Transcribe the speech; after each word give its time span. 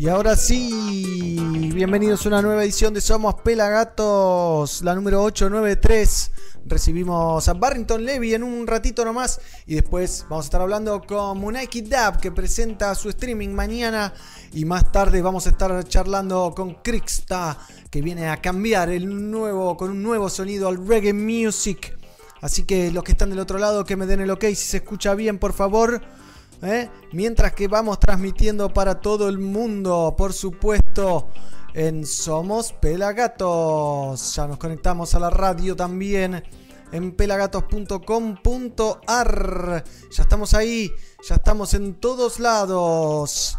Y 0.00 0.08
ahora 0.08 0.34
sí, 0.34 1.36
bienvenidos 1.74 2.24
a 2.24 2.30
una 2.30 2.40
nueva 2.40 2.64
edición 2.64 2.94
de 2.94 3.02
Somos 3.02 3.34
Pelagatos, 3.42 4.80
la 4.80 4.94
número 4.94 5.22
893. 5.22 6.32
Recibimos 6.64 7.46
a 7.46 7.52
Barrington 7.52 8.02
Levy 8.02 8.32
en 8.32 8.42
un 8.42 8.66
ratito 8.66 9.04
nomás 9.04 9.38
y 9.66 9.74
después 9.74 10.24
vamos 10.30 10.46
a 10.46 10.48
estar 10.48 10.62
hablando 10.62 11.02
con 11.02 11.36
Munaiki 11.36 11.82
Dab 11.82 12.18
que 12.18 12.32
presenta 12.32 12.94
su 12.94 13.10
streaming 13.10 13.50
mañana 13.50 14.14
y 14.54 14.64
más 14.64 14.90
tarde 14.90 15.20
vamos 15.20 15.46
a 15.46 15.50
estar 15.50 15.84
charlando 15.84 16.54
con 16.56 16.76
Krixta 16.76 17.58
que 17.90 18.00
viene 18.00 18.30
a 18.30 18.40
cambiar 18.40 18.88
el 18.88 19.30
nuevo 19.30 19.76
con 19.76 19.90
un 19.90 20.02
nuevo 20.02 20.30
sonido 20.30 20.68
al 20.68 20.78
reggae 20.88 21.12
music. 21.12 21.94
Así 22.40 22.62
que 22.62 22.90
los 22.90 23.04
que 23.04 23.12
están 23.12 23.28
del 23.28 23.38
otro 23.38 23.58
lado 23.58 23.84
que 23.84 23.96
me 23.96 24.06
den 24.06 24.20
el 24.20 24.30
ok 24.30 24.44
si 24.44 24.54
se 24.54 24.78
escucha 24.78 25.14
bien, 25.14 25.38
por 25.38 25.52
favor. 25.52 26.00
¿Eh? 26.62 26.88
mientras 27.12 27.52
que 27.52 27.68
vamos 27.68 28.00
transmitiendo 28.00 28.72
para 28.72 29.00
todo 29.00 29.28
el 29.28 29.38
mundo, 29.38 30.14
por 30.16 30.32
supuesto, 30.32 31.28
en 31.74 32.06
Somos 32.06 32.72
Pelagatos. 32.72 34.34
Ya 34.34 34.46
nos 34.46 34.56
conectamos 34.58 35.14
a 35.14 35.20
la 35.20 35.30
radio 35.30 35.76
también 35.76 36.42
en 36.92 37.12
pelagatos.com.ar. 37.12 39.84
Ya 40.10 40.22
estamos 40.22 40.54
ahí, 40.54 40.90
ya 41.28 41.34
estamos 41.36 41.74
en 41.74 41.94
todos 41.94 42.40
lados. 42.40 43.56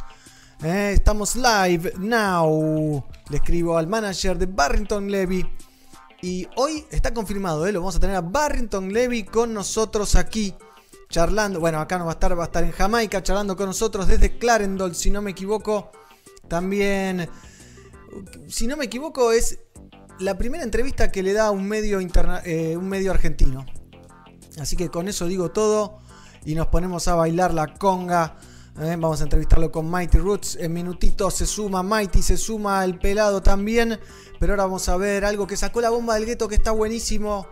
¿eh? 0.63 0.91
estamos 0.93 1.35
live 1.35 1.93
now. 1.97 3.03
Le 3.29 3.37
escribo 3.37 3.77
al 3.77 3.87
manager 3.87 4.37
de 4.37 4.45
Barrington 4.45 5.09
Levy. 5.09 5.49
Y 6.23 6.47
hoy 6.55 6.85
está 6.91 7.11
confirmado, 7.13 7.65
¿eh? 7.65 7.71
lo 7.71 7.79
vamos 7.79 7.95
a 7.95 7.99
tener 7.99 8.15
a 8.15 8.21
Barrington 8.21 8.93
Levy 8.93 9.23
con 9.23 9.55
nosotros 9.55 10.15
aquí 10.15 10.53
charlando. 11.11 11.59
Bueno, 11.59 11.79
acá 11.79 11.99
no 11.99 12.05
va 12.05 12.11
a 12.11 12.13
estar, 12.13 12.37
va 12.37 12.43
a 12.43 12.47
estar 12.47 12.63
en 12.63 12.71
Jamaica 12.71 13.21
charlando 13.21 13.55
con 13.55 13.67
nosotros 13.67 14.07
desde 14.07 14.39
Clarendon, 14.39 14.95
si 14.95 15.11
no 15.11 15.21
me 15.21 15.31
equivoco. 15.31 15.91
También, 16.47 17.29
si 18.47 18.65
no 18.65 18.75
me 18.75 18.85
equivoco, 18.85 19.31
es 19.31 19.59
la 20.19 20.37
primera 20.37 20.63
entrevista 20.63 21.11
que 21.11 21.21
le 21.21 21.33
da 21.33 21.51
un 21.51 21.67
medio, 21.67 21.99
eh, 22.45 22.77
un 22.77 22.89
medio 22.89 23.11
argentino. 23.11 23.65
Así 24.59 24.75
que 24.75 24.89
con 24.89 25.07
eso 25.07 25.27
digo 25.27 25.51
todo 25.51 25.99
y 26.43 26.55
nos 26.55 26.67
ponemos 26.67 27.07
a 27.07 27.15
bailar 27.15 27.53
la 27.53 27.73
conga. 27.75 28.37
¿eh? 28.79 28.95
vamos 28.99 29.21
a 29.21 29.23
entrevistarlo 29.23 29.71
con 29.71 29.89
Mighty 29.89 30.17
Roots. 30.17 30.57
En 30.59 30.73
minutitos 30.73 31.35
se 31.35 31.45
suma 31.45 31.83
Mighty, 31.83 32.21
se 32.21 32.37
suma 32.37 32.83
el 32.83 32.97
pelado 32.99 33.41
también. 33.41 33.99
Pero 34.39 34.53
ahora 34.53 34.63
vamos 34.63 34.89
a 34.89 34.97
ver 34.97 35.25
algo 35.25 35.47
que 35.47 35.57
sacó 35.57 35.81
la 35.81 35.89
bomba 35.89 36.15
del 36.15 36.25
gueto 36.25 36.47
que 36.47 36.55
está 36.55 36.71
buenísimo. 36.71 37.47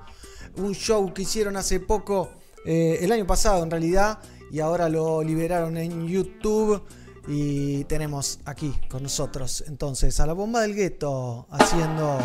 Un 0.57 0.73
show 0.73 1.13
que 1.13 1.21
hicieron 1.21 1.55
hace 1.55 1.79
poco 1.79 2.38
eh, 2.65 2.99
el 3.01 3.11
año 3.11 3.25
pasado 3.25 3.63
en 3.63 3.71
realidad 3.71 4.19
y 4.51 4.59
ahora 4.59 4.89
lo 4.89 5.23
liberaron 5.23 5.77
en 5.77 6.07
YouTube 6.07 6.81
y 7.27 7.83
tenemos 7.85 8.39
aquí 8.45 8.73
con 8.89 9.03
nosotros 9.03 9.63
entonces 9.67 10.19
a 10.19 10.25
la 10.25 10.33
bomba 10.33 10.61
del 10.61 10.73
gueto 10.75 11.47
haciendo 11.51 12.17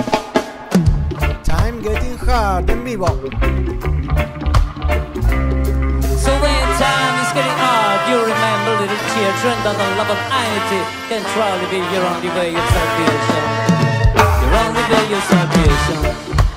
Time 1.44 1.82
Getting 1.82 2.18
Hard 2.28 2.70
en 2.70 2.84
vivo. 2.84 3.06
So 6.24 6.32
when 6.40 6.64
time 6.80 7.16
is 7.20 7.32
getting 7.32 7.58
hard, 7.60 8.08
you 8.08 8.16
remember 8.16 8.80
little 8.80 8.96
children 9.12 9.56
that 9.64 9.76
the 9.76 9.86
love 9.96 10.08
of 10.08 10.18
humanity 10.24 10.80
can 11.08 11.22
truly 11.32 11.66
be 11.68 11.80
your 11.92 12.04
only 12.08 12.30
way 12.32 12.56
of 12.56 12.64
salvation. 12.72 13.42
Your 14.40 14.52
only 14.56 14.84
way 14.88 15.06
of 15.12 15.22
salvation. 15.28 16.53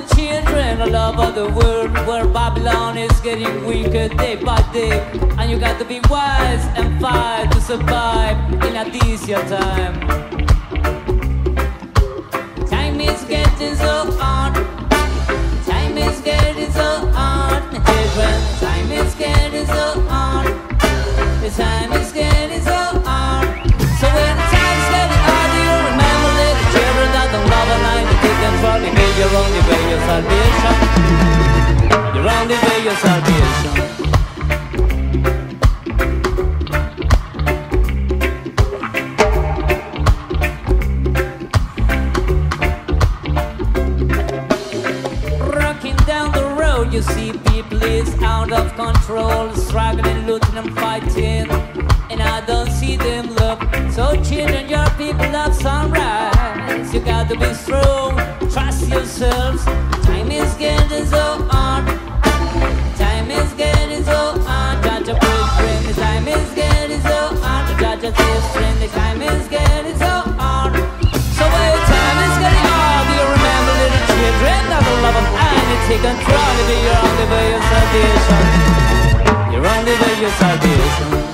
The 0.00 0.14
children 0.14 0.94
all 0.94 1.20
over 1.20 1.32
the 1.32 1.48
world 1.54 1.92
where 2.06 2.26
Babylon 2.26 2.96
is 2.96 3.20
getting 3.20 3.66
weaker 3.66 4.08
day 4.08 4.36
by 4.36 4.60
day. 4.72 5.00
And 5.38 5.50
you 5.50 5.58
got 5.58 5.78
to 5.80 5.84
be 5.84 6.00
wise 6.08 6.64
and 6.76 7.00
fight 7.00 7.50
to 7.52 7.60
survive 7.60 8.36
in 8.64 8.76
a 8.76 8.84
easier 9.06 9.42
time. 9.48 9.94
Time 12.66 13.00
is 13.00 13.24
getting 13.24 13.74
so 13.74 14.12
hard. 14.20 14.54
Time 15.66 15.98
is 15.98 16.20
getting 16.20 16.70
so 16.70 16.90
hard, 17.12 17.62
children. 17.72 18.38
Time 18.60 18.92
is 18.92 19.14
getting 19.14 19.66
so 19.66 20.00
hard. 20.08 20.46
The 21.42 21.50
time 21.50 21.92
is 21.94 22.12
getting 22.12 22.62
so 22.62 22.80
hard. 23.04 23.70
So 24.00 24.27
from 29.18 29.30
the 29.30 29.34
you're 29.34 29.36
only 29.36 29.60
way 29.60 29.82
your 29.90 30.00
salvation. 30.00 30.74
You're 32.14 32.30
only 32.30 32.54
way 32.54 32.78
your 32.84 32.96
salvation. 32.96 33.74
Rocking 45.40 45.96
down 46.06 46.32
the 46.32 46.44
road, 46.58 46.92
you 46.92 47.02
see 47.02 47.47
is 47.82 48.14
out 48.22 48.52
of 48.52 48.74
control, 48.74 49.54
struggling, 49.54 50.26
looting 50.26 50.56
and 50.56 50.74
fighting, 50.74 51.50
and 52.10 52.22
I 52.22 52.44
don't 52.46 52.70
see 52.70 52.96
them 52.96 53.34
look. 53.34 53.60
So 53.92 54.14
children, 54.22 54.68
your 54.68 54.88
people 54.90 55.34
of 55.36 55.54
sunrise, 55.54 56.92
you 56.92 57.00
got 57.00 57.28
to 57.28 57.38
be 57.38 57.52
strong 57.54 58.38
trust 58.50 58.88
yourselves. 58.88 59.64
Time 60.04 60.30
is 60.30 60.54
getting 60.54 61.06
so 61.06 61.24
hard. 61.50 61.86
Time 62.96 63.30
is 63.30 63.52
getting 63.54 64.04
so 64.04 64.38
hard. 64.46 64.82
Judge 64.84 65.08
a 65.08 65.20
friend. 65.20 65.86
The 65.86 65.94
time 65.94 66.28
is 66.28 66.54
getting 66.54 67.00
so 67.02 67.20
hard. 67.42 67.78
Judge 67.80 68.04
a 68.04 68.12
friend. 68.52 68.82
The 68.82 68.88
time 68.88 69.22
is 69.22 69.48
getting 69.48 69.98
so 69.98 70.07
humanity 75.88 76.02
control 76.02 76.36
of 76.38 76.68
your 76.68 76.96
only 76.96 77.26
way 77.32 77.54
of 77.54 77.62
salvation. 77.62 79.52
Your 79.52 79.66
only 79.66 79.92
way 79.92 80.24
of 80.24 80.32
salvation. 80.34 81.27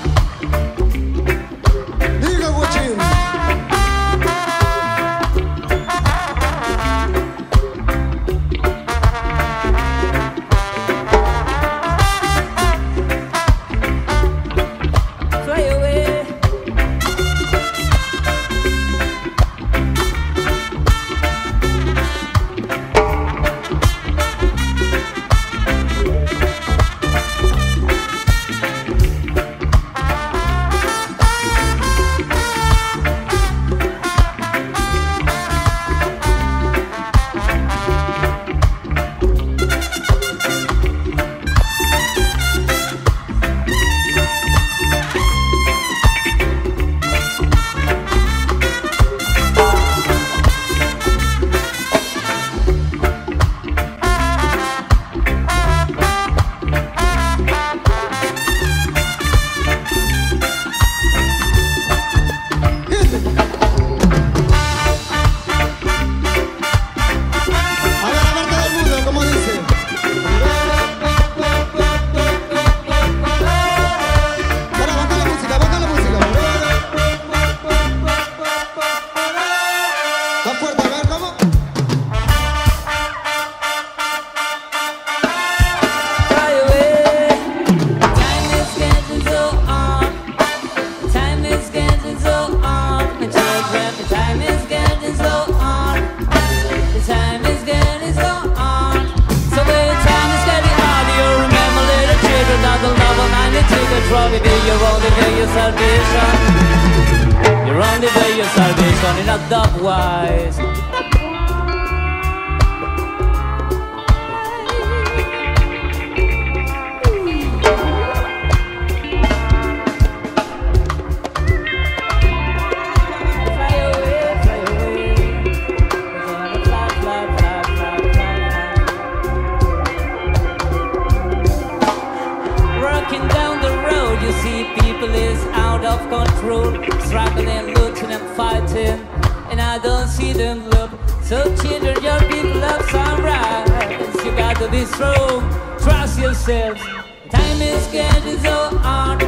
Trust 146.45 146.77
yourselves. 146.77 146.81
Time 147.29 147.61
is 147.61 147.87
getting 147.87 148.37
so 148.39 148.77
hard. 148.77 149.19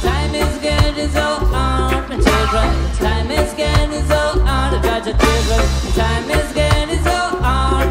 Time 0.00 0.34
is 0.34 0.58
getting 0.58 1.10
so 1.10 1.44
hard, 1.52 2.08
my 2.08 2.16
children. 2.16 2.68
Time 2.96 3.30
is 3.30 3.52
getting 3.54 4.04
so 4.06 4.40
hard, 4.44 4.82
got 4.82 5.04
your 5.04 5.16
children. 5.16 5.62
Time 5.94 6.30
is 6.30 6.52
getting 6.52 7.02
so 7.04 7.18
hard. 7.44 7.88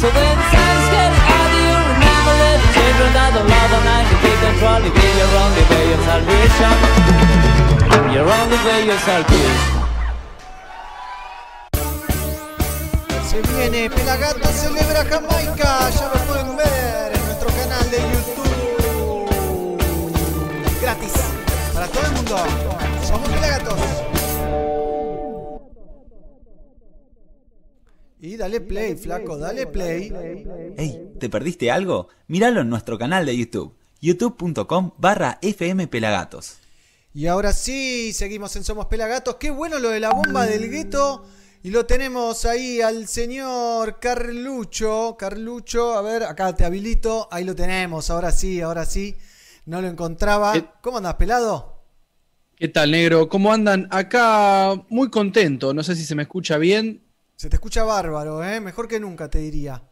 So 0.00 0.08
when 0.08 0.36
time's 0.52 0.88
getting 0.94 1.24
hard, 1.28 1.52
you 1.52 1.76
remember 1.92 2.34
that 2.40 2.56
the 2.62 2.68
children 2.76 3.10
that 3.16 3.30
the 3.36 3.44
love 3.44 3.72
of 3.76 3.82
night 3.84 4.06
to 4.08 4.16
take 4.24 4.40
control. 4.40 4.80
You 4.80 4.92
give 4.96 5.14
your 5.20 5.32
only 5.44 5.64
way 5.70 5.86
of 5.92 6.00
salvation. 6.08 6.74
Your 8.14 8.26
only 8.40 8.58
way 8.64 8.82
of 8.88 9.00
salvation. 9.04 9.74
Se 13.28 13.42
viene 13.42 13.90
Pelagato 13.90 14.48
celebra 14.48 15.04
Jamaica, 15.04 15.90
ya 15.90 16.08
lo 16.08 16.18
pueden 16.24 16.56
ver 16.56 17.05
de 17.96 18.02
YouTube. 18.12 19.30
Gratis, 20.82 21.12
para 21.72 21.88
todo 21.88 22.04
el 22.04 22.12
mundo. 22.12 22.36
Somos 23.06 23.28
Pelagatos. 23.28 23.80
Y 28.20 28.36
dale 28.36 28.60
play, 28.60 28.96
flaco, 28.96 29.38
dale 29.38 29.66
play. 29.66 30.12
Hey, 30.76 31.12
¿te 31.18 31.28
perdiste 31.28 31.70
algo? 31.70 32.08
Míralo 32.28 32.60
en 32.62 32.68
nuestro 32.70 32.98
canal 32.98 33.24
de 33.24 33.36
YouTube, 33.36 33.74
youtube.com 34.00 34.92
barra 34.98 35.38
fmpelagatos. 35.42 36.58
Y 37.14 37.28
ahora 37.28 37.52
sí, 37.52 38.12
seguimos 38.12 38.56
en 38.56 38.64
Somos 38.64 38.86
Pelagatos. 38.86 39.36
Qué 39.36 39.50
bueno 39.50 39.78
lo 39.78 39.88
de 39.90 40.00
la 40.00 40.10
bomba 40.10 40.44
del 40.44 40.70
gueto. 40.70 41.24
Y 41.66 41.70
lo 41.70 41.84
tenemos 41.84 42.44
ahí 42.44 42.80
al 42.80 43.08
señor 43.08 43.98
Carlucho. 43.98 45.16
Carlucho, 45.18 45.94
a 45.94 46.00
ver, 46.00 46.22
acá 46.22 46.54
te 46.54 46.64
habilito. 46.64 47.26
Ahí 47.32 47.42
lo 47.42 47.56
tenemos, 47.56 48.08
ahora 48.08 48.30
sí, 48.30 48.60
ahora 48.60 48.86
sí. 48.86 49.16
No 49.64 49.82
lo 49.82 49.88
encontraba. 49.88 50.52
¿Qué- 50.52 50.64
¿Cómo 50.80 50.98
andas, 50.98 51.14
pelado? 51.14 51.82
¿Qué 52.54 52.68
tal, 52.68 52.92
negro? 52.92 53.28
¿Cómo 53.28 53.52
andan? 53.52 53.88
Acá 53.90 54.80
muy 54.90 55.10
contento, 55.10 55.74
no 55.74 55.82
sé 55.82 55.96
si 55.96 56.04
se 56.04 56.14
me 56.14 56.22
escucha 56.22 56.56
bien, 56.56 57.02
Se 57.34 57.50
te 57.50 57.56
escucha 57.56 57.82
bárbaro, 57.82 58.44
¿eh? 58.44 58.60
Mejor 58.60 58.86
que 58.86 59.00
nunca, 59.00 59.28
te 59.28 59.40
diría. 59.40 59.82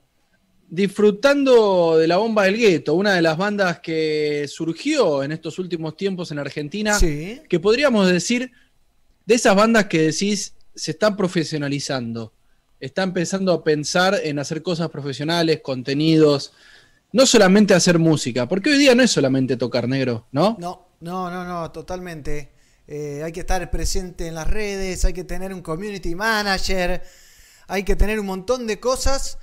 disfrutando 0.70 1.99
de 1.99 2.06
la 2.06 2.19
bomba 2.19 2.44
del 2.44 2.56
gueto, 2.56 2.94
una 2.94 3.15
de 3.15 3.23
las 3.23 3.37
bandas 3.37 3.81
que 3.81 4.47
surgió 4.49 5.25
en 5.25 5.32
estos 5.32 5.59
últimos 5.59 5.97
tiempos 5.97 6.31
en 6.31 6.38
Argentina, 6.38 6.97
Sí. 7.00 7.43
que 7.49 7.59
podríamos 7.59 8.09
decir 8.11 8.53
de 9.27 9.35
esas 9.35 9.56
bandas 9.56 9.87
que 9.87 10.03
decís 10.03 10.55
se 10.75 10.93
están 10.93 11.17
profesionalizando, 11.17 12.32
está 12.81 13.03
empezando 13.03 13.53
a 13.53 13.65
pensar 13.65 14.21
en 14.23 14.38
hacer 14.38 14.62
cosas 14.62 14.91
profesionales, 14.91 15.61
contenidos, 15.62 16.53
no 17.12 17.26
solamente 17.26 17.75
hacer 17.75 17.99
música, 17.99 18.49
porque 18.49 18.71
hoy 18.71 18.79
día 18.79 18.94
no 18.94 19.03
es 19.03 19.11
solamente 19.11 19.56
tocar 19.56 19.88
negro, 19.88 20.26
¿no? 20.32 20.56
No, 20.59 20.88
no, 21.00 21.31
no, 21.31 21.44
no, 21.44 21.71
totalmente. 21.71 22.53
Eh, 22.87 23.23
hay 23.25 23.32
que 23.32 23.41
estar 23.41 23.71
presente 23.71 24.26
en 24.26 24.35
las 24.35 24.49
redes, 24.49 25.05
hay 25.05 25.12
que 25.12 25.25
tener 25.25 25.55
un 25.55 25.62
community 25.62 26.15
manager, 26.15 27.03
hay 27.69 27.82
que 27.85 27.97
tener 27.97 28.20
un 28.20 28.27
montón 28.27 28.67
de 28.67 28.81
cosas 28.81 29.38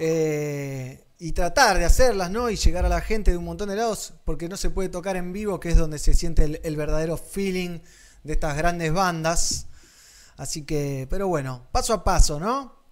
eh, 0.00 1.04
y 1.18 1.32
tratar 1.32 1.78
de 1.78 1.84
hacerlas, 1.84 2.30
¿no? 2.30 2.50
Y 2.50 2.56
llegar 2.56 2.86
a 2.86 2.88
la 2.88 3.00
gente 3.00 3.30
de 3.30 3.36
un 3.36 3.44
montón 3.44 3.68
de 3.68 3.76
lados, 3.76 4.14
porque 4.24 4.48
no 4.48 4.56
se 4.56 4.70
puede 4.70 4.88
tocar 4.88 5.16
en 5.16 5.32
vivo, 5.32 5.60
que 5.60 5.68
es 5.68 5.76
donde 5.76 5.98
se 5.98 6.14
siente 6.14 6.60
el 6.64 6.76
verdadero 6.76 7.16
feeling 7.18 7.80
de 8.24 8.32
estas 8.32 8.56
grandes 8.56 8.92
bandas. 8.92 9.66
Así 10.42 10.64
que, 10.64 11.06
pero 11.08 11.28
bueno, 11.28 11.68
paso 11.70 11.94
a 11.94 12.02
paso, 12.02 12.40
¿no? 12.40 12.82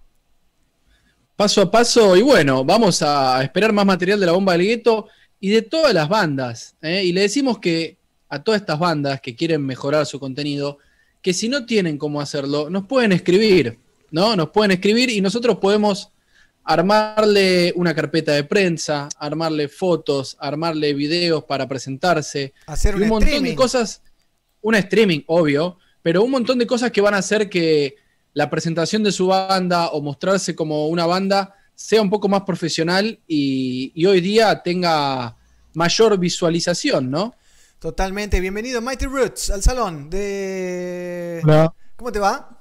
paso 1.35 1.61
a 1.61 1.69
paso. 1.69 2.15
Y 2.15 2.21
bueno, 2.21 2.63
vamos 2.63 3.01
a 3.01 3.43
esperar 3.43 3.73
más 3.73 3.85
material 3.85 4.21
de 4.21 4.25
la 4.25 4.31
bomba 4.31 4.53
del 4.53 4.61
gueto 4.61 5.07
y 5.37 5.49
de 5.49 5.61
todas 5.61 5.93
las 5.93 6.07
bandas. 6.07 6.77
¿eh? 6.81 7.03
Y 7.03 7.11
le 7.11 7.21
decimos 7.21 7.59
que 7.59 7.97
a 8.29 8.41
todas 8.41 8.61
estas 8.61 8.79
bandas 8.79 9.19
que 9.19 9.35
quieren 9.35 9.65
mejorar 9.65 10.05
su 10.05 10.17
contenido, 10.17 10.77
que 11.21 11.33
si 11.33 11.49
no 11.49 11.65
tienen 11.65 11.97
cómo 11.97 12.21
hacerlo, 12.21 12.69
nos 12.69 12.85
pueden 12.85 13.11
escribir, 13.11 13.79
¿no? 14.11 14.33
Nos 14.37 14.51
pueden 14.51 14.71
escribir 14.71 15.09
y 15.09 15.19
nosotros 15.19 15.57
podemos 15.57 16.11
armarle 16.63 17.73
una 17.75 17.93
carpeta 17.93 18.31
de 18.31 18.45
prensa, 18.45 19.09
armarle 19.17 19.67
fotos, 19.67 20.37
armarle 20.39 20.93
videos 20.93 21.43
para 21.43 21.67
presentarse. 21.67 22.53
Hacer 22.65 22.95
un, 22.95 23.03
un 23.03 23.09
montón 23.09 23.27
streaming. 23.27 23.49
de 23.49 23.55
cosas, 23.57 24.03
un 24.61 24.75
streaming, 24.75 25.21
obvio, 25.27 25.79
pero 26.01 26.23
un 26.23 26.31
montón 26.31 26.57
de 26.59 26.67
cosas 26.67 26.91
que 26.91 27.01
van 27.01 27.13
a 27.13 27.17
hacer 27.17 27.49
que 27.49 27.95
la 28.33 28.49
presentación 28.49 29.03
de 29.03 29.11
su 29.11 29.27
banda 29.27 29.89
o 29.89 30.01
mostrarse 30.01 30.55
como 30.55 30.87
una 30.87 31.05
banda 31.05 31.55
sea 31.75 32.01
un 32.01 32.09
poco 32.09 32.29
más 32.29 32.41
profesional 32.41 33.19
y, 33.27 33.91
y 33.95 34.05
hoy 34.05 34.21
día 34.21 34.61
tenga 34.63 35.35
mayor 35.73 36.17
visualización, 36.17 37.09
¿no? 37.09 37.35
Totalmente. 37.79 38.39
Bienvenido, 38.39 38.81
Mighty 38.81 39.05
Roots, 39.05 39.49
al 39.49 39.63
salón 39.63 40.09
de... 40.09 41.41
Hola, 41.43 41.73
¿Cómo 41.95 42.11
te 42.11 42.19
va? 42.19 42.57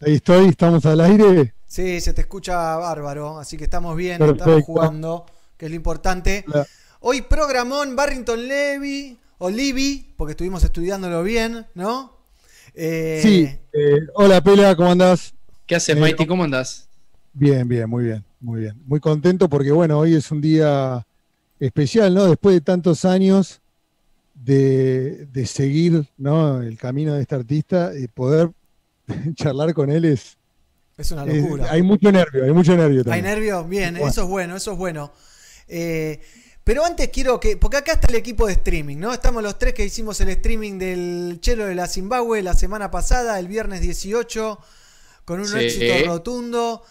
ahí 0.00 0.14
estoy, 0.14 0.48
estamos 0.48 0.84
al 0.86 1.00
aire. 1.00 1.54
Sí, 1.66 2.00
se 2.00 2.14
te 2.14 2.22
escucha 2.22 2.76
bárbaro, 2.76 3.38
así 3.38 3.56
que 3.56 3.64
estamos 3.64 3.96
bien, 3.96 4.18
Perfecto. 4.18 4.44
estamos 4.44 4.64
jugando, 4.64 5.26
que 5.56 5.66
es 5.66 5.70
lo 5.70 5.76
importante. 5.76 6.44
Hola. 6.48 6.66
Hoy 7.00 7.22
programón 7.22 7.94
Barrington 7.94 8.48
Levy, 8.48 9.18
o 9.38 9.50
Levy, 9.50 10.14
porque 10.16 10.32
estuvimos 10.32 10.64
estudiándolo 10.64 11.22
bien, 11.22 11.66
¿no? 11.74 12.15
Eh, 12.76 13.20
Sí, 13.22 13.48
eh, 13.72 13.98
hola 14.14 14.40
Pela, 14.42 14.76
¿cómo 14.76 14.90
andás? 14.90 15.34
¿Qué 15.66 15.74
haces, 15.76 15.96
Eh, 15.96 16.00
Mighty? 16.00 16.26
¿Cómo 16.26 16.44
andás? 16.44 16.88
Bien, 17.32 17.66
bien, 17.68 17.88
muy 17.88 18.04
bien, 18.04 18.24
muy 18.40 18.60
bien. 18.62 18.74
Muy 18.86 19.00
contento 19.00 19.48
porque, 19.48 19.72
bueno, 19.72 19.98
hoy 19.98 20.14
es 20.14 20.30
un 20.30 20.40
día 20.40 21.06
especial, 21.58 22.14
¿no? 22.14 22.26
Después 22.26 22.54
de 22.54 22.60
tantos 22.60 23.04
años 23.04 23.60
de, 24.34 25.26
de 25.26 25.46
seguir, 25.46 26.06
¿no? 26.16 26.62
El 26.62 26.78
camino 26.78 27.14
de 27.14 27.22
este 27.22 27.34
artista 27.34 27.92
y 27.98 28.08
poder 28.08 28.50
charlar 29.34 29.74
con 29.74 29.90
él 29.90 30.04
es... 30.04 30.36
Es 30.96 31.10
una 31.10 31.24
es- 31.24 31.42
locura. 31.42 31.66
hay 31.70 31.82
mucho 31.82 32.10
nervio, 32.12 32.44
hay 32.44 32.52
mucho 32.52 32.76
nervio 32.76 33.00
¿Hay 33.00 33.04
también. 33.04 33.24
nervios? 33.24 33.68
Bien, 33.68 33.94
Bueno. 33.94 34.08
eso 34.08 34.22
es 34.22 34.28
bueno, 34.28 34.56
eso 34.56 34.72
es 34.72 34.78
bueno. 34.78 35.12
Eh, 35.68 36.20
pero 36.66 36.84
antes 36.84 37.10
quiero 37.10 37.38
que, 37.38 37.56
porque 37.56 37.76
acá 37.76 37.92
está 37.92 38.08
el 38.08 38.16
equipo 38.16 38.44
de 38.48 38.54
streaming, 38.54 38.96
¿no? 38.96 39.12
Estamos 39.12 39.40
los 39.40 39.56
tres 39.56 39.72
que 39.72 39.84
hicimos 39.84 40.20
el 40.20 40.30
streaming 40.30 40.78
del 40.80 41.38
Chelo 41.40 41.64
de 41.64 41.76
la 41.76 41.86
Zimbabue 41.86 42.42
la 42.42 42.54
semana 42.54 42.90
pasada, 42.90 43.38
el 43.38 43.46
viernes 43.46 43.82
18, 43.82 44.58
con 45.24 45.38
un 45.38 45.46
Sí. 45.46 45.58
éxito 45.60 46.04
rotundo. 46.06 46.82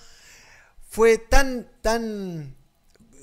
Fue 0.89 1.17
tan, 1.17 1.67
tan... 1.81 2.55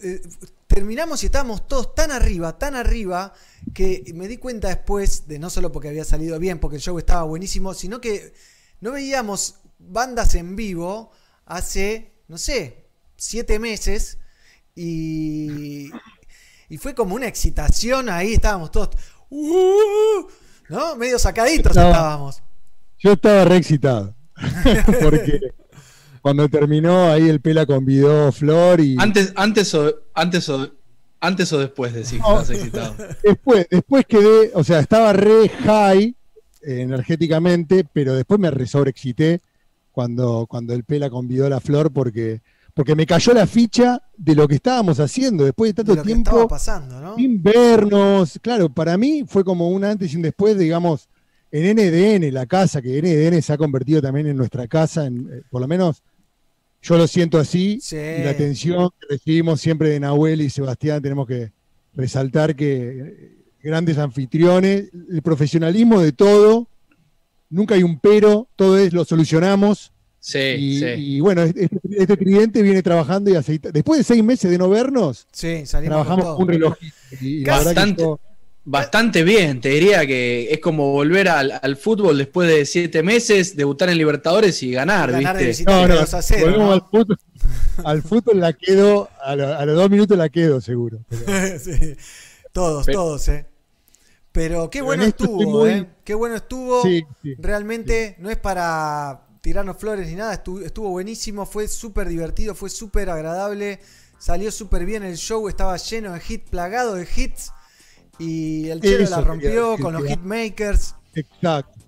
eh, 0.02 0.20
terminamos 0.66 1.22
y 1.22 1.26
estábamos 1.26 1.66
todos 1.66 1.94
tan 1.94 2.10
arriba, 2.10 2.58
tan 2.58 2.76
arriba, 2.76 3.32
que 3.72 4.12
me 4.14 4.28
di 4.28 4.36
cuenta 4.36 4.68
después 4.68 5.26
de 5.26 5.38
no 5.38 5.48
solo 5.48 5.72
porque 5.72 5.88
había 5.88 6.04
salido 6.04 6.38
bien, 6.38 6.58
porque 6.58 6.76
el 6.76 6.82
show 6.82 6.98
estaba 6.98 7.22
buenísimo, 7.22 7.72
sino 7.72 7.98
que 7.98 8.34
no 8.82 8.92
veíamos 8.92 9.54
bandas 9.78 10.34
en 10.34 10.54
vivo 10.54 11.12
hace, 11.46 12.12
no 12.28 12.36
sé, 12.36 12.84
siete 13.16 13.58
meses 13.58 14.18
y, 14.74 15.90
y 16.72 16.78
fue 16.78 16.94
como 16.94 17.14
una 17.14 17.26
excitación 17.26 18.08
ahí, 18.08 18.32
estábamos 18.34 18.70
todos, 18.70 18.88
"Uh", 19.28 20.22
¿no? 20.70 20.96
Medio 20.96 21.18
sacaditos 21.18 21.72
Estaba- 21.72 21.90
estábamos. 21.90 22.42
Yo 22.98 23.12
estaba 23.12 23.44
re 23.44 23.56
excitado 23.56 24.14
porque 25.02 25.40
cuando 26.22 26.48
terminó 26.48 27.10
ahí 27.10 27.28
el 27.28 27.40
Pela 27.40 27.66
convidó 27.66 28.30
Flor 28.32 28.80
y... 28.80 28.96
Antes, 28.98 29.32
antes, 29.36 29.74
o, 29.74 29.92
antes, 30.14 30.48
o, 30.48 30.70
antes 31.20 31.52
o 31.52 31.58
después 31.58 31.92
decís 31.92 32.12
que 32.12 32.18
No. 32.18 32.40
estás 32.40 32.56
excitado. 32.56 32.94
Después, 33.22 33.66
después 33.70 34.06
quedé, 34.06 34.50
o 34.54 34.64
sea, 34.64 34.78
estaba 34.80 35.12
re 35.12 35.48
high 35.48 36.14
eh, 36.62 36.80
energéticamente, 36.80 37.84
pero 37.92 38.14
después 38.14 38.38
me 38.40 38.50
re 38.50 38.66
sobreexcité 38.66 39.40
cuando, 39.90 40.46
cuando 40.48 40.72
el 40.74 40.84
Pela 40.84 41.10
convidó 41.10 41.46
a 41.46 41.50
la 41.50 41.60
flor 41.60 41.92
porque, 41.92 42.40
porque 42.74 42.94
me 42.94 43.06
cayó 43.06 43.34
la 43.34 43.46
ficha 43.46 44.02
de 44.16 44.34
lo 44.34 44.48
que 44.48 44.54
estábamos 44.56 44.98
haciendo 45.00 45.44
después 45.44 45.70
de 45.70 45.74
tanto 45.74 45.92
de 45.92 45.96
lo 45.96 46.02
que 46.02 46.06
tiempo 46.06 46.48
pasando, 46.48 47.00
¿no? 47.00 47.16
sin 47.16 47.42
vernos. 47.42 48.38
Claro, 48.40 48.68
para 48.70 48.96
mí 48.96 49.24
fue 49.26 49.44
como 49.44 49.68
un 49.68 49.84
antes 49.84 50.12
y 50.12 50.16
un 50.16 50.22
después, 50.22 50.56
digamos, 50.58 51.08
en 51.50 51.76
NDN, 51.76 52.32
la 52.32 52.46
casa, 52.46 52.80
que 52.80 53.00
NDN 53.02 53.42
se 53.42 53.52
ha 53.52 53.58
convertido 53.58 54.00
también 54.00 54.26
en 54.26 54.36
nuestra 54.36 54.66
casa, 54.66 55.04
en, 55.06 55.28
eh, 55.30 55.42
por 55.50 55.60
lo 55.60 55.68
menos 55.68 56.02
yo 56.80 56.96
lo 56.96 57.06
siento 57.06 57.38
así, 57.38 57.78
Sí. 57.80 57.96
y 57.96 58.24
la 58.24 58.30
atención 58.30 58.88
que 58.98 59.06
recibimos 59.10 59.60
siempre 59.60 59.90
de 59.90 60.00
Nahuel 60.00 60.40
y 60.40 60.50
Sebastián, 60.50 61.02
tenemos 61.02 61.26
que 61.28 61.52
resaltar 61.94 62.56
que 62.56 62.98
eh, 62.98 63.38
grandes 63.62 63.98
anfitriones, 63.98 64.88
el 65.10 65.22
profesionalismo 65.22 66.00
de 66.00 66.12
todo, 66.12 66.68
nunca 67.50 67.74
hay 67.74 67.82
un 67.82 68.00
pero, 68.00 68.48
todo 68.56 68.78
es 68.78 68.92
lo 68.94 69.04
solucionamos. 69.04 69.92
Sí, 70.24 70.38
y, 70.38 70.78
sí. 70.78 70.86
y 70.96 71.20
bueno, 71.20 71.42
este, 71.42 71.68
este 71.98 72.16
tridente 72.16 72.62
viene 72.62 72.80
trabajando 72.80 73.28
y 73.28 73.34
aceita. 73.34 73.72
Después 73.72 73.98
de 73.98 74.04
seis 74.04 74.22
meses 74.22 74.48
de 74.52 74.56
no 74.56 74.68
vernos, 74.68 75.26
Sí, 75.32 75.66
salimos 75.66 75.96
con 75.96 76.04
trabajamos 76.06 76.38
un 76.40 76.48
reloj. 76.48 76.74
Y, 77.20 77.44
Bastante. 77.44 78.02
yo- 78.04 78.20
Bastante 78.64 79.24
bien, 79.24 79.60
te 79.60 79.70
diría 79.70 80.06
que 80.06 80.52
es 80.52 80.60
como 80.60 80.92
volver 80.92 81.28
al, 81.28 81.58
al 81.60 81.74
fútbol 81.76 82.16
después 82.18 82.48
de 82.48 82.64
siete 82.64 83.02
meses, 83.02 83.56
debutar 83.56 83.88
en 83.90 83.98
Libertadores 83.98 84.62
y 84.62 84.70
ganar, 84.70 85.10
Ganar 85.10 85.36
¿viste? 85.36 85.64
No, 85.64 85.88
no, 85.88 85.96
2 85.96 86.14
a 86.14 86.22
0. 86.22 86.40
volvemos 86.46 86.66
¿no? 86.68 86.72
al 86.72 86.80
fútbol. 86.88 87.18
Al 87.84 88.02
fútbol 88.02 88.38
la 88.40 88.52
quedo, 88.52 89.08
a, 89.20 89.34
lo- 89.34 89.52
a 89.58 89.66
los 89.66 89.74
dos 89.74 89.90
minutos 89.90 90.16
la 90.16 90.28
quedo, 90.28 90.60
seguro. 90.60 91.00
Pero- 91.08 91.58
Sí. 91.58 91.72
Todos, 92.52 92.86
Pero- 92.86 92.98
todos, 93.00 93.26
¿eh? 93.30 93.46
Pero 94.30 94.70
qué 94.70 94.78
Pero 94.78 94.84
bueno 94.86 95.02
estuvo, 95.06 95.42
muy- 95.62 95.70
¿eh? 95.70 95.86
Qué 96.04 96.14
bueno 96.14 96.36
estuvo. 96.36 96.82
sí, 96.84 97.02
sí. 97.24 97.34
Realmente 97.38 98.14
no 98.20 98.30
es 98.30 98.36
para 98.36 99.22
tirarnos 99.42 99.76
flores 99.76 100.08
ni 100.08 100.14
nada, 100.14 100.32
estuvo, 100.34 100.60
estuvo 100.60 100.88
buenísimo, 100.88 101.44
fue 101.44 101.68
súper 101.68 102.08
divertido, 102.08 102.54
fue 102.54 102.70
súper 102.70 103.10
agradable, 103.10 103.80
salió 104.18 104.50
súper 104.50 104.86
bien 104.86 105.02
el 105.02 105.16
show, 105.16 105.48
estaba 105.48 105.76
lleno 105.76 106.12
de 106.14 106.22
hits, 106.26 106.48
plagado 106.48 106.94
de 106.94 107.06
hits. 107.14 107.52
Y 108.18 108.68
el 108.68 108.80
Chelo 108.80 109.10
la 109.10 109.20
rompió 109.20 109.76
con 109.78 109.94
los 109.94 110.04
hitmakers. 110.06 110.94
Exacto, 111.14 111.78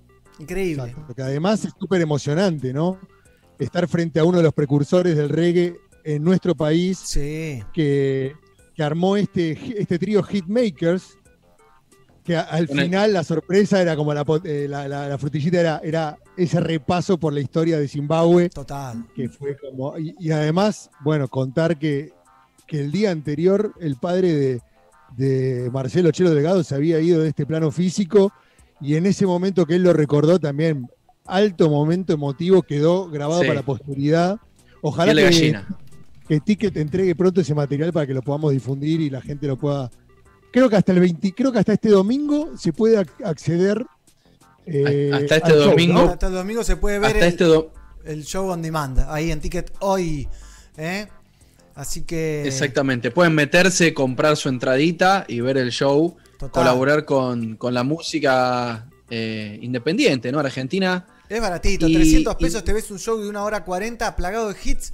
Increíble. 0.40 0.82
exacto. 0.84 1.04
Porque 1.06 1.22
además 1.22 1.64
es 1.64 1.72
súper 1.78 2.00
emocionante, 2.00 2.72
¿no? 2.72 2.98
Estar 3.58 3.86
frente 3.86 4.18
a 4.18 4.24
uno 4.24 4.38
de 4.38 4.44
los 4.44 4.52
precursores 4.52 5.16
del 5.16 5.28
reggae 5.28 5.76
en 6.02 6.24
nuestro 6.24 6.54
país 6.56 6.98
Sí. 6.98 7.62
que, 7.72 8.34
que 8.74 8.82
armó 8.82 9.16
este, 9.16 9.52
este 9.80 9.98
trío 9.98 10.22
Hitmakers. 10.24 11.18
Que 12.24 12.36
al 12.36 12.66
final 12.68 13.12
la 13.12 13.22
sorpresa 13.22 13.82
era 13.82 13.96
como 13.96 14.14
la, 14.14 14.24
eh, 14.44 14.66
la, 14.68 14.88
la- 14.88 15.08
la 15.10 15.18
frutillita, 15.18 15.60
era, 15.60 15.80
era 15.84 16.16
ese 16.38 16.58
repaso 16.58 17.18
por 17.18 17.32
la 17.34 17.40
historia 17.40 17.78
de 17.78 17.86
Zimbabue. 17.86 18.48
Total. 18.48 19.04
que 19.14 19.28
fue 19.28 19.56
como. 19.58 19.98
Y, 19.98 20.14
y 20.18 20.30
además, 20.30 20.90
bueno, 21.00 21.28
contar 21.28 21.78
que, 21.78 22.12
que 22.66 22.80
el 22.80 22.90
día 22.92 23.10
anterior 23.10 23.74
el 23.78 23.96
padre 23.96 24.32
de, 24.32 24.60
de 25.18 25.70
Marcelo 25.70 26.10
Chelo 26.12 26.30
Delgado 26.30 26.64
se 26.64 26.74
había 26.74 26.98
ido 26.98 27.20
de 27.22 27.28
este 27.28 27.44
plano 27.44 27.70
físico 27.70 28.32
y 28.80 28.94
en 28.96 29.04
ese 29.04 29.26
momento 29.26 29.66
que 29.66 29.74
él 29.76 29.82
lo 29.82 29.92
recordó 29.92 30.38
también, 30.38 30.88
alto 31.26 31.68
momento 31.68 32.14
emotivo, 32.14 32.62
quedó 32.62 33.08
grabado 33.10 33.42
Sí. 33.42 33.46
para 33.48 33.60
la 33.60 33.66
posteridad. 33.66 34.38
Ojalá 34.80 35.14
que, 35.30 35.58
que 36.26 36.40
Ticket 36.40 36.76
entregue 36.78 37.14
pronto 37.14 37.42
ese 37.42 37.54
material 37.54 37.92
para 37.92 38.06
que 38.06 38.14
lo 38.14 38.22
podamos 38.22 38.50
difundir 38.52 39.02
y 39.02 39.10
la 39.10 39.20
gente 39.20 39.46
lo 39.46 39.56
pueda. 39.58 39.90
Creo 40.54 40.70
que 40.70 40.76
hasta 40.76 40.92
el 40.92 41.00
20, 41.00 41.34
creo 41.34 41.50
que 41.50 41.58
hasta 41.58 41.72
este 41.72 41.88
domingo 41.88 42.56
se 42.56 42.72
puede 42.72 42.96
ac- 43.04 43.24
acceder. 43.26 43.84
eh, 44.66 45.10
Hasta 45.12 45.36
este 45.38 45.50
show, 45.50 45.70
domingo. 45.70 45.94
¿no? 46.04 46.10
Hasta 46.12 46.28
el 46.28 46.32
domingo 46.34 46.62
se 46.62 46.76
puede 46.76 47.00
ver 47.00 47.10
Hasta 47.10 47.26
el, 47.26 47.32
este 47.32 47.44
el 48.04 48.24
show 48.24 48.48
on 48.48 48.62
demand, 48.62 49.00
ahí 49.08 49.32
en 49.32 49.40
Ticket 49.40 49.72
hoy. 49.80 50.28
¿eh? 50.76 51.08
Así 51.74 52.02
que. 52.02 52.46
Exactamente. 52.46 53.10
Pueden 53.10 53.34
meterse, 53.34 53.92
comprar 53.92 54.36
su 54.36 54.48
entradita 54.48 55.24
y 55.26 55.40
ver 55.40 55.56
el 55.58 55.72
show, 55.72 56.16
Total. 56.38 56.50
colaborar 56.52 57.04
con, 57.04 57.56
con 57.56 57.74
la 57.74 57.82
música 57.82 58.86
eh, 59.10 59.58
independiente, 59.60 60.30
¿no? 60.30 60.38
Argentina. 60.38 61.04
Es 61.28 61.40
baratito, 61.40 61.88
Y- 61.88 61.94
300 61.94 62.36
pesos 62.36 62.62
y- 62.62 62.64
te 62.64 62.72
ves 62.72 62.92
un 62.92 63.00
show 63.00 63.18
de 63.18 63.28
una 63.28 63.42
hora 63.42 63.64
40 63.64 64.14
plagado 64.14 64.52
de 64.52 64.56
hits. 64.64 64.92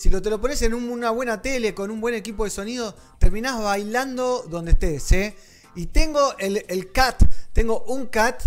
Si 0.00 0.08
lo, 0.08 0.22
te 0.22 0.30
lo 0.30 0.40
pones 0.40 0.62
en 0.62 0.72
un- 0.72 0.88
una 0.88 1.10
buena 1.10 1.42
tele 1.42 1.74
con 1.74 1.90
un 1.90 2.00
buen 2.00 2.14
equipo 2.14 2.44
de 2.44 2.50
sonido, 2.50 2.94
terminás 3.18 3.62
bailando 3.62 4.46
donde 4.48 4.70
estés, 4.72 5.12
¿eh? 5.12 5.36
Y 5.76 5.86
tengo 5.86 6.34
el, 6.38 6.64
el 6.68 6.90
cat, 6.90 7.22
tengo 7.52 7.82
un 7.82 8.06
cat, 8.06 8.42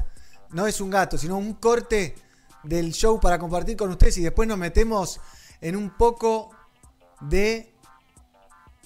no 0.49 0.65
es 0.65 0.81
un 0.81 0.89
gato, 0.89 1.15
sino 1.15 1.37
un 1.37 1.53
corte 1.53 2.15
del 2.63 2.91
show 2.91 3.19
para 3.19 3.37
compartir 3.37 3.77
con 3.77 3.91
ustedes 3.91 4.17
y 4.17 4.21
después 4.23 4.47
nos 4.49 4.57
metemos 4.57 5.19
en 5.61 5.75
un 5.75 5.91
poco 5.95 6.49
de 7.21 7.71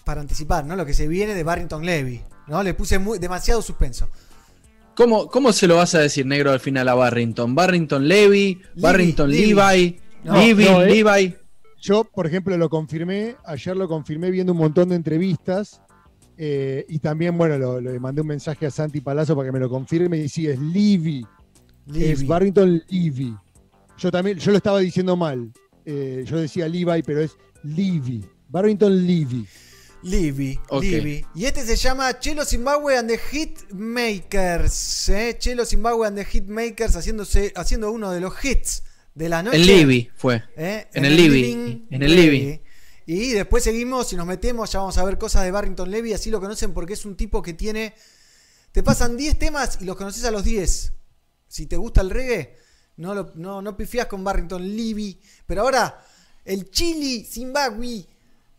para 0.03 0.19
anticipar, 0.19 0.65
¿no? 0.65 0.75
Lo 0.75 0.85
que 0.85 0.93
se 0.93 1.07
viene 1.07 1.33
de 1.35 1.43
Barrington 1.43 1.85
Levy, 1.85 2.21
¿no? 2.47 2.61
Le 2.63 2.73
puse 2.73 2.99
muy, 2.99 3.17
demasiado 3.17 3.61
suspenso. 3.61 4.09
¿Cómo, 4.93 5.27
¿Cómo 5.29 5.53
se 5.53 5.67
lo 5.67 5.77
vas 5.77 5.95
a 5.95 5.99
decir 5.99 6.25
negro 6.25 6.51
al 6.51 6.59
final 6.59 6.89
a 6.89 6.95
Barrington? 6.95 7.55
Barrington 7.55 8.07
Levy, 8.09 8.61
Barrington 8.75 9.29
Levy. 9.31 9.53
Levi, 9.53 10.01
No, 10.25 10.33
Levy, 10.35 10.65
no, 10.65 10.81
eh. 10.81 10.85
Levi. 10.87 11.35
Yo, 11.79 12.03
por 12.03 12.25
ejemplo, 12.27 12.57
lo 12.57 12.69
confirmé, 12.69 13.35
ayer 13.45 13.75
lo 13.77 13.87
confirmé 13.87 14.31
viendo 14.31 14.51
un 14.53 14.57
montón 14.59 14.89
de 14.89 14.95
entrevistas 14.95 15.81
eh, 16.37 16.85
y 16.89 16.99
también, 16.99 17.37
bueno, 17.37 17.57
lo- 17.57 17.79
le 17.81 17.99
mandé 17.99 18.21
un 18.21 18.27
mensaje 18.27 18.65
a 18.65 18.71
Santi 18.71 19.01
Palazzo 19.01 19.35
para 19.35 19.47
que 19.47 19.51
me 19.51 19.59
lo 19.59 19.69
confirme 19.69 20.17
y 20.17 20.29
sí, 20.29 20.47
es 20.47 20.59
Levy, 20.59 21.25
Levy. 21.85 22.03
es 22.05 22.27
Barrington 22.27 22.81
Levy. 22.89 23.35
Yo 23.97 24.11
también, 24.11 24.37
yo 24.37 24.51
lo 24.51 24.57
estaba 24.57 24.79
diciendo 24.79 25.15
mal, 25.15 25.51
eh, 25.85 26.23
yo 26.27 26.37
decía 26.37 26.67
Levi, 26.67 27.01
pero 27.03 27.21
es 27.21 27.31
Levy, 27.63 28.25
Barrington 28.49 29.05
Levy. 29.05 29.47
Libby, 30.03 30.59
Ok. 30.69 30.83
Libby. 30.83 31.25
Y 31.33 31.45
este 31.45 31.65
se 31.65 31.75
llama 31.75 32.17
Chelo 32.19 32.45
Zimbabwe 32.45 32.97
and 32.99 33.09
the 33.09 33.17
Hitmakers. 33.17 35.09
¿eh? 35.09 35.35
Chelo 35.39 35.65
Zimbabwe 35.65 36.07
and 36.07 36.17
the 36.17 36.23
Hitmakers 36.23 36.95
haciéndose, 36.95 37.51
haciendo 37.55 37.91
uno 37.91 38.11
de 38.11 38.21
los 38.21 38.33
hits 38.45 38.83
de 39.17 39.29
la 39.29 39.41
noche. 39.41 39.57
En 39.57 39.65
Levy 39.65 40.11
fue. 40.15 40.43
¿eh? 40.55 40.87
en 40.93 41.05
el 41.05 41.17
Libby, 41.17 41.87
en 41.89 42.03
el 42.03 42.15
Libby. 42.15 42.61
Y 43.07 43.31
después 43.31 43.63
seguimos 43.63 44.11
y 44.13 44.15
nos 44.15 44.27
metemos, 44.27 44.71
ya 44.71 44.79
vamos 44.79 44.97
a 44.97 45.03
ver 45.03 45.17
cosas 45.17 45.43
de 45.43 45.51
Barrington 45.51 45.89
Levy, 45.89 46.13
así 46.13 46.29
lo 46.29 46.39
conocen 46.39 46.73
porque 46.73 46.93
es 46.93 47.05
un 47.05 47.15
tipo 47.15 47.41
que 47.41 47.53
tiene... 47.53 47.95
Te 48.71 48.83
pasan 48.83 49.17
10 49.17 49.39
temas 49.39 49.79
y 49.81 49.85
los 49.85 49.95
conoces 49.95 50.23
a 50.25 50.29
los 50.29 50.43
10. 50.43 50.93
Si 51.47 51.65
te 51.65 51.77
gusta 51.77 52.01
el 52.01 52.11
reggae, 52.11 52.57
no, 52.97 53.15
lo, 53.15 53.31
no, 53.35 53.61
no 53.61 53.75
pifias 53.75 54.05
con 54.05 54.23
Barrington 54.23 54.61
Levy. 54.61 55.19
Pero 55.47 55.61
ahora, 55.61 56.05
el 56.45 56.69
Chili 56.69 57.23
Zimbabwe 57.23 58.05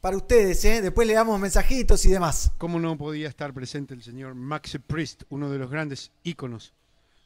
para 0.00 0.17
ustedes, 0.17 0.65
¿eh? 0.65 0.81
Después 0.83 1.07
le 1.07 1.15
damos 1.15 1.38
mensajitos 1.38 2.05
y 2.07 2.11
demás. 2.11 2.50
¿Cómo 2.59 2.81
no 2.81 2.97
podía 2.97 3.29
estar 3.29 3.53
presente 3.53 3.95
el 3.95 4.03
señor 4.03 4.35
Max 4.35 4.77
Priest, 4.85 5.23
uno 5.29 5.50
de 5.50 5.59
los 5.59 5.71
grandes 5.71 6.11
íconos 6.25 6.73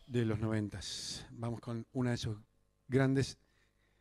de 0.06 0.26
los 0.26 0.38
noventas? 0.38 1.24
Vamos 1.30 1.60
con 1.60 1.86
una 1.92 2.10
de 2.10 2.16
sus 2.18 2.36
grandes 2.92 3.38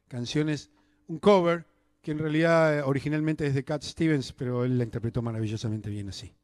canciones, 0.08 0.70
un 1.08 1.18
cover 1.18 1.66
que 2.02 2.12
en 2.12 2.20
realidad 2.20 2.78
eh, 2.78 2.82
originalmente 2.82 3.48
es 3.48 3.56
de 3.56 3.64
Cat 3.64 3.84
Stevens, 3.84 4.34
pero 4.34 4.66
él 4.66 4.78
la 4.78 4.84
interpretó 4.84 5.22
maravillosamente 5.22 5.90
bien 5.90 6.10
así. 6.10 6.36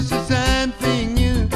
To 0.00 0.06
say 0.06 0.22
something 0.28 1.14
new, 1.14 1.48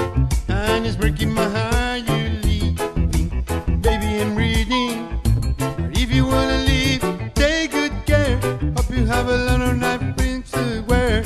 and 0.48 0.84
it's 0.86 0.96
breaking 0.96 1.32
my 1.32 1.48
heart. 1.48 2.00
You 2.00 2.40
leaving, 2.42 3.42
baby, 3.80 4.20
I'm 4.20 4.36
reading. 4.36 5.20
But 5.56 5.96
if 5.96 6.12
you 6.12 6.26
wanna 6.26 6.58
leave, 6.58 7.00
take 7.34 7.70
good 7.70 7.92
care. 8.04 8.36
Hope 8.76 8.90
you 8.90 9.06
have 9.06 9.28
a 9.28 9.36
lot 9.48 9.62
of 9.62 9.76
nice 9.78 10.14
things 10.16 10.50
to 10.50 10.84
wear. 10.86 11.22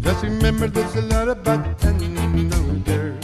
Just 0.00 0.22
remember 0.22 0.68
there's 0.68 0.94
a 0.94 1.02
lot 1.02 1.28
about 1.28 1.82
another. 1.82 3.18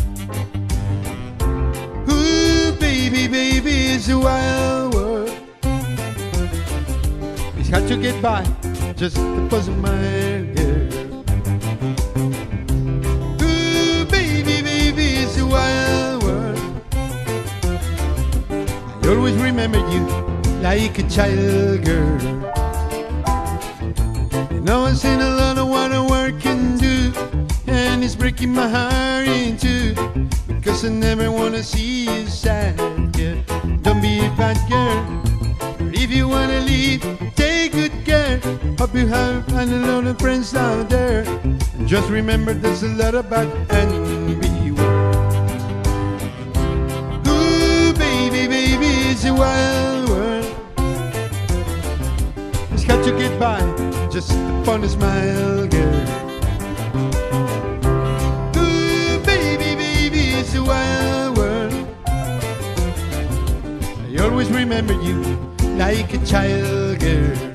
Ooh, 2.11 2.73
baby, 2.81 3.29
baby, 3.29 3.95
it's 3.95 4.09
a 4.09 4.19
wild 4.19 4.95
world. 4.95 5.31
It's 7.59 7.69
hard 7.69 7.87
to 7.87 7.97
get 7.97 8.21
by, 8.21 8.45
just 8.97 9.17
buzz 9.49 9.69
of 9.69 9.79
my 9.79 10.50
always 19.21 19.37
remember 19.37 19.79
you 19.91 20.01
like 20.63 20.99
a 20.99 21.03
child 21.11 21.85
girl. 21.85 22.19
And 24.49 24.65
know 24.65 24.85
I've 24.85 24.97
seen 24.97 25.21
a 25.21 25.37
lot 25.37 25.59
of 25.59 25.69
what 25.69 25.93
a 25.95 26.03
work 26.03 26.41
can 26.41 26.79
do, 26.79 27.13
and 27.67 28.03
it's 28.03 28.15
breaking 28.15 28.55
my 28.55 28.67
heart 28.67 29.29
in 29.29 29.59
two. 29.59 29.93
Because 30.49 30.87
I 30.87 30.89
never 30.89 31.31
wanna 31.31 31.63
see 31.63 32.07
you 32.07 32.27
sad, 32.29 32.79
girl. 33.13 33.37
Don't 33.83 34.01
be 34.01 34.21
a 34.25 34.31
bad 34.41 34.57
girl. 34.71 35.05
But 35.79 35.95
if 35.95 36.11
you 36.11 36.27
wanna 36.27 36.61
leave, 36.61 37.03
take 37.37 37.73
good 37.73 37.93
care. 38.07 38.41
Hope 38.79 38.95
you 38.95 39.07
have 39.07 39.47
a 39.53 39.67
lot 39.67 40.07
of 40.07 40.19
friends 40.19 40.55
out 40.55 40.89
there. 40.89 41.25
And 41.77 41.87
just 41.87 42.09
remember 42.09 42.55
there's 42.55 42.83
a 42.85 42.89
lot 42.89 43.15
about 43.15 43.49
envy. 43.69 44.00
Wild 49.41 50.09
world. 50.11 50.45
It's 52.73 52.85
got 52.85 53.03
to 53.07 53.13
get 53.19 53.41
by 53.41 53.61
just 54.13 54.33
upon 54.33 54.85
a 54.85 54.89
smile, 54.89 55.67
girl. 55.67 56.01
Ooh, 58.59 59.19
baby, 59.25 59.75
baby, 59.85 60.23
it's 60.41 60.55
a 60.55 60.63
wild 60.63 61.39
world. 61.39 61.73
I 64.05 64.17
always 64.21 64.51
remember 64.51 64.93
you 65.01 65.17
like 65.79 66.13
a 66.13 66.19
child, 66.27 67.01
girl. 67.01 67.50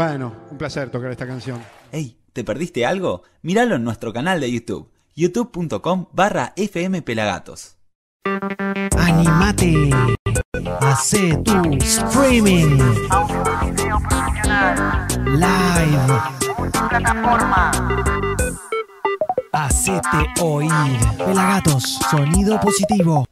Bueno, 0.00 0.34
un 0.50 0.56
placer 0.56 0.88
tocar 0.88 1.10
esta 1.10 1.26
canción. 1.26 1.62
Hey, 1.92 2.16
¿te 2.32 2.42
perdiste 2.42 2.86
algo? 2.86 3.22
Míralo 3.42 3.74
en 3.74 3.84
nuestro 3.84 4.14
canal 4.14 4.40
de 4.40 4.50
YouTube, 4.50 4.90
youtube.com 5.14 6.06
barra 6.12 6.54
fmpelagatos. 6.56 7.76
Animate. 8.96 9.90
Hace 10.80 11.36
tu 11.44 11.74
streaming. 11.82 12.78
Live. 15.34 16.20
Hacete 19.52 20.40
oír. 20.40 20.72
Pelagatos, 21.18 21.98
sonido 22.10 22.58
positivo. 22.58 23.26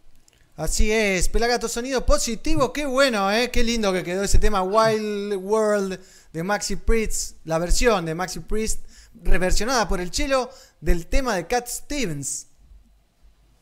Así 0.59 0.91
es, 0.91 1.29
Pelagato 1.29 1.69
Sonido 1.69 2.05
Positivo, 2.05 2.73
qué 2.73 2.85
bueno, 2.85 3.31
¿eh? 3.31 3.49
qué 3.53 3.63
lindo 3.63 3.93
que 3.93 4.03
quedó 4.03 4.25
ese 4.25 4.41
tema 4.41 4.61
Wild 4.61 5.37
World 5.37 6.01
de 6.33 6.43
Maxi 6.43 6.77
Priest, 6.77 7.37
la 7.45 7.59
versión 7.59 8.05
de 8.07 8.15
Maxi 8.15 8.41
Priest, 8.41 8.81
reversionada 9.23 9.89
por 9.89 10.01
el 10.01 10.11
chelo 10.11 10.51
del 10.81 11.07
tema 11.07 11.35
de 11.37 11.47
Cat 11.47 11.67
Stevens. 11.67 12.47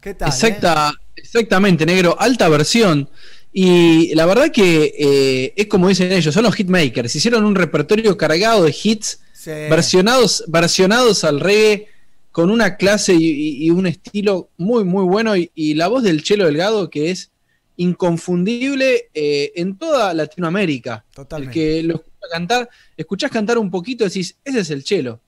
¿Qué 0.00 0.14
tal? 0.14 0.28
eh? 0.28 0.32
Exacta, 0.32 0.92
Exactamente, 1.16 1.86
negro, 1.86 2.16
alta 2.18 2.48
versión. 2.48 3.08
Y 3.52 4.14
la 4.14 4.26
verdad 4.26 4.50
que 4.52 4.92
eh, 4.98 5.54
es 5.56 5.66
como 5.66 5.88
dicen 5.88 6.12
ellos, 6.12 6.34
son 6.34 6.42
los 6.44 6.54
hitmakers. 6.54 7.14
Hicieron 7.16 7.44
un 7.44 7.54
repertorio 7.54 8.16
cargado 8.16 8.64
de 8.64 8.76
hits 8.82 9.20
Sí. 9.32 9.50
versionados, 9.50 10.44
versionados 10.48 11.22
al 11.24 11.38
reggae 11.40 11.86
con 12.32 12.50
una 12.50 12.76
clase 12.76 13.14
y, 13.14 13.24
y- 13.24 13.64
y 13.66 13.70
un 13.70 13.86
estilo 13.86 14.50
muy, 14.58 14.82
muy 14.84 15.04
bueno. 15.04 15.36
Y, 15.36 15.50
y 15.54 15.74
la 15.74 15.86
voz 15.88 16.02
del 16.02 16.22
Chelo 16.24 16.44
Delgado 16.46 16.90
que 16.90 17.10
es 17.12 17.30
inconfundible 17.76 19.08
eh, 19.14 19.52
en 19.56 19.76
toda 19.78 20.12
Latinoamérica. 20.14 21.04
Totalmente. 21.14 21.78
El 21.78 21.82
que 21.82 21.86
lo 21.86 22.02
escucha 22.26 22.38
cantar, 22.38 22.70
escuchás 22.96 23.30
cantar 23.30 23.58
un 23.58 23.70
poquito 23.70 24.04
y 24.04 24.08
decís, 24.08 24.36
ese 24.44 24.60
es 24.60 24.70
el 24.70 24.84
Chelo. 24.84 25.20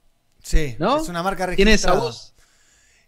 Sí, 0.42 0.76
¿no? 0.78 1.00
es 1.02 1.08
una 1.08 1.22
marca 1.22 1.46
Tiene 1.54 1.74
esa 1.74 1.88
registrada. 1.88 2.00
voz. 2.00 2.34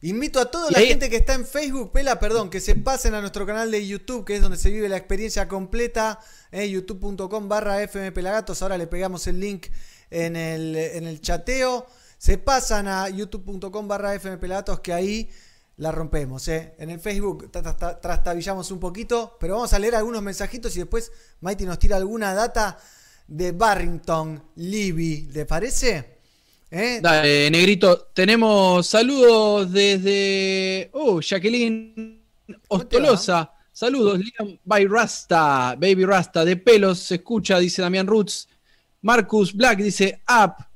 Invito 0.03 0.41
a 0.41 0.51
toda 0.51 0.71
la 0.71 0.79
ahí- 0.79 0.87
gente 0.89 1.11
que 1.11 1.17
está 1.17 1.35
en 1.35 1.45
Facebook, 1.47 1.93
Pela, 1.93 2.19
perdón, 2.19 2.49
que 2.49 2.61
se 2.61 2.75
pasen 2.75 3.15
a 3.15 3.21
nuestro 3.21 3.45
canal 3.45 3.71
de 3.71 3.87
YouTube, 3.87 4.25
que 4.25 4.37
es 4.37 4.41
donde 4.43 4.57
se 4.57 4.71
vive 4.71 4.89
la 4.89 4.97
experiencia 4.97 5.47
completa, 5.47 6.19
eh, 6.53 6.69
youtube.com 6.71 7.49
barra 7.49 7.87
fmpelagatos. 7.87 8.63
Ahora 8.63 8.79
le 8.79 8.87
pegamos 8.87 9.27
el 9.27 9.39
link 9.41 9.67
en 10.11 10.37
el, 10.37 10.75
en 10.75 11.07
el 11.07 11.21
chateo. 11.21 11.87
Se 12.17 12.39
pasan 12.39 12.89
a 12.89 13.09
youtube.com 13.11 13.89
barra 13.89 14.19
fmpelagatos, 14.19 14.81
que 14.81 14.93
ahí 14.95 15.31
la 15.77 15.93
rompemos. 15.93 16.49
eh. 16.49 16.75
En 16.79 16.89
el 16.91 16.99
Facebook 17.01 17.51
tra- 17.53 17.77
tra- 17.77 18.01
trastabillamos 18.01 18.71
un 18.71 18.81
poquito, 18.81 19.37
pero 19.39 19.55
vamos 19.57 19.73
a 19.75 19.79
leer 19.79 19.95
algunos 19.97 20.23
mensajitos 20.23 20.75
y 20.77 20.81
después 20.81 21.13
Mighty 21.41 21.65
nos 21.67 21.79
tira 21.79 21.97
alguna 21.97 22.33
data 22.35 22.79
de 23.31 23.53
Barrington, 23.53 24.43
Libby. 24.57 25.29
¿Le 25.33 25.47
parece? 25.47 26.19
¿Eh? 26.71 26.99
Dale, 27.03 27.51
negrito. 27.51 28.09
Tenemos 28.13 28.87
saludos 28.87 29.73
desde. 29.73 30.91
Oh, 30.93 31.21
Jacqueline 31.21 32.21
Ostolosa. 32.69 33.53
Saludos, 33.73 34.19
Liam 34.19 34.59
by 34.65 34.85
Rasta, 34.87 35.75
Baby 35.79 36.05
Rasta, 36.05 36.45
de 36.45 36.57
pelos 36.57 36.99
se 36.99 37.15
escucha, 37.15 37.59
dice 37.59 37.81
Damián 37.81 38.07
Roots. 38.07 38.47
Marcus 39.03 39.55
Black 39.55 39.79
dice 39.79 40.21
Up. 40.29 40.67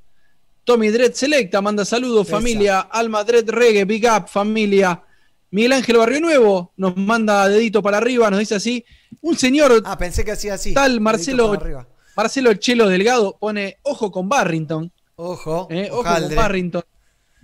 Tommy 0.65 0.89
Dread 0.89 1.13
Selecta 1.13 1.61
manda 1.61 1.85
saludos, 1.85 2.27
Esa. 2.27 2.37
familia. 2.37 2.81
Alma 2.81 3.23
Dread 3.23 3.51
Reggae, 3.51 3.85
Big 3.85 4.07
Up, 4.07 4.29
familia. 4.29 5.03
Miguel 5.51 5.73
Ángel 5.73 5.99
Barrio 5.99 6.21
Nuevo 6.21 6.73
nos 6.79 6.97
manda 6.97 7.47
dedito 7.49 7.83
para 7.83 7.99
arriba, 7.99 8.31
nos 8.31 8.39
dice 8.41 8.55
así. 8.55 8.83
Un 9.21 9.37
señor 9.37 9.83
Ah, 9.85 9.99
pensé 9.99 10.25
que 10.25 10.33
hacía 10.33 10.55
así. 10.55 10.73
tal, 10.73 11.01
Marcelo, 11.01 11.49
para 11.51 11.61
arriba. 11.63 11.89
Marcelo 12.17 12.55
Chelo 12.55 12.89
Delgado, 12.89 13.37
pone 13.39 13.79
ojo 13.83 14.11
con 14.11 14.29
Barrington. 14.29 14.91
Ojo, 15.17 15.69
Eh, 15.71 15.89
ojo 15.91 16.03
con 16.05 16.35
Barrington. 16.35 16.83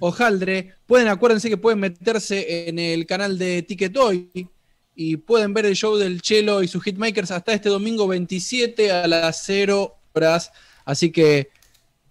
Ojaldre. 0.00 0.74
Pueden, 0.86 1.08
acuérdense 1.08 1.48
que 1.50 1.56
pueden 1.56 1.78
meterse 1.80 2.68
en 2.68 2.78
el 2.78 3.04
canal 3.06 3.38
de 3.38 3.62
Ticket 3.62 3.96
Hoy 3.96 4.48
y 4.94 5.16
pueden 5.18 5.52
ver 5.52 5.66
el 5.66 5.74
show 5.76 5.96
del 5.96 6.22
Chelo 6.22 6.62
y 6.62 6.68
sus 6.68 6.82
hitmakers 6.82 7.30
hasta 7.30 7.52
este 7.52 7.68
domingo 7.68 8.06
27 8.08 8.90
a 8.90 9.06
las 9.06 9.42
0 9.44 9.94
horas. 10.14 10.52
Así 10.84 11.12
que 11.12 11.50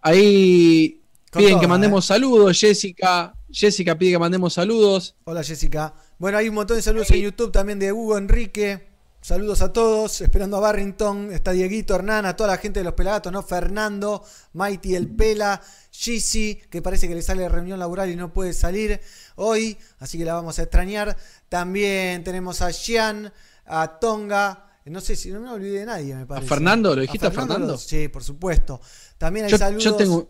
ahí 0.01 1.01
Con 1.31 1.41
piden 1.43 1.59
que 1.59 1.67
mandemos 1.67 2.05
saludos. 2.05 2.59
Jessica, 2.59 3.33
Jessica 3.51 3.97
pide 3.97 4.11
que 4.11 4.19
mandemos 4.19 4.53
saludos. 4.53 5.15
Hola 5.23 5.43
Jessica. 5.43 5.93
Bueno, 6.19 6.37
hay 6.37 6.49
un 6.49 6.55
montón 6.55 6.77
de 6.77 6.83
saludos 6.83 7.09
en 7.11 7.21
YouTube 7.21 7.51
también 7.51 7.79
de 7.79 7.91
Hugo 7.91 8.17
Enrique. 8.17 8.88
Saludos 9.21 9.61
a 9.61 9.73
todos, 9.73 10.21
esperando 10.21 10.57
a 10.57 10.61
Barrington, 10.61 11.31
está 11.31 11.51
Dieguito, 11.51 11.93
Hernán, 11.93 12.25
a 12.25 12.35
toda 12.35 12.51
la 12.51 12.57
gente 12.57 12.79
de 12.79 12.85
los 12.85 12.93
Pelagatos, 12.93 13.31
¿no? 13.31 13.43
Fernando, 13.43 14.23
Mighty 14.53 14.95
el 14.95 15.09
Pela, 15.09 15.61
Gizzy, 15.91 16.55
que 16.69 16.81
parece 16.81 17.07
que 17.07 17.15
le 17.15 17.21
sale 17.21 17.43
de 17.43 17.49
reunión 17.49 17.79
laboral 17.79 18.09
y 18.09 18.15
no 18.15 18.31
puede 18.31 18.53
salir 18.53 19.01
hoy, 19.35 19.77
así 19.99 20.17
que 20.17 20.25
la 20.25 20.35
vamos 20.35 20.57
a 20.59 20.63
extrañar. 20.63 21.17
También 21.49 22.23
tenemos 22.23 22.61
a 22.61 22.71
Xian, 22.71 23.31
a 23.65 23.99
Tonga, 23.99 24.69
no 24.85 25.01
sé 25.01 25.15
si 25.15 25.29
no 25.31 25.39
me 25.39 25.49
olvidé 25.51 25.79
de 25.79 25.85
nadie, 25.85 26.15
me 26.15 26.25
parece. 26.25 26.47
Fernando? 26.47 26.95
¿Lo 26.95 27.01
dijiste 27.01 27.27
a 27.27 27.31
Fernando? 27.31 27.77
Sí, 27.77 28.07
por 28.07 28.23
supuesto. 28.23 28.81
También 29.17 29.45
hay 29.45 29.51
Yo, 29.51 29.57
saludos. 29.57 29.83
yo 29.83 29.95
tengo. 29.95 30.29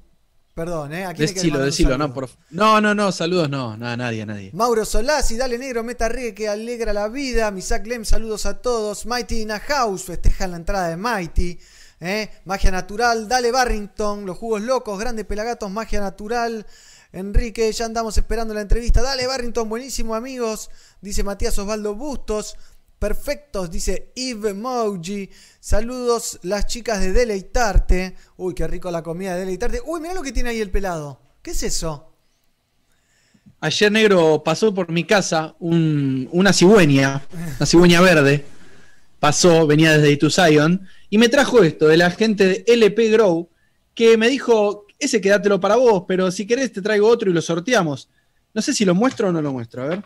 Perdón, 0.54 0.94
¿eh? 0.94 1.06
¿A 1.06 1.14
quién 1.14 1.28
Decilo, 1.28 1.98
no, 1.98 2.14
por 2.14 2.30
No, 2.50 2.82
no, 2.82 2.94
no, 2.94 3.12
saludos 3.12 3.50
no, 3.50 3.78
nada, 3.78 3.96
nadie, 3.96 4.26
nadie. 4.26 4.52
Mauro 4.54 4.84
Solás 4.84 5.32
y 5.32 5.38
Dale 5.38 5.58
Negro, 5.58 5.84
Meta 5.84 6.10
Reggae 6.10 6.34
que 6.34 6.50
alegra 6.50 6.92
la 6.92 7.08
vida. 7.08 7.50
Misak 7.52 7.88
Lem, 7.88 8.04
saludos 8.04 8.46
a 8.46 8.62
todos. 8.62 9.06
Mighty 9.06 9.42
in 9.42 9.52
a 9.52 9.60
House, 9.60 10.04
festejan 10.04 10.52
la 10.52 10.58
entrada 10.58 10.90
de 10.90 10.98
Mighty. 10.98 11.58
¿eh? 12.02 12.30
Magia 12.46 12.72
Natural, 12.72 13.28
Dale 13.28 13.52
Barrington, 13.52 14.26
Los 14.26 14.38
Jugos 14.38 14.62
Locos, 14.62 15.00
Grande 15.00 15.24
Pelagatos, 15.24 15.72
Magia 15.72 16.02
Natural. 16.02 16.66
Enrique, 17.12 17.72
ya 17.72 17.86
andamos 17.86 18.18
esperando 18.18 18.54
la 18.54 18.62
entrevista. 18.62 19.02
Dale 19.02 19.28
Barrington, 19.28 19.68
buenísimo 19.68 20.14
amigos. 20.14 20.70
Dice 21.02 21.24
Matías 21.24 21.58
Osvaldo 21.58 21.96
Bustos. 21.96 22.56
Perfectos, 23.00 23.72
dice 23.72 24.12
Eve 24.16 24.54
Moji. 24.54 25.30
Saludos 25.60 26.40
las 26.44 26.68
chicas 26.68 27.00
de 27.00 27.14
Deleitarte. 27.14 28.16
Uy, 28.38 28.54
qué 28.54 28.68
rico 28.68 28.92
la 28.92 29.02
comida 29.02 29.34
de 29.34 29.40
Deleitarte. 29.42 29.82
Uy, 29.86 30.02
mirá 30.02 30.14
lo 30.14 30.22
que 30.22 30.34
tiene 30.34 30.50
ahí 30.50 30.60
el 30.60 30.70
pelado. 30.70 31.22
¿Qué 31.42 31.52
es 31.52 31.64
eso? 31.64 32.14
Ayer 33.62 33.92
negro 33.92 34.42
pasó 34.44 34.74
por 34.74 34.90
mi 34.92 35.04
casa 35.04 35.56
un- 35.60 36.30
una 36.32 36.54
cigüeña, 36.54 37.22
una 37.58 37.66
cigüeña 37.66 38.02
verde. 38.02 38.46
Pasó, 39.20 39.68
venía 39.68 39.98
desde 39.98 40.12
Ituzayon 40.12 40.88
y 41.10 41.18
me 41.18 41.28
trajo 41.28 41.62
esto 41.64 41.88
de 41.88 41.98
la 41.98 42.10
gente 42.12 42.46
de 42.46 42.64
LP 42.68 43.10
Grow 43.10 43.50
que 43.94 44.18
me 44.18 44.30
dijo, 44.30 44.86
ese 44.98 45.20
quédatelo 45.20 45.60
para 45.60 45.76
vos, 45.76 46.04
pero 46.08 46.32
si 46.32 46.48
querés 46.48 46.72
te 46.72 46.82
traigo 46.82 47.08
otro 47.08 47.30
y 47.30 47.34
lo 47.34 47.42
sorteamos. 47.42 48.08
No 48.54 48.62
sé 48.62 48.74
si 48.74 48.86
lo 48.86 48.96
muestro 48.96 49.28
o 49.28 49.32
no 49.34 49.42
lo 49.42 49.52
muestro, 49.52 49.84
a 49.84 49.88
ver. 49.88 50.04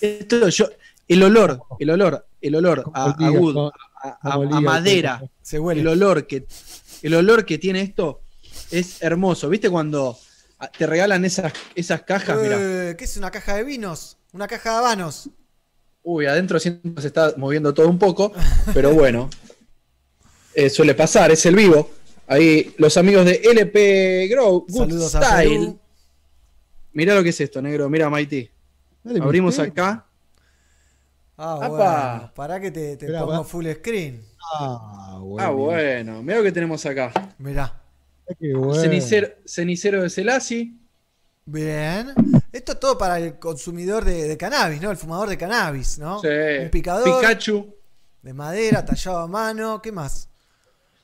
Esto, 0.00 0.48
yo, 0.48 0.68
el 1.08 1.22
olor, 1.22 1.60
el 1.78 1.90
olor, 1.90 2.26
el 2.40 2.54
olor 2.54 2.84
a, 2.94 3.04
a 3.10 3.30
wood, 3.30 3.70
a- 4.02 4.60
madera, 4.60 5.22
Se 5.42 5.58
huele. 5.58 5.80
el 5.80 5.88
olor 5.88 6.26
que 6.26 6.46
el 7.02 7.14
olor 7.14 7.44
que 7.44 7.58
tiene 7.58 7.80
esto 7.82 8.20
es 8.70 9.02
hermoso. 9.02 9.48
¿Viste 9.48 9.70
cuando 9.70 10.18
te 10.76 10.86
regalan 10.86 11.24
esas, 11.24 11.52
esas 11.74 12.02
cajas? 12.02 12.38
Mira, 12.42 12.56
Eh, 12.60 12.96
¿Qué 12.96 13.04
es 13.04 13.16
una 13.16 13.30
caja 13.30 13.54
de 13.56 13.64
vinos? 13.64 14.18
Una 14.32 14.46
caja 14.46 14.70
de 14.72 14.76
habanos. 14.78 15.30
uy, 16.02 16.26
adentro 16.26 16.58
siento 16.60 16.94
que 16.94 17.00
se 17.00 17.06
está 17.08 17.34
moviendo 17.36 17.72
todo 17.74 17.88
un 17.88 17.98
poco, 17.98 18.32
pero 18.74 18.92
bueno, 18.92 19.30
eh, 20.54 20.68
suele 20.70 20.94
pasar, 20.94 21.30
es 21.30 21.44
el 21.46 21.54
vivo. 21.56 21.90
Ahí 22.26 22.74
los 22.78 22.96
amigos 22.98 23.24
de 23.24 23.40
LP 23.42 24.28
Grow, 24.28 24.66
Good 24.68 24.76
Saludos 24.90 25.12
Style. 25.12 25.76
Mirá 26.92 27.14
lo 27.14 27.22
que 27.22 27.30
es 27.30 27.40
esto, 27.40 27.62
negro. 27.62 27.88
Mira, 27.88 28.10
Mighty. 28.10 28.50
Dale, 29.04 29.20
Abrimos 29.22 29.58
acá. 29.58 30.06
Ah, 31.38 31.54
Apa. 31.54 31.68
bueno. 31.68 32.32
Pará 32.34 32.60
que 32.60 32.70
te, 32.70 32.96
te 32.96 33.06
Esperá, 33.06 33.20
pongo 33.20 33.32
va. 33.32 33.44
full 33.44 33.66
screen. 33.72 34.22
Ah, 34.54 35.18
bueno. 35.20 35.46
Ah, 35.46 35.50
bueno. 35.50 36.22
Mirá 36.22 36.38
lo 36.38 36.44
que 36.44 36.52
tenemos 36.52 36.84
acá. 36.84 37.12
Mirá. 37.38 37.80
Qué 38.38 38.52
bueno. 38.54 38.74
Cenicero, 38.74 39.28
cenicero 39.46 40.02
de 40.02 40.10
Celasi. 40.10 40.78
Bien. 41.46 42.12
Esto 42.52 42.72
es 42.72 42.80
todo 42.80 42.98
para 42.98 43.18
el 43.18 43.38
consumidor 43.38 44.04
de, 44.04 44.28
de 44.28 44.36
cannabis, 44.36 44.80
¿no? 44.82 44.90
El 44.90 44.96
fumador 44.96 45.28
de 45.28 45.38
cannabis, 45.38 45.98
¿no? 45.98 46.20
Sí. 46.20 46.28
Un 46.62 46.70
picador 46.70 47.20
Pikachu. 47.20 47.74
de 48.22 48.32
madera, 48.34 48.84
tallado 48.84 49.18
a 49.18 49.26
mano. 49.28 49.80
¿Qué 49.80 49.92
más? 49.92 50.28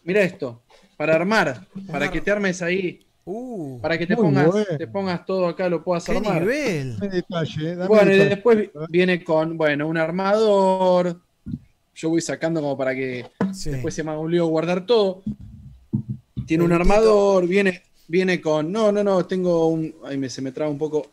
Mira 0.02 0.20
esto. 0.22 0.62
Para 0.96 1.14
armar. 1.14 1.66
Para 1.90 2.06
ar- 2.06 2.10
que 2.12 2.20
te 2.20 2.30
armes 2.30 2.60
ahí. 2.60 3.06
Uh, 3.26 3.80
Para 3.80 3.96
que 3.96 4.06
te 4.06 4.16
pongas, 4.16 4.46
bueno. 4.48 4.66
te 4.76 4.86
pongas 4.86 5.24
todo 5.24 5.46
acá, 5.48 5.68
lo 5.68 5.82
puedas 5.82 6.04
qué 6.04 6.12
armar. 6.16 6.42
nivel. 6.42 6.98
Dame 6.98 7.14
detalle, 7.14 7.74
dame 7.76 7.88
Bueno, 7.88 8.12
y 8.12 8.18
después 8.18 8.70
viene 8.90 9.24
con, 9.24 9.56
bueno, 9.56 9.88
un 9.88 9.96
armador. 9.96 11.20
Yo 11.94 12.10
voy 12.10 12.20
sacando 12.20 12.60
como 12.60 12.76
para 12.76 12.94
que 12.94 13.24
Sí. 13.52 13.70
después 13.70 13.94
se 13.94 14.02
me 14.02 14.10
haga 14.10 14.20
un 14.20 14.30
lío 14.30 14.46
guardar 14.46 14.84
todo. 14.84 15.22
Tiene 16.46 16.64
un 16.64 16.72
armador, 16.72 17.46
viene, 17.46 17.82
viene 18.08 18.40
con. 18.40 18.70
No, 18.70 18.92
no, 18.92 19.02
no, 19.02 19.24
tengo 19.24 19.68
un. 19.68 19.94
Ahí 20.04 20.18
me, 20.18 20.28
se 20.28 20.42
me 20.42 20.52
traba 20.52 20.70
un 20.70 20.76
poco. 20.78 21.06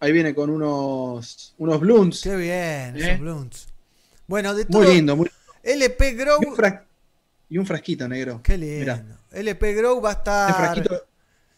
Ahí 0.00 0.12
viene 0.12 0.34
con 0.34 0.50
unos. 0.50 1.54
unos 1.56 1.80
blunts. 1.80 2.20
Qué 2.22 2.36
bien, 2.36 2.96
¿Eh? 2.96 3.08
esos 3.12 3.20
blunts. 3.20 3.68
Bueno, 4.26 4.54
de 4.54 4.66
todo. 4.66 4.82
Muy 4.82 4.92
lindo, 4.94 5.16
muy 5.16 5.30
LP 5.62 6.12
Grow. 6.12 6.38
y 6.42 6.46
un, 6.46 6.54
fras- 6.56 6.82
y 7.48 7.56
un 7.56 7.64
frasquito 7.64 8.06
negro. 8.08 8.40
Qué 8.42 8.58
lindo. 8.58 8.80
Mirá, 8.80 9.04
LP 9.32 9.72
Grow 9.74 10.00
va 10.02 10.10
a 10.10 10.12
este 10.12 10.30
estar 10.30 10.54
frasquito. 10.56 11.02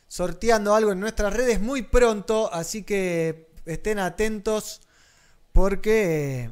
Sorteando 0.08 0.74
algo 0.74 0.92
en 0.92 1.00
nuestras 1.00 1.32
redes 1.32 1.60
muy 1.60 1.82
pronto, 1.82 2.52
así 2.52 2.82
que 2.82 3.46
estén 3.66 3.98
atentos 3.98 4.80
porque 5.52 6.50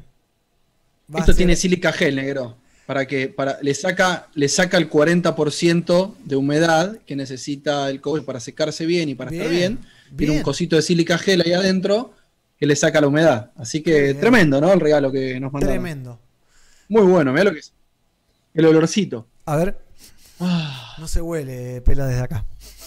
va 1.13 1.17
a 1.17 1.21
Esto 1.21 1.31
ser- 1.33 1.37
tiene 1.37 1.55
sílica 1.55 1.91
gel, 1.91 2.15
negro. 2.15 2.57
Para 2.85 3.07
que 3.07 3.29
para, 3.29 3.57
le, 3.63 3.73
saca, 3.73 4.27
le 4.35 4.47
saca 4.47 4.77
el 4.77 4.87
40% 4.91 6.15
de 6.23 6.35
humedad 6.35 6.99
que 7.07 7.15
necesita 7.15 7.89
el 7.89 7.99
cobre 7.99 8.21
para 8.21 8.39
secarse 8.39 8.85
bien 8.85 9.09
y 9.09 9.15
para 9.15 9.31
estar 9.31 9.49
Bien, 9.49 9.79
bien. 9.79 10.17
Tiene 10.17 10.37
un 10.37 10.43
cosito 10.43 10.75
de 10.75 10.83
sílica 10.83 11.17
gel 11.17 11.41
ahí 11.41 11.53
adentro 11.53 12.13
que 12.59 12.67
le 12.67 12.75
saca 12.75 13.01
la 13.01 13.07
humedad. 13.07 13.51
Así 13.55 13.81
que 13.81 14.01
bien. 14.03 14.19
tremendo, 14.19 14.61
¿no? 14.61 14.71
El 14.71 14.79
regalo 14.79 15.11
que 15.11 15.39
nos 15.39 15.51
mandaron. 15.51 15.73
tremendo. 15.73 16.19
Muy 16.87 17.01
bueno, 17.03 17.31
mira 17.31 17.45
lo 17.45 17.53
que 17.53 17.59
es. 17.59 17.73
El 18.53 18.65
olorcito. 18.67 19.25
A 19.45 19.55
ver, 19.57 19.79
Ah. 20.39 20.93
no 20.99 21.07
se 21.07 21.21
huele 21.21 21.81
pela 21.81 22.05
desde 22.05 22.21
acá. 22.21 22.45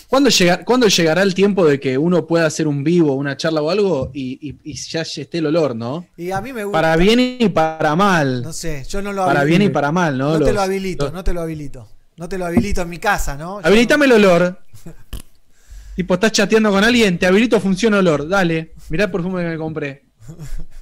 ¿Cuándo, 0.08 0.30
llega- 0.30 0.64
cuándo 0.64 0.88
llegará 0.88 1.22
el 1.22 1.34
tiempo 1.34 1.66
de 1.66 1.78
que 1.78 1.98
uno 1.98 2.26
pueda 2.26 2.46
hacer 2.46 2.66
un 2.66 2.82
vivo, 2.82 3.12
una 3.14 3.36
charla 3.36 3.60
o 3.60 3.68
algo 3.70 4.10
y, 4.14 4.38
y- 4.48 4.56
y 4.64 4.74
ya 4.74 5.02
esté 5.02 5.38
el 5.38 5.46
olor, 5.46 5.76
¿no? 5.76 6.06
Y 6.16 6.30
a 6.30 6.40
mí 6.40 6.52
me 6.52 6.64
gusta. 6.64 6.78
Para 6.78 6.96
bien 6.96 7.20
y 7.20 7.48
para 7.50 7.94
mal. 7.94 8.42
No 8.42 8.52
sé, 8.54 8.84
yo 8.88 9.02
no 9.02 9.12
lo 9.12 9.26
para 9.26 9.40
habilito. 9.40 9.58
bien 9.58 9.70
y 9.70 9.72
para 9.72 9.92
mal, 9.92 10.16
¿no? 10.16 10.38
No 10.38 10.44
te 10.44 10.52
lo 10.52 10.62
habilito, 10.62 11.10
no 11.12 11.22
te 11.22 11.34
lo 11.34 11.42
habilito. 11.42 11.88
No 12.16 12.28
te 12.28 12.38
lo 12.38 12.46
habilito 12.46 12.82
en 12.82 12.88
mi 12.88 12.98
casa, 12.98 13.36
¿no? 13.36 13.60
Habilitame 13.62 14.06
el 14.06 14.12
olor. 14.12 14.58
tipo, 15.94 16.14
estás 16.14 16.32
chateando 16.32 16.70
con 16.70 16.82
alguien, 16.82 17.18
te 17.18 17.26
habilito 17.26 17.60
función 17.60 17.92
olor. 17.94 18.26
Dale, 18.26 18.72
mirá 18.88 19.04
el 19.04 19.10
perfume 19.10 19.42
que 19.42 19.48
me 19.50 19.58
compré. 19.58 20.04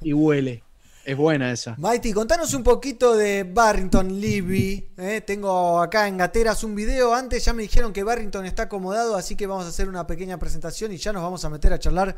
Y 0.03 0.13
huele. 0.13 0.63
Es 1.07 1.17
buena 1.17 1.53
esa. 1.53 1.77
Mighty, 1.79 2.13
contanos 2.13 2.53
un 2.53 2.65
poquito 2.65 3.17
de 3.17 3.45
Barrington 3.45 4.21
Levy. 4.21 4.89
¿eh? 4.97 5.21
Tengo 5.25 5.81
acá 5.81 6.09
en 6.09 6.17
Gateras 6.17 6.65
un 6.65 6.75
video. 6.75 7.15
Antes 7.15 7.45
ya 7.45 7.53
me 7.53 7.63
dijeron 7.63 7.93
que 7.93 8.03
Barrington 8.03 8.45
está 8.45 8.65
acomodado, 8.65 9.15
así 9.15 9.37
que 9.37 9.47
vamos 9.47 9.67
a 9.67 9.69
hacer 9.69 9.89
una 9.89 10.05
pequeña 10.05 10.37
presentación 10.37 10.93
y 10.93 10.97
ya 10.97 11.13
nos 11.13 11.23
vamos 11.23 11.45
a 11.45 11.49
meter 11.51 11.73
a 11.73 11.79
charlar 11.79 12.17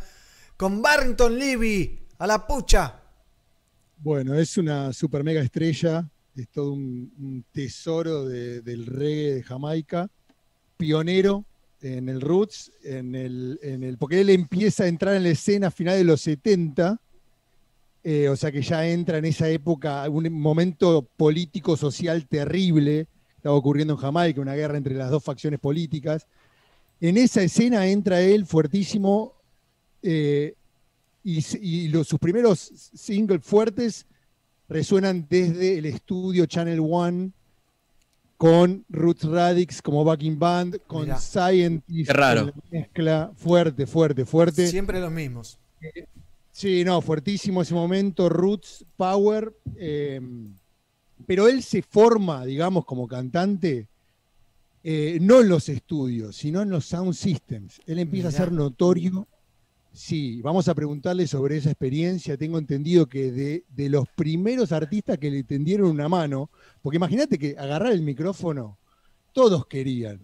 con 0.57 0.81
Barrington 0.81 1.39
Levy. 1.39 1.99
A 2.19 2.27
la 2.27 2.47
pucha. 2.47 3.01
Bueno, 3.99 4.35
es 4.39 4.57
una 4.57 4.91
super 4.95 5.23
mega 5.23 5.43
estrella, 5.43 6.09
es 6.35 6.49
todo 6.49 6.73
un, 6.73 7.13
un 7.19 7.45
tesoro 7.53 8.25
de- 8.27 8.63
del 8.63 8.87
reggae 8.87 9.35
de 9.35 9.43
Jamaica, 9.43 10.09
pionero 10.79 11.45
en 11.83 12.09
el 12.09 12.21
roots, 12.23 12.73
en 12.83 13.15
el, 13.15 13.61
en 13.63 13.83
el, 13.85 13.99
porque 13.99 14.21
él 14.23 14.31
empieza 14.31 14.85
a 14.85 14.89
entrar 14.89 15.15
en 15.15 15.25
la 15.25 15.29
escena 15.29 15.67
a 15.67 15.71
finales 15.71 16.01
de 16.01 16.05
los 16.07 16.23
70, 16.23 16.99
eh, 18.11 18.27
o 18.31 18.37
sea 18.37 18.51
que 18.51 18.63
ya 18.63 18.89
entra 18.89 19.19
en 19.19 19.27
esa 19.27 19.51
época, 19.51 20.09
un 20.09 20.33
momento 20.33 21.07
político 21.19 21.77
social 21.77 22.27
terrible, 22.27 23.07
estaba 23.37 23.55
ocurriendo 23.55 23.93
en 23.93 24.01
Jamaica, 24.01 24.41
una 24.41 24.55
guerra 24.55 24.79
entre 24.79 24.95
las 24.95 25.11
dos 25.11 25.23
facciones 25.23 25.61
políticas. 25.61 26.27
En 27.03 27.19
esa 27.19 27.43
escena 27.43 27.87
entra 27.87 28.23
él 28.23 28.47
fuertísimo, 28.47 29.35
eh, 30.03 30.55
y, 31.23 31.89
los, 31.89 32.09
sus 32.09 32.19
primeros 32.19 32.59
singles 32.95 33.45
fuertes 33.45 34.07
resuenan 34.71 35.27
desde 35.29 35.77
el 35.77 35.85
estudio 35.85 36.47
Channel 36.47 36.81
One 36.81 37.33
con 38.39 38.87
Roots 38.89 39.25
Radix 39.25 39.83
como 39.83 40.03
backing 40.03 40.39
band, 40.39 40.79
con 40.87 41.03
Mirá. 41.03 41.19
Scientist, 41.21 42.07
Qué 42.07 42.13
raro. 42.15 42.41
en 42.41 42.47
la 42.47 42.55
mezcla 42.71 43.33
fuerte, 43.37 43.87
fuerte, 43.87 44.25
fuerte. 44.25 44.67
Siempre 44.67 44.99
los 44.99 45.13
mismos. 45.13 45.59
Sí, 46.59 46.85
no, 46.85 47.01
fuertísimo 47.01 47.63
ese 47.63 47.73
momento, 47.73 48.29
Roots, 48.29 48.85
Power. 48.97 49.55
eh, 49.77 50.21
pero 51.25 51.47
él 51.47 51.63
se 51.63 51.83
forma, 51.83 52.45
digamos, 52.45 52.85
como 52.85 53.07
cantante, 53.07 53.87
eh, 54.83 55.19
no 55.21 55.41
en 55.41 55.51
los 55.51 55.69
estudios, 55.69 56.35
sino 56.35 56.61
en 56.61 56.71
los 56.71 56.85
sound 56.85 57.15
systems. 57.15 57.81
Él 57.87 58.01
empieza 58.01 58.27
Mirá. 58.31 58.37
a 58.37 58.43
ser 58.45 58.53
notorio. 58.53 59.29
Sí, 59.93 60.43
vamos 60.43 60.67
a 60.67 60.75
preguntarle 60.75 61.29
sobre 61.29 61.59
esa 61.59 61.71
experiencia. 61.71 62.37
Tengo 62.37 62.59
entendido 62.59 63.07
que 63.07 63.31
de, 63.31 63.65
de 63.69 63.89
los 63.89 64.09
primeros 64.17 64.73
artistas 64.73 65.17
que 65.17 65.31
le 65.31 65.45
tendieron 65.45 65.89
una 65.89 66.09
mano, 66.09 66.51
porque 66.83 66.97
imagínate 66.97 67.39
que 67.39 67.55
agarrar 67.57 67.93
el 67.93 68.03
micrófono, 68.03 68.79
todos 69.33 69.65
querían. 69.67 70.19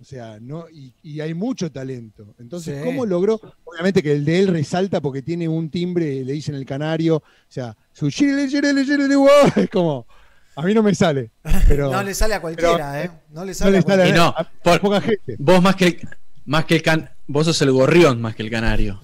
O 0.00 0.04
sea, 0.04 0.38
no, 0.40 0.66
y, 0.70 0.92
y 1.02 1.20
hay 1.20 1.34
mucho 1.34 1.72
talento. 1.72 2.34
Entonces, 2.38 2.78
Sí. 2.78 2.84
¿cómo 2.84 3.04
logró? 3.04 3.40
Obviamente 3.64 4.02
que 4.02 4.12
el 4.12 4.24
de 4.24 4.38
él 4.40 4.46
resalta 4.48 5.00
porque 5.00 5.22
tiene 5.22 5.48
un 5.48 5.70
timbre, 5.70 6.24
le 6.24 6.32
dicen 6.34 6.54
el 6.54 6.64
canario, 6.64 7.16
o 7.16 7.22
sea, 7.48 7.76
su 7.92 8.08
chile, 8.10 8.46
chile, 8.48 8.72
chile, 8.84 9.08
es 9.56 9.70
como 9.70 10.06
A 10.54 10.62
mí 10.62 10.72
no 10.74 10.82
me 10.84 10.94
sale. 10.94 11.30
Pero 11.66 11.90
no 11.92 12.02
le 12.02 12.14
sale 12.14 12.34
a 12.34 12.40
cualquiera, 12.40 12.76
pero- 12.92 12.94
¿eh? 13.14 13.20
No 13.30 13.44
le 13.44 13.50
no 13.50 13.54
sale 13.54 13.72
le 13.72 13.78
a 13.78 13.82
sale 13.82 13.94
a, 13.94 13.96
cualquiera. 13.96 14.08
Y 14.08 14.12
no, 14.18 14.26
a- 14.28 14.50
por- 14.62 14.74
a 14.76 14.80
poca 14.80 15.00
gente. 15.00 15.36
Vos 15.38 15.60
más 15.62 15.74
que 15.76 15.84
el, 15.86 16.08
más 16.46 16.64
que 16.64 16.76
el 16.76 16.82
can, 16.82 17.10
vos 17.26 17.46
sos 17.46 17.60
el 17.62 17.72
gorrión 17.72 18.20
más 18.20 18.34
que 18.36 18.42
el 18.44 18.50
canario. 18.50 19.00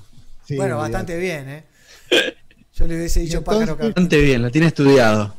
Sí, 0.47 0.57
bueno, 0.57 0.77
bastante 0.79 1.19
bien, 1.19 1.49
¿eh? 1.49 1.65
Yo 2.75 2.87
le 2.87 2.97
hubiese 2.97 3.21
dicho 3.21 3.39
entonces- 3.39 3.67
pájaro. 3.69 3.85
Bastante 3.85 4.21
bien, 4.21 4.43
la 4.43 4.51
tiene 4.51 4.69
estudiado. 4.69 5.35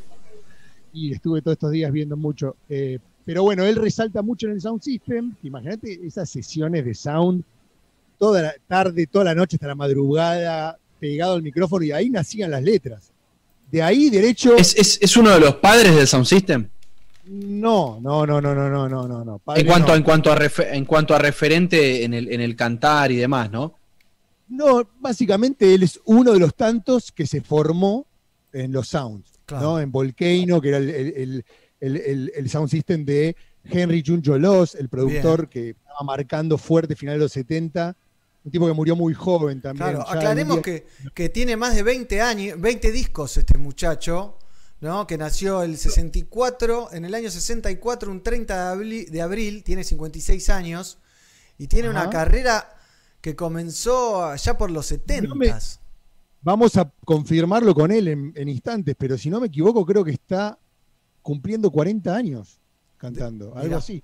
y 0.94 1.14
estuve 1.14 1.42
todos 1.42 1.56
estos 1.56 1.72
días 1.72 1.92
viendo 1.94 2.16
mucho. 2.18 2.56
eh, 2.70 3.00
pero 3.26 3.42
bueno, 3.42 3.66
él 3.66 3.76
resalta 3.76 4.22
mucho 4.22 4.46
en 4.46 4.54
el 4.54 4.62
Sound 4.62 4.82
System. 4.82 5.34
Imagínate 5.42 6.00
esas 6.06 6.30
sesiones 6.30 6.86
de 6.86 6.94
sound, 6.94 7.44
toda 8.20 8.44
la 8.44 8.56
tarde, 8.68 9.08
toda 9.08 9.26
la 9.26 9.36
noche, 9.36 9.56
hasta 9.56 9.68
la 9.68 9.76
madrugada, 9.76 10.78
pegado 11.00 11.34
al 11.34 11.42
micrófono, 11.42 11.84
y 11.84 11.92
ahí 11.92 12.12
nacían 12.12 12.52
las 12.52 12.62
letras. 12.62 13.12
De 13.72 13.82
ahí, 13.82 14.12
derecho. 14.12 14.56
¿Es, 14.56 15.00
es, 15.02 15.18
uno 15.18 15.32
de 15.32 15.40
los 15.40 15.56
padres 15.56 15.96
del 15.96 16.08
Sound 16.08 16.28
System? 16.28 16.68
No, 17.26 18.00
no, 18.00 18.28
no, 18.28 18.40
no, 18.40 18.54
no, 18.54 18.70
no, 18.70 18.88
no, 18.88 19.08
no. 19.08 19.26
no. 19.26 19.42
en, 19.56 19.66
cuanto. 19.66 19.96
En, 19.96 20.04
cuanto 20.04 20.32
a 20.32 20.38
en 20.72 20.86
cuanto 20.86 21.16
a 21.16 21.18
referente 21.18 22.04
en 22.04 22.14
el, 22.14 22.32
en 22.32 22.42
el 22.42 22.56
cantar 22.56 23.12
y 23.12 23.16
demás, 23.16 23.50
¿no? 23.50 23.74
No, 24.48 24.88
básicamente 25.00 25.74
él 25.74 25.82
es 25.82 26.00
uno 26.06 26.32
de 26.32 26.40
los 26.40 26.54
tantos 26.54 27.12
que 27.12 27.26
se 27.26 27.42
formó 27.42 28.06
en 28.54 28.72
los 28.72 28.90
Sounds, 28.90 29.40
¿no? 29.50 29.80
En 29.80 29.92
Volcano, 29.92 30.62
que 30.62 30.70
era 30.70 30.78
el 30.78 31.44
el- 31.80 31.98
el- 31.98 32.32
el 32.36 32.50
sound 32.50 32.70
system 32.70 33.06
de 33.06 33.36
Henry 33.64 34.04
Junjo 34.06 34.38
Loss, 34.38 34.76
el 34.76 34.90
productor 34.90 35.50
que 35.50 35.70
estaba 35.72 36.00
marcando 36.04 36.58
fuerte 36.58 36.96
final 36.96 37.16
de 37.16 37.20
los 37.26 37.32
70, 37.32 37.96
un 38.44 38.52
tipo 38.52 38.68
que 38.68 38.74
murió 38.74 38.96
muy 38.96 39.14
joven 39.14 39.60
también. 39.62 39.90
Claro, 39.90 40.06
ya 40.06 40.14
aclaremos 40.20 40.58
que, 40.62 40.86
que 41.14 41.30
tiene 41.30 41.58
más 41.58 41.76
de 41.76 41.82
20 41.84 42.22
años, 42.22 42.60
20 42.62 42.92
discos 42.92 43.38
este 43.38 43.58
muchacho, 43.58 44.38
¿no? 44.82 45.08
Que 45.08 45.18
nació 45.18 45.64
el 45.64 45.78
64, 45.78 46.94
en 46.94 47.06
el 47.06 47.16
año 47.16 47.32
64, 47.32 48.12
un 48.12 48.22
30 48.22 48.54
de 48.56 48.70
abril, 48.72 49.12
de 49.12 49.22
abril, 49.22 49.64
tiene 49.64 49.84
56 49.84 50.50
años 50.50 51.00
y 51.58 51.68
tiene 51.68 51.90
una 51.90 52.10
carrera 52.12 52.72
que 53.22 53.36
comenzó 53.36 54.24
allá 54.26 54.58
por 54.58 54.70
los 54.70 54.86
70. 54.86 55.28
No 55.30 55.36
me- 55.36 55.48
Vamos 56.44 56.78
a 56.78 56.92
confirmarlo 57.04 57.74
con 57.74 57.92
él 57.92 58.08
en, 58.10 58.32
en 58.36 58.50
instantes, 58.50 58.94
pero 58.96 59.18
si 59.18 59.32
no 59.32 59.40
me 59.40 59.48
equivoco, 59.48 59.84
creo 59.84 60.04
que 60.04 60.12
está 60.12 60.60
cumpliendo 61.26 61.72
40 61.72 62.16
años 62.16 62.60
cantando, 62.98 63.52
algo 63.58 63.78
así. 63.78 64.04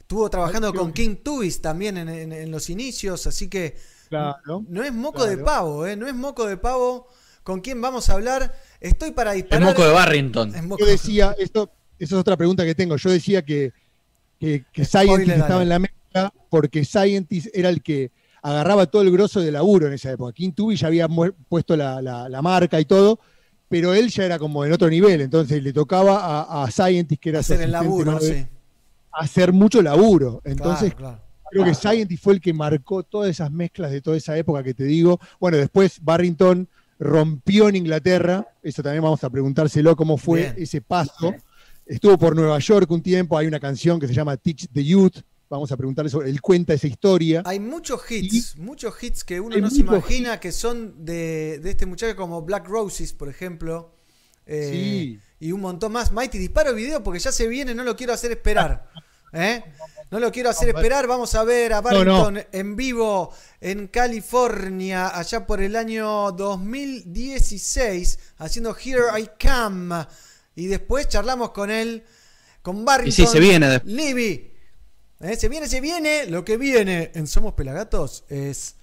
Estuvo 0.00 0.28
trabajando 0.28 0.74
con 0.74 0.92
King 0.92 1.14
Tubis 1.22 1.60
también 1.60 1.96
en, 1.98 2.08
en- 2.08 2.32
en 2.32 2.50
los 2.50 2.68
inicios, 2.68 3.28
así 3.28 3.46
que 3.48 3.76
Claro. 4.08 4.64
no 4.68 4.82
es 4.82 4.92
moco 4.92 5.24
de 5.24 5.38
pavo, 5.38 5.86
¿eh? 5.86 5.94
No 5.94 6.08
es 6.08 6.14
moco 6.14 6.46
de 6.46 6.56
pavo. 6.56 7.06
¿Con 7.44 7.60
quién 7.60 7.80
vamos 7.80 8.10
a 8.10 8.14
hablar? 8.14 8.58
Estoy 8.80 9.12
para 9.12 9.34
El 9.34 9.42
disparar. 9.42 9.68
moco 9.68 9.84
de 9.84 9.92
Barrington. 9.92 10.52
Es 10.54 10.64
moco- 10.64 10.80
Yo 10.80 10.86
decía, 10.86 11.36
esto, 11.38 11.70
esa 11.96 12.14
es 12.16 12.20
otra 12.20 12.36
pregunta 12.36 12.64
que 12.64 12.74
tengo. 12.74 12.96
Yo 12.96 13.08
decía 13.10 13.42
que, 13.44 13.72
que, 14.40 14.64
que 14.72 14.84
Scientist 14.84 15.28
estaba 15.36 15.62
en 15.62 15.68
la 15.68 15.78
mezcla 15.78 16.32
porque 16.50 16.84
Scientist 16.84 17.46
era 17.54 17.68
el 17.68 17.82
que 17.82 18.10
agarraba 18.42 18.86
todo 18.86 19.02
el 19.02 19.12
grosso 19.12 19.40
de 19.40 19.52
laburo 19.52 19.86
en 19.86 19.92
esa 19.92 20.10
época. 20.10 20.32
King 20.32 20.50
Tubi 20.52 20.74
ya 20.74 20.88
había 20.88 21.06
puesto 21.48 21.76
la, 21.76 22.02
la- 22.02 22.28
la 22.28 22.42
marca 22.42 22.80
y 22.80 22.84
todo, 22.84 23.20
pero 23.68 23.94
él 23.94 24.08
ya 24.08 24.24
era 24.24 24.38
como 24.38 24.64
en 24.64 24.72
otro 24.72 24.88
nivel. 24.88 25.20
Entonces 25.20 25.62
le 25.62 25.72
tocaba 25.72 26.18
a, 26.42 26.64
a 26.64 26.70
Scientist, 26.70 27.20
que 27.20 27.28
era 27.30 27.40
hacer 27.40 27.60
el 27.60 27.74
asistente, 27.74 28.04
laburo, 28.04 28.12
¿no? 28.12 28.20
sí. 28.20 28.46
hacer 29.12 29.52
mucho 29.52 29.82
laburo. 29.82 30.40
Entonces 30.44 30.94
Claro, 30.94 31.18
claro. 31.18 31.20
creo 31.50 31.64
que 31.64 31.74
Scientist 31.74 32.22
fue 32.22 32.34
el 32.34 32.40
que 32.40 32.52
marcó 32.52 33.02
todas 33.02 33.30
esas 33.30 33.50
mezclas 33.50 33.90
de 33.90 34.00
toda 34.00 34.16
esa 34.16 34.36
época 34.36 34.62
que 34.62 34.74
te 34.74 34.84
digo. 34.84 35.20
Bueno, 35.38 35.58
después 35.58 36.02
Barrington 36.02 36.68
rompió 36.98 37.68
en 37.68 37.76
Inglaterra, 37.76 38.48
eso 38.62 38.82
también 38.82 39.02
vamos 39.02 39.22
a 39.22 39.30
preguntárselo 39.30 39.94
cómo 39.94 40.16
fue 40.16 40.40
Bien. 40.40 40.54
ese 40.58 40.80
paso. 40.80 41.34
Estuvo 41.86 42.18
por 42.18 42.34
Nueva 42.34 42.58
York 42.58 42.90
un 42.90 43.02
tiempo, 43.02 43.38
hay 43.38 43.46
una 43.46 43.60
canción 43.60 43.98
que 43.98 44.06
se 44.06 44.12
llama 44.14 44.36
Teach 44.36 44.68
the 44.72 44.84
Youth, 44.84 45.18
vamos 45.48 45.72
a 45.72 45.76
preguntarle 45.76 46.10
sobre, 46.10 46.30
él 46.30 46.40
cuenta 46.40 46.74
esa 46.74 46.86
historia. 46.86 47.42
Hay 47.44 47.60
muchos 47.60 48.00
hits, 48.10 48.56
muchos 48.56 48.94
hits 49.02 49.24
que 49.24 49.40
uno 49.40 49.56
no 49.56 49.70
se 49.70 49.80
imagina 49.80 50.38
que 50.40 50.52
son 50.52 51.04
de, 51.04 51.58
de 51.60 51.70
este 51.70 51.86
muchacho 51.86 52.16
como 52.16 52.42
Black 52.42 52.66
Roses, 52.68 53.12
por 53.12 53.28
ejemplo. 53.28 53.94
eh, 54.46 54.68
Sí. 54.70 55.20
Y 55.40 55.52
un 55.52 55.60
montón 55.60 55.92
más. 55.92 56.10
Mighty, 56.10 56.36
disparo 56.38 56.70
el 56.70 56.76
video 56.76 57.02
porque 57.02 57.20
ya 57.20 57.30
se 57.30 57.46
viene, 57.46 57.74
no 57.74 57.84
lo 57.84 57.94
quiero 57.94 58.12
hacer 58.12 58.32
esperar. 58.32 58.90
¿eh? 59.32 59.62
No 60.10 60.18
lo 60.18 60.32
quiero 60.32 60.50
hacer 60.50 60.70
esperar. 60.70 61.06
Vamos 61.06 61.34
a 61.34 61.44
ver 61.44 61.74
a 61.74 61.80
No, 61.80 62.04
no. 62.04 62.22
Barrington 62.22 62.46
en 62.50 62.76
vivo 62.76 63.32
en 63.60 63.86
California, 63.88 65.16
allá 65.16 65.46
por 65.46 65.60
el 65.60 65.76
año 65.76 66.32
2016, 66.32 68.18
haciendo 68.38 68.76
Here 68.76 69.02
I 69.18 69.28
Come. 69.40 70.06
Y 70.56 70.66
después 70.66 71.08
charlamos 71.08 71.50
con 71.52 71.70
él, 71.70 72.02
con 72.62 72.84
Barrington. 72.84 73.24
Y 73.24 73.26
sí, 73.26 73.26
se 73.26 73.38
viene. 73.38 73.80
Libby. 73.84 74.52
Eh, 75.20 75.36
Se 75.36 75.48
viene, 75.48 75.66
se 75.66 75.80
viene. 75.80 76.26
Lo 76.26 76.44
que 76.44 76.56
viene 76.56 77.10
en 77.14 77.26
Somos 77.26 77.54
Pelagatos 77.54 78.24
es 78.28 78.76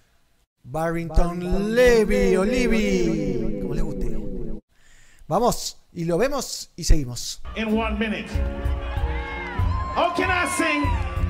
Barrington 0.63 1.73
Levy 1.75 2.35
o 2.35 2.43
Libby. 2.43 3.59
Como 3.61 3.73
le 3.73 3.81
guste. 3.81 4.17
Vamos 5.27 5.77
y 5.93 6.03
lo 6.05 6.17
vemos 6.17 6.71
y 6.75 6.83
seguimos. 6.83 7.41
in 7.55 7.67
one 7.77 7.97
minute. 7.97 8.29
How 9.95 10.13
can 10.13 10.29
I 10.29 10.45
sing 10.57 10.83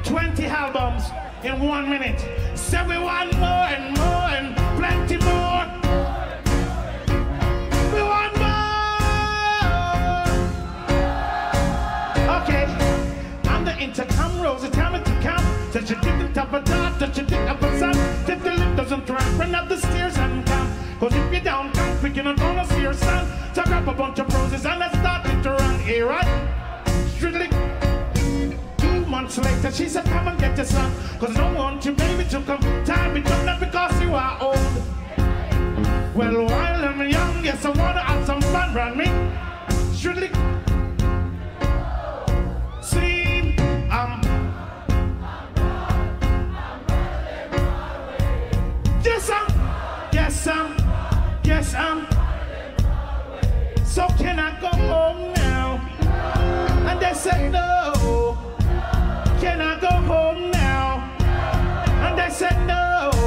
20 0.04 0.48
albums 0.48 1.04
in 1.44 1.54
one 1.62 1.88
minute? 1.90 2.20
Say 2.56 2.82
we 2.88 2.98
want 2.98 3.32
more 3.38 3.68
and 3.70 3.96
more 3.96 4.30
and 4.36 4.56
plenty 4.78 5.18
more. 5.24 5.66
Touch 15.76 15.90
your 15.90 16.00
dick 16.00 16.14
on 16.14 16.32
top 16.32 16.54
of 16.54 16.64
that. 16.64 17.00
Touch 17.00 17.18
your 17.18 17.26
dick 17.26 17.50
up 17.50 17.60
sun. 17.60 17.98
If 18.30 18.42
the 18.42 18.52
lip 18.52 18.78
doesn't 18.78 19.10
run, 19.10 19.38
run 19.38 19.54
up 19.54 19.68
the 19.68 19.76
stairs 19.76 20.16
and 20.16 20.46
come. 20.46 20.72
Cause 21.02 21.14
if 21.14 21.34
you 21.34 21.42
down, 21.42 21.74
come 21.74 21.98
quick, 21.98 22.16
you're 22.16 22.24
not 22.24 22.38
gonna 22.38 22.66
see 22.68 22.82
your 22.82 22.94
son. 22.94 23.28
So 23.54 23.62
grab 23.64 23.86
a 23.90 23.94
bunch 23.94 24.20
of 24.20 24.34
roses 24.34 24.66
and 24.66 24.80
let's 24.80 24.98
start 24.98 25.26
it 25.26 25.44
to 25.44 25.52
run. 25.52 25.80
Here, 25.82 26.08
right? 26.08 26.82
Strictly. 27.18 27.50
Two 28.78 29.06
months 29.06 29.38
later, 29.38 29.70
she 29.70 29.90
said, 29.90 30.06
Come 30.06 30.30
and 30.30 30.40
get 30.40 30.56
your 30.56 30.66
son. 30.66 30.90
Cause 31.20 31.36
I 31.36 31.42
don't 31.42 31.56
want 31.56 31.84
you, 31.84 31.92
baby, 31.92 32.24
to 32.30 32.42
come. 32.44 32.62
Time 32.86 33.18
it 33.18 33.28
up, 33.30 33.46
not 33.46 33.60
because 33.60 34.02
you 34.02 34.16
are 34.16 34.38
old. 34.42 34.56
Well, 36.16 36.46
while 36.46 36.86
I'm 36.86 37.02
young, 37.02 37.44
yes, 37.44 37.66
I 37.66 37.72
wanna 37.72 38.00
have 38.00 38.26
some 38.26 38.42
fun, 38.44 38.74
run 38.74 38.98
me. 38.98 39.12
Strictly. 39.94 40.35
I'm. 51.76 52.08
So 53.86 54.08
can 54.18 54.40
I 54.40 54.60
go 54.62 54.68
home 54.68 55.34
now? 55.34 55.78
And 56.90 57.00
they 57.00 57.14
said 57.14 57.52
no. 57.52 58.38
Can 59.40 59.62
I 59.62 59.80
go 59.80 59.88
home 59.88 60.52
now? 60.52 61.04
And 62.06 62.18
they 62.18 62.30
said 62.30 62.58
no. 62.68 63.25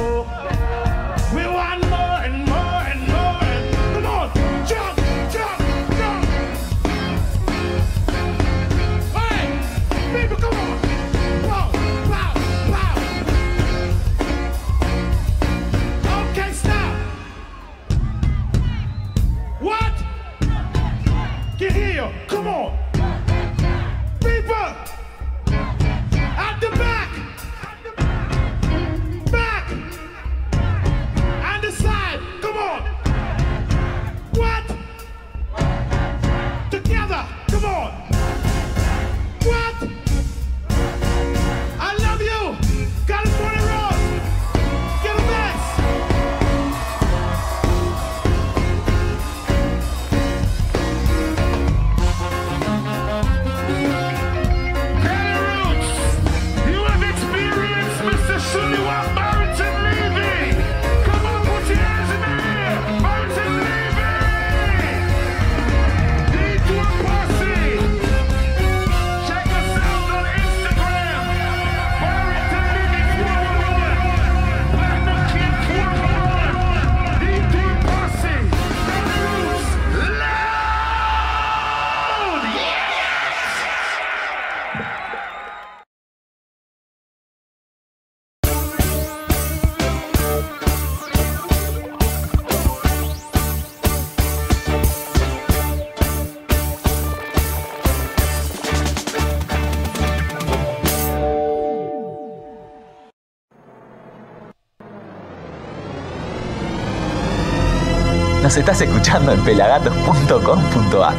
Nos 108.49 108.57
estás 108.57 108.81
escuchando 108.81 109.31
en 109.31 109.43
pelagatos.com.ar. 109.43 111.15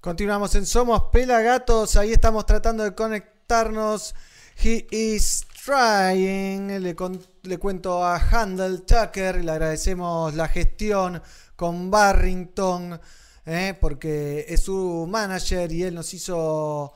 Continuamos 0.00 0.54
en 0.54 0.66
Somos 0.66 1.06
Pelagatos. 1.10 1.96
Ahí 1.96 2.12
estamos 2.12 2.46
tratando 2.46 2.84
de 2.84 2.94
conectarnos. 2.94 4.14
He 4.62 4.86
is 4.92 5.46
trying. 5.64 6.80
Le, 6.80 6.94
con- 6.94 7.20
le 7.42 7.58
cuento 7.58 8.04
a 8.04 8.18
Handel 8.18 8.82
Tucker. 8.82 9.44
Le 9.44 9.50
agradecemos 9.50 10.32
la 10.34 10.46
gestión 10.46 11.20
con 11.56 11.90
Barrington. 11.90 13.00
eh, 13.46 13.76
porque 13.80 14.44
es 14.48 14.60
su 14.60 15.08
manager 15.10 15.72
y 15.72 15.82
él 15.82 15.96
nos 15.96 16.14
hizo. 16.14 16.92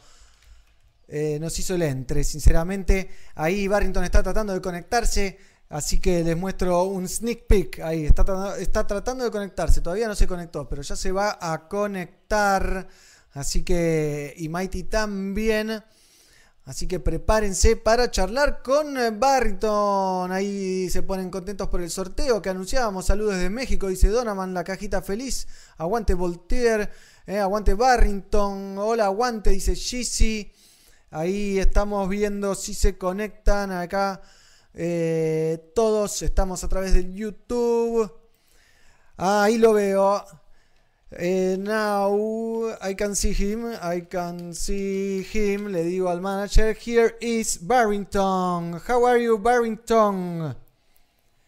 eh, 1.08 1.38
nos 1.40 1.58
hizo 1.58 1.74
el 1.74 1.82
entre. 1.82 2.22
Sinceramente, 2.22 3.10
ahí 3.34 3.66
Barrington 3.66 4.04
está 4.04 4.22
tratando 4.22 4.52
de 4.52 4.60
conectarse. 4.60 5.57
Así 5.70 6.00
que 6.00 6.24
les 6.24 6.36
muestro 6.36 6.84
un 6.84 7.06
sneak 7.08 7.46
peek. 7.46 7.80
Ahí 7.80 8.06
está, 8.06 8.24
tra- 8.24 8.56
está 8.58 8.86
tratando 8.86 9.24
de 9.24 9.30
conectarse. 9.30 9.80
Todavía 9.80 10.08
no 10.08 10.14
se 10.14 10.26
conectó, 10.26 10.68
pero 10.68 10.82
ya 10.82 10.96
se 10.96 11.12
va 11.12 11.38
a 11.40 11.68
conectar. 11.68 12.88
Así 13.32 13.62
que. 13.64 14.34
Y 14.38 14.48
Mighty 14.48 14.84
también. 14.84 15.82
Así 16.64 16.86
que 16.86 17.00
prepárense 17.00 17.76
para 17.76 18.10
charlar 18.10 18.62
con 18.62 18.96
eh, 18.98 19.10
Barrington. 19.10 20.30
Ahí 20.32 20.90
se 20.90 21.02
ponen 21.02 21.30
contentos 21.30 21.68
por 21.68 21.80
el 21.80 21.90
sorteo 21.90 22.42
que 22.42 22.50
anunciábamos. 22.50 23.06
Saludos 23.06 23.36
desde 23.36 23.48
México, 23.48 23.88
dice 23.88 24.08
Donaman, 24.08 24.52
la 24.52 24.64
cajita 24.64 25.00
feliz. 25.00 25.48
Aguante 25.78 26.12
Voltaire, 26.12 26.90
eh, 27.26 27.38
aguante 27.38 27.72
Barrington. 27.72 28.76
Hola, 28.78 29.06
aguante, 29.06 29.48
dice 29.50 29.74
Gizzy. 29.74 30.52
Ahí 31.10 31.58
estamos 31.58 32.06
viendo 32.06 32.54
si 32.54 32.74
se 32.74 32.98
conectan 32.98 33.72
acá. 33.72 34.20
Eh, 34.80 35.72
todos 35.74 36.22
estamos 36.22 36.62
a 36.62 36.68
través 36.68 36.94
del 36.94 37.12
YouTube. 37.12 38.08
Ah, 39.16 39.42
ahí 39.42 39.58
lo 39.58 39.72
veo. 39.72 40.24
Eh, 41.10 41.56
now 41.58 42.76
I 42.80 42.94
can 42.94 43.16
see 43.16 43.32
him. 43.32 43.72
I 43.82 44.02
can 44.02 44.54
see 44.54 45.24
him. 45.32 45.72
Le 45.72 45.82
digo 45.82 46.08
al 46.08 46.20
manager. 46.20 46.74
Here 46.74 47.16
is 47.20 47.58
Barrington. 47.58 48.80
How 48.86 49.04
are 49.04 49.18
you, 49.18 49.36
Barrington? 49.38 50.54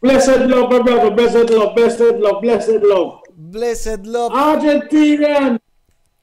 Blessed 0.02 0.48
love, 0.48 0.72
my 0.72 0.82
brother. 0.82 1.10
Blessed 1.12 1.50
love, 1.50 1.76
blessed 1.76 2.18
love, 2.18 2.42
blessed 2.42 2.82
love. 2.82 3.20
Blessed 3.36 4.06
love. 4.06 4.32
Argentinian, 4.32 5.60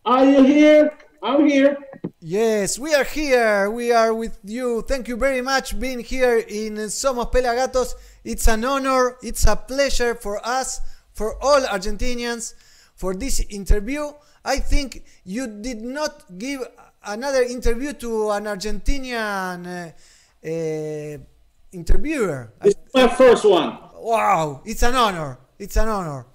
are 0.04 0.26
you 0.26 0.44
here? 0.44 0.98
I'm 1.24 1.48
here. 1.48 1.78
Yes, 2.30 2.78
we 2.78 2.94
are 2.94 3.06
here. 3.06 3.72
We 3.72 3.94
are 3.94 4.14
with 4.14 4.38
you. 4.44 4.82
Thank 4.82 5.08
you 5.08 5.16
very 5.16 5.40
much 5.40 5.80
being 5.80 6.02
here 6.02 6.40
in 6.40 6.76
Somos 6.92 7.32
Pelagatos. 7.32 7.94
It's 8.26 8.50
an 8.50 8.66
honor. 8.66 9.16
It's 9.24 9.48
a 9.48 9.56
pleasure 9.56 10.14
for 10.14 10.46
us, 10.46 10.82
for 11.14 11.42
all 11.42 11.62
Argentinians, 11.62 12.54
for 12.96 13.14
this 13.14 13.40
interview. 13.48 14.12
I 14.44 14.58
think 14.60 15.06
you 15.24 15.48
did 15.48 15.82
not 15.82 16.26
give 16.38 16.68
another 17.06 17.44
interview 17.44 17.94
to 17.94 18.32
an 18.32 18.44
Argentinian 18.44 19.64
uh, 19.64 19.92
uh, 20.44 21.18
interviewer. 21.72 22.52
It's 22.62 22.94
my 22.94 23.08
first 23.08 23.46
one. 23.46 23.80
Wow, 23.96 24.64
it's 24.66 24.84
an 24.84 24.96
honor. 24.96 25.40
It's 25.58 25.78
an 25.78 25.88
honor. 25.88 26.26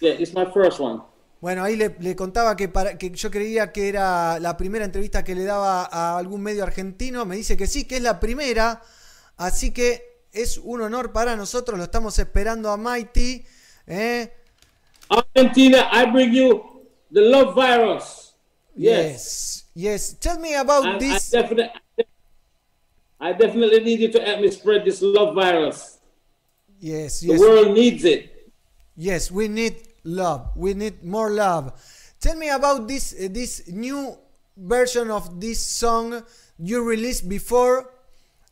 Yeah, 0.00 0.14
it's 0.18 0.32
my 0.32 0.50
first 0.50 0.80
one. 0.80 1.00
Bueno, 1.44 1.62
ahí 1.62 1.76
le, 1.76 1.94
le 2.00 2.16
contaba 2.16 2.56
que, 2.56 2.70
para, 2.70 2.96
que 2.96 3.10
yo 3.10 3.30
creía 3.30 3.70
que 3.70 3.90
era 3.90 4.40
la 4.40 4.56
primera 4.56 4.86
entrevista 4.86 5.22
que 5.22 5.34
le 5.34 5.44
daba 5.44 5.84
a 5.84 6.16
algún 6.16 6.40
medio 6.40 6.62
argentino. 6.62 7.26
Me 7.26 7.36
dice 7.36 7.54
que 7.54 7.66
sí, 7.66 7.84
que 7.84 7.96
es 7.96 8.02
la 8.02 8.18
primera. 8.18 8.80
Así 9.36 9.70
que 9.70 10.22
es 10.32 10.56
un 10.56 10.80
honor 10.80 11.12
para 11.12 11.36
nosotros. 11.36 11.76
Lo 11.76 11.84
estamos 11.84 12.18
esperando 12.18 12.70
a 12.70 12.78
Mighty. 12.78 13.44
¿eh? 13.86 14.32
Argentina, 15.10 15.90
I 15.92 16.10
bring 16.10 16.32
you 16.32 16.86
the 17.12 17.20
love 17.20 17.54
virus. 17.54 18.34
Yes. 18.74 19.66
Yes. 19.74 20.16
Tell 20.18 20.38
me 20.38 20.54
about 20.54 20.86
I, 20.86 20.98
this. 20.98 21.30
definitely, 21.30 21.78
I 23.20 23.34
definitely 23.34 23.84
need 23.84 24.00
you 24.00 24.10
to 24.12 24.18
help 24.18 24.40
me 24.40 24.50
spread 24.50 24.86
this 24.86 25.02
love 25.02 25.34
virus. 25.34 25.98
Yes, 26.80 27.20
The 27.20 27.32
yes. 27.32 27.38
world 27.38 27.74
needs 27.74 28.02
it. 28.06 28.50
Yes, 28.96 29.30
we 29.30 29.48
need 29.48 29.93
love. 30.04 30.50
We 30.54 30.74
need 30.74 31.02
more 31.02 31.30
love. 31.30 31.72
Tell 32.20 32.36
me 32.36 32.48
about 32.48 32.86
this 32.88 33.12
uh, 33.12 33.28
this 33.30 33.68
new 33.68 34.16
version 34.56 35.10
of 35.10 35.40
this 35.40 35.64
song 35.64 36.22
you 36.58 36.84
released 36.84 37.28
before, 37.28 37.90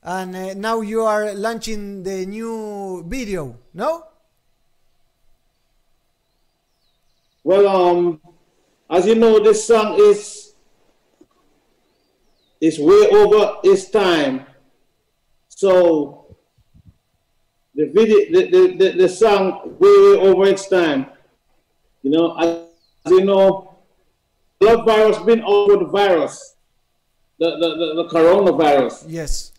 and 0.02 0.34
uh, 0.34 0.54
now 0.54 0.80
you 0.80 1.02
are 1.02 1.32
launching 1.34 2.02
the 2.02 2.26
new 2.26 3.04
video. 3.06 3.56
No? 3.72 4.04
Well, 7.44 7.66
um, 7.68 8.20
as 8.90 9.06
you 9.06 9.14
know, 9.14 9.38
this 9.38 9.66
song 9.66 9.96
is 9.98 10.54
is 12.60 12.78
way 12.78 13.08
over 13.10 13.58
its 13.64 13.90
time. 13.90 14.46
So 15.48 16.36
the 17.74 17.86
video, 17.86 18.18
the, 18.30 18.50
the, 18.50 18.76
the, 18.76 18.98
the 18.98 19.08
song 19.08 19.76
way, 19.78 19.88
way 19.88 20.30
over 20.30 20.44
its 20.46 20.68
time. 20.68 21.06
You 22.02 22.10
know, 22.10 22.36
as, 22.38 23.10
you 23.12 23.24
know, 23.24 23.74
love 24.60 24.84
virus 24.84 25.18
been 25.18 25.42
over 25.42 25.76
the 25.76 25.84
virus, 25.90 26.54
the, 27.38 27.50
the, 27.50 27.68
the, 27.76 28.02
the 28.02 28.08
coronavirus. 28.08 29.04
Yes. 29.08 29.52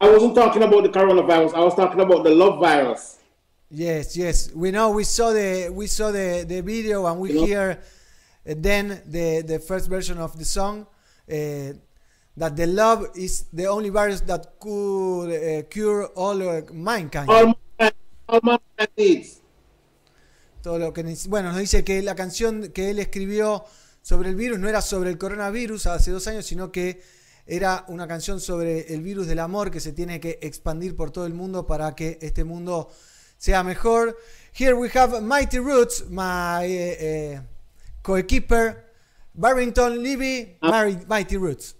I 0.00 0.10
wasn't 0.10 0.34
talking 0.34 0.62
about 0.62 0.82
the 0.82 0.90
coronavirus. 0.90 1.54
I 1.54 1.60
was 1.60 1.74
talking 1.74 2.00
about 2.00 2.24
the 2.24 2.30
love 2.30 2.60
virus. 2.60 3.18
Yes, 3.70 4.16
yes. 4.16 4.52
We 4.54 4.70
know. 4.70 4.90
We 4.90 5.04
saw 5.04 5.32
the 5.32 5.70
we 5.72 5.86
saw 5.86 6.10
the, 6.12 6.44
the 6.46 6.60
video 6.60 7.06
and 7.06 7.18
we 7.18 7.30
You 7.30 7.34
know- 7.40 7.46
hear 7.46 7.80
uh, 8.48 8.54
then 8.56 9.00
the 9.06 9.42
the 9.42 9.58
first 9.58 9.88
version 9.88 10.18
of 10.18 10.38
the 10.38 10.44
song. 10.44 10.86
Uh, 11.30 11.72
that 12.36 12.54
the 12.54 12.66
love 12.66 13.06
is 13.16 13.46
the 13.52 13.64
only 13.66 13.88
virus 13.88 14.20
that 14.20 14.60
could 14.60 15.30
uh, 15.32 15.62
cure 15.70 16.06
all 16.14 16.40
uh, 16.46 16.60
mankind. 16.72 17.30
All 17.30 17.54
todo 20.62 20.78
lo 20.78 20.92
que 20.92 21.02
bueno 21.28 21.50
nos 21.50 21.58
dice 21.60 21.84
que 21.84 22.02
la 22.02 22.14
canción 22.14 22.68
que 22.72 22.90
él 22.90 22.98
escribió 22.98 23.64
sobre 24.02 24.30
el 24.30 24.36
virus 24.36 24.58
no 24.58 24.68
era 24.68 24.80
sobre 24.82 25.10
el 25.10 25.18
coronavirus 25.18 25.86
hace 25.86 26.10
dos 26.10 26.26
años 26.26 26.44
sino 26.46 26.72
que 26.72 27.00
era 27.46 27.84
una 27.88 28.08
canción 28.08 28.40
sobre 28.40 28.92
el 28.92 29.02
virus 29.02 29.26
del 29.28 29.38
amor 29.38 29.70
que 29.70 29.78
se 29.80 29.92
tiene 29.92 30.18
que 30.18 30.38
expandir 30.42 30.96
por 30.96 31.12
todo 31.12 31.26
el 31.26 31.34
mundo 31.34 31.66
para 31.66 31.94
que 31.94 32.18
este 32.20 32.42
mundo 32.42 32.90
sea 33.38 33.62
mejor 33.62 34.16
here 34.52 34.74
we 34.74 34.90
have 34.94 35.20
Mighty 35.20 35.58
Roots 35.58 36.04
my 36.08 36.64
eh, 36.64 36.96
eh, 36.98 37.40
coequiper 38.02 38.86
Barrington 39.34 40.02
Levy 40.02 40.56
Mari- 40.62 41.06
Mighty 41.06 41.36
Roots 41.36 41.76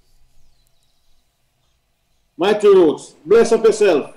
Mighty 2.39 2.69
Roots. 2.69 3.17
Bless 3.25 3.51
up 3.53 3.65
yourself. 3.65 4.16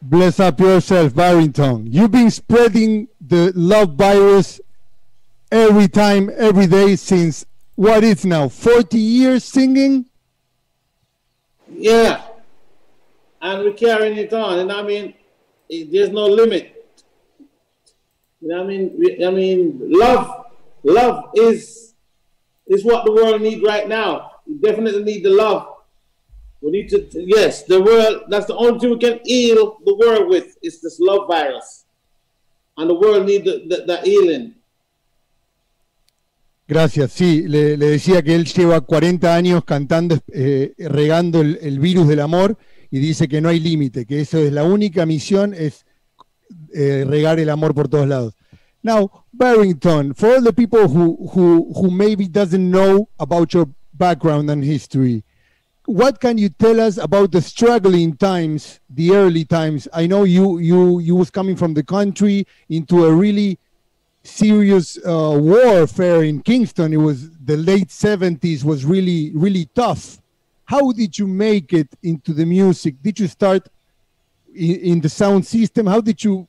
Bless 0.00 0.38
up 0.38 0.60
yourself, 0.60 1.14
Barrington. 1.14 1.86
You've 1.90 2.12
been 2.12 2.30
spreading 2.30 3.08
the 3.20 3.52
love 3.56 3.94
virus 3.94 4.60
every 5.50 5.88
time, 5.88 6.30
every 6.36 6.68
day 6.68 6.94
since 6.94 7.44
what 7.74 8.04
is 8.04 8.24
now 8.24 8.48
40 8.48 8.96
years 8.96 9.44
singing. 9.44 10.06
Yeah. 11.68 12.22
And 13.42 13.64
we're 13.64 13.72
carrying 13.72 14.16
it 14.16 14.32
on. 14.32 14.60
And 14.60 14.70
I 14.70 14.82
mean, 14.82 15.14
it, 15.68 15.90
there's 15.90 16.10
no 16.10 16.26
limit. 16.26 16.74
You 18.40 18.48
know 18.48 18.62
I 18.62 18.66
mean? 18.66 19.24
I 19.24 19.30
mean, 19.30 19.80
love, 19.82 20.46
love 20.84 21.30
is 21.34 21.94
is 22.68 22.84
what 22.84 23.04
the 23.04 23.12
world 23.12 23.42
need 23.42 23.64
right 23.64 23.88
now. 23.88 24.32
We 24.46 24.58
definitely 24.58 25.02
need 25.02 25.24
the 25.24 25.30
love. 25.30 25.77
We 26.60 26.70
need 26.70 26.88
to, 26.90 27.06
yes, 27.12 27.64
the 27.64 27.80
world, 27.80 28.24
that's 28.28 28.46
the 28.46 28.56
only 28.56 28.80
thing 28.80 28.90
we 28.90 28.98
can 28.98 29.20
heal 29.24 29.78
the 29.84 29.94
world 29.94 30.28
with 30.28 30.56
is 30.62 30.80
this 30.80 30.98
love 30.98 31.28
virus. 31.28 31.84
And 32.76 32.90
the 32.90 32.94
world 32.94 33.26
need 33.26 33.44
the, 33.44 33.64
the, 33.68 33.84
the 33.86 33.96
healing. 34.02 34.54
Gracias, 36.66 37.12
sí, 37.12 37.48
le, 37.48 37.78
le 37.78 37.86
decía 37.86 38.22
que 38.22 38.34
él 38.34 38.44
lleva 38.44 38.82
40 38.82 39.34
años 39.34 39.64
cantando, 39.64 40.18
eh, 40.32 40.74
regando 40.76 41.40
el, 41.40 41.58
el 41.62 41.78
virus 41.78 42.06
del 42.08 42.20
amor 42.20 42.58
y 42.90 42.98
dice 42.98 43.26
que 43.26 43.40
no 43.40 43.48
hay 43.48 43.58
límite, 43.58 44.04
que 44.04 44.20
eso 44.20 44.38
es 44.38 44.52
la 44.52 44.64
única 44.64 45.06
misión, 45.06 45.54
es 45.54 45.86
eh, 46.74 47.04
regar 47.06 47.40
el 47.40 47.48
amor 47.48 47.74
por 47.74 47.88
todos 47.88 48.06
lados. 48.06 48.34
Now, 48.82 49.24
Barrington, 49.32 50.14
for 50.14 50.34
all 50.34 50.42
the 50.42 50.52
people 50.52 50.88
who, 50.88 51.16
who, 51.32 51.72
who 51.74 51.90
maybe 51.90 52.28
doesn't 52.28 52.70
know 52.70 53.08
about 53.18 53.52
your 53.52 53.66
background 53.92 54.50
and 54.50 54.62
history, 54.62 55.24
what 55.88 56.20
can 56.20 56.36
you 56.36 56.50
tell 56.50 56.80
us 56.80 56.98
about 56.98 57.32
the 57.32 57.40
struggling 57.40 58.14
times, 58.14 58.78
the 58.90 59.12
early 59.12 59.46
times? 59.46 59.88
I 59.90 60.06
know 60.06 60.24
you 60.24 60.58
you 60.58 60.98
you 60.98 61.16
was 61.16 61.30
coming 61.30 61.56
from 61.56 61.72
the 61.72 61.82
country 61.82 62.46
into 62.68 63.06
a 63.06 63.12
really 63.12 63.58
serious 64.22 64.98
uh, 64.98 65.34
warfare 65.40 66.24
in 66.24 66.42
Kingston. 66.42 66.92
It 66.92 66.98
was 66.98 67.30
the 67.30 67.56
late 67.56 67.88
70s 67.88 68.64
was 68.64 68.84
really 68.84 69.32
really 69.34 69.64
tough. 69.74 70.20
How 70.66 70.92
did 70.92 71.18
you 71.18 71.26
make 71.26 71.72
it 71.72 71.88
into 72.02 72.34
the 72.34 72.44
music? 72.44 72.96
Did 73.02 73.18
you 73.18 73.26
start 73.26 73.66
in, 74.54 74.76
in 74.90 75.00
the 75.00 75.08
sound 75.08 75.46
system? 75.46 75.86
How 75.86 76.02
did 76.02 76.22
you 76.22 76.46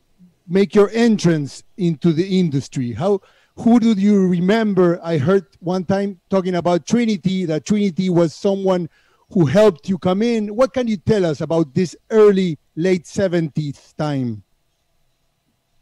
make 0.49 0.75
your 0.75 0.89
entrance 0.89 1.63
into 1.77 2.11
the 2.11 2.39
industry? 2.41 2.91
How 2.91 3.21
who 3.55 3.79
do 3.79 3.93
you 3.93 4.27
remember? 4.27 4.99
I 5.01 5.17
heard 5.17 5.47
one 5.61 5.85
time 5.85 6.19
talking 6.29 6.55
about 6.55 6.85
Trinity 6.85 7.45
that 7.45 7.65
Trinity 7.65 8.09
was 8.09 8.35
someone 8.35 8.89
who 9.31 9.45
helped 9.45 9.87
you 9.87 9.97
come 9.97 10.21
in. 10.21 10.55
What 10.55 10.73
can 10.73 10.87
you 10.87 10.97
tell 10.97 11.25
us 11.25 11.41
about 11.41 11.73
this 11.73 11.95
early 12.09 12.57
late 12.75 13.05
70s 13.05 13.95
time? 13.95 14.43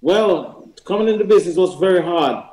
Well, 0.02 0.70
coming 0.86 1.08
into 1.08 1.26
business 1.26 1.56
was 1.56 1.76
very 1.76 2.02
hard 2.02 2.44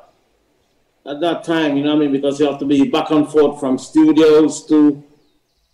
at 1.05 1.19
that 1.21 1.43
time, 1.43 1.77
you 1.77 1.83
know 1.83 1.95
what 1.95 2.03
I 2.03 2.07
mean? 2.07 2.11
Because 2.11 2.39
you 2.39 2.47
have 2.47 2.59
to 2.59 2.65
be 2.65 2.89
back 2.89 3.11
and 3.11 3.29
forth 3.29 3.59
from 3.59 3.77
studios 3.77 4.65
to 4.67 5.03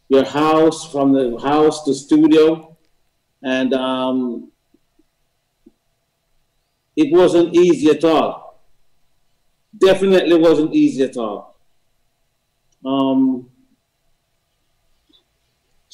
your 0.09 0.25
house, 0.25 0.91
from 0.91 1.13
the 1.13 1.39
house 1.39 1.85
to 1.85 1.93
studio. 1.93 2.77
And 3.41 3.73
um, 3.73 4.51
it 6.95 7.13
wasn't 7.13 7.55
easy 7.55 7.89
at 7.89 8.03
all. 8.03 8.61
Definitely 9.77 10.37
wasn't 10.37 10.75
easy 10.75 11.03
at 11.03 11.15
all. 11.15 11.55
Um, 12.85 13.49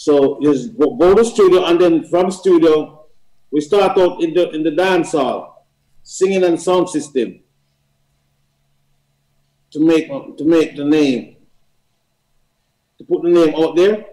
so 0.08 0.40
just 0.42 0.78
go, 0.78 1.14
to 1.16 1.26
studio, 1.26 1.66
and 1.66 1.82
then 1.82 2.06
from 2.06 2.32
studio, 2.32 3.08
we 3.52 3.60
start 3.60 3.98
out 3.98 4.24
in 4.24 4.34
the 4.34 4.50
in 4.56 4.64
the 4.64 4.72
dance 4.72 5.12
hall, 5.12 5.68
singing 6.02 6.46
and 6.46 6.56
sound 6.56 6.88
system 6.88 7.44
to 9.72 9.80
make 9.84 10.08
to 10.08 10.46
make 10.46 10.78
the 10.78 10.86
name, 10.86 11.36
to 12.98 13.04
put 13.04 13.22
the 13.22 13.30
name 13.30 13.54
out 13.54 13.76
there. 13.76 14.06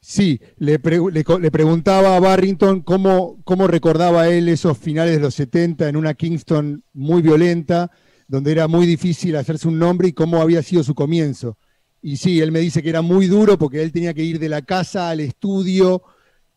Sí, 0.00 0.38
le, 0.58 0.78
pre- 0.78 1.00
le 1.10 1.24
le 1.40 1.50
preguntaba 1.50 2.14
a 2.14 2.20
Barrington 2.20 2.82
cómo, 2.82 3.40
cómo 3.42 3.66
recordaba 3.66 4.28
él 4.28 4.50
esos 4.50 4.76
finales 4.76 5.16
de 5.16 5.20
los 5.22 5.34
70 5.34 5.88
en 5.88 5.96
una 5.96 6.12
Kingston 6.12 6.84
muy 6.92 7.22
violenta, 7.22 7.90
donde 8.28 8.52
era 8.52 8.68
muy 8.68 8.86
difícil 8.86 9.34
hacerse 9.34 9.66
un 9.66 9.78
nombre 9.78 10.08
y 10.08 10.12
cómo 10.12 10.42
había 10.42 10.62
sido 10.62 10.84
su 10.84 10.94
comienzo. 10.94 11.56
Y 12.06 12.18
sí, 12.18 12.38
él 12.42 12.52
me 12.52 12.60
dice 12.60 12.82
que 12.82 12.90
era 12.90 13.00
muy 13.00 13.28
duro 13.28 13.56
porque 13.56 13.82
él 13.82 13.90
tenía 13.90 14.12
que 14.12 14.22
ir 14.22 14.38
de 14.38 14.50
la 14.50 14.60
casa 14.60 15.08
al 15.08 15.20
estudio, 15.20 16.02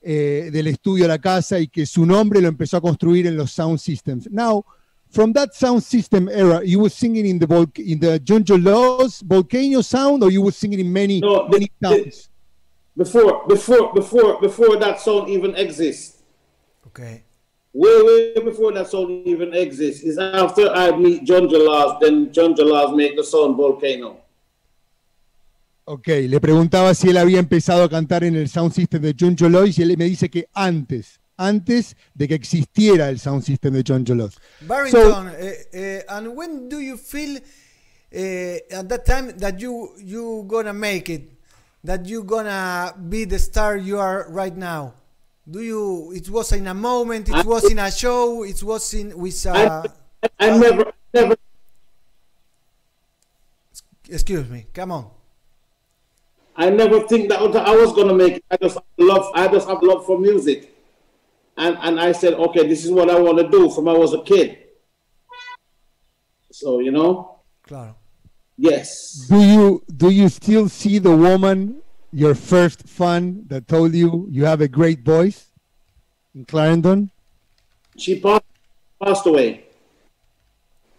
eh, 0.02 0.50
del 0.52 0.68
estudio 0.68 1.06
a 1.06 1.08
la 1.08 1.20
casa 1.20 1.58
y 1.58 1.70
que 1.70 1.86
su 1.86 2.06
nombre 2.06 2.42
lo 2.42 2.50
empezó 2.50 2.76
a 2.76 2.82
construir 2.82 3.28
en 3.28 3.38
los 3.38 3.52
sound 3.52 3.80
systems. 3.80 4.30
Now, 4.30 4.66
from 5.10 5.32
that 5.32 5.54
sound 5.54 5.82
system 5.84 6.28
era, 6.28 6.62
you 6.66 6.82
were 6.82 6.90
singing 6.90 7.26
in 7.26 7.40
the 7.40 7.48
volc- 7.48 7.80
in 7.80 7.98
the 7.98 8.20
John 8.22 8.44
Laws 8.62 9.22
volcano 9.26 9.82
sound, 9.82 10.22
or 10.22 10.30
you 10.30 10.42
were 10.42 10.52
singing 10.52 10.82
in 10.82 10.92
many 10.92 11.22
No, 11.22 11.48
many 11.48 11.72
the- 11.80 11.88
sounds. 11.88 12.30
Before 12.98 13.44
before 13.48 13.94
before 13.94 14.42
before 14.42 14.76
that 14.80 15.00
sound 15.00 15.30
even 15.30 15.56
exists. 15.56 16.24
Okay. 16.88 17.24
Way, 17.74 18.02
way 18.04 18.34
before 18.44 18.74
that 18.74 18.90
sound 18.90 19.26
even 19.26 19.54
exists. 19.54 20.04
Is 20.04 20.18
after 20.18 20.68
I 20.76 20.92
meet 20.98 21.24
John 21.24 21.48
Jalas, 21.48 22.00
then 22.02 22.34
John 22.34 22.54
Jalas 22.54 22.94
make 22.96 23.16
the 23.16 23.24
sound 23.24 23.56
volcano. 23.56 24.18
Ok, 25.90 26.08
le 26.08 26.42
preguntaba 26.42 26.94
si 26.94 27.10
él 27.10 27.16
había 27.16 27.40
empezado 27.40 27.82
a 27.82 27.90
cantar 27.90 28.26
en 28.26 28.36
el 28.36 28.50
sound 28.50 28.74
system 28.74 29.02
de 29.02 29.16
John 29.18 29.38
Jolois 29.40 29.80
y 29.80 29.84
él 29.84 29.98
me 29.98 30.04
dice 30.04 30.30
que 30.30 30.50
antes, 30.54 31.22
antes 31.38 31.96
de 32.14 32.28
que 32.28 32.36
existiera 32.36 33.08
el 33.08 33.22
sound 33.22 33.42
system 33.42 33.74
de 33.74 33.86
John 33.88 34.04
Jolois. 34.06 34.38
Barrington, 34.68 35.30
eh, 35.40 35.70
eh, 35.72 36.06
and 36.10 36.28
when 36.36 36.68
do 36.68 36.82
you 36.82 36.98
feel 36.98 37.42
eh, 38.12 38.60
at 38.70 38.90
that 38.90 39.06
time 39.06 39.32
that 39.38 39.60
you 39.60 39.94
you 39.98 40.44
gonna 40.46 40.74
make 40.74 41.10
it, 41.10 41.40
that 41.86 42.06
you 42.06 42.22
gonna 42.22 42.94
be 43.08 43.24
the 43.24 43.40
star 43.40 43.78
you 43.78 43.98
are 43.98 44.30
right 44.30 44.58
now? 44.58 44.94
Do 45.50 45.62
you? 45.62 46.12
It 46.14 46.30
was 46.30 46.52
in 46.52 46.68
a 46.68 46.74
moment. 46.74 47.30
It 47.30 47.46
was 47.46 47.72
in 47.72 47.80
a 47.80 47.90
show. 47.90 48.44
It 48.44 48.62
was 48.62 48.94
in 48.94 49.18
with. 49.18 49.46
Uh, 49.46 49.84
I 50.38 50.50
never 50.50 50.92
never 51.14 51.38
excuse 54.10 54.50
me. 54.50 54.66
Come 54.74 54.92
on. 54.92 55.12
I 56.60 56.70
never 56.72 57.02
think 57.08 57.30
that 57.30 57.40
I 57.40 57.76
was 57.76 57.94
gonna 57.94 58.16
make 58.16 58.38
it. 58.38 58.44
I 58.50 58.58
just 58.58 58.78
love 58.98 59.30
I 59.36 59.48
just 59.48 59.68
have 59.70 59.82
love 59.84 60.06
for 60.06 60.18
music. 60.20 60.74
And 61.56 61.78
and 61.82 62.00
I 62.00 62.12
said, 62.12 62.34
okay, 62.34 62.68
this 62.68 62.84
is 62.84 62.92
what 62.92 63.10
I 63.10 63.20
want 63.20 63.38
to 63.38 63.48
do 63.50 63.70
from 63.70 63.88
I 63.88 63.94
was 63.94 64.14
a 64.14 64.22
kid. 64.24 64.58
So 66.52 66.80
you 66.80 66.92
know, 66.92 67.42
Claro. 67.64 67.96
yes. 68.58 69.28
Do 69.30 69.40
you 69.40 69.84
do 69.96 70.10
you 70.10 70.30
still 70.30 70.68
see 70.70 70.98
the 70.98 71.16
woman, 71.16 71.82
your 72.12 72.34
first 72.34 72.88
fan 72.90 73.46
that 73.48 73.68
told 73.68 73.94
you 73.94 74.26
you 74.32 74.46
have 74.46 74.62
a 74.62 74.68
great 74.68 75.02
voice 75.06 75.52
in 76.34 76.46
Clarendon? 76.46 77.12
She 77.98 78.20
passed, 78.20 78.46
passed 79.04 79.26
away. 79.26 79.66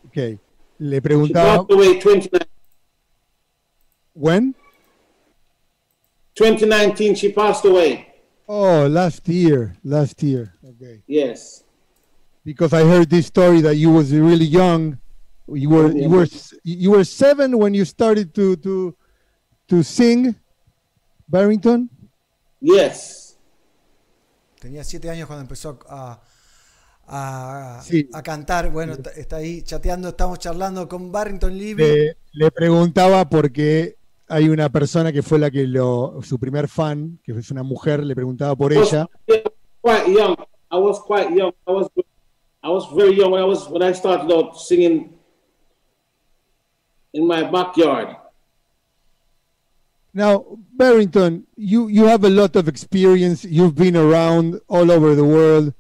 Ok, 0.07 0.39
le 0.79 0.95
She 0.97 1.01
preguntaba 1.01 1.59
passed 1.67 1.71
away 1.73 1.99
29, 2.01 2.41
when? 4.15 4.55
2019. 6.39 7.14
She 7.16 7.32
passed 7.32 7.64
away. 7.64 8.07
Oh, 8.49 8.86
last 8.86 9.28
year, 9.28 9.76
last 9.84 10.22
year. 10.22 10.55
Okay. 10.64 11.03
Yes. 11.07 11.64
because 12.45 12.72
I 12.72 12.80
heard 12.82 13.11
this 13.11 13.26
story 13.26 13.61
that 13.61 13.74
you 13.76 13.91
was 13.91 14.11
really 14.11 14.47
young. 14.47 14.97
You 15.49 15.68
were 15.68 15.93
you 15.93 16.09
were 16.09 16.26
you 16.64 16.91
were 16.93 17.05
seven 17.05 17.59
when 17.59 17.74
you 17.74 17.84
started 17.84 18.32
to 18.34 18.57
to 18.57 18.95
to 19.68 19.82
sing, 19.82 20.34
Barrington. 21.28 21.91
Yes. 22.61 23.36
Tenía 24.61 24.82
siete 24.82 25.11
años 25.11 25.26
cuando 25.26 25.43
empezó 25.43 25.78
a, 25.89 26.20
a, 27.07 27.82
Sí. 27.84 28.09
a 28.14 28.22
cantar. 28.22 28.70
Bueno, 28.72 28.95
está, 28.95 29.11
está 29.11 29.36
ahí 29.36 29.61
chateando, 29.62 30.09
estamos 30.09 30.39
charlando 30.39 30.89
con 30.89 31.12
Barrington 31.12 31.53
Levy. 31.57 31.82
Le, 31.82 32.16
le 32.32 32.51
preguntaba 32.51 33.28
porque 33.28 33.98
hay 34.29 34.49
una 34.49 34.68
persona 34.68 35.12
que 35.12 35.22
fue 35.22 35.39
la 35.39 35.51
que 35.51 35.66
lo 35.66 36.20
su 36.22 36.39
primer 36.39 36.68
fan, 36.68 37.18
que 37.22 37.33
es 37.33 37.51
una 37.51 37.62
mujer, 37.62 38.05
le 38.05 38.14
preguntaba 38.14 38.55
por 38.55 38.72
ella. 38.72 39.09
quite 39.83 40.09
young. 40.09 40.37
I 40.70 40.76
was 40.76 41.01
quite 41.01 41.31
young. 41.35 41.53
I 41.66 41.72
was 41.72 41.89
I 42.62 42.68
was 42.68 42.87
very 42.95 43.16
young 43.16 43.33
when 43.33 43.43
I 43.43 43.47
was 43.47 43.68
when 43.68 43.83
I 43.83 43.93
started 43.93 44.31
out 44.33 44.61
singing 44.61 45.14
in 47.14 47.26
my 47.26 47.43
backyard. 47.45 48.16
Now, 50.12 50.45
Barrington, 50.72 51.47
you 51.57 51.89
you 51.89 52.07
have 52.07 52.24
a 52.24 52.31
lot 52.31 52.57
of 52.57 52.68
experience. 52.68 53.45
You've 53.45 53.76
been 53.76 53.97
around 53.97 54.61
all 54.68 54.91
over 54.91 55.14
the 55.14 55.24
world. 55.24 55.72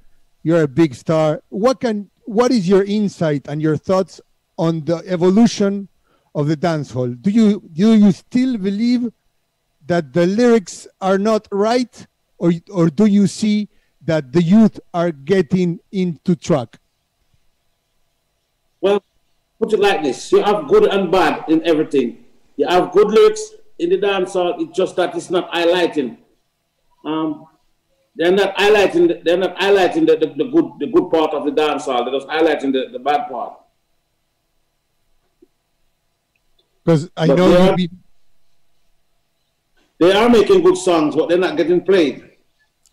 You're 0.42 0.62
a 0.62 0.68
big 0.68 0.94
star. 0.94 1.42
What 1.50 1.80
can 1.80 2.10
what 2.24 2.50
is 2.50 2.68
your 2.68 2.84
insight 2.84 3.48
and 3.48 3.60
your 3.60 3.76
thoughts 3.76 4.20
on 4.56 4.84
the 4.84 5.02
evolution 5.06 5.88
of 6.38 6.46
the 6.46 6.56
dancehall? 6.56 7.20
Do 7.20 7.30
you 7.30 7.68
do 7.72 7.94
you 7.94 8.12
still 8.12 8.56
believe 8.56 9.10
that 9.86 10.12
the 10.12 10.24
lyrics 10.26 10.86
are 11.00 11.18
not 11.18 11.48
right, 11.50 12.06
or 12.38 12.52
or 12.70 12.88
do 13.00 13.06
you 13.06 13.26
see 13.26 13.68
that 14.06 14.32
the 14.32 14.42
youth 14.42 14.78
are 14.94 15.10
getting 15.10 15.80
into 15.90 16.36
track? 16.36 16.78
Well, 18.80 19.02
put 19.60 19.72
it 19.72 19.80
like 19.80 20.04
this: 20.04 20.30
you 20.30 20.40
have 20.42 20.68
good 20.68 20.86
and 20.86 21.10
bad 21.10 21.44
in 21.48 21.66
everything. 21.66 22.24
You 22.56 22.68
have 22.68 22.92
good 22.92 23.08
lyrics 23.08 23.42
in 23.80 23.90
the 23.90 23.98
dancehall. 23.98 24.62
It's 24.62 24.76
just 24.78 24.94
that 24.96 25.16
it's 25.16 25.30
not 25.30 25.50
highlighting. 25.50 26.18
Um, 27.04 27.46
they're 28.14 28.38
not 28.42 28.56
highlighting. 28.56 29.08
The, 29.08 29.22
they're 29.24 29.42
not 29.46 29.56
highlighting 29.56 30.06
the, 30.06 30.14
the, 30.22 30.28
the 30.40 30.50
good 30.54 30.68
the 30.78 30.86
good 30.86 31.10
part 31.10 31.34
of 31.34 31.44
the 31.46 31.54
dancehall. 31.62 32.04
They're 32.04 32.18
just 32.20 32.28
highlighting 32.28 32.72
the, 32.72 32.90
the 32.92 33.00
bad 33.00 33.26
part. 33.28 33.58
Because 36.88 37.10
I 37.18 37.26
But 37.26 37.36
know 37.36 37.48
they 37.50 37.58
you've 37.60 37.68
are- 37.68 37.76
been, 37.76 37.98
They 40.00 40.12
are 40.12 40.28
making 40.30 40.62
good 40.62 40.78
songs, 40.78 41.14
but 41.14 41.28
they're 41.28 41.36
not 41.46 41.54
getting 41.58 41.82
played. 41.84 42.30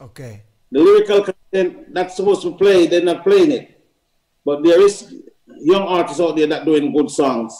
Ok. 0.01 0.41
The 0.69 0.79
lyrical 0.81 1.21
content 1.23 1.93
that's 1.93 2.17
supposed 2.17 2.41
to 2.41 2.51
play, 2.57 2.87
they're 2.87 3.05
not 3.05 3.23
playing 3.23 3.51
it. 3.53 3.81
But 4.43 4.63
there 4.65 4.81
is 4.81 5.13
young 5.61 5.83
artists 5.83 6.19
out 6.19 6.35
there 6.35 6.47
that 6.47 6.65
doing 6.65 6.91
good 6.91 7.09
songs. 7.09 7.57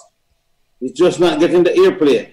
It's 0.82 1.00
just 1.00 1.22
not 1.22 1.40
getting 1.40 1.64
the 1.64 1.70
airplay. 1.70 2.32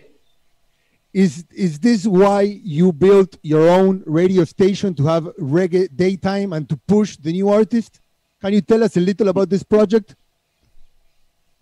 is 1.15 1.45
is 1.67 1.79
this 1.79 2.05
why 2.07 2.41
you 2.77 2.91
built 2.93 3.37
your 3.43 3.69
own 3.69 4.03
radio 4.07 4.43
station 4.45 4.95
to 4.99 5.03
have 5.13 5.25
reggae 5.57 5.87
daytime 5.95 6.53
and 6.55 6.69
to 6.71 6.77
push 6.95 7.11
the 7.19 7.31
new 7.31 7.49
artist? 7.51 8.01
Can 8.41 8.53
you 8.55 8.63
tell 8.63 8.83
us 8.83 8.97
a 8.97 9.01
little 9.01 9.29
about 9.29 9.49
this 9.51 9.63
project? 9.63 10.17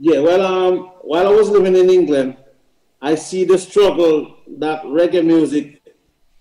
Yeah, 0.03 0.21
well, 0.21 0.41
um, 0.41 0.79
while 1.03 1.27
I 1.27 1.31
was 1.31 1.51
living 1.51 1.77
in 1.77 1.91
England, 1.91 2.39
I 3.03 3.17
see 3.17 3.45
the 3.45 3.59
struggle 3.59 4.35
that 4.57 4.83
reggae 4.85 5.23
music 5.23 5.83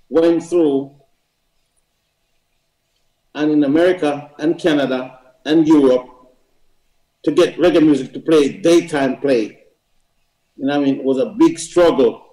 went 0.07 0.43
through, 0.43 0.95
and 3.35 3.51
in 3.51 3.65
America 3.65 4.31
and 4.39 4.57
Canada 4.57 5.19
and 5.45 5.67
Europe, 5.67 6.07
to 7.23 7.33
get 7.33 7.57
reggae 7.57 7.83
music 7.83 8.13
to 8.13 8.21
play 8.21 8.61
daytime 8.61 9.19
play. 9.19 9.65
You 10.55 10.65
know, 10.65 10.75
I 10.75 10.79
mean, 10.79 10.99
it 10.99 11.03
was 11.03 11.17
a 11.17 11.35
big 11.37 11.59
struggle. 11.59 12.27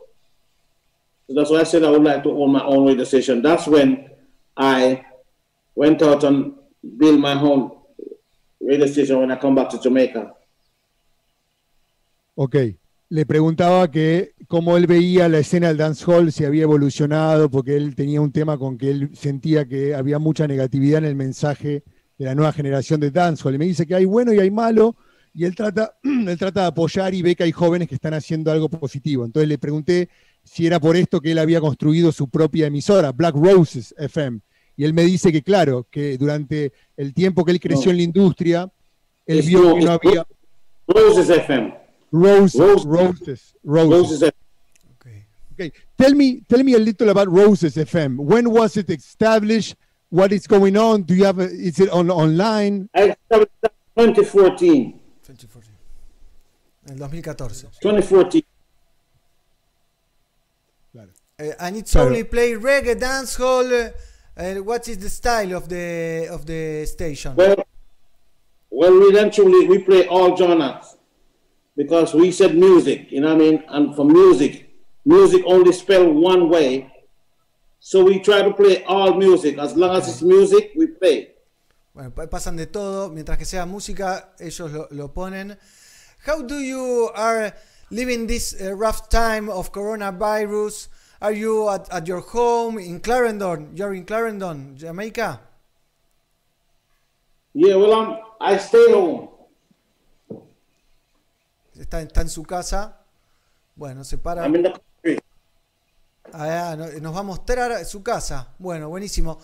So 1.26 1.34
that's 1.34 1.50
why 1.50 1.58
I 1.58 1.64
said 1.64 1.82
I 1.82 1.90
would 1.90 2.04
like 2.04 2.22
to 2.22 2.30
own 2.30 2.52
my 2.52 2.62
own 2.62 2.86
radio 2.86 3.02
station. 3.02 3.42
That's 3.42 3.66
when 3.66 4.10
I 4.56 5.04
went 5.74 6.02
out 6.02 6.22
and 6.22 6.54
built 6.96 7.18
my 7.18 7.32
own 7.32 7.72
radio 8.60 8.86
station 8.86 9.18
when 9.18 9.32
I 9.32 9.36
come 9.36 9.56
back 9.56 9.70
to 9.70 9.80
Jamaica. 9.80 10.36
Ok. 12.36 12.56
Le 13.08 13.24
preguntaba 13.24 13.88
que 13.90 14.32
cómo 14.48 14.76
él 14.76 14.86
veía 14.86 15.28
la 15.28 15.38
escena 15.38 15.68
del 15.68 15.76
dancehall, 15.76 16.32
si 16.32 16.44
había 16.44 16.62
evolucionado, 16.64 17.48
porque 17.50 17.76
él 17.76 17.94
tenía 17.94 18.20
un 18.20 18.32
tema 18.32 18.58
con 18.58 18.76
que 18.78 18.90
él 18.90 19.10
sentía 19.14 19.66
que 19.66 19.94
había 19.94 20.18
mucha 20.18 20.46
negatividad 20.48 20.98
en 20.98 21.04
el 21.04 21.14
mensaje 21.14 21.82
de 22.18 22.24
la 22.24 22.34
nueva 22.34 22.52
generación 22.52 22.98
de 23.00 23.10
dancehall. 23.10 23.54
Y 23.54 23.58
me 23.58 23.66
dice 23.66 23.86
que 23.86 23.94
hay 23.94 24.04
bueno 24.06 24.32
y 24.32 24.40
hay 24.40 24.50
malo, 24.50 24.96
y 25.32 25.44
él 25.44 25.54
trata, 25.54 25.94
él 26.02 26.36
trata 26.38 26.62
de 26.62 26.66
apoyar 26.66 27.14
y 27.14 27.22
ve 27.22 27.36
que 27.36 27.44
hay 27.44 27.52
jóvenes 27.52 27.88
que 27.88 27.94
están 27.94 28.14
haciendo 28.14 28.50
algo 28.50 28.68
positivo. 28.68 29.24
Entonces 29.24 29.48
le 29.48 29.58
pregunté 29.58 30.08
si 30.42 30.66
era 30.66 30.80
por 30.80 30.96
esto 30.96 31.20
que 31.20 31.30
él 31.32 31.38
había 31.38 31.60
construido 31.60 32.10
su 32.10 32.28
propia 32.28 32.66
emisora, 32.66 33.12
Black 33.12 33.36
Roses 33.36 33.94
FM. 33.98 34.40
Y 34.76 34.84
él 34.84 34.92
me 34.94 35.04
dice 35.04 35.30
que 35.30 35.42
claro, 35.42 35.86
que 35.90 36.18
durante 36.18 36.72
el 36.96 37.14
tiempo 37.14 37.44
que 37.44 37.52
él 37.52 37.60
creció 37.60 37.86
No. 37.86 37.90
en 37.92 37.96
la 37.98 38.02
industria, 38.02 38.70
él 39.26 39.42
vio 39.42 39.62
no- 39.62 39.74
que 39.76 39.84
no 39.84 39.90
había 39.92 40.26
Roses 40.88 41.30
FM. 41.30 41.85
Rose, 42.12 42.54
Roses. 42.58 42.86
Roses, 42.86 43.54
Roses. 43.64 43.90
Roses 43.90 44.22
FM. 44.22 44.32
Okay. 45.00 45.24
Okay, 45.54 45.72
tell 45.98 46.14
me, 46.14 46.40
tell 46.48 46.62
me 46.62 46.74
a 46.74 46.78
little 46.78 47.08
about 47.08 47.30
Roses 47.30 47.76
FM. 47.76 48.16
When 48.18 48.50
was 48.50 48.76
it 48.76 48.90
established? 48.90 49.74
What 50.10 50.32
is 50.32 50.46
going 50.46 50.76
on? 50.76 51.02
Do 51.02 51.14
you 51.14 51.24
have? 51.24 51.38
A, 51.40 51.44
is 51.44 51.80
it 51.80 51.90
on 51.90 52.10
online? 52.10 52.88
I 52.94 53.14
started 53.26 53.48
2014. 53.96 54.92
2014. 55.24 55.72
En 56.88 56.96
2014. 56.96 57.70
2014. 57.80 58.42
Uh, 61.38 61.52
and 61.60 61.76
it's 61.76 61.92
Claro. 61.92 62.06
only 62.08 62.24
play 62.24 62.52
reggae, 62.52 62.94
dancehall. 62.98 63.70
Uh, 63.70 63.90
uh, 64.40 64.54
what 64.62 64.88
is 64.88 64.96
the 64.98 65.10
style 65.10 65.52
of 65.54 65.68
the 65.68 66.28
of 66.30 66.46
the 66.46 66.86
station? 66.86 67.34
Well, 67.36 67.56
well, 68.70 68.92
we 68.92 69.06
eventually 69.08 69.66
we 69.68 69.78
play 69.80 70.06
all 70.08 70.34
genres 70.34 70.95
because 71.76 72.14
we 72.14 72.32
said 72.32 72.56
music, 72.56 73.12
you 73.12 73.20
know 73.20 73.34
what 73.34 73.42
I 73.42 73.50
mean? 73.50 73.64
And 73.68 73.94
for 73.94 74.04
music, 74.04 74.72
music 75.04 75.42
only 75.46 75.72
spelled 75.72 76.16
one 76.16 76.48
way. 76.48 76.90
So 77.78 78.02
we 78.02 78.18
try 78.18 78.42
to 78.42 78.52
play 78.52 78.82
all 78.84 79.14
music. 79.14 79.58
As 79.58 79.76
long 79.76 79.94
as 79.96 80.08
it's 80.08 80.22
music, 80.22 80.72
we 80.74 80.88
play. 80.88 81.36
Bueno, 81.94 82.10
pasan 82.10 82.56
de 82.56 82.66
todo. 82.66 83.10
Mientras 83.10 83.38
que 83.38 83.44
sea 83.44 83.64
música, 83.64 84.34
ellos 84.40 84.72
lo, 84.72 84.88
lo 84.90 85.08
ponen. 85.12 85.56
How 86.26 86.42
do 86.42 86.58
you 86.58 87.10
are 87.14 87.52
living 87.90 88.26
this 88.26 88.54
uh, 88.60 88.74
rough 88.74 89.08
time 89.08 89.48
of 89.48 89.70
coronavirus? 89.72 90.88
Are 91.22 91.32
you 91.32 91.68
at, 91.70 91.88
at 91.92 92.06
your 92.08 92.20
home 92.20 92.78
in 92.78 93.00
Clarendon? 93.00 93.70
You're 93.74 93.94
in 93.94 94.04
Clarendon, 94.04 94.76
Jamaica. 94.76 95.40
Yeah, 97.54 97.76
well, 97.76 97.94
I'm, 97.94 98.18
I 98.40 98.58
stay 98.58 98.92
home. 98.92 99.28
Está, 101.78 102.00
está 102.02 102.20
en 102.22 102.28
su 102.28 102.42
casa. 102.42 103.00
Bueno, 103.74 104.04
se 104.04 104.18
para. 104.18 104.44
Ah, 106.32 106.74
no- 106.76 106.86
nos 107.00 107.14
va 107.14 107.20
a 107.20 107.22
mostrar 107.22 107.84
su 107.84 108.02
casa. 108.02 108.48
Bueno, 108.58 108.88
buenísimo. 108.88 109.38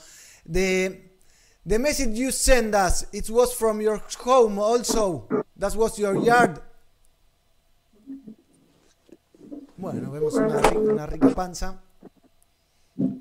The, 0.51 1.19
the 1.67 1.79
message 1.79 2.15
you 2.19 2.33
send 2.33 2.75
us, 2.75 3.07
it 3.13 3.29
was 3.31 3.55
from 3.55 3.81
your 3.81 4.03
home 4.25 4.59
also. 4.61 5.29
That 5.59 5.75
was 5.77 5.97
your 5.97 6.23
yard. 6.25 6.61
Bueno, 9.77 10.11
vemos 10.11 10.35
una, 10.35 10.61
una 10.79 11.07
rica 11.07 11.29
panza. 11.35 11.81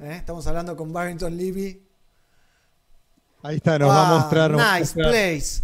Eh, 0.01 0.15
Estamos 0.17 0.45
hablando 0.47 0.75
con 0.75 0.91
Barrington 0.91 1.35
Levy. 1.35 1.81
Ahí 3.43 3.57
está, 3.57 3.77
nos 3.79 3.89
va 3.89 4.07
a 4.07 4.09
Ah, 4.15 4.19
mostrar, 4.19 4.51
Nice 4.51 4.79
mostrar 4.79 5.09
place. 5.09 5.61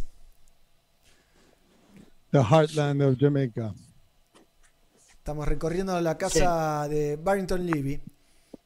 The 2.32 2.44
heartland 2.44 3.02
of 3.02 3.18
Jamaica. 3.18 3.74
Estamos 5.28 5.48
recorriendo 5.48 6.00
la 6.00 6.18
casa 6.18 6.88
de 6.88 7.18
Barrington 7.18 7.66
Levy. 7.66 8.00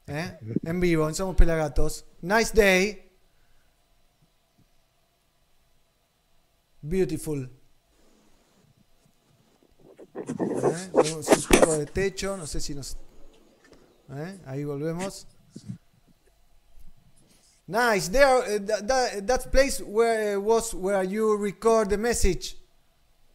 ¿eh? 0.08 0.38
En 0.64 0.80
vivo, 0.80 1.08
en 1.08 1.16
Somos 1.16 1.36
Pelagatos. 1.36 2.06
Nice 2.22 2.54
day. 2.54 3.10
Beautiful. 6.82 7.50
¿Eh? 10.16 10.90
Un 10.94 11.60
poco 11.60 11.78
de 11.78 11.86
techo, 11.86 12.38
no 12.38 12.46
sé 12.46 12.60
si 12.60 12.76
nos. 12.76 12.98
¿eh? 14.14 14.40
Ahí 14.46 14.64
volvemos. 14.64 15.28
Nice. 17.68 18.10
There, 18.12 18.26
uh, 18.26 18.66
that, 18.66 18.88
that, 18.88 19.28
that 19.28 19.52
place 19.52 19.82
where 19.82 20.38
was 20.40 20.74
where 20.74 21.04
you 21.04 21.38
record 21.38 21.90
the 21.90 21.98
message 21.98 22.61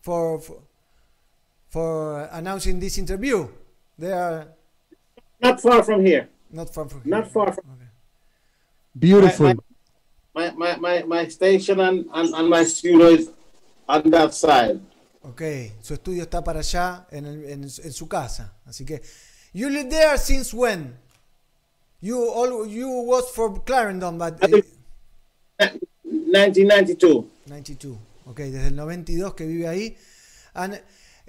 for, 0.07 0.39
for 0.41 0.59
for 1.69 2.29
announcing 2.33 2.79
this 2.79 2.97
interview. 2.97 3.49
They 3.99 4.13
are 4.13 4.47
Not 5.43 5.61
far 5.61 5.83
from 5.83 6.01
here. 6.07 6.29
not 6.51 6.73
far 6.73 6.89
from 6.89 7.03
here. 7.03 7.11
Not 7.11 7.27
far 7.33 7.53
from 7.53 7.65
Okay. 7.75 7.91
Beautiful. 8.99 9.53
my, 10.35 10.51
my, 10.55 10.77
my, 10.77 11.03
my 11.03 11.29
station 11.29 11.81
and, 11.81 12.07
and, 12.15 12.29
and 12.35 12.49
my 12.49 12.63
studio 12.65 13.07
is 13.19 13.31
on 13.89 14.09
that 14.11 14.33
side. 14.33 14.81
Ok, 15.25 15.43
su 15.83 15.95
estudio 15.95 16.23
está 16.23 16.43
para 16.45 16.61
allá 16.61 17.07
en, 17.11 17.27
el- 17.27 17.45
en, 17.51 17.63
en 17.65 17.93
su 17.93 18.07
casa. 18.07 18.53
Así 18.65 18.85
que, 18.87 19.03
you 19.53 19.69
live 19.69 19.91
there 19.91 20.17
since 20.19 20.55
when? 20.55 20.95
You 22.01 22.17
all 22.31 22.65
you 22.69 22.89
was 22.89 23.29
for 23.35 23.61
Clarendon, 23.65 24.19
but 24.19 24.39
I 24.43 24.63
1992. 26.05 27.29
92. 27.49 27.99
Ok, 28.27 28.41
desde 28.41 28.69
el 28.69 28.77
92 28.77 29.35
que 29.35 29.47
vive 29.47 29.69
ahí. 29.69 29.97
And 30.55 30.83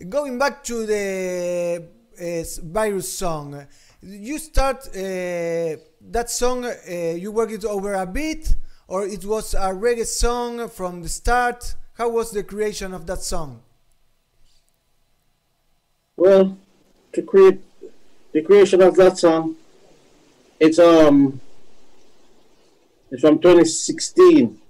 going 0.10 0.40
back 0.40 0.64
to 0.64 0.88
the 0.88 1.90
uh, 2.20 2.44
virus 2.64 3.12
song, 3.14 3.68
you 4.02 4.40
start 4.40 4.88
uh, 4.88 5.78
that 6.12 6.30
song, 6.30 6.66
uh, 6.66 7.16
you 7.16 7.32
work 7.32 7.52
it 7.52 7.64
over 7.66 7.94
a 7.94 8.06
beat, 8.08 8.56
or 8.88 9.06
it 9.06 9.24
was 9.26 9.54
a 9.54 9.72
reggae 9.74 10.08
song 10.08 10.70
from 10.70 11.04
the 11.04 11.10
start? 11.10 11.76
How 11.94 12.10
was 12.10 12.32
the 12.32 12.44
creation 12.44 12.94
of 12.94 13.06
that 13.06 13.22
song? 13.22 13.62
Well, 16.16 16.58
to 17.14 17.22
create 17.22 17.62
the 18.32 18.42
creation 18.42 18.82
of 18.82 18.96
that 18.96 19.20
song, 19.20 19.56
it's 20.60 20.80
um 20.80 21.42
it's 23.12 23.22
from 23.22 23.38
2016. 23.38 24.62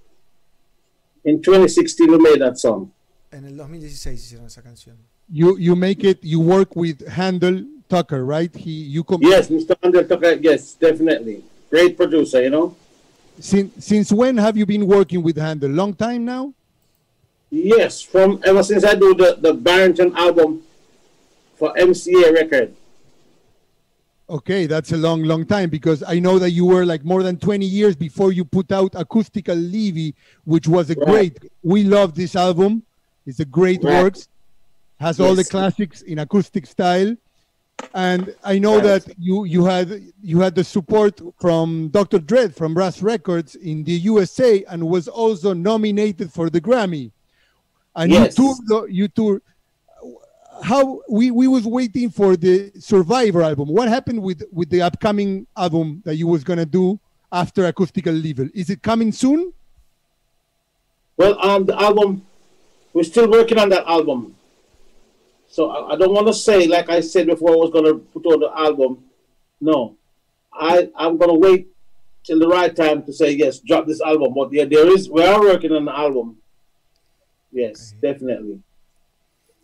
In 1.28 1.42
2016, 1.42 2.10
we 2.10 2.18
made 2.20 2.40
that 2.40 2.58
song. 2.58 2.90
En 3.34 3.44
el 3.44 3.58
2016 3.58 4.14
hicieron 4.18 4.46
esa 4.46 4.62
canción. 4.62 4.96
You 5.30 5.58
you 5.58 5.76
make 5.76 6.06
it. 6.06 6.20
You 6.24 6.40
work 6.40 6.74
with 6.78 7.06
Handel 7.06 7.66
Tucker, 7.90 8.24
right? 8.24 8.56
He 8.56 8.72
you 8.72 9.04
com- 9.04 9.22
Yes, 9.22 9.50
Mr. 9.50 9.76
Andel 9.84 10.08
Tucker. 10.08 10.40
Yes, 10.40 10.76
definitely. 10.80 11.44
Great 11.70 11.98
producer, 11.98 12.42
you 12.42 12.50
know. 12.50 12.78
Since 13.42 13.86
since 13.86 14.14
when 14.14 14.38
have 14.38 14.56
you 14.56 14.66
been 14.66 14.88
working 14.88 15.22
with 15.22 15.36
Handel? 15.36 15.70
Long 15.70 15.94
time 15.94 16.24
now. 16.24 16.54
Yes, 17.52 18.02
from 18.02 18.40
ever 18.46 18.64
since 18.64 18.86
I 18.86 18.96
do 18.96 19.14
the, 19.14 19.36
the 19.38 19.54
Barrington 19.54 20.16
album 20.16 20.64
for 21.58 21.74
MCA 21.76 22.32
record. 22.34 22.72
Okay, 24.30 24.66
that's 24.66 24.92
a 24.92 24.98
long, 24.98 25.24
long 25.24 25.46
time 25.46 25.70
because 25.70 26.04
I 26.06 26.20
know 26.20 26.38
that 26.38 26.52
you 26.52 26.66
were 26.66 26.86
like 26.86 27.06
more 27.06 27.24
than 27.24 27.38
20 27.38 27.66
years 27.66 27.96
before 27.96 28.34
you 28.34 28.44
put 28.44 28.72
out 28.74 28.92
Acoustical 28.94 29.56
Levy, 29.56 30.16
which 30.44 30.68
was 30.68 30.90
a 30.90 30.96
Right. 30.96 31.08
great. 31.08 31.52
We 31.64 31.86
love 31.86 32.14
this 32.14 32.36
album. 32.36 32.84
It's 33.26 33.40
a 33.40 33.46
great 33.46 33.82
Right. 33.84 34.04
works. 34.04 34.28
Has 35.00 35.20
all 35.22 35.34
the 35.36 35.46
classics 35.46 36.02
in 36.02 36.20
acoustic 36.20 36.66
style. 36.66 37.16
And 37.94 38.34
I 38.44 38.60
know 38.60 38.76
Right. 38.76 38.84
that 39.06 39.16
you 39.20 39.46
you 39.46 39.64
had 39.64 39.88
you 40.22 40.40
had 40.42 40.56
the 40.56 40.64
support 40.64 41.22
from 41.40 41.88
Dr. 41.90 42.20
Dread 42.20 42.54
from 42.56 42.74
Brass 42.74 43.02
Records 43.02 43.56
in 43.56 43.84
the 43.84 43.94
USA 44.12 44.64
and 44.66 44.90
was 44.90 45.08
also 45.08 45.54
nominated 45.54 46.34
for 46.34 46.50
the 46.50 46.60
Grammy. 46.60 47.12
And 47.96 48.12
Yes. 48.12 48.38
you 48.38 48.56
toured 48.68 48.92
you 48.94 49.08
toured 49.08 49.42
how 50.64 51.02
we, 51.10 51.32
we 51.32 51.48
was 51.48 51.66
waiting 51.66 52.10
for 52.10 52.36
the 52.36 52.72
survivor 52.80 53.42
album 53.42 53.68
what 53.68 53.88
happened 53.88 54.22
with 54.22 54.44
with 54.52 54.70
the 54.70 54.82
upcoming 54.82 55.46
album 55.56 56.02
that 56.06 56.16
you 56.16 56.28
was 56.28 56.44
gonna 56.44 56.66
do 56.66 57.00
after 57.32 57.66
acoustical 57.66 58.14
level 58.14 58.48
is 58.54 58.70
it 58.70 58.82
coming 58.82 59.12
soon 59.12 59.54
Well, 61.18 61.44
um, 61.44 61.66
the 61.66 61.76
album, 61.82 62.26
we're 62.94 63.04
still 63.04 63.30
working 63.30 63.58
on 63.58 63.70
that 63.70 63.86
album. 63.88 64.36
So 65.48 65.72
I, 65.72 65.94
I 65.94 65.96
don't 65.98 66.14
want 66.14 66.28
to 66.28 66.34
say, 66.34 66.68
like 66.68 66.90
I 66.90 67.00
said 67.02 67.26
before, 67.26 67.52
I 67.54 67.56
was 67.56 67.72
going 67.72 67.86
to 67.86 67.96
put 67.96 68.26
on 68.28 68.40
the 68.40 68.52
album. 68.56 69.04
No, 69.60 69.98
I, 70.54 70.90
I'm 70.96 71.18
going 71.18 71.30
to 71.30 71.40
wait 71.40 71.70
till 72.24 72.38
the 72.40 72.48
right 72.48 72.76
time 72.76 73.02
to 73.04 73.12
say, 73.12 73.32
yes, 73.32 73.60
drop 73.60 73.88
this 73.88 74.00
album. 74.02 74.34
But 74.36 74.54
yeah, 74.54 74.66
there 74.66 74.88
is, 74.88 75.10
we 75.10 75.24
are 75.24 75.40
working 75.42 75.72
on 75.72 75.86
the 75.86 75.98
album. 75.98 76.38
Yes, 77.52 77.96
definitely. 78.00 78.62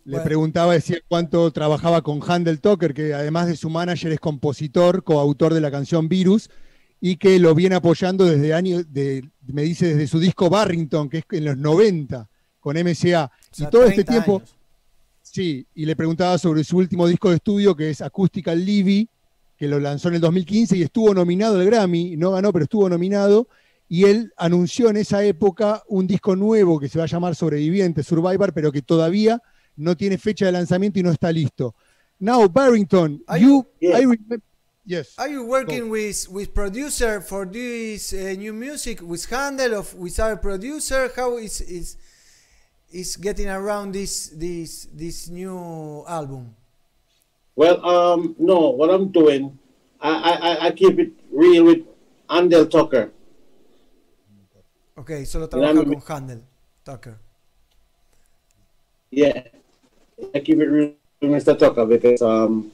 Le 0.04 0.12
Bueno. 0.12 0.24
preguntaba 0.24 0.74
decía 0.74 0.98
cuánto 1.08 1.50
trabajaba 1.50 2.02
con 2.02 2.20
Handel 2.26 2.60
Tucker 2.60 2.92
que 2.92 3.14
además 3.14 3.46
de 3.46 3.56
su 3.56 3.70
manager 3.70 4.12
es 4.12 4.20
compositor 4.20 5.02
coautor 5.02 5.54
de 5.54 5.60
la 5.60 5.70
canción 5.70 6.08
Virus 6.08 6.50
y 7.00 7.16
que 7.16 7.38
lo 7.38 7.54
viene 7.54 7.74
apoyando 7.74 8.24
desde 8.24 8.54
años, 8.54 8.90
de, 8.92 9.28
me 9.46 9.62
dice 9.62 9.88
desde 9.88 10.06
su 10.06 10.18
disco 10.18 10.48
Barrington, 10.48 11.08
que 11.08 11.18
es 11.18 11.24
en 11.32 11.44
los 11.44 11.56
90, 11.58 12.28
con 12.60 12.76
MCA. 12.76 12.86
O 12.86 12.94
sea, 12.94 13.30
y 13.58 13.70
todo 13.70 13.84
este 13.84 14.04
30 14.04 14.12
tiempo, 14.12 14.36
años. 14.38 14.56
sí, 15.20 15.66
y 15.74 15.84
le 15.84 15.96
preguntaba 15.96 16.38
sobre 16.38 16.64
su 16.64 16.78
último 16.78 17.06
disco 17.06 17.28
de 17.28 17.36
estudio, 17.36 17.76
que 17.76 17.90
es 17.90 18.00
Acústica 18.00 18.54
Livy, 18.54 19.06
que 19.56 19.68
lo 19.68 19.78
lanzó 19.78 20.08
en 20.08 20.14
el 20.14 20.20
2015 20.22 20.78
y 20.78 20.82
estuvo 20.82 21.12
nominado 21.12 21.60
al 21.60 21.66
Grammy, 21.66 22.16
no 22.16 22.30
ganó, 22.30 22.52
pero 22.54 22.62
estuvo 22.62 22.88
nominado, 22.88 23.48
y 23.86 24.04
él 24.04 24.32
anunció 24.38 24.88
en 24.88 24.96
esa 24.96 25.22
época 25.24 25.82
un 25.88 26.06
disco 26.06 26.36
nuevo 26.36 26.80
que 26.80 26.88
se 26.88 26.98
va 26.98 27.04
a 27.04 27.08
llamar 27.08 27.34
Sobreviviente, 27.34 28.02
Survivor, 28.02 28.54
pero 28.54 28.72
que 28.72 28.80
todavía 28.80 29.42
no 29.76 29.94
tiene 29.96 30.18
fecha 30.18 30.46
de 30.46 30.52
lanzamiento 30.52 30.98
y 30.98 31.02
no 31.02 31.10
está 31.10 31.32
listo. 31.32 31.74
Now, 32.20 32.46
Barrington, 32.48 33.22
Are 33.26 33.38
you, 33.40 33.66
Yeah. 33.80 33.96
I 33.98 34.00
remember, 34.02 34.40
yes. 34.86 35.14
Are 35.18 35.28
you 35.28 35.44
working 35.46 35.90
with 35.90 36.28
with 36.30 36.54
producer 36.54 37.20
for 37.20 37.44
this 37.44 38.12
uh, 38.12 38.34
new 38.38 38.52
music 38.52 39.00
with 39.02 39.24
Handel 39.28 39.74
of 39.74 39.94
with 39.94 40.18
our 40.20 40.36
producer? 40.36 41.10
How 41.16 41.36
is 41.38 41.60
is 41.60 41.96
is 42.92 43.16
getting 43.16 43.48
around 43.48 43.92
this 43.92 44.28
this 44.28 44.86
this 44.94 45.28
new 45.28 46.04
album? 46.06 46.54
Well, 47.56 47.84
um, 47.84 48.34
no, 48.38 48.70
what 48.70 48.90
I'm 48.90 49.08
doing, 49.12 49.58
I, 50.00 50.10
I, 50.10 50.32
I- 50.32 50.66
I 50.66 50.70
keep 50.72 50.98
it 50.98 51.12
real 51.30 51.64
with 51.64 51.82
Andel 52.30 52.70
Tucker. 52.70 53.10
Okay, 54.96 55.24
solo 55.24 55.46
trabaja 55.48 55.84
con 55.84 56.00
Handel 56.06 56.42
Tucker. 56.84 57.18
Yeah, 59.10 59.42
I 60.34 60.40
keep 60.40 60.58
it 60.60 60.66
real 60.66 60.92
Mr. 61.22 61.58
Tucker 61.58 61.86
because 61.86 62.22
um, 62.22 62.70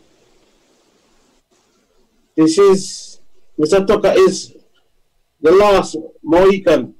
this 2.37 2.59
is 2.59 3.21
Mr. 3.59 3.87
Tucker 3.87 4.13
is 4.17 4.55
the 5.41 5.53
last 5.53 5.97
Mohican, 6.23 6.95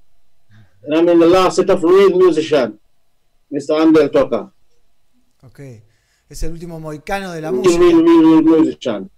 and 0.85 0.95
I 0.95 1.03
mean 1.03 1.19
the 1.19 1.27
last 1.27 1.57
set 1.57 1.71
of 1.71 1.83
real 1.83 2.11
musician, 2.17 2.79
Mr. 3.53 3.77
Andel 3.81 4.13
Tucker. 4.13 4.51
Okay, 5.45 5.83
es 6.29 6.43
el 6.43 6.53
último 6.53 6.79
moicano 6.81 7.33
de 7.33 7.41
la 7.41 7.51
música. 7.51 7.79
real, 7.79 8.03
real, 8.03 8.23
real 8.25 8.43
musician. 8.43 9.11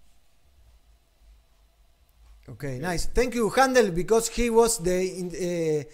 Okay, 2.48 2.78
nice. 2.78 3.06
Thank 3.06 3.34
you, 3.34 3.48
Handel, 3.50 3.90
because 3.92 4.28
he 4.28 4.50
was 4.50 4.78
the 4.78 5.18
in- 5.18 5.30
uh, 5.30 5.84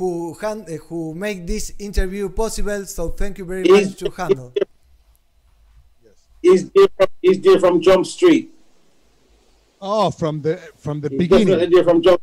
who 0.00 0.32
hand, 0.40 0.64
uh, 0.66 0.76
who 0.88 1.14
made 1.14 1.46
this 1.46 1.72
interview 1.78 2.30
possible. 2.30 2.86
So 2.86 3.10
thank 3.10 3.36
you 3.38 3.44
very 3.44 3.64
He's- 3.64 3.90
much 3.90 3.98
to 3.98 4.10
Handel. 4.10 4.52
He's 6.42 6.70
there 6.70 6.88
from, 6.96 7.06
he's 7.20 7.38
there 7.40 7.60
from 7.60 7.82
Jump 7.82 8.06
Street. 8.06 8.50
Oh, 9.80 10.10
from 10.10 10.40
the 10.40 10.56
from 10.78 11.00
the 11.02 11.10
He's 11.10 11.18
beginning. 11.18 11.46
definitely 11.48 11.74
there 11.76 11.84
from 11.84 12.02
Jump 12.02 12.20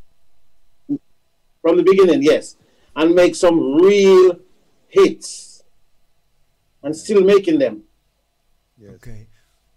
from 1.61 1.78
the 1.78 1.84
beginning, 1.84 2.23
yes, 2.23 2.55
and 2.95 3.13
make 3.13 3.36
some 3.36 3.75
real 3.75 4.39
hits, 4.88 5.63
and 6.82 6.95
still 6.95 7.21
making 7.23 7.59
them. 7.59 7.84
Okay. 8.95 9.28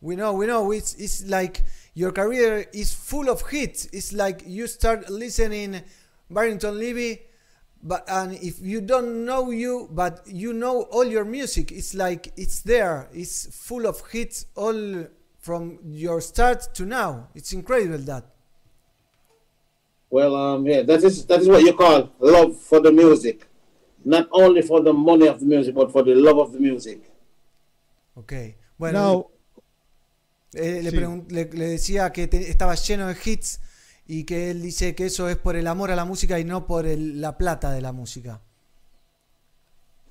We 0.03 0.17
know, 0.17 0.33
we 0.33 0.47
know. 0.47 0.71
It's, 0.73 0.95
it's 0.95 1.27
like 1.27 1.63
your 1.95 2.13
career 2.13 2.65
is 2.73 2.95
full 2.95 3.29
of 3.29 3.43
hits. 3.51 3.85
It's 3.93 4.13
like 4.15 4.43
you 4.47 4.67
start 4.67 5.11
listening 5.11 5.83
Barrington 6.31 6.79
Levy, 6.79 7.21
but 7.83 8.05
and 8.09 8.35
if 8.35 8.61
you 8.61 8.81
don't 8.81 9.25
know 9.25 9.51
you, 9.51 9.89
but 9.93 10.23
you 10.27 10.53
know 10.53 10.83
all 10.91 11.05
your 11.07 11.25
music, 11.25 11.73
it's 11.73 11.95
like 11.95 12.33
it's 12.37 12.61
there. 12.63 13.09
It's 13.13 13.47
full 13.67 13.87
of 13.87 14.03
hits 14.11 14.47
all 14.55 15.07
from 15.39 15.79
your 15.87 16.21
start 16.21 16.75
to 16.75 16.85
now. 16.85 17.29
It's 17.35 17.53
incredible 17.53 17.99
that. 18.05 18.25
Well, 20.11 20.35
um, 20.35 20.67
yeah, 20.67 20.83
that 20.83 21.03
is 21.05 21.25
that 21.27 21.41
is 21.41 21.49
what 21.49 21.63
you 21.63 21.73
call 21.73 22.11
love 22.19 22.57
for 22.57 22.81
the 22.81 22.91
music, 22.93 23.47
not 24.05 24.29
only 24.33 24.63
for 24.63 24.83
the 24.83 24.93
money 24.93 25.29
of 25.29 25.39
the 25.41 25.47
music, 25.47 25.75
but 25.75 25.93
for 25.93 26.03
the 26.03 26.15
love 26.15 26.39
of 26.39 26.53
the 26.53 26.59
music. 26.59 27.11
Okay. 28.19 28.57
Bueno, 28.79 28.99
Now, 28.99 29.27
eh, 30.55 30.81
le, 30.83 30.91
sí. 30.91 30.97
pregun- 30.97 31.31
le- 31.31 31.45
le 31.57 31.69
decía 31.77 32.13
que 32.13 32.27
te- 32.27 32.51
estaba 32.51 32.75
lleno 32.75 33.07
de 33.07 33.15
hits 33.15 33.61
y 34.11 34.25
que 34.25 34.51
él 34.51 34.61
dice 34.61 34.97
que 34.97 35.07
eso 35.07 35.29
es 35.29 35.37
por 35.37 35.55
el 35.55 35.69
amor 35.69 35.93
a 35.93 35.97
la 35.97 36.05
música 36.05 36.41
y 36.41 36.45
no 36.45 36.67
por 36.67 36.85
el- 36.85 37.21
la 37.21 37.39
plata 37.39 37.71
de 37.71 37.81
la 37.81 37.93
música. 37.93 38.41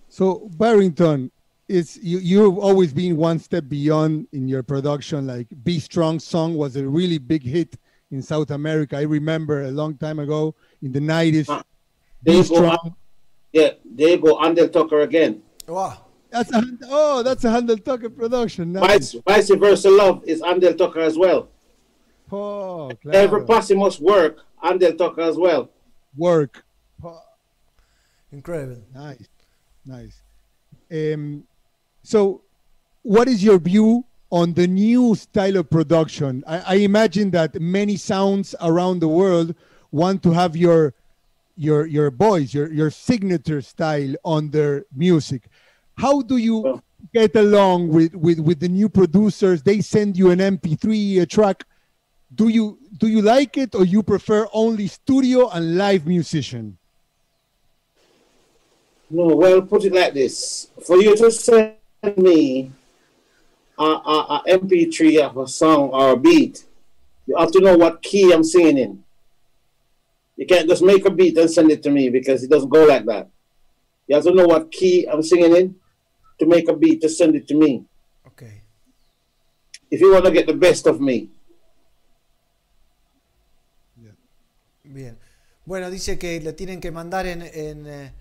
So 0.08 0.48
Barrington, 0.58 1.32
it's 1.68 1.98
you, 2.02 2.20
you've 2.20 2.58
always 2.58 2.94
been 2.94 3.18
one 3.18 3.40
step 3.40 3.66
beyond 3.68 4.28
in 4.32 4.48
your 4.48 4.64
production. 4.64 5.28
Like 5.28 5.48
"Be 5.64 5.80
Strong" 5.80 6.20
song 6.22 6.56
was 6.56 6.78
a 6.78 6.88
really 6.88 7.20
big 7.20 7.44
hit 7.44 7.78
in 8.10 8.24
South 8.24 8.52
America. 8.52 8.98
I 8.98 9.04
remember 9.04 9.66
a 9.66 9.72
long 9.72 9.98
time 9.98 10.20
ago 10.20 10.56
in 10.82 10.94
the 10.94 11.02
nineties. 11.02 11.50
Ah, 11.50 11.62
Be 12.24 12.38
go, 12.38 12.44
Strong. 12.44 12.96
Yeah, 13.52 13.72
there 13.84 14.12
you 14.12 14.18
go, 14.18 14.38
Andel 14.38 14.72
Tucker 14.72 15.02
again. 15.02 15.42
Wow. 15.68 16.06
That's 16.32 16.52
a 16.54 16.64
oh, 16.90 17.22
that's 17.22 17.44
a 17.44 17.52
Handel 17.52 17.78
Tucker 17.78 18.10
production. 18.10 18.72
Nice. 18.74 19.14
Vice, 19.14 19.50
vice 19.50 19.60
versa, 19.60 19.90
love 19.90 20.24
is 20.26 20.42
Andel 20.42 20.78
Tucker 20.78 21.02
as 21.02 21.18
well. 21.18 21.50
Oh, 22.32 22.92
Every 23.12 23.40
claro. 23.42 23.46
posse 23.46 23.76
must 23.76 24.00
work, 24.00 24.40
Andel 24.64 24.98
talk 24.98 25.18
as 25.20 25.38
well. 25.38 25.70
Work. 26.18 26.64
Incredible. 28.32 28.84
Nice, 28.94 29.28
nice. 29.86 30.22
Um, 30.92 31.44
so, 32.04 32.42
what 33.02 33.28
is 33.28 33.44
your 33.44 33.58
view 33.60 34.06
on 34.32 34.54
the 34.54 34.68
new 34.68 35.16
style 35.16 35.58
of 35.58 35.70
production? 35.70 36.44
I, 36.46 36.60
I 36.60 36.76
imagine 36.76 37.32
that 37.32 37.60
many 37.60 37.96
sounds 37.98 38.54
around 38.62 39.00
the 39.00 39.08
world 39.08 39.56
want 39.92 40.22
to 40.24 40.32
have 40.32 40.56
your 40.56 40.94
your 41.56 41.88
your 41.88 42.12
voice, 42.12 42.54
your 42.54 42.72
your 42.72 42.92
signature 42.92 43.62
style 43.62 44.14
on 44.24 44.52
their 44.52 44.86
music. 44.96 45.44
How 45.98 46.22
do 46.22 46.38
you 46.38 46.58
Well- 46.60 46.84
get 47.14 47.36
along 47.36 47.88
with, 47.90 48.14
with 48.14 48.40
with 48.40 48.60
the 48.60 48.70
new 48.70 48.90
producers? 48.90 49.64
They 49.64 49.82
send 49.82 50.18
you 50.18 50.30
an 50.30 50.40
MP3 50.40 51.22
a 51.22 51.26
track. 51.26 51.66
Do 52.34 52.48
you 52.48 52.78
do 52.98 53.08
you 53.08 53.22
like 53.22 53.58
it, 53.58 53.74
or 53.74 53.86
you 53.86 54.04
prefer 54.04 54.48
only 54.54 54.88
studio 54.88 55.50
and 55.50 55.78
live 55.78 56.06
musician? 56.06 56.78
No, 59.10 59.36
well, 59.36 59.62
put 59.64 59.86
it 59.86 59.94
like 59.94 60.14
this: 60.14 60.68
for 60.86 60.98
you 60.98 61.16
to 61.16 61.32
send 61.32 61.76
me 62.18 62.72
a, 63.78 63.84
a, 63.84 64.44
a 64.46 64.58
MP3 64.60 65.22
of 65.22 65.38
a 65.38 65.48
song 65.48 65.90
or 65.90 66.12
a 66.12 66.18
beat, 66.18 66.66
you 67.26 67.36
have 67.38 67.52
to 67.52 67.60
know 67.60 67.76
what 67.78 68.04
key 68.04 68.32
I'm 68.32 68.44
singing 68.44 68.78
in. 68.78 69.04
You 70.38 70.46
can't 70.46 70.70
just 70.70 70.84
make 70.84 71.06
a 71.06 71.10
beat 71.10 71.38
and 71.38 71.50
send 71.50 71.72
it 71.72 71.84
to 71.84 71.90
me 71.90 72.10
because 72.10 72.44
it 72.44 72.50
doesn't 72.50 72.70
go 72.70 72.86
like 72.86 73.06
that. 73.06 73.28
You 74.08 74.16
have 74.16 74.24
to 74.24 74.34
know 74.34 74.46
what 74.46 74.72
key 74.72 75.06
I'm 75.06 75.24
singing 75.24 75.56
in 75.56 75.76
to 76.40 76.46
make 76.46 76.70
a 76.70 76.76
beat 76.76 77.02
to 77.02 77.10
send 77.10 77.36
it 77.36 77.48
to 77.50 77.56
me. 77.56 77.84
Okay. 78.28 78.62
If 79.92 80.00
you 80.00 80.14
want 80.14 80.26
to 80.26 80.32
get 80.32 80.48
the 80.48 80.54
best 80.54 80.88
of 80.88 81.02
me, 81.02 81.30
Bueno, 85.70 85.92
dice 85.92 86.18
que 86.18 86.42
le 86.42 86.54
tienen 86.54 86.82
que 86.82 86.90
mandar 86.90 87.28
en, 87.28 87.44
en, 87.44 87.86
eh, 87.86 88.12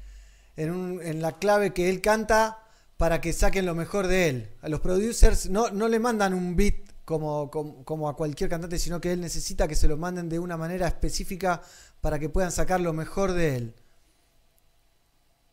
en, 0.59 1.22
la 1.22 1.38
clave 1.38 1.72
que 1.72 1.88
él 1.88 2.03
canta 2.03 2.59
para 2.99 3.22
que 3.22 3.32
saquen 3.32 3.64
lo 3.64 3.74
mejor 3.74 4.07
de 4.07 4.28
él. 4.28 4.49
A 4.61 4.68
los 4.68 4.80
producers 4.80 5.49
no, 5.49 5.70
no 5.70 5.88
le 5.88 5.99
mandan 5.99 6.34
un 6.34 6.57
beat 6.57 6.74
como, 7.07 7.51
como, 7.51 7.82
como 7.86 8.11
a 8.11 8.16
cualquier 8.16 8.51
cantante, 8.51 8.78
sino 8.78 9.01
que 9.01 9.12
él 9.12 9.22
necesita 9.22 9.66
que 9.66 9.76
se 9.76 9.88
lo 9.88 9.96
manden 9.96 10.28
de 10.28 10.38
una 10.38 10.59
manera 10.59 10.86
específica 10.86 11.62
para 12.03 12.18
que 12.18 12.28
puedan 12.28 12.53
sacar 12.53 12.82
lo 12.82 12.92
mejor 12.92 13.32
de 13.32 13.57
él. 13.57 13.74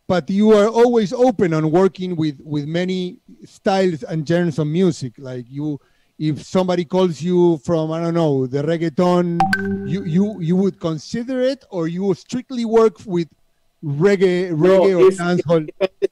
but 0.08 0.30
you 0.30 0.52
are 0.52 0.68
always 0.68 1.14
open 1.14 1.54
on 1.54 1.72
working 1.72 2.16
with 2.18 2.36
with 2.43 2.68
many 2.68 3.18
styles 3.46 4.04
and 4.04 4.28
genres 4.28 4.60
of 4.60 4.68
music 4.68 5.14
like 5.18 5.48
if 6.18 6.43
somebody 6.43 6.86
calls 6.86 7.22
you 7.22 7.57
from 7.66 7.91
i 7.91 7.99
don't 7.99 8.13
know 8.13 8.47
the 8.47 8.61
reggaeton 8.63 9.38
you 9.88 10.03
you 10.05 10.39
you 10.39 10.55
would 10.55 10.80
consider 10.80 11.41
it 11.41 11.66
or 11.70 11.88
you 11.88 12.03
would 12.03 12.18
strictly 12.18 12.63
work 12.63 12.97
with 13.05 13.28
reggae 13.86 14.51
reggae 14.51 14.91
no, 14.91 15.01
or 15.01 15.07
if, 15.07 15.18
dancehall? 15.18 15.70
If, 15.80 16.09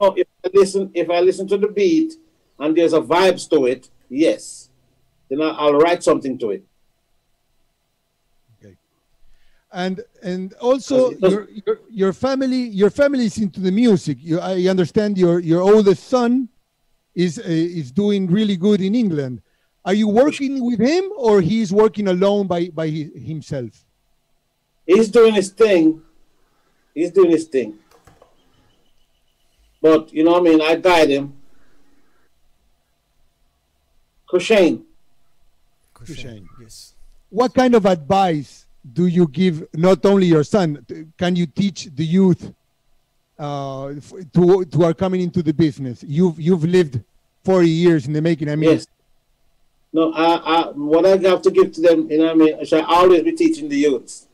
I, 0.00 0.12
if 0.16 0.26
I 0.44 0.48
listen, 0.54 0.90
if 0.94 1.10
I 1.10 1.20
listen 1.20 1.46
to 1.48 1.58
the 1.58 1.68
beat 1.68 2.14
and 2.58 2.76
there's 2.76 2.92
a 2.92 3.00
vibes 3.00 3.48
to 3.50 3.66
it, 3.66 3.90
yes, 4.08 4.70
then 5.28 5.42
I, 5.42 5.50
I'll 5.50 5.74
write 5.74 6.02
something 6.02 6.38
to 6.38 6.50
it. 6.50 6.64
Okay, 8.58 8.76
and 9.72 10.00
and 10.22 10.54
also 10.54 11.10
your, 11.12 11.48
your 11.66 11.80
your 11.90 12.12
family 12.12 12.68
your 12.68 12.90
family 12.90 13.26
is 13.26 13.38
into 13.38 13.60
the 13.60 13.72
music. 13.72 14.18
You, 14.20 14.40
i 14.40 14.66
understand 14.66 15.18
your 15.18 15.38
your 15.40 15.60
oldest 15.60 16.04
son 16.08 16.48
is 17.14 17.38
uh, 17.38 17.42
is 17.46 17.90
doing 17.92 18.26
really 18.26 18.56
good 18.56 18.80
in 18.80 18.94
england 18.94 19.42
are 19.84 19.94
you 19.94 20.08
working 20.08 20.64
with 20.64 20.78
him 20.80 21.04
or 21.16 21.40
he's 21.40 21.72
working 21.72 22.08
alone 22.08 22.46
by 22.46 22.68
by 22.68 22.88
hi- 22.88 23.10
himself 23.14 23.84
He's 24.84 25.08
doing 25.08 25.34
his 25.34 25.50
thing. 25.50 26.02
He's 26.92 27.12
doing 27.12 27.30
his 27.30 27.44
thing. 27.44 27.78
But 29.80 30.12
you 30.12 30.24
know 30.24 30.32
what 30.32 30.40
I 30.40 30.44
mean? 30.44 30.60
I 30.60 30.74
guide 30.74 31.08
him. 31.08 31.32
Kushane. 34.28 34.82
Kushane. 35.94 36.46
Yes. 36.60 36.94
what 37.30 37.54
kind 37.54 37.74
of 37.74 37.86
advice 37.86 38.66
do 38.92 39.06
you 39.06 39.28
give 39.28 39.64
not 39.72 40.04
only 40.04 40.26
your 40.26 40.42
son? 40.44 40.84
Can 41.16 41.36
you 41.36 41.46
teach 41.46 41.88
the 41.94 42.04
youth 42.04 42.52
uh, 43.42 43.94
to 44.34 44.64
to 44.64 44.84
are 44.84 44.94
coming 44.94 45.20
into 45.20 45.42
the 45.42 45.52
business? 45.52 46.04
You've 46.06 46.38
you've 46.40 46.64
lived 46.64 47.02
40 47.44 47.68
years 47.68 48.06
in 48.06 48.12
the 48.12 48.22
making. 48.22 48.48
I 48.48 48.56
mean, 48.56 48.70
Yes. 48.70 48.86
No, 49.94 50.10
I, 50.14 50.36
I, 50.36 50.70
what 50.70 51.04
I 51.04 51.18
have 51.28 51.42
to 51.42 51.50
give 51.50 51.72
to 51.72 51.80
them, 51.82 52.10
you 52.10 52.16
know 52.16 52.24
what 52.24 52.32
I 52.32 52.36
mean, 52.36 52.56
I 52.60 52.64
shall 52.64 52.84
always 52.86 53.22
be 53.22 53.32
teaching 53.32 53.68
the 53.68 53.76
youths. 53.76 54.26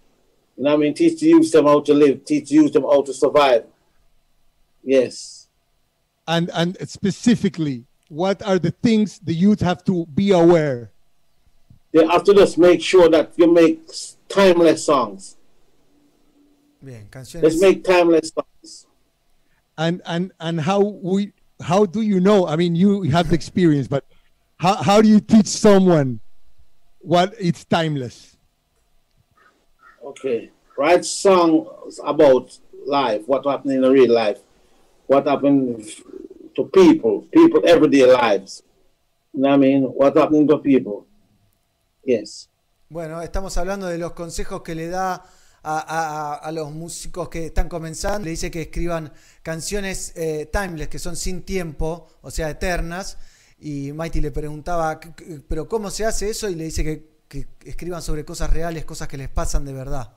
You 0.56 0.62
know 0.62 0.70
what 0.70 0.76
I 0.76 0.82
mean? 0.82 0.94
Teach 0.94 1.18
the 1.18 1.26
youths 1.26 1.50
them 1.50 1.66
how 1.66 1.80
to 1.80 1.94
live, 1.94 2.24
teach 2.24 2.48
the 2.48 2.54
youths 2.54 2.74
them 2.74 2.84
how 2.84 3.02
to 3.02 3.12
survive. 3.12 3.64
Yes. 4.84 5.48
and 6.28 6.50
and 6.54 6.76
specifically, 6.88 7.84
what 8.09 8.42
are 8.42 8.59
the 8.59 8.70
things 8.70 9.18
the 9.18 9.34
youth 9.34 9.61
have 9.61 9.82
to 9.84 10.06
be 10.06 10.30
aware? 10.30 10.92
They 11.92 12.06
have 12.06 12.22
to 12.24 12.34
just 12.34 12.59
make 12.59 12.80
sure 12.82 13.09
that 13.09 13.32
you 13.36 13.52
make 13.52 13.90
timeless 14.28 14.84
songs. 14.84 15.36
Bien, 16.84 17.09
Let's 17.12 17.61
make 17.61 17.82
timeless 17.82 18.30
songs. 18.30 18.46
And 19.79 20.03
and 20.05 20.33
and 20.41 20.61
how 20.61 20.81
we 20.81 21.33
how 21.62 21.87
do 21.87 22.03
you 22.03 22.20
know 22.20 22.47
i 22.47 22.57
mean 22.57 22.76
you 22.76 23.03
have 23.03 23.29
the 23.31 23.35
experience 23.35 23.89
but 23.89 24.05
how, 24.59 24.74
how 24.74 25.01
do 25.01 25.09
you 25.09 25.20
teach 25.20 25.47
someone 25.47 26.20
what 27.01 27.35
it's 27.39 27.64
timeless 27.64 28.37
Okay. 30.09 30.51
Write 30.76 31.05
songs 31.05 32.01
about 32.05 32.57
life, 32.87 33.22
what 33.26 33.45
happened 33.45 33.74
in 33.74 33.83
the 33.83 33.91
real 33.91 34.14
life, 34.14 34.39
what 35.07 35.26
happened 35.26 35.85
to 36.55 36.64
people, 36.64 37.26
people 37.33 37.61
everyday 37.66 38.07
lives. 38.07 38.62
You 39.35 39.43
know 39.43 39.49
what 39.51 39.55
I 39.55 39.59
mean? 39.59 39.83
What 39.83 40.16
happened 40.16 40.49
to 40.49 40.59
people. 40.59 41.07
Yes. 42.05 42.49
Bueno, 42.89 43.20
estamos 43.20 43.59
hablando 43.59 43.87
de 43.87 43.99
los 43.99 44.12
consejos 44.12 44.62
que 44.62 44.74
le 44.74 44.89
da 44.89 45.24
a, 45.62 46.50
los 46.52 46.70
músicos 46.72 47.28
que 47.28 47.46
están 47.46 47.68
comenzando. 47.68 48.24
Le 48.24 48.30
dice 48.30 48.50
que 48.50 48.62
escriban 48.62 49.12
canciones 49.42 50.12
eh, 50.16 50.48
timeless, 50.52 50.88
que 50.88 50.98
son 50.98 51.16
sin 51.16 51.42
tiempo, 51.42 52.09
o 52.22 52.30
sea, 52.30 52.50
eternas. 52.50 53.18
Y 53.61 53.92
Mighty 53.92 54.20
le 54.20 54.30
preguntaba, 54.30 55.00
"¿Qué- 55.00 55.12
qué- 55.16 55.40
¿pero 55.48 55.68
cómo 55.68 55.90
se 55.90 56.04
hace 56.06 56.30
eso? 56.30 56.48
Y 56.48 56.54
le 56.54 56.64
dice 56.64 56.84
que, 56.84 57.09
que 57.28 57.46
escriban 57.64 58.02
sobre 58.02 58.24
cosas 58.24 58.50
reales, 58.50 58.84
cosas 58.84 59.09
que 59.09 59.16
les 59.18 59.28
pasan 59.28 59.64
de 59.64 59.72
verdad. 59.72 60.12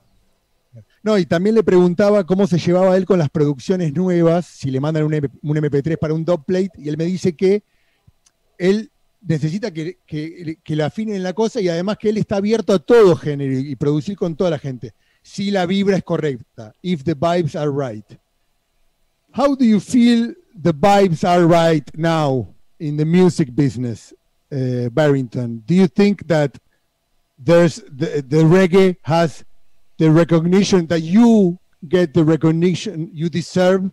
no 1.04 1.18
y 1.18 1.26
también 1.26 1.56
le 1.56 1.64
preguntaba 1.64 2.26
cómo 2.26 2.48
se 2.48 2.58
llevaba 2.58 2.96
él 2.96 3.06
con 3.06 3.20
las 3.20 3.30
producciones 3.30 3.94
nuevas 3.94 4.46
si 4.46 4.72
le 4.72 4.80
mandan 4.80 5.04
un, 5.04 5.14
MP 5.14 5.38
un 5.42 5.58
mp3 5.58 5.98
para 5.98 6.14
un 6.14 6.24
dub 6.24 6.46
plate 6.46 6.72
y 6.78 6.88
él 6.90 6.98
me 6.98 7.06
dice 7.06 7.36
que 7.36 7.64
él 8.58 8.92
necesita 9.22 9.72
que, 9.72 9.98
que, 10.06 10.58
que 10.64 10.76
le 10.76 10.84
afinen 10.84 11.24
la 11.24 11.34
cosa 11.34 11.62
y 11.62 11.70
además 11.70 11.98
que 11.98 12.10
él 12.10 12.18
está 12.18 12.38
abierto 12.38 12.74
a 12.74 12.80
todo 12.80 13.16
género 13.16 13.54
y 13.60 13.76
producir 13.76 14.16
con 14.18 14.36
toda 14.36 14.50
la 14.50 14.60
gente 14.60 14.94
si 15.22 15.52
la 15.52 15.66
vibra 15.66 15.96
es 15.98 16.04
correcta 16.04 16.74
if 16.82 17.04
the 17.04 17.16
vibes 17.16 17.56
are 17.56 17.72
right 17.72 18.18
How 19.34 19.56
do 19.56 19.64
you 19.64 19.80
feel 19.80 20.34
the 20.54 20.74
vibes 20.74 21.28
are 21.28 21.48
right 21.48 21.90
now 21.98 22.54
in 22.80 22.98
the 22.98 23.06
music 23.06 23.56
business, 23.56 24.14
uh, 24.52 24.90
Barrington? 24.90 25.64
Do 25.66 25.74
you 25.74 25.88
think 25.88 26.28
that 26.28 26.60
there's 27.40 27.78
the, 27.78 28.24
the 28.28 28.44
reggae 28.44 28.98
has 29.04 29.46
the 29.98 30.12
recognition 30.12 30.86
that 30.88 31.00
you 31.00 31.58
get 31.88 32.14
the 32.14 32.26
recognition 32.26 33.10
you 33.14 33.30
deserve, 33.30 33.90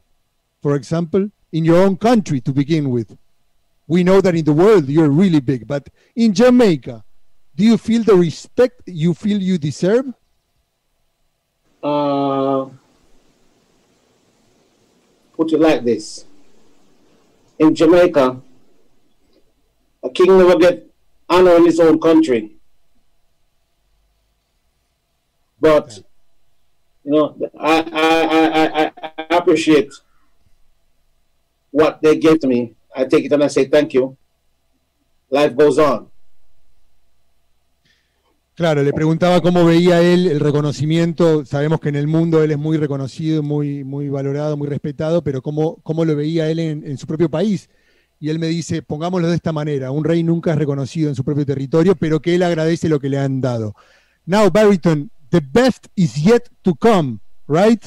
for 0.60 0.74
example, 0.74 1.30
in 1.52 1.64
your 1.64 1.84
own 1.84 1.96
country 1.96 2.40
to 2.40 2.52
begin 2.52 2.90
with? 2.90 3.16
We 3.86 4.02
know 4.02 4.20
that 4.20 4.34
in 4.34 4.44
the 4.44 4.52
world 4.52 4.88
you're 4.88 5.08
really 5.08 5.40
big, 5.40 5.68
but 5.68 5.88
in 6.16 6.34
Jamaica, 6.34 7.04
do 7.54 7.64
you 7.64 7.78
feel 7.78 8.02
the 8.02 8.16
respect 8.16 8.82
you 8.86 9.14
feel 9.14 9.40
you 9.40 9.56
deserve? 9.56 10.12
Uh, 11.82 12.66
put 15.34 15.52
it 15.52 15.60
like 15.60 15.84
this. 15.84 16.24
In 17.58 17.74
Jamaica, 17.74 18.40
a 20.02 20.10
king 20.10 20.38
never 20.38 20.58
get 20.58 20.86
honor 21.28 21.56
in 21.56 21.66
his 21.66 21.80
own 21.80 22.00
country. 22.00 22.56
But 25.60 25.98
you 27.04 27.12
know, 27.12 27.36
I, 27.58 27.80
I, 27.92 28.22
I, 28.22 28.84
I, 28.84 29.12
I 29.30 29.36
appreciate 29.36 29.92
what 31.70 32.00
they 32.02 32.16
gave 32.16 32.40
to 32.40 32.46
me. 32.46 32.74
I 32.94 33.04
take 33.04 33.24
it 33.24 33.32
and 33.32 33.42
I 33.44 33.48
say 33.48 33.66
thank 33.66 33.94
you. 33.94 34.16
Life 35.30 35.56
goes 35.56 35.78
on. 35.78 36.10
Claro, 38.58 38.82
le 38.82 38.92
preguntaba 38.92 39.40
cómo 39.40 39.64
veía 39.64 40.02
él 40.02 40.26
el 40.26 40.40
reconocimiento. 40.40 41.44
Sabemos 41.44 41.78
que 41.78 41.90
en 41.90 41.94
el 41.94 42.08
mundo 42.08 42.42
él 42.42 42.50
es 42.50 42.58
muy 42.58 42.76
reconocido, 42.76 43.40
muy, 43.40 43.84
muy 43.84 44.08
valorado, 44.08 44.56
muy 44.56 44.66
respetado, 44.66 45.22
pero 45.22 45.42
cómo, 45.42 45.76
cómo 45.84 46.04
lo 46.04 46.16
veía 46.16 46.50
él 46.50 46.58
en, 46.58 46.84
en 46.84 46.98
su 46.98 47.06
propio 47.06 47.30
país. 47.30 47.70
Y 48.18 48.30
él 48.30 48.40
me 48.40 48.48
dice, 48.48 48.82
pongámoslo 48.82 49.28
de 49.28 49.36
esta 49.36 49.52
manera, 49.52 49.92
un 49.92 50.02
rey 50.02 50.24
nunca 50.24 50.50
es 50.50 50.58
reconocido 50.58 51.08
en 51.08 51.14
su 51.14 51.22
propio 51.22 51.46
territorio, 51.46 51.94
pero 51.94 52.20
que 52.20 52.34
él 52.34 52.42
agradece 52.42 52.88
lo 52.88 52.98
que 52.98 53.08
le 53.08 53.18
han 53.18 53.40
dado. 53.40 53.76
Now, 54.26 54.50
Barrington, 54.50 55.08
the 55.30 55.40
best 55.40 55.86
is 55.94 56.16
yet 56.16 56.48
to 56.62 56.74
come, 56.74 57.20
right? 57.46 57.80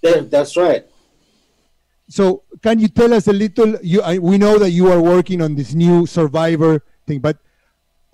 That- 0.00 0.30
that's 0.30 0.56
right. 0.56 0.86
So, 2.08 2.44
can 2.62 2.80
you 2.80 2.88
tell 2.88 3.12
us 3.12 3.28
a 3.28 3.32
little? 3.34 3.78
You, 3.82 4.00
I, 4.02 4.18
we 4.18 4.38
know 4.38 4.58
that 4.58 4.70
you 4.70 4.90
are 4.90 5.00
working 5.00 5.42
on 5.42 5.54
this 5.54 5.74
new 5.74 6.06
Survivor 6.06 6.82
thing, 7.06 7.20
but 7.20 7.36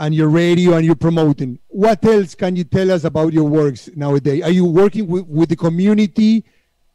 and 0.00 0.14
your 0.14 0.30
radio 0.30 0.74
and 0.74 0.84
you're 0.84 0.94
promoting. 0.94 1.58
What 1.68 2.04
else 2.06 2.34
can 2.34 2.56
you 2.56 2.64
tell 2.64 2.90
us 2.90 3.04
about 3.04 3.34
your 3.34 3.44
works 3.44 3.90
nowadays? 3.94 4.42
Are 4.42 4.50
you 4.50 4.64
working 4.64 5.06
with, 5.06 5.26
with 5.26 5.50
the 5.50 5.56
community? 5.56 6.42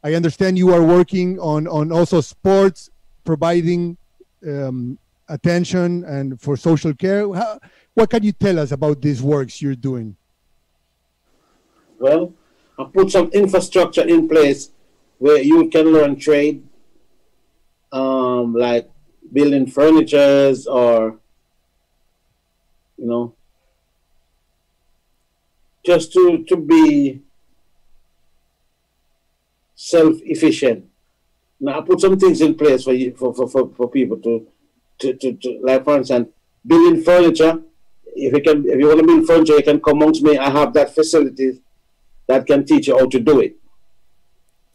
I 0.02 0.14
understand 0.14 0.58
you 0.58 0.74
are 0.74 0.82
working 0.82 1.38
on 1.38 1.68
on 1.68 1.92
also 1.92 2.20
sports, 2.20 2.90
providing 3.24 3.96
um, 4.46 4.98
attention 5.28 6.04
and 6.04 6.40
for 6.40 6.56
social 6.56 6.92
care. 6.94 7.32
How, 7.32 7.60
what 7.94 8.10
can 8.10 8.24
you 8.24 8.32
tell 8.32 8.58
us 8.58 8.72
about 8.72 9.00
these 9.00 9.22
works 9.22 9.62
you're 9.62 9.76
doing? 9.76 10.16
Well, 12.00 12.34
I 12.78 12.84
put 12.84 13.10
some 13.12 13.30
infrastructure 13.30 14.06
in 14.06 14.28
place 14.28 14.70
where 15.18 15.40
you 15.40 15.70
can 15.70 15.86
learn 15.92 16.16
trade, 16.16 16.62
um, 17.92 18.52
like 18.52 18.90
building 19.32 19.66
furnitures 19.66 20.66
or, 20.66 21.18
you 22.96 23.06
know, 23.06 23.34
just 25.84 26.12
to, 26.12 26.44
to 26.48 26.56
be 26.56 27.22
self-efficient. 29.74 30.84
Now 31.60 31.80
I 31.80 31.82
put 31.82 32.00
some 32.00 32.18
things 32.18 32.40
in 32.40 32.54
place 32.54 32.84
for 32.84 32.92
you 32.92 33.14
for, 33.14 33.34
for, 33.34 33.48
for, 33.48 33.70
for 33.76 33.90
people 33.90 34.18
to, 34.18 34.46
to, 34.98 35.14
to, 35.14 35.32
to 35.34 35.60
like 35.62 35.84
for 35.84 35.98
instance, 35.98 36.28
building 36.66 37.02
furniture. 37.02 37.62
If 38.18 38.32
you 38.32 38.42
can 38.42 38.66
if 38.66 38.78
you 38.78 38.86
want 38.88 39.00
to 39.00 39.06
build 39.06 39.26
furniture, 39.26 39.56
you 39.56 39.62
can 39.62 39.80
come 39.80 40.00
amongst 40.00 40.22
me. 40.22 40.38
I 40.38 40.50
have 40.50 40.72
that 40.72 40.94
facility 40.94 41.62
that 42.26 42.46
can 42.46 42.64
teach 42.64 42.88
you 42.88 42.98
how 42.98 43.06
to 43.06 43.20
do 43.20 43.40
it. 43.40 43.56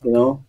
You 0.04 0.12
know? 0.12 0.46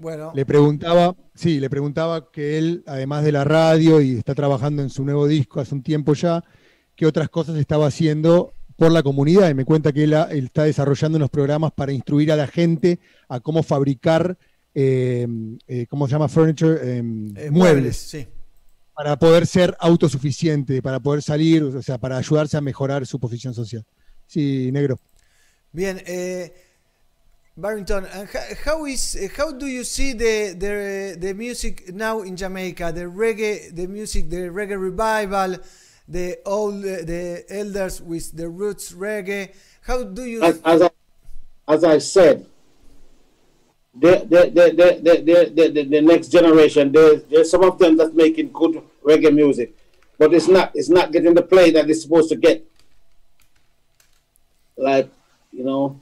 Bueno, 0.00 0.32
Le 0.34 0.46
preguntaba, 0.46 1.16
sí, 1.34 1.58
le 1.58 1.68
preguntaba 1.68 2.30
que 2.30 2.56
él, 2.58 2.84
además 2.86 3.24
de 3.24 3.32
la 3.32 3.44
radio 3.44 4.00
y 4.00 4.16
está 4.16 4.34
trabajando 4.34 4.82
en 4.82 4.90
su 4.90 5.04
nuevo 5.04 5.26
disco 5.26 5.60
hace 5.60 5.74
un 5.74 5.82
tiempo 5.82 6.14
ya, 6.14 6.44
qué 6.94 7.04
otras 7.06 7.28
cosas 7.28 7.56
estaba 7.56 7.88
haciendo 7.88 8.52
por 8.76 8.92
la 8.92 9.02
comunidad. 9.02 9.50
Y 9.50 9.54
me 9.54 9.64
cuenta 9.64 9.92
que 9.92 10.04
él, 10.04 10.14
él 10.14 10.44
está 10.44 10.64
desarrollando 10.64 11.16
unos 11.16 11.30
programas 11.30 11.72
para 11.72 11.92
instruir 11.92 12.30
a 12.30 12.36
la 12.36 12.46
gente 12.46 13.00
a 13.28 13.40
cómo 13.40 13.62
fabricar, 13.62 14.38
eh, 14.74 15.26
eh, 15.66 15.86
¿cómo 15.88 16.06
se 16.06 16.12
llama? 16.12 16.28
Furniture, 16.28 16.78
eh, 16.80 17.02
eh, 17.36 17.50
muebles, 17.50 17.96
sí. 17.96 18.26
para 18.94 19.18
poder 19.18 19.46
ser 19.48 19.76
autosuficiente, 19.80 20.80
para 20.80 21.00
poder 21.00 21.22
salir, 21.22 21.64
o 21.64 21.82
sea, 21.82 21.98
para 21.98 22.18
ayudarse 22.18 22.56
a 22.56 22.60
mejorar 22.60 23.04
su 23.04 23.18
posición 23.18 23.52
social. 23.52 23.84
Sí, 24.26 24.70
negro. 24.70 24.98
Bien, 25.72 26.00
eh, 26.06 26.52
Barrington, 27.58 28.06
and 28.14 28.28
how 28.64 28.84
is 28.86 29.18
uh, 29.18 29.26
how 29.36 29.50
do 29.50 29.66
you 29.66 29.82
see 29.82 30.12
the 30.12 30.54
the 30.54 31.16
the 31.18 31.34
music 31.34 31.92
now 31.92 32.22
in 32.22 32.36
Jamaica? 32.36 32.92
The 32.94 33.10
reggae, 33.10 33.74
the 33.74 33.88
music, 33.88 34.30
the 34.30 34.46
reggae 34.48 34.80
revival, 34.80 35.56
the 36.06 36.38
old 36.46 36.84
uh, 36.84 37.02
the 37.02 37.42
elders 37.50 38.00
with 38.00 38.30
the 38.36 38.48
roots 38.48 38.92
reggae. 38.92 39.52
How 39.82 40.04
do 40.04 40.22
you? 40.22 40.40
As, 40.40 40.62
as 40.64 40.82
I 40.82 40.90
as 41.66 41.82
I 41.82 41.98
said, 41.98 42.46
the 43.92 44.22
the 44.22 44.40
the 44.54 44.64
the 44.70 44.86
the, 45.02 45.14
the, 45.18 45.38
the, 45.50 45.68
the, 45.74 45.82
the 45.82 46.00
next 46.00 46.28
generation, 46.28 46.92
there's 46.92 47.24
there's 47.24 47.50
some 47.50 47.64
of 47.64 47.76
them 47.80 47.96
that's 47.96 48.14
making 48.14 48.52
good 48.52 48.82
reggae 49.02 49.34
music, 49.34 49.76
but 50.16 50.32
it's 50.32 50.46
not 50.46 50.70
it's 50.74 50.90
not 50.90 51.10
getting 51.10 51.34
the 51.34 51.42
play 51.42 51.72
that 51.72 51.90
it's 51.90 52.02
supposed 52.02 52.28
to 52.28 52.36
get. 52.36 52.64
Like, 54.76 55.10
you 55.50 55.64
know, 55.64 56.00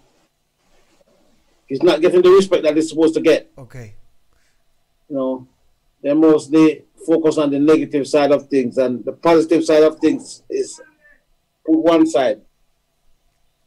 it's 1.68 1.82
not 1.82 2.00
getting 2.00 2.22
the 2.22 2.30
respect 2.30 2.62
that 2.62 2.76
it's 2.76 2.88
supposed 2.90 3.14
to 3.14 3.20
get. 3.20 3.50
okay. 3.58 3.94
you 5.08 5.16
know, 5.16 5.46
they 6.02 6.14
mostly 6.14 6.84
focus 7.06 7.38
on 7.38 7.50
the 7.50 7.58
negative 7.58 8.06
side 8.06 8.32
of 8.32 8.48
things, 8.48 8.78
and 8.78 9.04
the 9.04 9.12
positive 9.12 9.64
side 9.64 9.82
of 9.82 9.98
things 9.98 10.42
is 10.48 10.80
put 11.64 11.78
one 11.78 12.06
side. 12.06 12.42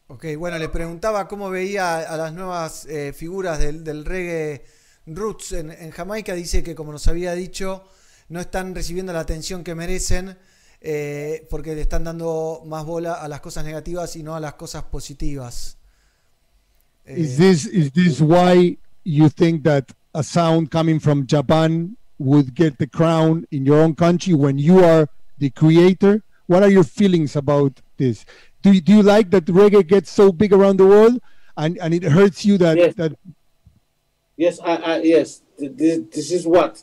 Ok, 0.08 0.26
bueno, 0.38 0.58
le 0.58 0.70
preguntaba 0.70 1.28
cómo 1.28 1.52
veía 1.52 2.00
a 2.00 2.18
las 2.18 2.34
nuevas 2.34 2.86
eh, 2.86 3.14
figuras 3.14 3.60
del, 3.60 3.84
del 3.84 4.06
reggae 4.06 4.64
roots 5.06 5.52
en, 5.52 5.72
en 5.72 5.92
Jamaica. 5.92 6.34
Dice 6.34 6.64
que, 6.64 6.74
como 6.74 6.92
nos 6.92 7.08
había 7.08 7.34
dicho, 7.34 7.84
no 8.28 8.40
están 8.40 8.74
recibiendo 8.74 9.14
la 9.14 9.20
atención 9.20 9.64
que 9.64 9.76
merecen 9.76 10.36
eh, 10.82 11.46
porque 11.50 11.76
le 11.76 11.82
están 11.82 12.06
dando 12.06 12.64
más 12.66 12.86
bola 12.86 13.14
a 13.14 13.28
las 13.28 13.42
cosas 13.42 13.66
negativas 13.66 14.16
y 14.16 14.24
no 14.24 14.36
a 14.36 14.40
las 14.40 14.54
cosas 14.56 14.84
positivas. 14.84 15.79
Eh, 17.10 17.16
Is 17.16 17.38
this 17.38 17.66
is 17.66 17.92
this 17.92 18.22
why 18.22 18.78
you 19.04 19.30
think 19.30 19.64
that 19.64 19.92
a 20.14 20.24
sound 20.24 20.70
coming 20.72 21.00
from 21.00 21.26
Japan 21.26 21.98
would 22.20 22.54
get 22.54 22.78
the 22.78 22.88
crown 22.88 23.46
in 23.52 23.66
your 23.66 23.82
own 23.82 23.96
country 23.96 24.34
when 24.34 24.58
you 24.58 24.84
are 24.84 25.08
the 25.38 25.50
creator? 25.50 26.22
What 26.48 26.64
are 26.64 26.70
your 26.70 26.84
feelings 26.84 27.36
about 27.36 27.82
this? 27.98 28.26
Do 28.62 28.72
you, 28.74 28.82
do 28.82 28.94
you 28.98 29.04
like 29.04 29.30
that 29.32 29.46
reggae 29.46 29.88
gets 29.88 30.12
so 30.12 30.32
big 30.32 30.52
around 30.52 30.78
the 30.78 30.86
world 30.86 31.20
and, 31.56 31.78
and 31.78 31.94
it 31.94 32.04
hurts 32.04 32.44
you 32.46 32.58
that, 32.58 32.78
Yes. 32.78 32.94
that 32.96 33.14
Yes, 34.36 34.60
I, 34.64 34.76
I 34.76 35.02
yes. 35.02 35.42
This, 35.58 36.00
this 36.12 36.32
is 36.32 36.48
what 36.48 36.82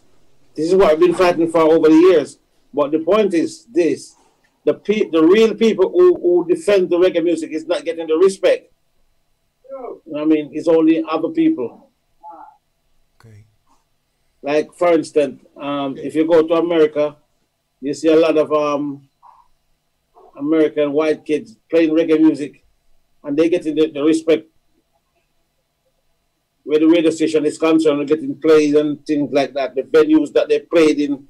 this 0.54 0.66
is 0.68 0.74
what 0.74 0.90
I've 0.92 1.00
been 1.00 1.14
fighting 1.14 1.50
for 1.50 1.60
over 1.60 1.88
the 1.88 1.94
years. 1.94 2.38
But 2.72 2.92
the 2.92 2.98
point 2.98 3.32
is 3.32 3.64
this: 3.66 4.14
the 4.64 4.74
pe- 4.74 5.08
the 5.10 5.22
real 5.22 5.54
people 5.54 5.88
who, 5.90 6.14
who 6.16 6.46
defend 6.48 6.90
the 6.90 6.98
reggae 6.98 7.24
music 7.24 7.50
is 7.52 7.66
not 7.66 7.84
getting 7.84 8.06
the 8.06 8.16
respect. 8.16 8.72
I 10.16 10.24
mean, 10.24 10.50
it's 10.52 10.68
only 10.68 11.04
other 11.08 11.28
people. 11.28 11.90
ok. 13.18 13.44
Like 14.42 14.72
for 14.74 14.92
instance, 14.92 15.42
um, 15.56 15.96
if 15.98 16.14
you 16.14 16.26
go 16.26 16.46
to 16.46 16.54
America, 16.54 17.16
you 17.80 17.92
see 17.94 18.08
a 18.08 18.16
lot 18.16 18.36
of 18.36 18.52
um, 18.52 19.08
American 20.38 20.92
white 20.92 21.24
kids 21.24 21.56
playing 21.70 21.90
reggae 21.90 22.20
music, 22.20 22.64
and 23.24 23.36
they 23.36 23.48
getting 23.48 23.74
the, 23.74 23.90
the 23.90 24.02
respect 24.02 24.46
where 26.64 26.80
the 26.80 26.86
radio 26.86 27.10
station 27.10 27.46
is 27.46 27.58
concerned, 27.58 28.08
getting 28.08 28.34
played 28.40 28.74
and 28.74 29.04
things 29.06 29.32
like 29.32 29.54
that. 29.54 29.74
The 29.74 29.82
venues 29.82 30.32
that 30.32 30.48
they 30.48 30.60
played 30.60 30.98
in, 30.98 31.26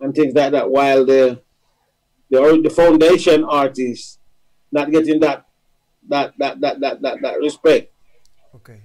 and 0.00 0.14
things 0.14 0.34
like 0.34 0.52
that. 0.52 0.70
While 0.70 1.04
the 1.04 1.40
the, 2.30 2.60
the 2.62 2.70
foundation 2.70 3.44
artists 3.44 4.18
not 4.72 4.90
getting 4.90 5.20
that 5.20 5.46
that 6.08 6.32
that 6.38 6.60
that 6.60 6.80
that 6.80 7.00
that, 7.02 7.22
that 7.22 7.38
respect. 7.40 7.92
ok. 8.54 8.80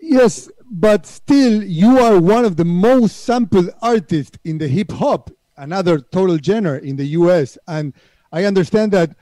Yes, 0.00 0.50
but 0.68 1.06
still, 1.06 1.62
you 1.62 1.98
are 1.98 2.20
one 2.20 2.44
of 2.44 2.56
the 2.56 2.64
most 2.64 3.18
sampled 3.24 3.70
artists 3.80 4.36
in 4.44 4.58
the 4.58 4.66
hip 4.66 4.90
hop, 4.90 5.30
another 5.56 6.00
total 6.00 6.38
genre 6.38 6.78
in 6.80 6.96
the 6.96 7.06
US. 7.20 7.56
And 7.68 7.94
I 8.32 8.44
understand 8.44 8.92
that 8.92 9.14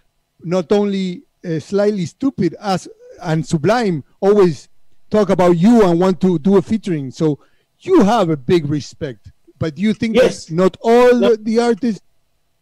not 0.43 0.73
only 0.73 1.23
uh, 1.45 1.59
slightly 1.61 2.07
stupid 2.07 2.55
as 2.61 2.89
and 3.23 3.45
Sublime 3.47 4.03
always 4.21 4.69
talk 5.11 5.29
about 5.29 5.59
you 5.59 5.85
and 5.87 6.01
want 6.01 6.21
to 6.23 6.39
do 6.39 6.57
a 6.57 6.63
featuring. 6.63 7.11
So 7.11 7.39
you 7.81 8.03
have 8.03 8.31
a 8.31 8.37
big 8.37 8.67
respect. 8.67 9.31
But 9.59 9.75
do 9.75 9.83
you 9.83 9.93
think 9.93 10.17
Yes. 10.17 10.47
that 10.47 10.55
not 10.55 10.77
all 10.81 11.15
No. 11.15 11.31
the, 11.31 11.37
the 11.37 11.59
artists? 11.59 12.01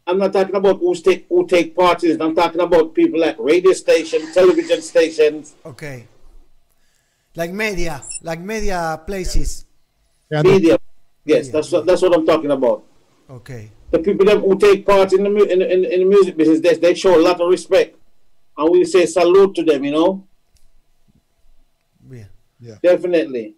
I'm 0.09 0.17
not 0.17 0.33
talking 0.33 0.55
about 0.57 0.79
who 0.81 0.95
take 0.95 1.27
who 1.29 1.47
take 1.47 1.77
part 1.77 2.03
in 2.03 2.13
it. 2.13 2.23
I'm 2.23 2.35
talking 2.35 2.63
about 2.63 2.95
people 2.95 3.21
like 3.21 3.37
radio 3.39 3.73
stations, 3.75 4.33
television 4.33 4.81
stations, 4.81 5.55
Ok. 5.65 6.09
Like 7.37 7.53
media, 7.53 8.03
like 8.23 8.41
media 8.41 9.01
places. 9.07 9.67
Yeah, 10.31 10.41
no- 10.43 10.51
media. 10.51 10.79
Yes, 11.25 11.47
Media. 11.47 11.53
that's 11.53 11.71
what 11.71 11.85
that's 11.85 12.01
what 12.01 12.15
I'm 12.17 12.25
talking 12.25 12.51
about. 12.51 12.85
Ok. 13.29 13.71
The 13.91 13.99
people 13.99 14.25
that 14.27 14.39
who 14.39 14.57
take 14.59 14.87
part 14.87 15.13
in 15.13 15.25
the 15.25 15.31
in, 15.45 15.61
in, 15.61 15.85
in 15.85 16.01
the 16.01 16.07
music 16.09 16.37
business, 16.37 16.61
they, 16.61 16.75
they 16.75 16.95
show 16.95 17.13
a 17.15 17.21
lot 17.21 17.39
of 17.41 17.49
respect, 17.51 17.97
and 18.57 18.71
we 18.73 18.85
say 18.87 19.05
salute 19.05 19.55
to 19.57 19.63
them. 19.63 19.85
You 19.85 19.93
know, 19.93 20.25
Bien. 22.01 22.29
Yeah. 22.59 22.79
Definitely. 22.83 23.57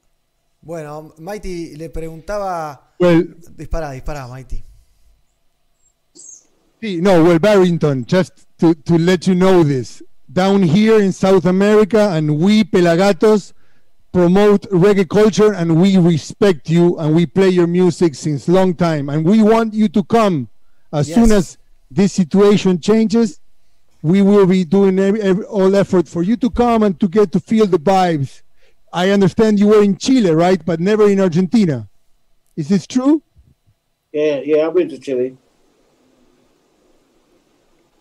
Bueno, 0.61 1.14
Mighty 1.18 1.76
le 1.76 1.88
preguntaba. 1.90 2.90
Well, 2.98 3.22
Dispara, 3.57 3.92
dispara, 3.92 4.26
Mighty. 4.28 4.64
See, 6.81 7.01
no, 7.01 7.22
well, 7.22 7.39
Barrington, 7.39 8.07
just 8.07 8.47
to, 8.59 8.74
to 8.74 8.97
let 8.99 9.26
you 9.26 9.35
know 9.35 9.62
this, 9.62 10.03
down 10.33 10.62
here 10.62 10.99
in 11.01 11.12
South 11.12 11.45
America, 11.45 12.11
and 12.12 12.39
we 12.39 12.64
Pelagatos 12.64 13.53
promote 14.12 14.62
reggae 14.70 15.07
culture, 15.09 15.53
and 15.53 15.81
we 15.81 15.99
respect 15.99 16.70
you, 16.70 16.97
and 16.99 17.14
we 17.14 17.26
play 17.26 17.51
your 17.51 17.66
music 17.66 18.14
since 18.14 18.49
long 18.49 18.74
time, 18.74 19.11
and 19.11 19.26
we 19.26 19.43
want 19.43 19.74
you 19.74 19.89
to 19.89 20.03
come 20.05 20.49
as 20.93 21.09
Yes. 21.09 21.16
soon 21.18 21.33
as 21.33 21.59
this 21.91 22.14
situation 22.14 22.81
changes. 22.81 23.41
We 24.03 24.22
will 24.22 24.47
be 24.47 24.64
doing 24.64 24.99
every, 24.99 25.20
every, 25.20 25.45
all 25.45 25.76
effort 25.76 26.09
for 26.09 26.22
you 26.22 26.37
to 26.39 26.49
come 26.49 26.83
and 26.83 26.99
to 27.01 27.09
get 27.09 27.31
to 27.33 27.41
feel 27.41 27.66
the 27.66 27.78
vibes. 27.78 28.41
I 28.91 29.11
understand 29.11 29.61
you 29.61 29.68
were 29.68 29.83
in 29.83 29.99
Chile, 29.99 30.31
right, 30.31 30.64
but 30.64 30.81
never 30.81 31.11
in 31.11 31.20
Argentina. 31.20 31.89
Is 32.57 32.68
this 32.68 32.87
true? 32.87 33.22
Yeah, 34.12 34.41
yeah. 34.43 34.66
I've 34.66 34.74
been 34.74 34.89
to 34.89 34.99
Chile. 34.99 35.37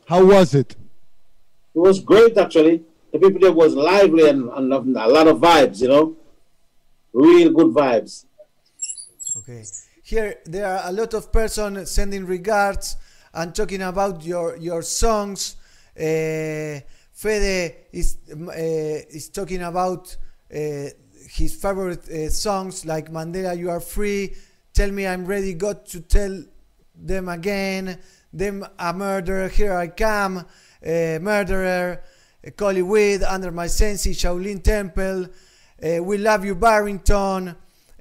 How 0.10 0.26
was 0.26 0.56
it? 0.56 0.76
It 1.76 1.80
was 1.88 2.00
great 2.00 2.36
actually. 2.36 2.82
The 3.14 3.20
people 3.20 3.40
there 3.40 3.52
was 3.52 3.76
lively 3.76 4.28
and, 4.28 4.50
and 4.50 4.74
a 4.74 5.08
lot 5.08 5.28
of 5.28 5.38
vibes. 5.38 5.82
You 5.82 5.88
know, 5.90 6.16
real 7.14 7.52
good 7.52 7.68
vibes. 7.68 8.26
Okay. 9.38 9.64
Here 10.02 10.38
there 10.46 10.66
are 10.66 10.90
a 10.90 10.92
lot 10.92 11.14
of 11.14 11.32
persons 11.32 11.92
sending 11.92 12.26
regards 12.26 12.98
and 13.36 13.54
talking 13.54 13.84
about 13.84 14.26
your 14.26 14.58
your 14.58 14.82
songs. 14.82 15.58
Uh, 15.96 16.82
Fede 17.14 17.76
is 17.94 18.18
uh, 18.32 19.16
is 19.18 19.30
talking 19.30 19.62
about 19.62 20.18
uh, 20.52 20.90
his 21.30 21.54
favorite 21.62 22.10
uh, 22.10 22.30
songs 22.32 22.84
like 22.84 23.12
Mandela, 23.12 23.56
You 23.56 23.70
Are 23.70 23.80
Free. 23.80 24.34
Tell 24.74 24.90
me 24.92 25.06
I'm 25.06 25.28
ready, 25.28 25.54
God, 25.54 25.86
to 25.88 26.00
tell 26.02 26.44
them 26.96 27.30
again. 27.30 28.00
Them 28.32 28.66
a 28.78 28.94
murderer, 28.94 29.48
here 29.50 29.74
I 29.74 29.88
come. 29.88 30.38
Uh, 30.86 31.20
murderer, 31.20 32.02
uh, 32.46 32.50
Collie 32.56 32.82
Weed, 32.84 33.24
Under 33.24 33.52
My 33.52 33.68
Senses, 33.68 34.18
Shaolin 34.18 34.64
Temple. 34.64 35.28
Uh, 35.84 36.04
we 36.04 36.18
love 36.18 36.46
you, 36.46 36.56
Barrington. 36.56 37.50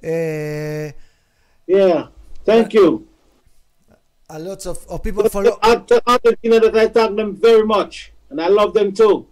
Uh, 0.03 0.91
Yeah. 1.67 2.07
Thank 2.45 2.73
you. 2.73 3.07
a 4.29 4.39
lot 4.39 4.65
of, 4.67 4.85
of 4.87 5.01
people 5.03 5.27
follow. 5.29 5.57
I 5.61 5.75
tell 5.77 6.01
Argentina 6.05 6.59
that 6.59 6.75
I 6.77 6.87
thank 6.87 7.15
them 7.17 7.35
very 7.35 7.65
much, 7.65 8.11
and 8.29 8.39
I 8.39 8.47
love 8.47 8.73
them 8.73 8.91
too. 8.93 9.27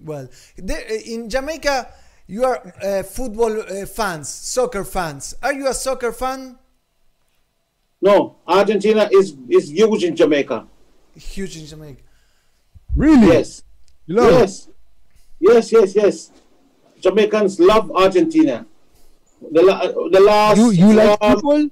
Well, 0.00 0.28
there, 0.56 0.82
in 1.06 1.28
Jamaica, 1.30 1.88
you 2.26 2.44
are 2.44 2.74
uh, 2.82 3.02
football 3.02 3.60
uh, 3.60 3.86
fans, 3.86 4.28
soccer 4.28 4.84
fans. 4.84 5.34
Are 5.42 5.52
you 5.52 5.68
a 5.68 5.74
soccer 5.74 6.12
fan? 6.12 6.58
No, 8.02 8.36
Argentina 8.46 9.08
is 9.12 9.36
is 9.48 9.70
huge 9.70 10.02
in 10.02 10.16
Jamaica. 10.16 10.66
Huge 11.14 11.56
in 11.56 11.66
Jamaica. 11.66 12.02
Really? 12.96 13.28
Yes. 13.28 13.62
You 14.06 14.16
love 14.16 14.28
it? 14.28 14.38
yes. 14.38 14.68
Yes, 15.38 15.72
yes, 15.72 15.94
yes. 15.94 16.30
Jamaicans 17.00 17.58
love 17.60 17.90
Argentina. 17.92 18.66
The, 19.50 19.62
la- 19.62 20.08
the 20.08 20.20
last. 20.20 20.58
You, 20.58 20.70
you 20.70 20.92
like 20.92 21.18
um, 21.20 21.34
football? 21.34 21.68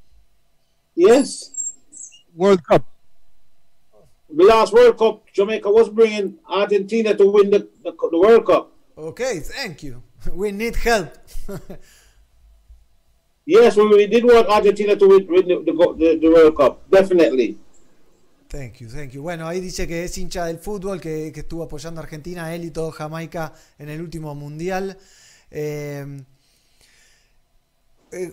Yes. 0.94 1.50
World 2.34 2.64
Cup. 2.64 2.84
The 4.32 4.44
last 4.44 4.72
World 4.72 4.96
Cup, 4.98 5.26
Jamaica 5.32 5.68
was 5.70 5.88
bringing 5.88 6.38
Argentina 6.48 7.14
to 7.14 7.26
win 7.30 7.50
the, 7.50 7.68
the, 7.82 7.92
the 7.92 8.18
World 8.18 8.46
Cup. 8.46 8.72
Okay, 8.96 9.40
thank 9.40 9.82
you. 9.82 10.02
We 10.32 10.52
need 10.52 10.76
help. 10.76 11.16
Yes, 13.50 13.76
we, 13.76 13.88
we 13.88 14.06
did 14.06 14.24
want 14.24 14.46
Argentina 14.48 14.94
to 14.94 15.08
win, 15.08 15.26
win 15.28 15.48
the, 15.48 15.56
the, 15.98 16.18
the, 16.20 16.28
World 16.28 16.56
Cup. 16.56 16.88
Definitely. 16.88 17.58
Thank 18.48 18.80
you, 18.80 18.88
thank 18.88 19.12
you. 19.12 19.22
Bueno, 19.22 19.48
ahí 19.48 19.60
dice 19.60 19.88
que 19.88 20.04
es 20.04 20.16
hincha 20.16 20.44
del 20.44 20.58
fútbol, 20.58 21.00
que, 21.00 21.32
que 21.32 21.40
estuvo 21.40 21.64
apoyando 21.64 22.00
a 22.00 22.04
Argentina, 22.04 22.54
él 22.54 22.64
y 22.64 22.70
todo 22.70 22.92
Jamaica 22.92 23.52
en 23.76 23.88
el 23.88 24.00
último 24.00 24.36
mundial. 24.36 24.96
Eh, 25.50 26.06
eh, 28.12 28.32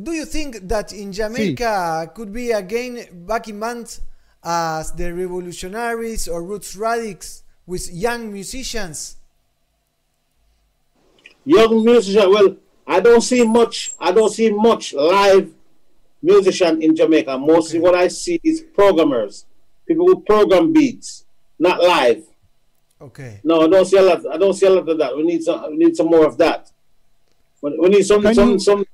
do 0.00 0.12
you 0.12 0.26
think 0.26 0.68
that 0.68 0.92
in 0.92 1.14
Jamaica 1.14 2.12
could 2.14 2.30
be 2.30 2.52
again 2.52 3.08
backing 3.26 3.58
bands 3.58 4.02
as 4.42 4.94
the 4.96 5.14
Revolutionaries 5.14 6.28
or 6.28 6.42
Roots 6.42 6.76
Radix 6.76 7.42
with 7.66 7.90
young 7.90 8.30
musicians? 8.30 9.16
Young 11.46 11.82
musician, 11.82 12.28
well, 12.30 12.56
I 12.86 13.00
don't 13.00 13.20
see 13.20 13.44
much, 13.44 13.94
I 13.98 14.12
don't 14.12 14.30
see 14.32 14.50
much 14.50 14.94
live 14.94 15.50
musician 16.22 16.82
in 16.82 16.94
Jamaica. 16.94 17.36
Mostly 17.38 17.80
what 17.80 17.94
I 17.94 18.08
see 18.08 18.40
is 18.44 18.60
programmers, 18.62 19.44
people 19.86 20.06
who 20.06 20.20
program 20.22 20.72
beats, 20.72 21.24
not 21.58 21.82
live. 21.82 22.24
Okay. 23.00 23.40
No, 23.44 23.62
I 23.62 23.68
don't 23.68 23.84
see 23.84 23.98
a 23.98 24.02
lot. 24.02 24.22
I 24.32 24.36
don't 24.38 24.54
see 24.54 24.66
a 24.66 24.70
lot 24.70 24.88
of 24.88 24.98
that. 24.98 25.14
We 25.16 25.22
need 25.24 25.42
some. 25.42 25.70
We 25.70 25.76
need 25.76 25.96
some 25.96 26.06
more 26.08 26.24
of 26.24 26.38
that. 26.38 26.70
We, 27.60 27.76
we 27.78 27.88
need 27.90 28.04
some. 28.06 28.22
Can 28.22 28.34
Some. 28.34 28.50
you- 28.52 28.58
Some. 28.58 28.84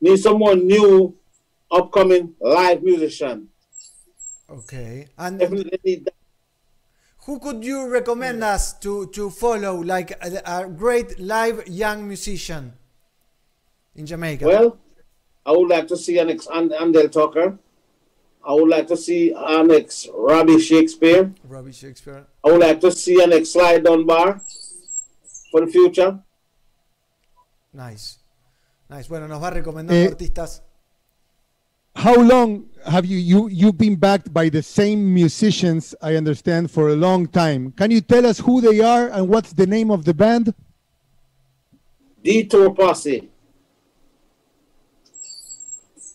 Need 0.00 0.18
some 0.18 0.38
more 0.38 0.54
new, 0.54 1.16
upcoming 1.72 2.34
live 2.40 2.82
musician. 2.84 3.48
Okay. 4.48 5.08
And 5.18 5.38
Definitely 5.40 5.80
need 5.84 6.04
that. 6.04 6.14
Who 7.28 7.38
could 7.38 7.62
you 7.62 7.86
recommend 7.92 8.42
us 8.42 8.72
to 8.80 9.06
to 9.12 9.28
follow 9.28 9.74
like 9.84 10.12
a, 10.24 10.40
a 10.46 10.66
great 10.66 11.20
live 11.20 11.60
young 11.68 12.08
musician 12.08 12.72
in 13.94 14.06
Jamaica? 14.06 14.46
Well, 14.46 14.78
I 15.44 15.52
would 15.52 15.68
like 15.68 15.86
to 15.88 15.96
see 15.96 16.18
an 16.18 16.30
ex 16.30 16.48
And- 16.50 16.72
Andel 16.72 17.12
Tucker. 17.12 17.58
I 18.42 18.52
would 18.54 18.70
like 18.70 18.86
to 18.88 18.96
see 18.96 19.34
an 19.36 19.70
ex 19.70 20.08
Robbie 20.14 20.58
Shakespeare. 20.58 21.30
Robbie 21.44 21.72
Shakespeare. 21.72 22.24
I 22.42 22.50
would 22.50 22.60
like 22.60 22.80
to 22.80 22.90
see 22.90 23.22
an 23.22 23.32
ex 23.34 23.50
Sly 23.52 23.78
Dunbar 23.80 24.40
for 25.50 25.60
the 25.60 25.66
future. 25.70 26.18
Nice. 27.74 28.18
Nice. 28.88 29.06
Bueno, 29.08 29.28
nos 29.28 29.42
va 29.42 29.50
recomendando 29.50 30.00
Eh, 30.02 30.08
artistas. 30.08 30.62
How 31.98 32.14
long 32.14 32.66
have 32.86 33.04
you 33.06 33.18
you 33.18 33.48
you've 33.48 33.76
been 33.76 33.96
backed 33.96 34.32
by 34.32 34.48
the 34.48 34.62
same 34.62 35.12
musicians? 35.12 35.96
I 36.00 36.14
understand 36.14 36.70
for 36.70 36.90
a 36.90 36.94
long 36.94 37.26
time. 37.26 37.72
Can 37.72 37.90
you 37.90 38.00
tell 38.00 38.24
us 38.24 38.38
who 38.38 38.60
they 38.60 38.78
are 38.78 39.08
and 39.08 39.28
what's 39.28 39.52
the 39.52 39.66
name 39.66 39.90
of 39.90 40.04
the 40.04 40.14
band? 40.14 40.54
Detour 42.22 42.72
Posse. 42.72 43.28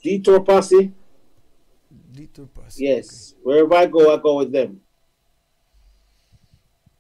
Detour 0.01 0.39
Posse. 0.39 0.93
Detour 2.13 2.45
Posse, 2.45 2.81
Yes. 2.81 3.35
Wherever 3.43 3.75
I 3.75 3.85
go, 3.85 4.13
I 4.13 4.17
go 4.21 4.37
with 4.37 4.53
them. 4.53 4.79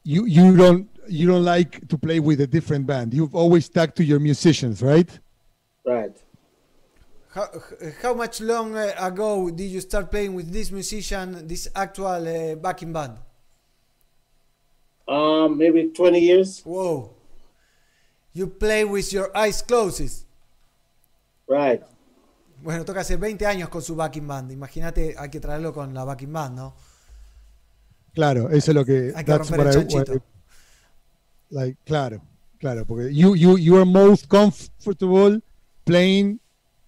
You 0.03 0.25
you 0.25 0.57
don't 0.57 0.89
you 1.07 1.25
don't 1.25 1.45
like 1.45 1.87
to 1.87 1.97
play 1.97 2.19
with 2.19 2.41
a 2.41 2.47
different 2.47 2.85
band. 2.85 3.13
You've 3.13 3.33
always 3.33 3.63
stuck 3.63 3.95
to 3.95 4.03
your 4.03 4.19
musicians, 4.19 4.81
right? 4.81 5.09
Right. 5.85 6.22
How, 7.33 7.47
how 8.01 8.13
much 8.13 8.41
long 8.41 8.75
uh, 8.75 8.93
ago 8.99 9.49
did 9.49 9.71
you 9.71 9.81
start 9.81 10.11
playing 10.11 10.35
with 10.35 10.51
this 10.51 10.71
musician, 10.71 11.47
this 11.47 11.67
actual 11.73 12.27
uh, 12.27 12.55
backing 12.55 12.93
band? 12.93 13.17
Um, 15.07 15.57
maybe 15.57 15.89
20 15.89 16.19
years. 16.19 16.61
Whoa. 16.63 17.09
You 18.33 18.47
play 18.47 18.85
with 18.85 19.11
your 19.11 19.35
eyes 19.35 19.61
closed. 19.61 20.25
Right. 21.47 21.81
Bueno, 22.61 22.85
toca 22.85 23.01
hace 23.01 23.17
20 23.17 23.45
años 23.45 23.69
con 23.69 23.81
su 23.81 23.95
backing 23.95 24.27
band. 24.27 24.51
Imagínate, 24.51 25.15
hay 25.17 25.29
que 25.29 25.39
traerlo 25.39 25.73
con 25.73 25.93
la 25.93 26.03
backing 26.05 26.31
band, 26.31 26.55
¿no? 26.55 26.73
Claro, 28.13 28.49
eso 28.49 28.71
es 28.71 28.75
lo 28.75 28.85
que. 28.85 29.11
Hay 29.15 29.23
que 29.25 29.31
that's 29.31 29.49
romper 29.49 29.65
what 29.65 29.75
el 29.75 29.81
I- 29.81 29.87
chanchito. 29.87 30.13
I- 30.15 30.21
like, 31.49 31.77
claro, 31.83 32.21
claro, 32.59 32.85
porque 32.85 33.13
you 33.13 33.35
you 33.35 33.57
you 33.57 33.75
are 33.75 33.85
most 33.85 34.27
comfortable 34.27 35.41
playing 35.83 36.39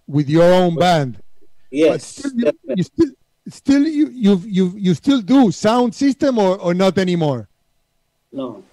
with 0.07 0.29
your 0.29 0.51
own 0.53 0.75
band. 0.75 1.15
But 1.15 1.23
Yes. 1.71 2.05
still, 2.05 2.31
you, 2.35 2.51
you 2.75 2.83
still 2.83 3.11
still 3.49 3.87
you 3.87 4.07
you 4.09 4.41
you 4.45 4.73
you 4.77 4.93
still 4.93 5.21
do 5.21 5.51
sound 5.51 5.93
system 5.93 6.37
or 6.37 6.57
or 6.59 6.73
not 6.73 6.97
anymore? 6.97 7.47
No. 8.31 8.63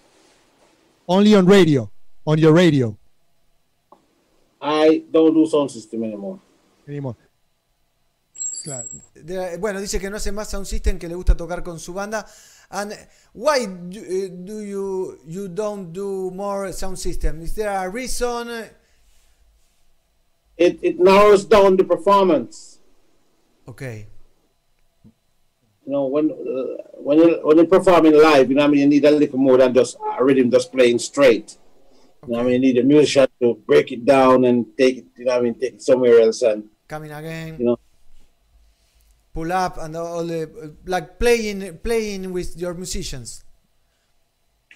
Only 1.08 1.34
on 1.34 1.46
radio, 1.46 1.90
on 2.26 2.38
your 2.38 2.52
radio 2.52 2.96
I 4.60 5.02
don't 5.10 5.34
do 5.34 5.46
sound 5.46 5.70
system 5.70 6.04
anymore. 6.04 6.38
anymore. 6.86 7.16
Claro. 8.62 8.86
De- 9.14 9.56
bueno, 9.58 9.80
dice 9.80 9.98
que 9.98 10.08
no 10.08 10.16
hace 10.16 10.30
más 10.30 10.48
sound 10.48 10.66
system, 10.66 10.98
que 10.98 11.08
le 11.08 11.16
gusta 11.16 11.36
tocar 11.36 11.64
con 11.64 11.80
su 11.80 11.92
banda. 11.92 12.24
And 12.70 12.92
why 13.34 13.66
do, 13.66 13.98
uh, 14.00 14.28
do 14.46 14.62
you 14.62 15.18
you 15.26 15.48
don't 15.48 15.92
do 15.92 16.30
more 16.30 16.72
sound 16.72 16.96
system? 16.96 17.42
Is 17.42 17.54
there 17.54 17.68
a 17.68 17.88
reason? 17.88 18.48
It, 20.56 20.78
it 20.82 20.98
narrows 21.00 21.44
down 21.44 21.76
the 21.76 21.84
performance. 21.84 22.78
Okay. 23.66 24.06
You 25.86 25.92
know, 25.92 26.06
when 26.06 26.30
uh, 26.30 26.82
when 26.94 27.18
you 27.18 27.40
when 27.42 27.56
you're 27.56 27.66
performing 27.66 28.14
live, 28.14 28.48
you 28.48 28.54
know, 28.54 28.62
what 28.62 28.68
I 28.68 28.70
mean, 28.70 28.80
you 28.80 28.86
need 28.86 29.04
a 29.04 29.10
little 29.10 29.38
more 29.38 29.58
than 29.58 29.74
just 29.74 29.96
a 30.18 30.22
rhythm 30.24 30.50
just 30.50 30.70
playing 30.70 30.98
straight. 30.98 31.56
You 32.26 32.34
know, 32.34 32.40
I 32.40 32.42
mean, 32.44 32.52
you 32.52 32.58
need 32.60 32.78
a 32.78 32.84
musician 32.84 33.26
to 33.40 33.54
break 33.66 33.90
it 33.90 34.04
down 34.04 34.44
and 34.44 34.66
take 34.78 34.98
it. 34.98 35.06
You 35.16 35.24
know, 35.24 35.32
what 35.32 35.38
I 35.38 35.42
mean, 35.42 35.54
take 35.58 35.74
it 35.74 35.82
somewhere 35.82 36.20
else 36.20 36.42
and 36.42 36.68
Coming 36.86 37.10
again. 37.10 37.56
you 37.58 37.64
know. 37.64 37.78
pull 39.34 39.50
up 39.50 39.78
and 39.78 39.96
all 39.96 40.22
the 40.24 40.76
like 40.84 41.18
playing 41.18 41.78
playing 41.78 42.32
with 42.32 42.54
your 42.56 42.74
musicians. 42.74 43.42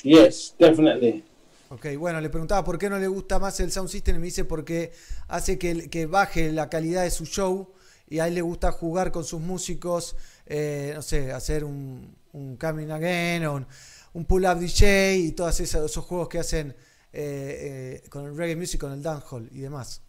Yes, 0.02 0.50
definitely. 0.58 1.22
Ok, 1.68 1.86
bueno, 1.98 2.20
le 2.20 2.30
preguntaba 2.30 2.62
por 2.62 2.78
qué 2.78 2.88
no 2.88 2.98
le 2.98 3.08
gusta 3.08 3.38
más 3.40 3.58
el 3.58 3.72
sound 3.72 3.88
system 3.88 4.16
y 4.16 4.18
me 4.20 4.24
dice 4.26 4.44
porque 4.44 4.92
hace 5.26 5.58
que, 5.58 5.90
que 5.90 6.06
baje 6.06 6.52
la 6.52 6.68
calidad 6.68 7.02
de 7.02 7.10
su 7.10 7.26
show 7.26 7.72
y 8.08 8.20
a 8.20 8.28
él 8.28 8.34
le 8.34 8.42
gusta 8.42 8.70
jugar 8.70 9.10
con 9.10 9.24
sus 9.24 9.40
músicos, 9.40 10.14
eh, 10.46 10.92
no 10.94 11.02
sé, 11.02 11.32
hacer 11.32 11.64
un, 11.64 12.14
un 12.32 12.56
coming 12.56 12.90
again 12.90 13.44
o 13.46 13.54
un, 13.54 13.66
un 14.12 14.24
pull-up 14.24 14.60
DJ 14.60 15.16
y 15.16 15.32
todos 15.32 15.58
esos, 15.58 15.90
esos 15.90 16.04
juegos 16.04 16.28
que 16.28 16.38
hacen 16.38 16.76
eh, 17.12 18.02
eh, 18.04 18.08
con 18.10 18.26
el 18.26 18.36
reggae 18.36 18.54
music, 18.54 18.80
con 18.80 18.92
el 18.92 19.02
dancehall 19.02 19.48
y 19.50 19.60
demás. 19.60 20.02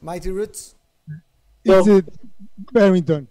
Mighty 0.00 0.30
Roots. 0.30 0.74
Is 1.62 1.86
it 1.86 2.06
Barrington? 2.72 3.28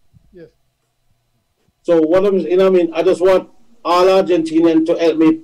So 1.83 2.01
what 2.01 2.25
I'm, 2.25 2.39
you 2.39 2.57
know, 2.57 2.71
what 2.71 2.79
I 2.79 2.83
mean, 2.83 2.93
I 2.95 3.03
just 3.03 3.21
want 3.21 3.49
all 3.83 4.05
Argentinians 4.05 4.85
to 4.87 4.95
help 4.95 5.17
me 5.17 5.41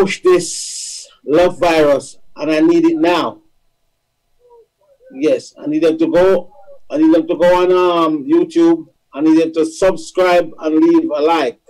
push 0.00 0.22
this 0.22 1.08
love 1.24 1.58
virus, 1.58 2.18
and 2.36 2.50
I 2.50 2.60
need 2.60 2.84
it 2.84 2.98
now. 2.98 3.40
Yes, 5.12 5.54
I 5.58 5.66
need 5.66 5.82
them 5.82 5.96
to 5.98 6.06
go. 6.06 6.52
I 6.90 6.98
need 6.98 7.14
them 7.14 7.26
to 7.26 7.36
go 7.36 7.48
on 7.62 7.72
um, 7.72 8.24
YouTube. 8.24 8.88
I 9.12 9.20
need 9.20 9.40
them 9.40 9.52
to 9.54 9.64
subscribe 9.64 10.52
and 10.60 10.74
leave 10.76 11.10
a 11.10 11.22
like, 11.22 11.60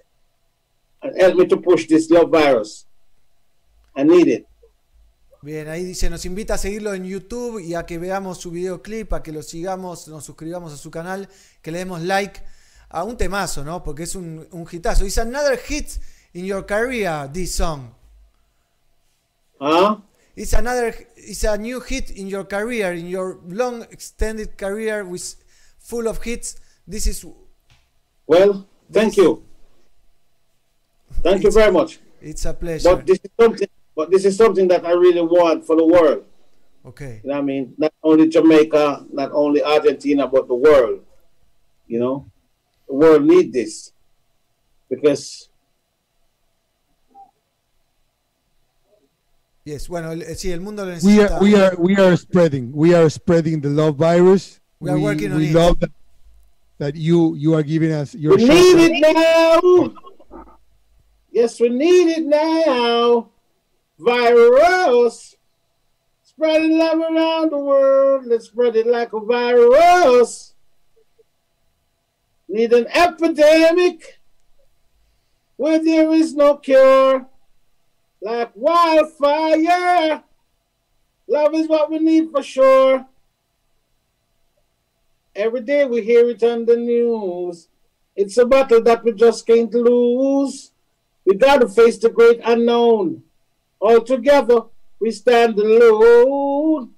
and 1.02 1.20
help 1.20 1.36
me 1.36 1.46
to 1.46 1.56
push 1.56 1.86
this 1.86 2.10
love 2.10 2.30
virus. 2.30 2.86
I 3.94 4.02
need 4.02 4.28
it. 4.28 4.46
Bien, 5.42 5.68
ahí 5.68 5.84
dice, 5.84 6.10
nos 6.10 6.24
invita 6.24 6.54
a 6.54 6.58
seguirlo 6.58 6.92
en 6.92 7.04
YouTube 7.04 7.60
y 7.60 7.74
a 7.74 7.86
que 7.86 7.98
veamos 7.98 8.38
su 8.38 8.50
videoclip, 8.50 9.12
a 9.12 9.22
que 9.22 9.30
lo 9.30 9.42
sigamos, 9.42 10.08
nos 10.08 10.24
suscribamos 10.24 10.72
a 10.72 10.76
su 10.76 10.90
canal, 10.90 11.28
que 11.62 11.70
le 11.70 11.78
demos 11.78 12.02
like 12.02 12.40
a 12.88 13.04
un 13.04 13.16
temazo, 13.16 13.62
¿no? 13.62 13.84
Porque 13.84 14.02
es 14.02 14.16
un, 14.16 14.48
un 14.50 14.66
hitazo. 14.66 15.04
It's 15.04 15.18
another 15.18 15.56
hit 15.56 16.00
in 16.34 16.46
your 16.46 16.66
career, 16.66 17.30
this 17.32 17.54
song. 17.54 17.95
Huh? 19.60 19.98
It's 20.36 20.52
another, 20.52 20.94
it's 21.16 21.44
a 21.44 21.56
new 21.56 21.80
hit 21.80 22.10
in 22.10 22.26
your 22.26 22.44
career, 22.44 22.92
in 22.92 23.06
your 23.06 23.40
long 23.46 23.82
extended 23.90 24.58
career 24.58 25.04
with 25.04 25.34
full 25.78 26.06
of 26.08 26.22
hits. 26.22 26.60
This 26.86 27.06
is, 27.06 27.24
Well, 28.26 28.66
thank 28.92 29.16
you. 29.16 29.42
Thank 31.22 31.42
you 31.42 31.50
very 31.50 31.72
much. 31.72 31.98
it's 32.20 32.44
a 32.44 32.52
pleasure. 32.52 32.96
But 32.96 33.06
this 33.06 33.18
is 33.24 33.30
something. 33.40 33.68
But 33.96 34.10
this 34.10 34.24
is 34.26 34.36
something 34.36 34.68
that 34.68 34.84
I 34.84 34.92
really 34.92 35.22
want 35.22 35.64
for 35.66 35.74
the 35.74 35.84
world. 35.86 36.24
Okay. 36.84 37.20
You 37.24 37.30
know 37.30 37.36
what 37.36 37.40
I 37.40 37.44
mean? 37.44 37.74
Not 37.78 37.94
only 38.02 38.28
Jamaica, 38.28 39.06
not 39.10 39.32
only 39.32 39.62
Argentina, 39.62 40.26
but 40.28 40.46
the 40.46 40.54
world. 40.54 41.00
You 41.86 42.00
know? 42.00 42.26
The 42.88 42.94
world 42.94 43.24
need 43.24 43.52
this. 43.54 43.92
Because 44.90 45.48
Yes, 49.66 49.88
bueno, 49.88 50.12
el- 50.12 50.22
sí, 50.36 50.52
el 50.52 50.60
mundo 50.60 50.86
lo 50.86 50.94
We 51.02 51.20
are 51.20 51.40
we 51.40 51.56
are 51.56 51.74
we 51.76 51.96
are 51.96 52.16
spreading 52.16 52.70
we 52.72 52.94
are 52.94 53.10
spreading 53.10 53.60
the 53.60 53.68
love 53.68 53.96
virus. 53.96 54.60
We 54.78 54.90
are 54.90 54.98
working 54.98 55.32
on 55.32 55.38
we 55.38 55.48
it. 55.48 55.54
love 55.54 55.80
that, 55.80 55.90
that 56.78 56.94
you 56.94 57.34
you 57.34 57.52
are 57.54 57.64
giving 57.64 57.90
us 57.90 58.14
your 58.14 58.36
we 58.36 58.46
shout 58.46 58.54
need 58.54 58.92
it 58.92 59.00
now. 59.02 59.92
Yes, 61.32 61.58
we 61.58 61.68
need 61.68 62.16
it 62.16 62.24
now. 62.26 63.30
Virus. 63.98 65.34
Spreading 66.22 66.78
love 66.78 67.00
around 67.00 67.50
the 67.50 67.58
world. 67.58 68.24
Let's 68.26 68.46
spread 68.46 68.76
it 68.76 68.86
like 68.86 69.12
a 69.14 69.18
virus. 69.20 70.54
Need 72.48 72.72
an 72.72 72.86
epidemic 72.94 74.20
where 75.56 75.82
there 75.82 76.12
is 76.12 76.36
no 76.36 76.56
cure. 76.58 77.26
Like 78.26 78.50
wildfire. 78.56 80.24
Love 81.28 81.54
is 81.54 81.68
what 81.68 81.88
we 81.88 82.00
need 82.00 82.32
for 82.32 82.42
sure. 82.42 83.06
Every 85.36 85.60
day 85.60 85.84
we 85.84 86.02
hear 86.02 86.28
it 86.30 86.42
on 86.42 86.64
the 86.64 86.76
news. 86.76 87.68
It's 88.16 88.36
a 88.36 88.44
battle 88.44 88.82
that 88.82 89.04
we 89.04 89.12
just 89.12 89.46
can't 89.46 89.72
lose. 89.72 90.72
We 91.24 91.36
gotta 91.36 91.68
face 91.68 91.98
the 91.98 92.08
great 92.08 92.40
unknown. 92.44 93.22
All 93.78 94.00
together, 94.00 94.62
we 94.98 95.12
stand 95.12 95.56
alone. 95.60 96.94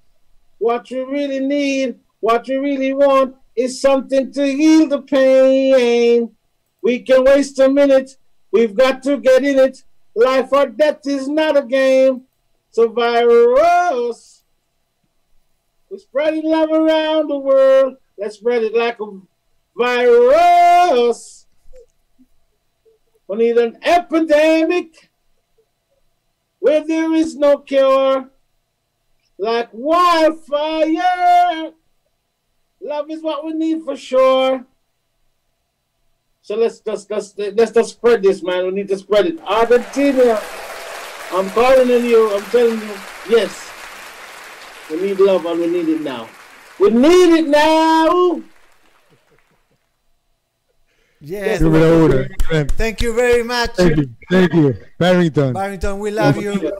What 0.57 0.89
you 0.89 1.07
really 1.07 1.41
need, 1.41 1.99
what 2.21 2.47
you 2.47 2.59
really 2.59 2.95
want, 2.95 3.35
is 3.55 3.79
something 3.79 4.33
to 4.33 4.47
heal 4.47 4.87
the 4.87 5.03
pain. 5.03 6.35
We 6.81 7.03
can 7.03 7.23
waste 7.23 7.59
a 7.59 7.69
minute, 7.69 8.17
we've 8.51 8.73
got 8.73 9.03
to 9.03 9.17
get 9.17 9.43
in 9.43 9.59
it. 9.59 9.83
Life 10.19 10.51
or 10.51 10.67
death 10.67 11.07
is 11.07 11.29
not 11.29 11.55
a 11.55 11.61
game. 11.61 12.23
So, 12.71 12.89
virus, 12.89 14.43
we're 15.89 15.97
spreading 15.97 16.43
love 16.43 16.71
around 16.71 17.29
the 17.29 17.37
world. 17.37 17.95
Let's 18.17 18.35
spread 18.35 18.63
it 18.63 18.75
like 18.75 18.99
a 18.99 19.07
virus. 19.77 21.47
We 23.29 23.37
need 23.37 23.57
an 23.59 23.79
epidemic 23.81 25.09
where 26.59 26.85
there 26.85 27.13
is 27.13 27.37
no 27.37 27.59
cure. 27.59 28.29
Like 29.37 29.69
wildfire. 29.71 30.91
Love 32.81 33.09
is 33.09 33.23
what 33.23 33.45
we 33.45 33.53
need 33.53 33.83
for 33.83 33.95
sure. 33.95 34.65
So 36.49 36.55
let's 36.55 36.79
just 36.79 37.11
let's 37.11 37.37
let's 37.37 37.71
just 37.71 37.89
spread 37.91 38.23
this, 38.23 38.41
man. 38.41 38.65
We 38.65 38.71
need 38.71 38.87
to 38.87 38.97
spread 38.97 39.27
it. 39.27 39.39
Argentina, 39.41 40.41
I'm 41.31 41.47
calling 41.51 41.91
on 41.91 42.03
you. 42.03 42.33
I'm 42.35 42.41
telling 42.49 42.79
you, 42.81 42.95
yes. 43.29 43.69
We 44.89 44.99
need 44.99 45.19
love 45.19 45.45
and 45.45 45.59
we 45.59 45.67
need 45.67 45.87
it 45.89 46.01
now. 46.01 46.27
We 46.79 46.89
need 46.89 47.37
it 47.37 47.47
now. 47.47 48.41
Yes. 51.21 51.61
Número 51.61 52.05
uno. 52.05 52.27
Bien. 52.49 52.67
Thank 52.69 53.03
you 53.03 53.13
very 53.13 53.43
much. 53.43 53.75
Thank 53.75 53.97
you. 53.97 54.09
Thank 54.31 54.51
you. 54.55 54.73
Barrington. 54.97 55.53
Barrington, 55.53 55.99
we 55.99 56.09
love 56.09 56.35
you. 56.41 56.71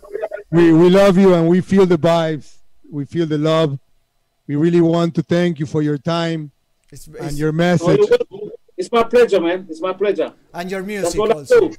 We, 0.49 0.74
we 0.74 0.89
love 0.89 1.15
you 1.15 1.36
and 1.36 1.47
we 1.47 1.61
feel 1.61 1.86
the 1.86 1.99
vibes. 1.99 2.55
We 2.91 3.05
feel 3.05 3.28
the 3.28 3.38
love. 3.38 3.78
We 4.47 4.55
really 4.55 4.82
want 4.82 5.13
to 5.13 5.22
thank 5.22 5.59
you 5.59 5.67
for 5.67 5.84
your 5.84 5.99
time 5.99 6.49
It's- 6.91 7.05
and 7.05 7.15
it's- 7.17 7.38
your 7.38 7.49
Oh, 7.49 7.51
message. 7.51 7.99
you're 7.99 8.07
welcome. 8.09 8.59
It's 8.80 8.89
my 8.93 9.03
pleasure, 9.03 9.41
man. 9.41 9.67
It's 9.69 9.82
my 9.82 9.91
pleasure. 9.91 10.34
and 10.53 10.71
your 10.71 10.82
That's 10.82 11.13
music 11.13 11.36
also. 11.36 11.69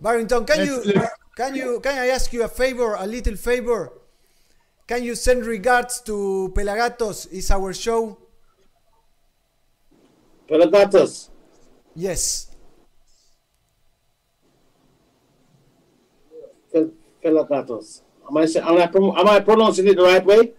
Barrington, 0.00 0.44
can 0.44 0.58
Let's- 0.58 0.68
you 0.86 0.92
let's- 0.94 1.12
can 1.36 1.54
you 1.54 1.80
can 1.80 1.96
I 1.96 2.08
ask 2.08 2.32
you 2.32 2.42
a 2.42 2.48
favor, 2.48 2.94
a 2.98 3.06
little 3.06 3.36
favor? 3.36 3.92
Can 4.88 5.04
you 5.04 5.14
send 5.14 5.46
regards 5.46 6.00
to 6.02 6.52
Pelagatos? 6.56 7.30
Is 7.32 7.50
our 7.52 7.72
show? 7.72 8.18
Pelagatos. 10.48 11.28
Yes. 11.94 12.50
Pel- 16.72 16.92
Pelagatos. 17.22 18.02
Am 18.28 18.36
I, 18.36 18.46
say- 18.46 18.60
am, 18.60 18.76
I, 18.76 18.84
am 19.20 19.28
I 19.28 19.40
pronouncing 19.40 19.86
it 19.86 19.96
the 19.96 20.02
right 20.02 20.24
way? 20.24 20.52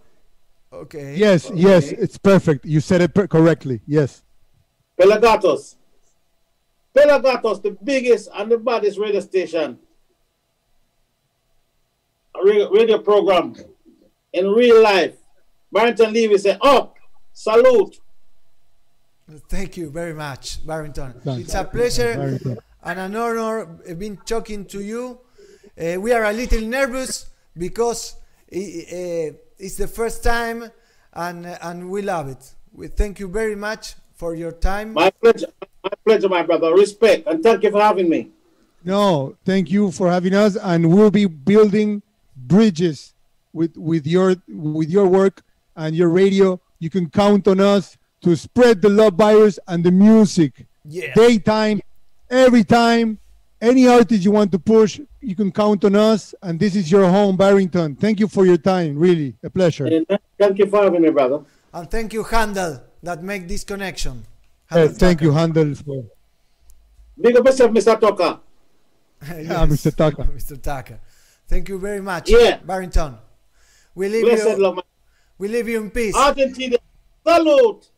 Okay. 0.72 1.14
Yes, 1.16 1.50
yes, 1.54 1.92
it's 1.92 2.16
perfect. 2.18 2.64
You 2.64 2.80
said 2.80 3.00
it 3.02 3.14
per- 3.14 3.26
correctly. 3.28 3.80
Yes. 3.86 4.22
Pelagatos. 4.98 5.76
Pelagatos, 6.94 7.62
the 7.62 7.76
biggest 7.82 8.28
and 8.34 8.50
the 8.50 8.58
baddest 8.58 8.98
radio 8.98 9.20
station, 9.20 9.78
a 12.34 12.44
radio, 12.44 12.70
radio 12.70 12.98
program 12.98 13.54
in 14.32 14.50
real 14.50 14.82
life. 14.82 15.14
Barrington 15.72 16.12
Levy 16.12 16.38
said, 16.38 16.58
up, 16.62 16.96
salute. 17.32 18.00
Thank 19.48 19.76
you 19.76 19.90
very 19.90 20.14
much, 20.14 20.66
Barrington. 20.66 21.12
Thank 21.22 21.40
It's 21.44 21.54
a 21.54 21.64
pleasure 21.64 22.14
Barrington. 22.14 22.58
and 22.82 22.98
an 22.98 23.14
honor 23.16 23.78
uh, 23.88 23.94
being 23.94 24.16
talking 24.24 24.64
to 24.66 24.80
you. 24.80 25.20
Uh, 25.78 26.00
we 26.00 26.12
are 26.12 26.24
a 26.24 26.32
little 26.32 26.62
nervous 26.62 27.26
because 27.56 28.16
i- 28.50 28.56
uh, 28.56 29.36
it's 29.58 29.76
the 29.76 29.86
first 29.86 30.24
time 30.24 30.70
and 31.12 31.46
and 31.46 31.90
we 31.90 32.00
love 32.02 32.28
it. 32.28 32.54
We 32.72 32.88
thank 32.88 33.20
you 33.20 33.28
very 33.28 33.54
much 33.56 33.94
for 34.18 34.34
your 34.34 34.52
time. 34.52 34.92
My 34.92 35.10
pleasure, 35.10 35.46
my 35.82 35.90
pleasure, 36.04 36.28
my 36.28 36.42
brother. 36.42 36.74
Respect 36.74 37.26
and 37.26 37.42
thank 37.42 37.62
you 37.62 37.70
for 37.70 37.80
having 37.80 38.08
me. 38.08 38.30
No, 38.84 39.36
thank 39.44 39.70
you 39.70 39.90
for 39.90 40.10
having 40.10 40.34
us, 40.34 40.56
and 40.56 40.92
we'll 40.92 41.10
be 41.10 41.26
building 41.26 42.02
bridges 42.36 43.14
with 43.52 43.76
with 43.76 44.06
your 44.06 44.36
with 44.48 44.90
your 44.90 45.06
work 45.06 45.42
and 45.76 45.94
your 45.96 46.08
radio. 46.08 46.60
You 46.80 46.90
can 46.90 47.08
count 47.08 47.48
on 47.48 47.60
us 47.60 47.96
to 48.22 48.36
spread 48.36 48.82
the 48.82 48.88
love 48.88 49.14
virus 49.14 49.58
and 49.68 49.82
the 49.84 49.90
music. 49.90 50.66
Yeah. 50.84 51.12
Daytime, 51.14 51.80
every 52.30 52.64
time, 52.64 53.18
any 53.60 53.86
artist 53.88 54.24
you 54.24 54.32
want 54.32 54.52
to 54.52 54.58
push, 54.58 55.00
you 55.20 55.36
can 55.36 55.50
count 55.52 55.84
on 55.84 55.94
us. 55.96 56.34
And 56.42 56.58
this 56.58 56.74
is 56.74 56.90
your 56.90 57.08
home, 57.08 57.36
Barrington. 57.36 57.96
Thank 57.96 58.20
you 58.20 58.28
for 58.28 58.46
your 58.46 58.56
time. 58.56 58.98
Really, 58.98 59.34
a 59.42 59.50
pleasure. 59.50 59.88
Thank 60.38 60.58
you 60.58 60.66
for 60.66 60.84
having 60.84 61.02
me, 61.02 61.10
brother. 61.10 61.40
And 61.72 61.90
thank 61.90 62.12
you, 62.12 62.22
Handel, 62.22 62.80
that 63.02 63.22
make 63.22 63.48
this 63.48 63.64
connection. 63.64 64.24
Uh, 64.70 64.76
Handel 64.78 64.94
thank 64.94 65.20
you, 65.22 65.32
Handel. 65.32 65.74
For, 65.74 66.04
Big 67.20 67.36
up 67.36 67.44
yourself, 67.46 67.70
Mr. 67.72 67.98
Tucker. 68.00 68.40
Yeah, 69.28 69.66
Mr. 69.66 69.94
Tucker. 69.94 70.24
Mr. 70.36 70.60
Tucker. 70.62 71.00
Thank 71.48 71.68
you 71.68 71.78
very 71.78 72.00
much, 72.00 72.30
Yeah. 72.30 72.58
Barrington. 72.58 73.16
We 73.94 74.08
leave 74.08 74.24
Blessed 74.24 74.48
you. 74.50 74.56
love. 74.58 74.78
We 75.38 75.48
leave 75.48 75.68
you 75.68 75.80
in 75.80 75.90
peace. 75.90 76.14
Argentina, 76.14 76.76
salute. 77.26 77.88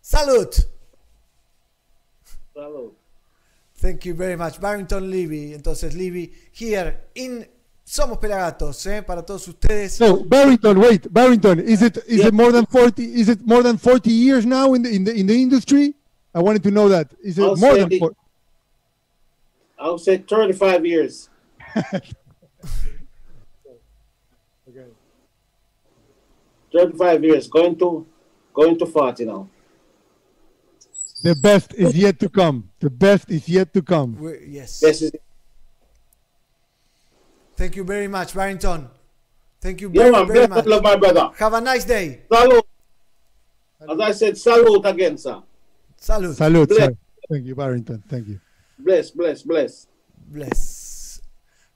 Salute. 0.00 0.60
Salute. 2.54 2.96
Thank 3.76 4.04
you 4.06 4.14
very 4.14 4.36
much, 4.36 4.60
Barrington 4.60 5.10
Levy. 5.10 5.52
Entonces, 5.54 5.94
Levy, 5.96 6.32
here 6.52 7.00
in 7.14 7.46
Somos 7.86 8.18
Pelagatos, 8.18 8.86
¿eh? 8.86 9.02
para 9.02 9.22
todos 9.22 9.46
ustedes. 9.46 9.92
So 9.94 10.24
Barrington, 10.24 10.78
wait, 10.78 11.06
Barrington, 11.12 11.60
is 11.60 11.82
it 11.82 11.98
is 12.08 12.20
Yeah. 12.20 12.28
it 12.28 12.32
more 12.34 12.50
than 12.50 12.64
forty? 12.66 13.04
Is 13.20 13.28
it 13.28 13.40
more 13.46 13.62
than 13.62 13.76
forty 13.76 14.10
years 14.10 14.46
now 14.46 14.72
in 14.74 14.82
the 14.82 14.90
in 14.90 15.04
the 15.04 15.12
in 15.12 15.26
the 15.26 15.34
industry? 15.34 15.94
I 16.34 16.40
wanted 16.40 16.62
to 16.62 16.70
know 16.70 16.88
that. 16.88 17.12
Is 17.22 17.38
it 17.38 17.42
I'll 17.44 17.56
more 17.56 17.76
than 17.76 17.90
40? 17.98 18.16
I 19.78 19.90
would 19.90 20.00
say 20.00 20.16
35 20.18 20.86
years. 20.86 21.28
Okay. 24.66 24.86
35 26.72 27.22
years, 27.24 27.46
going 27.48 27.76
to 27.78 28.04
going 28.52 28.76
to 28.78 28.86
40 28.86 29.26
now. 29.26 29.48
The 31.22 31.34
best 31.36 31.72
is 31.74 31.94
yet 31.96 32.18
to 32.20 32.28
come. 32.28 32.68
The 32.80 32.90
best 32.90 33.30
is 33.30 33.48
yet 33.48 33.72
to 33.74 33.82
come. 33.82 34.16
We- 34.18 34.46
yes. 34.48 34.80
This 34.80 35.02
is 35.02 35.12
Thank 37.56 37.76
you 37.76 37.84
very 37.84 38.08
much, 38.08 38.34
Barrington. 38.34 38.88
Thank 39.60 39.80
you 39.80 39.90
yeah, 39.92 40.02
very, 40.02 40.12
man. 40.12 40.26
very 40.26 40.46
Blessed 40.46 40.50
much. 40.50 40.66
love, 40.66 40.82
my 40.82 40.96
brother. 40.96 41.30
Have 41.38 41.54
a 41.54 41.60
nice 41.60 41.84
day. 41.84 42.22
Salute. 42.30 42.66
As 43.88 44.00
I 44.00 44.12
said, 44.12 44.38
salute 44.38 44.84
again, 44.84 45.16
sir. 45.16 45.42
Salud. 46.00 46.36
Bless. 46.68 46.78
sir. 46.78 46.96
Thank 47.30 47.46
you, 47.46 47.54
Barrington. 47.54 48.02
Thank 48.08 48.28
you. 48.28 48.40
Bless, 48.78 49.10
bless, 49.10 49.42
bless. 49.42 49.86
Bless. 50.26 51.22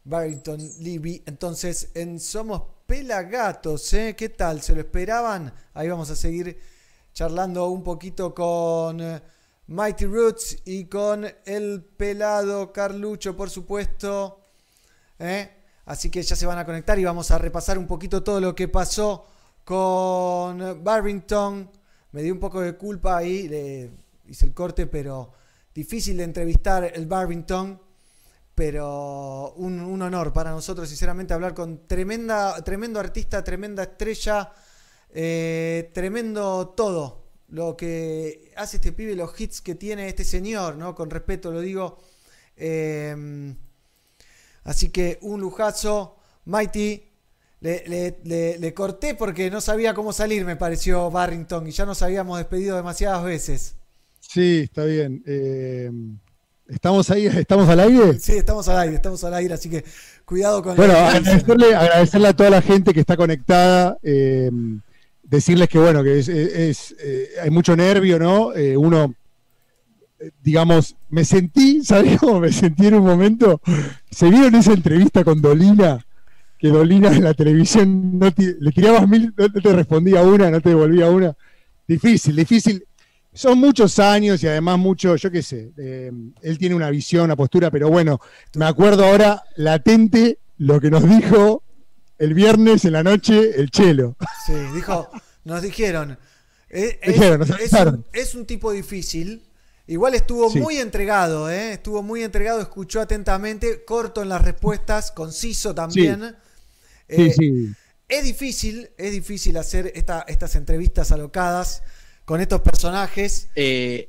Barrington 0.05 0.59
Levy. 0.81 1.23
Entonces, 1.27 1.91
en 1.95 2.19
Somos 2.19 2.63
Pelagatos, 2.87 3.93
¿eh? 3.95 4.15
¿Qué 4.17 4.31
tal? 4.31 4.63
¿Se 4.63 4.75
lo 4.75 4.81
esperaban? 4.81 5.53
Ahí 5.75 5.89
vamos 5.89 6.11
a 6.11 6.17
seguir 6.17 6.59
charlando 7.13 7.69
un 7.69 7.83
poquito 7.83 8.35
con 8.35 9.01
eh, 9.01 9.21
Mighty 9.67 10.07
Roots 10.07 10.63
y 10.65 10.87
con 10.87 11.27
el 11.45 11.85
pelado 11.97 12.73
Carlucho, 12.73 13.37
por 13.37 13.51
supuesto. 13.51 14.47
¿eh? 15.19 15.58
Así 15.89 16.11
que 16.11 16.23
ya 16.23 16.37
se 16.37 16.45
van 16.45 16.59
a 16.59 16.67
conectar 16.67 16.99
y 16.99 17.05
vamos 17.05 17.31
a 17.31 17.39
repasar 17.39 17.79
un 17.79 17.87
poquito 17.87 18.23
todo 18.23 18.43
lo 18.43 18.55
que 18.55 18.69
pasó 18.69 19.25
con 19.65 20.85
Barrington. 20.85 21.71
Me 22.13 22.23
dio 22.23 22.35
un 22.35 22.39
poco 22.39 22.61
de 22.61 22.77
culpa 22.77 23.17
ahí, 23.17 23.91
hice 24.27 24.45
el 24.45 24.53
corte, 24.53 24.87
pero 24.87 25.33
difícil 25.75 26.19
de 26.19 26.25
entrevistar 26.25 26.93
el 26.95 27.07
Barrington. 27.07 27.81
Pero 28.55 29.55
un, 29.55 29.81
un 29.81 30.03
honor 30.03 30.31
para 30.31 30.51
nosotros, 30.51 30.91
sinceramente, 30.91 31.33
hablar 31.33 31.55
con 31.55 31.87
tremenda, 31.87 32.63
tremendo 32.63 33.01
artista, 33.01 33.43
tremenda 33.43 33.85
estrella, 33.85 34.53
eh, 35.09 35.91
tremendo 35.95 36.69
todo. 36.77 37.31
Lo 37.49 37.75
que 37.79 38.53
hace 38.59 38.77
este 38.77 38.93
pibe, 38.93 39.15
los 39.15 39.41
hits 39.41 39.63
que 39.63 39.75
tiene 39.75 40.07
este 40.07 40.25
señor, 40.25 40.77
¿no? 40.77 40.95
Con 40.95 41.09
respeto 41.09 41.51
lo 41.51 41.63
digo. 41.63 41.97
Eh, 42.59 43.57
Así 44.69 44.91
que 44.91 45.19
un 45.23 45.41
lujazo. 45.41 46.15
Mighty, 46.45 47.03
le, 47.61 47.85
le- 47.89 48.19
le- 48.25 48.59
le 48.59 48.75
corté 48.75 49.15
porque 49.15 49.51
no 49.51 49.61
sabía 49.63 49.95
cómo 49.95 50.13
salir, 50.13 50.45
me 50.45 50.57
pareció 50.57 51.11
Barrington. 51.11 51.67
Y 51.67 51.71
ya 51.71 51.87
nos 51.87 52.03
habíamos 52.03 52.37
despedido 52.37 52.77
demasiadas 52.77 53.25
veces. 53.25 53.77
Sí, 54.21 54.61
está 54.65 54.85
bien. 54.85 55.23
Eh, 55.27 55.91
¿Estamos 56.69 57.11
ahí? 57.11 57.27
¿Estamos 57.27 57.67
al 57.71 57.81
aire? 57.81 58.19
Sí, 58.19 58.33
estamos 58.37 58.69
al 58.69 58.79
aire, 58.81 58.97
estamos 58.97 59.25
al 59.25 59.33
aire, 59.33 59.55
así 59.55 59.71
que 59.71 59.83
cuidado 60.27 60.63
con 60.63 60.77
Bueno, 60.77 60.93
agradecerle, 60.93 61.75
agradecerle 61.75 62.29
a 62.29 62.37
toda 62.37 62.51
la 62.51 62.61
gente 62.61 62.93
que 62.93 63.01
está 63.01 63.17
conectada, 63.17 63.97
eh, 64.03 64.51
decirles 65.23 65.71
que 65.71 65.79
bueno, 65.79 66.05
que 66.05 66.19
es, 66.19 66.29
es- 66.29 66.95
eh, 67.01 67.31
hay 67.43 67.49
mucho 67.51 67.75
nervio, 67.75 68.19
¿no? 68.19 68.49
Uno, 68.77 69.15
digamos, 70.43 70.97
me 71.11 71.25
sentí, 71.25 71.81
¿sabes 71.85 72.19
cómo 72.19 72.41
me 72.41 72.53
sentí 72.53 72.87
en 72.87 72.95
un 72.95 73.05
momento? 73.05 73.61
¿Se 74.11 74.29
vieron 74.31 74.55
esa 74.55 74.73
entrevista 74.73 75.25
con 75.25 75.41
Dolina? 75.41 76.05
Que 76.59 76.69
Dolina 76.69 77.15
en 77.15 77.23
la 77.25 77.35
televisión 77.35 78.19
no 78.19 78.33
te- 78.33 78.57
le 78.59 78.73
tirabas 78.73 79.07
mil, 79.09 79.33
no 79.37 79.49
te 79.49 79.73
respondía 79.73 80.23
una, 80.23 80.51
no 80.51 80.61
te 80.61 80.71
devolvía 80.71 81.09
una. 81.09 81.37
Difícil, 81.87 82.35
difícil. 82.35 82.85
Son 83.33 83.59
muchos 83.59 83.99
años 84.01 84.43
y 84.43 84.49
además 84.49 84.79
mucho, 84.79 85.15
yo 85.15 85.31
qué 85.31 85.43
sé, 85.43 85.71
eh, 85.79 86.11
él 86.43 86.59
tiene 86.59 86.75
una 86.75 86.91
visión, 86.91 87.27
una 87.27 87.37
postura, 87.37 87.71
pero 87.71 87.89
bueno, 87.89 88.19
me 88.57 88.65
acuerdo 88.65 89.05
ahora 89.05 89.45
latente 89.57 90.41
lo 90.57 90.81
que 90.81 90.91
nos 90.91 91.09
dijo 91.09 91.63
el 92.19 92.35
viernes 92.35 92.85
en 92.85 92.95
la 92.95 93.05
noche 93.05 93.53
el 93.61 93.71
Chelo. 93.71 94.17
Sí, 94.45 94.55
dijo, 94.75 95.09
nos 95.45 95.63
dijeron. 95.63 96.19
eh, 96.69 96.99
Es, 97.01 97.15
Dijeron, 97.15 97.39
nos 97.39 97.51
es 97.51 97.73
un, 97.73 98.05
es 98.13 98.35
un 98.35 98.45
tipo 98.47 98.73
difícil. 98.73 99.43
Igual 99.89 100.15
estuvo 100.15 100.51
Sí. 100.51 100.61
muy 100.61 100.77
entregado, 100.79 101.51
¿eh? 101.51 101.73
Estuvo 101.73 102.03
muy 102.03 102.23
entregado, 102.23 102.61
escuchó 102.61 103.01
atentamente, 103.01 103.85
corto 103.85 104.23
en 104.23 104.29
las 104.29 104.43
respuestas, 104.43 105.11
conciso 105.11 105.75
también. 105.75 106.37
Sí, 107.09 107.15
Eh, 107.23 107.33
sí. 107.37 107.69
Es 108.07 108.23
difícil, 108.25 108.91
es 108.99 109.13
difícil 109.13 109.57
hacer 109.57 109.91
esta- 109.95 110.25
estas 110.29 110.55
entrevistas 110.57 111.11
alocadas 111.13 111.83
con 112.25 112.41
estos 112.41 112.61
personajes. 112.61 113.49
Eh, 113.57 114.09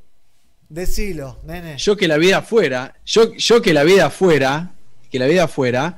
Decilo, 0.69 1.39
nene. 1.45 1.77
yo 1.77 1.97
que 1.97 2.07
la 2.07 2.17
vida 2.17 2.41
fuera, 2.41 2.93
yo, 3.05 3.33
yo 3.35 3.61
que 3.61 3.73
la 3.73 3.83
vida 3.83 4.09
fuera, 4.09 4.73
que 5.09 5.17
la 5.17 5.25
vida 5.27 5.47
fuera, 5.47 5.97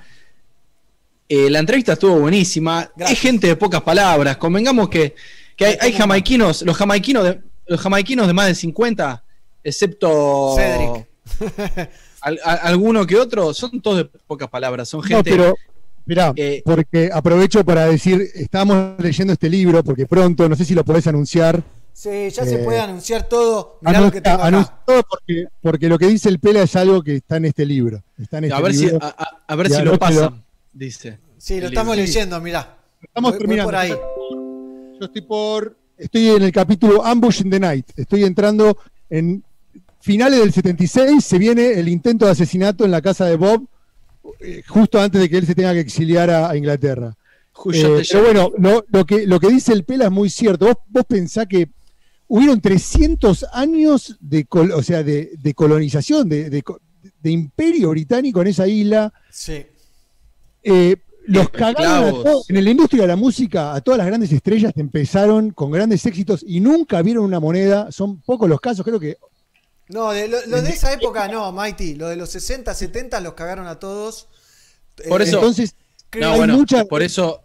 eh, 1.27 1.49
la 1.49 1.59
entrevista 1.59 1.93
estuvo 1.93 2.19
buenísima. 2.19 2.91
Gracias. 2.95 3.17
Es 3.17 3.21
gente 3.21 3.47
de 3.47 3.55
pocas 3.55 3.81
palabras. 3.81 4.37
Convengamos 4.37 4.89
que, 4.89 5.15
que 5.55 5.65
hay, 5.65 5.77
hay 5.81 5.93
jamaiquinos, 5.93 6.61
los 6.63 6.77
jamaiquinos 6.77 7.23
de, 7.23 7.41
los 7.67 7.79
jamaiquinos 7.81 8.27
de 8.27 8.33
más 8.33 8.47
de 8.47 8.55
50, 8.55 9.23
excepto 9.63 10.55
Cedric. 10.55 11.07
al- 12.21 12.39
a- 12.43 12.53
alguno 12.53 13.05
que 13.05 13.17
otro, 13.17 13.53
son 13.53 13.81
todos 13.81 13.97
de 13.97 14.05
pocas 14.05 14.49
palabras. 14.49 14.89
Son 14.89 15.01
No, 15.01 15.05
gente. 15.07 15.29
pero, 15.31 15.55
mirá, 16.05 16.33
eh, 16.35 16.61
porque 16.65 17.09
aprovecho 17.13 17.63
para 17.63 17.85
decir, 17.87 18.21
estamos 18.35 18.95
leyendo 18.99 19.33
este 19.33 19.49
libro, 19.49 19.83
porque 19.83 20.05
pronto, 20.05 20.47
no 20.49 20.55
sé 20.55 20.65
si 20.65 20.73
lo 20.75 20.83
podés 20.83 21.07
anunciar. 21.07 21.63
Sí, 21.93 22.29
ya 22.29 22.45
se 22.45 22.55
Eh, 22.55 22.63
puede 22.63 22.79
anunciar 22.79 23.27
todo. 23.27 23.77
Mirá 23.81 23.99
lo 23.99 24.11
que 24.11 24.19
Anuncia- 24.19 24.23
tengo 24.23 24.37
acá. 24.37 24.47
anuncia 24.47 24.77
todo 24.85 25.03
porque, 25.09 25.45
porque 25.61 25.89
lo 25.89 25.97
que 25.99 26.07
dice 26.07 26.29
el 26.29 26.39
Pela 26.39 26.61
es 26.63 26.75
algo 26.75 27.03
que 27.03 27.17
está 27.17 27.37
en 27.37 27.45
este 27.45 27.65
libro. 27.65 28.01
Está 28.17 28.37
en 28.37 28.45
este 28.45 28.55
a 28.55 28.61
ver 28.61 28.73
si, 28.73 28.85
libro. 28.85 28.99
a, 29.01 29.07
a- 29.09 29.43
a 29.47 29.55
ver 29.55 29.69
si 29.69 29.81
lo 29.83 29.99
pasan, 29.99 30.43
dice. 30.71 31.19
Sí, 31.37 31.59
lo 31.59 31.67
estamos 31.67 31.95
libro. 31.95 32.07
leyendo, 32.07 32.39
mirá. 32.39 32.77
Estamos 33.01 33.31
Voy- 33.31 33.39
voy 33.39 33.39
terminando. 33.39 33.67
por 33.67 33.75
ahí. 33.75 33.89
Yo 34.99 35.05
estoy 35.05 35.21
por. 35.21 35.75
Estoy 35.97 36.29
en 36.29 36.41
el 36.43 36.51
capítulo 36.51 37.03
Ambush 37.05 37.41
in 37.41 37.49
the 37.49 37.59
Night. 37.59 37.85
Estoy 37.95 38.23
entrando 38.23 38.77
en 39.09 39.43
finales 40.01 40.39
del 40.39 40.51
76. 40.51 41.23
Se 41.23 41.37
viene 41.37 41.73
el 41.79 41.87
intento 41.87 42.25
de 42.25 42.31
asesinato 42.31 42.85
en 42.85 42.91
la 42.91 43.01
casa 43.01 43.25
de 43.25 43.35
Bob, 43.37 43.65
eh, 44.39 44.61
justo 44.67 44.99
antes 44.99 45.19
de 45.21 45.29
que 45.29 45.37
él 45.37 45.45
se 45.47 45.55
tenga 45.55 45.73
que 45.73 45.79
exiliar 45.79 46.29
a, 46.29 46.49
a 46.49 46.57
Inglaterra. 46.57 47.15
Eh, 47.73 48.03
pero 48.11 48.23
bueno, 48.23 48.51
lo, 48.57 48.85
lo 48.91 49.05
que, 49.05 49.27
lo 49.27 49.39
que 49.39 49.49
dice 49.49 49.73
el 49.73 49.83
Pela 49.83 50.05
es 50.05 50.11
muy 50.11 50.29
cierto. 50.29 50.65
Vos, 50.65 50.75
vos 50.89 51.03
pensás 51.07 51.47
que 51.47 51.69
hubieron 52.27 52.61
300 52.61 53.45
años 53.53 54.15
de, 54.19 54.45
col- 54.45 54.71
o 54.71 54.81
sea, 54.81 55.03
de, 55.03 55.31
de 55.41 55.53
colonización, 55.53 56.29
de, 56.29 56.49
de 56.49 56.63
co- 56.63 56.79
de 57.21 57.31
imperio 57.31 57.89
británico 57.89 58.41
en 58.41 58.47
esa 58.47 58.67
isla. 58.67 59.13
Sí. 59.29 59.63
Eh, 60.63 60.95
los 61.27 61.49
cagaron 61.49 62.03
a 62.07 62.11
todos. 62.23 62.49
En 62.49 62.63
la 62.63 62.69
industria 62.71 63.03
de 63.03 63.07
la 63.09 63.15
música, 63.15 63.73
a 63.75 63.81
todas 63.81 63.97
las 63.99 64.07
grandes 64.07 64.31
estrellas 64.31 64.73
empezaron 64.75 65.51
con 65.51 65.69
grandes 65.71 66.05
éxitos 66.05 66.43
y 66.47 66.59
nunca 66.61 67.01
vieron 67.03 67.25
una 67.25 67.39
moneda. 67.39 67.91
Son 67.91 68.19
pocos 68.21 68.49
los 68.49 68.59
casos, 68.59 68.83
creo 68.85 68.99
que. 68.99 69.17
No, 69.91 70.11
de, 70.11 70.27
lo, 70.27 70.37
lo 70.47 70.61
de 70.61 70.69
esa 70.69 70.93
época 70.93 71.27
no, 71.27 71.51
Mighty. 71.51 71.95
Lo 71.95 72.07
de 72.09 72.15
los 72.15 72.29
60, 72.29 72.73
70 72.73 73.19
los 73.21 73.33
cagaron 73.33 73.67
a 73.67 73.79
todos. 73.79 74.27
Por 75.07 75.21
Eh, 75.21 75.25
eso- 75.25 75.37
Entonces, 75.37 75.75
No, 76.19 76.31
hay 76.31 76.37
bueno, 76.37 76.57
mucha- 76.57 76.85
por 76.85 77.01
eso, 77.03 77.41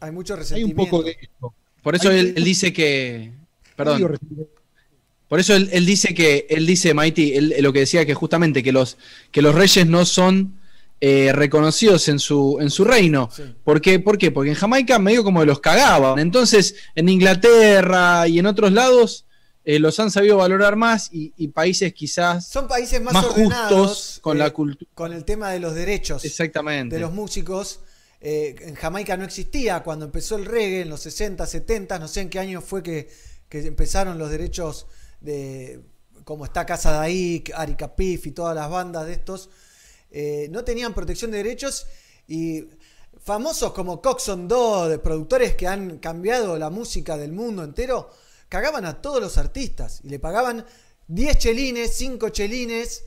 hay 0.00 0.10
mucho 0.12 0.34
hay 0.34 0.36
un 0.38 0.40
resentimiento. 0.40 0.82
poco 0.90 1.02
de 1.02 1.16
esto. 1.20 1.54
por 1.82 1.94
eso 1.96 2.10
él, 2.10 2.34
él 2.36 2.44
dice 2.44 2.72
que. 2.72 3.32
Perdón. 3.76 4.02
Resentimiento. 4.08 4.52
Por 5.28 5.40
eso 5.40 5.54
él, 5.54 5.68
él 5.72 5.84
dice 5.84 6.14
que, 6.14 6.46
él 6.48 6.66
dice, 6.66 6.94
Mighty, 6.94 7.34
él, 7.34 7.54
lo 7.60 7.72
que 7.72 7.80
decía 7.80 8.06
que 8.06 8.14
justamente 8.14 8.62
que 8.62 8.72
los, 8.72 8.96
que 9.30 9.42
los 9.42 9.54
reyes 9.54 9.86
no 9.86 10.06
son 10.06 10.58
eh, 11.02 11.32
reconocidos 11.34 12.08
en 12.08 12.18
su, 12.18 12.56
en 12.60 12.70
su 12.70 12.84
reino. 12.84 13.28
Sí. 13.34 13.42
¿Por 13.62 13.82
qué? 13.82 14.00
¿Por 14.00 14.16
qué? 14.16 14.30
Porque 14.30 14.50
en 14.50 14.56
Jamaica 14.56 14.98
medio 14.98 15.22
como 15.22 15.44
los 15.44 15.60
cagaban. 15.60 16.18
Entonces, 16.18 16.76
en 16.94 17.10
Inglaterra 17.10 18.26
y 18.26 18.38
en 18.38 18.46
otros 18.46 18.72
lados 18.72 19.26
eh, 19.70 19.78
los 19.78 20.00
han 20.00 20.10
sabido 20.10 20.38
valorar 20.38 20.76
más 20.76 21.10
y, 21.12 21.34
y 21.36 21.48
países 21.48 21.92
quizás 21.92 22.46
Son 22.46 22.66
países 22.66 23.02
más, 23.02 23.12
más 23.12 23.26
ordenados 23.26 23.88
justos 23.90 24.18
con 24.22 24.38
eh, 24.38 24.40
la 24.40 24.50
cultura. 24.50 24.90
con 24.94 25.12
el 25.12 25.26
tema 25.26 25.50
de 25.50 25.60
los 25.60 25.74
derechos 25.74 26.24
Exactamente. 26.24 26.96
de 26.96 27.02
los 27.02 27.12
músicos. 27.12 27.80
Eh, 28.20 28.56
en 28.60 28.74
Jamaica 28.74 29.16
no 29.18 29.24
existía 29.24 29.82
cuando 29.82 30.06
empezó 30.06 30.36
el 30.36 30.46
reggae 30.46 30.80
en 30.80 30.88
los 30.88 31.00
60, 31.00 31.46
70, 31.46 31.98
no 31.98 32.08
sé 32.08 32.22
en 32.22 32.30
qué 32.30 32.38
año 32.38 32.62
fue 32.62 32.82
que, 32.82 33.10
que 33.48 33.60
empezaron 33.66 34.16
los 34.16 34.30
derechos 34.30 34.86
de 35.20 35.82
como 36.24 36.46
está 36.46 36.64
Casa 36.64 37.00
ahí, 37.00 37.44
Arica 37.54 37.94
Pif 37.94 38.26
y 38.26 38.32
todas 38.32 38.54
las 38.54 38.70
bandas 38.70 39.06
de 39.06 39.12
estos, 39.12 39.50
eh, 40.10 40.48
no 40.50 40.64
tenían 40.64 40.94
protección 40.94 41.30
de 41.30 41.38
derechos 41.38 41.86
y 42.26 42.64
famosos 43.18 43.72
como 43.74 44.00
Coxon 44.00 44.48
Do, 44.48 44.88
de 44.88 44.98
productores 44.98 45.54
que 45.54 45.66
han 45.66 45.98
cambiado 45.98 46.58
la 46.58 46.70
música 46.70 47.18
del 47.18 47.32
mundo 47.32 47.64
entero, 47.64 48.10
cagaban 48.48 48.84
a 48.84 49.00
todos 49.00 49.20
los 49.20 49.38
artistas 49.38 50.00
y 50.04 50.08
le 50.08 50.18
pagaban 50.18 50.64
10 51.08 51.38
chelines, 51.38 51.94
5 51.96 52.28
chelines 52.30 53.04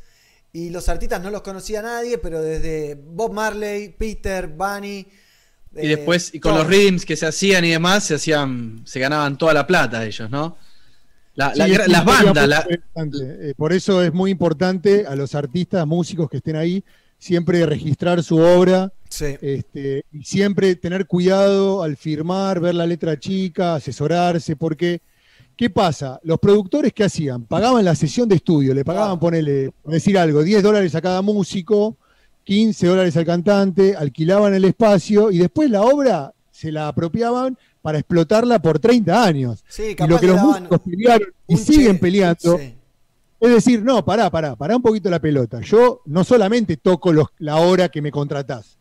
y 0.54 0.70
los 0.70 0.90
artistas 0.90 1.22
no 1.22 1.30
los 1.32 1.42
conocía 1.42 1.82
nadie, 1.82 2.18
pero 2.18 2.42
desde 2.42 2.96
Bob 2.96 3.34
Marley, 3.34 3.90
Peter, 3.90 4.48
Bunny. 4.48 4.98
y 5.00 5.08
eh, 5.86 5.96
después, 5.96 6.34
y 6.34 6.40
con 6.40 6.54
todos. 6.54 6.68
los 6.68 6.76
rhythms 6.76 7.06
que 7.06 7.16
se 7.16 7.26
hacían 7.26 7.64
y 7.66 7.70
demás, 7.72 8.04
se 8.06 8.16
hacían, 8.16 8.82
se 8.86 9.00
ganaban 9.00 9.38
toda 9.38 9.54
la 9.54 9.66
plata 9.66 10.06
ellos, 10.06 10.30
¿no? 10.30 10.58
La- 11.36 11.54
la- 11.56 11.66
Sí, 11.66 11.72
es 11.72 11.88
las 11.88 12.04
bandas, 12.04 12.48
la-. 12.48 12.68
Eh, 12.70 13.54
por 13.56 13.72
eso 13.72 14.04
es 14.04 14.14
muy 14.14 14.32
importante 14.32 15.06
a 15.08 15.16
los 15.16 15.34
artistas, 15.34 15.88
músicos 15.88 16.30
que 16.30 16.38
estén 16.38 16.58
ahí, 16.58 16.84
siempre 17.18 17.66
registrar 17.66 18.22
su 18.24 18.38
obra 18.38 18.92
Sí. 19.08 19.38
este, 19.42 20.04
y 20.12 20.24
siempre 20.26 20.76
tener 20.76 21.06
cuidado 21.08 21.84
al 21.84 21.96
firmar, 21.96 22.60
ver 22.60 22.76
la 22.76 22.86
letra 22.86 23.18
chica, 23.18 23.76
asesorarse, 23.76 24.56
porque 24.58 25.02
¿qué 25.56 25.69
pasa? 25.69 26.19
Los 26.23 26.40
productores 26.40 26.94
que 26.94 27.03
hacían, 27.03 27.44
pagaban 27.45 27.86
la 27.86 27.95
sesión 27.95 28.28
de 28.28 28.36
estudio, 28.36 28.73
le 28.73 28.84
pagaban, 28.86 29.19
por 29.19 29.34
decir 29.86 30.18
algo, 30.18 30.44
10 30.44 30.64
dólares 30.64 30.95
a 30.95 31.02
cada 31.02 31.22
músico, 31.22 31.98
15 32.44 32.88
dólares 32.88 33.15
al 33.18 33.26
cantante, 33.26 33.95
alquilaban 33.95 34.53
el 34.53 34.65
espacio 34.65 35.32
y 35.32 35.38
después 35.38 35.69
la 35.69 35.82
obra 35.84 36.34
se 36.52 36.72
la 36.72 36.88
apropiaban 36.88 37.57
para 37.82 37.99
explotarla 37.99 38.61
por 38.61 38.80
30 38.80 39.23
años. 39.23 39.64
Sí, 39.68 39.95
Y 39.98 40.07
lo 40.07 40.19
que 40.19 40.28
los 40.28 40.41
músicos 40.41 40.80
pelearon 40.80 41.28
y 41.48 41.57
siguen 41.57 41.99
peleando 41.99 42.57
sí. 42.57 42.76
es 43.40 43.49
decir, 43.49 43.84
no, 43.84 44.03
pará, 44.06 44.30
pará, 44.30 44.56
pará 44.56 44.76
un 44.76 44.82
poquito 44.82 45.10
la 45.10 45.19
pelota. 45.19 45.61
Yo 45.61 46.02
no 46.06 46.23
solamente 46.23 46.78
toco 46.78 47.11
los- 47.11 47.28
la 47.40 47.57
hora 47.57 47.90
que 47.90 48.02
me 48.02 48.11
contratás, 48.11 48.78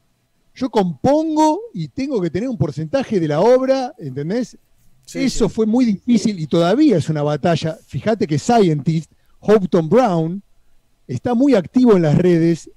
yo 0.55 0.69
compongo 0.69 1.61
y 1.73 1.89
tengo 1.89 2.21
que 2.21 2.29
tener 2.29 2.49
un 2.49 2.59
porcentaje 2.59 3.21
de 3.21 3.29
la 3.29 3.41
obra, 3.41 3.95
¿entendés? 3.99 4.57
Sí, 5.13 5.25
Eso 5.25 5.49
sí. 5.49 5.55
fue 5.55 5.67
muy 5.67 5.85
difícil 5.85 6.39
y 6.39 6.47
todavía 6.47 6.97
es 6.97 7.09
una 7.09 7.23
batalla. 7.23 7.79
Fíjate 7.87 8.27
que 8.27 8.39
Scientist, 8.39 9.11
Houghton 9.41 9.89
Brown, 9.89 10.43
está 11.09 11.35
muy 11.35 11.55
activo 11.55 11.97
en 11.97 12.03
las 12.03 12.17
redes 12.17 12.71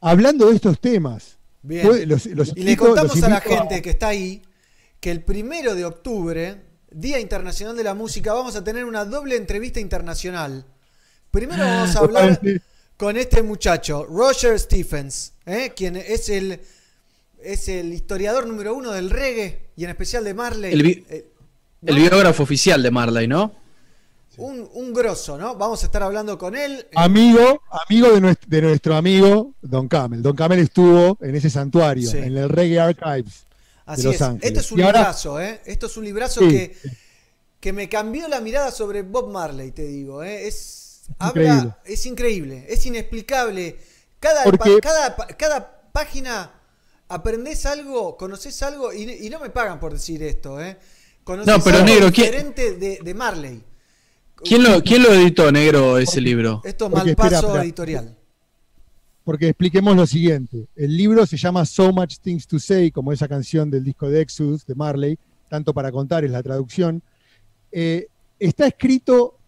hablando 0.00 0.48
de 0.50 0.56
estos 0.56 0.78
temas. 0.80 1.38
Bien. 1.62 1.86
Puede- 1.86 2.06
los- 2.06 2.26
los 2.26 2.52
y 2.56 2.62
le 2.64 2.76
contamos 2.76 3.22
a 3.22 3.28
la 3.28 3.40
gente 3.40 3.80
que 3.80 3.90
está 3.90 4.08
ahí 4.08 4.42
que 5.00 5.10
el 5.10 5.22
primero 5.22 5.74
de 5.74 5.84
octubre, 5.84 6.60
Día 6.90 7.18
Internacional 7.20 7.76
de 7.76 7.84
la 7.84 7.94
Música, 7.94 8.32
vamos 8.34 8.56
a 8.56 8.62
tener 8.64 8.84
una 8.84 9.04
doble 9.04 9.36
entrevista 9.36 9.80
internacional. 9.80 10.64
Primero 11.30 11.64
vamos 11.64 11.96
a 11.96 11.98
hablar 12.00 12.40
con 12.96 13.16
este 13.16 13.42
muchacho, 13.42 14.04
Roger 14.04 14.58
Stephens, 14.60 15.32
¿eh? 15.46 15.72
quien 15.74 15.96
es 15.96 16.28
el, 16.28 16.60
es 17.42 17.68
el 17.68 17.92
historiador 17.92 18.46
número 18.46 18.74
uno 18.74 18.92
del 18.92 19.10
reggae 19.10 19.70
y 19.76 19.84
en 19.84 19.90
especial 19.90 20.22
de 20.24 20.34
Marley. 20.34 20.72
El 20.72 20.86
Eh, 21.08 21.26
el 21.86 21.96
biógrafo 21.96 22.42
oficial 22.42 22.82
de 22.82 22.90
Marley, 22.90 23.26
¿no? 23.28 23.52
un, 24.36 24.68
un 24.74 24.92
grosso, 24.92 25.38
¿no? 25.38 25.54
Vamos 25.54 25.80
a 25.84 25.86
estar 25.86 26.02
hablando 26.02 26.36
con 26.36 26.56
él. 26.56 26.88
Amigo, 26.96 27.62
amigo 27.88 28.10
de 28.12 28.20
nuestro, 28.20 28.48
de 28.50 28.62
nuestro 28.62 28.96
amigo 28.96 29.52
Don 29.62 29.86
Camel. 29.86 30.22
Don 30.22 30.34
Camel 30.34 30.58
estuvo 30.58 31.16
en 31.20 31.36
ese 31.36 31.48
santuario, 31.50 32.10
Sí. 32.10 32.18
en 32.18 32.36
el 32.36 32.48
Reggae 32.48 32.80
Archives. 32.80 33.46
Así 33.86 34.02
de 34.02 34.08
Los 34.08 34.14
es. 34.16 34.22
Ángeles. 34.22 34.46
Esto 34.48 34.60
es 34.60 34.72
un 34.72 34.78
Y 34.80 34.82
ahora- 34.82 34.98
librazo, 34.98 35.40
¿eh? 35.40 35.60
Esto 35.66 35.86
es 35.86 35.96
un 35.96 36.04
librazo 36.04 36.40
Sí, 36.40 36.48
que, 36.48 36.76
que 37.60 37.72
me 37.72 37.88
cambió 37.88 38.26
la 38.26 38.40
mirada 38.40 38.72
sobre 38.72 39.02
Bob 39.02 39.30
Marley, 39.30 39.70
te 39.70 39.86
digo. 39.86 40.24
¿eh? 40.24 40.48
Es, 40.48 41.02
Increíble. 41.24 41.50
habla, 41.60 41.78
es 41.84 42.04
increíble, 42.06 42.66
es 42.68 42.86
inexplicable. 42.86 43.76
Cada, 44.18 44.42
Porque- 44.42 44.58
pa- 44.58 44.80
cada, 44.80 45.16
pa- 45.16 45.26
cada 45.28 45.82
página 45.92 46.50
aprendés 47.08 47.66
algo, 47.66 48.16
conoces 48.16 48.60
algo, 48.64 48.92
y, 48.92 49.08
y 49.24 49.30
no 49.30 49.38
me 49.38 49.50
pagan 49.50 49.78
por 49.78 49.92
decir 49.92 50.24
esto. 50.24 50.60
¿eh? 50.60 50.76
Conoces 51.24 51.52
No, 51.56 51.62
pero 51.64 51.76
algo 51.78 51.88
negro, 51.88 52.12
¿quién- 52.12 52.26
diferente 52.26 52.76
de, 52.76 52.98
de 53.02 53.14
Marley. 53.14 53.62
¿Quién 54.44 54.62
lo, 54.62 54.82
quién 54.82 55.02
lo 55.02 55.12
editó, 55.14 55.50
negro, 55.50 55.96
ese 55.98 56.20
libro? 56.20 56.60
Esto 56.64 56.90
Malpaso. 56.90 57.58
Editorial. 57.60 58.14
Porque 59.24 59.48
expliquemos 59.48 59.96
lo 59.96 60.06
siguiente. 60.06 60.66
El 60.76 60.94
libro 60.96 61.24
se 61.24 61.38
llama 61.38 61.64
So 61.64 61.92
Much 61.92 62.18
Things 62.18 62.46
to 62.46 62.58
Say, 62.58 62.90
como 62.90 63.10
esa 63.10 63.26
canción 63.26 63.70
del 63.70 63.82
disco 63.84 64.10
de 64.10 64.20
Exodus 64.20 64.66
de 64.66 64.74
Marley, 64.74 65.18
tanto 65.48 65.72
para 65.72 65.90
contar 65.90 66.24
es 66.24 66.30
la 66.30 66.42
traducción. 66.42 67.02
Eh, 67.72 68.08
está 68.38 68.66
escrito 68.66 69.38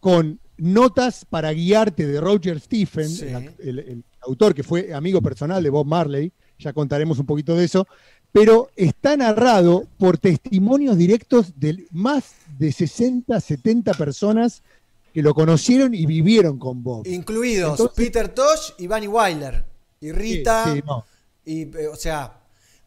con 0.00 0.40
notas 0.56 1.26
para 1.28 1.52
guiarte 1.52 2.06
de 2.06 2.18
Roger 2.20 2.60
Stephen, 2.60 3.08
Sí. 3.10 3.26
el, 3.26 3.52
el- 3.58 3.78
el 3.80 4.04
autor 4.22 4.54
que 4.54 4.62
fue 4.62 4.94
amigo 4.94 5.20
personal 5.20 5.62
de 5.62 5.68
Bob 5.70 5.86
Marley, 5.86 6.32
ya 6.58 6.72
contaremos 6.72 7.18
un 7.18 7.26
poquito 7.26 7.54
de 7.56 7.64
eso, 7.64 7.86
pero 8.32 8.70
está 8.76 9.16
narrado 9.16 9.86
por 9.98 10.18
testimonios 10.18 10.96
directos 10.96 11.52
de 11.56 11.86
más 11.90 12.34
de 12.58 12.72
60, 12.72 13.40
70 13.40 13.94
personas 13.94 14.62
que 15.12 15.22
lo 15.22 15.34
conocieron 15.34 15.94
y 15.94 16.06
vivieron 16.06 16.58
con 16.58 16.82
Bob. 16.82 17.06
Incluidos 17.06 17.72
Entonces- 17.72 17.96
Peter 17.96 18.28
Tosh 18.28 18.70
y 18.78 18.86
Bunny 18.86 19.08
Weiler. 19.08 19.64
Y 20.00 20.12
Rita. 20.12 20.64
Sí, 20.64 20.76
sí, 20.78 20.82
no. 20.86 21.04
Y, 21.44 21.62
eh, 21.76 21.88
o 21.92 21.96
sea, 21.96 22.38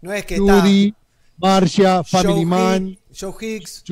no 0.02 0.14
es 0.14 0.26
que 0.26 0.36
está 0.36 0.62
Judy, 0.62 0.94
Marcia, 1.38 1.96
Joe 1.98 2.04
Family 2.06 2.42
Hick- 2.42 2.48
Man, 2.48 2.98
Joe 3.20 3.34
Higgs, 3.42 3.84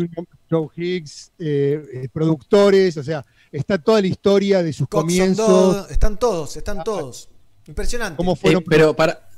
Joe 0.49 0.67
Higgs, 0.75 1.31
eh, 1.39 1.83
eh, 1.93 2.07
productores, 2.13 2.95
o 2.97 3.03
sea, 3.03 3.25
está 3.51 3.77
toda 3.77 3.99
la 4.01 4.07
historia 4.07 4.63
de 4.63 4.71
sus 4.71 4.87
Coxon 4.87 5.07
comienzos, 5.09 5.47
Dodd, 5.47 5.91
están 5.91 6.17
todos, 6.17 6.55
están 6.55 6.83
todos. 6.83 7.27
Impresionante. 7.67 8.17
cómo 8.17 8.33
Eh, 8.33 8.37
fueron. 8.37 8.63
pero 8.67 8.95
para, 8.95 9.29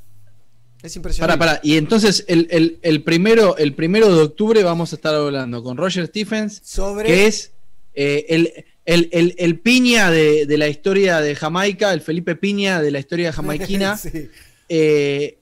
Es 0.84 0.92
para, 0.92 0.98
impresionante. 0.98 1.38
para. 1.38 1.60
Y 1.62 1.76
entonces 1.76 2.24
el, 2.28 2.46
el- 2.50 2.78
el 2.82 3.02
primero, 3.02 3.56
el 3.56 3.74
primero 3.74 4.14
de 4.14 4.22
octubre 4.22 4.62
vamos 4.62 4.92
a 4.92 4.96
estar 4.96 5.14
hablando 5.14 5.62
con 5.62 5.76
Roger 5.76 6.06
Stephens, 6.06 6.60
Sobre 6.62 7.06
que 7.06 7.26
es 7.26 7.52
eh, 7.94 8.26
el, 8.28 8.52
el- 8.84 9.08
el- 9.12 9.34
el 9.38 9.58
piña 9.60 10.10
de, 10.10 10.44
de 10.46 10.58
la 10.58 10.68
historia 10.68 11.20
de 11.20 11.34
Jamaica, 11.34 11.92
el 11.92 12.02
Felipe 12.02 12.36
Piña 12.36 12.82
de 12.82 12.90
la 12.90 12.98
historia 12.98 13.32
jamaiquina. 13.32 13.96
Sí. 14.04 14.28
eh, 14.68 15.38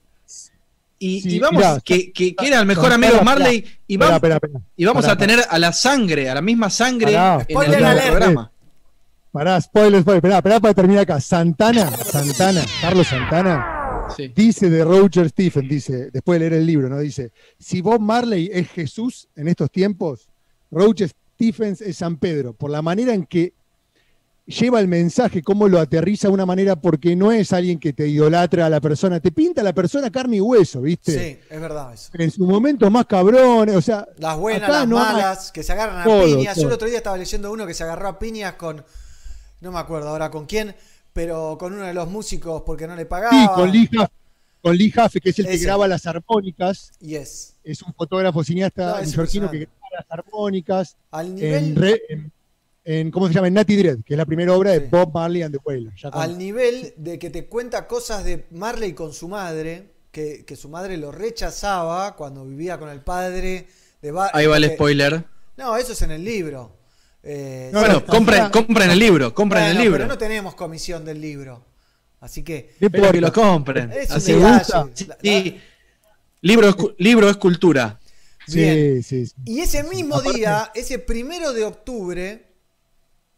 y, 0.99 1.21
Sí, 1.21 1.35
y 1.35 1.39
vamos, 1.39 1.57
mirá, 1.61 1.81
que, 1.83 2.13
que- 2.13 2.33
que 2.33 2.47
era 2.47 2.59
el 2.61 2.65
mejor 2.65 2.93
amigo 2.93 3.17
de. 3.17 3.21
Marley, 3.23 3.65
y 3.87 3.97
vamos, 3.97 4.15
espera, 4.15 4.35
espera. 4.35 4.61
y 4.77 4.85
vamos 4.85 5.05
a 5.05 5.17
tener 5.17 5.41
a 5.49 5.59
la 5.59 5.73
sangre, 5.73 6.29
a 6.29 6.35
la 6.35 6.41
misma 6.41 6.69
sangre 6.69 7.11
Pará. 7.13 7.45
en 7.49 7.73
el 7.73 7.83
alert. 7.83 8.07
programa. 8.07 8.51
Pará, 9.33 9.59
spoiler, 9.59 10.01
spoiler. 10.01 10.17
Esperá, 10.19 10.37
esperá 10.37 10.59
para 10.61 10.73
terminar 10.73 11.01
acá. 11.03 11.19
Santana, 11.19 11.89
Santana, 11.97 12.63
Carlos 12.79 13.07
Santana, 13.07 13.72
Sí. 14.15 14.31
dice 14.35 14.69
de 14.69 14.83
Roger 14.83 15.29
Stephen, 15.29 15.67
dice, 15.67 16.09
después 16.11 16.39
de 16.39 16.49
leer 16.49 16.61
el 16.61 16.65
libro, 16.65 16.89
¿no? 16.89 16.99
Dice, 16.99 17.31
si 17.59 17.81
Bob 17.81 17.99
Marley 17.99 18.49
es 18.51 18.69
Jesús 18.69 19.27
en 19.35 19.47
estos 19.47 19.71
tiempos, 19.71 20.27
Roger 20.71 21.09
Stephens 21.35 21.81
es 21.81 21.97
San 21.97 22.17
Pedro, 22.17 22.53
por 22.53 22.69
la 22.71 22.81
manera 22.81 23.13
en 23.13 23.25
que 23.25 23.53
lleva 24.45 24.81
el 24.81 24.87
mensaje, 24.89 25.41
cómo 25.41 25.69
lo 25.69 25.79
aterriza 25.79 26.27
de 26.27 26.33
una 26.33 26.45
manera, 26.45 26.75
porque 26.75 27.15
no 27.15 27.31
es 27.31 27.53
alguien 27.53 27.79
que 27.79 27.93
te 27.93 28.07
idolatra 28.07 28.65
a 28.65 28.69
la 28.69 28.81
persona, 28.81 29.19
te 29.21 29.31
pinta 29.31 29.61
a 29.61 29.63
la 29.63 29.73
persona 29.73 30.11
carne 30.11 30.35
y 30.37 30.41
hueso, 30.41 30.81
¿viste? 30.81 31.11
Sí, 31.13 31.39
es 31.49 31.61
verdad 31.61 31.93
eso. 31.93 32.09
En 32.13 32.29
su 32.29 32.45
momento 32.45 32.89
más 32.91 33.05
cabrón, 33.05 33.69
o 33.69 33.81
sea, 33.81 34.05
Las 34.17 34.37
buenas, 34.37 34.69
las 34.69 34.87
no 34.87 34.99
hay- 34.99 35.13
malas, 35.13 35.51
que 35.51 35.63
se 35.63 35.71
agarran 35.71 36.01
a 36.01 36.03
Todo, 36.03 36.25
piñas. 36.25 36.55
Yo 36.57 36.61
todo. 36.63 36.67
el 36.71 36.75
otro 36.75 36.87
día 36.89 36.97
estaba 36.97 37.17
leyendo 37.17 37.51
uno 37.53 37.65
que 37.65 37.73
se 37.73 37.83
agarró 37.83 38.09
a 38.09 38.19
piñas 38.19 38.53
con. 38.55 38.83
No 39.61 39.71
me 39.71 39.79
acuerdo 39.79 40.09
ahora 40.09 40.29
con 40.29 40.45
quién, 40.45 40.75
pero 41.13 41.57
con 41.59 41.73
uno 41.73 41.83
de 41.83 41.93
los 41.93 42.09
músicos 42.09 42.63
porque 42.65 42.87
no 42.87 42.95
le 42.95 43.05
pagaba. 43.05 43.31
Sí, 43.31 43.47
con 43.55 43.71
Lee 43.71 43.87
Jaffe, 43.91 44.13
con 44.61 44.75
Lee 44.75 44.91
que 45.21 45.29
es 45.29 45.39
el 45.39 45.45
que 45.47 45.57
graba 45.57 45.87
las 45.87 46.05
armónicas, 46.07 46.91
Yes. 46.99 47.55
es 47.63 47.81
un 47.83 47.93
fotógrafo 47.93 48.43
cineasta 48.43 48.95
No, 48.95 49.01
neoyorquino 49.01 49.49
que 49.51 49.59
graba 49.59 49.87
las 49.97 50.05
armónicas 50.09 50.97
Al 51.11 51.35
nivel, 51.35 51.63
en, 51.63 51.75
re- 51.75 52.01
en- 52.09 52.31
en- 52.85 53.11
¿cómo 53.11 53.27
se 53.27 53.33
llama? 53.33 53.47
En 53.47 53.53
Natty 53.53 53.75
Dread, 53.77 53.99
que 54.03 54.13
es 54.15 54.17
la 54.17 54.25
primera 54.25 54.53
obra 54.53 54.73
Sí. 54.73 54.79
de 54.79 54.87
Bob 54.87 55.13
Marley 55.13 55.43
and 55.43 55.55
the 55.55 55.61
Wailers. 55.63 56.03
Al 56.11 56.37
nivel 56.37 56.93
de 56.97 57.19
que 57.19 57.29
te 57.29 57.47
cuenta 57.47 57.87
cosas 57.87 58.23
de 58.23 58.45
Marley 58.51 58.93
con 58.93 59.13
su 59.13 59.27
madre, 59.29 59.91
que, 60.11 60.43
que 60.45 60.55
su 60.55 60.67
madre 60.69 60.97
lo 60.97 61.11
rechazaba 61.11 62.15
cuando 62.15 62.45
vivía 62.45 62.77
con 62.77 62.89
el 62.89 63.01
padre 63.01 63.67
de 64.01 64.13
Ahí 64.33 64.47
va 64.47 64.57
el 64.57 64.69
spoiler. 64.71 65.23
No, 65.57 65.77
eso 65.77 65.93
es 65.93 66.01
en 66.01 66.11
el 66.11 66.23
libro. 66.23 66.71
Eh, 67.23 67.69
No, 67.71 67.79
Bueno, 67.79 67.93
no, 67.95 68.05
compren, 68.05 68.43
no. 68.43 68.51
compren 68.51 68.89
el 68.91 68.99
libro, 68.99 69.33
compren 69.33 69.63
bueno, 69.63 69.79
el 69.79 69.83
libro. 69.83 69.97
Pero 69.99 70.09
no 70.09 70.17
tenemos 70.17 70.55
comisión 70.55 71.05
del 71.05 71.21
libro. 71.21 71.63
Así 72.19 72.43
que. 72.43 72.75
Pero 72.79 73.11
que 73.11 73.21
lo 73.21 73.31
compren. 73.33 73.91
Es 73.91 74.11
Así 74.11 74.33
gusta. 74.33 74.87
Sí. 75.21 75.59
Libro, 76.41 76.69
es, 76.69 76.75
libro 76.97 77.29
es 77.29 77.37
cultura. 77.37 77.99
Bien. 78.47 79.01
Sí, 79.01 79.25
sí, 79.25 79.25
sí. 79.27 79.33
Y 79.45 79.59
ese 79.61 79.83
mismo 79.83 80.15
Aparte- 80.17 80.37
día, 80.37 80.71
ese 80.75 80.99
primero 80.99 81.53
de 81.53 81.63
octubre, 81.63 82.45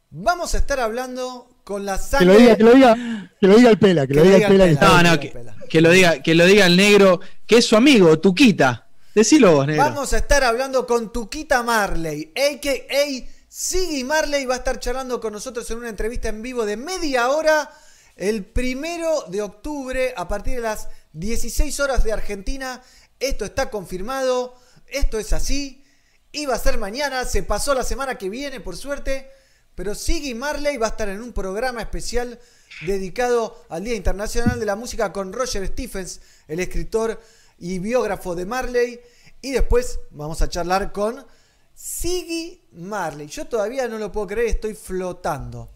vamos 0.10 0.56
a 0.56 0.58
estar 0.58 0.80
hablando 0.80 1.48
con 1.64 1.86
la 1.86 1.98
Que 1.98 2.04
sangre. 2.04 2.26
lo 2.34 2.40
diga, 2.40 2.56
que 2.58 2.64
lo 2.64 2.74
diga, 2.74 2.96
que 3.40 3.48
lo 3.48 3.56
diga 3.58 3.70
el 3.70 3.78
pela, 3.80 4.08
que, 4.08 4.14
lo 4.16 4.24
diga 4.24 4.38
el 4.38 4.44
pela. 4.48 4.66
Pela. 4.66 4.80
No, 4.82 5.04
no, 5.12 5.20
que, 5.20 5.34
que 5.70 5.82
lo 5.82 5.92
diga, 5.92 6.24
que 6.24 6.34
lo 6.36 6.46
diga 6.46 6.66
el 6.66 6.76
negro, 6.78 7.20
que 7.46 7.58
es 7.58 7.66
su 7.66 7.76
amigo, 7.76 8.20
Tuquita. 8.20 8.88
Decilo 9.14 9.52
vos, 9.54 9.68
negro. 9.68 9.84
Vamos 9.84 10.12
a 10.14 10.18
estar 10.18 10.44
hablando 10.44 10.86
con 10.88 11.12
Tuquita 11.14 11.62
Marley, 11.64 12.32
a.k.a. 12.36 13.35
Siggy 13.58 14.04
Marley 14.04 14.46
va 14.46 14.56
a 14.56 14.58
estar 14.58 14.82
charlando 14.82 15.22
con 15.22 15.32
nosotros 15.32 15.72
en 15.72 15.78
una 15.78 15.88
entrevista 15.88 16.28
en 16.28 16.42
vivo 16.42 16.66
de 16.66 16.76
media 16.76 17.30
hora 17.30 17.72
el 18.18 18.44
primero 18.44 19.24
de 19.30 19.42
octubre 19.42 20.14
a 20.18 20.28
partir 20.28 20.56
de 20.56 20.62
las 20.62 20.90
16 21.14 21.80
horas 21.80 22.04
de 22.04 22.12
Argentina. 22.12 22.84
Esto 23.18 23.46
está 23.46 23.70
confirmado, 23.70 24.58
esto 24.88 25.20
es 25.20 25.32
así. 25.32 25.86
Iba 26.34 26.54
a 26.54 26.60
ser 26.60 26.78
mañana, 26.78 27.24
se 27.24 27.44
pasó 27.44 27.74
la 27.74 27.86
semana 27.86 28.18
que 28.18 28.28
viene, 28.28 28.60
por 28.60 28.76
suerte. 28.76 29.32
Pero 29.74 29.96
Siggy 29.96 30.34
Marley 30.34 30.76
va 30.76 30.88
a 30.88 30.90
estar 30.90 31.08
en 31.08 31.22
un 31.22 31.32
programa 31.32 31.82
especial 31.82 32.38
dedicado 32.86 33.64
al 33.70 33.86
Día 33.86 33.96
Internacional 33.96 34.60
de 34.60 34.66
la 34.66 34.76
Música 34.76 35.14
con 35.14 35.32
Roger 35.32 35.66
Stephens, 35.66 36.20
el 36.50 36.60
escritor 36.60 37.22
y 37.58 37.80
biógrafo 37.80 38.36
de 38.36 38.46
Marley. 38.46 39.00
Y 39.42 39.54
después 39.54 40.02
vamos 40.12 40.42
a 40.42 40.50
charlar 40.50 40.92
con 40.92 41.26
Siggy 41.76 42.62
Marley. 42.72 43.28
Yo 43.28 43.46
todavía 43.46 43.88
no 43.88 43.98
lo 43.98 44.12
puedo 44.12 44.28
creer, 44.28 44.48
estoy 44.48 44.74
flotando. 44.74 45.70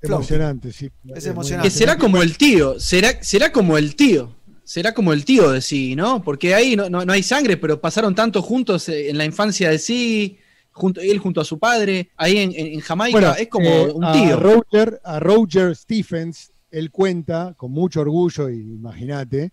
Emocionante, 0.00 0.72
sí. 0.72 0.90
Es 1.14 1.26
emocionante. 1.26 1.68
Que 1.68 1.74
será 1.74 1.96
como 1.96 2.20
el 2.22 2.36
tío, 2.36 2.78
será, 2.78 3.22
será 3.22 3.50
como 3.52 3.78
el 3.78 3.94
tío. 3.96 4.34
Será 4.64 4.94
como 4.94 5.12
el 5.12 5.24
tío 5.24 5.50
de 5.50 5.60
sí, 5.60 5.94
¿no? 5.96 6.22
Porque 6.22 6.54
ahí 6.54 6.76
no, 6.76 6.88
no- 6.88 7.04
no 7.04 7.12
hay 7.12 7.22
sangre, 7.22 7.56
pero 7.56 7.80
pasaron 7.80 8.14
tanto 8.14 8.42
juntos 8.42 8.88
eh, 8.88 9.10
en 9.10 9.18
la 9.18 9.24
infancia 9.24 9.68
de 9.70 9.78
sí, 9.78 10.38
junto, 10.70 11.00
él 11.00 11.18
junto 11.18 11.40
a 11.40 11.44
su 11.44 11.58
padre, 11.58 12.10
ahí 12.16 12.38
en, 12.38 12.52
en- 12.54 12.66
en 12.68 12.80
Jamaica, 12.80 13.18
Bueno, 13.18 13.34
es 13.34 13.48
como 13.48 13.68
eh, 13.68 13.92
un 13.92 14.04
a 14.04 14.12
tío. 14.12 14.38
Roger, 14.38 15.00
a 15.04 15.18
Roger 15.20 15.74
Stephens, 15.76 16.52
él 16.70 16.90
cuenta 16.90 17.54
con 17.56 17.72
mucho 17.72 18.00
orgullo, 18.00 18.48
y 18.48 18.60
imagínate, 18.60 19.52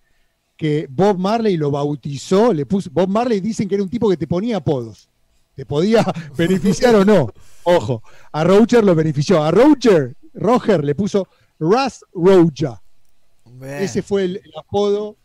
que 0.55 0.87
Bob 0.89 1.17
Marley 1.17 1.57
lo 1.57 1.71
bautizó, 1.71 2.53
le 2.53 2.65
puso, 2.65 2.89
Bob 2.93 3.09
Marley 3.09 3.39
dicen 3.41 3.67
que 3.67 3.75
era 3.75 3.83
un 3.83 3.89
tipo 3.89 4.09
que 4.09 4.17
te 4.17 4.27
ponía 4.27 4.57
apodos. 4.57 5.08
Te 5.59 5.65
podía 5.65 6.05
beneficiar 6.37 6.95
o 6.95 7.03
no. 7.03 7.33
Ojo, 7.63 8.01
a 8.31 8.45
Roger 8.45 8.81
lo 8.81 8.95
benefició. 8.95 9.43
A 9.43 9.51
Roger, 9.51 10.15
Roger 10.33 10.85
le 10.85 10.95
puso 10.95 11.27
Ras 11.59 12.05
Roja. 12.13 12.81
Bien. 13.43 13.73
Ese 13.73 14.01
fue 14.01 14.23
el, 14.23 14.37
el 14.37 14.53
apodo 14.57 15.17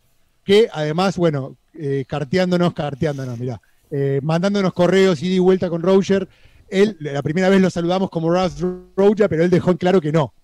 que 0.42 0.68
además, 0.72 1.16
bueno, 1.18 1.56
eh, 1.74 2.04
carteándonos, 2.08 2.74
carteándonos, 2.74 3.38
mirá, 3.38 3.60
eh, 3.92 4.18
mandándonos 4.24 4.72
correos 4.72 5.22
ida 5.22 5.36
y 5.36 5.38
vuelta 5.38 5.70
con 5.70 5.82
Roger. 5.82 6.28
Él, 6.68 6.96
la 6.98 7.22
primera 7.22 7.48
vez 7.48 7.60
lo 7.60 7.70
saludamos 7.70 8.10
como 8.10 8.28
Ras 8.28 8.60
Roja, 8.60 9.28
pero 9.28 9.44
él 9.44 9.50
dejó 9.50 9.70
en 9.70 9.76
claro 9.76 10.00
que 10.00 10.10
no. 10.10 10.34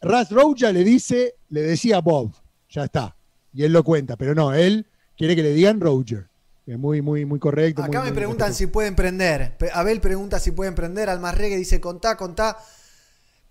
Ras 0.00 0.30
Roja 0.30 0.72
le 0.72 0.84
dice, 0.84 1.34
le 1.50 1.60
decía 1.60 2.00
Bob, 2.00 2.32
ya 2.70 2.84
está. 2.84 3.14
Y 3.52 3.62
él 3.64 3.74
lo 3.74 3.84
cuenta, 3.84 4.16
pero 4.16 4.34
no, 4.34 4.54
él 4.54 4.86
quiere 5.18 5.36
que 5.36 5.42
le 5.42 5.52
digan 5.52 5.80
Roger. 5.80 6.30
Es 6.66 6.78
muy, 6.78 7.00
muy, 7.00 7.24
muy 7.24 7.38
correcto. 7.38 7.82
Acá 7.82 7.98
muy- 8.00 8.06
me 8.06 8.10
muy 8.12 8.16
preguntan 8.16 8.52
si 8.54 8.66
pueden 8.66 8.96
prender. 8.96 9.56
Pe- 9.56 9.70
Abel 9.72 10.00
pregunta 10.00 10.40
si 10.40 10.50
pueden 10.50 10.74
prender. 10.74 11.08
Almasregue 11.08 11.56
dice 11.56 11.80
contá, 11.80 12.16
contá. 12.16 12.58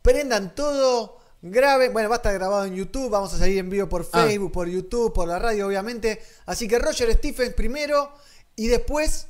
Prendan 0.01 0.53
todo. 0.53 1.17
Graben. 1.41 1.93
Bueno, 1.93 2.09
va 2.09 2.15
a 2.15 2.17
estar 2.17 2.33
grabado 2.33 2.65
en 2.65 2.75
YouTube. 2.75 3.09
Vamos 3.09 3.33
a 3.33 3.37
salir 3.37 3.57
en 3.59 3.69
vivo 3.69 3.87
por 3.87 4.05
Ah. 4.11 4.23
Facebook, 4.25 4.51
por 4.51 4.67
YouTube, 4.67 5.13
por 5.13 5.27
la 5.27 5.39
radio, 5.39 5.67
obviamente. 5.67 6.19
Así 6.45 6.67
que 6.67 6.77
Roger 6.79 7.11
Stephens 7.13 7.53
primero. 7.53 8.11
Y 8.55 8.67
después 8.67 9.27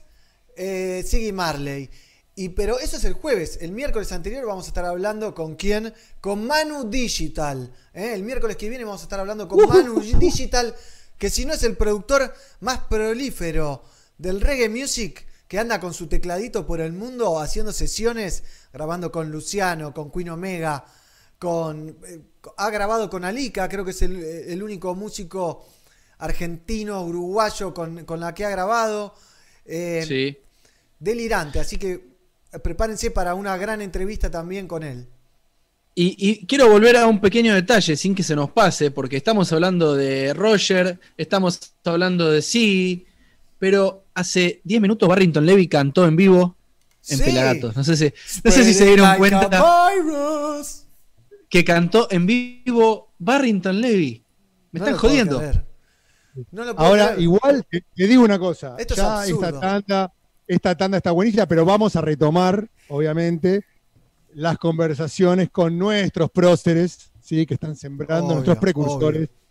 eh, 0.55 1.03
Siggy 1.05 1.31
Marley. 1.31 1.89
Y, 2.37 2.49
pero 2.49 2.79
eso 2.79 2.97
es 2.97 3.03
el 3.05 3.13
jueves. 3.13 3.59
El 3.61 3.71
miércoles 3.71 4.11
anterior 4.11 4.45
vamos 4.45 4.65
a 4.65 4.67
estar 4.69 4.85
hablando 4.85 5.33
con 5.35 5.55
quién? 5.55 5.93
Con 6.21 6.45
Manu 6.47 6.89
Digital. 6.89 7.71
¿eh? 7.93 8.11
El 8.13 8.23
miércoles 8.23 8.57
que 8.57 8.67
viene 8.69 8.83
vamos 8.83 9.01
a 9.01 9.03
estar 9.03 9.19
hablando 9.19 9.47
con 9.47 9.67
Manu 9.69 9.99
Digital. 10.01 10.73
Que 11.17 11.29
si 11.29 11.45
no 11.45 11.53
es 11.53 11.63
el 11.63 11.77
productor 11.77 12.33
más 12.59 12.79
prolífero 12.89 13.83
del 14.17 14.41
reggae 14.41 14.69
music. 14.69 15.25
Que 15.47 15.59
anda 15.59 15.79
con 15.79 15.93
su 15.93 16.07
tecladito 16.07 16.65
por 16.65 16.81
el 16.81 16.91
mundo 16.93 17.39
haciendo 17.39 17.71
sesiones. 17.71 18.43
Grabando 18.73 19.11
con 19.11 19.31
Luciano, 19.31 19.93
con 19.93 20.11
Queen 20.11 20.29
Omega. 20.29 20.85
Con, 21.39 21.97
eh, 22.07 22.21
ha 22.57 22.69
grabado 22.69 23.09
con 23.09 23.23
Alika. 23.25 23.69
Creo 23.69 23.85
que 23.85 23.91
es 23.91 24.01
el, 24.01 24.15
el 24.23 24.63
único 24.63 24.95
músico 24.95 25.65
argentino, 26.17 27.03
uruguayo 27.03 27.73
con, 27.73 28.05
con 28.05 28.19
la 28.19 28.33
que 28.33 28.45
ha 28.45 28.49
grabado. 28.49 29.13
Eh, 29.65 30.03
Sí. 30.07 30.37
delirante, 30.99 31.59
así 31.59 31.77
que 31.77 32.15
prepárense 32.63 33.11
para 33.11 33.35
una 33.35 33.57
gran 33.57 33.81
entrevista 33.81 34.31
también 34.31 34.67
con 34.67 34.83
él. 34.83 35.07
Y, 35.97 36.15
y 36.19 36.45
quiero 36.45 36.69
volver 36.69 36.97
a 36.97 37.07
un 37.07 37.21
pequeño 37.21 37.53
detalle 37.53 37.95
sin 37.95 38.13
que 38.13 38.21
se 38.23 38.35
nos 38.35 38.51
pase, 38.51 38.91
porque 38.91 39.15
estamos 39.15 39.51
hablando 39.53 39.95
de 39.95 40.33
Roger, 40.33 40.99
estamos 41.17 41.71
hablando 41.85 42.29
de 42.29 42.41
sí, 42.41 43.05
pero 43.59 44.03
hace 44.13 44.59
10 44.65 44.81
minutos 44.81 45.07
Barrington 45.07 45.45
Levy 45.45 45.67
cantó 45.67 46.05
en 46.05 46.15
vivo 46.17 46.55
en 47.07 47.17
Sí. 47.19 47.23
Pelagatos. 47.23 47.75
No 47.77 47.83
sé 47.83 47.95
si, 47.95 48.13
no 48.43 48.51
sé 48.51 48.63
si 48.65 48.73
se 48.73 48.85
dieron 48.85 49.05
Like 49.05 49.19
cuenta 49.19 49.49
que 51.49 51.63
cantó 51.63 52.07
en 52.11 52.25
vivo 52.25 53.13
Barrington 53.17 53.79
Levy. 53.79 54.23
Me 54.71 54.79
No 54.79 54.85
están 54.85 54.99
jodiendo. 54.99 55.41
No 56.51 56.63
Ahora, 56.75 57.07
creer. 57.13 57.21
igual, 57.21 57.65
te, 57.69 57.85
te 57.95 58.07
digo 58.07 58.23
una 58.23 58.37
cosa. 58.37 58.75
Esto 58.77 58.95
ya 58.95 59.25
esta 59.25 59.57
tanda, 59.57 60.13
esta 60.45 60.75
tanda 60.75 60.97
está 60.97 61.11
buenísima, 61.11 61.45
pero 61.45 61.63
vamos 61.63 61.95
a 61.95 62.01
retomar, 62.01 62.67
obviamente, 62.89 63.63
las 64.35 64.57
conversaciones 64.57 65.49
con 65.49 65.77
nuestros 65.77 66.29
próceres, 66.31 67.11
¿sí? 67.21 67.45
que 67.45 67.53
están 67.55 67.75
sembrando, 67.75 68.25
Obvio, 68.27 68.35
nuestros 68.35 68.57
precursores. 68.57 69.29
obvio. 69.29 69.45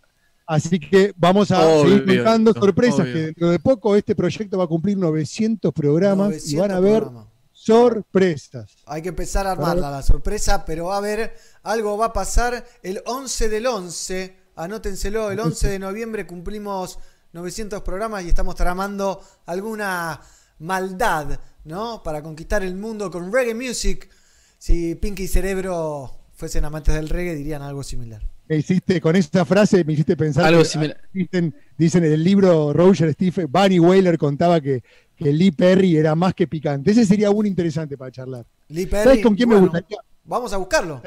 Así 0.46 0.78
que 0.78 1.12
vamos 1.16 1.50
a 1.50 1.66
Obvio, 1.66 1.98
seguir 1.98 2.16
contando 2.16 2.50
obvio. 2.50 2.62
sorpresas, 2.62 3.06
que 3.06 3.12
dentro 3.18 3.50
de 3.50 3.58
poco 3.58 3.96
este 3.96 4.14
proyecto 4.14 4.58
va 4.58 4.64
a 4.64 4.68
cumplir 4.68 4.98
900 4.98 5.72
programas 5.72 6.28
y 6.48 6.56
900 6.56 6.60
van 6.60 6.70
a 6.70 6.80
ver 6.80 7.02
programas. 7.02 7.26
sorpresas. 7.52 8.70
Hay 8.86 9.00
que 9.02 9.08
empezar 9.08 9.46
a 9.46 9.52
armarla 9.52 9.90
la 9.90 10.02
sorpresa, 10.02 10.64
pero 10.66 10.86
va 10.86 10.96
a 10.96 10.98
haber 10.98 11.34
algo 11.62 11.96
va 11.96 12.06
a 12.06 12.12
pasar 12.12 12.64
el 12.82 13.00
11 13.06 13.48
del 13.48 13.66
11. 13.66 14.36
Anótenselo, 14.56 15.30
el 15.30 15.40
11 15.40 15.68
de 15.68 15.78
noviembre 15.78 16.26
cumplimos 16.26 16.98
900 17.32 17.80
programas 17.82 18.24
y 18.24 18.28
estamos 18.28 18.54
tramando 18.54 19.20
alguna 19.46 20.20
maldad, 20.58 21.40
¿no? 21.64 22.02
Para 22.02 22.22
conquistar 22.22 22.62
el 22.62 22.74
mundo 22.76 23.10
con 23.10 23.32
reggae 23.32 23.54
music. 23.54 24.10
Si 24.58 24.94
Pinky 24.94 25.24
y 25.24 25.28
Cerebro 25.28 26.10
fuesen 26.34 26.64
amantes 26.64 26.94
del 26.94 27.08
reggae, 27.08 27.34
dirían 27.34 27.62
algo 27.62 27.82
similar. 27.82 28.22
Me 28.48 28.56
hiciste, 28.56 29.00
con 29.00 29.16
esta 29.16 29.44
frase 29.44 29.84
me 29.84 29.94
hiciste 29.94 30.16
pensar 30.16 30.44
Algo 30.44 30.62
que, 30.62 30.68
similar. 30.68 31.00
Dicen, 31.12 31.54
dicen 31.78 32.04
en 32.04 32.12
el 32.12 32.22
libro 32.24 32.72
Roger 32.72 33.12
Stephen, 33.14 33.46
Barry 33.50 33.78
Whaler 33.78 34.18
contaba 34.18 34.60
que, 34.60 34.82
que 35.16 35.32
Lee 35.32 35.50
Perry 35.50 35.96
era 35.96 36.14
más 36.14 36.34
que 36.34 36.46
picante. 36.46 36.90
Ese 36.90 37.06
sería 37.06 37.30
uno 37.30 37.48
interesante 37.48 37.96
para 37.96 38.10
charlar. 38.10 38.44
Lee 38.68 38.86
Perry, 38.86 39.04
¿Sabes 39.04 39.22
con 39.22 39.34
quién 39.34 39.48
bueno, 39.48 39.62
me 39.62 39.68
gustaría? 39.68 39.98
Vamos 40.24 40.52
a 40.52 40.56
buscarlo. 40.58 41.02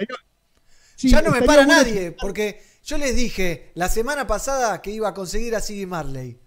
Sí, 0.96 1.10
ya 1.10 1.22
no 1.22 1.30
me 1.32 1.42
para 1.44 1.66
bueno 1.66 1.74
nadie, 1.84 2.12
porque 2.20 2.60
yo 2.84 2.98
les 2.98 3.16
dije 3.16 3.72
la 3.76 3.88
semana 3.90 4.26
pasada 4.26 4.82
que 4.82 4.90
iba 4.92 5.10
a 5.10 5.14
conseguir 5.14 5.56
a 5.56 5.62
Siggy 5.62 5.86
Marley. 5.86 6.40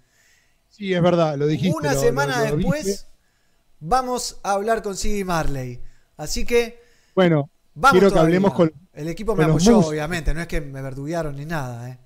Sí, 0.71 0.93
es 0.93 1.03
verdad, 1.03 1.37
lo 1.37 1.47
dijiste. 1.47 1.77
Una 1.77 1.95
lo- 1.95 2.01
semana 2.01 2.39
lo- 2.45 2.51
lo 2.51 2.57
después 2.57 2.85
dije. 2.87 2.99
vamos 3.79 4.41
a 4.43 4.53
hablar 4.53 4.83
con 4.83 4.97
Siggy 4.97 5.23
Marley. 5.23 5.81
Así 6.17 6.45
que 6.45 6.80
Bueno, 7.21 7.51
vamos 7.75 7.93
quiero 7.93 8.07
que 8.09 8.11
todavía. 8.13 8.27
hablemos 8.37 8.55
con. 8.55 8.73
El 8.93 9.09
equipo 9.09 9.35
me 9.37 9.45
apoyó, 9.45 9.79
obviamente, 9.79 10.35
no 10.35 10.41
es 10.41 10.47
que 10.47 10.61
me 10.61 10.83
verduguearon 10.83 11.37
ni 11.37 11.45
nada. 11.47 11.91
¿eh? 11.91 11.99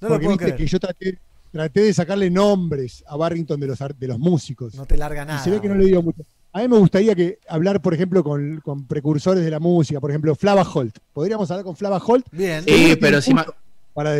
No 0.00 0.08
lo 0.08 0.14
porque 0.14 0.24
puedo 0.26 0.36
viste 0.38 0.44
creer. 0.54 0.56
que 0.56 0.66
yo 0.66 0.78
traté, 0.80 1.18
traté 1.50 1.80
de 1.80 1.92
sacarle 1.94 2.30
nombres 2.30 3.02
a 3.06 3.16
Barrington 3.16 3.58
de 3.58 3.66
los, 3.66 3.80
ar- 3.82 3.96
de 3.96 4.06
los 4.06 4.18
músicos. 4.18 4.74
No 4.74 4.86
te 4.86 4.96
larga 4.96 5.22
y 5.24 5.26
nada. 5.26 5.42
se 5.42 5.50
ve 5.50 5.60
que 5.60 5.68
no 5.68 5.74
le 5.74 5.84
digo 5.86 6.02
mucho. 6.02 6.22
A 6.52 6.60
mí 6.60 6.68
me 6.68 6.78
gustaría 6.78 7.14
que 7.14 7.38
hablar, 7.48 7.82
por 7.82 7.92
ejemplo, 7.94 8.22
con, 8.24 8.60
con 8.64 8.86
precursores 8.86 9.44
de 9.44 9.50
la 9.50 9.60
música, 9.60 10.00
por 10.00 10.10
ejemplo, 10.10 10.34
Flava 10.34 10.62
Holt. 10.62 10.96
¿Podríamos 11.12 11.50
hablar 11.50 11.64
con 11.64 11.76
Flava 11.76 11.98
Holt? 12.04 12.26
Bien. 12.32 12.64
Sí, 12.64 12.96
pero 13.00 13.20
si. 13.20 13.32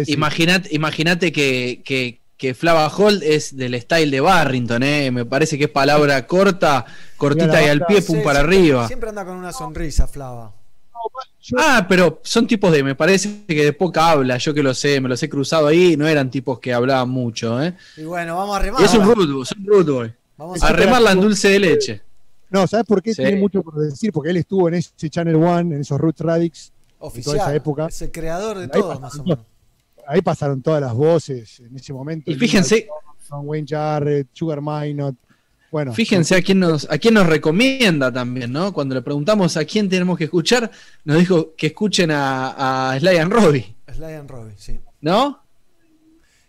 Imagínate 0.08 0.68
imagínate 0.74 1.32
que, 1.32 1.82
que, 1.84 2.20
que 2.38 2.54
Flava 2.54 2.86
Holt 2.86 3.22
es 3.22 3.54
del 3.56 3.78
style 3.80 4.10
de 4.10 4.20
Barrington, 4.20 4.82
¿eh? 4.82 5.10
Me 5.10 5.24
parece 5.26 5.58
que 5.58 5.64
es 5.64 5.70
palabra 5.70 6.26
corta, 6.26 6.86
cortita 7.16 7.60
y 7.62 7.68
al 7.68 7.84
pie, 7.84 8.00
pum 8.00 8.16
Sí, 8.18 8.22
para 8.24 8.38
siempre- 8.40 8.56
arriba. 8.58 8.86
Siempre 8.86 9.08
anda 9.10 9.24
con 9.24 9.36
una 9.36 9.52
sonrisa, 9.52 10.06
Flava. 10.06 10.54
Ah, 11.56 11.86
pero 11.88 12.20
son 12.22 12.46
tipos 12.46 12.70
de, 12.72 12.82
me 12.82 12.94
parece 12.94 13.44
que 13.46 13.64
de 13.64 13.72
poca 13.72 14.10
habla, 14.10 14.36
yo 14.38 14.52
que 14.54 14.62
lo 14.62 14.72
sé, 14.74 15.00
me 15.00 15.08
los 15.08 15.22
he 15.22 15.28
cruzado 15.28 15.66
ahí, 15.66 15.96
no 15.96 16.06
eran 16.06 16.30
tipos 16.30 16.58
que 16.60 16.72
hablaban 16.72 17.08
mucho, 17.08 17.60
¿eh? 17.62 17.74
Y 17.96 18.02
bueno, 18.04 18.36
vamos 18.36 18.56
a 18.56 18.60
remar. 18.60 18.82
Es 18.82 18.94
un 18.94 19.04
rude 19.04 19.32
boy, 19.32 19.42
es 19.42 19.52
un 19.52 19.66
rude 19.66 19.92
boy. 19.92 20.14
Vamos 20.36 20.62
A 20.62 20.72
remarla 20.72 21.12
en 21.12 21.20
dulce 21.20 21.48
de 21.48 21.58
leche. 21.58 22.02
No, 22.50 22.66
¿sabes 22.66 22.86
por 22.86 23.02
qué? 23.02 23.14
Sí. 23.14 23.22
Tiene 23.22 23.40
mucho 23.40 23.62
por 23.62 23.74
decir, 23.76 24.12
porque 24.12 24.30
él 24.30 24.36
estuvo 24.36 24.68
en 24.68 24.74
ese 24.74 25.10
Channel 25.10 25.34
One, 25.36 25.74
en 25.74 25.80
esos 25.80 25.98
Roots 26.00 26.20
Radix, 26.20 26.72
en 27.00 27.22
toda 27.22 27.36
esa 27.36 27.54
época. 27.54 27.86
Es 27.86 28.00
el 28.02 28.10
creador 28.12 28.58
de 28.58 28.68
todo, 28.68 28.98
más 29.00 29.18
o 29.18 29.24
menos. 29.24 29.38
Ahí 30.10 30.22
pasaron 30.22 30.62
todas 30.62 30.80
las 30.80 30.94
voces 30.94 31.60
en 31.60 31.76
ese 31.76 31.92
momento. 31.92 32.30
Y 32.30 32.34
fíjense- 32.34 32.88
Son 33.28 33.42
Wayne 33.46 33.66
Jarrett, 33.68 34.28
Sugar 34.32 34.60
Minot. 34.62 35.14
Bueno, 35.70 35.92
Fíjense 35.92 36.34
a 36.34 36.40
quién 36.40 36.60
nos, 36.60 36.90
a 36.90 36.96
quién 36.96 37.12
nos 37.12 37.26
recomienda 37.26 38.10
también, 38.10 38.50
¿no? 38.50 38.72
Cuando 38.72 38.94
le 38.94 39.02
preguntamos 39.02 39.54
a 39.58 39.66
quién 39.66 39.86
tenemos 39.86 40.16
que 40.16 40.24
escuchar, 40.24 40.70
nos 41.04 41.18
dijo 41.18 41.54
que 41.54 41.66
escuchen 41.66 42.10
a, 42.10 42.92
a 42.92 42.98
Sly 42.98 43.18
and 43.18 43.30
Robbie, 43.30 43.76
Sly 43.94 44.14
and 44.14 44.30
Robbie, 44.30 44.54
sí. 44.56 44.78
¿no? 45.02 45.42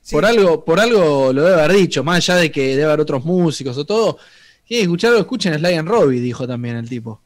Sí. 0.01 0.15
Por 0.15 0.25
algo, 0.25 0.63
por 0.63 0.79
algo 0.79 1.33
lo 1.33 1.43
debe 1.43 1.61
haber 1.61 1.75
dicho, 1.77 2.01
más 2.01 2.17
allá 2.29 2.39
de 2.39 2.49
que 2.49 2.69
debe 2.77 2.85
haber 2.85 3.01
otros 3.01 3.25
músicos 3.25 3.77
o 3.77 3.85
todo. 3.85 4.17
Quieren 4.65 4.85
escucharlo, 4.85 5.19
escuchen 5.19 5.51
a 5.53 5.57
Sly 5.57 5.73
and 5.73 5.89
Robbie, 5.89 6.21
dijo 6.21 6.47
también 6.47 6.77
el 6.77 6.87
tipo. 6.87 7.21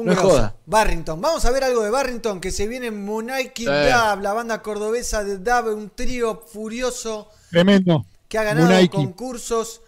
Un 0.00 0.06
No 0.06 0.16
joda. 0.16 0.56
Barrington. 0.66 1.20
Vamos 1.20 1.44
a 1.44 1.50
ver 1.50 1.64
algo 1.64 1.82
de 1.82 1.90
Barrington 1.90 2.40
que 2.40 2.50
se 2.50 2.66
viene 2.66 2.90
Munaiki 2.90 3.64
Sí. 3.64 3.68
Dab, 3.68 4.20
la 4.22 4.32
banda 4.32 4.62
cordobesa 4.62 5.24
de 5.24 5.38
Dab, 5.38 5.68
un 5.68 5.90
trío 5.90 6.42
furioso 6.46 7.28
tremendo. 7.50 8.04
que 8.28 8.38
ha 8.38 8.44
ganado 8.44 8.66
Munaiki. 8.66 8.96
concursos 8.96 9.82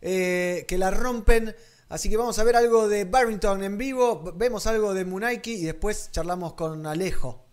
eh, 0.00 0.64
que 0.68 0.78
la 0.78 0.90
rompen. 0.90 1.54
Así 1.88 2.08
que 2.10 2.16
vamos 2.16 2.38
a 2.38 2.44
ver 2.44 2.54
algo 2.56 2.86
de 2.88 3.04
Barrington 3.04 3.62
en 3.64 3.78
vivo, 3.78 4.32
vemos 4.36 4.66
algo 4.66 4.92
de 4.94 5.04
Munaiki 5.04 5.52
y 5.54 5.64
después 5.64 6.10
charlamos 6.12 6.52
con 6.54 6.86
Alejo. 6.86 7.44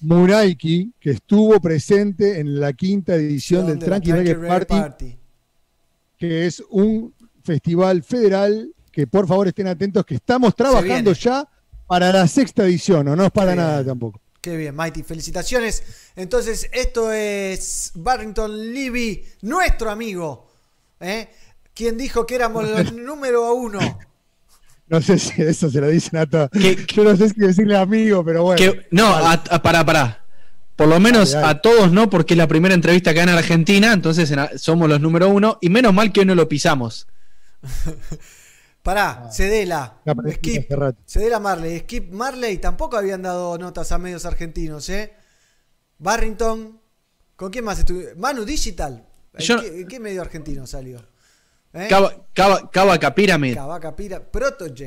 Muraiki, 0.00 0.92
que 0.98 1.10
estuvo 1.10 1.60
presente 1.60 2.40
en 2.40 2.58
la 2.58 2.72
quinta 2.72 3.14
edición 3.14 3.66
del 3.66 3.78
Tranqui 3.78 4.12
Reggae 4.12 4.34
Party, 4.34 5.18
que 6.18 6.46
es 6.46 6.62
un 6.70 7.14
festival 7.44 8.02
federal 8.02 8.74
que 8.90 9.06
por 9.06 9.26
favor 9.26 9.48
estén 9.48 9.66
atentos 9.68 10.04
que 10.04 10.14
estamos 10.16 10.54
trabajando 10.54 11.12
ya 11.12 11.48
para 11.86 12.12
la 12.12 12.26
sexta 12.28 12.64
edición, 12.64 13.08
o 13.08 13.16
no 13.16 13.24
es 13.24 13.30
para 13.32 13.52
Qué 13.52 13.56
bien. 13.56 13.66
nada 13.66 13.84
tampoco. 13.84 14.20
Qué 14.40 14.56
bien, 14.56 14.74
Mighty. 14.74 15.02
Felicitaciones. 15.02 15.82
Entonces, 16.16 16.68
esto 16.72 17.12
es 17.12 17.90
Barrington 17.94 18.72
Levy, 18.72 19.24
nuestro 19.42 19.90
amigo. 19.90 20.50
¿eh? 21.00 21.28
Quien 21.74 21.98
dijo 21.98 22.24
que 22.26 22.36
éramos 22.36 22.68
los 22.68 22.92
número 22.92 23.52
uno. 23.54 23.78
No 24.88 25.00
sé 25.02 25.18
si 25.18 25.40
eso 25.42 25.70
se 25.70 25.80
lo 25.80 25.88
dicen 25.88 26.18
a 26.18 26.26
todos. 26.26 26.48
Que- 26.50 26.84
Yo 26.94 27.04
no 27.04 27.16
sé 27.16 27.28
si 27.28 27.34
decirle 27.40 27.76
amigo, 27.76 28.24
pero 28.24 28.42
bueno. 28.44 28.56
Que- 28.58 28.86
no, 28.90 29.06
a, 29.06 29.32
a- 29.34 29.62
pará, 29.62 29.84
pará. 29.84 30.24
Por 30.74 30.88
lo 30.88 30.98
menos 30.98 31.32
Dale, 31.32 31.42
dale. 31.46 31.58
a 31.58 31.62
todos 31.62 31.92
no, 31.92 32.08
porque 32.08 32.32
es 32.34 32.38
la 32.38 32.48
primera 32.48 32.74
entrevista 32.74 33.10
acá 33.10 33.22
en 33.24 33.28
Argentina, 33.28 33.92
entonces 33.92 34.30
en- 34.30 34.58
somos 34.58 34.88
los 34.88 35.00
número 35.00 35.28
uno, 35.28 35.58
y 35.60 35.68
menos 35.68 35.92
mal 35.92 36.10
que 36.12 36.20
hoy 36.20 36.26
no 36.26 36.34
lo 36.34 36.48
pisamos. 36.48 37.06
Pará, 38.82 39.28
Cedela, 39.30 39.98
Ya 40.06 40.12
aparecí 40.12 40.36
Skip. 40.36 40.70
Cedela 41.06 41.38
Marley, 41.38 41.80
Skip 41.80 42.10
Marley 42.12 42.58
tampoco 42.58 42.96
habían 42.96 43.22
dado 43.22 43.58
notas 43.58 43.92
a 43.92 43.98
medios 43.98 44.24
argentinos, 44.24 44.88
¿eh? 44.88 45.12
Barrington, 45.98 46.80
¿con 47.36 47.50
quién 47.50 47.64
más 47.64 47.78
estuvo? 47.78 48.00
Manu 48.16 48.44
Digital, 48.44 49.04
¿en, 49.34 49.40
Yo- 49.44 49.60
qué, 49.60 49.80
en 49.82 49.86
qué 49.88 50.00
medio 50.00 50.22
argentino 50.22 50.66
salió? 50.66 50.98
¿Eh? 51.74 51.86
Cava, 51.88 52.12
Cava- 52.34 52.70
Cavaca 52.70 53.14
Pyramid, 53.14 53.54
Cavaca 53.54 53.94
Pira, 53.94 54.20
Proto 54.20 54.66
J. 54.68 54.84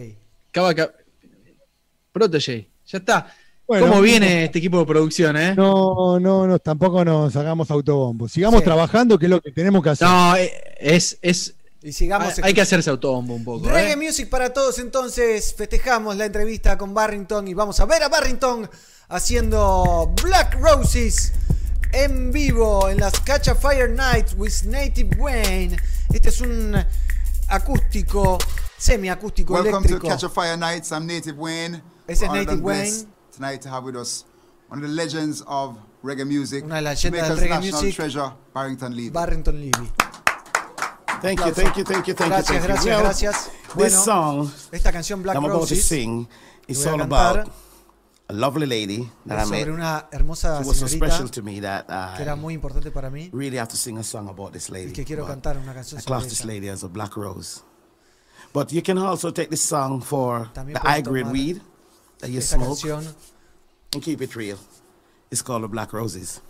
Cavaca. 0.51 0.91
Protege, 2.11 2.69
ya 2.85 2.97
está. 2.99 3.33
Bueno, 3.65 3.87
¿Cómo 3.87 4.01
viene 4.01 4.43
este 4.43 4.59
equipo 4.59 4.79
de 4.79 4.85
producción, 4.85 5.35
eh? 5.37 5.55
No, 5.55 6.19
no, 6.19 6.45
no, 6.45 6.59
tampoco 6.59 7.03
nos 7.05 7.35
hagamos 7.35 7.71
autobombo. 7.71 8.27
Sigamos 8.27 8.59
Sí. 8.59 8.65
trabajando, 8.65 9.17
que 9.17 9.25
es 9.25 9.29
lo 9.29 9.41
que 9.41 9.51
tenemos 9.51 9.81
que 9.81 9.89
hacer. 9.89 10.07
No, 10.07 10.35
eh, 10.35 10.51
es, 10.79 11.17
es, 11.21 11.55
Y 11.83 11.91
sigamos. 11.91 12.39
hay 12.41 12.53
que 12.53 12.61
hacerse 12.61 12.89
autobombo 12.89 13.35
un 13.35 13.43
poco. 13.43 13.67
Reggae 13.67 13.91
¿eh? 13.91 13.97
Music 13.97 14.29
para 14.29 14.53
todos, 14.53 14.79
entonces 14.79 15.53
festejamos 15.53 16.15
la 16.15 16.25
entrevista 16.25 16.77
con 16.77 16.93
Barrington 16.93 17.47
y 17.49 17.53
vamos 17.53 17.79
a 17.81 17.85
ver 17.85 18.01
a 18.03 18.07
Barrington 18.07 18.69
haciendo 19.09 20.13
Black 20.23 20.55
Roses 20.61 21.33
en 21.91 22.31
vivo 22.31 22.89
en 22.89 22.99
las 23.01 23.19
Catch 23.19 23.49
a 23.49 23.55
Fire 23.55 23.89
Nights 23.89 24.33
with 24.37 24.63
Native 24.65 25.17
Wayne. 25.17 25.77
Este 26.13 26.29
es 26.29 26.39
un 26.39 26.73
acústico, 27.49 28.37
semiacústico 28.77 29.53
Welcome 29.53 29.85
eléctrico. 29.85 30.07
to 30.07 30.07
Catch 30.07 30.23
a 30.23 30.29
Fire 30.29 30.57
Nights. 30.57 30.91
I'm 30.91 31.05
Native 31.05 31.37
Wayne. 31.37 31.81
Ese 32.07 32.25
es 32.25 32.31
Native 32.31 32.61
Wayne. 32.61 33.07
Tonight 33.35 33.61
to 33.61 33.69
have 33.69 33.83
with 33.85 33.97
us 33.97 34.25
one 34.69 34.81
of 34.81 34.87
the 34.87 34.93
legends 34.95 35.43
of 35.47 35.75
reggae 36.01 36.25
music, 36.25 36.63
Una 36.63 36.75
de 36.75 36.81
las 36.81 37.03
leyendas 37.03 37.27
del 37.27 37.37
reggae 37.39 37.49
national 37.49 37.81
music. 37.81 37.95
treasure, 37.95 38.31
Barrington 38.53 38.95
Levy. 38.95 39.09
Barrington 39.09 39.59
Levy. 39.59 39.91
Thank 41.23 41.39
you, 41.39 41.53
thank 41.53 41.77
you, 41.77 41.83
thank 41.85 42.05
you, 42.07 42.13
thank 42.13 42.31
Gracias, 42.33 42.61
you, 42.61 42.67
gracias, 42.67 42.85
Well, 42.85 43.01
gracias. 43.01 43.45
This 43.45 43.75
Bueno, 43.75 44.03
song 44.03 44.51
esta 44.73 44.91
canción 44.91 45.23
Black 45.23 45.37
I'm 45.37 45.45
about 45.45 45.69
to 45.69 45.75
sing 45.75 46.27
is 46.67 46.85
all 46.85 46.99
about 47.01 47.47
a 48.27 48.33
lovely 48.33 48.65
lady 48.67 49.09
that 49.25 49.47
I 49.47 49.49
met. 49.49 49.69
una 49.69 50.05
hermosa 50.11 50.61
was 50.65 50.77
so 50.79 50.87
special 50.87 51.29
to 51.29 51.41
me 51.41 51.61
that 51.61 51.87
que 52.17 52.23
era 52.23 52.33
I 52.33 52.35
muy 52.35 52.53
importante 52.53 52.91
para 52.91 53.09
mí 53.09 53.29
really 53.31 53.57
have 53.57 53.69
to 53.69 53.77
sing 53.77 53.97
a 53.99 54.03
song 54.03 54.27
about 54.27 54.51
this 54.51 54.69
lady. 54.69 54.91
que 54.91 55.05
quiero 55.05 55.25
cantar 55.25 55.57
una 55.57 55.73
canción 55.73 56.01
I 56.01 56.03
class 56.03 56.27
this 56.27 56.43
lady 56.43 56.67
as 56.67 56.83
a 56.83 56.89
black 56.89 57.15
rose. 57.15 57.61
But 58.51 58.73
you 58.73 58.81
can 58.81 58.97
also 58.97 59.31
take 59.31 59.49
this 59.49 59.61
song 59.63 60.01
for 60.01 60.49
También 60.53 60.73
the 60.73 60.79
high 60.81 61.01
grade 61.01 61.27
weed 61.27 61.61
that 62.19 62.29
you 62.29 62.41
smoke 62.41 62.83
and 62.83 64.03
keep 64.03 64.21
it 64.21 64.35
real. 64.35 64.57
It's 65.31 65.41
called 65.41 65.63
the 65.63 65.67
Black 65.69 65.93
Roses. 65.93 66.41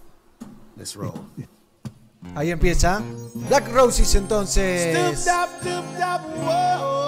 Let's 0.75 0.95
roll. 0.97 1.25
Ahí 2.35 2.51
empieza. 2.51 3.01
Black 3.49 3.67
Roses 3.71 4.15
entonces. 4.15 5.17
Oh. 6.45 7.03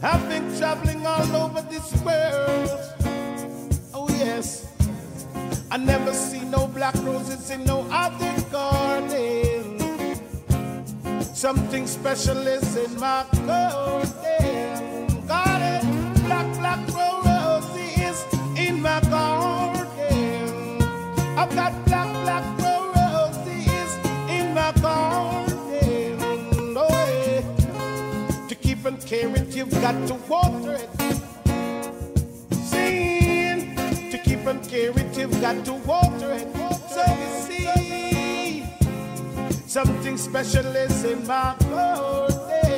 I've 0.00 0.28
been 0.28 0.56
traveling 0.56 1.04
all 1.04 1.36
over 1.36 1.60
this 1.62 1.92
world. 2.02 2.70
Oh, 3.92 4.08
yes. 4.08 4.64
I 5.70 5.76
never 5.76 6.14
see 6.14 6.44
no 6.44 6.68
black 6.68 6.94
roses 7.04 7.50
in 7.50 7.64
no 7.64 7.84
other 7.90 8.40
garden. 8.50 9.78
Something 11.34 11.86
special 11.86 12.38
is 12.46 12.76
in 12.76 12.98
my. 12.98 13.26
Garden, 13.44 14.97
black, 16.68 17.24
roses 17.24 18.24
in 18.56 18.82
my 18.82 19.00
garden. 19.00 20.82
I've 21.36 21.54
got 21.54 21.72
black, 21.86 22.10
black 22.22 22.44
roses 22.94 23.96
in 24.28 24.54
my 24.54 24.72
garden. 24.82 25.56
To 28.48 28.54
you've 29.54 29.70
got 29.80 30.06
to 30.08 30.14
water 30.28 30.72
it. 30.72 30.90
Sin, 32.54 33.74
to 34.10 34.18
keep 34.18 34.46
and 34.46 34.68
care 34.68 34.90
it, 34.90 35.16
you've 35.16 35.40
got 35.40 35.64
to 35.64 35.72
water 35.72 36.32
it. 36.32 36.48
So 36.90 37.04
you 37.20 37.30
see, 37.46 38.64
something 39.66 40.16
special 40.16 40.66
is 40.76 41.04
in 41.04 41.26
my. 41.26 41.54
Garden, 41.70 42.77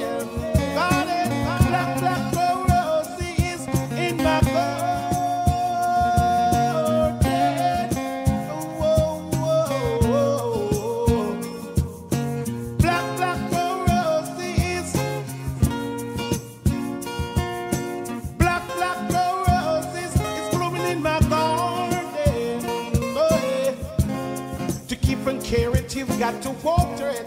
To 24.89 24.97
keep 24.97 25.27
and 25.27 25.43
care 25.43 25.77
it, 25.77 25.95
you've 25.95 26.19
got 26.19 26.43
to 26.43 26.51
water 26.63 27.09
it. 27.09 27.27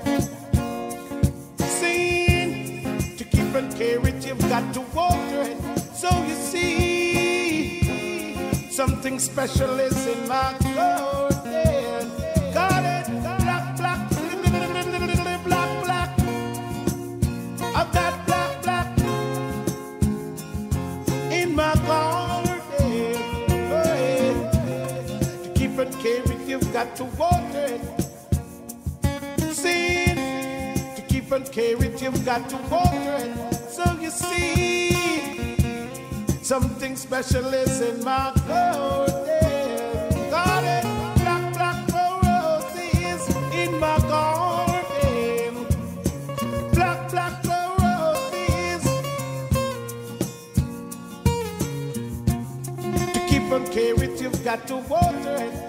Sin, 1.59 3.15
to 3.17 3.23
keep 3.23 3.53
and 3.55 3.75
care 3.75 4.05
it, 4.07 4.25
you've 4.25 4.49
got 4.49 4.73
to 4.73 4.81
water 4.93 5.41
it. 5.41 5.57
So 5.95 6.09
you 6.25 6.35
see, 6.35 7.81
something 8.71 9.19
special 9.19 9.79
is 9.79 10.07
in 10.07 10.27
my 10.27 10.55
garden. 10.75 11.32
You've 26.53 26.71
got 26.71 26.95
to 26.95 27.03
water 27.17 27.65
it. 27.75 27.81
Sin, 29.51 30.15
to 30.95 31.01
keep 31.07 31.31
it 31.31 31.51
caring, 31.51 31.97
you've 31.97 32.23
got 32.23 32.47
to 32.47 32.57
water 32.69 33.15
it. 33.25 33.55
So 33.71 33.83
you 33.99 34.11
see, 34.11 35.57
something 36.43 36.95
special 36.95 37.51
is 37.55 37.81
in 37.81 38.03
my 38.03 38.31
garden. 38.47 39.19
Garden, 40.29 40.83
black, 41.23 41.53
black 41.57 41.79
roses 42.23 43.35
in 43.55 43.71
my 43.79 43.97
garden. 44.13 45.65
Black, 46.75 47.09
black 47.09 47.43
roses. 47.81 48.83
To 53.15 53.19
keep 53.27 53.51
on 53.51 53.65
care 53.71 54.03
it, 54.03 54.21
you've 54.21 54.43
got 54.43 54.67
to 54.67 54.75
water 54.75 55.35
it. 55.47 55.62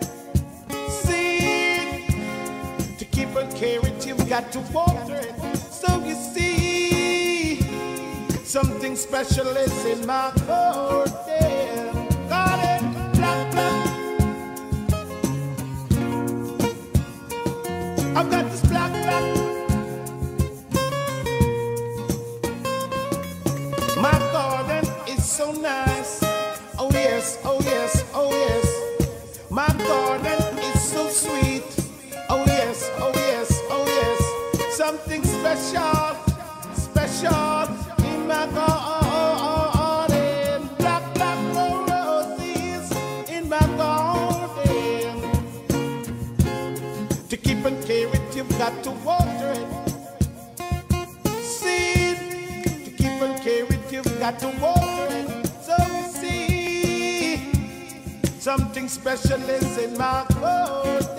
It, 3.62 4.06
you've 4.06 4.28
got 4.28 4.50
to 4.52 4.60
water 4.72 5.14
it. 5.14 5.56
So 5.56 6.04
you 6.04 6.14
see, 6.14 7.60
something 8.44 8.96
special 8.96 9.46
is 9.46 9.84
in 9.86 10.06
my 10.06 10.32
garden. 10.46 11.13
Got 54.30 54.38
to 54.38 54.48
water 54.58 55.06
it. 55.10 55.46
So 55.60 55.76
see, 56.18 57.36
something 58.38 58.88
special 58.88 59.42
is 59.50 59.76
in 59.76 59.98
my 59.98 60.24
garden. 60.40 61.13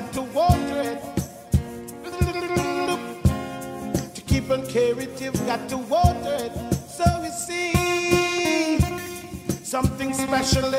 Got 0.00 0.12
to 0.12 0.22
water 0.22 0.80
it. 0.92 1.02
To 4.14 4.20
keep 4.20 4.48
care 4.68 4.96
it, 5.00 5.20
you've 5.20 5.46
got 5.46 5.68
to 5.70 5.76
water 5.76 6.36
it. 6.46 6.52
So 6.88 7.04
you 7.24 7.32
see, 7.32 8.78
something 9.64 10.14
special 10.14 10.72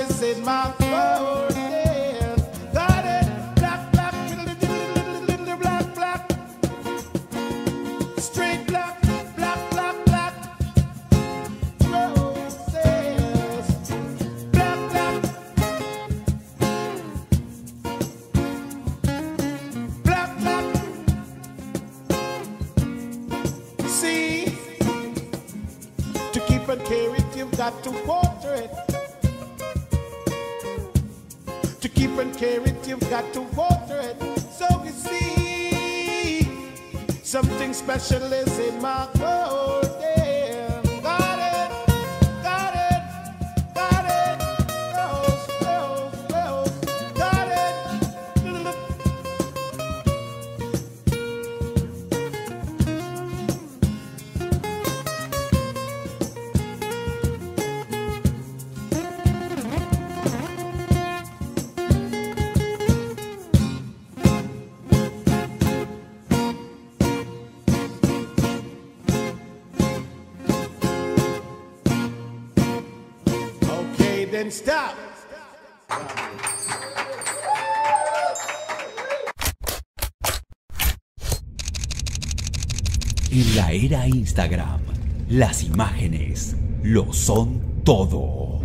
Instagram, 84.20 84.82
las 85.30 85.64
imágenes 85.64 86.54
lo 86.84 87.14
son 87.14 87.84
todo. 87.86 88.60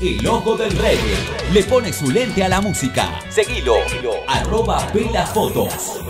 El 0.00 0.24
ojo 0.24 0.56
del 0.56 0.70
reggae 0.78 1.16
le 1.52 1.64
pone 1.64 1.92
su 1.92 2.12
lente 2.12 2.44
a 2.44 2.48
la 2.48 2.60
música. 2.60 3.20
Seguilo, 3.28 3.74
arroba 4.28 4.86
pelafotos. 4.92 6.00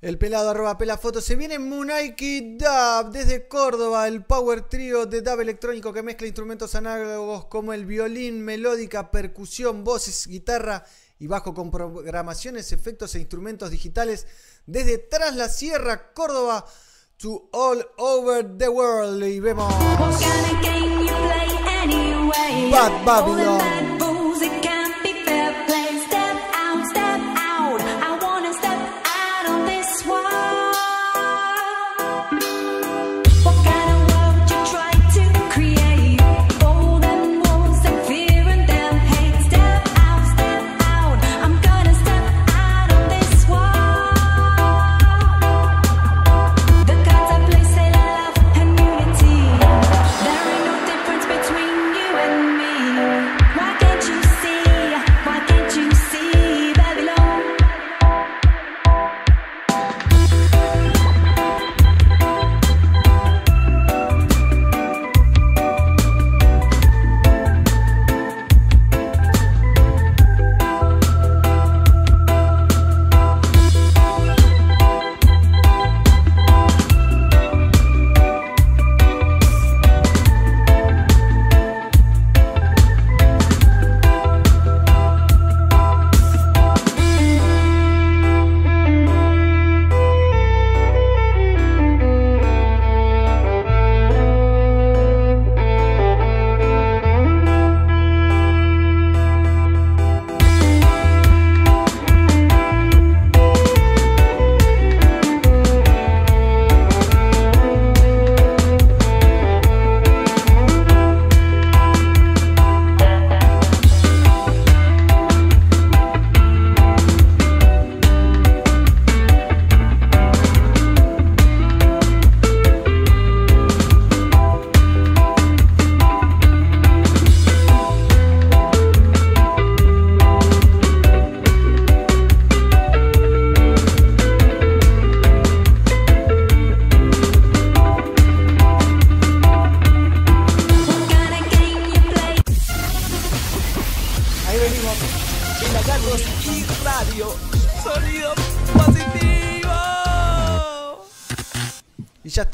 El 0.00 0.18
pelado 0.18 0.50
arroba 0.50 0.76
pelafoto. 0.76 1.20
Se 1.20 1.36
viene 1.36 1.60
Munaiki 1.60 2.56
Dub 2.56 3.12
desde 3.12 3.46
Córdoba, 3.46 4.08
el 4.08 4.24
power 4.24 4.62
trio 4.62 5.06
de 5.06 5.20
dub 5.20 5.40
electrónico 5.40 5.92
que 5.92 6.02
mezcla 6.02 6.26
instrumentos 6.26 6.74
análogos 6.74 7.44
como 7.44 7.72
el 7.72 7.86
violín, 7.86 8.42
melódica, 8.42 9.12
percusión, 9.12 9.84
voces, 9.84 10.26
guitarra 10.26 10.84
y 11.20 11.26
bajo 11.26 11.54
con 11.54 11.70
programaciones, 11.70 12.72
efectos 12.72 13.14
e 13.14 13.20
instrumentos 13.20 13.70
digitales 13.70 14.26
desde 14.66 14.98
Tras 14.98 15.36
la 15.36 15.48
Sierra, 15.48 16.12
Córdoba, 16.12 16.64
to 17.18 17.48
all 17.52 17.84
over 17.98 18.56
the 18.56 18.68
world. 18.68 19.22
Y 19.22 19.38
vemos 19.38 19.72
Bad 22.70 23.04
Babylon. 23.04 23.89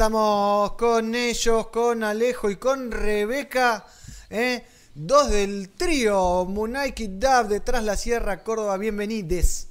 Estamos 0.07 0.73
con 0.75 1.17
ellos, 1.17 1.67
con 1.67 2.05
Alejo 2.05 2.49
y 2.49 2.55
con 2.55 2.93
Rebeca. 2.93 3.85
¿eh? 4.31 4.65
Dos 4.95 5.31
del 5.31 5.71
trío 5.71 6.45
Munaiki 6.45 7.19
Dab 7.19 7.49
detrás 7.49 7.83
la 7.83 7.97
Sierra 7.97 8.45
Córdoba. 8.45 8.77
Bienvenides. 8.77 9.69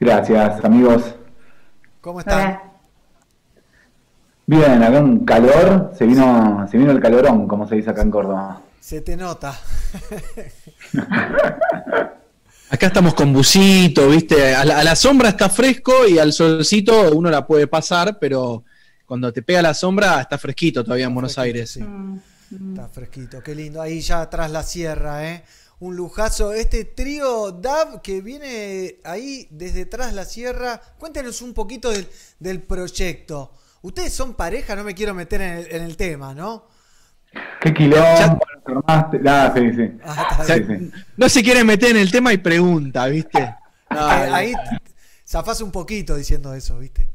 Gracias, 0.00 0.64
amigos. 0.64 1.14
¿Cómo 2.00 2.20
están? 2.20 2.58
Bien, 4.46 4.82
acá 4.82 4.98
un 5.00 5.26
calor, 5.26 5.92
se 5.94 6.06
vino, 6.06 6.66
se 6.70 6.78
vino 6.78 6.90
el 6.90 7.00
calorón, 7.00 7.46
como 7.46 7.68
se 7.68 7.74
dice 7.74 7.90
acá 7.90 8.00
en 8.00 8.10
Córdoba. 8.10 8.62
Se 8.80 9.02
te 9.02 9.14
nota. 9.14 9.60
Acá 12.68 12.88
estamos 12.88 13.14
con 13.14 13.32
busito, 13.32 14.08
¿viste? 14.08 14.56
A 14.56 14.64
la, 14.64 14.80
a 14.80 14.82
la 14.82 14.96
sombra 14.96 15.28
está 15.28 15.48
fresco 15.48 16.04
y 16.08 16.18
al 16.18 16.32
solcito 16.32 17.12
uno 17.14 17.30
la 17.30 17.46
puede 17.46 17.68
pasar, 17.68 18.18
pero 18.18 18.64
cuando 19.06 19.32
te 19.32 19.42
pega 19.42 19.62
la 19.62 19.74
sombra 19.74 20.20
está 20.20 20.36
fresquito 20.38 20.82
todavía 20.84 21.06
en 21.06 21.14
Buenos 21.14 21.38
Aires. 21.38 21.70
sí. 21.70 21.84
Está 22.70 22.88
fresquito, 22.88 23.42
qué 23.42 23.54
lindo. 23.54 23.82
Ahí 23.82 24.00
ya 24.00 24.20
atrás 24.20 24.50
la 24.52 24.62
sierra, 24.62 25.26
¿eh? 25.28 25.44
Un 25.80 25.96
lujazo. 25.96 26.52
Este 26.52 26.84
trío 26.84 27.50
DAB 27.50 28.00
que 28.02 28.20
viene 28.20 29.00
ahí 29.04 29.48
desde 29.50 29.82
atrás 29.82 30.14
la 30.14 30.24
sierra. 30.24 30.80
Cuéntenos 30.98 31.42
un 31.42 31.52
poquito 31.54 31.90
del, 31.90 32.06
del 32.38 32.62
proyecto. 32.62 33.52
Ustedes 33.82 34.12
son 34.12 34.34
pareja, 34.34 34.76
no 34.76 34.84
me 34.84 34.94
quiero 34.94 35.12
meter 35.12 35.40
en 35.40 35.52
el, 35.58 35.66
en 35.74 35.82
el 35.82 35.96
tema, 35.96 36.34
¿no? 36.34 36.68
¿Qué 37.60 37.74
quilombo? 37.74 38.38
Ah, 38.86 39.52
sí, 39.54 39.72
sí. 39.74 39.90
Ah, 40.04 40.38
O 40.40 40.44
sea, 40.44 40.56
no 41.16 41.28
se 41.28 41.42
quiere 41.42 41.62
meter 41.64 41.90
en 41.90 41.96
el 41.98 42.10
tema 42.10 42.32
y 42.32 42.38
pregunta, 42.38 43.06
¿viste? 43.06 43.54
Ah, 43.90 44.28
ahí 44.32 44.52
zafás 45.26 45.60
un 45.60 45.70
poquito 45.72 46.16
diciendo 46.16 46.54
eso, 46.54 46.78
¿viste? 46.78 47.08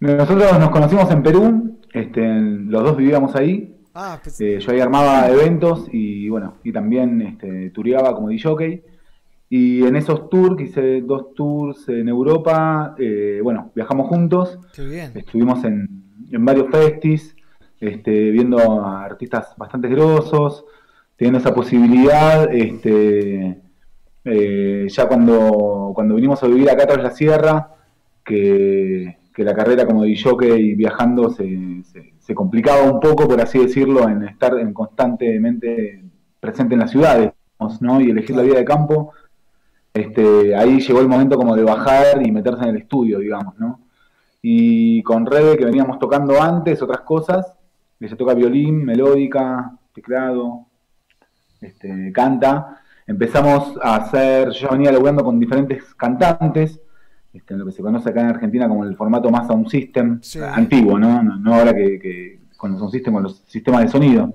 Nosotros 0.00 0.58
nos 0.58 0.70
conocimos 0.70 1.10
en 1.10 1.22
Perú, 1.22 1.78
este, 1.92 2.40
los 2.40 2.82
dos 2.82 2.96
vivíamos 2.96 3.34
ahí. 3.34 3.74
Ah, 3.94 4.20
pues, 4.22 4.38
Eh, 4.40 4.58
yo 4.60 4.72
ahí 4.72 4.80
armaba 4.80 5.28
eventos 5.28 5.88
y 5.90 6.28
bueno, 6.28 6.56
y 6.62 6.72
también 6.72 7.22
este, 7.22 7.70
tureaba 7.70 8.14
como 8.14 8.28
DJ. 8.28 8.84
Y 9.48 9.84
en 9.84 9.96
esos 9.96 10.28
tours, 10.28 10.60
hice 10.60 11.00
dos 11.02 11.32
tours 11.34 11.88
en 11.88 12.08
Europa, 12.08 12.94
eh, 12.98 13.40
bueno, 13.42 13.70
viajamos 13.74 14.08
juntos. 14.08 14.58
qué 14.74 14.84
bien. 14.84 15.12
Estuvimos 15.14 15.64
en, 15.64 15.88
en 16.30 16.44
varios 16.44 16.68
festis, 16.70 17.34
este, 17.80 18.30
viendo 18.32 18.58
a 18.58 19.04
artistas 19.04 19.54
bastante 19.56 19.88
grosos, 19.88 20.64
teniendo 21.16 21.38
esa 21.38 21.54
posibilidad. 21.54 22.52
Este, 22.52 23.62
eh, 24.24 24.86
ya 24.88 25.06
cuando, 25.06 25.92
cuando 25.94 26.16
vinimos 26.16 26.42
a 26.42 26.48
vivir 26.48 26.68
acá 26.68 26.86
tras 26.86 27.02
la 27.02 27.10
sierra, 27.12 27.70
que, 28.24 29.18
que 29.36 29.44
la 29.44 29.54
carrera 29.54 29.84
como 29.84 30.02
DJ 30.02 30.74
viajando 30.76 31.28
se, 31.28 31.82
se, 31.84 32.14
se 32.18 32.34
complicaba 32.34 32.90
un 32.90 33.00
poco, 33.00 33.28
por 33.28 33.38
así 33.38 33.58
decirlo, 33.58 34.08
en 34.08 34.22
estar 34.22 34.58
en 34.58 34.72
constantemente 34.72 36.02
presente 36.40 36.72
en 36.72 36.80
las 36.80 36.90
ciudades, 36.90 37.32
¿no? 37.82 38.00
Y 38.00 38.08
elegir 38.08 38.34
la 38.34 38.42
vida 38.42 38.56
de 38.56 38.64
campo. 38.64 39.12
Este, 39.92 40.56
ahí 40.56 40.80
llegó 40.80 41.00
el 41.00 41.08
momento 41.08 41.36
como 41.36 41.54
de 41.54 41.64
bajar 41.64 42.26
y 42.26 42.32
meterse 42.32 42.62
en 42.62 42.70
el 42.70 42.76
estudio, 42.78 43.18
digamos, 43.18 43.58
¿no? 43.58 43.80
Y 44.40 45.02
con 45.02 45.26
Rebe, 45.26 45.58
que 45.58 45.66
veníamos 45.66 45.98
tocando 45.98 46.40
antes 46.40 46.80
otras 46.80 47.02
cosas, 47.02 47.58
se 48.00 48.16
toca 48.16 48.32
violín, 48.32 48.86
melódica, 48.86 49.76
teclado, 49.92 50.64
este, 51.60 52.10
canta, 52.10 52.80
empezamos 53.06 53.78
a 53.82 53.96
hacer, 53.96 54.48
yo 54.52 54.70
venía 54.70 54.92
laburando 54.92 55.22
con 55.22 55.38
diferentes 55.38 55.94
cantantes, 55.94 56.80
este, 57.36 57.54
en 57.54 57.60
lo 57.60 57.66
que 57.66 57.72
se 57.72 57.82
conoce 57.82 58.08
acá 58.10 58.20
en 58.22 58.28
Argentina 58.28 58.68
como 58.68 58.84
el 58.84 58.96
formato 58.96 59.30
más 59.30 59.46
sound 59.46 59.68
system, 59.68 60.18
Sí. 60.22 60.38
antiguo, 60.40 60.98
¿no? 60.98 61.22
No, 61.22 61.36
no 61.36 61.54
ahora 61.54 61.74
que, 61.74 61.98
que 61.98 62.38
con 62.56 62.70
los 62.72 62.78
sound 62.80 62.92
system, 62.92 63.14
con 63.14 63.22
los 63.24 63.38
sistemas 63.46 63.82
de 63.82 63.88
sonido. 63.88 64.34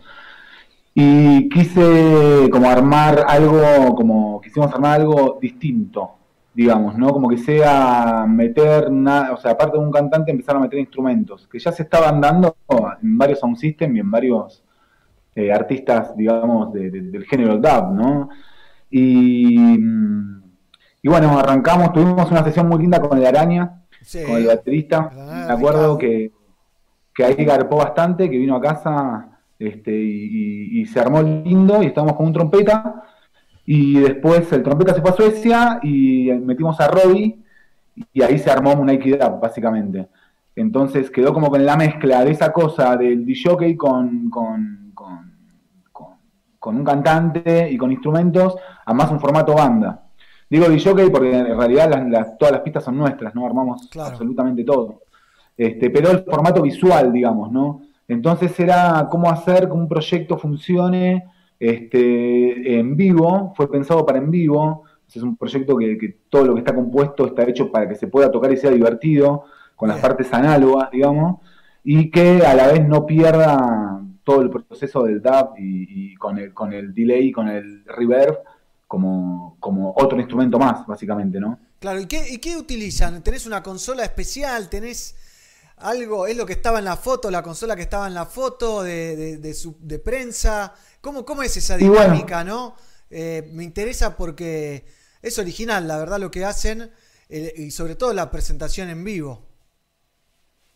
Y 0.93 1.47
quise 1.49 2.49
como 2.51 2.69
armar 2.69 3.23
algo, 3.27 3.95
como 3.95 4.41
quisimos 4.41 4.73
armar 4.73 4.99
algo 4.99 5.37
distinto, 5.41 6.11
digamos, 6.53 6.97
¿no? 6.97 7.09
Como 7.11 7.29
que 7.29 7.37
sea 7.37 8.25
meter, 8.27 8.91
na- 8.91 9.31
o 9.31 9.37
sea, 9.37 9.51
aparte 9.51 9.77
de 9.77 9.83
un 9.85 9.91
cantante, 9.91 10.31
empezar 10.31 10.57
a 10.57 10.59
meter 10.59 10.79
instrumentos, 10.79 11.47
que 11.47 11.59
ya 11.59 11.71
se 11.71 11.83
estaban 11.83 12.19
dando 12.19 12.55
en 13.01 13.17
varios 13.17 13.39
sound 13.39 13.55
system 13.57 13.95
y 13.95 13.99
en 14.01 14.11
varios 14.11 14.63
eh, 15.33 15.49
artistas, 15.53 16.13
digamos, 16.17 16.73
de- 16.73 16.91
de- 16.91 17.01
del 17.03 17.23
género 17.23 17.55
dub, 17.57 17.93
¿no? 17.93 18.27
Y, 18.89 19.57
mm, 19.57 20.40
y 21.01 21.09
bueno, 21.09 21.37
arrancamos, 21.37 21.93
tuvimos 21.93 22.29
una 22.31 22.43
sesión 22.43 22.67
muy 22.69 22.79
linda 22.79 22.99
con 23.01 23.17
el 23.17 23.25
Araña, 23.25 23.81
Sí. 24.01 24.23
con 24.25 24.37
el 24.37 24.47
baterista. 24.47 25.09
Ah, 25.13 25.45
Me 25.49 25.53
acuerdo 25.53 25.97
que, 25.97 26.31
que 27.13 27.23
ahí 27.23 27.35
garpó 27.45 27.77
bastante, 27.77 28.29
que 28.29 28.37
vino 28.37 28.55
a 28.55 28.61
casa 28.61 29.27
este, 29.59 29.91
y, 29.91 30.77
y- 30.79 30.81
y 30.81 30.85
se 30.85 30.99
armó 30.99 31.21
lindo 31.21 31.81
y 31.83 31.87
estábamos 31.87 32.15
con 32.15 32.27
un 32.27 32.33
trompeta. 32.33 33.03
Y 33.65 33.99
después 33.99 34.51
el 34.53 34.63
trompeta 34.63 34.93
se 34.93 35.01
fue 35.01 35.11
a 35.11 35.13
Suecia 35.13 35.79
y 35.83 36.31
metimos 36.31 36.79
a 36.79 36.87
Robbie 36.87 37.39
y 38.13 38.21
ahí 38.23 38.39
se 38.39 38.49
armó 38.49 38.73
un 38.73 38.87
Nike 38.87 39.17
Dub, 39.17 39.39
básicamente. 39.39 40.09
Entonces 40.55 41.09
quedó 41.11 41.33
como 41.33 41.49
con 41.49 41.63
la 41.65 41.77
mezcla 41.77 42.23
de 42.25 42.31
esa 42.31 42.51
cosa 42.51 42.97
del 42.97 43.25
DJ 43.25 43.77
con, 43.77 44.29
con, 44.29 44.91
con, 44.95 45.31
con- 45.91 46.15
con 46.59 46.75
un 46.75 46.83
cantante 46.83 47.69
y 47.71 47.77
con 47.77 47.91
instrumentos, 47.91 48.55
a 48.85 48.93
más 48.93 49.11
un 49.11 49.19
formato 49.19 49.53
banda. 49.53 50.00
Digo 50.51 50.69
DJ 50.69 51.09
porque 51.09 51.35
en 51.35 51.57
realidad 51.57 51.89
las- 51.89 52.07
las- 52.09 52.37
todas 52.37 52.51
las 52.51 52.61
pistas 52.61 52.83
son 52.83 52.97
nuestras, 52.97 53.33
¿no? 53.33 53.45
Armamos 53.47 53.89
absolutamente 54.11 54.63
todo. 54.63 55.01
Este, 55.57 55.89
pero 55.89 56.11
el 56.11 56.19
formato 56.25 56.61
visual, 56.61 57.11
digamos, 57.11 57.51
¿no? 57.51 57.81
Entonces 58.07 58.59
era 58.59 59.07
cómo 59.09 59.29
hacer 59.31 59.65
que 59.67 59.73
un 59.73 59.87
proyecto 59.87 60.37
funcione 60.37 61.23
este, 61.59 62.79
en 62.79 62.95
vivo, 62.97 63.53
fue 63.55 63.71
pensado 63.71 64.05
para 64.05 64.17
en 64.19 64.29
vivo, 64.31 64.83
es 65.13 65.21
un 65.23 65.35
proyecto 65.37 65.75
que, 65.77 65.97
que 65.97 66.17
todo 66.29 66.45
lo 66.45 66.53
que 66.53 66.59
está 66.59 66.73
compuesto 66.75 67.25
está 67.27 67.43
hecho 67.43 67.71
para 67.71 67.87
que 67.87 67.95
se 67.95 68.07
pueda 68.07 68.31
tocar 68.31 68.51
y 68.51 68.57
sea 68.57 68.71
divertido, 68.71 69.43
con 69.75 69.89
las 69.89 69.99
partes 69.99 70.33
análogas, 70.33 70.89
digamos, 70.91 71.39
y 71.83 72.09
que 72.11 72.45
a 72.45 72.53
la 72.53 72.67
vez 72.67 72.87
no 72.87 73.05
pierda 73.05 74.01
todo 74.23 74.41
el 74.41 74.49
proceso 74.49 75.03
del 75.03 75.21
DAB 75.21 75.55
y, 75.59 76.11
y 76.13 76.15
con, 76.15 76.37
el, 76.37 76.53
con 76.53 76.71
el 76.73 76.93
delay 76.93 77.27
y 77.27 77.31
con 77.31 77.47
el 77.49 77.83
reverb 77.85 78.37
como, 78.91 79.55
como 79.59 79.93
otro 79.95 80.19
instrumento 80.19 80.59
más, 80.59 80.85
básicamente, 80.85 81.39
¿no? 81.39 81.57
Claro, 81.79 81.99
¿y 81.99 82.05
qué, 82.05 82.29
y 82.29 82.37
qué 82.37 82.57
utilizan? 82.57 83.23
¿Tenés 83.23 83.45
una 83.45 83.63
consola 83.63 84.03
especial? 84.03 84.69
¿Tenés 84.69 85.15
algo? 85.77 86.27
¿Es 86.27 86.37
lo 86.37 86.45
que 86.45 86.53
estaba 86.53 86.79
en 86.79 86.85
la 86.85 86.95
foto, 86.97 87.31
la 87.31 87.41
consola 87.43 87.75
que 87.75 87.81
estaba 87.83 88.07
en 88.07 88.13
la 88.13 88.25
foto 88.25 88.83
de, 88.83 89.15
de- 89.15 89.37
de 89.37 89.53
su- 89.53 89.77
de 89.79 89.97
prensa? 89.99 90.73
¿Cómo, 91.01 91.25
¿Cómo 91.25 91.41
es 91.43 91.57
esa 91.57 91.77
bueno. 91.79 91.93
dinámica, 92.03 92.43
no? 92.43 92.75
Eh, 93.09 93.49
me 93.53 93.63
interesa 93.63 94.15
porque 94.17 94.85
es 95.21 95.39
original, 95.39 95.87
la 95.87 95.97
verdad, 95.97 96.19
lo 96.19 96.29
que 96.31 96.45
hacen 96.45 96.91
eh, 97.29 97.53
y 97.57 97.71
sobre 97.71 97.95
todo 97.95 98.13
la 98.13 98.29
presentación 98.31 98.89
en 98.89 99.03
vivo. 99.03 99.47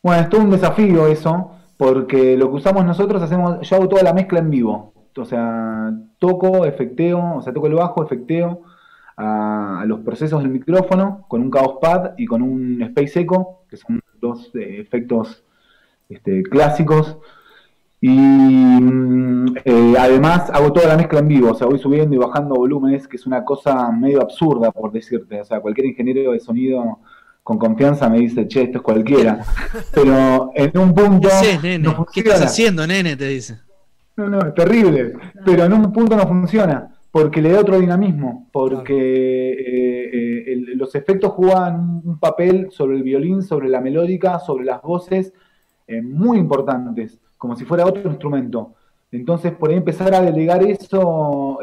Bueno, 0.01 0.21
es 0.23 0.29
todo 0.29 0.41
un 0.41 0.51
desafío 0.51 1.07
eso, 1.07 1.51
porque 1.77 2.37
lo 2.37 2.49
que 2.49 2.55
usamos 2.57 2.85
nosotros 2.85 3.21
hacemos, 3.21 3.67
yo 3.67 3.75
hago 3.75 3.89
toda 3.89 4.03
la 4.03 4.13
mezcla 4.13 4.39
en 4.39 4.49
vivo. 4.49 4.93
O 5.17 5.25
sea, 5.25 5.93
toco, 6.19 6.65
efecteo, 6.65 7.37
o 7.37 7.41
sea, 7.41 7.53
toco 7.53 7.67
el 7.67 7.73
bajo, 7.73 8.03
efecteo 8.03 8.63
a, 9.17 9.81
a 9.81 9.85
los 9.85 10.01
procesos 10.01 10.41
del 10.41 10.51
micrófono 10.51 11.25
con 11.27 11.41
un 11.41 11.51
Chaos 11.51 11.77
Pad 11.81 12.11
y 12.17 12.25
con 12.25 12.41
un 12.41 12.81
Space 12.81 13.21
Echo, 13.21 13.59
que 13.69 13.77
son 13.77 14.01
dos 14.19 14.51
eh, 14.55 14.79
efectos 14.79 15.43
este, 16.09 16.43
clásicos. 16.43 17.17
Y 18.01 18.09
mm, 18.09 19.57
eh, 19.63 19.95
además 19.97 20.49
hago 20.51 20.73
toda 20.73 20.87
la 20.87 20.97
mezcla 20.97 21.19
en 21.19 21.27
vivo, 21.27 21.51
o 21.51 21.55
sea, 21.55 21.67
voy 21.67 21.79
subiendo 21.79 22.15
y 22.15 22.19
bajando 22.19 22.55
volúmenes, 22.55 23.07
que 23.07 23.17
es 23.17 23.25
una 23.25 23.43
cosa 23.43 23.91
medio 23.91 24.21
absurda, 24.21 24.71
por 24.71 24.91
decirte. 24.91 25.41
O 25.41 25.45
sea, 25.45 25.59
cualquier 25.59 25.87
ingeniero 25.87 26.31
de 26.31 26.39
sonido 26.39 26.99
con 27.43 27.57
confianza 27.57 28.09
me 28.09 28.19
dice, 28.19 28.47
che, 28.47 28.63
esto 28.63 28.79
es 28.79 28.83
cualquiera. 28.83 29.43
Pero 29.93 30.51
en 30.55 30.77
un 30.77 30.93
punto. 30.93 31.27
¿Qué 31.27 31.33
haces, 31.33 31.63
nene? 31.63 31.79
no 31.79 32.05
¿Qué 32.11 32.19
estás 32.19 32.41
haciendo, 32.41 32.85
nene? 32.85 33.15
Te 33.15 33.27
dice. 33.27 33.59
No, 34.17 34.29
no, 34.29 34.39
es 34.39 34.53
terrible. 34.53 35.13
Pero 35.45 35.65
en 35.65 35.73
un 35.73 35.91
punto 35.91 36.15
no 36.15 36.27
funciona, 36.27 36.95
porque 37.11 37.41
le 37.41 37.51
da 37.51 37.59
otro 37.59 37.79
dinamismo, 37.79 38.49
porque 38.51 38.93
eh, 39.51 40.09
eh, 40.13 40.53
el- 40.53 40.77
los 40.77 40.95
efectos 40.95 41.31
juegan 41.33 42.01
un, 42.03 42.19
papel 42.19 42.67
sobre 42.71 42.95
el 42.97 43.03
violín, 43.03 43.41
sobre 43.41 43.67
la 43.69 43.81
melódica, 43.81 44.39
sobre 44.39 44.65
las 44.65 44.81
voces, 44.81 45.33
eh, 45.87 46.01
muy 46.01 46.37
importantes, 46.37 47.19
como 47.37 47.55
si 47.55 47.65
fuera 47.65 47.85
otro 47.85 48.09
instrumento. 48.09 48.75
Entonces, 49.11 49.51
por 49.53 49.69
ahí 49.69 49.77
empezar 49.77 50.13
a 50.15 50.21
delegar 50.21 50.63
eso, 50.63 51.59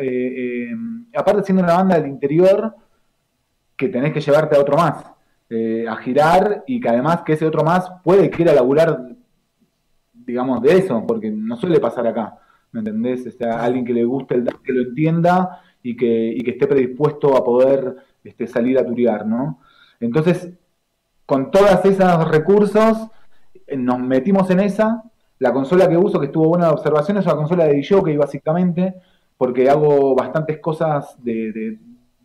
aparte 1.14 1.42
siendo 1.44 1.62
una 1.62 1.74
banda 1.76 1.98
del 1.98 2.08
interior, 2.10 2.74
que 3.76 3.88
tenés 3.88 4.12
que 4.12 4.20
llevarte 4.20 4.56
a 4.56 4.60
otro 4.60 4.76
más, 4.76 5.04
a 5.88 5.96
girar 5.96 6.64
y 6.66 6.80
que 6.80 6.88
además 6.88 7.22
que 7.22 7.34
ese 7.34 7.46
otro 7.46 7.62
más 7.62 7.90
puede 8.02 8.30
que 8.30 8.36
quiera 8.36 8.54
laburar 8.54 9.16
digamos, 10.32 10.62
de 10.62 10.78
eso, 10.78 11.04
porque 11.06 11.30
no 11.30 11.56
suele 11.56 11.78
pasar 11.80 12.06
acá, 12.06 12.38
¿me 12.72 12.80
entendés? 12.80 13.26
O 13.26 13.30
sea, 13.30 13.62
alguien 13.62 13.84
que 13.84 13.92
le 13.92 14.04
guste 14.04 14.34
el 14.36 14.44
que 14.64 14.72
lo 14.72 14.82
entienda 14.82 15.60
y 15.82 15.96
que, 15.96 16.32
y 16.36 16.40
que 16.42 16.52
esté 16.52 16.66
predispuesto 16.66 17.36
a 17.36 17.44
poder 17.44 17.96
este, 18.24 18.46
salir 18.46 18.78
a 18.78 18.84
turear, 18.86 19.26
¿no? 19.26 19.60
Entonces, 20.00 20.50
con 21.26 21.50
todos 21.50 21.84
esos 21.84 22.28
recursos, 22.30 23.09
eh, 23.66 23.76
nos 23.76 23.98
metimos 23.98 24.48
en 24.50 24.60
esa. 24.60 25.02
La 25.38 25.52
consola 25.52 25.88
que 25.88 25.96
uso, 25.96 26.18
que 26.20 26.26
estuvo 26.26 26.48
buena 26.48 26.66
de 26.66 26.72
observación, 26.72 27.16
es 27.18 27.26
una 27.26 27.36
consola 27.36 27.64
de 27.66 27.74
DJ, 27.74 28.16
básicamente, 28.16 28.94
porque 29.36 29.68
hago 29.68 30.14
bastantes 30.14 30.59
cosas 30.59 31.16
de, 31.22 31.52
de- 31.52 31.78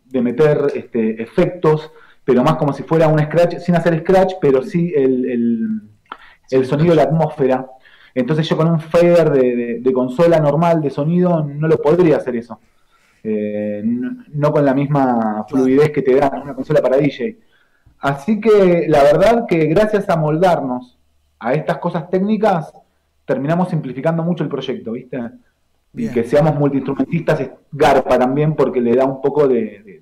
de 0.04 0.22
meter 0.22 0.58
este, 0.74 1.22
efectos, 1.22 1.90
pero 2.24 2.42
más 2.42 2.56
como 2.56 2.72
si 2.72 2.82
fuera 2.82 3.08
un 3.08 3.18
scratch, 3.18 3.58
sin 3.58 3.74
hacer 3.76 3.98
scratch, 4.00 4.34
pero 4.40 4.62
sí 4.62 4.92
el, 4.96 5.28
el- 5.30 5.80
el 6.50 6.64
sonido 6.66 6.90
de 6.90 6.96
la 6.96 7.02
atmósfera. 7.04 7.66
Entonces 8.18 8.48
yo 8.48 8.56
con 8.56 8.68
un 8.70 8.80
fader 8.80 9.30
de, 9.30 9.56
de- 9.56 9.78
de 9.80 9.92
consola 9.92 10.38
normal 10.40 10.80
de 10.82 10.90
sonido 10.90 11.44
no 11.44 11.68
lo 11.68 11.78
podría 11.78 12.16
hacer 12.18 12.36
eso. 12.36 12.58
Eh, 13.22 13.82
no, 13.84 14.24
no 14.32 14.52
con 14.52 14.64
la 14.64 14.74
misma 14.74 15.44
fluidez 15.48 15.90
que 15.90 16.02
te 16.02 16.14
da 16.14 16.30
una 16.42 16.54
consola 16.54 16.80
para 16.80 16.96
DJ. 16.96 17.36
Así 18.00 18.40
que 18.40 18.86
la 18.88 19.02
verdad 19.02 19.44
que 19.48 19.66
gracias 19.66 20.08
a 20.08 20.16
moldarnos 20.16 20.96
a 21.40 21.54
estas 21.54 21.78
cosas 21.78 22.08
técnicas, 22.10 22.72
terminamos 23.24 23.68
simplificando 23.70 24.22
mucho 24.22 24.44
el 24.44 24.48
proyecto, 24.50 24.92
¿viste? 24.92 25.18
Bien. 25.92 26.10
Y 26.10 26.14
que 26.14 26.24
seamos 26.24 26.54
multiinstrumentistas 26.56 27.40
es 27.40 27.50
garpa 27.72 28.18
también 28.18 28.54
porque 28.54 28.80
le 28.80 28.94
da 28.94 29.04
un 29.04 29.20
poco 29.20 29.48
de, 29.48 29.82
de- 29.84 29.97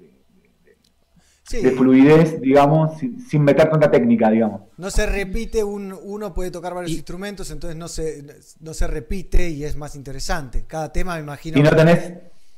Sí, 1.49 1.63
de 1.63 1.71
fluidez, 1.71 2.41
digamos, 2.41 2.99
sin, 2.99 3.21
sin 3.21 3.43
meter 3.45 3.71
tanta 3.71 3.89
técnica, 3.91 4.31
digamos. 4.31 4.63
no 4.77 4.91
se 4.91 5.07
repite, 5.07 5.63
un, 5.63 5.93
uno 6.03 6.35
puede 6.35 6.51
tocar 6.51 6.75
varios 6.75 6.91
instrumentos, 6.93 7.51
entonces 7.53 7.77
no 7.79 7.87
se, 7.87 8.25
no 8.61 8.75
se 8.75 8.87
repite 8.89 9.49
y 9.51 9.63
es 9.63 9.77
más 9.77 9.95
interesante. 9.95 10.65
Cada 10.67 10.93
tema 10.93 11.15
me 11.15 11.21
imagino. 11.21 11.57
Y 11.59 11.63
no 11.63 11.71
tenés 11.71 12.15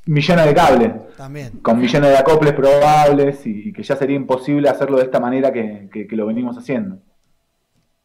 millones 0.07 0.47
de 0.47 0.55
cables. 0.55 0.93
También. 1.19 1.59
Con 1.61 1.79
millones 1.79 2.11
de 2.11 2.17
acoples 2.17 2.55
probables 2.55 3.45
y, 3.45 3.69
y 3.69 3.73
que 3.75 3.83
ya 3.83 3.95
sería 3.95 4.17
imposible 4.17 4.71
hacerlo 4.71 4.97
de 4.97 5.05
esta 5.05 5.21
manera 5.21 5.53
que, 5.53 5.91
que- 5.93 6.07
que 6.07 6.17
lo 6.17 6.25
venimos 6.25 6.57
haciendo. 6.57 6.99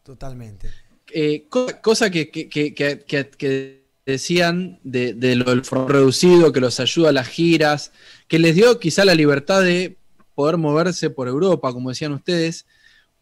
Totalmente. 0.03 0.69
Eh, 1.13 1.45
co- 1.49 1.67
cosa 1.81 2.09
que, 2.09 2.29
que- 2.29 2.49
que- 2.49 2.73
que- 2.73 2.99
que- 2.99 3.29
que 3.29 3.83
decían 4.05 4.79
de, 4.83 5.13
de 5.13 5.35
lo 5.37 5.45
del 5.45 5.63
formato 5.63 5.93
reducido, 5.93 6.51
que 6.51 6.59
los 6.59 6.79
ayuda 6.81 7.09
a 7.09 7.13
las 7.13 7.27
giras, 7.27 7.93
que 8.27 8.37
les 8.39 8.55
dio 8.55 8.79
quizá 8.79 9.05
la 9.05 9.15
libertad 9.15 9.61
de 9.61 9.97
poder 10.35 10.57
moverse 10.57 11.09
por 11.09 11.27
Europa, 11.27 11.71
como 11.73 11.89
decían 11.89 12.13
ustedes. 12.13 12.65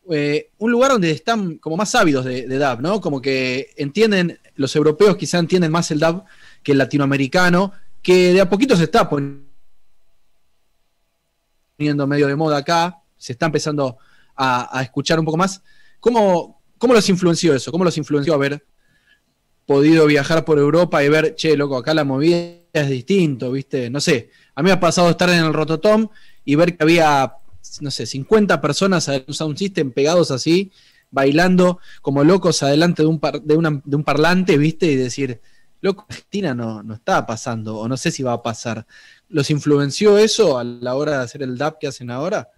Eh, 0.10 0.50
un 0.58 0.72
lugar 0.72 0.92
donde 0.92 1.12
están 1.12 1.58
como 1.58 1.78
más 1.78 1.94
ávidos 1.96 2.26
de, 2.26 2.48
DAB, 2.48 2.82
¿no? 2.82 3.02
Como 3.02 3.22
que 3.22 3.70
entienden, 3.78 4.40
los 4.56 4.76
europeos 4.76 5.16
quizá 5.16 5.38
entienden 5.38 5.72
más 5.72 5.92
el 5.92 6.00
DAB 6.00 6.24
que 6.64 6.72
el 6.72 6.78
latinoamericano, 6.78 7.74
que 8.02 8.34
de 8.34 8.42
a 8.42 8.50
poquito 8.50 8.76
se 8.76 8.86
está 8.86 9.08
poniendo 9.08 9.46
medio 12.08 12.28
de 12.28 12.36
moda 12.36 12.58
acá, 12.58 13.02
se 13.18 13.34
está 13.34 13.46
empezando 13.46 13.98
a, 14.36 14.78
a 14.78 14.82
escuchar 14.82 15.20
un 15.20 15.26
poco 15.26 15.38
más. 15.38 15.62
¿Cómo, 16.00 16.62
¿Cómo 16.78 16.96
los 16.96 17.08
influenció 17.10 17.54
eso? 17.54 17.72
¿Cómo 17.72 17.84
los 17.84 17.98
influenció 17.98 18.34
haber 18.34 18.66
podido 19.68 20.06
viajar 20.06 20.44
por 20.44 20.58
Europa 20.58 21.04
y 21.04 21.10
ver, 21.10 21.36
che, 21.36 21.56
loco, 21.56 21.78
acá 21.78 21.94
la 21.94 22.04
movida 22.04 22.38
es 22.74 22.90
distinto, 22.90 23.52
¿viste? 23.52 23.90
No 23.90 24.02
sé, 24.02 24.30
a 24.56 24.62
mí 24.62 24.68
me 24.68 24.74
ha 24.74 24.80
pasado 24.80 25.10
estar 25.10 25.30
en 25.30 25.46
el 25.46 25.54
Rototom 25.54 26.10
y 26.46 26.56
ver 26.56 26.78
que 26.78 26.84
había, 26.84 27.34
no 27.82 27.92
sé, 27.92 28.06
50 28.06 28.62
personas 28.62 29.08
en 29.08 29.24
un 29.28 29.34
sound 29.34 29.58
system 29.58 29.92
pegados 29.92 30.32
así, 30.32 30.72
bailando 31.12 31.80
como 32.02 32.24
locos 32.24 32.64
adelante 32.64 33.04
de 33.04 33.08
un, 33.08 33.20
par- 33.20 33.42
de 33.42 33.56
una- 33.58 33.82
de 33.84 33.96
un 33.96 34.04
parlante, 34.04 34.58
¿viste? 34.58 34.86
Y 34.88 34.96
decir, 34.96 35.42
loco, 35.82 36.06
Argentina 36.10 36.54
no, 36.54 36.84
no 36.84 36.94
está 36.94 37.26
pasando, 37.26 37.78
o 37.78 37.88
no 37.88 37.98
sé 37.98 38.12
si 38.12 38.24
va 38.24 38.34
a 38.34 38.42
pasar. 38.42 38.86
¿Los 39.30 39.50
influenció 39.50 40.18
eso 40.18 40.58
a 40.58 40.64
la 40.64 40.96
hora 40.96 41.18
de 41.18 41.24
hacer 41.24 41.44
el 41.44 41.58
DAP 41.58 41.80
que 41.80 41.88
hacen 41.88 42.10
ahora? 42.12 42.50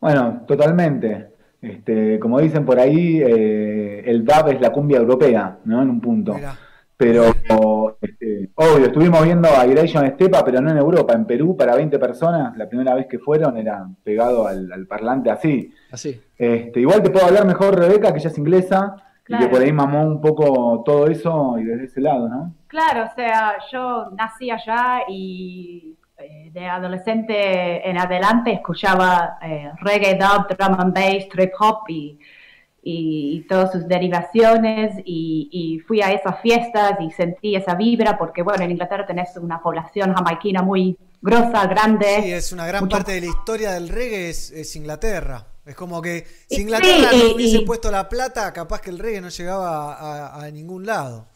Bueno, 0.00 0.44
totalmente. 0.46 1.28
Este, 1.60 2.18
como 2.20 2.40
dicen 2.40 2.64
por 2.64 2.78
ahí, 2.78 3.20
eh, 3.20 4.04
el 4.06 4.24
dub 4.24 4.48
es 4.48 4.60
la 4.60 4.70
cumbia 4.72 4.98
europea, 4.98 5.58
¿no? 5.64 5.82
En 5.82 5.90
un 5.90 6.00
punto. 6.00 6.32
Pero, 6.98 7.96
este, 8.00 8.50
obvio, 8.56 8.86
estuvimos 8.86 9.22
viendo 9.22 9.48
a 9.48 9.64
Iration 9.64 10.04
Estepa, 10.04 10.44
pero 10.44 10.60
no 10.60 10.72
en 10.72 10.78
Europa, 10.78 11.14
en 11.14 11.26
Perú, 11.26 11.56
para 11.56 11.76
20 11.76 11.96
personas, 11.96 12.56
la 12.56 12.68
primera 12.68 12.92
vez 12.94 13.06
que 13.06 13.20
fueron 13.20 13.56
era 13.56 13.86
pegado 14.02 14.48
al, 14.48 14.70
al 14.72 14.84
parlante 14.88 15.30
así. 15.30 15.72
Así. 15.92 16.20
Este, 16.36 16.80
igual 16.80 17.00
te 17.00 17.10
puedo 17.10 17.24
hablar 17.24 17.46
mejor, 17.46 17.78
Rebeca, 17.78 18.12
que 18.12 18.18
ella 18.18 18.30
es 18.30 18.38
inglesa, 18.38 18.96
y 19.28 19.38
que 19.38 19.46
por 19.46 19.62
ahí 19.62 19.72
mamó 19.72 20.02
un 20.02 20.20
poco 20.20 20.82
todo 20.84 21.06
eso 21.06 21.56
y 21.58 21.64
desde 21.64 21.84
ese 21.84 22.00
lado, 22.00 22.28
¿no? 22.28 22.54
Claro, 22.66 23.04
o 23.04 23.14
sea, 23.14 23.56
yo 23.70 24.10
nací 24.16 24.50
allá 24.50 25.02
y 25.06 25.96
eh, 26.16 26.50
de 26.52 26.66
adolescente 26.66 27.88
en 27.88 27.96
adelante 27.96 28.52
escuchaba 28.52 29.38
eh, 29.40 29.70
reggae, 29.82 30.18
dub, 30.18 30.48
drum 30.48 30.80
and 30.80 30.94
bass, 30.94 31.28
trip 31.28 31.52
hop 31.60 31.84
y, 31.88 32.18
y, 32.82 33.38
y 33.38 33.46
todas 33.48 33.72
sus 33.72 33.86
derivaciones 33.88 34.94
y, 35.04 35.48
y 35.52 35.78
fui 35.80 36.00
a 36.00 36.12
esas 36.12 36.40
fiestas 36.40 36.92
y 37.00 37.10
sentí 37.10 37.54
esa 37.56 37.74
vibra 37.74 38.16
porque, 38.18 38.42
bueno, 38.42 38.64
en 38.64 38.70
Inglaterra 38.72 39.06
tenés 39.06 39.36
una 39.36 39.60
población 39.60 40.14
jamaiquina 40.14 40.62
muy 40.62 40.96
grosa, 41.20 41.66
grande. 41.66 42.22
Sí, 42.22 42.32
es 42.32 42.52
una 42.52 42.66
gran 42.66 42.84
mucho- 42.84 42.96
parte 42.96 43.12
de 43.12 43.20
la 43.22 43.26
historia 43.26 43.72
del 43.72 43.88
reggae 43.88 44.30
es, 44.30 44.50
es 44.50 44.74
Inglaterra. 44.76 45.46
Es 45.66 45.74
como 45.74 46.00
que 46.00 46.24
si 46.48 46.62
Inglaterra 46.62 47.10
sí, 47.10 47.22
no 47.28 47.34
hubiese 47.34 47.60
puesto 47.60 47.90
la 47.90 48.08
plata, 48.08 48.50
capaz 48.54 48.80
que 48.80 48.88
el 48.90 48.98
reggae 48.98 49.20
no 49.20 49.28
llegaba 49.28 49.94
a, 49.94 50.42
a 50.44 50.50
ningún 50.50 50.86
lado. 50.86 51.26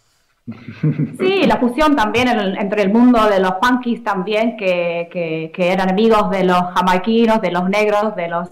Sí, 1.19 1.44
la 1.47 1.56
fusión 1.59 1.94
también 1.94 2.28
en 2.28 2.56
entre 2.59 2.82
el 2.82 2.93
mundo 2.93 3.27
de 3.28 3.39
los 3.39 3.52
funkies 3.62 4.02
también, 4.02 4.56
que, 4.56 5.09
que, 5.12 5.52
que 5.55 5.73
eran 5.73 5.89
amigos 5.90 6.31
de 6.31 6.44
los 6.44 6.60
jamaiquinos, 6.74 7.40
de 7.40 7.52
los 7.52 7.69
negros, 7.69 8.16
de 8.16 8.28
los 8.28 8.48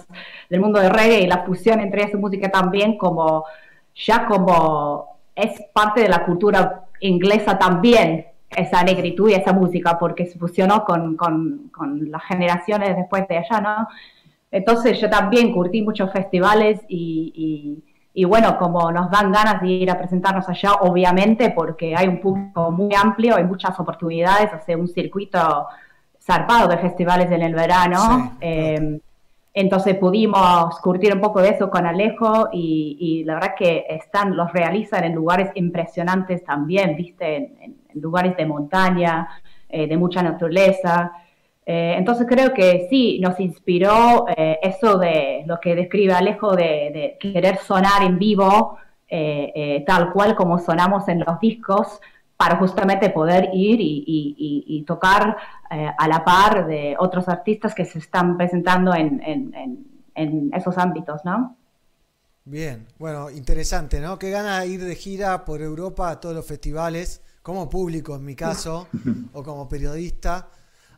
del 0.49 0.61
mundo 0.61 0.81
del 0.81 0.91
reggae, 0.91 1.23
y 1.23 1.27
la 1.27 1.45
fusión 1.45 1.81
entre 1.81 2.05
esa 2.05 2.17
música 2.19 2.49
también 2.51 2.97
como 2.97 3.45
ya 3.95 4.27
como 4.27 5.19
es 5.35 5.51
parte 5.73 6.03
de 6.03 6.09
la 6.09 6.25
cultura 6.25 6.85
inglesa 7.01 7.59
también, 7.59 8.27
esa 8.51 8.83
negritud 8.85 9.29
y 9.31 9.35
esa 9.35 9.53
música, 9.53 9.99
porque 9.99 10.27
se 10.27 10.39
fusionó 10.39 10.85
con, 10.85 11.17
con, 11.17 11.71
con 11.73 12.11
las 12.11 12.23
generaciones 12.25 12.97
después 12.97 13.27
de 13.29 13.39
allá, 13.39 13.61
¿no? 13.61 13.89
Entonces 14.51 15.01
yo 15.01 15.09
también 15.11 15.53
curtí 15.53 15.83
muchos 15.83 16.13
festivales 16.13 16.81
y, 16.89 17.33
y- 17.35 17.90
y 18.13 18.25
bueno, 18.25 18.59
como 18.59 18.91
nos 18.91 19.11
dan 19.11 19.31
ganas 19.31 19.61
de 19.63 19.69
ir 19.69 19.91
a 19.91 19.99
presentarnos 19.99 20.49
allá, 20.49 20.73
obviamente, 20.81 21.51
porque 21.51 21.95
hay 21.97 22.09
un 22.09 22.21
público 22.21 22.71
muy 22.71 22.95
amplio, 22.95 23.37
hay 23.37 23.45
muchas 23.45 23.79
oportunidades, 23.79 24.53
hace 24.53 24.75
un 24.75 24.89
circuito 24.89 25.67
zarpado 26.21 26.69
de 26.69 26.79
festivales 26.79 27.31
en 27.31 27.43
el 27.43 27.55
verano. 27.55 28.37
Eh, 28.41 29.01
entonces 29.53 29.97
pudimos 29.97 30.79
curtir 30.81 31.13
un 31.13 31.21
poco 31.21 31.41
de 31.41 31.51
eso 31.51 31.71
con 31.71 31.87
Alejo 31.87 32.49
y, 32.53 32.97
y 33.01 33.25
la 33.25 33.35
verdad 33.35 33.55
que 33.59 33.85
están, 33.89 34.37
los 34.37 34.53
realizan 34.53 35.05
en 35.05 35.15
lugares 35.15 35.51
impresionantes 35.55 36.45
también, 36.45 36.97
viste, 36.97 37.53
en 37.61 37.77
lugares 37.95 38.37
de 38.37 38.47
montaña, 38.47 39.29
eh, 39.69 39.87
de 39.87 39.97
mucha 39.97 40.23
naturaleza. 40.23 41.13
Eh, 41.73 41.95
entonces 41.99 42.27
creo 42.29 42.53
que 42.53 42.87
sí, 42.91 43.21
nos 43.21 43.39
inspiró 43.39 44.27
eh, 44.37 44.59
eso 44.63 44.99
de 44.99 45.45
lo 45.47 45.61
que 45.61 45.75
describe 45.77 46.13
Alejo 46.15 46.57
de, 46.57 46.65
de 46.97 47.19
querer 47.21 47.59
sonar 47.59 48.03
en 48.03 48.19
vivo 48.19 48.77
eh, 49.09 49.53
eh, 49.55 49.85
tal 49.87 50.13
cual 50.13 50.35
como 50.35 50.59
sonamos 50.59 51.07
en 51.09 51.21
los 51.21 51.39
discos 51.41 52.01
para 52.37 52.57
justamente 52.57 53.11
poder 53.11 53.51
ir 53.53 53.81
y, 53.81 54.05
y- 54.07 54.35
y- 54.39 54.79
y 54.79 54.83
tocar 54.85 55.37
eh, 55.71 55.91
a 55.97 56.09
la 56.09 56.25
par 56.25 56.67
de 56.67 56.97
otros 56.99 57.29
artistas 57.29 57.75
que 57.75 57.85
se 57.85 57.99
están 57.99 58.37
presentando 58.37 58.95
en, 58.95 59.23
en- 59.23 59.55
en- 59.55 59.87
en 60.15 60.51
esos 60.55 60.77
ámbitos, 60.79 61.25
¿no? 61.25 61.57
Bien, 62.45 62.87
bueno, 62.99 63.31
interesante, 63.31 64.01
¿no? 64.01 64.19
Qué 64.19 64.31
gana 64.31 64.65
ir 64.67 64.85
de 64.85 64.95
gira 64.97 65.45
por 65.45 65.63
Europa 65.63 66.11
a 66.11 66.21
todos 66.21 66.35
los 66.35 66.47
festivales, 66.47 67.23
como 67.43 67.69
público 67.69 68.17
en 68.17 68.25
mi 68.25 68.35
caso, 68.35 68.89
o 69.33 69.43
como 69.43 69.69
periodista. 69.69 70.49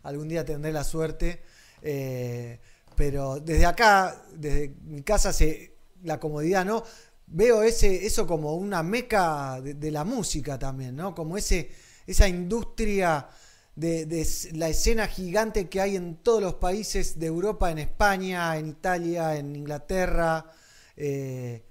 Algún 0.04 0.28
día 0.28 0.44
tendré 0.44 0.72
la 0.72 0.84
suerte. 0.84 1.42
eh, 1.82 2.60
pero 2.94 3.40
desde 3.40 3.64
acá, 3.66 4.22
desde 4.34 4.74
mi 4.84 5.02
casa, 5.02 5.32
se, 5.32 5.74
la 6.02 6.20
comodidad, 6.20 6.64
¿no? 6.64 6.84
Veo 7.26 7.62
eso 7.62 8.26
como 8.26 8.54
una 8.56 8.82
meca 8.82 9.60
de, 9.62 9.90
la 9.90 10.04
música 10.04 10.58
también, 10.58 10.94
¿no? 10.96 11.14
Como 11.14 11.38
ese, 11.38 11.70
esa 12.06 12.28
industria 12.28 13.28
de, 13.74 14.26
la 14.52 14.68
escena 14.68 15.06
gigante 15.06 15.68
que 15.70 15.80
hay 15.80 15.96
en 15.96 16.16
todos 16.16 16.42
los 16.42 16.54
países 16.54 17.18
de 17.18 17.26
Europa, 17.26 17.70
en 17.70 17.78
España, 17.78 18.56
en 18.58 18.68
Italia, 18.68 19.36
en 19.36 19.56
Inglaterra, 19.56 20.50
eh, 20.96 21.64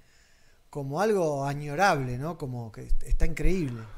como 0.70 1.00
algo 1.00 1.44
añorable, 1.46 2.18
¿no? 2.18 2.38
Como 2.38 2.72
que 2.72 2.88
está 3.06 3.26
increíble. 3.26 3.88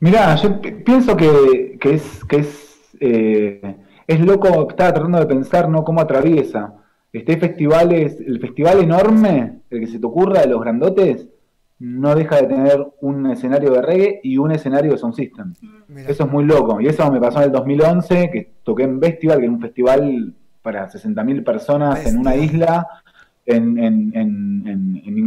Mirá, 0.00 0.36
yo 0.36 0.60
pi- 0.60 0.72
pienso 0.72 1.16
que 1.16 1.78
es, 1.82 2.02
que 2.28 2.36
es, 2.38 2.65
eh, 3.00 3.76
es 4.06 4.20
loco, 4.20 4.68
estaba 4.70 4.92
tratando 4.92 5.18
de 5.18 5.26
pensar, 5.26 5.68
¿no? 5.68 5.84
Cómo 5.84 6.00
atraviesa. 6.00 6.74
Este 7.12 7.32
hay 7.32 7.40
festivales, 7.40 8.18
el 8.20 8.40
festival 8.40 8.80
enorme, 8.80 9.60
el 9.70 9.80
que 9.80 9.86
se 9.86 9.98
te 9.98 10.06
ocurra 10.06 10.40
de 10.42 10.48
los 10.48 10.60
grandotes, 10.60 11.28
no 11.78 12.14
deja 12.14 12.36
de 12.36 12.46
tener 12.46 12.86
un 13.00 13.26
escenario 13.30 13.70
de 13.72 13.82
reggae 13.82 14.20
y 14.22 14.38
un 14.38 14.50
escenario 14.50 14.92
de 14.92 14.98
sound 14.98 15.14
system. 15.14 15.52
Eso 16.10 16.24
es 16.24 16.30
muy 16.30 16.44
loco. 16.44 16.80
Y 16.80 16.86
eso 16.86 17.10
me 17.10 17.20
pasó 17.20 17.38
en 17.38 17.44
el 17.44 17.52
2011, 17.52 18.30
que 18.32 18.52
toqué 18.62 18.84
en 18.84 19.00
Festival, 19.00 19.38
que 19.38 19.44
era 19.44 19.52
un 19.52 19.60
festival 19.60 20.34
para 20.62 20.88
60.000 20.90 21.44
personas 21.44 22.04
en 22.06 22.18
una 22.18 22.34
isla 22.36 22.86
en, 23.44 23.78
en- 23.78 24.12
en- 24.16 24.64
en- 24.66 25.02
en 25.06 25.18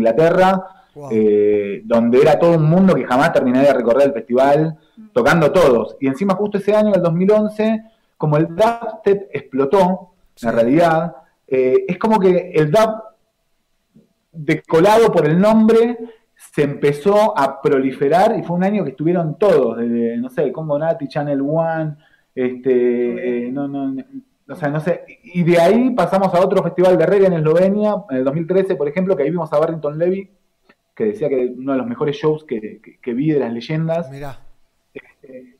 Eh, 1.11 1.81
donde 1.85 2.21
era 2.21 2.39
todo 2.39 2.57
un 2.57 2.69
mundo 2.69 2.95
que 2.95 3.05
jamás 3.05 3.31
terminé 3.31 3.61
de 3.61 3.73
recorrer 3.73 4.07
el 4.07 4.13
festival, 4.13 4.77
tocando 5.13 5.51
todos. 5.51 5.95
Y 5.99 6.07
encima 6.07 6.35
justo 6.35 6.57
ese 6.57 6.75
año, 6.75 6.93
el 6.93 7.01
2011, 7.01 7.83
como 8.17 8.37
el 8.37 8.47
dubstep 8.47 9.29
explotó, 9.33 10.11
en 10.41 10.53
realidad, 10.53 11.15
eh, 11.47 11.85
es 11.87 11.97
como 11.97 12.19
que 12.19 12.51
el 12.53 12.71
dub, 12.71 13.03
decolado 14.31 15.11
por 15.11 15.25
el 15.25 15.39
nombre, 15.39 15.97
se 16.35 16.63
empezó 16.63 17.37
a 17.37 17.61
proliferar 17.61 18.37
y 18.37 18.43
fue 18.43 18.55
un 18.55 18.63
año 18.63 18.83
que 18.83 18.91
estuvieron 18.91 19.37
todos, 19.37 19.77
desde, 19.77 20.17
no 20.17 20.29
sé, 20.29 20.51
Congo 20.51 20.79
Nati, 20.79 21.07
Channel 21.07 21.41
One, 21.41 21.95
este, 22.33 23.47
eh, 23.47 23.51
no, 23.51 23.67
no, 23.67 23.91
no, 23.91 24.03
o 24.47 24.55
sea, 24.55 24.69
no 24.69 24.79
sé, 24.79 25.03
y 25.23 25.43
de 25.43 25.59
ahí 25.59 25.89
pasamos 25.91 26.33
a 26.33 26.39
otro 26.39 26.63
festival 26.63 26.97
de 26.97 27.05
reggae 27.05 27.27
en 27.27 27.33
Eslovenia, 27.33 27.95
en 28.09 28.17
el 28.17 28.23
2013, 28.23 28.75
por 28.75 28.87
ejemplo, 28.87 29.15
que 29.15 29.23
ahí 29.23 29.29
vimos 29.29 29.51
a 29.51 29.59
Barrington 29.59 29.97
Levy, 29.97 30.29
que 30.99 31.05
decía 31.05 31.29
que 31.29 31.53
uno 31.57 31.71
de 31.71 31.77
los 31.77 31.87
mejores 31.87 32.17
shows 32.17 32.43
que, 32.43 32.81
que- 32.83 32.99
que 32.99 33.13
vi 33.13 33.31
de 33.31 33.39
las 33.39 33.53
leyendas. 33.53 34.11
Mirá. 34.11 34.37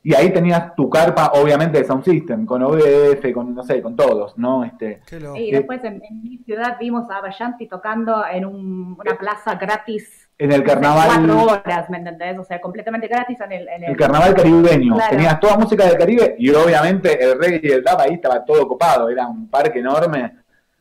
Y 0.02 0.14
ahí 0.14 0.30
tenías 0.32 0.74
tu 0.74 0.90
carpa, 0.90 1.32
obviamente, 1.34 1.78
de 1.78 1.84
Sound 1.84 2.04
System, 2.04 2.44
con 2.44 2.62
OBF, 2.62 3.32
con, 3.32 3.54
no 3.54 3.62
sé, 3.62 3.80
con 3.80 3.94
todos, 3.96 4.36
¿no? 4.36 4.64
Este, 4.64 5.00
Y 5.36 5.50
después 5.52 5.82
en, 5.84 6.02
en 6.08 6.22
mi 6.22 6.38
ciudad 6.38 6.76
vimos 6.78 7.08
a 7.10 7.20
Bayanti 7.20 7.66
tocando 7.68 8.22
en 8.30 8.44
un- 8.44 8.96
una 8.98 9.14
plaza 9.16 9.54
gratis. 9.54 10.28
En 10.38 10.52
el 10.52 10.62
carnaval- 10.64 11.06
Cuatro 11.26 11.42
horas, 11.44 11.88
¿me 11.90 11.98
entendés? 11.98 12.38
O 12.38 12.44
sea, 12.44 12.60
completamente 12.60 13.06
gratis 13.08 13.38
en 13.40 13.52
el... 13.52 13.68
en 13.68 13.84
el 13.84 13.96
carnaval 13.96 14.34
caribeño. 14.34 14.94
Claro. 14.96 15.10
Tenías 15.16 15.38
toda 15.40 15.56
música 15.58 15.86
del 15.86 15.98
Caribe 15.98 16.34
y 16.38 16.50
obviamente 16.50 17.22
el 17.22 17.38
reggae 17.38 17.60
y 17.62 17.70
el 17.72 17.82
dub 17.84 17.98
ahí 18.00 18.14
estaba 18.14 18.44
todo 18.44 18.66
copado. 18.66 19.08
Era 19.10 19.26
un 19.26 19.48
parque 19.48 19.78
enorme, 19.78 20.32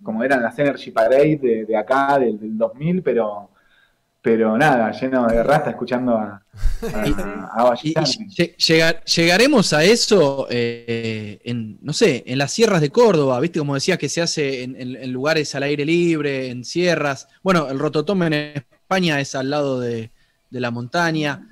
como 0.02 0.24
eran 0.24 0.42
las 0.42 0.58
Energy 0.58 0.92
Parade 0.92 1.36
de, 1.42 1.66
de 1.66 1.78
acá, 1.78 2.18
del, 2.18 2.40
del 2.40 2.58
2000, 2.58 3.04
pero, 3.04 3.49
pero 4.22 4.58
nada, 4.58 4.92
lleno 4.92 5.28
de 5.28 5.42
rasta 5.44 5.70
escuchando 5.70 6.18
a, 6.18 6.44
a, 6.94 7.06
llegar- 8.58 9.04
llegaremos 9.06 9.72
a 9.74 9.84
eso 9.84 10.48
eh, 10.50 11.40
en, 11.46 11.78
no 11.82 11.94
sé, 11.94 12.24
en 12.28 12.38
las 12.38 12.52
sierras 12.52 12.82
de 12.82 12.90
Córdoba, 12.90 13.40
¿viste? 13.40 13.60
Como 13.60 13.76
decías 13.76 13.98
que 13.98 14.10
se 14.10 14.22
hace 14.22 14.64
en, 14.64 14.76
en- 14.76 14.96
en 14.98 15.12
lugares 15.14 15.54
al 15.56 15.64
aire 15.64 15.86
libre, 15.86 16.50
en 16.50 16.66
sierras. 16.66 17.28
Bueno, 17.44 17.70
el 17.70 17.80
Rototom 17.80 18.24
en 18.24 18.34
España 18.34 19.20
es 19.22 19.36
al 19.36 19.50
lado 19.50 19.80
de, 19.80 20.12
de 20.50 20.60
la 20.60 20.72
montaña. 20.72 21.48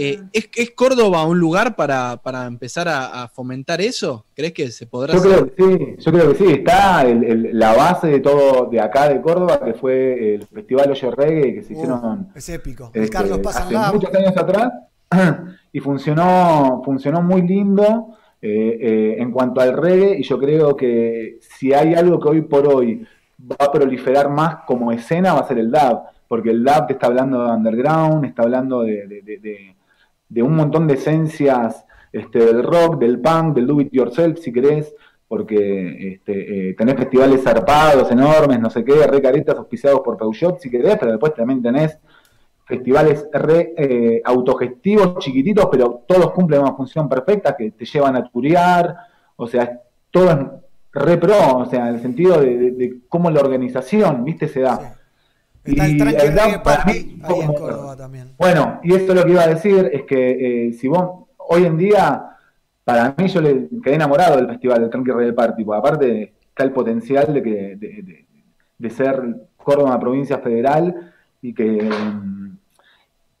Eh, 0.00 0.22
¿es, 0.32 0.48
es 0.56 0.70
Córdoba 0.72 1.26
un 1.26 1.38
lugar 1.38 1.74
para, 1.76 2.16
para 2.22 2.46
empezar 2.46 2.88
a, 2.88 3.22
a 3.24 3.28
fomentar 3.28 3.80
eso? 3.80 4.24
¿Crees 4.34 4.52
que 4.52 4.70
se 4.70 4.86
podrá 4.86 5.12
Yo 5.14 5.18
hacer? 5.20 5.52
creo 5.54 5.54
que 5.54 5.62
sí, 5.78 5.96
yo 5.98 6.12
creo 6.12 6.28
que 6.32 6.34
sí, 6.36 6.44
está 6.52 7.02
el- 7.02 7.24
el- 7.24 7.58
la 7.58 7.74
base 7.74 8.06
de 8.08 8.20
todo 8.20 8.66
de 8.70 8.80
acá 8.80 9.08
de 9.08 9.20
Córdoba, 9.20 9.60
que 9.64 9.74
fue 9.74 10.34
el 10.36 10.46
Festival 10.46 10.90
Oye 10.90 11.10
Reggae, 11.10 11.54
que 11.54 11.62
se 11.62 11.72
hicieron 11.72 12.28
Es 12.34 12.48
épico. 12.48 12.90
El 12.94 13.02
este, 13.04 13.16
Carlos 13.16 13.38
Paz 13.40 13.56
hace 13.56 13.76
muchos 13.94 14.14
años 14.14 14.36
atrás 14.36 14.72
y 15.72 15.80
funcionó, 15.80 16.82
funcionó 16.84 17.22
muy 17.22 17.42
lindo 17.42 18.14
eh, 18.40 18.78
eh, 18.80 19.16
en 19.18 19.32
cuanto 19.32 19.60
al 19.60 19.76
reggae 19.76 20.18
y 20.18 20.22
yo 20.22 20.38
creo 20.38 20.76
que 20.76 21.38
si 21.40 21.72
hay 21.72 21.94
algo 21.94 22.20
que 22.20 22.28
hoy 22.28 22.42
por 22.42 22.66
hoy 22.68 23.04
va 23.40 23.56
a 23.58 23.72
proliferar 23.72 24.28
más 24.30 24.58
como 24.66 24.92
escena 24.92 25.34
va 25.34 25.40
a 25.40 25.48
ser 25.48 25.58
el 25.58 25.70
dub, 25.70 26.02
porque 26.28 26.50
el 26.50 26.62
dub 26.62 26.86
te 26.86 26.92
está 26.92 27.06
hablando 27.08 27.44
de 27.44 27.50
underground, 27.52 28.24
está 28.26 28.42
hablando 28.42 28.82
de, 28.82 29.06
de- 29.08 29.22
de- 29.22 29.74
de- 30.28 30.42
un 30.42 30.54
montón 30.56 30.86
de 30.86 30.94
esencias 30.94 31.84
este, 32.12 32.38
del 32.38 32.62
rock, 32.62 32.98
del 32.98 33.20
punk, 33.20 33.54
del 33.56 33.66
do 33.66 33.80
it 33.80 33.92
yourself 33.92 34.38
si 34.38 34.52
querés, 34.52 34.94
porque 35.26 36.14
este, 36.14 36.70
eh, 36.70 36.74
tenés 36.74 36.94
festivales 36.96 37.42
zarpados, 37.42 38.10
enormes, 38.10 38.58
no 38.60 38.70
sé 38.70 38.82
qué, 38.84 39.06
re 39.06 39.20
caretas 39.20 39.56
auspiciados 39.58 40.00
por 40.00 40.16
Peugeot 40.16 40.58
si 40.58 40.70
querés, 40.70 40.96
pero 40.98 41.12
después 41.12 41.34
también 41.34 41.60
tenés 41.62 41.98
festivales 42.64 43.26
re 43.32 43.74
eh, 43.76 44.22
autogestivos, 44.24 45.18
chiquititos, 45.18 45.68
pero 45.70 46.02
todos 46.06 46.30
cumplen 46.32 46.60
una 46.62 46.74
función 46.74 47.08
perfecta, 47.08 47.56
que 47.56 47.70
te 47.70 47.84
llevan 47.84 48.16
a 48.16 48.28
turear, 48.28 48.94
o 49.36 49.46
sea, 49.46 49.80
todo 50.10 50.30
es 50.30 50.38
re 50.92 51.16
pro, 51.18 51.58
o 51.58 51.66
sea, 51.66 51.88
en 51.88 51.94
el 51.96 52.00
sentido 52.02 52.40
de, 52.40 52.56
de- 52.56 52.70
de 52.72 52.96
cómo 53.08 53.30
la 53.30 53.40
organización, 53.40 54.24
viste, 54.24 54.48
se 54.48 54.60
da. 54.60 54.94
Está 55.64 55.86
el 55.86 55.98
tranqui 55.98 56.26
el 56.26 56.62
para 56.62 56.84
mí 56.86 57.20
ahí 57.22 57.40
en 57.40 57.52
Córdoba 57.52 57.96
también. 57.96 58.32
bueno, 58.38 58.80
y 58.82 58.94
esto 58.94 59.14
lo 59.14 59.24
que 59.24 59.32
iba 59.32 59.42
a 59.42 59.48
decir 59.48 59.90
es 59.92 60.02
que 60.04 60.68
eh, 60.68 60.72
si 60.72 60.88
vos, 60.88 61.26
hoy 61.36 61.64
en 61.64 61.76
día, 61.76 62.24
para 62.84 63.14
mí 63.18 63.28
yo 63.28 63.40
le 63.40 63.68
quedé 63.82 63.96
enamorado 63.96 64.36
del 64.36 64.48
festival 64.48 64.80
del 64.80 64.90
Tranqui 64.90 65.10
Reggae 65.10 65.32
Party, 65.34 65.64
porque 65.64 65.78
aparte 65.78 66.34
está 66.48 66.64
el 66.64 66.72
potencial 66.72 67.32
de, 67.34 67.42
que, 67.42 67.50
de, 67.76 68.02
de- 68.02 68.24
de 68.78 68.90
ser 68.90 69.22
Córdoba 69.56 69.98
provincia 70.00 70.38
federal 70.38 71.12
y 71.42 71.52
que, 71.52 71.90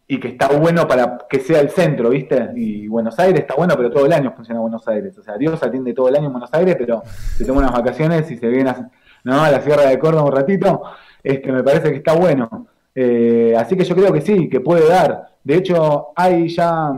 y 0.06 0.18
que 0.20 0.28
está 0.28 0.48
bueno 0.48 0.86
para 0.88 1.18
que 1.28 1.40
sea 1.40 1.60
el 1.60 1.70
centro, 1.70 2.10
¿viste? 2.10 2.50
Y 2.56 2.88
Buenos 2.88 3.18
Aires 3.18 3.40
está 3.40 3.54
bueno, 3.54 3.74
pero 3.76 3.90
todo 3.90 4.06
el 4.06 4.12
año 4.12 4.32
funciona 4.34 4.60
Buenos 4.60 4.86
Aires. 4.88 5.16
O 5.18 5.22
sea, 5.22 5.36
Dios 5.36 5.62
atiende 5.62 5.92
todo 5.94 6.08
el 6.08 6.16
año 6.16 6.26
en 6.26 6.32
Buenos 6.32 6.52
Aires, 6.52 6.76
pero 6.78 7.02
se 7.36 7.44
toma 7.44 7.60
unas 7.60 7.72
vacaciones 7.72 8.30
y 8.30 8.36
se 8.36 8.48
viene 8.48 8.70
a, 8.70 8.90
¿no? 9.24 9.40
a 9.42 9.50
la 9.50 9.60
Sierra 9.60 9.84
de 9.84 9.98
Córdoba 9.98 10.24
un 10.24 10.32
ratito, 10.36 10.82
este, 11.22 11.52
me 11.52 11.62
parece 11.62 11.90
que 11.90 11.96
está 11.96 12.14
bueno. 12.14 12.66
Eh, 12.94 13.54
así 13.56 13.76
que 13.76 13.84
yo 13.84 13.94
creo 13.94 14.12
que 14.12 14.20
sí, 14.20 14.48
que 14.48 14.60
puede 14.60 14.88
dar. 14.88 15.36
De 15.44 15.56
hecho, 15.56 16.08
hay 16.16 16.48
ya, 16.48 16.92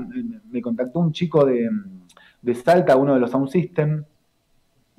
me 0.51 0.63
contactó 0.63 1.01
un 1.01 1.13
chico 1.13 1.45
de, 1.45 1.69
de 2.41 2.55
Salta, 2.55 2.97
uno 2.97 3.15
de 3.15 3.21
los 3.21 3.31
Sound 3.31 3.49
System, 3.49 4.05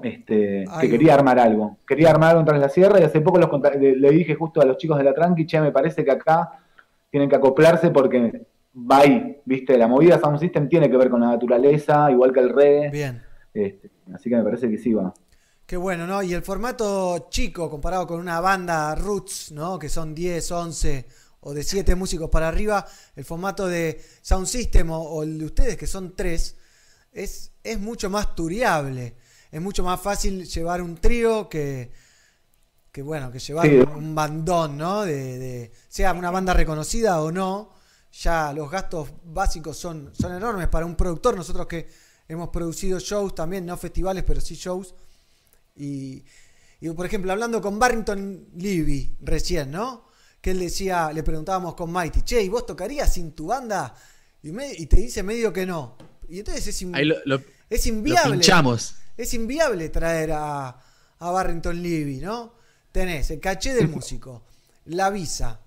este, 0.03 0.65
Ay. 0.69 0.81
que 0.81 0.89
quería 0.89 1.15
armar 1.15 1.39
algo. 1.39 1.77
Quería 1.87 2.11
armar 2.11 2.31
algo 2.31 2.45
tras 2.45 2.59
la 2.59 2.69
sierra 2.69 2.99
y 2.99 3.03
hace 3.03 3.21
poco 3.21 3.39
los 3.39 3.49
le 3.79 4.09
dije 4.11 4.35
justo 4.35 4.61
a 4.61 4.65
los 4.65 4.77
chicos 4.77 4.97
de 4.97 5.03
la 5.03 5.13
Tranqui, 5.13 5.45
che, 5.45 5.59
me 5.59 5.71
parece 5.71 6.03
que 6.03 6.11
acá 6.11 6.59
tienen 7.09 7.29
que 7.29 7.35
acoplarse 7.35 7.89
porque 7.91 8.45
va 8.75 8.99
ahí, 8.99 9.41
¿viste? 9.45 9.77
La 9.77 9.87
movida 9.87 10.19
Sound 10.19 10.39
System 10.39 10.69
tiene 10.69 10.89
que 10.89 10.97
ver 10.97 11.09
con 11.09 11.21
la 11.21 11.27
naturaleza, 11.27 12.09
igual 12.11 12.31
que 12.31 12.39
el 12.39 12.49
reggae. 12.49 12.89
Bien. 12.89 13.21
Este, 13.53 13.91
así 14.13 14.29
que 14.29 14.37
me 14.37 14.43
parece 14.43 14.69
que 14.69 14.77
sí 14.77 14.93
va. 14.93 15.13
Qué 15.71 15.77
bueno, 15.77 16.05
¿no? 16.05 16.21
Y 16.21 16.33
el 16.33 16.41
formato 16.41 17.27
chico 17.29 17.69
comparado 17.69 18.05
con 18.05 18.19
una 18.19 18.41
banda 18.41 18.93
roots, 18.93 19.53
¿no? 19.53 19.79
Que 19.79 19.87
son 19.87 20.13
10, 20.13 20.51
11 20.51 21.07
o 21.39 21.53
de 21.53 21.63
7 21.63 21.95
músicos 21.95 22.29
para 22.29 22.49
arriba, 22.49 22.85
el 23.15 23.23
formato 23.23 23.65
de 23.67 24.03
Sound 24.21 24.47
System 24.47 24.91
o, 24.91 24.99
o 25.01 25.23
el 25.23 25.39
de 25.39 25.45
ustedes 25.45 25.77
que 25.77 25.87
son 25.87 26.13
3, 26.13 26.57
es, 27.13 27.53
es 27.63 27.79
mucho 27.79 28.09
más 28.09 28.35
turiable. 28.35 29.15
Es 29.49 29.61
mucho 29.61 29.81
más 29.81 30.01
fácil 30.01 30.45
llevar 30.45 30.81
un 30.81 30.97
trío 30.97 31.47
que, 31.47 31.93
que 32.91 33.01
bueno, 33.01 33.31
que 33.31 33.39
llevar 33.39 33.65
Sí. 33.67 33.75
un 33.77 34.13
bandón, 34.13 34.77
¿no? 34.77 35.03
De, 35.03 35.39
de- 35.39 35.71
sea 35.87 36.11
una 36.11 36.31
banda 36.31 36.53
reconocida 36.53 37.21
o 37.21 37.31
no, 37.31 37.71
ya 38.11 38.51
los 38.51 38.69
gastos 38.69 39.07
básicos 39.23 39.77
son, 39.77 40.11
son 40.19 40.33
enormes 40.35 40.67
para 40.67 40.85
un 40.85 40.97
productor. 40.97 41.37
Nosotros 41.37 41.65
que 41.67 41.87
hemos 42.27 42.49
producido 42.49 42.99
shows 42.99 43.33
también, 43.33 43.65
no 43.65 43.77
festivales, 43.77 44.25
pero 44.25 44.41
sí 44.41 44.55
shows. 44.55 44.95
Y, 45.81 46.23
y, 46.79 46.89
por 46.91 47.05
ejemplo, 47.05 47.31
hablando 47.31 47.61
con 47.61 47.79
Barrington 47.79 48.45
Levy 48.55 49.15
recién, 49.21 49.71
¿no? 49.71 50.05
Que 50.41 50.51
él 50.51 50.59
decía, 50.59 51.11
le 51.13 51.23
preguntábamos 51.23 51.75
con 51.75 51.91
Mighty, 51.91 52.21
che, 52.23 52.41
¿y 52.43 52.49
vos 52.49 52.65
tocarías 52.65 53.11
sin 53.13 53.31
tu 53.33 53.47
banda? 53.47 53.95
Y, 54.43 54.51
me- 54.51 54.73
y 54.73 54.85
te 54.87 54.97
dice 54.97 55.21
medio 55.23 55.51
que 55.53 55.65
no. 55.65 55.97
Y 56.29 56.39
entonces 56.39 56.67
es, 56.67 56.81
in- 56.81 56.91
lo, 57.07 57.15
lo- 57.25 57.41
es 57.69 57.85
inviable. 57.85 58.37
Es 59.17 59.33
inviable 59.33 59.89
traer 59.89 60.31
a, 60.33 60.69
a 61.19 61.31
Barrington 61.31 61.81
Levy, 61.81 62.17
¿no? 62.17 62.53
Tenés 62.91 63.29
el 63.31 63.39
caché 63.39 63.73
del 63.73 63.87
músico, 63.95 64.43
la 64.85 65.09
visa, 65.09 65.59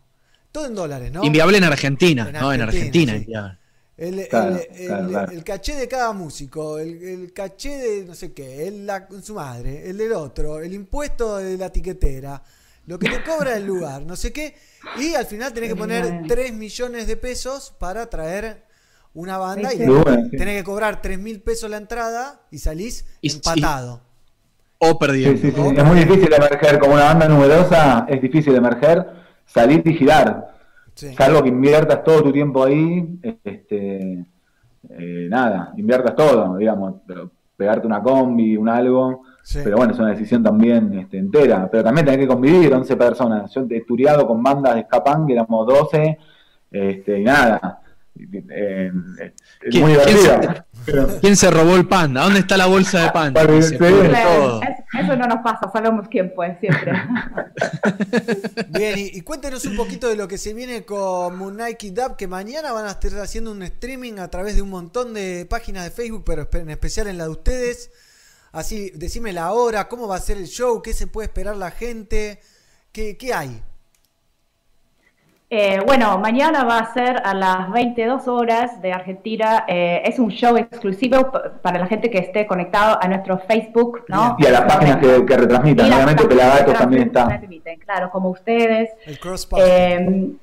todo 0.51 0.67
en 0.67 0.75
dólares, 0.75 1.13
¿no? 1.13 1.25
Inviable 1.25 1.59
en 1.59 1.65
Argentina, 1.65 2.27
En 2.29 2.33
¿no? 2.35 2.53
En 2.53 2.63
Argentina, 2.63 3.13
Argentina. 3.13 3.13
sí. 3.13 3.19
inviable. 3.19 3.59
El, 3.97 4.19
el- 4.19 4.29
Claro, 4.29 4.57
el- 4.57 4.87
claro, 4.87 5.09
claro. 5.09 5.33
el 5.33 5.45
caché 5.45 5.77
de 5.77 5.87
cada 5.89 6.13
músico, 6.13 6.79
el, 6.79 7.03
el 7.03 7.33
caché 7.33 7.77
de 7.79 8.05
no 8.05 8.15
sé 8.15 8.33
qué, 8.33 8.67
el, 8.67 8.87
la, 8.87 9.07
su 9.23 9.35
madre, 9.35 9.89
el 9.89 9.97
del 9.99 10.13
otro, 10.13 10.59
el 10.61 10.73
impuesto 10.75 11.37
de 11.37 11.57
la 11.57 11.71
tiquetera, 11.71 12.43
lo 12.87 12.99
que 12.99 13.09
te 13.09 13.23
cobra 13.23 13.57
el 13.57 13.65
lugar, 13.65 14.03
no 14.03 14.17
sé 14.17 14.33
qué, 14.33 14.55
y 14.99 15.15
al 15.15 15.27
final 15.27 15.53
tenés 15.53 15.71
que 15.71 15.77
poner 15.77 16.23
3 16.27 16.53
millones 16.53 17.07
de 17.07 17.17
pesos 17.17 17.73
para 17.79 18.11
traer 18.11 18.65
una 19.15 19.39
banda 19.39 19.73
y 19.73 19.79
tenés 20.37 20.59
que 20.59 20.65
cobrar 20.65 21.01
3 21.01 21.19
mil 21.19 21.41
pesos 21.41 21.71
la 21.71 21.77
entrada 21.77 22.41
y 22.51 22.59
salís 22.59 23.05
empatado. 23.23 24.03
O 24.79 24.99
perdiendo. 24.99 25.41
Sí, 25.41 25.51
sí, 25.51 25.55
sí. 25.57 25.75
Es 25.77 25.85
muy 25.85 26.01
difícil 26.01 26.33
emerger 26.33 26.79
como 26.81 26.95
una 26.95 27.05
banda 27.05 27.29
numerosa, 27.29 28.07
es 28.09 28.21
difícil 28.21 28.55
emerger, 28.57 29.07
salir 29.47 29.83
y 29.87 29.95
girar. 29.95 30.54
Sí. 30.95 31.13
Salvo 31.15 31.43
que 31.43 31.49
inviertas 31.49 32.05
todo 32.05 32.23
tu 32.23 32.33
tiempo 32.33 32.65
ahí, 32.65 33.19
este, 33.43 34.25
eh, 34.91 35.27
nada, 35.29 35.73
inviertas 35.77 36.15
todo, 36.15 36.57
digamos, 36.57 36.97
pero 37.07 37.31
pegarte 37.57 37.87
una 37.87 38.03
combi, 38.03 38.57
un 38.57 38.69
algo, 38.69 39.23
Sí. 39.43 39.61
pero 39.63 39.77
bueno, 39.77 39.93
es 39.93 39.99
una 39.99 40.11
decisión 40.11 40.43
también 40.43 40.93
este, 40.99 41.19
entera, 41.19 41.69
pero 41.71 41.85
también 41.85 42.05
tenés 42.07 42.21
que 42.21 42.27
convivir 42.29 42.73
11 42.73 42.97
personas. 42.97 43.53
Yo 43.53 43.67
he 43.71 43.81
turiado 43.83 44.27
con 44.27 44.43
bandas 44.43 44.75
de 44.75 44.81
Escapán, 44.83 45.27
que 45.27 45.33
éramos 45.35 45.67
12, 45.67 46.19
este, 46.71 47.21
y 47.21 47.25
nada, 47.25 47.81
eh, 48.17 48.91
es 49.21 49.33
¿Quién- 49.71 49.83
muy 49.83 49.93
divertido. 49.93 50.41
Pero- 50.87 51.21
¿Quién 51.21 51.37
se 51.37 51.51
robó 51.51 51.77
el 51.77 51.87
panda? 51.89 52.23
¿Dónde 52.25 52.41
está 52.41 52.57
la 52.57 52.67
bolsa 52.67 53.03
de? 53.05 53.11
Para- 53.11 53.33
Se 53.63 53.79
todo. 53.79 54.63
es- 54.63 55.01
eso 55.01 55.17
no 55.17 55.27
nos 55.27 55.39
pasa, 55.43 55.71
sabemos 55.73 56.07
quién 56.09 56.33
fue 56.37 56.57
siempre. 56.61 56.93
Bien, 58.69 58.99
y, 58.99 59.03
y 59.19 59.21
cuéntenos 59.23 59.65
un 59.65 59.77
poquito 59.77 60.09
de 60.09 60.17
lo 60.17 60.29
que 60.29 60.39
se 60.39 60.55
viene 60.55 60.85
con 60.85 61.57
Nike 61.57 61.91
Dub, 61.91 62.17
que 62.17 62.29
mañana 62.29 62.73
van 62.73 62.87
a 62.87 62.91
estar 62.93 63.13
haciendo 63.21 63.51
un 63.53 63.63
streaming 63.63 64.19
a 64.19 64.29
través 64.29 64.55
de 64.57 64.63
un 64.63 64.71
montón 64.71 65.15
de 65.15 65.47
páginas 65.49 65.85
de 65.85 65.91
Facebook, 65.91 66.23
pero 66.25 66.49
en 66.53 66.71
especial 66.71 67.07
en 67.09 67.19
la 67.19 67.25
de 67.25 67.31
ustedes. 67.31 67.91
Así, 68.53 68.91
decime 68.95 69.33
la 69.33 69.53
hora, 69.53 69.89
cómo 69.89 70.07
va 70.07 70.17
a 70.17 70.21
ser 70.21 70.37
el 70.37 70.47
show, 70.47 70.81
qué 70.81 70.93
se 70.93 71.09
puede 71.09 71.27
esperar 71.27 71.57
la 71.57 71.73
gente, 71.73 72.41
qué, 72.93 73.17
qué 73.17 73.35
hay. 73.35 73.63
Eh, 75.51 75.79
bueno, 75.87 76.19
mañana 76.19 76.65
va 76.65 76.79
a 76.79 76.95
ser 76.95 77.21
a 77.25 77.35
las 77.35 77.71
22 77.71 78.27
horas 78.29 78.81
de 78.81 78.93
Argentina. 78.93 79.65
Eh, 79.69 80.03
es 80.05 80.19
un 80.19 80.31
show 80.31 80.57
exclusivo 80.57 81.31
para 81.63 81.79
la 81.79 81.87
gente 81.87 82.11
que 82.11 82.19
esté 82.19 82.47
conectado 82.47 82.99
a 83.01 83.07
nuestro 83.07 83.39
Facebook, 83.39 84.05
¿no? 84.09 84.37
Y 84.39 84.47
a 84.47 84.51
las 84.51 84.63
páginas 84.63 84.97
que, 84.97 85.25
que 85.25 85.37
retransmitan, 85.37 85.93
obviamente 85.93 86.27
Pelagatos 86.27 86.73
que 86.73 86.79
también 86.79 87.03
está. 87.05 87.41
Claro, 87.85 88.11
como 88.11 88.31
ustedes. 88.31 88.91
El 89.07 89.19
cross 89.19 89.49
Eh, 89.59 90.35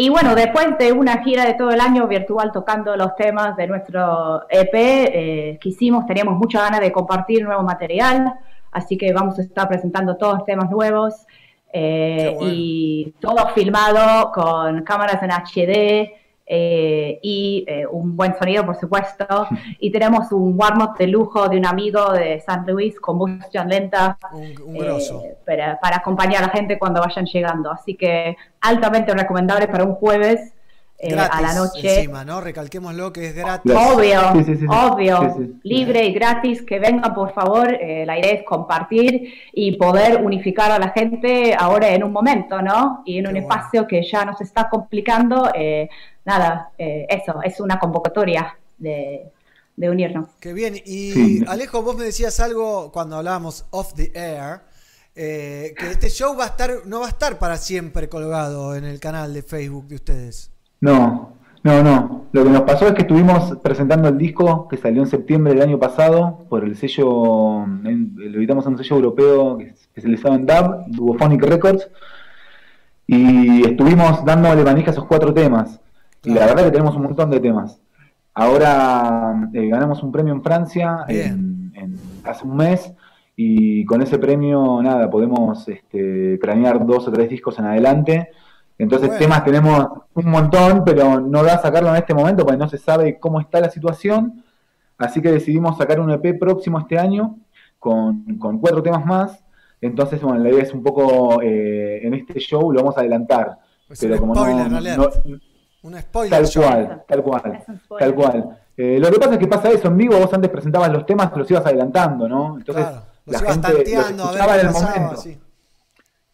y 0.00 0.10
bueno, 0.10 0.36
después 0.36 0.78
de 0.78 0.92
una 0.92 1.24
gira 1.24 1.44
de 1.44 1.54
todo 1.54 1.70
el 1.70 1.80
año 1.80 2.06
virtual 2.06 2.52
tocando 2.52 2.94
los 2.94 3.16
temas 3.16 3.56
de 3.56 3.66
nuestro 3.66 4.48
EP, 4.48 4.70
eh, 4.72 5.58
quisimos, 5.60 6.06
teníamos 6.06 6.38
mucha 6.38 6.60
ganas 6.60 6.80
de 6.80 6.92
compartir 6.92 7.42
nuevo 7.42 7.64
material, 7.64 8.32
así 8.70 8.96
que 8.96 9.12
vamos 9.12 9.40
a 9.40 9.42
estar 9.42 9.66
presentando 9.66 10.16
todos 10.16 10.44
temas 10.44 10.70
nuevos 10.70 11.26
eh, 11.72 12.36
y 12.40 13.14
todo 13.20 13.48
filmado 13.54 14.32
con 14.32 14.82
cámaras 14.82 15.22
en 15.22 15.30
HD 15.30 16.18
eh, 16.50 17.20
y 17.22 17.62
eh, 17.68 17.86
un 17.86 18.16
buen 18.16 18.34
sonido, 18.38 18.64
por 18.64 18.76
supuesto. 18.76 19.26
Y 19.80 19.90
tenemos 19.90 20.32
un 20.32 20.58
warm-up 20.58 20.96
de 20.96 21.06
lujo 21.06 21.48
de 21.48 21.58
un 21.58 21.66
amigo 21.66 22.12
de 22.12 22.40
San 22.40 22.66
Luis, 22.66 22.98
Combustion 22.98 23.68
Lenta, 23.68 24.18
un 24.32 24.76
eh, 24.76 25.36
para, 25.44 25.78
para 25.78 25.96
acompañar 25.96 26.42
a 26.42 26.46
la 26.46 26.52
gente 26.52 26.78
cuando 26.78 27.00
vayan 27.00 27.26
llegando. 27.26 27.70
Así 27.70 27.94
que 27.94 28.36
altamente 28.60 29.12
recomendable 29.12 29.68
para 29.68 29.84
un 29.84 29.94
jueves 29.94 30.54
eh, 30.98 31.10
gratis 31.12 31.38
a 31.38 31.42
la 31.42 31.54
noche. 31.54 31.94
encima, 31.98 32.24
¿no? 32.24 32.40
Recalquémoslo 32.40 33.12
que 33.12 33.28
es 33.28 33.34
gratis. 33.34 33.72
Obvio, 33.72 34.20
Sí, 34.32 34.38
sí, 34.44 34.54
sí, 34.54 34.60
sí. 34.60 34.66
obvio, 34.68 35.34
Sí, 35.36 35.44
sí. 35.44 35.60
libre 35.62 36.04
y 36.06 36.12
gratis, 36.12 36.62
que 36.62 36.78
vengan 36.80 37.14
por 37.14 37.32
favor. 37.34 37.72
Eh, 37.72 38.04
la 38.04 38.18
idea 38.18 38.32
es 38.32 38.42
compartir 38.44 39.32
y 39.52 39.76
poder 39.76 40.24
unificar 40.24 40.70
a 40.72 40.78
la 40.78 40.90
gente 40.90 41.54
ahora 41.58 41.88
en 41.90 42.02
un 42.02 42.12
momento, 42.12 42.60
¿no? 42.62 43.02
Y 43.06 43.18
en 43.18 43.28
un 43.28 43.36
espacio 43.36 43.86
que 43.86 44.02
ya 44.02 44.24
nos 44.24 44.40
está 44.40 44.68
complicando. 44.68 45.50
eh, 45.54 45.88
nada, 46.24 46.70
eh, 46.76 47.06
eso, 47.08 47.40
es 47.42 47.58
una 47.60 47.78
convocatoria 47.78 48.58
de, 48.76 49.30
de 49.76 49.90
unirnos. 49.90 50.28
Qué 50.40 50.52
bien. 50.52 50.74
Y 50.84 51.12
Sí. 51.12 51.44
Alejo, 51.48 51.80
vos 51.82 51.96
me 51.96 52.04
decías 52.04 52.38
algo 52.40 52.92
cuando 52.92 53.16
hablábamos 53.16 53.64
off 53.70 53.94
the 53.94 54.10
air, 54.14 54.60
eh, 55.14 55.74
que 55.78 55.90
este 55.92 56.10
show 56.10 56.36
va 56.36 56.44
a 56.44 56.48
estar, 56.48 56.70
no 56.84 57.00
va 57.00 57.06
a 57.06 57.08
estar 57.08 57.38
para 57.38 57.56
siempre 57.56 58.08
colgado 58.08 58.76
en 58.76 58.84
el 58.84 59.00
canal 59.00 59.32
de 59.32 59.42
Facebook 59.42 59.86
de 59.88 59.94
ustedes. 59.94 60.50
No, 60.80 61.32
no, 61.64 61.82
no. 61.82 62.18
Lo 62.30 62.44
que 62.44 62.50
nos 62.50 62.62
pasó 62.62 62.86
es 62.86 62.92
que 62.92 63.02
estuvimos 63.02 63.56
presentando 63.62 64.08
el 64.08 64.18
disco 64.18 64.68
que 64.68 64.76
salió 64.76 65.00
en 65.02 65.08
septiembre 65.08 65.54
del 65.54 65.62
año 65.62 65.78
pasado 65.78 66.44
por 66.48 66.62
el 66.64 66.76
sello, 66.76 67.64
en- 67.64 68.12
lo 68.16 68.38
editamos 68.38 68.66
en 68.66 68.72
un 68.72 68.78
sello 68.78 68.96
europeo 68.96 69.56
que 69.58 69.64
es 69.68 69.80
especializado 69.82 70.34
en 70.34 70.46
dub, 70.46 70.84
Duophonic 70.88 71.42
Records, 71.42 71.88
y 73.06 73.66
estuvimos 73.66 74.24
dándole 74.24 74.62
manija 74.62 74.90
a 74.90 74.92
esos 74.92 75.06
cuatro 75.06 75.32
temas. 75.32 75.80
Y 76.24 76.30
la 76.30 76.46
verdad 76.46 76.64
que 76.64 76.70
tenemos 76.70 76.94
un 76.96 77.02
montón 77.04 77.30
de 77.30 77.40
temas. 77.40 77.80
Ahora 78.34 79.48
eh, 79.54 79.66
ganamos 79.68 80.02
un 80.02 80.12
premio 80.12 80.34
en 80.34 80.42
Francia 80.42 81.04
en- 81.08 81.72
en- 81.74 81.98
hace 82.24 82.44
un 82.46 82.56
mes 82.56 82.92
y 83.36 83.84
con 83.86 84.02
ese 84.02 84.18
premio, 84.18 84.82
nada, 84.82 85.08
podemos 85.10 85.66
este, 85.68 86.38
cranear 86.40 86.84
dos 86.84 87.08
o 87.08 87.12
tres 87.12 87.30
discos 87.30 87.58
en 87.58 87.64
adelante. 87.66 88.28
Entonces 88.78 89.08
Bueno. 89.08 89.20
temas 89.20 89.44
tenemos 89.44 89.86
un 90.14 90.26
montón, 90.30 90.84
pero 90.84 91.20
no 91.20 91.42
da 91.42 91.54
a 91.54 91.58
sacarlo 91.62 91.90
en 91.90 91.96
este 91.96 92.14
momento 92.14 92.44
porque 92.44 92.58
no 92.58 92.68
se 92.68 92.78
sabe 92.78 93.18
cómo 93.18 93.40
está 93.40 93.60
la 93.60 93.70
situación. 93.70 94.44
Así 94.96 95.20
que 95.20 95.30
decidimos 95.32 95.76
sacar 95.76 96.00
un 96.00 96.10
EP 96.10 96.38
próximo 96.38 96.78
este 96.78 96.98
año 96.98 97.36
con, 97.78 98.24
con 98.38 98.58
cuatro 98.58 98.82
temas 98.82 99.04
más. 99.04 99.44
Entonces, 99.80 100.20
bueno, 100.22 100.38
la 100.42 100.50
idea 100.50 100.62
es 100.62 100.72
un 100.74 100.82
poco 100.82 101.40
eh, 101.42 102.00
en 102.06 102.14
este 102.14 102.38
show 102.40 102.72
lo 102.72 102.80
vamos 102.80 102.96
a 102.96 103.00
adelantar. 103.00 103.58
Pues 103.86 104.00
pero 104.00 104.14
un 104.14 104.20
como 104.20 104.34
spoiler, 104.34 104.70
no, 104.70 104.76
alert. 104.78 104.98
no- 104.98 105.38
Un 105.82 106.00
spoiler. 106.00 106.30
Tal 106.38 106.46
show. 106.48 106.62
cual, 106.64 107.02
tal 107.06 107.22
cual, 107.22 107.64
tal 107.98 108.14
cual. 108.14 108.58
Eh, 108.76 108.98
lo 109.00 109.10
que 109.10 109.18
pasa 109.18 109.32
es 109.34 109.38
que 109.38 109.46
pasa 109.48 109.70
eso 109.70 109.88
en 109.88 109.96
vivo, 109.96 110.16
vos 110.18 110.32
antes 110.34 110.50
presentabas 110.50 110.90
los 110.92 111.04
temas, 111.06 111.32
te 111.32 111.38
los 111.38 111.50
ibas 111.50 111.64
adelantando, 111.66 112.28
¿no? 112.28 112.58
Entonces 112.58 112.84
Claro, 112.84 113.02
los 113.26 113.32
la 113.34 113.38
ibas 113.40 113.52
gente 113.54 113.68
los 114.16 114.36
a 114.40 114.46
ver 114.46 114.60
en 114.60 114.66
el 114.66 114.72
pasaba, 114.72 114.94
momento. 115.00 115.16
sí. 115.20 115.38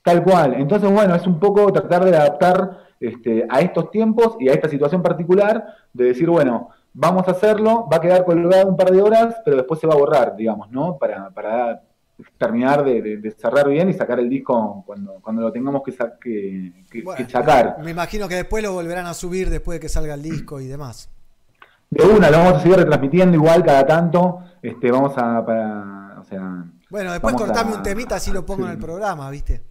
Tal 0.05 0.22
cual. 0.22 0.55
Entonces, 0.55 0.89
bueno, 0.93 1.14
es 1.14 1.26
un 1.26 1.40
poco 1.40 1.72
tratar 1.72 2.05
de 2.05 2.14
adaptar 2.14 2.78
este, 3.01 3.47
a 3.48 3.60
estos 3.60 3.90
tiempos 3.90 4.36
y 4.39 4.48
a 4.51 4.52
esta 4.52 4.68
situación 4.68 5.02
particular, 5.02 5.64
de 5.94 6.05
decir, 6.05 6.28
bueno, 6.28 6.68
vamos 6.93 7.26
a 7.26 7.31
hacerlo, 7.31 7.89
va 7.90 7.97
a 7.97 8.01
quedar 8.02 8.24
colgado 8.24 8.68
un 8.68 8.76
par 8.76 8.90
de 8.90 9.01
horas, 9.01 9.36
pero 9.44 9.56
después 9.56 9.81
se 9.81 9.86
va 9.86 9.94
a 9.94 9.97
borrar, 9.97 10.36
digamos, 10.36 10.70
¿no? 10.70 10.98
Para, 10.98 11.31
para 11.31 11.81
terminar 12.39 12.85
de, 12.85 13.01
de- 13.02 13.16
de 13.16 13.31
cerrar 13.32 13.66
bien 13.68 13.89
y 13.89 13.94
sacar 13.94 14.20
el 14.20 14.28
disco 14.28 14.85
cuando, 14.86 15.14
cuando 15.22 15.40
lo 15.43 15.51
tengamos 15.51 15.82
que, 15.82 15.93
sa- 15.93 16.12
que- 16.20 16.85
que- 16.90 17.02
Bueno, 17.02 17.24
que 17.26 17.32
sacar. 17.32 17.78
Me 17.82 17.90
imagino 17.90 18.28
que 18.28 18.35
después 18.36 18.62
lo 18.62 18.72
volverán 18.74 19.06
a 19.06 19.14
subir 19.14 19.48
después 19.51 19.76
de 19.76 19.81
que 19.81 19.89
salga 19.89 20.14
el 20.14 20.22
disco 20.22 20.60
y 20.60 20.66
demás. 20.68 21.10
De 21.90 22.05
una, 22.05 22.31
lo 22.31 22.39
vamos 22.39 22.52
a 22.55 22.60
seguir 22.60 22.76
retransmitiendo 22.76 23.36
igual 23.36 23.64
cada 23.64 23.86
tanto. 23.86 24.40
Este, 24.62 24.90
vamos 24.93 25.12
a, 25.16 25.44
para, 25.44 26.16
o 26.20 26.24
sea, 26.24 26.64
Bueno, 26.90 27.10
después 27.12 27.35
cortame 27.35 27.72
a- 27.72 27.76
un 27.76 27.82
temita 27.82 28.16
así 28.16 28.31
lo 28.31 28.44
pongo 28.44 28.62
sí. 28.62 28.66
en 28.66 28.72
el 28.72 28.78
programa, 28.78 29.28
¿viste? 29.31 29.62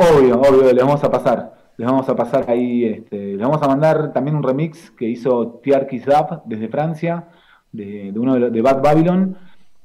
Obvio, 0.00 0.40
obvio, 0.40 0.72
les 0.72 0.84
vamos 0.84 1.02
a 1.04 1.10
pasar. 1.10 1.60
Les 1.76 1.86
vamos 1.88 2.08
a 2.08 2.14
pasar 2.16 2.44
ahí, 2.50 2.84
este, 2.84 3.16
les 3.36 3.38
vamos 3.40 3.62
a 3.62 3.66
mandar 3.68 4.12
también 4.12 4.36
un 4.36 4.42
remix 4.42 4.90
que 4.90 5.06
hizo 5.08 5.60
Tiar 5.62 5.86
Zap 6.04 6.42
desde 6.44 6.68
Francia, 6.68 7.28
de, 7.72 8.10
de 8.12 8.18
uno 8.18 8.34
de, 8.34 8.40
los- 8.40 8.52
de 8.52 8.60
Bad 8.62 8.82
Babylon. 8.82 9.36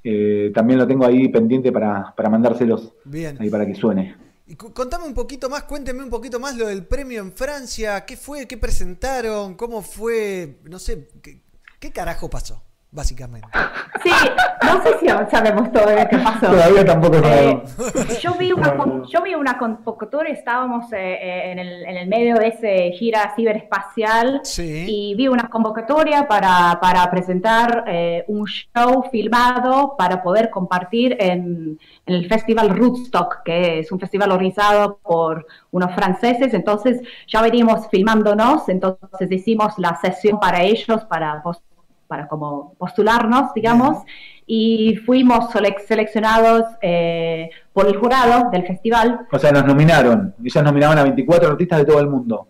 Eh, 0.03 0.51
también 0.53 0.77
lo 0.77 0.85
tengo 0.87 1.05
ahí 1.05 1.29
pendiente 1.29 1.71
para, 1.71 2.13
para 2.15 2.29
mandárselos 2.29 2.93
Bien. 3.05 3.37
ahí 3.39 3.49
para 3.49 3.65
que 3.65 3.73
suene. 3.75 4.15
Y 4.47 4.55
contame 4.55 5.05
un 5.05 5.15
poquito 5.15 5.49
más, 5.49 5.63
cuénteme 5.63 6.03
un 6.03 6.09
poquito 6.11 6.39
más 6.39 6.55
lo 6.55 6.67
del 6.67 6.85
premio 6.85 7.21
en 7.21 7.31
Francia. 7.31 8.05
¿Qué 8.05 8.15
fue? 8.15 8.45
¿Qué 8.45 8.57
presentaron? 8.57 9.55
¿Cómo 9.55 9.81
fue? 9.81 10.57
No 10.69 10.77
sé, 10.77 11.07
¿qué, 11.23 11.41
qué 11.79 11.91
carajo 11.91 12.29
pasó? 12.29 12.61
Básicamente. 12.95 13.47
Sí, 14.01 14.09
no 14.65 14.81
sé 14.83 14.99
si 14.99 15.07
sabemos 15.29 15.69
todo 15.71 15.89
lo 15.91 16.07
que 16.07 16.17
pasó. 16.17 16.47
Todavía 16.47 16.85
tampoco 16.85 17.17
Eh, 17.17 17.21
sabemos. 17.21 18.21
yo, 18.21 18.33
vi 18.35 18.51
una, 18.53 18.77
con- 18.77 19.03
yo 19.05 19.21
vi 19.21 19.35
una 19.35 19.57
convocatoria, 19.57 20.33
estábamos 20.33 20.91
eh, 20.93 20.97
eh, 21.21 21.51
en, 21.51 21.59
el, 21.59 21.85
en 21.85 21.97
el 21.97 22.07
medio 22.07 22.35
de 22.35 22.47
ese 22.47 22.91
gira 22.97 23.33
ciberespacial 23.35 24.41
y 24.57 25.13
vi 25.15 25.27
una 25.27 25.49
convocatoria 25.49 26.25
para, 26.27 26.79
para 26.81 27.09
presentar 27.11 27.83
eh, 27.87 28.23
un 28.27 28.45
show 28.45 29.03
filmado 29.11 29.95
para 29.97 30.23
poder 30.23 30.49
compartir 30.49 31.17
en, 31.19 31.77
en 32.05 32.15
el 32.15 32.29
festival 32.29 32.69
Rootstock, 32.69 33.43
que 33.43 33.79
es 33.79 33.91
un 33.91 33.99
festival 33.99 34.31
organizado 34.31 34.99
por 35.03 35.45
unos 35.71 35.93
franceses. 35.95 36.53
Entonces 36.53 37.01
ya 37.27 37.41
venimos 37.41 37.87
filmándonos, 37.89 38.69
entonces 38.69 39.29
hicimos 39.31 39.73
la 39.79 39.95
sesión 39.99 40.39
para 40.39 40.61
ellos, 40.63 41.03
para, 41.05 41.41
pos- 41.43 41.61
para 42.07 42.27
como 42.27 42.73
postularnos, 42.77 43.53
digamos 43.53 44.03
y 44.47 44.95
fuimos 44.97 45.49
selec- 45.51 45.79
seleccionados 45.87 46.63
eh, 46.81 47.49
por 47.73 47.87
el 47.87 47.97
jurado 47.97 48.49
del 48.51 48.65
festival. 48.67 49.21
O 49.31 49.39
sea, 49.39 49.51
nos 49.51 49.65
nominaron. 49.65 50.35
Ellos 50.43 50.63
nominaban 50.63 50.99
a 50.99 51.03
24 51.03 51.49
artistas 51.49 51.79
de 51.79 51.85
todo 51.85 51.99
el 51.99 52.07
mundo. 52.07 52.47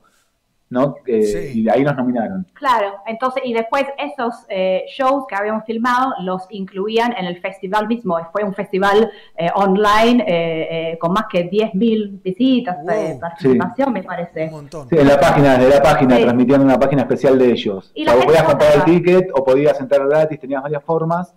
¿No? 0.69 0.95
Eh, 1.05 1.51
Y 1.53 1.63
de 1.63 1.71
ahí 1.71 1.83
nos 1.83 1.95
nominaron. 1.95 2.45
Claro, 2.53 2.95
entonces, 3.05 3.43
y 3.45 3.53
después 3.53 3.85
esos 3.97 4.45
eh, 4.49 4.83
shows 4.89 5.25
que 5.27 5.35
habíamos 5.35 5.63
filmado 5.65 6.13
los 6.21 6.43
incluían 6.49 7.13
en 7.17 7.25
el 7.25 7.39
festival 7.39 7.87
mismo. 7.87 8.17
Fue 8.31 8.43
un 8.43 8.53
festival 8.53 9.11
eh, 9.37 9.49
online 9.55 10.23
eh, 10.27 10.91
eh, 10.93 10.97
con 10.97 11.13
más 11.13 11.25
que 11.31 11.49
10.000 11.49 12.21
visitas, 12.23 12.77
eh, 12.91 13.17
participación, 13.21 13.93
me 13.93 14.03
parece. 14.03 14.49
Sí, 14.89 14.97
en 14.97 15.07
la 15.07 15.19
página, 15.19 15.57
desde 15.57 15.75
la 15.75 15.81
página, 15.83 16.15
Sí. 16.17 16.23
transmitiendo 16.23 16.65
una 16.65 16.79
página 16.79 17.01
especial 17.03 17.37
de 17.37 17.51
ellos. 17.51 17.91
Y 17.93 18.01
O 18.03 18.05
sea, 18.05 18.15
vos 18.15 18.25
podías 18.25 18.43
comprar 18.43 18.73
el 18.75 18.83
ticket 18.83 19.29
o 19.33 19.43
podías 19.43 19.79
entrar 19.79 20.07
gratis, 20.07 20.39
tenías 20.39 20.61
varias 20.63 20.83
formas. 20.83 21.33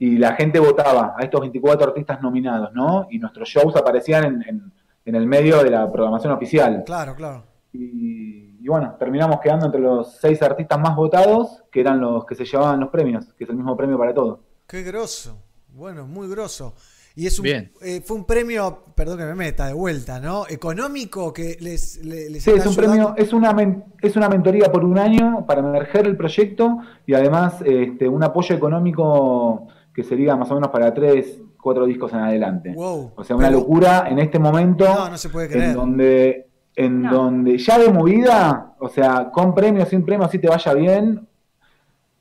Y 0.00 0.18
la 0.18 0.32
gente 0.34 0.58
votaba 0.58 1.14
a 1.16 1.22
estos 1.22 1.40
24 1.40 1.88
artistas 1.90 2.20
nominados, 2.20 2.72
¿no? 2.74 3.06
Y 3.10 3.18
nuestros 3.18 3.48
shows 3.48 3.76
aparecían 3.76 4.24
en, 4.24 4.42
en- 4.48 4.72
en 5.06 5.14
el 5.14 5.26
medio 5.26 5.62
de 5.64 5.70
la 5.70 5.90
programación 5.90 6.32
oficial. 6.32 6.82
Claro, 6.84 7.14
claro. 7.14 7.44
Y, 7.72 8.58
y 8.60 8.68
bueno, 8.68 8.96
terminamos 8.98 9.40
quedando 9.40 9.66
entre 9.66 9.80
los 9.80 10.16
seis 10.20 10.42
artistas 10.42 10.78
más 10.80 10.96
votados, 10.96 11.62
que 11.70 11.80
eran 11.80 12.00
los 12.00 12.24
que 12.26 12.34
se 12.34 12.44
llevaban 12.44 12.80
los 12.80 12.90
premios, 12.90 13.32
que 13.36 13.44
es 13.44 13.50
el 13.50 13.56
mismo 13.56 13.76
premio 13.76 13.96
para 13.98 14.12
todos. 14.12 14.40
Qué 14.66 14.82
grosso. 14.82 15.38
Bueno, 15.72 16.06
muy 16.06 16.28
grosso. 16.28 16.74
Y 17.16 17.26
es 17.26 17.38
un, 17.38 17.42
Bien. 17.44 17.72
eh, 17.82 18.00
fue 18.04 18.16
un 18.16 18.24
premio, 18.24 18.84
perdón 18.94 19.18
que 19.18 19.24
me 19.24 19.34
meta 19.34 19.66
de 19.66 19.72
vuelta, 19.72 20.20
¿no? 20.20 20.44
Económico 20.48 21.32
que 21.32 21.56
les, 21.60 22.04
le- 22.04 22.30
les 22.30 22.42
Sí, 22.42 22.50
es 22.50 22.64
un 22.66 22.72
ayudando. 22.72 22.76
premio, 22.76 23.14
es 23.16 23.32
una, 23.32 23.52
men- 23.52 23.84
es 24.00 24.16
una 24.16 24.28
mentoría 24.28 24.70
por 24.70 24.84
un 24.84 24.96
año 24.98 25.44
para 25.46 25.60
emerger 25.60 26.06
el 26.06 26.16
proyecto 26.16 26.78
y 27.06 27.14
además 27.14 27.62
este, 27.64 28.08
un 28.08 28.22
apoyo 28.22 28.54
económico 28.54 29.66
que 29.92 30.04
sería 30.04 30.36
más 30.36 30.50
o 30.50 30.54
menos 30.54 30.70
para 30.70 30.94
tres, 30.94 31.40
cuatro 31.60 31.84
discos 31.84 32.12
en 32.12 32.20
adelante. 32.20 32.72
Wow. 32.74 33.12
O 33.16 33.24
sea, 33.24 33.36
una 33.36 33.48
Pero- 33.48 33.58
locura 33.60 34.06
en 34.08 34.18
este 34.20 34.38
momento 34.38 34.84
No, 34.84 35.08
no 35.10 35.18
se 35.18 35.28
puede 35.30 35.48
creer. 35.48 35.70
en 35.70 35.74
donde 35.74 36.49
en 36.76 37.02
donde 37.02 37.58
ya 37.58 37.78
de 37.78 37.90
movida, 37.90 38.74
o 38.78 38.88
sea, 38.88 39.30
con 39.30 39.54
premio, 39.54 39.84
sin 39.86 40.04
premio, 40.04 40.26
así 40.26 40.38
te 40.38 40.48
vaya 40.48 40.72
bien, 40.74 41.26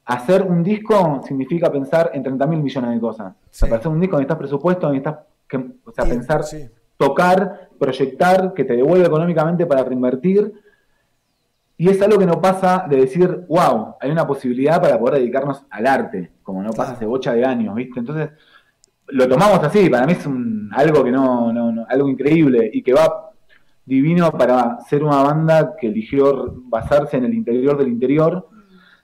hacer 0.06 0.42
un 0.44 0.64
disco 0.64 1.22
significa 1.26 1.72
pensar 1.72 2.12
en 2.14 2.24
30 2.24 2.48
mil 2.48 2.62
millones 2.64 2.92
de 2.92 3.00
cosas. 3.00 3.34
O 3.34 3.36
sea, 3.52 3.70
para 3.70 3.80
hacer 3.80 3.92
un 3.92 4.00
disco 4.00 4.16
necesitas 4.18 4.38
presupuesto, 4.38 4.88
necesitas 4.90 5.20
que, 5.48 5.58
o 5.86 5.92
sea, 5.92 6.04
Sí, 6.06 6.10
pensar, 6.12 6.44
sí. 6.44 6.70
tocar, 6.98 7.70
proyectar, 7.80 8.54
que 8.54 8.64
te 8.66 8.76
devuelva 8.76 9.08
económicamente 9.08 9.66
para 9.66 9.84
reinvertir. 9.84 10.52
Y 11.78 11.88
es 11.90 12.02
algo 12.02 12.18
que 12.20 12.26
no 12.26 12.42
pasa 12.42 12.86
de 12.90 12.98
decir, 12.98 13.46
wow, 13.48 13.96
hay 14.02 14.12
una 14.12 14.28
posibilidad 14.28 14.82
para 14.82 15.00
poder 15.00 15.20
dedicarnos 15.22 15.64
al 15.70 15.88
arte, 15.88 16.32
como 16.44 16.62
no 16.62 16.72
pasa 16.72 16.92
hace 16.94 17.06
bocha 17.06 17.34
de 17.34 17.46
años, 17.46 17.74
¿viste? 17.76 18.00
Entonces, 18.00 18.32
lo 19.08 19.28
tomamos 19.30 19.64
así, 19.64 19.90
para 19.90 20.06
mí 20.06 20.12
es 20.14 20.26
un, 20.26 20.70
algo 20.74 21.04
que 21.04 21.12
no, 21.12 21.54
no, 21.54 21.72
no- 21.72 21.86
algo 21.88 22.10
increíble 22.10 22.70
y 22.74 22.84
que 22.84 22.94
va 22.94 23.29
divino 23.90 24.32
para 24.32 24.80
ser 24.90 25.04
una 25.04 25.24
banda 25.24 25.76
que 25.80 25.88
eligió 25.88 26.54
basarse 26.68 27.18
en 27.18 27.26
el 27.26 27.34
interior 27.34 27.78
del 27.78 27.90
interior, 27.90 28.48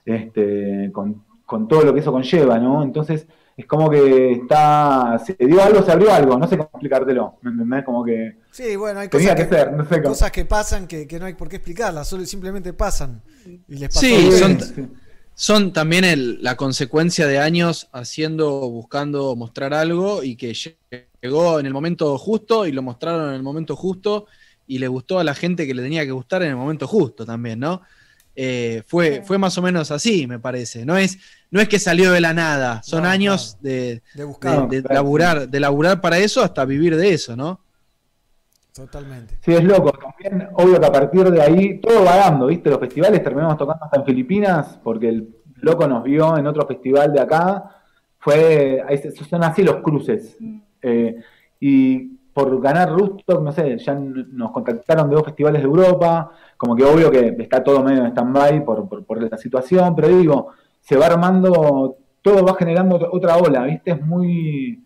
este, 0.05 0.91
con, 0.93 1.23
con 1.45 1.67
todo 1.67 1.83
lo 1.83 1.93
que 1.93 1.99
eso 2.01 2.11
conlleva, 2.11 2.59
¿no? 2.59 2.83
Entonces, 2.83 3.27
es 3.57 3.65
como 3.65 3.89
que 3.89 4.33
está, 4.33 5.19
se 5.25 5.35
dio 5.39 5.63
algo, 5.63 5.81
se 5.83 5.91
abrió 5.91 6.13
algo, 6.13 6.37
no 6.37 6.47
sé 6.47 6.57
cómo 6.57 6.69
explicártelo, 6.73 7.35
¿me 7.41 7.51
entendés? 7.51 7.85
Como 7.85 8.03
que 8.05 8.37
Sí, 8.51 8.75
bueno, 8.77 8.99
hay 9.01 9.09
tenía 9.09 9.33
cosas 9.33 9.47
que, 9.47 9.55
ser, 9.55 9.73
no 9.73 9.85
sé 9.85 10.01
cómo. 10.01 10.09
cosas 10.09 10.31
que 10.31 10.45
pasan 10.45 10.87
que, 10.87 11.07
que 11.07 11.19
no 11.19 11.25
hay 11.25 11.33
por 11.33 11.49
qué 11.49 11.57
explicarlas, 11.57 12.07
solo 12.07 12.25
simplemente 12.25 12.73
pasan. 12.73 13.21
Y 13.67 13.75
les 13.77 13.89
pasó 13.89 13.99
Sí, 13.99 14.31
son, 14.31 14.57
son 15.33 15.73
también 15.73 16.05
el- 16.05 16.41
la 16.43 16.55
consecuencia 16.55 17.27
de 17.27 17.39
años 17.39 17.89
haciendo, 17.93 18.69
buscando 18.69 19.35
mostrar 19.35 19.73
algo 19.73 20.23
y 20.23 20.35
que 20.37 20.53
llegó 21.21 21.59
en 21.59 21.65
el 21.65 21.73
momento 21.73 22.17
justo 22.17 22.65
y 22.65 22.71
lo 22.71 22.81
mostraron 22.81 23.29
en 23.29 23.35
el 23.35 23.43
momento 23.43 23.75
justo 23.75 24.27
y 24.67 24.79
le 24.79 24.87
gustó 24.87 25.19
a 25.19 25.23
la 25.23 25.33
gente 25.35 25.65
que 25.67 25.73
le 25.73 25.81
tenía 25.83 26.05
que 26.05 26.11
gustar 26.11 26.41
en 26.43 26.49
el 26.49 26.55
momento 26.55 26.87
justo 26.87 27.25
también, 27.25 27.59
¿no? 27.59 27.81
Eh, 28.37 28.83
fue, 28.87 29.21
fue 29.23 29.37
más 29.37 29.57
o 29.57 29.61
menos 29.61 29.91
así, 29.91 30.27
me 30.27 30.39
parece. 30.39 30.85
No 30.85 30.97
es, 30.97 31.17
no 31.51 31.61
es 31.61 31.69
que 31.69 31.79
salió 31.79 32.11
de 32.11 32.19
la 32.19 32.33
nada, 32.33 32.83
son 32.83 33.03
No, 33.03 33.09
años 33.09 33.57
de, 33.61 34.01
De 34.13 34.23
buscar. 34.25 34.67
de- 34.67 34.81
de 34.81 34.93
laburar, 34.93 35.47
de 35.47 35.59
laburar 35.59 36.01
para 36.01 36.17
eso 36.17 36.43
hasta 36.43 36.65
vivir 36.65 36.97
de 36.97 37.13
eso, 37.13 37.35
¿no? 37.37 37.61
Totalmente. 38.73 39.37
Sí, 39.41 39.53
es 39.53 39.63
loco. 39.63 39.91
También, 39.93 40.49
obvio 40.53 40.79
que 40.81 40.85
a 40.85 40.91
partir 40.91 41.31
de 41.31 41.41
ahí 41.41 41.79
todo 41.79 42.03
va 42.03 42.17
dando, 42.17 42.47
¿viste? 42.47 42.69
Los 42.69 42.79
festivales 42.79 43.23
terminamos 43.23 43.57
tocando 43.57 43.85
hasta 43.85 43.99
en 44.01 44.05
Filipinas 44.05 44.79
porque 44.83 45.07
el 45.09 45.29
loco 45.61 45.87
nos 45.87 46.03
vio 46.03 46.37
en 46.37 46.45
otro 46.45 46.67
festival 46.67 47.13
de 47.13 47.21
acá. 47.21 47.63
Fue, 48.19 48.83
son 49.29 49.43
así 49.45 49.63
los 49.63 49.77
cruces. 49.77 50.35
Eh, 50.81 51.15
y 51.61 52.14
por 52.35 52.61
ganar 52.61 52.89
Roostock, 52.91 53.41
no 53.41 53.51
sé, 53.53 53.77
ya 53.79 53.95
nos 53.95 54.51
contactaron 54.51 55.09
de 55.09 55.15
dos 55.15 55.25
festivales 55.25 55.61
de 55.63 55.67
Europa. 55.67 56.31
Como 56.57 56.75
que 56.75 56.83
obvio 56.83 57.09
que 57.11 57.35
está 57.39 57.63
todo 57.63 57.83
medio 57.83 58.01
en 58.05 58.07
stand-by 58.11 58.65
por, 58.65 58.89
por, 58.89 59.05
por 59.05 59.21
la 59.23 59.37
situación, 59.37 59.95
pero 59.95 60.09
digo, 60.09 60.49
se 60.81 60.97
va 60.97 61.07
armando, 61.07 61.97
todo 62.21 62.45
va 62.45 62.55
generando 62.55 62.97
otra- 63.11 63.37
ola, 63.37 63.63
¿viste? 63.65 63.91
Es 63.91 64.01
muy, 64.05 64.83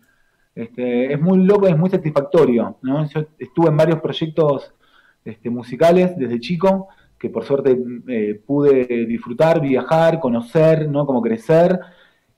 este, 0.54 1.12
es 1.12 1.20
muy 1.20 1.38
loco 1.44 1.68
y 1.68 1.72
es 1.72 1.78
muy 1.78 1.90
satisfactorio. 1.90 2.76
¿no? 2.82 3.04
Yo 3.08 3.22
estuve 3.38 3.68
en 3.68 3.76
varios 3.76 4.00
proyectos 4.00 4.72
este, 5.24 5.50
musicales 5.50 6.16
desde 6.16 6.40
chico, 6.40 6.88
que 7.18 7.30
por 7.30 7.44
suerte 7.44 7.78
eh, 8.08 8.40
pude 8.46 8.86
disfrutar, 9.06 9.60
viajar, 9.60 10.20
conocer, 10.20 10.88
¿no? 10.88 11.06
como 11.06 11.20
crecer. 11.22 11.78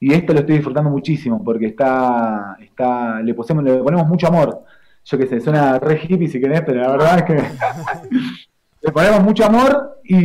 Y 0.01 0.12
esto 0.14 0.32
lo 0.32 0.40
estoy 0.40 0.56
disfrutando 0.56 0.90
muchísimo 0.90 1.43
porque 1.44 1.66
está, 1.66 2.56
está 2.60 3.20
le 3.22 3.34
ponemos 3.34 4.06
mucho 4.09 4.26
amor. 4.28 4.64
Yo 5.05 5.19
qué 5.19 5.27
sé, 5.27 5.41
suena 5.41 5.79
re 5.79 6.01
hippie 6.03 6.29
si 6.29 6.41
querés, 6.41 6.62
pero 6.65 6.81
la 6.83 6.91
verdad 6.93 7.19
es 7.19 7.24
que 7.24 7.35
le 8.83 8.93
ponemos 8.93 9.23
mucho 9.23 9.45
amor 9.45 10.01
y, 10.05 10.16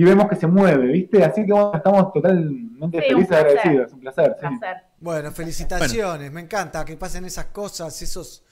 y 0.00 0.04
vemos 0.04 0.28
que 0.28 0.36
se 0.36 0.46
mueve, 0.46 0.86
¿viste? 0.86 1.22
Así 1.24 1.44
que 1.46 1.52
bueno, 1.52 1.72
estamos 1.74 2.12
totalmente 2.12 3.00
Sí, 3.08 3.14
un 3.14 3.26
felices 3.26 3.30
y 3.30 3.34
agradecidos. 3.34 3.92
Un 3.92 4.00
placer, 4.00 4.36
sí. 4.40 4.46
Placer. 4.46 4.76
Bueno, 5.00 5.32
felicitaciones, 5.32 6.32
me 6.32 6.40
encanta 6.42 6.84
que 6.84 6.96
pasen 6.96 7.24
esas 7.24 7.46
cosas, 7.46 8.00
esos, 8.02 8.42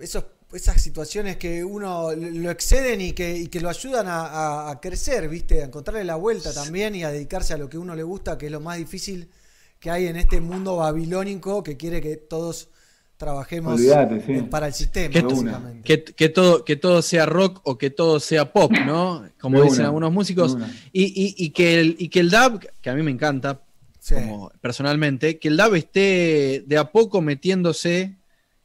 esos, 0.00 0.24
esas 0.52 0.80
situaciones 0.80 1.36
que 1.36 1.64
uno 1.64 2.12
lo 2.14 2.50
exceden 2.50 3.00
y 3.00 3.12
que, 3.12 3.36
y 3.36 3.48
que 3.48 3.60
lo 3.60 3.68
ayudan 3.68 4.06
a, 4.08 4.20
a- 4.26 4.70
a 4.70 4.80
crecer, 4.80 5.28
¿viste? 5.28 5.62
A 5.62 5.66
encontrarle 5.66 6.04
la 6.04 6.16
vuelta 6.16 6.52
también 6.54 6.94
y 6.94 7.04
a 7.04 7.10
dedicarse 7.10 7.54
a 7.54 7.58
lo 7.58 7.68
que 7.68 7.78
uno 7.78 7.94
le 7.94 8.02
gusta, 8.02 8.38
que 8.38 8.46
es 8.46 8.52
lo 8.52 8.60
más 8.60 8.78
difícil 8.78 9.30
que 9.80 9.90
hay 9.90 10.06
en 10.08 10.16
este 10.16 10.40
mundo 10.40 10.76
babilónico 10.76 11.62
que 11.62 11.76
quiere 11.76 12.00
que 12.00 12.16
todos 12.16 12.70
trabajemos 13.18 13.78
sí. 13.80 13.90
para 14.48 14.68
el 14.68 14.72
sistema, 14.72 15.12
Que, 15.12 15.20
básicamente. 15.22 15.82
que- 15.82 16.14
que 16.14 16.28
todo, 16.30 16.64
que 16.64 16.76
todo 16.76 17.02
sea 17.02 17.26
rock 17.26 17.60
o 17.64 17.76
que 17.76 17.90
todo 17.90 18.20
sea 18.20 18.50
pop, 18.52 18.72
¿no? 18.86 19.24
Como 19.40 19.58
De 19.58 19.64
dicen 19.64 19.80
una, 19.80 19.88
algunos 19.88 20.12
músicos. 20.12 20.56
Y, 20.92 21.02
y- 21.04 21.34
y 21.36 21.50
que 21.50 21.80
el, 21.80 21.96
y 21.98 22.08
que 22.08 22.20
el 22.20 22.30
dub, 22.30 22.66
que 22.80 22.88
a 22.90 22.94
mí 22.94 23.02
me 23.02 23.10
encanta, 23.10 23.60
como 24.08 24.50
personalmente, 24.60 25.38
que 25.38 25.48
el 25.48 25.56
dub 25.58 25.74
esté 25.74 26.64
de 26.66 26.78
a 26.78 26.90
poco 26.90 27.20
metiéndose 27.20 28.14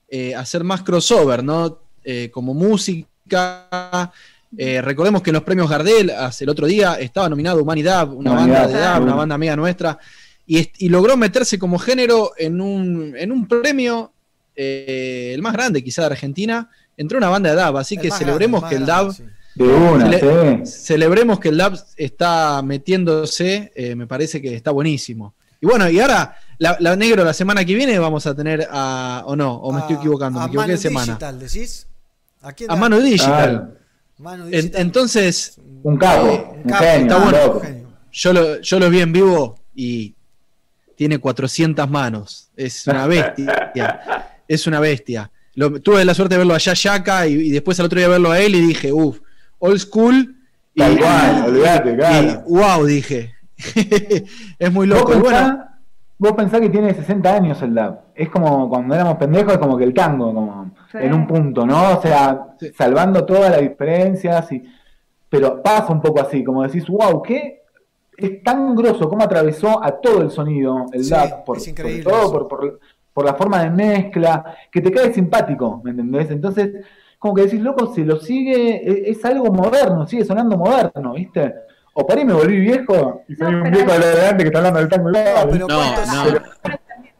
eh, 0.07 0.35
a 0.35 0.41
hacer 0.41 0.63
más 0.63 0.83
crossover, 0.83 1.43
¿no? 1.43 1.79
Eh, 2.05 2.29
como 2.31 2.53
música. 2.53 4.11
Eh, 4.55 4.81
recordemos 4.83 5.23
que 5.23 5.31
en 5.31 5.33
los 5.35 5.43
premios 5.43 5.67
Gardel, 5.69 6.11
hace 6.11 6.43
el 6.43 6.51
otro 6.51 6.67
día, 6.67 6.93
estaba 6.99 7.27
nominado 7.27 7.61
Humanidad, 7.63 8.07
una 8.13 8.31
Humanidad, 8.33 8.63
banda 8.65 8.77
de 8.93 8.93
dub, 8.99 9.03
una 9.07 9.15
banda 9.15 9.35
amiga 9.35 9.55
nuestra, 9.55 9.97
y, 10.45 10.69
y 10.77 10.89
logró 10.89 11.17
meterse 11.17 11.57
como 11.57 11.79
género 11.79 12.33
en 12.37 12.61
un, 12.61 13.15
en 13.17 13.31
un 13.31 13.47
premio, 13.47 14.11
eh, 14.55 15.31
el 15.33 15.41
más 15.41 15.53
grande 15.53 15.83
quizá 15.83 16.01
de 16.03 16.07
Argentina, 16.07 16.69
entre 16.97 17.17
una 17.17 17.29
banda 17.29 17.53
de 17.55 17.61
dub. 17.61 17.77
Así 17.77 17.95
El 17.95 18.01
que 18.01 18.11
celebremos 18.11 18.61
grande, 18.61 18.75
que 18.77 18.83
el 18.83 18.89
el 18.89 18.95
más 18.95 19.05
dub. 19.05 19.15
grande, 19.17 19.33
sí. 19.33 19.39
De 19.55 19.63
una, 19.65 20.07
Cele- 20.09 20.65
sí. 20.65 20.71
Celebremos 20.85 21.39
que 21.39 21.49
el 21.49 21.57
dub 21.57 21.79
está 21.95 22.61
metiéndose, 22.63 23.71
eh, 23.75 23.95
me 23.95 24.07
parece 24.07 24.41
que 24.41 24.55
está 24.55 24.71
buenísimo. 24.71 25.35
Y 25.61 25.65
bueno, 25.65 25.89
y 25.89 25.99
ahora, 25.99 26.35
la, 26.57 26.75
la 26.79 26.95
negro, 26.95 27.23
la 27.23 27.33
semana 27.33 27.63
que 27.63 27.73
viene 27.75 27.97
vamos 27.99 28.25
a 28.27 28.35
tener 28.35 28.67
a. 28.69 29.23
¿O 29.27 29.35
no? 29.35 29.53
¿O 29.55 29.71
me 29.71 29.79
estoy 29.79 29.95
equivocando? 29.95 30.39
Me 30.39 30.47
equivoqué 30.47 30.71
de 30.71 30.77
semana. 30.77 31.05
Digital, 31.05 31.39
¿decís? 31.39 31.87
¿A 32.41 32.51
quién 32.51 32.69
A 32.69 32.75
mano 32.75 32.99
digital. 32.99 33.77
Manu 34.17 34.47
entonces, 34.51 35.57
Un 35.83 35.97
capo, 35.97 36.55
un 36.63 36.71
un 36.71 36.77
genio, 36.77 37.01
está 37.01 37.17
un 37.17 37.23
bueno. 37.31 37.59
Genio. 37.61 37.87
yo 38.11 38.33
lo, 38.33 38.59
yo 38.61 38.79
lo 38.79 38.89
vi 38.89 38.99
en 39.01 39.11
vivo 39.13 39.55
y 39.75 40.13
tiene 40.95 41.17
400 41.19 41.89
manos. 41.89 42.49
Es 42.55 42.85
una 42.87 43.07
bestia. 43.07 44.32
Es 44.47 44.67
una 44.67 44.79
bestia. 44.79 45.31
Lo- 45.55 45.79
tuve 45.81 46.03
la 46.05 46.13
suerte 46.13 46.35
de 46.35 46.39
verlo 46.39 46.55
allá, 46.55 46.73
Yaka, 46.73 47.27
y, 47.27 47.33
y 47.33 47.49
después 47.51 47.79
al 47.79 47.85
otro 47.87 47.99
día 47.99 48.07
verlo 48.07 48.31
a 48.31 48.39
él 48.39 48.55
y 48.55 48.61
dije, 48.61 48.91
uff, 48.91 49.19
old 49.59 49.79
school. 49.79 50.35
Y, 50.73 50.79
Tal 50.79 50.97
cual, 50.97 51.43
olvídate, 51.47 51.95
claro. 51.95 52.43
y 52.47 52.51
wow, 52.51 52.85
dije. 52.85 53.33
es 54.59 54.71
muy 54.71 54.87
Vos 54.87 54.97
loco. 54.99 55.11
Pensá, 55.11 55.23
bueno, 55.23 55.63
vos 56.17 56.31
pensá 56.33 56.59
que 56.59 56.69
tiene 56.69 56.93
60 56.93 57.33
años 57.35 57.61
el 57.61 57.73
DAP. 57.75 57.99
Es 58.15 58.29
como 58.29 58.67
cuando 58.69 58.95
éramos 58.95 59.17
pendejos, 59.17 59.53
es 59.53 59.59
como 59.59 59.77
que 59.77 59.83
el 59.83 59.93
tango, 59.93 60.33
como 60.33 60.71
Sí. 60.91 60.97
en 61.01 61.13
un 61.13 61.27
punto, 61.27 61.65
¿no? 61.65 61.97
O 61.97 62.01
sea, 62.01 62.55
Sí. 62.59 62.71
salvando 62.77 63.25
todas 63.25 63.51
las 63.51 63.61
diferencias, 63.61 64.51
y, 64.51 64.63
pero 65.29 65.61
pasa 65.61 65.91
un 65.91 66.01
poco 66.01 66.21
así, 66.21 66.43
como 66.43 66.63
decís, 66.63 66.85
wow, 66.87 67.21
¿qué? 67.21 67.61
Es 68.15 68.43
tan 68.43 68.75
grosso 68.75 69.09
como 69.09 69.23
atravesó 69.23 69.83
a 69.83 69.99
todo 69.99 70.21
el 70.21 70.29
sonido 70.29 70.85
el 70.91 71.03
Sí, 71.03 71.09
DAP, 71.09 71.45
por, 71.45 71.57
increíble 71.67 72.03
todo 72.03 72.31
por, 72.31 72.47
por- 72.47 72.79
por 73.13 73.25
la 73.25 73.35
forma 73.35 73.63
de 73.63 73.69
mezcla, 73.69 74.57
que 74.71 74.81
te 74.81 74.91
cae 74.91 75.13
simpático, 75.13 75.81
¿me 75.83 75.91
entendés? 75.91 76.31
Entonces, 76.31 76.83
como 77.19 77.35
que 77.35 77.43
decís, 77.43 77.61
loco, 77.61 77.93
se 77.93 78.01
lo 78.01 78.19
sigue, 78.19 78.77
e- 78.77 79.11
es, 79.11 79.23
algo 79.25 79.45
moderno, 79.53 80.07
sigue 80.07 80.25
sonando 80.25 80.57
moderno, 80.57 81.13
¿viste? 81.13 81.53
O 81.93 82.05
por 82.07 82.17
ahí 82.17 82.25
me 82.25 82.33
volví 82.33 82.59
viejo 82.59 83.21
y 83.27 83.35
soy 83.35 83.51
No, 83.53 83.63
un 83.63 83.71
viejo 83.71 83.91
de 83.91 83.99
lo 83.99 84.07
de 84.07 84.21
antes 84.27 84.43
que 84.43 84.47
está 84.47 84.57
hablando 84.59 84.79
del 84.79 84.89
tango 84.89 85.09
pero 85.13 85.59
no, 85.59 85.67
¿cuántos, 85.67 86.07
no. 86.07 86.39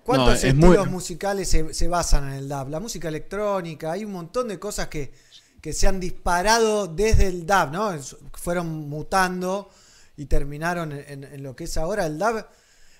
cuántos 0.03 0.27
No, 0.27 0.33
es 0.33 0.43
estilos 0.43 0.85
muy- 0.85 0.93
musicales 0.93 1.47
se, 1.49 1.73
se 1.73 1.87
basan 1.87 2.27
en 2.29 2.33
el 2.33 2.49
DAB? 2.49 2.69
La 2.69 2.79
música 2.79 3.07
electrónica, 3.07 3.91
hay 3.91 4.03
un 4.03 4.11
montón 4.13 4.47
de 4.47 4.59
cosas 4.59 4.87
que, 4.87 5.13
que 5.61 5.73
se 5.73 5.87
han 5.87 5.99
disparado 5.99 6.87
desde 6.87 7.27
el 7.27 7.45
DAB, 7.45 7.71
¿no? 7.71 7.91
Fueron 8.33 8.89
mutando 8.89 9.69
y 10.17 10.25
terminaron 10.25 10.91
en, 10.91 11.23
en 11.23 11.43
lo 11.43 11.55
que 11.55 11.65
es 11.65 11.77
ahora 11.77 12.05
el 12.07 12.17
DAB. 12.17 12.45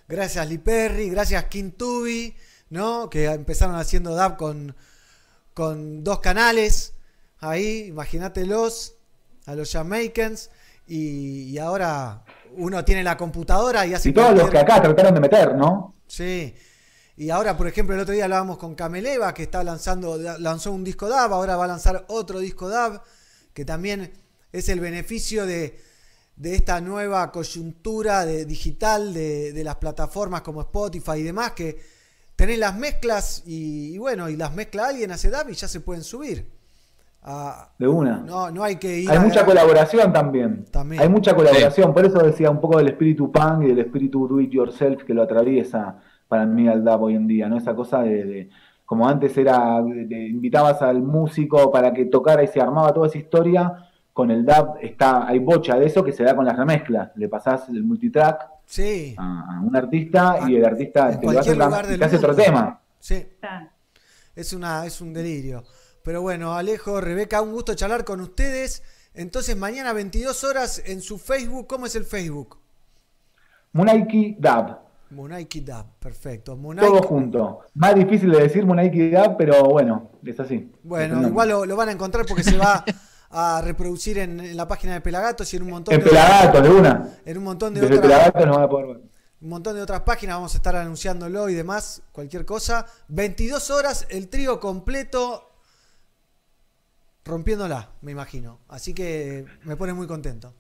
Gracias 0.07 0.48
Lee 0.48 0.57
Perry, 0.60 1.10
gracias 1.10 1.45
King 1.45 1.72
Tubi, 1.72 2.36
¿no? 2.74 3.10
Que 3.10 3.26
empezaron 3.26 3.76
haciendo 3.76 4.16
DAB 4.16 4.36
con, 4.36 4.76
con 5.54 6.04
dos 6.04 6.20
canales. 6.20 6.94
Ahí, 7.40 7.86
imagínatelos, 7.88 8.95
a 9.45 9.54
los 9.56 9.72
Jamaicans. 9.72 10.50
Y, 10.88 11.44
y 11.44 11.58
ahora 11.60 12.26
uno 12.58 12.84
tiene 12.84 13.04
la 13.04 13.16
computadora 13.16 13.86
y 13.86 13.94
hace. 13.94 14.10
Y 14.10 14.14
todos 14.14 14.36
los 14.36 14.50
que 14.50 14.58
acá 14.58 14.82
trataron 14.82 15.14
de 15.14 15.20
meter, 15.22 15.56
¿no? 15.56 15.94
Sí. 16.08 16.56
Y 17.16 17.30
ahora, 17.30 17.56
por 17.56 17.68
ejemplo, 17.68 17.94
el 17.94 18.02
otro 18.02 18.16
día 18.16 18.24
hablábamos 18.24 18.58
con 18.58 18.74
Cameleva, 18.74 19.36
que 19.36 19.44
está 19.44 19.64
lanzando, 19.64 20.18
lanzó 20.18 20.72
un 20.72 20.84
disco 20.84 21.08
DAB, 21.08 21.32
ahora 21.32 21.56
va 21.56 21.66
a 21.66 21.68
lanzar 21.68 22.06
otro 22.08 22.40
disco 22.40 22.70
DAB, 22.70 23.02
que 23.54 23.66
también 23.66 24.12
es 24.52 24.68
el 24.68 24.80
beneficio 24.80 25.45
de, 25.45 25.80
de 26.36 26.56
esta 26.56 26.82
nueva 26.82 27.32
coyuntura 27.32 28.26
de, 28.26 28.45
digital 28.45 29.14
de, 29.14 29.54
de 29.54 29.64
las 29.64 29.76
plataformas 29.76 30.41
como 30.41 30.62
Spotify 30.62 31.18
y 31.18 31.24
demás, 31.24 31.52
que 31.52 31.93
tenés 32.36 32.60
las 32.60 32.78
mezclas 32.78 33.44
y, 33.46 33.94
y 33.96 33.98
bueno, 33.98 34.30
y 34.30 34.36
las 34.36 34.54
mezcla 34.56 34.88
alguien, 34.88 35.12
hace 35.12 35.30
DAB 35.30 35.50
y 35.50 35.54
ya 35.54 35.68
se 35.68 35.80
pueden 35.82 36.04
subir. 36.04 36.52
Ah, 37.26 37.70
De 37.80 37.88
una. 37.88 38.18
no, 38.18 38.52
no 38.52 38.64
hay 38.64 38.76
que 38.76 39.00
ir 39.00 39.10
Hay 39.10 39.18
a- 39.18 39.22
mucha 39.22 39.46
colaboración 39.46 40.12
también. 40.12 40.66
También. 40.72 41.02
Hay 41.02 41.08
mucha 41.10 41.34
colaboración. 41.34 41.94
Por 41.94 42.06
eso 42.06 42.20
decía 42.20 42.50
un 42.50 42.60
poco 42.60 42.78
del 42.80 42.90
espíritu 42.90 43.32
punk 43.32 43.64
y 43.64 43.68
del 43.68 43.80
espíritu 43.80 44.28
do 44.28 44.42
it 44.42 44.52
yourself 44.52 45.04
que 45.04 45.14
lo 45.14 45.24
atraviesa 45.24 46.00
para 46.28 46.46
mí 46.46 46.68
al 46.68 46.84
DAP 46.84 47.02
hoy 47.02 47.16
en 47.16 47.28
día, 47.28 47.48
¿no? 47.48 47.58
Esa 47.58 47.74
cosa 47.76 48.02
de, 48.02 48.26
de- 48.26 48.50
como 48.86 49.08
antes 49.08 49.38
era, 49.38 49.82
de- 49.82 50.06
de- 50.06 50.28
invitabas 50.28 50.82
al 50.82 51.02
músico 51.02 51.72
para 51.72 51.94
que 51.94 52.06
tocara 52.06 52.44
y 52.44 52.48
se 52.48 52.60
armaba 52.60 52.94
toda 52.94 53.08
esa 53.08 53.18
historia. 53.20 53.90
Con 54.12 54.30
el 54.30 54.46
DAP 54.46 54.78
está, 54.84 55.26
hay 55.26 55.40
bocha 55.40 55.80
de 55.80 55.86
eso 55.86 56.04
que 56.04 56.12
se 56.12 56.24
da 56.24 56.36
con 56.36 56.44
las 56.46 56.58
remezclas. 56.58 57.12
Le 57.16 57.30
pasás 57.30 57.70
el 57.70 57.84
multitrack 57.84 58.50
Sí. 58.76 59.14
a, 59.20 59.58
a 59.58 59.62
un 59.62 59.76
artista 59.76 60.40
y 60.50 60.56
el 60.56 60.66
artista 60.66 61.08
te, 61.20 61.26
lo 61.28 61.40
hace, 61.40 61.54
cualquier 61.54 61.58
lugar 61.58 61.86
tam- 61.86 61.90
del 61.90 62.00
te 62.00 62.06
hace 62.06 62.16
otro 62.18 62.36
tema. 62.36 62.82
Sí. 63.00 63.28
Es, 64.36 64.52
una, 64.54 64.86
es 64.88 65.00
un 65.00 65.14
delirio. 65.14 65.64
Pero 66.04 66.24
bueno, 66.24 66.56
Alejo, 66.56 67.00
Rebeca, 67.00 67.41
un 67.44 67.52
gusto 67.52 67.76
charlar 67.76 68.04
con 68.04 68.20
ustedes. 68.20 68.82
Entonces, 69.14 69.56
mañana 69.56 69.94
22 69.94 70.44
horas 70.44 70.82
en 70.88 71.02
su 71.02 71.20
Facebook. 71.20 71.68
¿Cómo 71.68 71.86
es 71.86 71.95
el 71.95 72.04
Facebook? 72.06 72.58
Munaiki 73.74 74.38
Dab. 74.40 74.80
Munaiki 75.12 75.62
Dab, 75.62 75.86
perfecto. 76.00 76.58
Munaiki- 76.58 76.80
Todo 76.88 77.04
junto. 77.04 77.60
Más 77.76 77.94
difícil 77.94 78.32
de 78.32 78.40
decir 78.41 78.66
Munaiki 78.66 79.12
Dab, 79.12 79.38
pero 79.38 79.66
bueno, 79.66 80.10
es 80.26 80.40
así. 80.40 80.72
Bueno, 80.82 81.22
Es 81.22 81.28
igual 81.28 81.50
lo, 81.50 81.66
lo 81.68 81.76
van 81.76 81.90
a 81.90 81.91
encontrar 81.91 82.26
porque 82.26 82.44
se 82.44 82.58
va 82.58 82.84
a 83.34 83.62
reproducir 83.62 84.20
en, 84.20 84.40
en 84.40 84.56
la 84.56 84.68
página 84.68 84.94
de 84.94 85.02
Pelagatos 85.02 85.52
y 85.54 85.58
en 85.58 85.64
un 85.64 85.70
montón 85.72 85.94
En 85.94 86.00
de 86.00 86.10
Pelagatos, 86.10 86.64
de 86.64 86.70
una. 86.70 87.10
En 87.26 87.38
un 87.38 87.44
montón 87.44 87.74
de 87.74 87.82
Desde 87.82 87.96
otras 87.96 88.12
Pelagatos 88.12 88.46
nos 88.46 88.56
van 88.56 88.66
a 88.66 88.70
poder 88.70 88.88
ver. 88.88 88.98
un 89.42 89.50
montón 89.50 89.76
de 89.76 89.82
otras 89.82 90.02
páginas, 90.02 90.36
vamos 90.36 90.54
a 90.54 90.58
estar 90.58 90.76
anunciándolo 90.76 91.50
y 91.50 91.56
demás, 91.56 92.04
cualquier 92.12 92.46
cosa. 92.46 92.86
22 93.08 93.72
horas, 93.72 94.08
el 94.10 94.30
trío 94.30 94.60
completo 94.60 95.50
rompiéndola, 97.26 97.90
me 98.02 98.12
imagino. 98.12 98.60
Así 98.70 98.94
que 98.94 99.46
me 99.64 99.76
pone 99.76 99.94
muy 99.94 100.08
contento. 100.08 100.54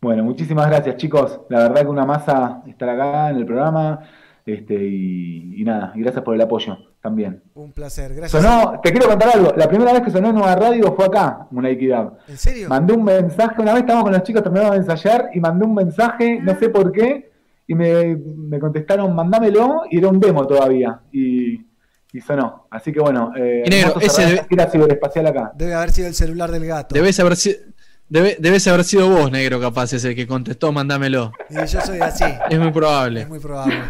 Bueno, 0.00 0.22
muchísimas 0.22 0.66
gracias, 0.68 0.98
chicos. 0.98 1.40
La 1.48 1.60
verdad 1.60 1.80
que 1.82 1.88
una 1.88 2.04
masa 2.04 2.62
estar 2.66 2.88
acá 2.88 3.30
en 3.30 3.36
el 3.36 3.46
programa. 3.46 4.00
Este, 4.46 4.74
y, 4.74 5.60
y 5.60 5.64
nada, 5.64 5.92
y 5.94 6.02
gracias 6.02 6.22
por 6.22 6.34
el 6.34 6.40
apoyo 6.42 6.76
también. 7.00 7.42
Un 7.54 7.72
placer, 7.72 8.14
gracias. 8.14 8.42
Sonó, 8.42 8.78
te 8.82 8.90
quiero 8.92 9.08
contar 9.08 9.30
algo. 9.34 9.52
La 9.56 9.66
primera 9.68 9.92
vez 9.92 10.02
que 10.02 10.10
sonó 10.10 10.28
en 10.28 10.34
Nueva 10.34 10.54
Radio 10.54 10.92
fue 10.94 11.06
acá, 11.06 11.46
Munaiki 11.50 11.86
Dab. 11.86 12.18
¿En 12.28 12.36
serio? 12.36 12.68
Mandé 12.68 12.92
un 12.92 13.04
mensaje, 13.04 13.60
una 13.62 13.72
vez 13.72 13.80
estábamos 13.82 14.04
con 14.04 14.12
los 14.12 14.22
chicos 14.22 14.42
terminando 14.42 14.72
de 14.72 14.78
ensayar 14.80 15.30
y 15.32 15.40
mandé 15.40 15.64
un 15.64 15.74
mensaje, 15.74 16.40
no 16.42 16.58
sé 16.58 16.68
por 16.68 16.92
qué, 16.92 17.30
y 17.66 17.74
me, 17.74 18.16
me 18.16 18.58
contestaron, 18.58 19.14
mandámelo, 19.14 19.82
y 19.90 19.96
era 19.98 20.08
un 20.08 20.20
demo 20.20 20.46
todavía. 20.46 21.00
Y, 21.10 21.54
y 22.12 22.20
sonó. 22.20 22.66
Así 22.70 22.92
que 22.92 23.00
bueno, 23.00 23.32
eh, 23.36 23.62
Y 23.66 23.70
negro, 23.70 23.94
ese 24.00 24.22
debe- 24.48 24.70
ciberespacial 24.70 25.26
acá. 25.26 25.52
Debe 25.56 25.72
haber 25.74 25.90
sido 25.90 26.06
el 26.08 26.14
celular 26.14 26.50
del 26.50 26.66
gato. 26.66 26.94
debes 26.94 27.18
haber, 27.18 27.36
si- 27.36 27.56
debe- 28.14 28.36
debes 28.38 28.66
haber 28.68 28.84
sido 28.84 29.08
vos, 29.10 29.30
negro, 29.30 29.60
capaz, 29.60 29.92
ese 29.92 30.14
que 30.14 30.26
contestó, 30.26 30.72
mandámelo. 30.72 31.32
Y 31.50 31.54
yo 31.66 31.80
soy 31.80 31.98
así. 32.00 32.24
Es 32.48 32.58
muy 32.58 32.70
probable. 32.72 33.22
Es 33.22 33.28
muy 33.28 33.40
probable. 33.40 33.82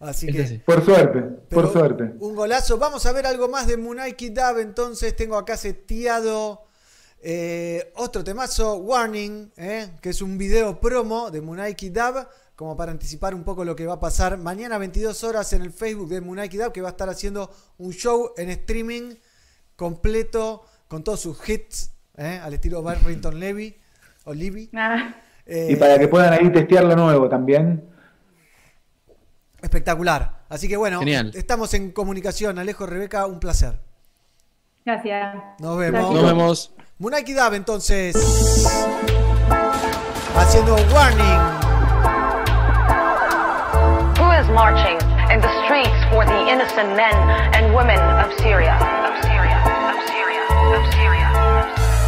Así 0.00 0.26
que. 0.26 0.46
sí. 0.46 0.58
Por 0.64 0.84
suerte, 0.84 1.20
por 1.50 1.72
suerte. 1.72 2.12
Un 2.20 2.34
golazo. 2.34 2.76
Vamos 2.78 3.06
a 3.06 3.12
ver 3.12 3.26
algo 3.26 3.48
más 3.48 3.66
de 3.66 3.76
Munaiki 3.76 4.28
Dab. 4.30 4.58
Entonces 4.58 5.16
tengo 5.16 5.36
acá 5.38 5.56
seteado 5.56 6.62
eh, 7.22 7.90
otro 7.96 8.22
temazo, 8.22 8.76
Warning, 8.76 9.50
eh, 9.56 9.88
que 10.02 10.10
es 10.10 10.20
un 10.20 10.36
video 10.36 10.78
promo 10.78 11.30
de 11.30 11.40
Munaiki 11.40 11.88
Dab 11.88 12.28
como 12.54 12.76
para 12.76 12.92
anticipar 12.92 13.34
un 13.34 13.42
poco 13.42 13.64
lo 13.64 13.74
que 13.74 13.84
va 13.86 13.94
a 13.94 14.00
pasar 14.00 14.36
mañana 14.38 14.78
22 14.78 15.24
horas 15.24 15.52
en 15.54 15.62
el 15.62 15.72
Facebook 15.72 16.08
de 16.08 16.20
Munaki 16.20 16.56
Dab, 16.56 16.70
que 16.70 16.80
va 16.82 16.88
a 16.88 16.90
estar 16.92 17.08
haciendo 17.08 17.50
un 17.78 17.92
show 17.92 18.30
en 18.36 18.48
streaming 18.50 19.14
completo 19.74 20.62
con 20.86 21.02
todos 21.02 21.18
sus 21.20 21.48
hits, 21.48 21.90
¿eh? 22.16 22.40
al 22.42 22.54
estilo 22.54 22.82
Barrington 22.82 23.38
Levy 23.40 23.76
o 24.24 24.34
Levy. 24.34 24.70
Eh, 25.46 25.68
Y 25.70 25.76
para 25.76 25.98
que 25.98 26.08
puedan 26.08 26.32
ahí 26.32 26.50
testear 26.50 26.84
lo 26.84 26.96
nuevo 26.96 27.28
también. 27.28 27.84
Espectacular. 29.60 30.44
Así 30.48 30.68
que 30.68 30.76
bueno, 30.76 30.98
Genial. 31.00 31.32
estamos 31.34 31.72
en 31.74 31.90
comunicación. 31.90 32.58
Alejo, 32.58 32.86
Rebeca, 32.86 33.26
un 33.26 33.40
placer. 33.40 33.78
Gracias. 34.84 35.36
Nos 35.58 35.78
vemos. 35.78 36.12
Nos 36.14 36.22
vemos. 36.24 36.74
Munaki 36.98 37.32
Dab, 37.32 37.54
entonces. 37.54 38.14
Haciendo 40.36 40.74
warning. 40.92 41.40
Who 44.18 44.30
is 44.32 44.46
marching 44.50 44.98
in 45.32 45.40
the 45.40 45.50
streets 45.64 46.04
for 46.10 46.24
the 46.26 46.48
innocent 46.52 46.94
men 46.96 47.14
and 47.54 47.74
women 47.74 47.98
of 47.98 48.30
Syria? 48.38 48.76
Of 48.76 49.22
Syria, 49.22 49.58
of 49.90 49.96
Syria, 50.06 50.42
of 50.76 50.84
Syria. 50.92 51.28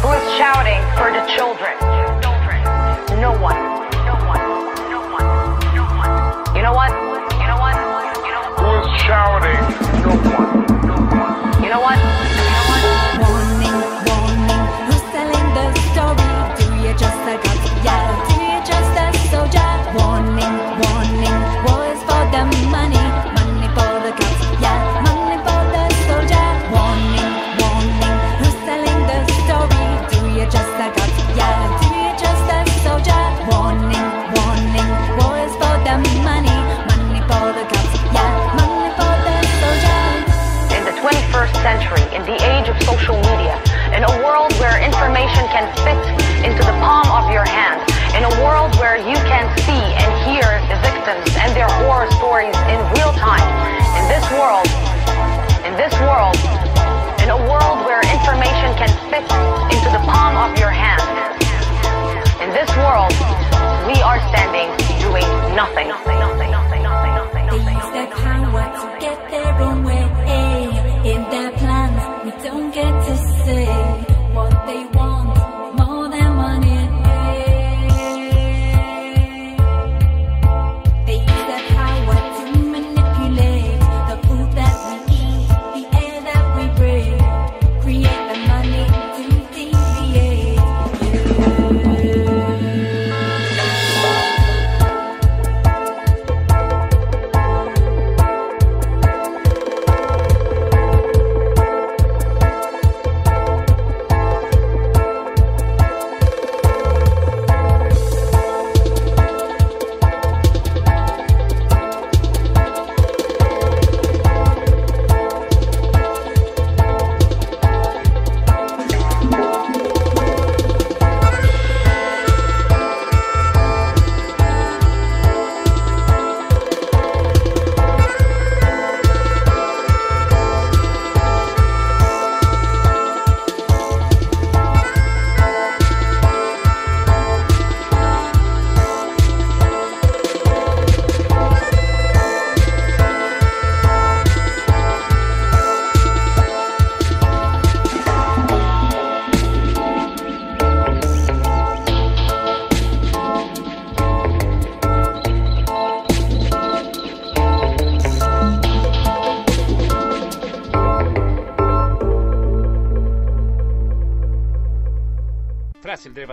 Who 0.07 0.13
is 0.13 0.37
shouting 0.37 0.79
for 0.95 1.11
the 1.11 1.19
children? 1.35 1.75
Children. 2.23 2.63
No 3.19 3.33
one. 3.43 3.59
No 4.07 4.15
one. 4.23 4.39
No 4.87 5.01
one. 5.11 5.27
No 5.75 5.83
one. 5.83 6.55
You 6.55 6.61
know 6.61 6.71
what? 6.71 6.91
You 7.35 7.45
know 7.45 7.59
what? 7.59 7.75
You 8.23 8.31
know 8.31 8.39
what? 8.39 8.63
Who 8.63 8.87
is 8.87 9.01
shouting? 9.01 9.59
No 10.07 10.15
one. 10.31 10.87
No 10.87 10.95
one. 10.95 11.61
You 11.61 11.69
know 11.69 11.81
what? 11.81 12.36
Can 45.57 45.73
fit 45.81 45.97
into 46.45 46.61
the 46.69 46.77
palm 46.85 47.09
of 47.09 47.33
your 47.33 47.41
hand, 47.41 47.81
in 48.13 48.21
a 48.21 48.33
world 48.45 48.69
where 48.77 48.93
you 48.93 49.17
can 49.25 49.49
see 49.65 49.81
and 49.97 50.09
hear 50.29 50.45
the 50.69 50.77
victims 50.85 51.25
and 51.41 51.49
their 51.57 51.69
horror 51.81 52.05
stories 52.21 52.53
in 52.69 52.77
real 52.93 53.09
time, 53.17 53.41
in 53.97 54.05
this 54.05 54.21
world, 54.37 54.69
in 55.65 55.73
this 55.73 55.89
world, 56.05 56.37
in 57.25 57.33
a 57.33 57.39
world 57.49 57.81
where 57.89 58.05
information 58.05 58.69
can 58.77 58.91
fit 59.09 59.25
into 59.73 59.89
the 59.89 60.01
palm 60.05 60.37
of 60.37 60.53
your 60.61 60.69
hand, 60.69 61.01
in 62.37 62.53
this 62.53 62.69
world, 62.77 63.09
we 63.89 63.97
are 64.05 64.21
standing 64.29 64.69
doing 65.01 65.25
nothing. 65.57 65.89
nothing, 65.89 66.19
nothing, 66.21 66.51
nothing, 66.53 66.83
nothing, 66.85 67.13
nothing, 67.17 67.65
They 67.65 67.73
use 67.73 67.89
their 67.97 68.07
power 68.13 68.46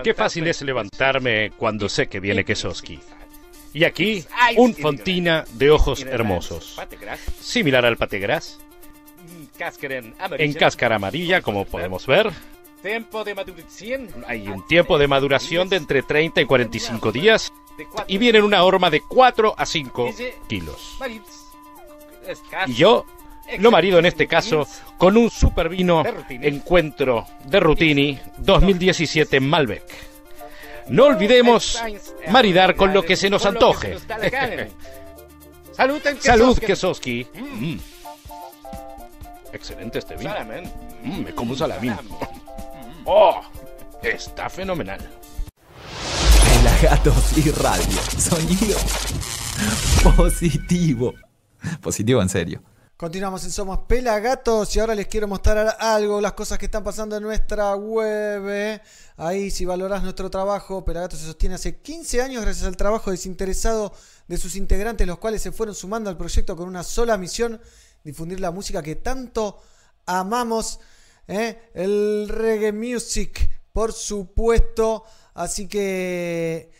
Qué 0.05 0.13
fácil 0.13 0.45
es 0.45 0.61
levantarme 0.61 1.49
cuando 1.57 1.89
sé 1.89 2.05
que 2.05 2.19
viene 2.19 2.45
Kesoski. 2.45 2.99
Y 3.73 3.85
aquí, 3.85 4.23
un 4.55 4.75
fontina 4.75 5.45
de 5.53 5.71
ojos 5.71 6.03
hermosos. 6.03 6.79
Similar 7.41 7.87
al 7.87 7.97
pategras. 7.97 8.59
En 10.37 10.53
cáscara 10.53 10.97
amarilla, 10.97 11.41
como 11.41 11.65
podemos 11.65 12.05
ver. 12.05 12.31
Hay 14.27 14.47
un 14.47 14.67
tiempo 14.67 14.99
de 14.99 15.07
maduración 15.07 15.69
de 15.69 15.77
entre 15.77 16.03
30 16.03 16.39
y 16.39 16.45
45 16.45 17.11
días. 17.11 17.51
Y 18.05 18.19
viene 18.19 18.37
en 18.37 18.43
una 18.43 18.63
horma 18.63 18.91
de 18.91 19.01
4 19.01 19.55
a 19.57 19.65
5 19.65 20.11
kilos. 20.47 20.99
Y 22.67 22.73
yo 22.75 23.07
lo 23.59 23.71
marido 23.71 23.99
en 23.99 24.05
este 24.05 24.27
caso 24.27 24.67
con 24.97 25.17
un 25.17 25.29
super 25.29 25.69
vino 25.69 26.03
Encuentro 26.29 27.25
de 27.45 27.59
Rutini 27.59 28.19
2017 28.37 29.39
Malbec. 29.39 29.83
No 30.87 31.05
olvidemos 31.05 31.81
maridar 32.29 32.75
con 32.75 32.93
lo 32.93 33.03
que 33.03 33.15
se 33.15 33.29
nos 33.29 33.45
antoje. 33.45 33.97
Salud, 35.71 36.01
Salud, 36.19 36.57
Kesoski. 36.57 37.27
Mm. 37.33 37.77
Excelente 39.51 39.99
este 39.99 40.15
vino. 40.15 40.33
Mm, 41.03 41.23
me 41.23 41.33
como 41.33 41.51
un 41.51 41.57
salamín. 41.57 41.95
Oh, 43.07 43.39
está 44.01 44.49
fenomenal. 44.49 44.99
Pelagatos 46.43 47.37
y 47.37 47.51
radio. 47.51 47.99
Sonido 48.17 48.79
positivo. 50.15 51.13
Positivo 51.81 52.19
en 52.23 52.29
serio. 52.29 52.63
Continuamos 52.97 53.43
en 53.43 53.51
Somos 53.51 53.79
Pelagatos 53.79 54.73
y 54.73 54.79
ahora 54.79 54.95
les 54.95 55.07
quiero 55.07 55.27
mostrar 55.27 55.75
algo, 55.81 56.21
las 56.21 56.31
cosas 56.31 56.57
que 56.57 56.67
están 56.67 56.81
pasando 56.81 57.17
en 57.17 57.23
nuestra 57.23 57.75
web. 57.75 58.47
eh. 58.47 58.81
Ahí, 59.17 59.51
si 59.51 59.65
valorás 59.65 60.01
nuestro 60.01 60.29
trabajo, 60.29 60.85
Pelagatos 60.85 61.19
se 61.19 61.25
sostiene 61.25 61.55
hace 61.55 61.81
15 61.81 62.21
años 62.21 62.41
gracias 62.43 62.65
al 62.65 62.77
trabajo 62.77 63.11
desinteresado 63.11 63.91
de 64.29 64.37
sus 64.37 64.55
integrantes, 64.55 65.05
los 65.05 65.17
cuales 65.17 65.41
se 65.41 65.51
fueron 65.51 65.75
sumando 65.75 66.09
al 66.09 66.15
proyecto 66.15 66.55
con 66.55 66.69
una 66.69 66.83
sola 66.83 67.17
misión, 67.17 67.59
difundir 68.05 68.39
la 68.39 68.51
música 68.51 68.81
que 68.81 68.95
tanto 68.95 69.61
amamos, 70.05 70.79
eh. 71.27 71.69
el 71.73 72.29
reggae 72.29 72.71
music, 72.71 73.49
por 73.73 73.91
supuesto. 73.91 75.03
Así 75.33 75.67
que 75.67 76.71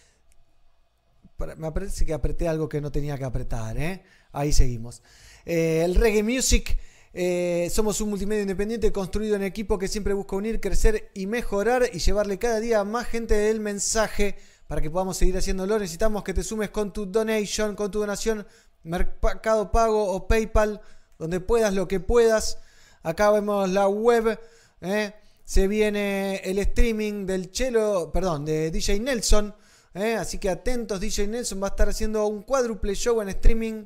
me 1.57 1.71
parece 1.73 2.05
que 2.05 2.13
apreté 2.13 2.47
algo 2.47 2.69
que 2.69 2.79
no 2.79 2.89
tenía 2.89 3.17
que 3.17 3.25
apretar, 3.25 3.77
¿eh? 3.77 4.01
Ahí 4.31 4.53
seguimos. 4.53 5.01
Eh, 5.45 5.83
el 5.83 5.95
reggae 5.95 6.23
music 6.23 6.77
Eh, 7.17 7.69
somos 7.71 8.01
un 8.01 8.09
multimedia 8.09 8.41
independiente 8.41 8.91
construido 8.91 9.37
en 9.37 9.43
equipo 9.43 9.79
que 9.79 9.87
siempre 9.87 10.13
busca 10.13 10.35
unir, 10.35 10.59
crecer 10.59 11.09
y 11.13 11.27
mejorar 11.27 11.89
y 11.93 11.99
llevarle 11.99 12.37
cada 12.37 12.59
día 12.59 12.81
a 12.81 12.83
más 12.83 13.07
gente 13.07 13.49
el 13.49 13.61
mensaje 13.61 14.35
para 14.67 14.81
que 14.81 14.91
podamos 14.91 15.15
seguir 15.15 15.37
haciéndolo. 15.37 15.79
Necesitamos 15.79 16.25
que 16.25 16.33
te 16.33 16.43
sumes 16.43 16.71
con 16.71 16.91
tu 16.91 17.05
donation, 17.05 17.73
con 17.73 17.89
tu 17.89 17.99
donación, 17.99 18.45
Mercado 18.83 19.71
Pago 19.71 20.11
o 20.11 20.27
PayPal, 20.27 20.81
donde 21.17 21.39
puedas, 21.39 21.73
lo 21.73 21.87
que 21.87 22.01
puedas. 22.01 22.57
Acá 23.01 23.31
vemos 23.31 23.69
la 23.69 23.87
web. 23.87 24.37
¿eh? 24.81 25.13
Se 25.45 25.69
viene 25.69 26.41
el 26.43 26.59
streaming 26.59 27.25
del 27.25 27.49
Chelo, 27.49 28.11
perdón, 28.11 28.43
de 28.43 28.71
DJ 28.71 28.99
Nelson. 28.99 29.55
¿eh? 29.93 30.15
Así 30.15 30.37
que 30.37 30.49
atentos, 30.49 30.99
DJ 30.99 31.27
Nelson 31.27 31.63
va 31.63 31.67
a 31.67 31.69
estar 31.69 31.87
haciendo 31.87 32.27
un 32.27 32.43
cuádruple 32.43 32.93
show 32.93 33.21
en 33.21 33.29
streaming 33.29 33.85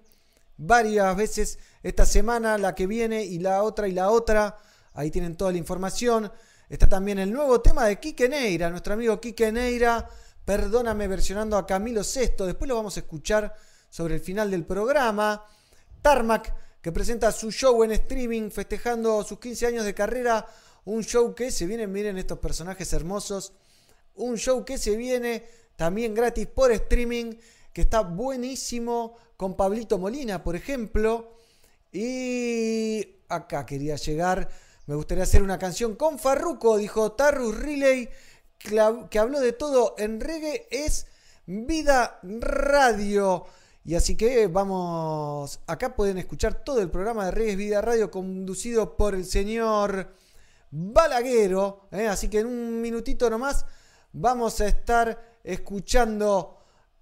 varias 0.60 1.16
veces 1.16 1.58
esta 1.82 2.06
semana, 2.06 2.58
la 2.58 2.76
que 2.76 2.86
viene 2.86 3.24
y 3.24 3.40
la 3.40 3.64
otra 3.64 3.88
y 3.88 3.94
la 3.94 4.12
otra. 4.12 4.58
Ahí 4.94 5.10
tienen 5.10 5.36
toda 5.36 5.52
la 5.52 5.58
información. 5.58 6.32
Está 6.68 6.88
también 6.88 7.18
el 7.18 7.32
nuevo 7.32 7.62
tema 7.62 7.86
de 7.86 8.00
Quique 8.00 8.30
Neira, 8.30 8.70
nuestro 8.70 8.94
amigo 8.94 9.20
Quique 9.20 9.52
Neira. 9.52 10.08
Perdóname 10.46 11.08
versionando 11.08 11.58
a 11.58 11.66
Camilo 11.66 12.02
VI. 12.02 12.46
Después 12.46 12.68
lo 12.68 12.76
vamos 12.76 12.98
a 12.98 13.00
escuchar 13.00 13.56
sobre 13.90 14.16
el 14.16 14.22
final 14.22 14.52
del 14.52 14.66
programa. 14.66 15.46
Tarmac, 16.02 16.54
que 16.82 16.92
presenta 16.92 17.32
su 17.32 17.52
show 17.52 17.84
en 17.84 17.92
streaming 17.92 18.52
festejando 18.52 19.24
sus 19.24 19.40
15 19.40 19.68
años 19.68 19.86
de 19.86 19.94
carrera. 19.94 20.46
Un 20.86 21.04
show 21.04 21.34
que 21.34 21.52
se 21.52 21.66
viene, 21.66 21.88
miren 21.88 22.18
estos 22.18 22.40
personajes 22.40 22.92
hermosos. 22.92 23.54
Un 24.16 24.38
show 24.38 24.66
que 24.66 24.78
se 24.78 24.98
viene 24.98 25.46
también 25.78 26.14
gratis 26.14 26.48
por 26.48 26.72
streaming, 26.74 27.36
que 27.80 27.84
está 27.84 28.02
buenísimo 28.02 29.16
con 29.38 29.56
Pablito 29.56 29.98
Molina, 29.98 30.44
por 30.44 30.58
ejemplo. 30.58 31.38
Y 31.94 33.22
acá 33.30 33.66
quería 33.66 33.96
llegar. 33.96 34.50
Me 34.86 34.96
gustaría 34.96 35.24
hacer 35.24 35.42
una 35.42 35.58
canción 35.58 35.96
con 35.96 36.20
Farruko, 36.20 36.76
dijo 36.76 37.14
Tarrus 37.14 37.58
Relay, 37.58 38.10
que 38.58 39.18
habló 39.18 39.40
de 39.40 39.54
todo 39.54 39.96
en 39.98 40.20
reggae. 40.20 40.68
Es 40.70 41.08
Vida 41.46 42.20
Radio. 42.22 43.46
Y 43.86 43.96
así 43.96 44.18
que 44.18 44.48
vamos, 44.48 45.62
acá 45.66 45.96
pueden 45.96 46.18
escuchar 46.18 46.66
todo 46.66 46.82
el 46.82 46.92
programa 46.92 47.24
de 47.24 47.32
Reggae 47.32 47.56
Vida 47.56 47.82
Radio 47.82 48.12
conducido 48.12 48.98
por 48.98 49.16
el 49.16 49.24
señor 49.24 50.16
Balaguero. 50.70 51.88
¿eh? 51.94 52.10
Así 52.10 52.28
que 52.28 52.40
en 52.40 52.48
un 52.48 52.82
minutito 52.82 53.30
nomás 53.30 53.66
vamos 54.12 54.60
a 54.60 54.68
estar 54.68 55.40
escuchando 55.46 56.59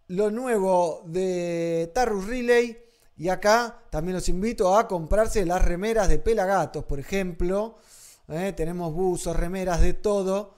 lo 0.07 0.31
nuevo 0.31 1.03
de 1.05 1.91
Tarrus 1.93 2.25
Relay. 2.27 2.85
Y 3.17 3.27
acá 3.29 3.83
también 3.89 4.15
los 4.15 4.27
invito 4.29 4.77
a 4.77 4.87
comprarse 4.87 5.45
las 5.45 5.65
remeras 5.65 6.07
de 6.07 6.19
Pelagatos, 6.19 6.85
por 6.85 6.99
ejemplo. 6.99 7.75
¿eh? 8.27 8.53
Tenemos 8.55 8.93
buzos, 8.93 9.35
remeras 9.35 9.81
de 9.81 9.93
todo. 9.93 10.53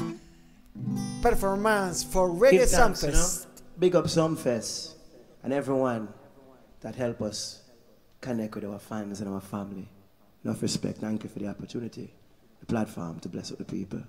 Performance 1.21 2.05
for 2.05 2.29
Reggae 2.29 2.65
thanks, 2.65 3.01
you 3.01 3.09
know? 3.09 3.17
Sunfest. 3.17 3.47
Big 3.77 3.93
up 3.93 4.05
Sunfest 4.05 4.95
and 5.43 5.51
everyone 5.51 6.07
that 6.79 6.95
help 6.95 7.21
us 7.21 7.61
connect 8.21 8.55
with 8.55 8.63
our 8.63 8.79
fans 8.79 9.19
and 9.19 9.29
our 9.29 9.41
family. 9.41 9.89
Enough 10.45 10.61
respect. 10.61 10.99
Thank 10.99 11.25
you 11.25 11.29
for 11.29 11.39
the 11.39 11.49
opportunity, 11.49 12.13
the 12.61 12.65
platform 12.67 13.19
to 13.19 13.27
bless 13.27 13.49
the 13.49 13.65
people. 13.65 13.99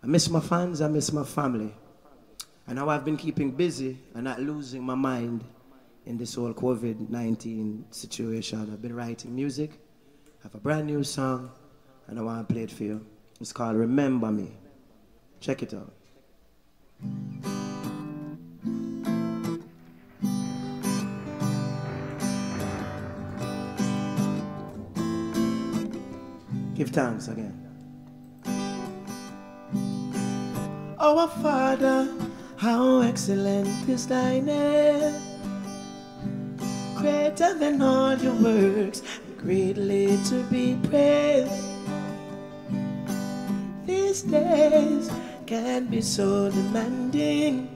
I 0.00 0.06
miss 0.06 0.30
my 0.30 0.38
fans. 0.38 0.80
I 0.80 0.86
miss 0.86 1.12
my 1.12 1.24
family. 1.24 1.74
And 2.68 2.76
now 2.76 2.88
I've 2.88 3.04
been 3.04 3.16
keeping 3.16 3.50
busy 3.50 3.98
and 4.14 4.22
not 4.22 4.40
losing 4.40 4.84
my 4.84 4.94
mind 4.94 5.44
in 6.06 6.18
this 6.18 6.34
whole 6.34 6.52
COVID 6.52 7.08
19 7.08 7.86
situation. 7.90 8.70
I've 8.72 8.82
been 8.82 8.94
writing 8.94 9.34
music. 9.34 9.72
I 10.40 10.44
have 10.44 10.54
a 10.54 10.58
brand 10.58 10.86
new 10.86 11.02
song 11.02 11.50
and 12.06 12.18
I 12.18 12.22
want 12.22 12.46
to 12.48 12.52
play 12.52 12.64
it 12.64 12.70
for 12.70 12.84
you. 12.84 13.06
It's 13.40 13.52
called 13.52 13.76
Remember 13.76 14.30
Me. 14.30 14.50
Check 15.40 15.62
it 15.62 15.74
out. 15.74 15.92
Give 26.74 26.90
thanks 26.90 27.28
again. 27.28 27.60
Our 30.98 31.28
Father, 31.28 32.08
how 32.56 33.00
excellent 33.00 33.88
is 33.88 34.06
thy 34.06 34.40
name. 34.40 35.33
Greater 37.04 37.52
than 37.52 37.82
all 37.82 38.16
your 38.16 38.32
works, 38.32 39.02
greatly 39.36 40.16
to 40.24 40.42
be 40.44 40.74
praised. 40.88 41.52
These 43.84 44.22
days 44.22 45.10
can 45.44 45.84
be 45.88 46.00
so 46.00 46.48
demanding. 46.48 47.68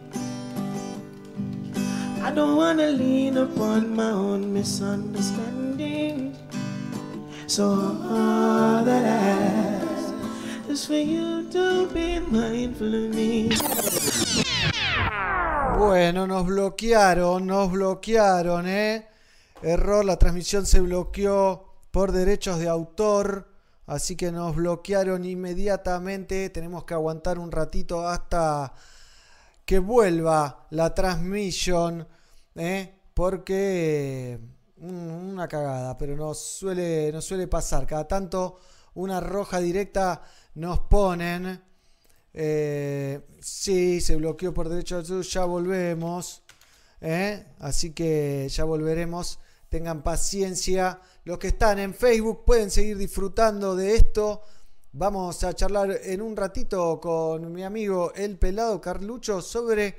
I 2.22 2.30
don't 2.30 2.56
wanna 2.56 2.88
lean 2.88 3.36
upon 3.36 3.94
my 3.94 4.08
own 4.08 4.50
misunderstanding. 4.50 6.34
So 7.46 7.68
all 7.68 8.82
that 8.82 9.04
I 9.04 9.18
ask 9.84 10.70
is 10.70 10.86
for 10.86 10.94
you 10.94 11.44
to 11.50 11.86
be 11.92 12.18
mindful 12.18 12.94
of 12.94 13.14
me. 13.14 13.50
Bueno, 15.76 16.26
nos 16.26 16.46
bloquearon, 16.46 17.46
nos 17.46 17.70
bloquearon, 17.70 18.66
¿eh? 18.66 19.04
Error, 19.62 20.04
la 20.04 20.18
transmisión 20.18 20.66
se 20.66 20.80
bloqueó 20.80 21.64
por 21.90 22.12
derechos 22.12 22.60
de 22.60 22.68
autor, 22.68 23.48
así 23.86 24.14
que 24.14 24.30
nos 24.30 24.54
bloquearon 24.54 25.24
inmediatamente. 25.24 26.50
Tenemos 26.50 26.84
que 26.84 26.94
aguantar 26.94 27.40
un 27.40 27.50
ratito 27.50 28.06
hasta 28.06 28.72
que 29.64 29.80
vuelva 29.80 30.66
la 30.70 30.94
transmisión, 30.94 32.06
¿eh? 32.54 33.00
Porque 33.14 34.38
mm, 34.76 35.30
una 35.30 35.48
cagada, 35.48 35.98
pero 35.98 36.14
nos 36.14 36.38
suele, 36.38 37.10
nos 37.12 37.24
suele 37.24 37.48
pasar. 37.48 37.84
Cada 37.84 38.06
tanto 38.06 38.60
una 38.94 39.20
roja 39.20 39.58
directa 39.58 40.22
nos 40.54 40.78
ponen. 40.80 41.60
Eh, 42.32 43.26
sí, 43.40 44.00
se 44.00 44.14
bloqueó 44.14 44.54
por 44.54 44.68
derecho 44.68 45.02
de 45.02 45.22
ya 45.24 45.44
volvemos. 45.44 46.42
¿eh? 47.00 47.44
Así 47.58 47.92
que 47.92 48.48
ya 48.48 48.62
volveremos. 48.64 49.40
Tengan 49.68 50.02
paciencia. 50.02 51.00
Los 51.24 51.38
que 51.38 51.48
están 51.48 51.78
en 51.78 51.94
Facebook 51.94 52.44
pueden 52.44 52.70
seguir 52.70 52.96
disfrutando 52.96 53.76
de 53.76 53.96
esto. 53.96 54.42
Vamos 54.92 55.44
a 55.44 55.52
charlar 55.52 55.90
en 56.02 56.22
un 56.22 56.34
ratito 56.36 56.98
con 56.98 57.52
mi 57.52 57.62
amigo 57.62 58.12
el 58.14 58.38
pelado 58.38 58.80
Carlucho 58.80 59.42
sobre 59.42 59.96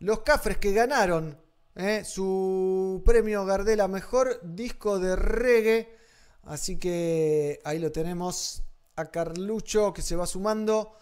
los 0.00 0.20
cafres 0.20 0.58
que 0.58 0.72
ganaron 0.72 1.38
¿eh? 1.76 2.02
su 2.04 3.02
premio 3.04 3.44
Gardela 3.44 3.86
Mejor 3.86 4.40
Disco 4.42 4.98
de 4.98 5.14
Reggae. 5.14 5.96
Así 6.44 6.78
que 6.78 7.60
ahí 7.64 7.78
lo 7.78 7.92
tenemos 7.92 8.62
a 8.96 9.06
Carlucho 9.06 9.92
que 9.92 10.02
se 10.02 10.16
va 10.16 10.26
sumando. 10.26 10.94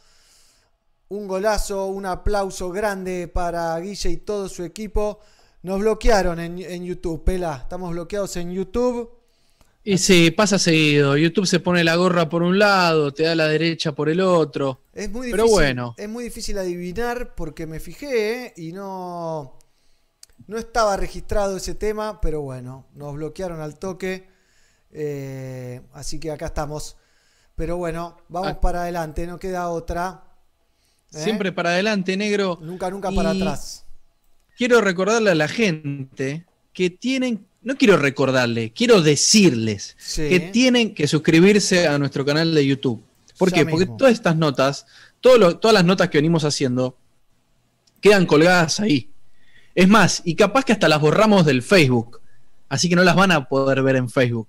Un 1.09 1.27
golazo, 1.27 1.87
un 1.87 2.05
aplauso 2.05 2.71
grande 2.71 3.29
para 3.29 3.79
Guille 3.79 4.11
y 4.11 4.17
todo 4.19 4.49
su 4.49 4.63
equipo. 4.63 5.21
Nos 5.63 5.81
bloquearon 5.81 6.39
en, 6.41 6.59
en 6.59 6.85
YouTube, 6.85 7.25
Pela. 7.25 7.57
Estamos 7.63 7.91
bloqueados 7.91 8.37
en 8.37 8.53
YouTube. 8.53 9.11
Y 9.85 9.99
sí, 9.99 10.31
pasa 10.31 10.59
seguido. 10.59 11.17
YouTube 11.17 11.47
se 11.47 11.61
pone 11.61 11.83
la 11.83 11.97
gorra 11.97 12.29
por 12.29 12.43
un 12.43 12.59
lado, 12.59 13.13
te 13.13 13.23
da 13.25 13.35
la 13.35 13.49
derecha 13.49 13.93
por 13.93 14.09
el 14.09 14.21
otro. 14.21 14.83
Es 14.93 15.09
muy 15.11 15.27
difícil, 15.29 15.33
Pero 15.33 15.49
bueno, 15.49 15.95
es 15.97 16.09
muy 16.09 16.25
difícil 16.25 16.59
adivinar 16.59 17.35
porque 17.35 17.67
me 17.67 17.81
fijé 17.81 18.47
¿eh? 18.47 18.55
y 18.57 18.73
no, 18.73 19.59
no 20.47 20.59
estaba 20.59 20.97
registrado 20.97 21.57
ese 21.57 21.75
tema, 21.75 22.21
pero 22.21 22.43
bueno, 22.43 22.87
nos 22.95 23.15
bloquearon 23.15 23.61
al 23.61 23.79
toque. 23.79 24.29
Eh, 24.91 25.81
así 25.95 26.21
que 26.21 26.31
acá 26.33 26.47
estamos. 26.47 26.97
Pero 27.57 27.77
bueno, 27.79 28.19
vamos 28.29 28.53
Ah. 28.53 28.61
para 28.61 28.83
adelante, 28.83 29.27
no 29.27 29.39
queda 29.39 29.69
otra. 29.71 30.23
¿eh? 31.15 31.19
siempre 31.23 31.51
para 31.51 31.71
adelante, 31.71 32.17
negro. 32.17 32.59
Nunca, 32.61 32.91
nunca 32.91 33.11
para 33.11 33.33
Y 33.33 33.41
atrás. 33.41 33.85
Quiero 34.59 34.81
recordarle 34.81 35.31
a 35.31 35.35
la 35.37 35.47
gente 35.47 36.45
que 36.73 36.91
tienen, 36.91 37.47
no 37.63 37.77
quiero 37.77 37.97
recordarle, 37.97 38.73
quiero 38.73 39.01
decirles 39.01 39.95
Sí. 39.99 40.29
que 40.29 40.41
tienen 40.41 40.95
que 40.97 41.07
suscribirse 41.07 41.87
a 41.87 41.97
nuestro 41.97 42.25
canal 42.25 42.53
de 42.53 42.67
YouTube. 42.67 43.01
¿Por 43.39 43.51
Ya 43.51 43.59
qué? 43.59 43.67
Porque 43.67 43.87
todas 43.87 44.13
estas 44.15 44.35
notas, 44.37 44.85
lo- 45.23 45.59
todas 45.59 45.73
las 45.75 45.85
notas 45.85 46.09
que 46.11 46.19
venimos 46.19 46.43
haciendo, 46.43 46.97
quedan 48.01 48.27
colgadas 48.27 48.81
ahí. 48.81 49.09
Es 49.77 49.87
más, 49.89 50.23
y 50.25 50.35
capaz 50.35 50.65
que 50.65 50.73
hasta 50.73 50.89
las 50.89 51.01
borramos 51.01 51.47
del 51.47 51.63
Facebook. 51.63 52.21
Así 52.69 52.89
que 52.89 52.97
no 52.97 53.05
las 53.05 53.15
van 53.15 53.31
a 53.31 53.49
poder 53.49 53.81
ver 53.83 53.95
en 53.95 54.11
Facebook. 54.11 54.49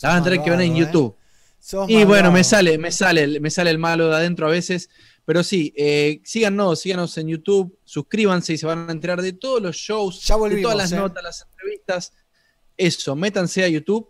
Las 0.00 0.12
van 0.12 0.20
a 0.20 0.24
tener 0.24 0.42
que 0.42 0.50
ver 0.50 0.60
en 0.60 0.76
¿eh? 0.76 0.78
YouTube. 0.78 1.16
Y 1.88 2.04
bueno, 2.04 2.30
me 2.30 2.44
sale, 2.44 2.78
me 2.78 2.92
sale, 2.92 3.40
me 3.40 3.50
sale 3.50 3.70
el 3.70 3.78
malo 3.78 4.08
de 4.08 4.14
adentro 4.14 4.46
a 4.46 4.50
veces. 4.50 4.88
Pero 5.28 5.44
sí, 5.44 5.74
eh, 5.76 6.22
síganos, 6.24 6.80
síganos 6.80 7.18
en 7.18 7.28
YouTube, 7.28 7.78
suscríbanse 7.84 8.54
y 8.54 8.56
se 8.56 8.64
van 8.64 8.88
a 8.88 8.92
enterar 8.92 9.20
de 9.20 9.34
todos 9.34 9.60
los 9.60 9.76
shows, 9.76 10.26
de 10.26 10.34
volvimos, 10.34 10.62
todas 10.62 10.78
las 10.78 10.92
¿eh? 10.92 10.96
notas, 10.96 11.22
las 11.22 11.42
entrevistas. 11.42 12.12
Eso, 12.74 13.14
métanse 13.14 13.62
a 13.62 13.68
YouTube 13.68 14.08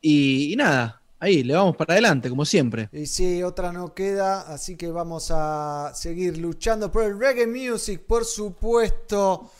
y, 0.00 0.52
y 0.52 0.56
nada, 0.56 1.00
ahí, 1.20 1.44
le 1.44 1.54
vamos 1.54 1.76
para 1.76 1.92
adelante, 1.94 2.28
como 2.28 2.44
siempre. 2.44 2.88
Y 2.90 3.06
sí, 3.06 3.44
otra 3.44 3.70
no 3.70 3.94
queda, 3.94 4.40
así 4.52 4.74
que 4.74 4.88
vamos 4.88 5.28
a 5.30 5.92
seguir 5.94 6.36
luchando 6.38 6.90
por 6.90 7.04
el 7.04 7.16
reggae 7.16 7.46
music, 7.46 8.00
por 8.00 8.24
supuesto. 8.24 9.52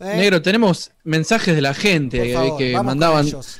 ¿eh? 0.00 0.16
Negro, 0.18 0.42
tenemos 0.42 0.90
mensajes 1.02 1.54
de 1.54 1.62
la 1.62 1.72
gente 1.72 2.30
eh, 2.30 2.52
que 2.58 2.78
mandaban, 2.82 3.26
ellos. 3.26 3.58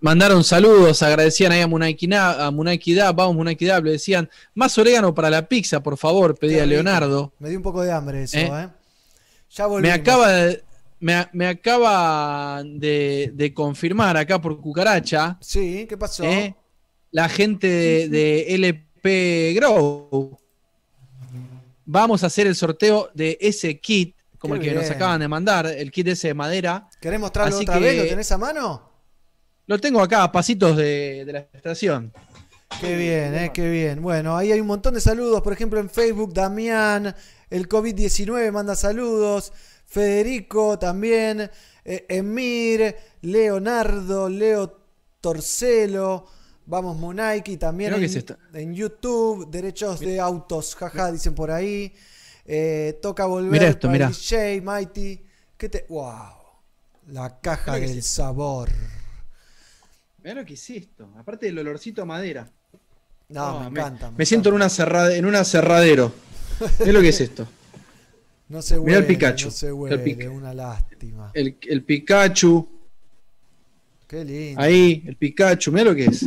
Mandaron 0.00 0.42
saludos, 0.44 1.02
agradecían 1.02 1.52
ahí 1.52 1.60
a 1.60 1.66
Munaiki 1.66 2.06
Na- 2.06 2.46
a 2.46 2.50
vamos 2.50 3.36
Munaiki 3.36 3.66
Da, 3.66 3.80
le 3.80 3.92
decían, 3.92 4.28
más 4.54 4.76
orégano 4.78 5.14
para 5.14 5.30
la 5.30 5.46
pizza, 5.48 5.82
por 5.82 5.96
favor, 5.96 6.36
pedía. 6.38 6.64
Leonardo. 6.66 7.32
Me 7.38 7.48
dio 7.48 7.58
un 7.58 7.62
poco 7.62 7.82
de 7.82 7.92
hambre 7.92 8.22
eso, 8.24 8.36
¿Eh? 8.38 8.46
¿eh? 8.46 8.68
Ya 9.50 9.64
Me 9.64 9.70
volvimos. 9.70 9.98
acaba 9.98 10.28
de, 10.32 10.62
me, 11.00 11.26
me 11.32 11.46
acaba 11.48 12.62
de, 12.64 13.30
de 13.34 13.52
confirmar 13.54 14.16
acá 14.16 14.40
por 14.40 14.60
cucaracha. 14.60 15.36
Sí, 15.40 15.86
¿qué 15.88 15.96
pasó? 15.96 16.24
¿eh? 16.24 16.54
La 17.10 17.28
gente 17.28 17.66
de, 17.66 18.08
de 18.08 18.54
LP 18.54 19.52
Grow. 19.56 20.38
Vamos 21.84 22.22
a 22.22 22.26
hacer 22.28 22.46
el 22.46 22.54
sorteo 22.54 23.10
de 23.14 23.36
ese 23.40 23.80
kit, 23.80 24.14
como 24.38 24.54
Qué 24.54 24.60
el 24.60 24.66
que 24.68 24.74
nos 24.74 24.88
acaban 24.90 25.18
de 25.20 25.26
mandar, 25.26 25.66
el 25.66 25.90
kit 25.90 26.06
ese 26.06 26.28
de 26.28 26.34
madera. 26.34 26.88
¿Querés 27.00 27.18
mostrarlo 27.18 27.54
Así 27.56 27.64
otra 27.64 27.74
que- 27.78 27.84
vez? 27.84 27.96
¿Lo 28.04 28.08
tenés 28.08 28.30
a 28.30 28.38
mano? 28.38 28.89
Lo 29.70 29.78
tengo 29.78 30.02
acá, 30.02 30.24
a 30.24 30.32
pasitos 30.32 30.76
de, 30.76 31.24
de 31.24 31.32
la 31.32 31.38
estación. 31.52 32.12
Qué 32.80 32.96
bien, 32.96 33.36
eh, 33.36 33.52
qué 33.54 33.70
bien. 33.70 34.02
Bueno, 34.02 34.36
ahí 34.36 34.50
hay 34.50 34.60
un 34.60 34.66
montón 34.66 34.94
de 34.94 35.00
saludos. 35.00 35.42
Por 35.42 35.52
ejemplo, 35.52 35.78
en 35.78 35.88
Facebook, 35.88 36.34
Damián, 36.34 37.14
el 37.48 37.68
COVID-19 37.68 38.50
manda 38.50 38.74
saludos. 38.74 39.52
Federico 39.86 40.76
también. 40.76 41.48
eh, 41.84 42.04
Emir, 42.08 42.96
Leonardo, 43.20 44.28
Leo 44.28 44.76
Torcelo. 45.20 46.26
Vamos, 46.66 46.96
Munaiki 46.96 47.56
también 47.56 47.94
en, 47.94 48.02
es 48.02 48.24
en 48.52 48.74
YouTube. 48.74 49.48
Derechos 49.52 50.00
de 50.00 50.18
autos, 50.18 50.74
jaja, 50.74 51.12
dicen 51.12 51.36
por 51.36 51.52
ahí. 51.52 51.94
Eh, 52.44 52.98
toca 53.00 53.24
volver 53.24 53.52
Mira 53.52 53.68
esto, 53.68 53.88
mira. 53.88 54.10
Mighty. 54.64 55.24
¿Qué 55.56 55.68
te... 55.68 55.86
¡Wow! 55.88 56.40
La 57.06 57.38
caja 57.38 57.76
del 57.76 58.02
sabor. 58.02 58.68
Mira 60.22 60.34
lo 60.40 60.44
que 60.44 60.54
es 60.54 60.70
esto. 60.70 61.08
Aparte 61.18 61.46
del 61.46 61.58
olorcito 61.58 62.02
a 62.02 62.04
madera. 62.04 62.48
No, 63.28 63.60
me 63.70 63.80
encanta. 63.80 64.10
Me 64.10 64.26
siento 64.26 64.48
en 64.50 64.56
una, 64.56 64.66
cerrade- 64.68 65.16
en 65.16 65.24
un 65.26 65.34
aserradero. 65.36 66.12
Es 66.78 66.88
lo 66.88 67.00
que 67.00 67.08
es 67.10 67.20
esto. 67.20 67.46
No 68.48 68.60
se 68.62 68.74
Mirá 68.80 68.98
el 68.98 69.04
huele, 69.04 69.06
Pikachu. 69.14 69.44
No 69.46 69.50
se 69.52 69.66
El 69.68 69.72
huele, 69.74 69.98
Pic- 70.04 70.28
una 70.28 70.52
lástima. 70.52 71.30
El, 71.34 71.56
el 71.68 71.84
Pikachu. 71.84 72.68
Qué 74.08 74.24
lindo. 74.24 74.60
Ahí, 74.60 75.04
el 75.06 75.14
Pikachu, 75.14 75.70
mira 75.70 75.84
lo 75.84 75.94
que 75.94 76.06
es. 76.06 76.26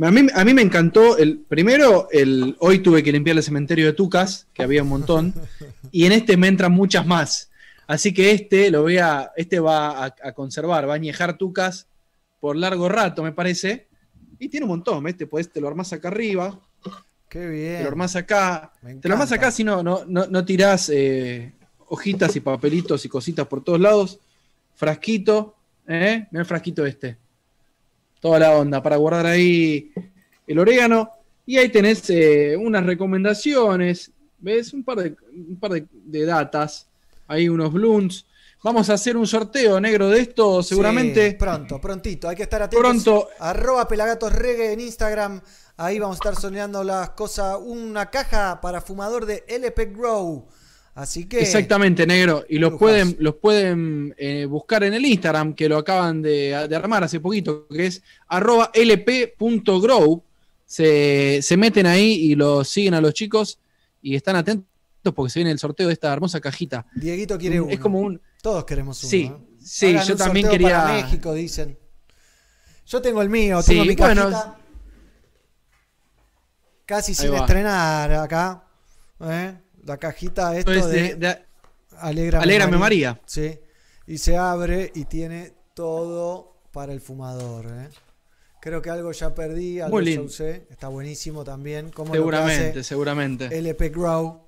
A 0.00 0.10
mí, 0.10 0.26
a 0.34 0.44
mí 0.44 0.52
me 0.54 0.60
encantó 0.60 1.16
el 1.16 1.38
primero, 1.38 2.08
el 2.12 2.54
hoy 2.60 2.80
tuve 2.80 3.02
que 3.02 3.10
limpiar 3.10 3.36
el 3.38 3.42
cementerio 3.42 3.86
de 3.86 3.94
Tucas, 3.94 4.46
que 4.52 4.62
había 4.62 4.82
un 4.82 4.90
montón, 4.90 5.32
y 5.90 6.04
en 6.04 6.12
este 6.12 6.36
me 6.36 6.48
entran 6.48 6.70
muchas 6.72 7.06
más. 7.06 7.48
Así 7.86 8.12
que 8.12 8.30
este 8.32 8.70
lo 8.70 8.82
voy 8.82 8.98
a, 8.98 9.32
este 9.34 9.58
va 9.58 10.04
a, 10.04 10.14
a 10.22 10.32
conservar, 10.32 10.86
va 10.86 10.92
a 10.92 10.96
añejar 10.96 11.38
Tucas 11.38 11.87
por 12.40 12.56
largo 12.56 12.88
rato, 12.88 13.22
me 13.22 13.32
parece. 13.32 13.86
Y 14.38 14.48
tiene 14.48 14.64
un 14.64 14.70
montón, 14.70 15.02
¿ves? 15.02 15.16
Te, 15.16 15.28
podés- 15.28 15.50
te 15.50 15.60
lo 15.60 15.68
armás 15.68 15.92
acá 15.92 16.08
arriba, 16.08 16.58
Qué 17.28 17.40
te 17.40 17.48
bien. 17.48 17.82
lo 17.82 17.88
armás 17.88 18.16
acá, 18.16 18.72
te 19.00 19.08
lo 19.08 19.14
armás 19.14 19.32
acá 19.32 19.50
si 19.50 19.62
no, 19.64 19.82
no, 19.82 20.04
no, 20.06 20.26
no 20.26 20.44
tirás 20.44 20.88
eh, 20.94 21.52
hojitas 21.88 22.34
y 22.36 22.40
papelitos 22.40 23.04
y 23.04 23.08
cositas 23.08 23.46
por 23.46 23.62
todos 23.62 23.80
lados. 23.80 24.18
Frasquito, 24.76 25.56
¿eh? 25.86 26.26
Mira 26.30 26.40
el 26.42 26.46
frasquito 26.46 26.86
este 26.86 27.16
toda 28.20 28.38
la 28.40 28.56
onda 28.56 28.82
para 28.82 28.96
guardar 28.96 29.26
ahí 29.26 29.92
el 30.46 30.58
orégano. 30.58 31.10
Y 31.46 31.56
ahí 31.56 31.68
tenés 31.70 32.08
eh, 32.10 32.56
unas 32.58 32.84
recomendaciones, 32.84 34.10
¿ves? 34.38 34.72
Un 34.74 34.82
par 34.84 34.98
de, 34.98 35.16
un 35.32 35.56
par 35.58 35.70
de, 35.72 35.86
de 35.92 36.24
datas, 36.26 36.86
ahí 37.26 37.48
unos 37.48 37.72
blooms. 37.72 38.26
Vamos 38.62 38.90
a 38.90 38.94
hacer 38.94 39.16
un 39.16 39.26
sorteo 39.26 39.80
negro 39.80 40.08
de 40.08 40.20
esto, 40.20 40.62
seguramente. 40.64 41.30
Sí, 41.30 41.36
pronto, 41.36 41.80
prontito. 41.80 42.28
Hay 42.28 42.34
que 42.34 42.42
estar 42.42 42.60
atentos. 42.60 42.82
Pronto. 42.82 43.28
Arroba 43.38 43.86
Pelagatos 43.86 44.32
Reggae 44.32 44.72
en 44.72 44.80
Instagram. 44.80 45.40
Ahí 45.76 46.00
vamos 46.00 46.16
a 46.16 46.18
estar 46.28 46.40
soñando 46.40 46.82
las 46.82 47.10
cosas. 47.10 47.56
Una 47.60 48.10
caja 48.10 48.60
para 48.60 48.80
fumador 48.80 49.26
de 49.26 49.44
LP 49.46 49.86
Grow. 49.86 50.46
Así 50.96 51.26
que. 51.26 51.38
Exactamente, 51.38 52.04
negro. 52.04 52.44
Y 52.48 52.58
los 52.58 52.74
pueden, 52.74 53.16
los 53.20 53.36
pueden 53.36 54.12
eh, 54.18 54.44
buscar 54.46 54.82
en 54.82 54.94
el 54.94 55.06
Instagram, 55.06 55.54
que 55.54 55.68
lo 55.68 55.76
acaban 55.76 56.20
de, 56.20 56.66
de 56.68 56.76
armar 56.76 57.04
hace 57.04 57.20
poquito, 57.20 57.68
que 57.68 57.86
es 57.86 58.02
arroba 58.26 58.72
lp.grow. 58.74 60.24
Se, 60.66 61.40
se 61.42 61.56
meten 61.56 61.86
ahí 61.86 62.12
y 62.12 62.34
los 62.34 62.68
siguen 62.68 62.94
a 62.94 63.00
los 63.00 63.14
chicos 63.14 63.60
y 64.02 64.16
están 64.16 64.34
atentos 64.36 64.66
porque 65.14 65.30
se 65.30 65.38
viene 65.38 65.52
el 65.52 65.58
sorteo 65.58 65.86
de 65.86 65.92
esta 65.92 66.12
hermosa 66.12 66.40
cajita. 66.40 66.84
Dieguito 66.94 67.38
quiere 67.38 67.60
uno. 67.60 67.72
Es 67.72 67.78
como 67.78 68.00
un. 68.00 68.20
Todos 68.42 68.64
queremos 68.64 69.02
uno. 69.02 69.10
Sí, 69.10 69.24
¿eh? 69.24 69.56
sí, 69.60 69.86
Hagan 69.94 70.06
yo 70.06 70.12
un 70.14 70.18
también 70.18 70.48
quería. 70.48 70.82
Para 70.82 70.92
México, 70.94 71.32
dicen. 71.34 71.78
Yo 72.86 73.02
tengo 73.02 73.20
el 73.22 73.28
mío, 73.28 73.60
Sí, 73.62 73.72
tengo 73.72 73.84
mi 73.84 73.94
bueno. 73.96 74.22
cajita. 74.30 74.58
Casi 76.86 77.12
Ahí 77.12 77.16
sin 77.16 77.34
estrenar 77.34 78.12
acá. 78.14 78.64
¿eh? 79.20 79.58
La 79.84 79.96
cajita 79.98 80.56
esto 80.56 80.72
Esto 80.72 80.88
es 80.88 80.94
de, 80.94 81.02
de- 81.02 81.14
de- 81.16 81.44
Alégrame, 81.98 82.44
Alégrame, 82.44 82.78
María. 82.78 83.20
Sí. 83.26 83.58
Y 84.06 84.18
se 84.18 84.36
abre 84.36 84.90
y 84.94 85.04
tiene 85.04 85.52
todo 85.74 86.62
para 86.72 86.92
el 86.92 87.00
fumador. 87.00 87.66
¿eh? 87.66 87.88
Creo 88.60 88.80
que 88.80 88.88
algo 88.90 89.12
ya 89.12 89.34
perdí, 89.34 89.80
algo 89.80 89.96
Muy 89.96 90.04
ya 90.04 90.10
lindo. 90.12 90.26
usé. 90.26 90.66
Está 90.70 90.88
buenísimo 90.88 91.44
también. 91.44 91.90
Como 91.90 92.14
Seguramente, 92.14 92.82
seguramente. 92.84 93.46
LP 93.58 93.88
Grow. 93.90 94.46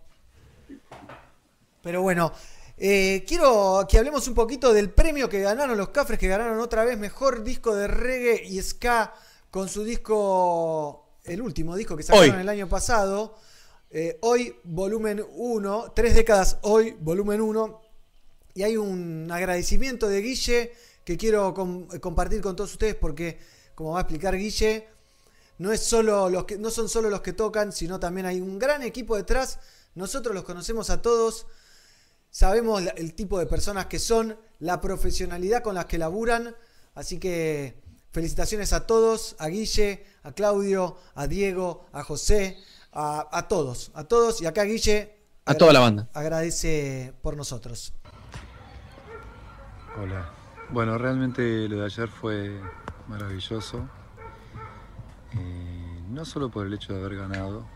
Pero 1.83 2.03
bueno, 2.03 2.33
eh, 2.83 3.25
quiero 3.29 3.87
que 3.89 3.99
hablemos 3.99 4.27
un 4.27 4.35
poquito 4.35 4.73
del 4.73 4.91
premio 4.91 5.29
que 5.29 5.41
ganaron 5.41 5.77
los 5.77 5.91
Cafres, 5.91 6.19
que 6.19 6.29
ganaron 6.29 6.59
otra 6.61 6.85
vez 6.85 6.99
mejor 6.99 7.45
disco 7.45 7.75
de 7.75 7.87
reggae 7.87 8.43
y 8.45 8.61
ska 8.63 9.15
con 9.51 9.69
su 9.69 9.85
disco, 9.85 11.05
el 11.25 11.43
último 11.43 11.77
disco 11.77 11.97
que 11.97 12.03
sacaron 12.03 12.35
Hoy. 12.37 12.41
el 12.41 12.49
año 12.49 12.69
pasado. 12.69 13.37
Eh, 13.91 14.19
hoy, 14.23 14.57
volumen 14.65 15.25
1, 15.37 15.93
tres 15.95 16.15
décadas 16.15 16.59
hoy, 16.63 16.97
volumen 17.01 17.41
1. 17.41 17.81
Y 18.55 18.63
hay 18.63 18.77
un 18.77 19.29
agradecimiento 19.31 20.09
de 20.09 20.23
Guille 20.23 20.73
que 21.05 21.17
quiero 21.17 21.53
com- 21.55 21.87
compartir 22.01 22.41
con 22.41 22.57
todos 22.57 22.73
ustedes 22.73 22.95
porque, 22.95 23.39
como 23.75 23.93
va 23.93 23.99
a 23.99 24.03
explicar 24.03 24.37
Guille, 24.37 24.89
no, 25.59 25.73
es 25.73 25.83
solo 25.83 26.31
los 26.31 26.45
que, 26.45 26.57
no 26.57 26.71
son 26.71 26.89
solo 26.89 27.11
los 27.11 27.21
que 27.21 27.33
tocan, 27.35 27.73
sino 27.73 28.01
también 28.01 28.27
hay 28.27 28.41
un 28.41 28.59
gran 28.59 28.83
equipo 28.83 29.17
detrás. 29.17 29.59
Nosotros 29.95 30.35
los 30.35 30.45
conocemos 30.45 30.89
a 30.91 31.03
todos, 31.03 31.47
sabemos 32.31 32.83
el 32.97 33.15
tipo 33.15 33.39
de 33.39 33.47
personas 33.47 33.87
que 33.87 33.99
son, 33.99 34.39
la 34.59 34.81
profesionalidad 34.81 35.63
con 35.63 35.75
las 35.75 35.87
que 35.87 35.99
laburan. 35.99 36.55
Así 36.95 37.19
que 37.19 37.81
felicitaciones 38.13 38.73
a 38.73 38.87
todos, 38.87 39.37
a 39.39 39.49
Guille, 39.49 40.05
a 40.23 40.33
Claudio, 40.33 40.97
a 41.15 41.27
Diego, 41.27 41.87
a 41.93 42.03
José, 42.03 42.59
a, 42.93 43.29
a 43.31 43.49
todos, 43.49 43.91
a 43.95 44.05
todos. 44.05 44.41
Y 44.43 44.47
acá 44.47 44.65
Guille 44.65 45.17
A 45.47 45.55
toda 45.55 45.73
la 45.73 45.81
banda. 45.81 46.09
agradece 46.15 47.13
por 47.23 47.37
nosotros. 47.37 47.93
Hola. 50.01 50.31
Bueno, 50.71 50.99
realmente 50.99 51.69
lo 51.69 51.79
de 51.81 51.85
ayer 51.87 52.09
fue 52.09 52.61
maravilloso. 53.09 53.89
Eh, 55.33 56.03
no 56.09 56.25
solo 56.25 56.51
por 56.51 56.67
el 56.67 56.75
hecho 56.75 56.93
de 56.93 57.01
haber 57.01 57.17
ganado, 57.17 57.67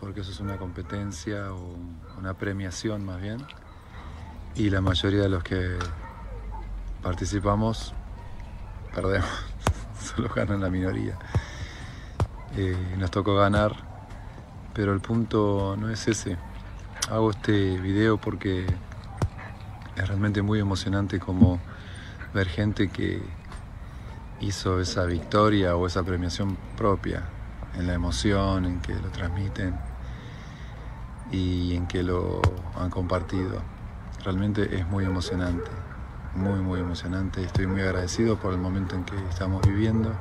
porque 0.00 0.20
eso 0.20 0.30
es 0.30 0.40
una 0.40 0.58
competencia 0.58 1.52
o 1.52 1.76
una 2.18 2.34
premiación 2.34 3.04
más 3.04 3.20
bien. 3.20 3.38
Y 4.54 4.70
la 4.70 4.80
mayoría 4.80 5.22
de 5.22 5.28
los 5.28 5.42
que 5.44 5.78
participamos 7.02 7.94
perdemos, 8.94 9.28
solo 10.00 10.28
ganan 10.34 10.60
la 10.60 10.70
minoría. 10.70 11.18
Eh, 12.56 12.96
nos 12.98 13.10
tocó 13.10 13.36
ganar, 13.36 13.76
pero 14.74 14.92
el 14.92 15.00
punto 15.00 15.76
no 15.78 15.90
es 15.90 16.08
ese. 16.08 16.36
Hago 17.10 17.30
este 17.30 17.78
video 17.78 18.18
porque 18.18 18.66
es 19.96 20.08
realmente 20.08 20.42
muy 20.42 20.58
emocionante 20.58 21.20
como 21.20 21.60
ver 22.34 22.48
gente 22.48 22.88
que 22.88 23.22
hizo 24.40 24.80
esa 24.80 25.04
victoria 25.04 25.76
o 25.76 25.86
esa 25.86 26.02
premiación 26.02 26.56
propia. 26.76 27.22
en 27.74 27.86
la 27.86 27.94
emoción, 27.94 28.64
en 28.64 28.80
que 28.80 28.94
lo 28.94 29.08
transmiten 29.10 29.87
y 31.30 31.74
en 31.74 31.86
que 31.86 32.02
lo 32.02 32.40
han 32.76 32.90
compartido. 32.90 33.60
Realmente 34.24 34.76
es 34.76 34.86
muy 34.86 35.04
emocionante, 35.04 35.70
muy, 36.34 36.60
muy 36.60 36.80
emocionante. 36.80 37.42
Estoy 37.42 37.66
muy 37.66 37.82
agradecido 37.82 38.36
por 38.36 38.52
el 38.52 38.58
momento 38.58 38.94
en 38.94 39.04
que 39.04 39.16
estamos 39.28 39.66
viviendo. 39.66 40.12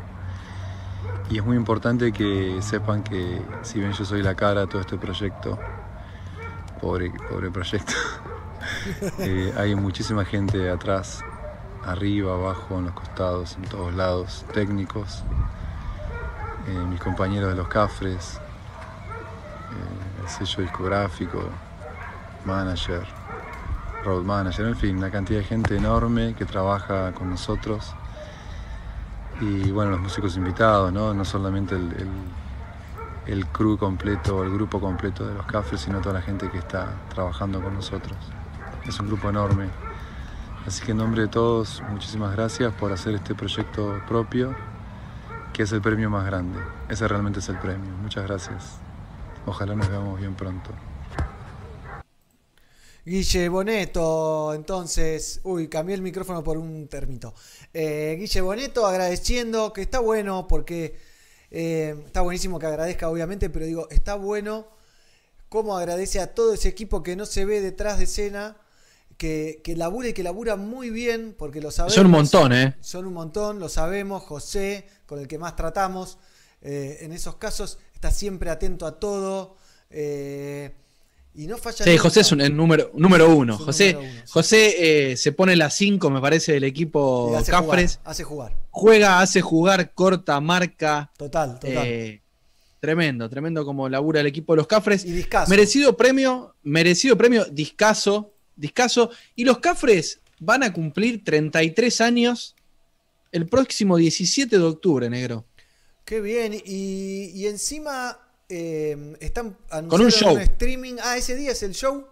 Y 1.30 1.38
es 1.38 1.46
muy 1.46 1.58
importante 1.58 2.12
que 2.12 2.62
sepan 2.62 3.04
que 3.04 3.42
si 3.62 3.80
bien 3.80 3.92
yo 3.94 4.06
soy 4.06 4.22
la 4.22 4.36
cara 4.36 4.62
de 4.62 4.68
todo 4.68 4.82
este 4.82 4.98
proyecto, 4.98 5.58
pobre, 6.80 7.12
pobre 7.30 7.52
proyecto, 7.52 7.94
eh, 9.20 9.54
hay 9.58 9.76
muchísima 9.76 10.24
gente 10.24 10.70
atrás, 10.70 11.24
arriba, 11.84 12.34
abajo, 12.34 12.78
en 12.80 12.86
los 12.86 12.94
costados, 12.94 13.58
en 13.58 13.64
todos 13.64 13.94
lados, 13.94 14.46
técnicos, 14.54 15.24
eh, 16.68 16.86
mis 16.90 17.00
compañeros 17.00 17.50
de 17.50 17.56
los 17.56 17.68
cafres, 17.68 18.40
eh, 19.72 20.07
sello 20.28 20.64
discográfico, 20.64 21.42
manager, 22.46 23.06
road 24.04 24.24
manager, 24.24 24.68
en 24.68 24.76
fin, 24.76 24.98
una 24.98 25.12
cantidad 25.12 25.40
de 25.40 25.46
gente 25.46 25.76
enorme 25.76 26.34
que 26.36 26.46
trabaja 26.46 27.12
con 27.14 27.30
nosotros. 27.30 27.94
Y 29.42 29.72
bueno, 29.72 29.92
los 29.92 30.00
músicos 30.00 30.36
invitados, 30.38 30.92
¿no? 30.92 31.14
No 31.14 31.24
solamente 31.26 31.76
el, 31.76 31.94
el, 33.28 33.46
crew 33.48 33.78
completo, 33.78 34.44
el 34.44 34.52
grupo 34.52 34.80
completo 34.80 35.28
de 35.28 35.36
los 35.36 35.46
cafres, 35.46 35.82
sino 35.82 36.02
toda 36.02 36.16
la 36.16 36.22
gente 36.22 36.50
que 36.50 36.58
está 36.58 36.88
trabajando 37.14 37.62
con 37.62 37.74
nosotros. 37.74 38.18
Es 38.86 39.00
un 39.00 39.08
grupo 39.08 39.30
enorme. 39.30 39.68
Así 40.66 40.84
que 40.84 40.92
en 40.92 40.98
nombre 40.98 41.22
de 41.24 41.28
todos, 41.28 41.84
muchísimas 41.90 42.36
gracias 42.36 42.74
por 42.74 42.92
hacer 42.92 43.16
este 43.16 43.36
proyecto 43.36 44.02
propio, 44.08 44.56
que 45.54 45.64
es 45.64 45.72
el 45.72 45.82
premio 45.82 46.10
más 46.10 46.26
grande. 46.26 46.60
Ese 46.90 47.08
realmente 47.08 47.40
es 47.40 47.50
el 47.50 47.58
premio. 47.58 47.92
Muchas 48.02 48.26
gracias. 48.26 48.87
Ojalá 49.48 49.76
nos 49.76 49.88
veamos 49.88 50.20
bien 50.20 50.36
pronto. 50.36 50.72
Guille 53.06 53.48
Boneto, 53.48 54.54
entonces, 54.54 55.40
uy, 55.44 55.70
cambié 55.70 55.96
el 55.96 56.02
micrófono 56.02 56.44
por 56.44 56.58
un 56.58 56.90
termito. 56.90 57.34
Eh, 57.74 58.18
Guille 58.20 58.42
Boneto 58.42 58.86
agradeciendo, 58.86 59.72
que 59.72 59.82
está 59.82 60.00
bueno, 60.00 60.46
porque 60.50 60.98
eh, 61.50 61.96
está 62.06 62.20
buenísimo 62.20 62.60
que 62.60 62.66
agradezca, 62.66 63.08
obviamente, 63.08 63.50
pero 63.50 63.66
digo, 63.66 63.88
está 63.90 64.16
bueno 64.16 64.68
cómo 65.48 65.78
agradece 65.78 66.20
a 66.20 66.36
todo 66.36 66.54
ese 66.54 66.68
equipo 66.68 67.02
que 67.02 67.16
no 67.16 67.26
se 67.26 67.46
ve 67.46 67.62
detrás 67.62 68.00
de 68.00 68.04
escena, 68.04 68.58
que, 69.16 69.62
que 69.64 69.78
labura 69.78 70.10
y 70.10 70.14
que 70.14 70.24
labura 70.24 70.58
muy 70.58 70.90
bien, 70.90 71.34
porque 71.38 71.62
lo 71.62 71.72
sabemos. 71.72 71.96
Son 71.96 72.08
un 72.08 72.12
montón, 72.12 72.52
¿eh? 72.52 72.76
Son 72.82 73.06
un 73.06 73.14
montón, 73.14 73.60
lo 73.60 73.70
sabemos. 73.70 74.24
José, 74.24 74.90
con 75.06 75.20
el 75.20 75.30
que 75.30 75.38
más 75.38 75.56
tratamos, 75.56 76.18
eh, 76.62 76.98
en 77.02 77.14
esos 77.14 77.36
casos 77.36 77.80
está 77.98 78.12
siempre 78.12 78.52
atento 78.52 78.86
a 78.86 79.00
todo. 79.00 79.56
eh, 79.90 80.72
y 81.34 81.46
no 81.46 81.58
falla 81.58 81.84
Sí, 81.84 81.90
nunca. 81.92 82.02
José 82.04 82.22
es 82.22 82.32
un, 82.32 82.42
el 82.42 82.56
número, 82.56 82.92
número 82.96 83.36
uno. 83.36 83.58
Un 83.58 83.66
José, 83.66 83.94
número 83.94 84.12
uno, 84.12 84.22
sí. 84.26 84.32
José 84.32 85.12
eh, 85.12 85.18
se 85.18 85.32
pone 85.32 85.56
la 85.56 85.70
5, 85.70 86.10
me 86.10 86.20
parece, 86.22 86.54
del 86.54 86.64
equipo 86.64 87.36
hace 87.38 87.52
Cafres. 87.52 87.98
jugar, 87.98 88.12
hace 88.12 88.24
jugar. 88.24 88.58
Juega, 88.72 89.20
hace 89.22 89.42
jugar, 89.42 89.92
corta, 89.94 90.40
marca. 90.42 91.12
Total, 91.18 91.60
total. 91.60 91.86
Eh, 91.88 92.22
tremendo, 92.80 93.30
tremendo 93.30 93.64
como 93.66 93.88
labura 93.90 94.22
el 94.22 94.28
equipo 94.28 94.54
de 94.54 94.58
los 94.58 94.68
Cafres. 94.68 95.06
Y 95.06 95.12
discazo. 95.12 95.50
Merecido 95.50 95.96
premio, 95.96 96.56
merecido 96.64 97.16
premio, 97.18 97.46
discaso, 97.46 98.34
discaso. 98.56 99.12
Y 99.36 99.44
los 99.44 99.60
Cafres 99.60 100.20
van 100.40 100.64
a 100.64 100.74
cumplir 100.74 101.24
33 101.24 102.02
años 102.02 102.56
el 103.32 103.46
próximo 103.48 103.98
17 103.98 104.58
de 104.58 104.64
octubre, 104.64 105.08
negro. 105.10 105.46
Qué 106.08 106.22
bien. 106.22 106.54
Y, 106.54 107.32
y 107.36 107.48
encima 107.48 108.18
eh, 108.48 108.96
están 109.20 109.58
Con 109.90 110.00
un 110.00 110.10
show. 110.10 110.38
streaming. 110.38 110.94
Ah, 111.04 111.18
ese 111.18 111.36
día 111.36 111.52
es 111.52 111.62
el 111.64 111.74
show. 111.74 112.08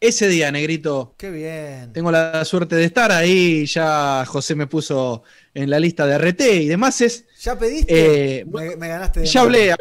Ese 0.00 0.26
día, 0.26 0.50
negrito, 0.50 1.14
Qué 1.16 1.30
bien. 1.30 1.92
tengo 1.92 2.10
la 2.10 2.44
suerte 2.44 2.74
de 2.74 2.84
estar 2.84 3.12
ahí. 3.12 3.64
Ya 3.66 4.24
José 4.26 4.56
me 4.56 4.66
puso 4.66 5.22
en 5.54 5.70
la 5.70 5.78
lista 5.78 6.06
de 6.08 6.18
RT 6.18 6.40
y 6.62 6.66
demás. 6.66 7.00
Es, 7.00 7.24
¿Ya 7.40 7.56
pediste? 7.56 8.40
Eh, 8.40 8.44
me, 8.46 8.74
me 8.76 8.88
ganaste 8.88 9.20
de 9.20 9.26
ya 9.26 9.42
hablé, 9.42 9.74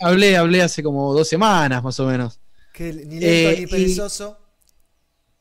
hablé, 0.00 0.36
hablé 0.36 0.60
hace 0.62 0.82
como 0.82 1.14
dos 1.14 1.28
semanas 1.28 1.80
más 1.82 1.98
o 2.00 2.06
menos. 2.08 2.40
Que 2.72 2.92
ni 2.92 3.20
lento 3.20 3.26
Eh, 3.26 3.54
ni 3.58 3.62
y- 3.62 3.66
perezoso. 3.68 4.36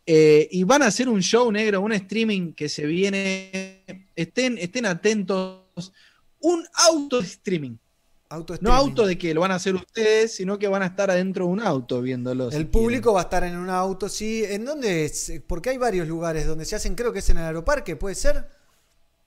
Eh, 0.06 0.48
y 0.52 0.64
van 0.66 0.84
a 0.84 0.88
hacer 0.88 1.10
un 1.10 1.22
show 1.22 1.52
negro, 1.52 1.82
un 1.82 1.94
streaming 1.94 2.53
que 2.53 2.70
se 2.70 2.86
viene. 2.86 3.84
Estén, 4.16 4.58
estén 4.60 4.86
atentos. 4.86 5.92
Un 6.44 6.66
auto 6.74 7.20
streaming. 7.22 7.78
Auto 8.30 8.56
No 8.62 8.74
auto 8.74 9.06
de 9.06 9.18
que 9.18 9.34
lo 9.34 9.42
van 9.42 9.52
a 9.52 9.56
hacer 9.56 9.76
ustedes, 9.76 10.36
sino 10.36 10.58
que 10.58 10.68
van 10.68 10.82
a 10.82 10.88
estar 10.88 11.10
adentro 11.10 11.46
de 11.46 11.52
un 11.52 11.60
auto 11.62 12.02
viéndolo. 12.02 12.50
si 12.50 12.58
El 12.58 12.68
público 12.68 13.14
va 13.14 13.22
a 13.22 13.24
estar 13.24 13.44
en 13.44 13.56
un 13.56 13.70
auto, 13.70 14.10
sí. 14.10 14.44
¿En 14.44 14.66
dónde 14.66 15.06
es? 15.06 15.42
Porque 15.48 15.70
hay 15.70 15.78
varios 15.78 16.08
lugares 16.08 16.48
donde 16.48 16.66
se 16.66 16.76
hacen, 16.76 16.96
creo 16.96 17.14
que 17.14 17.20
es 17.20 17.30
en 17.30 17.38
el 17.38 17.46
aeroparque, 17.46 17.96
¿puede 17.96 18.16
ser? 18.16 18.48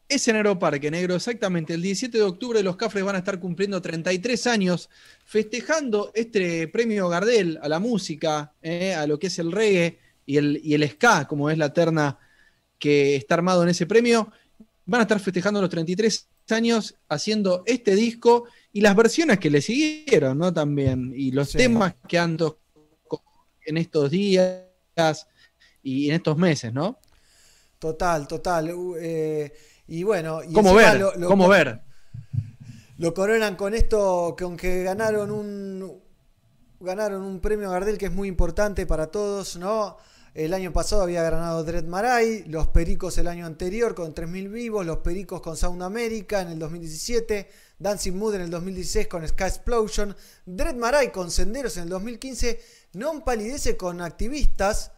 Es 0.08 0.28
en 0.28 0.36
Aeroparque 0.36 0.90
Negro, 0.90 1.16
exactamente. 1.16 1.74
El 1.74 1.82
17 1.82 2.18
de 2.18 2.24
octubre 2.24 2.62
los 2.62 2.76
Cafres 2.76 3.02
van 3.02 3.16
a 3.16 3.18
estar 3.18 3.40
cumpliendo 3.40 3.80
33 3.80 4.46
años, 4.46 4.88
festejando 5.24 6.12
este 6.14 6.68
premio 6.68 7.08
Gardel 7.08 7.58
a 7.62 7.68
la 7.68 7.80
música, 7.80 8.52
eh, 8.62 8.94
a 8.94 9.06
lo 9.06 9.18
que 9.18 9.28
es 9.28 9.38
el 9.38 9.50
reggae 9.50 9.98
y 10.26 10.36
el, 10.36 10.60
y 10.62 10.74
el 10.74 10.88
ska, 10.88 11.26
como 11.26 11.50
es 11.50 11.58
la 11.58 11.72
terna 11.72 12.18
que 12.78 13.16
está 13.16 13.34
armado 13.34 13.62
en 13.62 13.70
ese 13.70 13.86
premio. 13.86 14.30
Van 14.84 15.00
a 15.00 15.02
estar 15.02 15.18
festejando 15.18 15.60
los 15.60 15.70
33 15.70 16.28
años 16.54 16.96
haciendo 17.08 17.62
este 17.66 17.94
disco 17.94 18.44
y 18.72 18.80
las 18.80 18.94
versiones 18.96 19.38
que 19.38 19.50
le 19.50 19.60
siguieron, 19.60 20.38
¿no? 20.38 20.52
También. 20.52 21.12
Y 21.14 21.30
los 21.32 21.50
Sí. 21.50 21.58
temas 21.58 21.94
que 22.08 22.18
han 22.18 22.36
tocado 22.36 22.60
en 23.64 23.76
estos 23.78 24.10
días 24.10 24.62
y 25.82 26.08
en 26.08 26.14
estos 26.16 26.36
meses, 26.36 26.72
¿no? 26.72 26.98
Total, 27.78 28.26
total. 28.26 28.72
Uh, 28.72 28.96
eh, 28.98 29.52
y 29.88 30.02
bueno, 30.02 30.42
y 30.42 30.52
¿Cómo 30.52 30.74
ver? 30.74 30.98
lo- 31.00 31.14
lo- 31.16 31.28
¿Cómo 31.28 31.48
ver? 31.48 31.80
Lo 32.98 33.12
coronan 33.12 33.56
con 33.56 33.74
esto, 33.74 34.34
con 34.38 34.56
que 34.56 34.82
ganaron 34.82 35.30
un 35.30 36.00
ganaron 36.80 37.22
un 37.22 37.40
premio 37.40 37.70
Gardel 37.70 37.96
que 37.98 38.06
es 38.06 38.12
muy 38.12 38.28
importante 38.28 38.86
para 38.86 39.06
todos, 39.08 39.56
¿no? 39.56 39.96
El 40.36 40.52
año 40.52 40.70
pasado 40.70 41.00
había 41.00 41.22
ganado 41.22 41.64
Dread 41.64 41.84
Marai, 41.84 42.44
los 42.44 42.66
Pericos 42.66 43.16
el 43.16 43.26
año 43.26 43.46
anterior 43.46 43.94
con 43.94 44.14
3.000 44.14 44.52
vivos, 44.52 44.84
los 44.84 44.98
Pericos 44.98 45.40
con 45.40 45.56
Sound 45.56 45.82
America 45.82 46.42
en 46.42 46.48
el 46.48 46.58
2017, 46.58 47.48
Dancing 47.78 48.12
Mood 48.12 48.34
en 48.34 48.42
el 48.42 48.50
2016 48.50 49.08
con 49.08 49.26
Sky 49.26 49.44
Explosion, 49.44 50.14
Dread 50.44 50.74
Marai 50.74 51.10
con 51.10 51.30
Senderos 51.30 51.78
en 51.78 51.84
el 51.84 51.88
2015, 51.88 52.60
Non 52.92 53.24
Palidece 53.24 53.78
con 53.78 54.02
Activistas, 54.02 54.92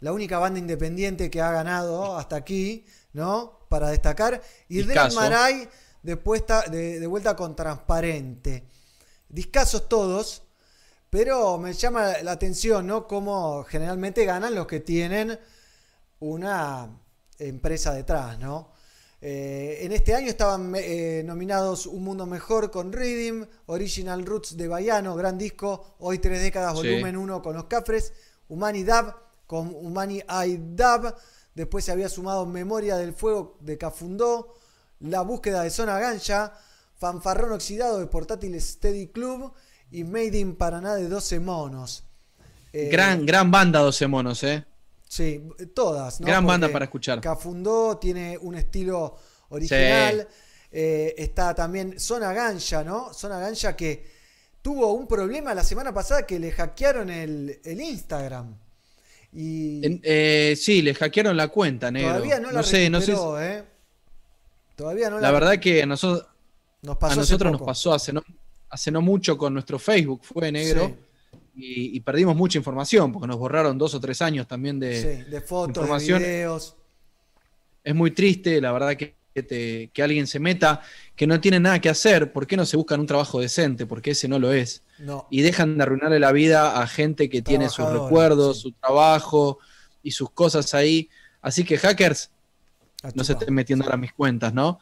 la 0.00 0.10
única 0.10 0.40
banda 0.40 0.58
independiente 0.58 1.30
que 1.30 1.40
ha 1.40 1.52
ganado 1.52 2.18
hasta 2.18 2.34
aquí, 2.34 2.84
¿no? 3.12 3.60
Para 3.68 3.90
destacar. 3.90 4.42
Y 4.68 4.82
Dread. 4.82 5.12
Marai 5.12 5.68
de, 6.02 6.16
de 6.98 7.06
vuelta 7.06 7.36
con 7.36 7.54
Transparente. 7.54 8.64
Discasos 9.28 9.88
todos, 9.88 10.42
pero 11.10 11.58
me 11.58 11.72
llama 11.72 12.14
la 12.22 12.32
atención, 12.32 12.86
¿no? 12.86 13.06
Cómo 13.08 13.64
generalmente 13.64 14.24
ganan 14.24 14.54
los 14.54 14.68
que 14.68 14.80
tienen 14.80 15.38
una 16.20 16.88
empresa 17.38 17.92
detrás, 17.92 18.38
¿no? 18.38 18.72
Eh, 19.22 19.80
en 19.82 19.92
este 19.92 20.14
año 20.14 20.28
estaban 20.28 20.72
eh, 20.76 21.22
nominados 21.26 21.84
Un 21.84 22.04
Mundo 22.04 22.24
Mejor 22.24 22.70
con 22.70 22.90
Rhythm, 22.90 23.44
Original 23.66 24.24
Roots 24.24 24.56
de 24.56 24.68
Baiano, 24.68 25.14
gran 25.14 25.36
disco, 25.36 25.96
Hoy 25.98 26.20
Tres 26.20 26.40
Décadas, 26.40 26.72
volumen 26.74 27.16
1 27.16 27.42
con 27.42 27.54
los 27.54 27.64
Cafres, 27.64 28.14
Humani 28.48 28.84
Dab 28.84 29.14
con 29.46 29.74
Humani 29.74 30.22
I 30.46 30.60
Dab, 30.74 31.14
después 31.54 31.84
se 31.84 31.92
había 31.92 32.08
sumado 32.08 32.46
Memoria 32.46 32.96
del 32.96 33.12
Fuego 33.12 33.58
de 33.60 33.76
Cafundó, 33.76 34.54
La 35.00 35.20
Búsqueda 35.20 35.64
de 35.64 35.70
Zona 35.70 35.98
Ganja, 35.98 36.54
Fanfarrón 36.96 37.52
Oxidado 37.52 37.98
de 37.98 38.06
Portátil 38.06 38.58
Steady 38.58 39.08
Club 39.08 39.52
y 39.90 40.04
Made 40.04 40.38
in 40.38 40.56
Paraná 40.56 40.94
de 40.94 41.08
12 41.08 41.40
Monos. 41.40 42.04
Eh, 42.72 42.88
Gran, 42.90 43.26
gran 43.26 43.50
banda 43.50 43.80
12 43.80 44.06
monos, 44.06 44.42
¿eh? 44.44 44.64
Sí, 45.08 45.42
todas. 45.74 46.20
¿no? 46.20 46.26
Gran 46.28 46.46
banda 46.46 46.68
para 46.68 46.84
escuchar. 46.84 47.20
Cafundó 47.20 47.98
tiene 47.98 48.38
un 48.38 48.54
estilo 48.54 49.16
original. 49.48 50.28
Eh, 50.70 51.14
está 51.18 51.52
también 51.52 51.98
Zona 51.98 52.32
Ganja, 52.32 52.84
¿no? 52.84 53.12
Zona 53.12 53.40
Ganja 53.40 53.74
que 53.74 54.06
tuvo 54.62 54.92
un 54.92 55.08
problema 55.08 55.52
la 55.52 55.64
semana 55.64 55.92
pasada 55.92 56.24
que 56.24 56.38
le 56.38 56.52
hackearon 56.52 57.10
el, 57.10 57.60
el 57.64 57.80
Instagram. 57.80 58.54
Y 59.32 60.00
eh, 60.04 60.54
sí, 60.56 60.82
le 60.82 60.94
hackearon 60.94 61.36
la 61.36 61.48
cuenta, 61.48 61.90
negro. 61.90 62.14
todavía 62.14 62.38
no 62.38 62.52
la 62.52 62.62
sé, 62.62 62.88
no 62.88 63.00
sé. 63.00 63.12
recuperó, 63.12 63.42
¿eh? 63.42 63.64
Todavía 64.76 65.10
no 65.10 65.16
la 65.16 65.22
La 65.22 65.32
verdad 65.32 65.58
que 65.58 65.82
a 65.82 65.86
nosotros, 65.86 66.28
nos 66.82 66.96
pasó 66.98 67.06
a 67.06 67.10
hace 67.10 67.20
nosotros 67.20 67.52
nos 67.52 67.62
pasó 67.62 67.94
hace 67.94 68.12
no, 68.12 68.22
hace 68.70 68.90
no 68.90 69.02
mucho 69.02 69.36
con 69.36 69.52
nuestro 69.52 69.78
Facebook, 69.78 70.20
fue 70.24 70.50
negro. 70.52 70.86
Sí. 70.86 70.94
Y, 71.56 71.96
y 71.96 72.00
perdimos 72.00 72.34
mucha 72.36 72.56
información 72.58 73.12
porque 73.12 73.26
nos 73.26 73.36
borraron 73.36 73.76
dos 73.76 73.94
o 73.94 74.00
tres 74.00 74.22
años 74.22 74.46
también 74.46 74.78
de, 74.80 75.24
Sí, 75.24 75.30
de 75.30 75.40
fotos, 75.40 75.86
de 76.06 76.18
videos. 76.18 76.76
Es 77.82 77.94
muy 77.94 78.10
triste, 78.12 78.60
la 78.60 78.72
verdad 78.72 78.96
que 78.96 79.18
que, 79.32 79.44
te- 79.44 79.90
que 79.94 80.02
alguien 80.02 80.26
se 80.26 80.40
meta, 80.40 80.82
que 81.14 81.24
no 81.24 81.40
tienen 81.40 81.62
nada 81.62 81.80
que 81.80 81.88
hacer, 81.88 82.32
¿por 82.32 82.48
qué 82.48 82.56
no 82.56 82.66
se 82.66 82.76
buscan 82.76 82.98
un 82.98 83.06
trabajo 83.06 83.40
decente? 83.40 83.86
Porque 83.86 84.10
ese 84.10 84.26
no 84.26 84.40
lo 84.40 84.52
es. 84.52 84.82
No. 84.98 85.28
Y 85.30 85.42
dejan 85.42 85.76
de 85.76 85.84
arruinarle 85.84 86.18
la 86.18 86.32
vida 86.32 86.82
a 86.82 86.86
gente 86.88 87.30
que 87.30 87.40
tiene 87.40 87.68
sus 87.68 87.88
recuerdos, 87.88 88.58
su 88.60 88.72
trabajo 88.72 89.60
y 90.02 90.10
sus 90.10 90.30
cosas 90.30 90.74
ahí. 90.74 91.08
Así 91.42 91.62
que 91.62 91.78
hackers, 91.78 92.32
no 93.14 93.22
se 93.22 93.34
estén 93.34 93.54
metiendo 93.54 93.84
ahora 93.84 93.94
a 93.94 93.98
mis 93.98 94.12
cuentas, 94.12 94.52
¿no? 94.52 94.80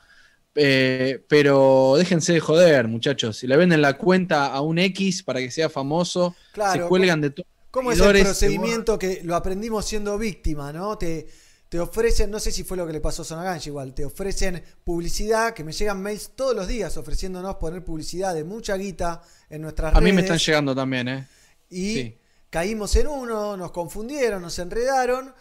Eh, 0.60 1.24
pero 1.28 1.94
déjense 1.96 2.32
de 2.32 2.40
joder, 2.40 2.88
muchachos. 2.88 3.36
Si 3.36 3.46
le 3.46 3.56
venden 3.56 3.80
la 3.80 3.96
cuenta 3.96 4.46
a 4.46 4.60
un 4.60 4.78
X 4.78 5.22
para 5.22 5.38
que 5.40 5.50
sea 5.50 5.68
famoso, 5.70 6.34
Claro, 6.52 6.82
se 6.82 6.88
cuelgan 6.88 7.20
de 7.20 7.30
todo. 7.30 7.46
¿Cómo 7.70 7.92
es 7.92 8.00
el 8.00 8.22
procedimiento 8.22 8.98
que 8.98 9.20
lo 9.22 9.36
aprendimos 9.36 9.84
siendo 9.86 10.18
víctima, 10.18 10.72
no? 10.72 10.98
Te, 10.98 11.28
te 11.68 11.78
ofrecen, 11.78 12.30
no 12.30 12.40
sé 12.40 12.50
si 12.50 12.64
fue 12.64 12.76
lo 12.76 12.86
que 12.86 12.92
le 12.94 13.00
pasó 13.00 13.22
a 13.22 13.24
Sonagange 13.26 13.68
igual, 13.68 13.94
te 13.94 14.04
ofrecen 14.04 14.62
publicidad, 14.84 15.52
que 15.52 15.62
me 15.62 15.72
llegan 15.72 16.02
mails 16.02 16.30
todos 16.34 16.56
los 16.56 16.66
días 16.66 16.96
ofreciéndonos 16.96 17.56
poner 17.56 17.84
publicidad 17.84 18.34
de 18.34 18.42
mucha 18.42 18.74
guita 18.76 19.22
en 19.50 19.62
nuestras 19.62 19.94
A 19.94 20.00
redes. 20.00 20.04
mí 20.04 20.12
me 20.16 20.22
están 20.22 20.38
llegando 20.38 20.74
también, 20.74 21.08
¿eh? 21.08 21.28
Y 21.70 21.94
Sí. 21.94 22.18
caímos 22.50 22.96
en 22.96 23.06
uno, 23.06 23.56
nos 23.56 23.70
confundieron, 23.70 24.40
nos 24.42 24.58
enredaron, 24.58 25.34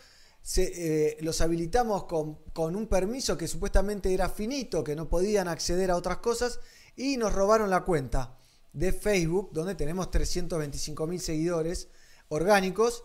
se- 0.47 0.71
eh, 1.09 1.17
los 1.19 1.41
habilitamos 1.41 2.05
con, 2.05 2.35
con 2.53 2.77
un 2.77 2.87
permiso 2.87 3.37
que 3.37 3.49
supuestamente 3.49 4.13
era 4.13 4.29
finito, 4.29 4.81
que 4.81 4.95
no 4.95 5.09
podían 5.09 5.49
acceder 5.49 5.91
a 5.91 5.97
otras 5.97 6.19
cosas, 6.19 6.61
y 6.95 7.17
nos 7.17 7.33
robaron 7.33 7.69
la 7.69 7.83
cuenta 7.83 8.37
de 8.71 8.93
Facebook, 8.93 9.49
donde 9.51 9.75
tenemos 9.75 10.09
325 10.09 11.05
mil 11.05 11.19
seguidores 11.19 11.89
orgánicos, 12.29 13.03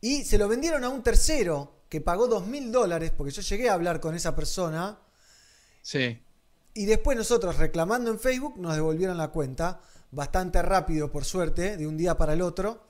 y 0.00 0.24
se 0.24 0.38
lo 0.38 0.46
vendieron 0.46 0.84
a 0.84 0.90
un 0.90 1.02
tercero 1.02 1.80
que 1.88 2.00
pagó 2.00 2.28
2 2.28 2.46
mil 2.46 2.70
dólares, 2.70 3.10
porque 3.16 3.32
yo 3.32 3.42
llegué 3.42 3.68
a 3.68 3.74
hablar 3.74 3.98
con 3.98 4.14
esa 4.14 4.36
persona, 4.36 5.00
Sí. 5.82 6.22
y 6.74 6.84
después 6.86 7.16
nosotros 7.16 7.56
reclamando 7.58 8.12
en 8.12 8.20
Facebook 8.20 8.58
nos 8.58 8.76
devolvieron 8.76 9.16
la 9.18 9.28
cuenta, 9.32 9.80
bastante 10.12 10.62
rápido 10.62 11.10
por 11.10 11.24
suerte, 11.24 11.76
de 11.76 11.88
un 11.88 11.96
día 11.96 12.16
para 12.16 12.34
el 12.34 12.42
otro. 12.42 12.89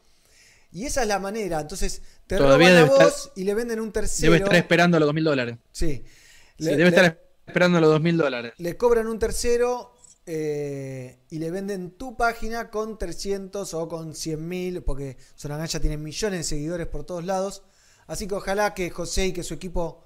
Y 0.73 0.86
esa 0.86 1.02
es 1.02 1.08
la 1.08 1.18
manera, 1.18 1.60
entonces 1.60 2.00
te 2.26 2.36
Todavía 2.36 2.68
roban 2.70 2.82
a 2.82 2.92
estar- 2.92 3.07
vos 3.07 3.32
y 3.34 3.44
le 3.44 3.55
venden 3.55 3.81
un 3.81 3.90
tercero. 3.92 4.32
Debe 4.32 4.44
estar 4.44 4.57
esperando 4.57 4.99
los 5.00 5.07
dos 5.07 5.15
mil 5.15 5.24
dólares. 5.24 5.57
Sí. 5.73 6.05
Sí, 6.58 6.65
Le- 6.65 6.70
debe 6.73 6.84
le- 6.90 6.97
estar 6.97 7.20
esperando 7.47 7.81
los 7.81 7.90
dos 7.90 8.00
mil 8.00 8.16
dólares. 8.16 8.52
le 8.58 8.76
cobran 8.76 9.07
un 9.08 9.18
tercero 9.18 9.92
eh, 10.26 11.18
y 11.31 11.39
le 11.40 11.50
venden 11.50 11.90
tu 11.92 12.16
página 12.16 12.70
con 12.70 12.99
300 12.99 13.74
o 13.74 13.89
con 13.89 14.15
100 14.15 14.47
mil, 14.47 14.82
porque 14.84 15.16
Sonagaya 15.34 15.81
tiene 15.81 15.97
millones 15.97 16.40
de 16.40 16.44
seguidores 16.44 16.86
por 16.86 17.02
todos 17.05 17.24
lados. 17.24 17.62
Así 18.07 18.28
que 18.28 18.34
ojalá 18.36 18.73
que 18.74 18.90
José 18.90 19.26
y 19.26 19.32
que 19.32 19.42
su 19.42 19.55
equipo 19.55 20.05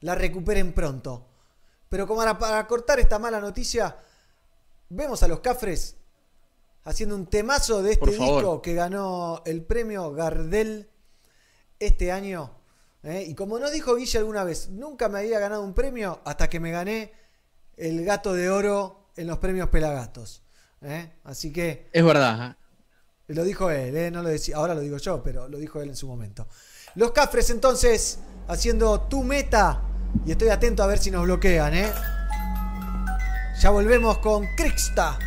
la 0.00 0.14
recuperen 0.14 0.72
pronto. 0.72 1.26
Pero 1.90 2.06
como 2.06 2.20
para, 2.20 2.38
para 2.38 2.66
cortar 2.66 2.98
esta 3.00 3.18
mala 3.18 3.40
noticia, 3.40 3.96
vemos 4.88 5.22
a 5.22 5.28
los 5.28 5.40
Cafres 5.40 5.96
haciendo 6.84 7.14
un 7.14 7.26
temazo 7.26 7.82
de 7.82 7.92
este 7.92 8.10
disco 8.10 8.62
que 8.62 8.74
ganó 8.74 9.42
el 9.44 9.62
premio 9.64 10.12
Gardel 10.12 10.90
este 11.78 12.12
año. 12.12 12.50
¿eh? 13.02 13.24
Y 13.28 13.34
como 13.34 13.58
nos 13.58 13.72
dijo 13.72 13.96
Guille 13.96 14.18
alguna 14.18 14.44
vez, 14.44 14.70
nunca 14.70 15.08
me 15.08 15.20
había 15.20 15.38
ganado 15.38 15.62
un 15.62 15.74
premio 15.74 16.20
hasta 16.24 16.48
que 16.48 16.60
me 16.60 16.70
gané 16.70 17.12
el 17.76 18.04
gato 18.04 18.32
de 18.32 18.50
oro 18.50 19.10
en 19.16 19.26
los 19.26 19.38
premios 19.38 19.68
Pelagatos. 19.68 20.42
¿eh? 20.82 21.12
Así 21.24 21.52
que 21.52 21.88
Es 21.92 22.04
verdad. 22.04 22.52
¿eh? 22.52 22.54
lo 23.28 23.44
dijo 23.44 23.70
él, 23.70 24.10
no 24.12 24.22
lo 24.22 24.30
decía, 24.30 24.56
ahora 24.56 24.74
lo 24.74 24.80
digo 24.80 24.96
yo, 24.96 25.22
pero 25.22 25.48
lo 25.48 25.58
dijo 25.58 25.82
él 25.82 25.90
en 25.90 25.96
su 25.96 26.08
momento. 26.08 26.48
Los 26.94 27.12
Cafres 27.12 27.50
entonces 27.50 28.20
haciendo 28.48 29.02
tu 29.02 29.22
meta 29.22 29.82
y 30.24 30.32
estoy 30.32 30.48
atento 30.48 30.82
a 30.82 30.86
ver 30.86 30.98
si 30.98 31.10
nos 31.10 31.24
bloquean. 31.24 31.74
¿eh? 31.74 31.92
Ya 33.60 33.70
volvemos 33.70 34.18
con 34.18 34.46
Crixta. 34.56 35.18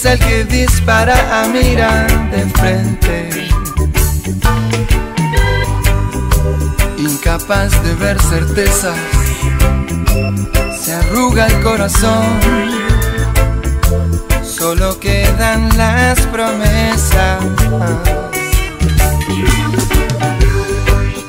Tropieza 0.00 0.12
el 0.12 0.18
que 0.18 0.44
dispara 0.44 1.42
a 1.42 1.48
mirar 1.48 2.30
de 2.30 2.46
frente. 2.58 3.48
Incapaz 6.96 7.70
de 7.82 7.94
ver 7.96 8.18
certezas, 8.22 8.96
se 10.80 10.94
arruga 10.94 11.46
el 11.48 11.60
corazón. 11.62 12.40
Solo 14.42 14.98
quedan 15.00 15.68
las 15.76 16.18
promesas. 16.28 17.44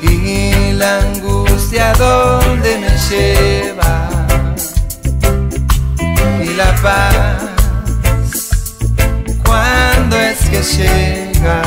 Y 0.02 0.72
la 0.72 1.00
angustia 1.00 1.92
donde 1.94 2.78
me 2.78 2.96
lleva 3.10 4.08
y 6.42 6.54
la 6.54 6.74
paz 6.76 7.61
cuando 9.52 10.16
es 10.16 10.48
que 10.48 10.62
llega 10.62 11.62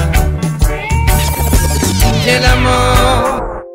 el 2.26 2.46
amor 2.46 3.66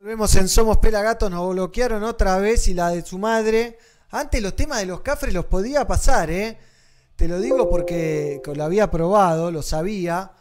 Volvemos 0.00 0.34
en 0.34 0.48
Somos 0.48 0.78
Pelagatos, 0.78 1.30
nos 1.30 1.48
bloquearon 1.50 2.02
otra 2.02 2.38
vez 2.38 2.66
y 2.66 2.74
la 2.74 2.90
de 2.90 3.02
su 3.02 3.18
madre. 3.18 3.78
Antes 4.10 4.42
los 4.42 4.56
temas 4.56 4.80
de 4.80 4.86
los 4.86 5.00
cafres 5.02 5.32
los 5.32 5.44
podía 5.44 5.86
pasar, 5.86 6.28
¿eh? 6.30 6.58
Te 7.14 7.28
lo 7.28 7.38
digo 7.38 7.70
porque 7.70 8.42
lo 8.52 8.64
había 8.64 8.90
probado, 8.90 9.52
lo 9.52 9.62
sabía, 9.62 10.32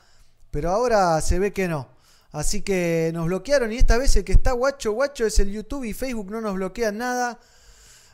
pero 0.50 0.72
ahora 0.72 1.22
se 1.22 1.38
ve 1.38 1.54
que 1.54 1.68
no. 1.68 1.88
Así 2.32 2.64
que 2.64 3.12
nos 3.14 3.28
bloquearon 3.28 3.72
y 3.72 3.78
esta 3.78 4.00
vez 4.00 4.16
el 4.16 4.24
que 4.24 4.32
está 4.32 4.54
guacho, 4.54 4.94
guacho 4.94 5.28
es 5.28 5.38
el 5.38 5.52
YouTube 5.52 5.84
y 5.84 5.94
Facebook 5.94 6.32
no 6.32 6.42
nos 6.42 6.56
bloquean 6.56 6.98
nada. 6.98 7.40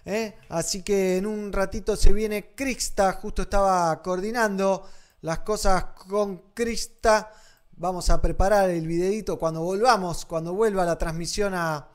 ¿Eh? 0.08 0.36
Así 0.50 0.82
que 0.82 1.18
en 1.18 1.26
un 1.26 1.52
ratito 1.52 1.96
se 1.96 2.14
viene 2.14 2.54
Crista, 2.56 3.14
justo 3.14 3.44
estaba 3.44 4.02
coordinando 4.02 4.88
las 5.22 5.40
cosas 5.40 5.84
con 6.08 6.54
Crista. 6.54 7.32
Vamos 7.74 8.10
a 8.10 8.22
preparar 8.22 8.70
el 8.70 8.88
videito 8.88 9.38
cuando 9.38 9.62
volvamos, 9.62 10.26
cuando 10.26 10.54
vuelva 10.54 10.86
la 10.86 10.98
transmisión 10.98 11.54
a, 11.54 11.90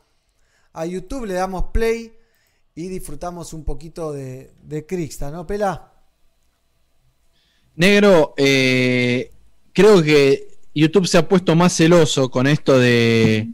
a 0.74 0.86
YouTube, 0.86 1.26
le 1.26 1.34
damos 1.34 1.64
play 1.72 2.12
y 2.74 2.88
disfrutamos 2.88 3.52
un 3.52 3.64
poquito 3.64 4.12
de, 4.12 4.52
de 4.62 4.86
Crista, 4.86 5.30
¿no, 5.30 5.46
Pela? 5.46 5.90
Negro, 7.74 8.34
eh, 8.36 9.32
creo 9.72 10.02
que 10.02 10.58
YouTube 10.74 11.06
se 11.06 11.18
ha 11.18 11.28
puesto 11.28 11.56
más 11.56 11.74
celoso 11.74 12.30
con 12.30 12.46
esto 12.46 12.78
de, 12.78 13.48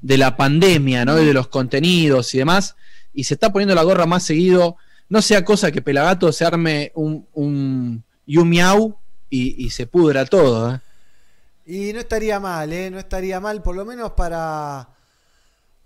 de 0.00 0.18
la 0.18 0.36
pandemia, 0.36 1.04
¿no? 1.04 1.20
Y 1.20 1.26
de 1.26 1.34
los 1.34 1.48
contenidos 1.48 2.32
y 2.34 2.38
demás. 2.38 2.76
Y 3.14 3.24
se 3.24 3.34
está 3.34 3.52
poniendo 3.52 3.74
la 3.74 3.82
gorra 3.84 4.06
más 4.06 4.24
seguido. 4.24 4.76
No 5.08 5.22
sea 5.22 5.44
cosa 5.44 5.70
que 5.70 5.82
Pelagato 5.82 6.32
se 6.32 6.44
arme 6.44 6.90
un, 6.94 7.26
un 7.34 8.04
Yumiau 8.26 8.96
y, 9.30 9.64
y 9.64 9.70
se 9.70 9.86
pudra 9.86 10.24
todo, 10.26 10.74
¿eh? 10.74 10.80
Y 11.66 11.92
no 11.94 12.00
estaría 12.00 12.38
mal, 12.40 12.72
¿eh? 12.72 12.90
No 12.90 12.98
estaría 12.98 13.40
mal, 13.40 13.62
por 13.62 13.74
lo 13.74 13.84
menos 13.86 14.12
para, 14.12 14.88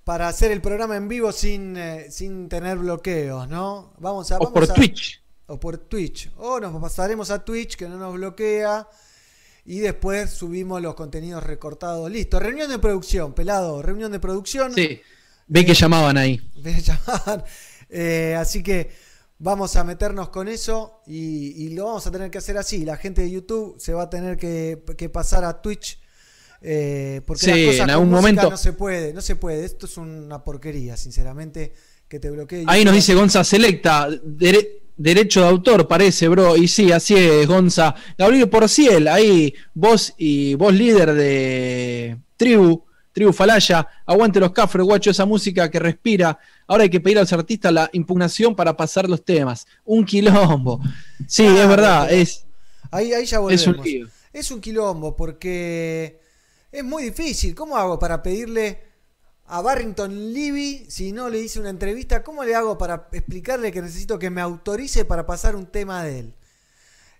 para 0.02 0.26
hacer 0.28 0.50
el 0.50 0.60
programa 0.60 0.96
en 0.96 1.06
vivo 1.06 1.30
sin, 1.30 1.76
eh, 1.76 2.06
sin 2.10 2.48
tener 2.48 2.78
bloqueos, 2.78 3.48
¿no? 3.48 3.92
Vamos 3.98 4.32
a... 4.32 4.36
O 4.36 4.40
vamos 4.40 4.52
por 4.52 4.64
a- 4.64 4.74
Twitch. 4.74 5.22
O 5.46 5.58
por 5.60 5.78
Twitch. 5.78 6.30
O 6.38 6.58
nos 6.58 6.80
pasaremos 6.80 7.30
a 7.30 7.44
Twitch, 7.44 7.76
que 7.76 7.88
no 7.88 7.96
nos 7.96 8.14
bloquea. 8.14 8.88
Y 9.64 9.78
después 9.80 10.30
subimos 10.30 10.80
los 10.82 10.94
contenidos 10.94 11.42
recortados. 11.44 12.10
Listo, 12.10 12.40
reunión 12.40 12.70
de 12.70 12.78
producción, 12.78 13.32
pelado. 13.34 13.80
Reunión 13.82 14.10
de 14.10 14.18
producción. 14.18 14.74
Sí. 14.74 15.00
Ve 15.48 15.64
que 15.64 15.74
llamaban 15.74 16.16
ahí. 16.18 16.40
Me 16.62 16.80
llamaban. 16.80 17.42
Eh, 17.90 18.36
así 18.38 18.62
que 18.62 18.90
vamos 19.38 19.76
a 19.76 19.84
meternos 19.84 20.28
con 20.30 20.48
eso 20.48 21.00
y, 21.06 21.64
y 21.64 21.70
lo 21.70 21.86
vamos 21.86 22.06
a 22.06 22.10
tener 22.10 22.30
que 22.30 22.38
hacer 22.38 22.58
así. 22.58 22.84
La 22.84 22.96
gente 22.96 23.22
de 23.22 23.30
YouTube 23.30 23.76
se 23.78 23.92
va 23.94 24.04
a 24.04 24.10
tener 24.10 24.36
que, 24.36 24.82
que 24.96 25.08
pasar 25.08 25.44
a 25.44 25.60
Twitch. 25.62 25.98
eh, 26.60 27.20
porque 27.26 27.44
Sí, 27.44 27.50
las 27.50 27.66
cosas 27.66 27.80
en 27.84 27.90
algún 27.90 28.10
momento- 28.10 28.50
no 28.50 28.56
se 28.56 28.72
puede, 28.72 29.12
no 29.14 29.20
se 29.22 29.36
puede. 29.36 29.64
Esto 29.64 29.86
es 29.86 29.96
una 29.96 30.42
porquería, 30.44 30.96
sinceramente, 30.96 31.72
que 32.08 32.18
te 32.20 32.30
bloquee. 32.30 32.64
Ahí 32.66 32.80
YouTube. 32.80 32.84
nos 32.86 32.94
dice 32.94 33.14
Gonza 33.14 33.44
Selecta, 33.44 34.08
dere- 34.08 34.82
derecho 34.96 35.40
de 35.42 35.46
autor, 35.48 35.86
parece, 35.86 36.26
bro. 36.28 36.56
Y 36.56 36.66
sí, 36.68 36.90
así 36.90 37.14
es, 37.14 37.46
Gonza. 37.46 37.94
Gabriel 38.18 38.48
Porciel, 38.48 39.06
ahí, 39.08 39.54
vos 39.72 40.12
y 40.18 40.56
vos 40.56 40.74
líder 40.74 41.14
de 41.14 42.18
Tribu, 42.36 42.84
Tribu 43.18 43.32
Falaya. 43.32 43.86
Aguante 44.06 44.38
los 44.38 44.52
cafres, 44.52 44.84
guacho, 44.84 45.10
esa 45.10 45.26
música 45.26 45.68
que 45.70 45.78
respira. 45.80 46.38
Ahora 46.66 46.84
hay 46.84 46.90
que 46.90 47.00
pedir 47.00 47.18
a 47.18 47.22
los 47.22 47.32
artistas 47.32 47.72
la 47.72 47.90
impugnación 47.92 48.54
para 48.54 48.76
pasar 48.76 49.08
los 49.08 49.24
temas. 49.24 49.66
Un 49.84 50.04
quilombo. 50.04 50.80
Sí, 51.26 51.44
es 51.44 51.68
verdad, 51.68 52.12
es, 52.12 52.46
Ahí, 52.90 53.12
ahí 53.12 53.26
ya 53.26 53.36
es 53.38 53.42
volvemos. 53.42 53.66
un 53.66 53.82
lío. 53.84 54.08
Es 54.32 54.50
un 54.50 54.60
quilombo 54.60 55.16
porque 55.16 56.20
es 56.70 56.84
muy 56.84 57.02
difícil. 57.04 57.54
¿Cómo 57.54 57.76
hago 57.76 57.98
para 57.98 58.22
pedirle 58.22 58.82
a 59.46 59.60
Barrington 59.62 60.32
Levy 60.32 60.86
si 60.88 61.10
no 61.12 61.28
le 61.28 61.40
hice 61.40 61.58
una 61.58 61.70
entrevista? 61.70 62.22
¿Cómo 62.22 62.44
le 62.44 62.54
hago 62.54 62.78
para 62.78 63.08
explicarle 63.12 63.72
que 63.72 63.82
necesito 63.82 64.18
que 64.18 64.30
me 64.30 64.40
autorice 64.40 65.04
para 65.04 65.26
pasar 65.26 65.56
un 65.56 65.66
tema 65.66 66.04
de 66.04 66.18
él? 66.20 66.34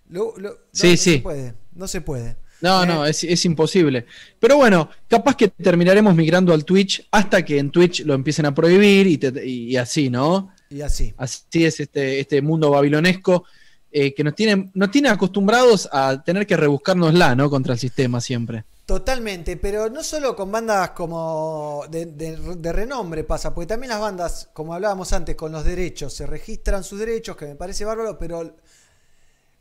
Lo- 0.08 0.34
lo- 0.38 0.50
no, 0.50 0.56
Sí, 0.72 0.90
no 0.92 0.96
sí. 0.96 1.12
se 1.14 1.18
puede. 1.18 1.54
No 1.72 1.88
se 1.88 2.00
puede. 2.00 2.36
No, 2.60 2.82
Eh, 2.82 2.86
no, 2.86 3.06
es, 3.06 3.22
es 3.24 3.44
imposible. 3.44 4.06
Pero 4.40 4.56
bueno, 4.56 4.90
capaz 5.08 5.36
que 5.36 5.48
terminaremos 5.48 6.14
migrando 6.14 6.52
al 6.52 6.64
Twitch 6.64 7.06
hasta 7.10 7.44
que 7.44 7.58
en 7.58 7.70
Twitch 7.70 8.04
lo 8.04 8.14
empiecen 8.14 8.46
a 8.46 8.54
prohibir 8.54 9.06
y, 9.06 9.18
te- 9.18 9.46
y 9.46 9.76
así, 9.76 10.10
¿no? 10.10 10.50
Y 10.70 10.80
así. 10.82 11.14
Así 11.16 11.64
es 11.64 11.80
este, 11.80 12.20
este 12.20 12.42
mundo 12.42 12.70
babilonesco 12.70 13.44
eh, 13.90 14.12
que 14.14 14.22
nos 14.24 14.34
tiene, 14.34 14.70
nos 14.74 14.90
tiene 14.90 15.08
acostumbrados 15.08 15.88
a 15.92 16.22
tener 16.22 16.46
que 16.46 16.56
rebuscárnosla, 16.56 17.34
¿no? 17.34 17.48
Contra 17.48 17.74
el 17.74 17.78
sistema 17.78 18.20
siempre. 18.20 18.64
Totalmente, 18.84 19.58
pero 19.58 19.90
no 19.90 20.02
solo 20.02 20.34
con 20.34 20.50
bandas 20.50 20.90
como 20.90 21.84
de, 21.90 22.06
de- 22.06 22.56
de 22.56 22.72
renombre 22.72 23.22
pasa, 23.22 23.54
porque 23.54 23.66
también 23.66 23.90
las 23.90 24.00
bandas, 24.00 24.48
como 24.54 24.72
hablábamos 24.72 25.12
antes, 25.12 25.36
con 25.36 25.52
los 25.52 25.62
derechos, 25.64 26.14
se 26.14 26.26
registran 26.26 26.82
sus 26.82 26.98
derechos, 26.98 27.36
que 27.36 27.44
me 27.46 27.54
parece 27.54 27.84
bárbaro, 27.84 28.18
pero 28.18 28.56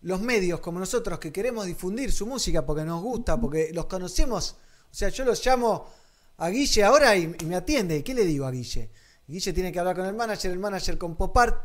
los 0.07 0.21
medios 0.21 0.61
como 0.61 0.79
nosotros 0.79 1.19
que 1.19 1.33
queremos 1.33 1.65
difundir 1.65 2.13
su 2.13 2.25
música 2.25 2.65
porque 2.65 2.85
nos 2.85 3.03
gusta, 3.03 3.39
porque 3.39 3.71
los 3.73 3.87
conocemos, 3.87 4.55
o 4.89 4.95
sea, 4.95 5.09
yo 5.09 5.25
los 5.25 5.45
llamo 5.45 5.89
a 6.37 6.47
Guille 6.47 6.85
ahora 6.85 7.13
y, 7.17 7.35
y 7.37 7.45
me 7.45 7.57
atiende, 7.57 8.01
¿qué 8.05 8.13
le 8.13 8.23
digo 8.23 8.45
a 8.45 8.51
Guille? 8.51 8.89
Guille 9.27 9.51
tiene 9.51 9.69
que 9.73 9.79
hablar 9.79 9.97
con 9.97 10.05
el 10.05 10.15
manager, 10.15 10.51
el 10.51 10.59
manager 10.59 10.97
con 10.97 11.17
Popart, 11.17 11.57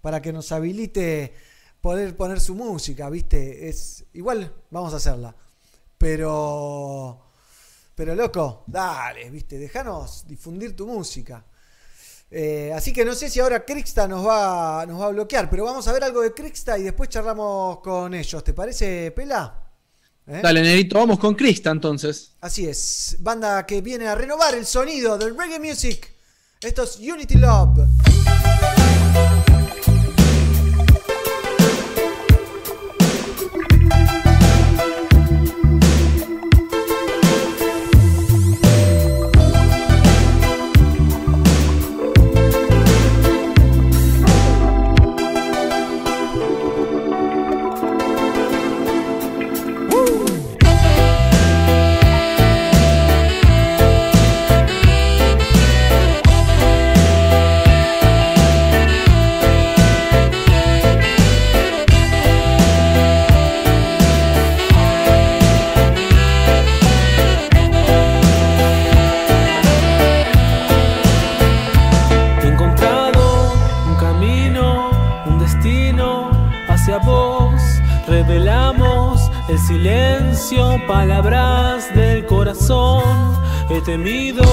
para 0.00 0.22
que 0.22 0.32
nos 0.32 0.50
habilite 0.50 1.34
poder 1.82 2.16
poner 2.16 2.40
su 2.40 2.54
música, 2.54 3.10
¿viste? 3.10 3.68
Es 3.68 4.06
igual 4.14 4.50
vamos 4.70 4.94
a 4.94 4.96
hacerla. 4.96 5.36
Pero 5.98 7.32
pero 7.94 8.14
loco, 8.14 8.64
dale, 8.66 9.28
¿viste? 9.28 9.58
Déjanos 9.58 10.26
difundir 10.26 10.74
tu 10.74 10.86
música. 10.86 11.44
Eh, 12.36 12.72
así 12.74 12.92
que 12.92 13.04
no 13.04 13.14
sé 13.14 13.30
si 13.30 13.38
ahora 13.38 13.64
Crixta 13.64 14.08
nos 14.08 14.26
va, 14.26 14.84
nos 14.86 15.00
va 15.00 15.06
a 15.06 15.10
bloquear, 15.10 15.48
pero 15.48 15.64
vamos 15.64 15.86
a 15.86 15.92
ver 15.92 16.02
algo 16.02 16.20
de 16.20 16.34
Crixta 16.34 16.76
y 16.76 16.82
después 16.82 17.08
charlamos 17.08 17.78
con 17.78 18.12
ellos. 18.12 18.42
¿Te 18.42 18.52
parece, 18.52 19.12
Pela? 19.12 19.62
¿Eh? 20.26 20.40
Dale, 20.42 20.60
Nerito, 20.60 20.98
vamos 20.98 21.20
con 21.20 21.36
Crista 21.36 21.70
entonces. 21.70 22.32
Así 22.40 22.66
es, 22.66 23.18
banda 23.20 23.64
que 23.64 23.80
viene 23.82 24.08
a 24.08 24.16
renovar 24.16 24.52
el 24.56 24.66
sonido 24.66 25.16
del 25.16 25.38
reggae 25.38 25.60
music. 25.60 26.12
Esto 26.60 26.82
es 26.82 26.98
Unity 26.98 27.36
Love. 27.36 27.86
Temido 83.84 84.43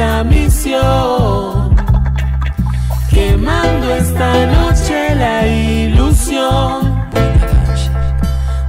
la 0.00 0.24
misión. 0.24 1.76
Quemando 3.10 3.86
esta 4.02 4.30
noche 4.56 5.14
la 5.14 5.46
ilusión. 5.46 6.74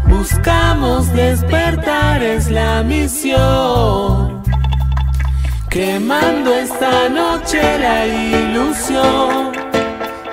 Buscamos 0.07 1.01
despertar, 1.13 2.21
es 2.21 2.51
la 2.51 2.83
misión. 2.83 4.43
Quemando 5.69 6.49
esta 6.53 7.07
noche 7.21 7.61
la 7.85 7.97
ilusión. 8.07 9.51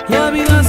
La 0.09 0.29
vida 0.31 0.63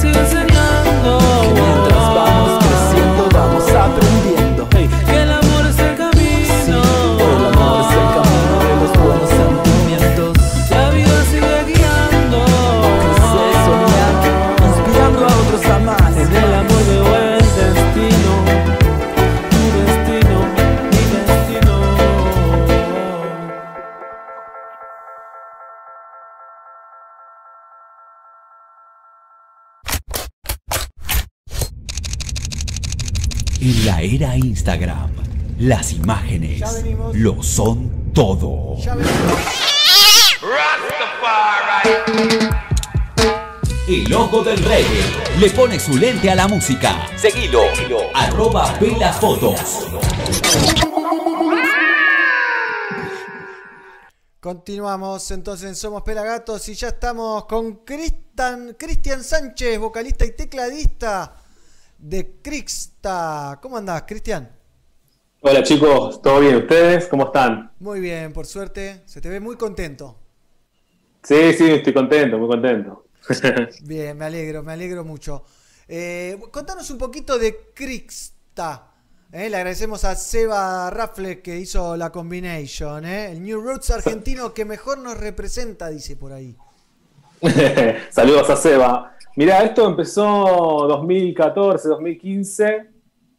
Instagram, 34.61 35.09
las 35.57 35.91
imágenes 35.91 36.61
lo 37.13 37.41
son 37.41 38.13
todo. 38.13 38.77
El 43.87 44.13
ojo 44.13 44.43
del 44.43 44.63
reggae 44.63 45.39
le 45.39 45.49
pone 45.49 45.79
su 45.79 45.97
lente 45.97 46.29
a 46.29 46.35
la 46.35 46.47
música. 46.47 47.07
Seguilo, 47.17 47.61
arroba 48.13 48.77
Pelas 48.77 49.19
Fotos. 49.19 49.87
Continuamos 54.39 55.31
entonces 55.31 55.69
en 55.69 55.75
Somos 55.75 56.03
Pelagatos 56.03 56.69
y 56.69 56.75
ya 56.75 56.89
estamos 56.89 57.45
con 57.45 57.83
Cristian 57.83 59.23
Sánchez, 59.23 59.79
vocalista 59.79 60.23
y 60.23 60.35
tecladista 60.35 61.35
de 62.01 62.39
Crixta. 62.41 63.59
¿Cómo 63.61 63.77
andás, 63.77 64.03
Cristian? 64.07 64.49
Hola 65.41 65.63
chicos, 65.63 66.21
¿todo 66.21 66.39
bien? 66.39 66.55
¿Ustedes 66.55 67.07
cómo 67.07 67.25
están? 67.25 67.71
Muy 67.79 67.99
bien, 67.99 68.31
por 68.33 68.45
suerte. 68.45 69.01
Se 69.05 69.21
te 69.21 69.29
ve 69.29 69.39
muy 69.39 69.55
contento. 69.57 70.17
Sí, 71.23 71.53
sí, 71.53 71.69
estoy 71.71 71.93
contento, 71.93 72.37
muy 72.37 72.47
contento. 72.47 73.05
Bien, 73.83 74.17
me 74.17 74.25
alegro, 74.25 74.63
me 74.63 74.73
alegro 74.73 75.03
mucho. 75.03 75.43
Eh, 75.87 76.39
contanos 76.51 76.89
un 76.89 76.97
poquito 76.97 77.37
de 77.37 77.71
Crixta. 77.75 78.91
Eh, 79.31 79.49
le 79.49 79.55
agradecemos 79.57 80.03
a 80.03 80.15
Seba 80.15 80.89
Raffle 80.89 81.41
que 81.41 81.57
hizo 81.57 81.95
la 81.95 82.11
combination. 82.11 83.05
eh. 83.05 83.31
El 83.31 83.43
New 83.43 83.61
Roots 83.61 83.91
argentino 83.91 84.53
que 84.53 84.65
mejor 84.65 84.97
nos 84.97 85.17
representa, 85.17 85.89
dice 85.89 86.15
por 86.17 86.33
ahí. 86.33 86.57
Saludos 88.09 88.49
a 88.49 88.55
Seba. 88.55 89.15
Mirá, 89.35 89.63
esto 89.63 89.87
empezó 89.87 90.85
2014, 90.87 91.89
2015. 91.89 92.89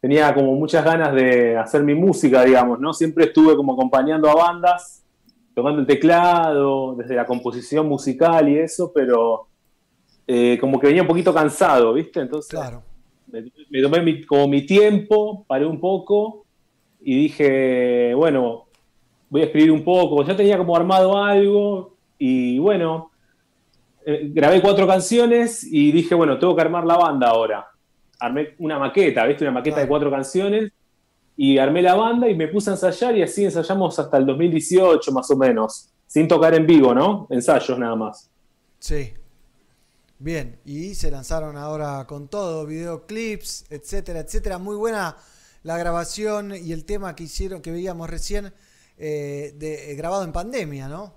Tenía 0.01 0.33
como 0.33 0.53
muchas 0.55 0.83
ganas 0.83 1.13
de 1.13 1.55
hacer 1.57 1.83
mi 1.83 1.95
música, 1.95 2.43
digamos, 2.43 2.79
¿no? 2.79 2.93
Siempre 2.93 3.25
estuve 3.25 3.55
como 3.55 3.73
acompañando 3.73 4.29
a 4.29 4.35
bandas, 4.35 5.05
tocando 5.55 5.79
el 5.79 5.87
teclado, 5.87 6.95
desde 6.95 7.15
la 7.15 7.25
composición 7.25 7.87
musical 7.87 8.49
y 8.49 8.57
eso, 8.59 8.91
pero 8.93 9.47
eh, 10.27 10.57
como 10.59 10.79
que 10.79 10.87
venía 10.87 11.03
un 11.03 11.07
poquito 11.07 11.33
cansado, 11.33 11.93
¿viste? 11.93 12.19
Entonces 12.21 12.73
me, 13.27 13.43
me 13.69 13.81
tomé 13.81 14.01
mi- 14.01 14.25
como 14.25 14.47
mi 14.49 14.65
tiempo, 14.65 15.45
paré 15.47 15.65
un 15.65 15.79
poco 15.79 16.45
y 17.01 17.15
dije, 17.23 18.13
bueno, 18.15 18.65
voy 19.29 19.43
a 19.43 19.45
escribir 19.45 19.71
un 19.71 19.85
poco. 19.85 20.23
Ya 20.25 20.35
tenía 20.37 20.57
como 20.59 20.75
armado 20.75 21.17
algo 21.17 21.97
y 22.19 22.59
bueno, 22.59 23.12
eh, 24.05 24.29
grabé 24.33 24.61
cuatro 24.61 24.87
canciones 24.87 25.63
y 25.63 25.91
dije, 25.91 26.15
bueno, 26.15 26.37
tengo 26.39 26.55
que 26.55 26.61
armar 26.61 26.85
la 26.85 26.97
banda 26.97 27.29
ahora. 27.29 27.67
Armé 28.19 28.55
una 28.59 28.79
maqueta, 28.79 29.25
¿viste? 29.25 29.43
Una 29.43 29.53
maqueta 29.53 29.79
de 29.79 29.87
cuatro 29.87 30.09
canciones 30.11 30.71
y 31.35 31.57
armé 31.57 31.81
la 31.81 31.95
banda 31.95 32.29
y 32.29 32.35
me 32.35 32.47
puse 32.47 32.69
a 32.69 32.73
ensayar 32.73 33.17
y 33.17 33.23
así 33.23 33.43
ensayamos 33.43 33.97
hasta 33.97 34.17
el 34.17 34.25
2018 34.25 35.11
más 35.11 35.29
o 35.31 35.37
menos, 35.37 35.89
sin 36.05 36.27
tocar 36.27 36.53
en 36.53 36.65
vivo, 36.65 36.93
¿no? 36.93 37.27
Ensayos 37.29 37.77
nada 37.77 37.95
más. 37.95 38.29
Sí. 38.79 39.13
Bien, 40.19 40.59
y 40.63 40.95
se 40.95 41.11
lanzaron 41.11 41.57
ahora 41.57 42.05
con 42.07 42.29
todo, 42.29 42.65
videoclips, 42.65 43.65
etcétera, 43.69 44.19
etcétera. 44.19 44.57
Muy 44.57 44.75
buena 44.75 45.17
la 45.63 45.77
grabación 45.77 46.53
y 46.55 46.71
el 46.71 46.85
tema 46.85 47.15
que 47.15 47.23
hicieron, 47.23 47.61
que 47.61 47.71
veíamos 47.71 48.09
recién, 48.09 48.53
eh, 48.97 49.53
de, 49.57 49.91
eh, 49.91 49.95
grabado 49.95 50.23
en 50.23 50.31
pandemia, 50.31 50.87
¿no? 50.87 51.13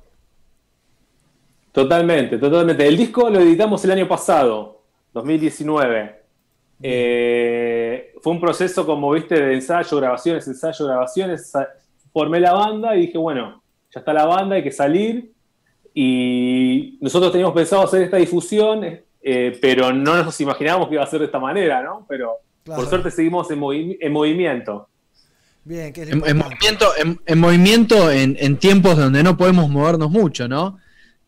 Totalmente, 1.77 2.39
totalmente. 2.39 2.87
El 2.89 2.97
disco 2.97 3.29
lo 3.29 3.39
editamos 3.39 3.85
el 3.85 3.91
año 3.91 4.09
pasado, 4.09 4.81
2019. 5.13 6.23
Eh, 6.83 8.15
fue 8.23 8.33
un 8.33 8.41
proceso, 8.41 8.87
como 8.87 9.11
viste, 9.13 9.35
de 9.35 9.53
ensayo, 9.53 9.95
grabaciones, 9.99 10.49
ensayo, 10.49 10.87
grabaciones. 10.87 11.53
Formé 12.15 12.41
la 12.41 12.55
banda 12.55 12.97
y 12.97 13.03
dije, 13.03 13.19
bueno, 13.19 13.63
ya 13.95 14.01
está 14.01 14.15
la 14.15 14.25
banda, 14.25 14.57
hay 14.57 14.63
que 14.63 14.73
salir. 14.73 15.31
Y 15.93 16.97
nosotros 17.03 17.31
teníamos 17.31 17.55
pensado 17.55 17.83
hacer 17.83 18.01
esta 18.01 18.17
difusión, 18.17 18.83
eh, 19.23 19.59
pero 19.61 19.93
no 19.93 20.23
nos 20.25 20.41
imaginábamos 20.41 20.89
que 20.89 20.95
iba 20.95 21.05
a 21.05 21.07
ser 21.07 21.21
de 21.21 21.27
esta 21.27 21.39
manera, 21.39 21.83
¿no? 21.83 22.07
Pero 22.09 22.37
Claro. 22.65 22.81
por 22.81 22.89
suerte 22.89 23.11
seguimos 23.11 23.51
en, 23.51 23.61
movi- 23.61 23.99
en 24.01 24.13
movimiento. 24.13 24.89
Bien, 25.63 25.93
En, 25.95 26.39
movimiento, 26.39 26.87
en, 26.97 27.21
en 27.27 27.39
movimiento 27.39 28.11
en, 28.11 28.35
en 28.41 28.57
tiempos 28.57 28.97
donde 28.97 29.23
no 29.23 29.37
podemos 29.37 29.69
movernos 29.69 30.11
mucho, 30.11 30.49
¿no? 30.49 30.79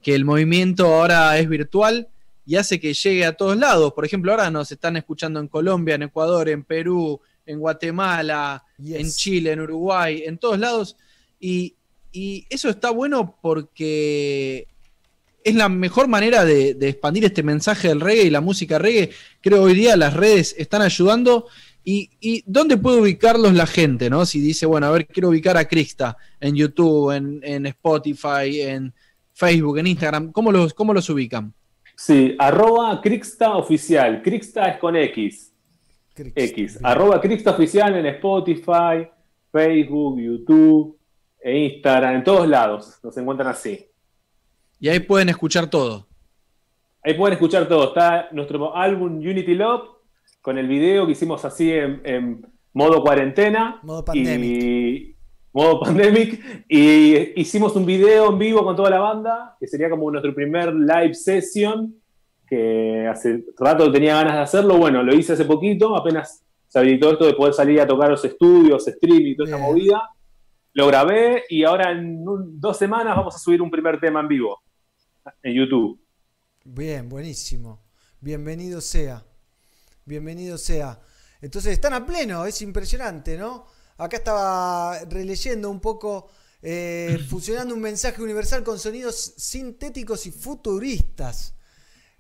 Que 0.09 0.15
el 0.15 0.25
movimiento 0.25 0.87
ahora 0.87 1.39
es 1.39 1.47
virtual 1.51 2.09
y 2.47 2.57
hace 2.57 2.81
que 2.81 2.95
llegue 2.95 3.27
a 3.27 3.35
todos 3.35 3.59
lados. 3.59 3.93
Por 3.93 4.07
ejemplo, 4.07 4.33
ahora 4.33 4.51
nos 4.51 4.73
están 4.73 4.97
escuchando 4.97 5.39
en 5.39 5.49
Colombia, 5.49 5.97
en 5.97 6.05
Ecuador, 6.05 6.49
en 6.49 6.65
Perú, 6.65 7.21
en 7.45 7.59
Guatemala, 7.59 8.65
en 8.83 9.11
Chile, 9.11 9.53
en 9.53 9.61
Uruguay, 9.61 10.23
en 10.25 10.39
todos 10.39 10.59
lados. 10.59 10.97
Y, 11.39 11.75
y 12.11 12.47
eso 12.49 12.71
está 12.71 12.89
bueno 12.89 13.37
porque 13.43 14.67
es 15.45 15.55
la 15.55 15.69
mejor 15.69 16.09
manera 16.09 16.43
de, 16.47 16.73
de 16.73 16.89
expandir 16.89 17.27
este 17.27 17.43
mensaje 17.43 17.89
del 17.89 18.01
reggae 18.01 18.23
y 18.23 18.31
la 18.31 18.41
música 18.41 18.79
reggae. 18.79 19.11
Creo 19.43 19.65
hoy 19.65 19.75
día 19.75 19.95
las 19.99 20.15
redes 20.15 20.55
están 20.57 20.81
ayudando. 20.81 21.49
¿Y, 21.85 22.09
y 22.19 22.45
dónde 22.47 22.79
puede 22.79 23.03
ubicarlos 23.03 23.53
la 23.53 23.67
gente? 23.67 24.09
¿no? 24.09 24.25
Si 24.25 24.41
dice, 24.41 24.65
bueno, 24.65 24.87
a 24.87 24.91
ver, 24.91 25.07
quiero 25.07 25.29
ubicar 25.29 25.59
a 25.59 25.69
Crista 25.69 26.17
en 26.41 26.55
YouTube, 26.55 27.15
en, 27.15 27.41
en 27.43 27.67
Spotify, 27.67 28.63
en 28.63 28.95
Facebook, 29.39 29.79
en 29.79 29.87
Instagram, 29.87 30.33
¿cómo 30.33 30.51
los, 30.51 30.75
cómo 30.75 30.93
los 30.93 31.09
ubican? 31.11 31.55
Sí, 31.95 32.35
arroba 32.41 33.01
Crixta 33.01 33.57
Oficial. 33.57 34.21
Crixta 34.21 34.67
es 34.67 34.79
con 34.79 34.97
X. 34.97 35.55
X. 36.17 36.81
Arroba 36.83 37.21
Crixta 37.21 37.53
Oficial 37.53 37.95
en 37.95 38.07
Spotify, 38.07 39.09
Facebook, 39.53 40.19
YouTube, 40.21 40.99
e 41.41 41.57
Instagram, 41.57 42.17
en 42.17 42.25
todos 42.25 42.49
lados. 42.49 42.99
Nos 43.01 43.17
encuentran 43.17 43.49
así. 43.51 43.87
Y 44.81 44.89
ahí 44.89 44.99
pueden 44.99 45.29
escuchar 45.29 45.71
todo. 45.71 46.09
Ahí 47.05 47.15
pueden 47.15 47.35
escuchar 47.35 47.69
todo. 47.69 47.89
Está 47.89 48.31
nuestro 48.33 48.77
álbum 48.77 49.19
Unity 49.19 49.55
Love 49.55 49.89
con 50.43 50.59
el 50.59 50.67
video 50.67 51.07
que 51.07 51.13
hicimos 51.13 51.45
así 51.45 51.71
en, 51.71 52.03
en 52.05 52.47
modo 52.73 53.03
cuarentena. 53.03 53.79
Modo 53.85 54.05
pandemic. 54.05 54.63
Y, 54.63 55.18
modo 55.53 55.81
pandemic. 55.85 56.65
Y 56.69 57.41
hicimos 57.41 57.75
un 57.77 57.87
video 57.87 58.31
en 58.31 58.39
vivo 58.39 58.65
con 58.65 58.77
toda 58.77 58.91
la 58.91 59.01
banda, 59.01 59.57
que 59.59 59.67
sería 59.67 59.91
como 59.91 60.11
nuestro 60.11 60.35
primer 60.35 60.75
live 60.75 61.15
session, 61.15 61.95
que 62.47 63.07
hace 63.11 63.45
rato 63.59 63.91
tenía 63.93 64.15
ganas 64.15 64.35
de 64.35 64.41
hacerlo. 64.41 64.77
Bueno, 64.79 65.03
lo 65.03 65.15
hice 65.15 65.35
hace 65.35 65.45
poquito, 65.45 65.97
apenas 65.97 66.43
se 66.67 66.79
habilitó 66.79 67.13
esto 67.13 67.27
de 67.27 67.35
poder 67.35 67.55
salir 67.55 67.81
a 67.81 67.87
tocar 67.87 68.11
los 68.11 68.25
estudios, 68.25 68.87
streaming 68.87 69.33
y 69.33 69.37
toda 69.37 69.51
esta 69.51 69.63
movida. 69.63 70.03
Lo 70.75 70.87
grabé 70.87 71.45
y 71.49 71.65
ahora 71.65 71.91
en 71.93 72.27
un- 72.29 72.61
dos 72.61 72.77
semanas 72.77 73.17
vamos 73.17 73.35
a 73.35 73.39
subir 73.39 73.61
un 73.63 73.71
primer 73.71 73.99
tema 73.99 74.21
en 74.21 74.29
vivo 74.29 74.63
en 75.43 75.55
YouTube. 75.55 76.01
Bien, 76.65 77.09
buenísimo. 77.09 77.83
Bienvenido 78.21 78.81
sea. 78.81 79.25
Bienvenido 80.05 80.57
sea. 80.59 81.01
Entonces 81.41 81.73
están 81.73 81.95
a 81.95 82.05
pleno, 82.07 82.45
es 82.45 82.61
impresionante, 82.63 83.37
¿no? 83.39 83.67
Acá 83.99 84.17
estaba 84.19 84.99
releyendo 85.11 85.71
un 85.71 85.81
poco, 85.81 86.29
eh, 86.63 87.19
fusionando 87.29 87.75
un 87.75 87.81
mensaje 87.81 88.23
universal 88.23 88.63
con 88.63 88.79
sonidos 88.79 89.35
sintéticos 89.37 90.25
y 90.27 90.31
futuristas. 90.31 91.55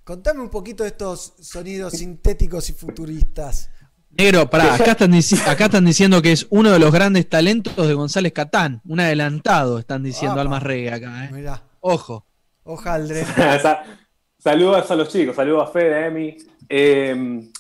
Contame 0.04 0.40
un 0.40 0.48
poquito 0.50 0.82
de 0.84 0.90
estos 0.90 1.34
sonidos 1.40 1.92
sintéticos 1.94 2.68
y 2.70 2.72
futuristas. 2.72 3.70
Negro, 4.10 4.48
pará, 4.48 4.74
acá 4.74 4.92
están, 4.92 5.12
acá 5.46 5.66
están 5.66 5.84
diciendo 5.84 6.20
que 6.22 6.32
es 6.32 6.46
uno 6.50 6.70
de 6.70 6.78
los 6.78 6.90
grandes 6.90 7.28
talentos 7.28 7.86
de 7.86 7.94
González 7.94 8.32
Catán, 8.32 8.80
un 8.86 9.00
adelantado, 9.00 9.78
están 9.78 10.02
diciendo. 10.02 10.40
Almas 10.40 10.62
Reggae 10.62 10.92
acá, 10.94 11.26
¿eh? 11.26 11.30
Mirá. 11.32 11.62
Ojo. 11.80 12.26
Ojaldre. 12.64 13.24
Sa- 13.62 13.84
Saludos 14.38 14.90
a 14.90 14.94
los 14.94 15.08
chicos, 15.08 15.34
saludos 15.36 15.68
a 15.68 15.72
Fede, 15.72 15.94
a 15.94 16.06
Emi. 16.06 16.36
Eh, 16.68 17.50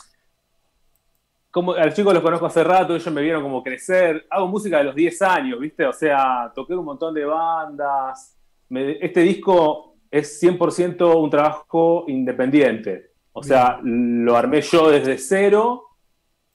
como, 1.50 1.72
a 1.72 1.84
los 1.86 1.94
chicos 1.94 2.12
los 2.14 2.22
conozco 2.22 2.46
hace 2.46 2.62
rato, 2.64 2.94
ellos 2.94 3.12
me 3.12 3.22
vieron 3.22 3.42
como 3.42 3.62
crecer. 3.62 4.26
Hago 4.30 4.48
música 4.48 4.78
de 4.78 4.84
los 4.84 4.94
10 4.94 5.22
años, 5.22 5.58
¿viste? 5.60 5.84
O 5.86 5.92
sea, 5.92 6.52
toqué 6.54 6.74
un 6.74 6.84
montón 6.84 7.14
de 7.14 7.24
bandas. 7.24 8.36
Me- 8.68 8.98
este 9.00 9.20
disco 9.22 9.96
es 10.10 10.38
100% 10.40 11.16
un 11.20 11.30
trabajo 11.30 12.04
independiente. 12.08 13.10
O 13.32 13.42
sea, 13.42 13.78
lo 13.82 14.36
armé 14.36 14.60
yo 14.62 14.90
desde 14.90 15.16
cero 15.18 15.84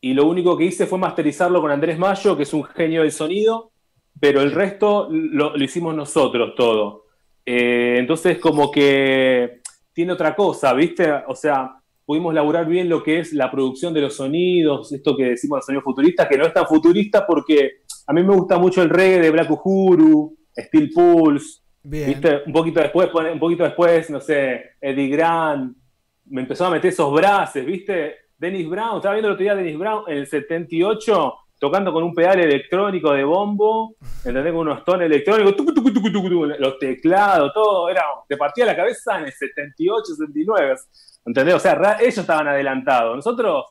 y 0.02 0.14
lo 0.14 0.26
único 0.28 0.58
que 0.58 0.66
hice 0.66 0.86
fue 0.86 1.00
masterizarlo 1.00 1.62
con 1.62 1.72
Andrés 1.72 1.98
Mayo, 1.98 2.36
que 2.36 2.44
es 2.44 2.54
un 2.54 2.64
genio 2.66 3.02
del 3.02 3.12
sonido, 3.12 3.72
pero 4.20 4.42
el 4.42 4.52
resto 4.52 5.08
lo, 5.10 5.56
lo 5.56 5.64
hicimos 5.64 5.96
nosotros 5.96 6.54
todo. 6.56 7.06
Eh, 7.46 7.96
entonces, 8.00 8.38
como 8.40 8.70
que 8.72 9.62
tiene 9.94 10.12
otra 10.14 10.36
cosa, 10.36 10.74
¿viste? 10.74 11.10
O 11.28 11.36
sea, 11.36 11.78
pudimos 12.06 12.34
laburar 12.34 12.66
bien 12.66 12.90
lo 12.90 13.02
que 13.04 13.20
es 13.20 13.34
la 13.34 13.50
producción 13.52 13.94
de 13.94 14.02
los 14.02 14.16
sonidos, 14.16 14.92
esto 14.92 15.16
que 15.16 15.30
decimos 15.30 15.58
los 15.58 15.66
sonidos 15.66 15.84
futuristas, 15.84 16.28
que 16.28 16.38
no 16.38 16.46
es 16.46 16.54
tan 16.54 16.66
futurista 16.66 17.26
porque 17.26 17.84
a 18.08 18.14
mí 18.14 18.24
me 18.24 18.36
gusta 18.36 18.58
mucho 18.58 18.82
el 18.82 18.90
reggae 18.90 19.22
de 19.22 19.32
Black 19.32 19.52
Uhuru, 19.52 20.36
Steel 20.56 20.90
Pulse, 20.90 21.62
Bien. 21.84 22.10
¿viste? 22.10 22.42
Un 22.46 22.54
poquito 22.54 22.80
después, 22.80 23.10
un 23.14 23.40
poquito 23.40 23.64
después, 23.64 24.10
no 24.10 24.20
sé, 24.20 24.72
Eddie 24.80 25.10
Grant, 25.10 25.76
me 26.26 26.42
empezó 26.42 26.66
a 26.66 26.70
meter 26.70 26.92
esos 26.92 27.14
braces, 27.14 27.66
¿viste? 27.66 28.16
Dennis 28.38 28.70
Brown, 28.70 28.98
estaba 28.98 29.16
viendo 29.16 29.30
el 29.30 29.34
otro 29.34 29.44
día 29.44 29.56
Dennis 29.56 29.78
Brown 29.78 30.04
en 30.08 30.18
el 30.18 30.28
78 30.28 31.34
tocando 31.60 31.94
con 31.94 32.04
un 32.04 32.14
pedal 32.14 32.42
electrónico 32.42 33.14
de 33.14 33.24
bombo, 33.24 33.96
¿entendés? 34.26 34.52
Con 34.52 34.68
unos 34.68 34.84
tonos 34.84 35.04
electrónicos, 35.04 35.56
tucu, 35.56 35.74
tucu, 35.74 35.94
tucu, 35.94 36.12
tucu, 36.12 36.30
tucu, 36.30 36.46
los 36.60 36.78
teclados, 36.78 37.54
todo, 37.54 37.90
era, 37.90 38.04
te 38.28 38.36
partía 38.36 38.66
la 38.66 38.76
cabeza 38.76 39.18
en 39.20 39.26
el 39.28 39.32
78, 39.32 40.04
79, 40.04 40.76
¿entendés? 41.26 41.56
O 41.56 41.60
sea, 41.60 41.76
ra- 41.76 41.98
ellos 42.02 42.18
estaban 42.18 42.48
adelantados. 42.48 43.16
Nosotros 43.16 43.66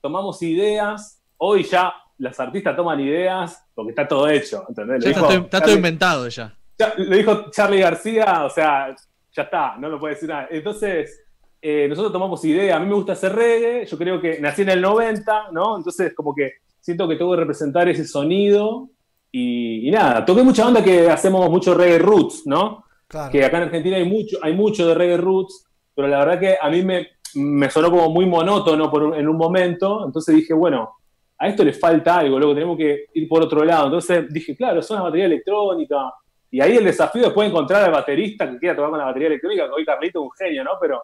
tomamos 0.00 0.42
ideas, 0.42 1.22
hoy 1.38 1.62
ya 1.64 1.92
los 2.18 2.38
artistas 2.38 2.76
toman 2.76 3.00
ideas 3.00 3.64
porque 3.74 3.90
está 3.90 4.06
todo 4.06 4.28
hecho, 4.28 4.64
¿entendés? 4.68 5.04
Ya 5.04 5.10
está, 5.10 5.28
dijo 5.28 5.48
todo, 5.60 5.74
inventado 5.74 6.28
ya. 6.28 6.54
ya- 6.78 6.94
lo 6.96 7.16
dijo 7.16 7.50
Charlie 7.50 7.80
García, 7.80 8.44
o 8.44 8.50
sea, 8.50 8.94
ya 9.32 9.42
está, 9.42 9.76
no 9.78 9.88
lo 9.88 9.98
puede 9.98 10.14
decir 10.14 10.28
nada. 10.28 10.48
Entonces, 10.50 11.20
eh, 11.60 11.86
nosotros 11.88 12.12
tomamos 12.12 12.44
idea, 12.44 12.76
a 12.76 12.80
mí 12.80 12.86
me 12.86 12.94
gusta 12.94 13.12
hacer 13.12 13.34
reggae, 13.34 13.86
yo 13.86 13.96
creo 13.96 14.20
que 14.20 14.40
nací 14.40 14.62
en 14.62 14.70
el 14.70 14.80
90, 14.80 15.50
¿no? 15.52 15.76
Entonces, 15.76 16.12
como 16.14 16.34
que 16.34 16.54
siento 16.80 17.08
que 17.08 17.16
tengo 17.16 17.30
que 17.32 17.40
representar 17.40 17.88
ese 17.88 18.04
sonido 18.04 18.88
y, 19.30 19.88
y 19.88 19.90
nada, 19.90 20.24
toqué 20.24 20.42
mucha 20.42 20.64
banda 20.64 20.82
que 20.82 21.08
hacemos 21.08 21.48
mucho 21.48 21.74
reggae 21.74 21.98
roots, 21.98 22.42
¿no? 22.46 22.84
Claro. 23.06 23.30
Que 23.30 23.44
acá 23.44 23.58
en 23.58 23.62
Argentina 23.64 23.96
hay 23.96 24.04
mucho, 24.04 24.38
hay 24.42 24.54
mucho 24.54 24.86
de 24.88 24.94
reggae 24.94 25.16
roots, 25.18 25.66
pero 25.94 26.08
la 26.08 26.18
verdad 26.18 26.40
que 26.40 26.56
a 26.60 26.70
mí 26.70 26.82
me, 26.82 27.08
me 27.34 27.70
sonó 27.70 27.90
como 27.90 28.10
muy 28.10 28.26
monótono 28.26 28.90
por 28.90 29.16
en 29.16 29.28
un 29.28 29.36
momento, 29.36 30.04
entonces 30.04 30.34
dije, 30.34 30.54
bueno, 30.54 30.96
a 31.42 31.48
esto 31.48 31.64
le 31.64 31.72
falta 31.72 32.18
algo, 32.18 32.38
luego 32.38 32.54
tenemos 32.54 32.76
que 32.76 33.06
ir 33.14 33.28
por 33.28 33.42
otro 33.42 33.64
lado. 33.64 33.86
Entonces 33.86 34.32
dije, 34.32 34.54
claro, 34.54 34.78
es 34.78 34.88
una 34.90 35.02
batería 35.02 35.26
electrónica. 35.26 36.12
Y 36.48 36.60
ahí 36.60 36.76
el 36.76 36.84
desafío 36.84 37.22
después 37.22 37.46
de 37.46 37.50
encontrar 37.50 37.82
al 37.82 37.90
baterista 37.90 38.48
que 38.48 38.58
quiera 38.58 38.76
tocar 38.76 38.90
con 38.90 38.98
la 39.00 39.06
batería 39.06 39.26
electrónica, 39.26 39.64
hoy 39.74 39.84
Carlito 39.84 40.20
es 40.20 40.24
un 40.24 40.30
genio, 40.38 40.62
¿no? 40.62 40.72
Pero 40.80 41.02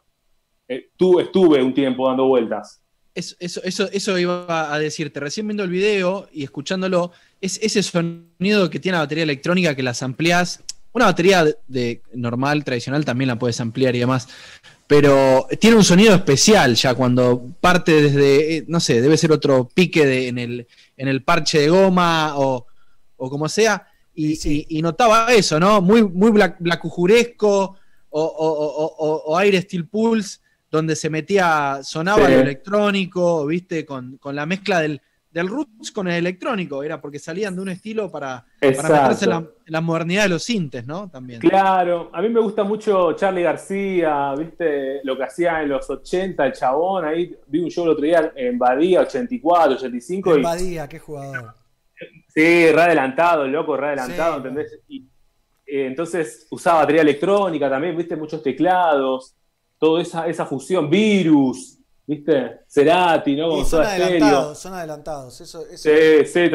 eh, 0.68 0.90
tú, 0.96 1.18
estuve 1.18 1.60
un 1.60 1.74
tiempo 1.74 2.06
dando 2.06 2.26
vueltas. 2.26 2.80
Eso, 3.14 3.34
eso, 3.64 4.18
iba 4.18 4.72
a 4.72 4.78
decirte. 4.78 5.18
Recién 5.18 5.48
viendo 5.48 5.64
el 5.64 5.70
video 5.70 6.28
y 6.30 6.44
escuchándolo, 6.44 7.10
es 7.40 7.58
ese 7.60 7.82
sonido 7.82 8.70
que 8.70 8.78
tiene 8.78 8.96
la 8.96 9.02
batería 9.02 9.24
electrónica 9.24 9.74
que 9.74 9.82
las 9.82 10.04
amplias. 10.04 10.62
Una 10.92 11.06
batería 11.06 11.44
de 11.66 12.00
normal, 12.12 12.62
tradicional, 12.62 13.04
también 13.04 13.26
la 13.26 13.36
puedes 13.36 13.60
ampliar 13.60 13.96
y 13.96 13.98
demás. 13.98 14.28
Pero 14.88 15.46
tiene 15.60 15.76
un 15.76 15.84
sonido 15.84 16.14
especial 16.14 16.74
ya 16.74 16.94
cuando 16.94 17.42
parte 17.60 17.92
desde, 18.02 18.56
eh, 18.56 18.64
no 18.66 18.80
sé, 18.80 19.00
debe 19.00 19.16
ser 19.18 19.30
otro 19.30 19.68
pique 19.72 20.04
de- 20.06 20.28
en, 20.28 20.38
el, 20.38 20.66
en 20.96 21.08
el 21.08 21.22
parche 21.22 21.60
de 21.60 21.68
goma 21.68 22.36
o, 22.38 22.66
o 23.18 23.30
como 23.30 23.48
sea. 23.48 23.86
Y, 24.14 24.32
y- 24.48 24.66
y 24.68 24.82
notaba 24.82 25.32
eso, 25.32 25.60
¿no? 25.60 25.80
Muy, 25.82 26.02
muy 26.02 26.30
black, 26.30 26.56
blackujuresco 26.58 27.76
o, 28.10 28.22
o, 28.22 28.22
o- 28.22 28.94
o- 28.98 29.22
o 29.26 29.36
aire 29.38 29.60
Steel 29.60 29.86
Pulse, 29.86 30.38
donde 30.70 30.96
se 30.96 31.10
metía, 31.10 31.80
sonaba 31.82 32.26
Sí. 32.26 32.32
lo 32.32 32.40
electrónico, 32.40 33.46
¿viste? 33.46 33.84
Con, 33.84 34.16
con 34.16 34.34
la 34.34 34.46
mezcla 34.46 34.80
del, 34.80 35.00
del 35.30 35.48
roots 35.48 35.92
con 35.92 36.08
el 36.08 36.14
electrónico, 36.14 36.82
era 36.82 37.00
porque 37.00 37.18
salían 37.18 37.54
de 37.54 37.62
un 37.62 37.68
estilo 37.68 38.10
para, 38.10 38.46
para 38.60 39.00
meterse 39.00 39.24
en 39.26 39.30
la, 39.30 39.36
en 39.36 39.46
la 39.66 39.80
modernidad 39.80 40.22
de 40.22 40.28
los 40.30 40.42
sintes, 40.42 40.86
¿no? 40.86 41.10
También. 41.10 41.40
Claro, 41.40 42.10
a 42.12 42.22
mí 42.22 42.28
me 42.28 42.40
gusta 42.40 42.64
mucho 42.64 43.12
Charlie 43.12 43.42
García, 43.42 44.34
¿viste? 44.36 45.00
Lo 45.04 45.16
que 45.16 45.24
hacía 45.24 45.62
en 45.62 45.68
los 45.68 45.88
80, 45.88 46.46
el 46.46 46.52
chabón, 46.52 47.04
ahí 47.04 47.36
vi 47.46 47.60
un 47.60 47.70
show 47.70 47.84
el 47.84 47.90
otro 47.90 48.04
día 48.04 48.32
en 48.34 48.58
Badía, 48.58 49.00
84, 49.02 49.74
85, 49.74 50.38
y 50.38 50.42
Badía, 50.42 50.88
qué 50.88 50.98
jugador. 50.98 51.54
Sí, 52.28 52.70
re 52.72 52.82
adelantado, 52.82 53.44
el 53.44 53.52
loco, 53.52 53.76
re 53.76 53.88
adelantado, 53.88 54.38
¿entendés? 54.38 54.80
Y, 54.88 55.00
eh, 55.66 55.86
entonces 55.86 56.46
usaba 56.50 56.80
batería 56.80 57.02
electrónica 57.02 57.68
también, 57.68 57.96
viste, 57.96 58.16
muchos 58.16 58.42
teclados, 58.42 59.34
toda 59.78 60.00
esa, 60.00 60.26
esa 60.26 60.46
fusión, 60.46 60.88
virus, 60.88 61.77
viste, 62.08 62.60
Cerati, 62.68 63.36
¿no? 63.36 63.50
Con 63.50 63.66
son 63.66 63.84
adelantados, 63.84 64.58
son 64.58 64.74
adelantados. 64.74 65.40
Eso, 65.40 65.64
eso- 65.66 65.88
Sí, 65.90 66.26
sí, 66.26 66.50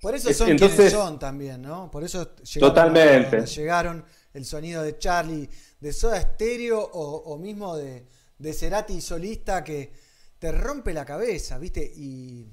Por 0.00 0.14
eso 0.14 0.30
es- 0.30 0.36
son 0.36 0.48
entonces- 0.50 0.76
quienes 0.76 0.92
son 0.92 1.18
también, 1.18 1.60
¿no? 1.62 1.90
Por 1.90 2.04
eso 2.04 2.36
llegaron 2.36 2.74
Totalmente. 2.74 3.36
a 3.38 3.44
llegaron 3.44 4.04
el 4.32 4.44
sonido 4.44 4.82
de 4.82 4.96
Charlie, 4.98 5.48
de 5.80 5.92
Soda 5.92 6.20
Stereo 6.20 6.78
o, 6.80 7.16
o 7.32 7.38
mismo 7.38 7.76
de, 7.76 8.06
de 8.38 8.52
Cerati 8.52 9.00
solista 9.00 9.64
que 9.64 9.92
te 10.38 10.52
rompe 10.52 10.92
la 10.94 11.04
cabeza, 11.04 11.58
¿viste? 11.58 11.82
Y 11.96 12.46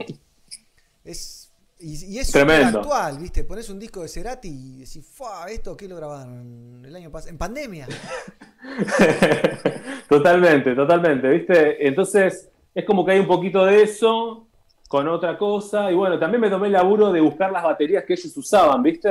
es 1.04 1.47
y, 1.80 2.16
y 2.16 2.20
es 2.20 2.28
súper 2.28 2.48
actual, 2.78 3.18
¿viste? 3.20 3.44
Pones 3.44 3.70
un 3.70 3.80
disco 3.80 4.02
de 4.02 4.08
Cerati 4.08 4.48
y 4.50 4.80
decís, 4.80 5.06
"Fua, 5.14 5.46
¿esto 5.50 5.76
qué 5.78 5.88
lo 5.88 5.96
grabaron 5.96 6.84
el 6.86 6.96
año 6.96 7.12
pasado? 7.12 7.32
En 7.32 7.38
pandemia. 7.38 7.88
Totalmente, 10.10 10.74
totalmente, 10.76 11.30
¿viste? 11.30 11.88
Entonces, 11.88 12.50
es 12.74 12.86
como 12.86 13.06
que 13.06 13.12
hay 13.12 13.20
un 13.20 13.28
poquito 13.28 13.66
de 13.66 13.84
eso 13.84 14.48
con 14.88 15.08
otra 15.08 15.38
cosa. 15.38 15.92
Y 15.92 15.96
bueno, 15.96 16.18
también 16.18 16.42
me 16.42 16.50
tomé 16.50 16.68
el 16.68 16.74
laburo 16.74 17.12
de 17.12 17.22
buscar 17.22 17.52
las 17.52 17.64
baterías 17.64 18.04
que 18.06 18.14
ellos 18.14 18.36
usaban, 18.38 18.82
¿viste? 18.84 19.10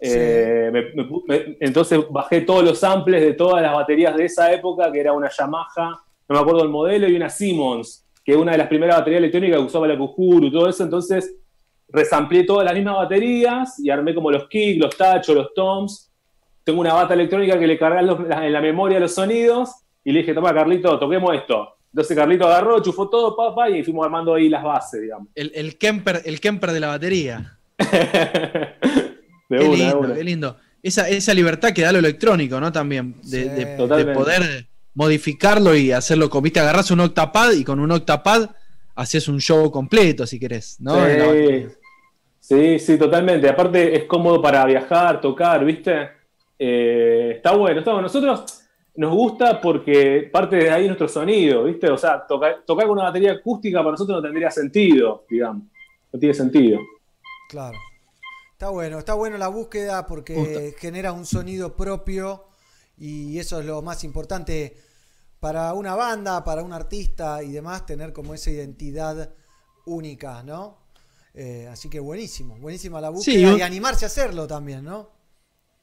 Eh, 0.00 0.70
me- 0.72 0.94
me 1.02 1.08
pu- 1.08 1.24
me- 1.26 1.56
entonces 1.60 1.98
bajé 2.10 2.42
todos 2.42 2.62
los 2.62 2.78
samples 2.78 3.20
de 3.22 3.32
todas 3.32 3.62
las 3.62 3.74
baterías 3.74 4.16
de 4.16 4.26
esa 4.26 4.52
época, 4.52 4.92
que 4.92 5.00
era 5.00 5.12
una 5.12 5.30
Yamaha, 5.30 5.90
no 6.28 6.34
me 6.34 6.38
acuerdo 6.38 6.62
el 6.62 6.68
modelo, 6.68 7.08
y 7.08 7.16
una 7.16 7.30
Simmons, 7.30 8.04
que 8.24 8.32
es 8.32 8.38
una 8.38 8.52
de 8.52 8.58
las 8.58 8.68
primeras 8.68 8.98
baterías 8.98 9.18
electrónicas 9.20 9.58
que 9.58 9.64
usaba 9.66 9.88
la 9.88 9.98
Kujuru 9.98 10.46
y 10.46 10.52
todo 10.52 10.68
eso. 10.68 10.84
Entonces, 10.84 11.34
resamplié 11.90 12.44
todas 12.44 12.64
las 12.64 12.74
mismas 12.74 12.96
baterías 12.96 13.78
y 13.80 13.90
armé 13.90 14.14
como 14.14 14.30
los 14.30 14.48
kicks, 14.48 14.78
los 14.80 14.96
tachos, 14.96 15.34
los 15.34 15.54
toms. 15.54 16.10
Tengo 16.64 16.80
una 16.80 16.92
bata 16.94 17.14
electrónica 17.14 17.58
que 17.58 17.66
le 17.66 17.78
cargas 17.78 18.04
los- 18.04 18.20
la- 18.28 18.46
en 18.46 18.52
la 18.52 18.60
memoria 18.60 19.00
los 19.00 19.14
sonidos 19.14 19.70
y 20.04 20.12
le 20.12 20.20
dije, 20.20 20.34
toma 20.34 20.52
Carlito, 20.54 20.98
toquemos 20.98 21.34
esto. 21.34 21.76
Entonces 21.92 22.14
Carlito 22.16 22.46
agarró, 22.46 22.82
chufó 22.82 23.08
todo, 23.08 23.34
papá, 23.34 23.70
y 23.70 23.82
fuimos 23.82 24.04
armando 24.04 24.34
ahí 24.34 24.48
las 24.50 24.62
bases, 24.62 25.00
digamos. 25.00 25.28
El, 25.34 25.50
el 25.54 25.78
Kemper, 25.78 26.20
el 26.26 26.38
Kemper 26.40 26.72
de 26.72 26.80
la 26.80 26.88
batería. 26.88 27.58
De 29.48 29.58
qué 29.58 29.64
una, 29.64 29.76
lindo, 29.76 29.98
una. 30.00 30.14
qué 30.14 30.24
lindo. 30.24 30.56
Esa, 30.82 31.08
esa 31.08 31.32
libertad 31.34 31.72
que 31.72 31.82
da 31.82 31.90
lo 31.92 31.98
electrónico, 31.98 32.60
¿no? 32.60 32.70
También. 32.70 33.14
De, 33.22 33.42
Sí. 33.44 33.48
de- 33.48 34.12
poder 34.14 34.66
modificarlo 34.94 35.74
y 35.74 35.92
hacerlo 35.92 36.28
con, 36.28 36.42
viste, 36.42 36.60
agarras 36.60 36.90
un 36.90 37.00
octapad 37.00 37.52
y 37.52 37.64
con 37.64 37.80
un 37.80 37.90
octapad 37.90 38.50
haces 38.94 39.28
un 39.28 39.40
show 39.40 39.70
completo, 39.70 40.26
si 40.26 40.38
querés, 40.40 40.76
¿no? 40.80 40.94
Sí, 40.96 41.66
sí, 42.48 42.78
sí, 42.78 42.98
totalmente. 42.98 43.48
Aparte 43.48 43.96
es 43.96 44.04
cómodo 44.04 44.40
para 44.40 44.64
viajar, 44.64 45.20
tocar, 45.20 45.64
¿viste? 45.64 46.10
Eh, 46.58 47.32
está 47.36 47.54
bueno, 47.54 47.80
está 47.80 47.92
bueno. 47.92 48.02
Nosotros 48.02 48.64
nos 48.96 49.12
gusta 49.12 49.60
porque 49.60 50.28
parte 50.32 50.56
de 50.56 50.70
ahí 50.70 50.86
nuestro 50.86 51.08
sonido, 51.08 51.64
¿viste? 51.64 51.90
O 51.90 51.98
sea, 51.98 52.26
tocar, 52.26 52.62
tocar 52.66 52.86
con 52.86 52.98
una 52.98 53.04
batería 53.04 53.32
acústica 53.32 53.78
para 53.78 53.92
nosotros 53.92 54.16
no 54.16 54.22
tendría 54.22 54.50
sentido, 54.50 55.24
digamos. 55.28 55.64
No 56.12 56.18
tiene 56.18 56.34
sentido. 56.34 56.80
Claro. 57.48 57.78
Está 58.52 58.70
bueno, 58.70 58.98
está 58.98 59.14
bueno 59.14 59.38
la 59.38 59.46
búsqueda 59.46 60.04
porque 60.06 60.74
genera 60.78 61.12
un 61.12 61.24
sonido 61.24 61.76
propio 61.76 62.46
y 62.96 63.38
eso 63.38 63.60
es 63.60 63.66
lo 63.66 63.82
más 63.82 64.02
importante 64.02 64.76
para 65.38 65.72
una 65.74 65.94
banda, 65.94 66.42
para 66.42 66.64
un 66.64 66.72
artista 66.72 67.42
y 67.42 67.52
demás, 67.52 67.86
tener 67.86 68.12
como 68.12 68.34
esa 68.34 68.50
identidad 68.50 69.32
única, 69.86 70.42
¿no? 70.42 70.87
Eh, 71.34 71.68
así 71.70 71.88
que 71.88 72.00
buenísimo, 72.00 72.56
buenísima 72.58 73.00
la 73.00 73.10
búsqueda 73.10 73.34
Sí, 73.36 73.44
un- 73.44 73.58
y 73.58 73.62
animarse 73.62 74.04
a 74.04 74.08
hacerlo 74.08 74.46
también, 74.46 74.84
¿no? 74.84 75.10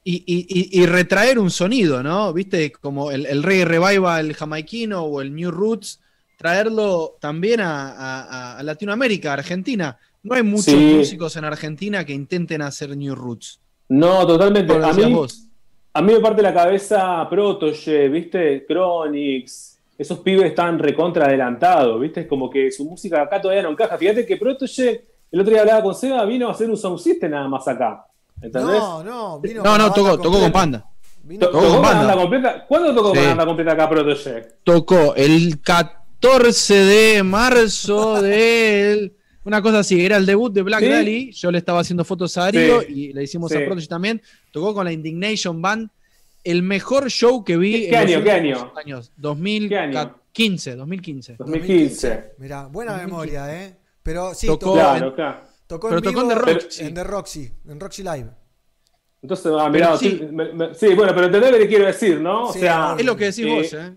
Y, 0.04 0.16
y- 0.26 0.46
y- 0.48 0.82
y 0.82 0.86
retraer 0.86 1.38
un 1.38 1.50
sonido, 1.50 2.02
¿no? 2.02 2.32
Viste, 2.32 2.70
como 2.72 3.10
el, 3.10 3.26
el 3.26 3.42
reggae 3.42 3.64
revival 3.64 4.32
jamaiquino 4.34 5.02
o 5.02 5.20
el 5.20 5.34
new 5.34 5.50
roots, 5.50 6.00
traerlo 6.36 7.16
también 7.20 7.60
a, 7.60 7.90
a- 7.92 8.58
a 8.58 8.62
Latinoamérica, 8.62 9.30
a 9.30 9.34
Argentina. 9.34 9.98
No 10.22 10.34
hay 10.34 10.42
muchos 10.42 10.66
Sí. 10.74 10.94
músicos 10.98 11.36
en 11.36 11.44
Argentina 11.44 12.04
que 12.04 12.12
intenten 12.12 12.62
hacer 12.62 12.96
new 12.96 13.14
roots. 13.14 13.60
No, 13.88 14.26
totalmente. 14.26 14.72
A 14.74 14.78
decías 14.88 15.08
mí, 15.08 15.14
vos. 15.14 15.46
a 15.94 16.02
mí 16.02 16.12
me 16.12 16.20
parte 16.20 16.42
la 16.42 16.52
cabeza 16.54 17.26
Protoje, 17.30 18.08
¿viste? 18.08 18.64
Chronix. 18.68 19.78
Esos 19.98 20.18
pibes 20.18 20.46
están 20.50 20.78
recontra 20.78 21.26
adelantados, 21.26 22.00
¿viste? 22.00 22.20
Es 22.22 22.26
como 22.26 22.50
que 22.50 22.70
su 22.70 22.84
música 22.84 23.22
acá 23.22 23.40
todavía 23.40 23.62
no 23.62 23.70
encaja. 23.70 23.96
Fíjate 23.96 24.26
que 24.26 24.36
Protoje, 24.36 25.04
el 25.30 25.40
otro 25.40 25.52
día 25.52 25.60
hablaba 25.62 25.82
con 25.82 25.94
Seba, 25.94 26.24
vino 26.24 26.48
a 26.48 26.52
hacer 26.52 26.68
un 26.70 26.76
sound 26.76 26.98
system 26.98 27.30
nada 27.30 27.48
más 27.48 27.66
acá. 27.68 28.06
¿Entendés? 28.40 28.78
No, 28.78 29.02
no, 29.02 29.40
vino 29.40 29.62
No, 29.62 29.70
con 29.70 29.78
no, 29.78 29.92
tocó, 29.92 30.18
tocó 30.18 30.40
con. 30.40 30.52
Panda. 30.52 30.84
Vino 31.22 31.46
Tocó 31.46 31.58
¿Tocó 31.60 31.68
con 31.74 31.82
con 31.82 31.90
la 31.92 31.98
banda. 31.98 32.16
completa? 32.16 32.64
¿Cuándo 32.68 32.94
tocó 32.94 33.08
con 33.08 33.16
Sí. 33.16 33.22
la 33.22 33.28
banda 33.28 33.46
completa 33.46 33.72
acá 33.72 33.88
Protoje? 33.88 34.48
Tocó 34.62 35.14
el 35.16 35.60
14 35.60 36.74
de 36.74 37.22
marzo 37.22 38.22
del. 38.22 39.12
Una 39.44 39.62
cosa 39.62 39.78
así, 39.80 40.04
era 40.04 40.16
el 40.16 40.26
debut 40.26 40.52
de 40.52 40.62
Black 40.62 40.80
¿Sí? 40.80 40.88
Dahlia. 40.88 41.30
Yo 41.32 41.50
le 41.50 41.58
estaba 41.58 41.80
haciendo 41.80 42.04
fotos 42.04 42.36
a 42.36 42.42
Darío 42.42 42.80
Sí. 42.82 42.86
y 42.92 43.12
le 43.12 43.22
hicimos 43.22 43.50
Sí. 43.50 43.58
a 43.58 43.64
Prodigy 43.64 43.86
también. 43.86 44.20
Tocó 44.52 44.74
con 44.74 44.84
la 44.84 44.92
Indignation 44.92 45.60
Band. 45.62 45.88
El 46.44 46.62
mejor 46.62 47.10
show 47.10 47.42
que 47.44 47.56
vi 47.56 47.72
¿Qué 47.72 47.88
en 47.88 47.94
año, 47.96 48.14
los 48.16 48.24
qué 48.24 48.30
año? 48.30 48.56
años. 48.56 48.70
¿Qué 48.74 48.80
año? 48.92 49.00
2015, 49.16 50.76
2015. 50.76 51.36
2015. 51.38 52.34
Mirá, 52.38 52.66
buena 52.66 52.96
memoria, 52.96 53.52
¿eh? 53.64 53.76
Pero 54.06 54.32
sí, 54.34 54.46
Tocó 54.46 54.58
tocó, 54.60 54.74
Claro, 54.74 55.14
claro. 55.14 55.40
tocó 55.66 55.88
pero 55.88 55.98
en 55.98 56.04
tocó 56.04 56.20
vivo 56.20 56.32
en 56.32 56.38
The 56.38 56.52
Roxy. 56.52 56.84
en 56.84 56.94
The 56.94 57.04
Roxy, 57.04 57.52
en 57.68 57.80
Roxy 57.80 58.02
Live. 58.04 58.30
Entonces, 59.20 59.52
ah, 59.58 59.68
mirá, 59.68 59.86
Pero 59.86 59.98
sí. 59.98 60.10
sí. 60.20 60.26
me- 60.32 60.52
me- 60.52 60.74
sí, 60.74 60.94
bueno, 60.94 61.12
pero 61.14 61.26
entendés 61.26 61.50
lo 61.50 61.58
que 61.58 61.66
quiero 61.68 61.86
decir, 61.86 62.20
¿no? 62.20 62.44
O 62.48 62.52
sea, 62.52 62.94
Es 62.98 63.04
lo 63.04 63.16
que 63.16 63.24
decís 63.24 63.44
eh, 63.44 63.54
vos, 63.54 63.72
¿eh? 63.72 63.92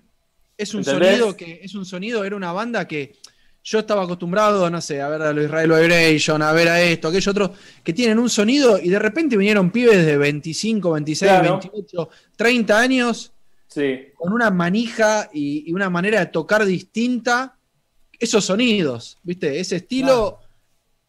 Es 0.58 0.74
un 0.74 0.80
¿entendés? 0.80 1.10
sonido 1.20 1.38
que, 1.38 1.60
es 1.64 1.76
un 1.76 1.86
sonido, 1.86 2.24
era 2.26 2.36
una 2.36 2.52
banda 2.52 2.88
que 2.88 3.16
yo 3.64 3.80
estaba 3.80 4.04
acostumbrado, 4.04 4.68
no 4.70 4.82
sé, 4.82 5.00
a 5.02 5.10
ver 5.10 5.22
a 5.22 5.32
los 5.32 5.46
Israel 5.46 5.70
Vibration, 5.72 6.42
a 6.42 6.52
ver 6.54 6.70
a 6.70 6.82
esto, 6.82 7.10
aquello 7.10 7.32
otro, 7.32 7.54
que 7.84 7.94
tienen 7.94 8.18
un 8.18 8.30
sonido 8.30 8.80
y 8.80 8.90
de 8.90 8.98
repente 9.00 9.38
vinieron 9.38 9.70
pibes 9.70 10.04
de 10.06 10.18
25, 10.18 10.92
26, 10.94 11.30
Claro. 11.32 11.60
28, 11.62 12.10
30 12.36 12.80
años 12.80 13.32
Sí. 13.68 14.08
con 14.16 14.34
una 14.34 14.50
manija 14.50 15.30
y, 15.32 15.70
y 15.70 15.74
una 15.74 15.90
manera 15.92 16.20
de 16.22 16.26
tocar 16.28 16.66
distinta 16.66 17.56
esos 18.20 18.46
sonidos, 18.46 19.18
¿viste? 19.24 19.60
Ese 19.60 19.78
estilo 19.78 20.40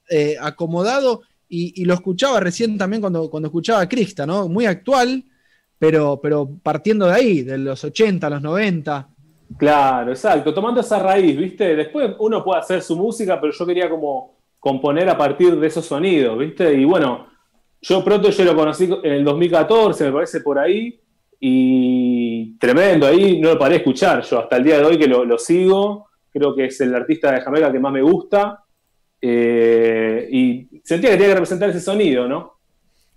eh, 0.08 0.36
acomodado 0.40 1.22
y, 1.48 1.82
y 1.82 1.84
lo 1.84 1.94
escuchaba 1.94 2.40
recién 2.40 2.78
también 2.78 3.00
cuando, 3.00 3.28
cuando 3.28 3.48
escuchaba 3.48 3.80
a 3.80 3.88
Crista, 3.88 4.24
¿no? 4.26 4.48
Muy 4.48 4.66
actual, 4.66 5.24
pero, 5.78 6.20
pero 6.22 6.48
partiendo 6.62 7.06
de 7.06 7.14
ahí, 7.14 7.42
de 7.42 7.58
los 7.58 7.82
80, 7.82 8.30
los 8.30 8.42
90. 8.42 9.08
Claro, 9.56 10.10
exacto. 10.10 10.54
Tomando 10.54 10.80
esa 10.80 10.98
raíz, 10.98 11.36
¿viste? 11.36 11.74
Después 11.74 12.12
uno 12.18 12.44
puede 12.44 12.60
hacer 12.60 12.82
su 12.82 12.96
música, 12.96 13.40
pero 13.40 13.52
yo 13.52 13.66
quería 13.66 13.90
como 13.90 14.36
componer 14.58 15.08
a 15.08 15.18
partir 15.18 15.58
de 15.58 15.66
esos 15.66 15.86
sonidos, 15.86 16.38
¿viste? 16.38 16.72
Y 16.74 16.84
bueno, 16.84 17.26
yo 17.80 18.04
pronto 18.04 18.30
yo 18.30 18.44
lo 18.44 18.54
conocí 18.54 18.84
en 19.02 19.12
el 19.12 19.24
2014, 19.24 20.04
me 20.04 20.12
parece 20.12 20.40
por 20.40 20.58
ahí, 20.58 21.00
y 21.40 22.58
tremendo, 22.58 23.06
ahí 23.06 23.40
no 23.40 23.48
lo 23.48 23.58
paré 23.58 23.72
de 23.72 23.78
escuchar 23.78 24.22
yo 24.22 24.40
hasta 24.40 24.56
el 24.56 24.64
día 24.64 24.78
de 24.78 24.84
hoy 24.84 24.98
que 24.98 25.08
lo, 25.08 25.24
lo 25.24 25.38
sigo, 25.38 26.09
creo 26.32 26.54
que 26.54 26.66
es 26.66 26.80
el 26.80 26.94
artista 26.94 27.32
de 27.32 27.40
Jamaica 27.40 27.70
que 27.72 27.78
más 27.80 27.92
me 27.92 28.02
gusta, 28.02 28.64
eh, 29.20 30.28
y 30.30 30.80
sentía 30.84 31.10
que 31.10 31.16
tenía 31.16 31.28
que 31.28 31.34
representar 31.34 31.70
ese 31.70 31.80
sonido, 31.80 32.26
¿no? 32.28 32.58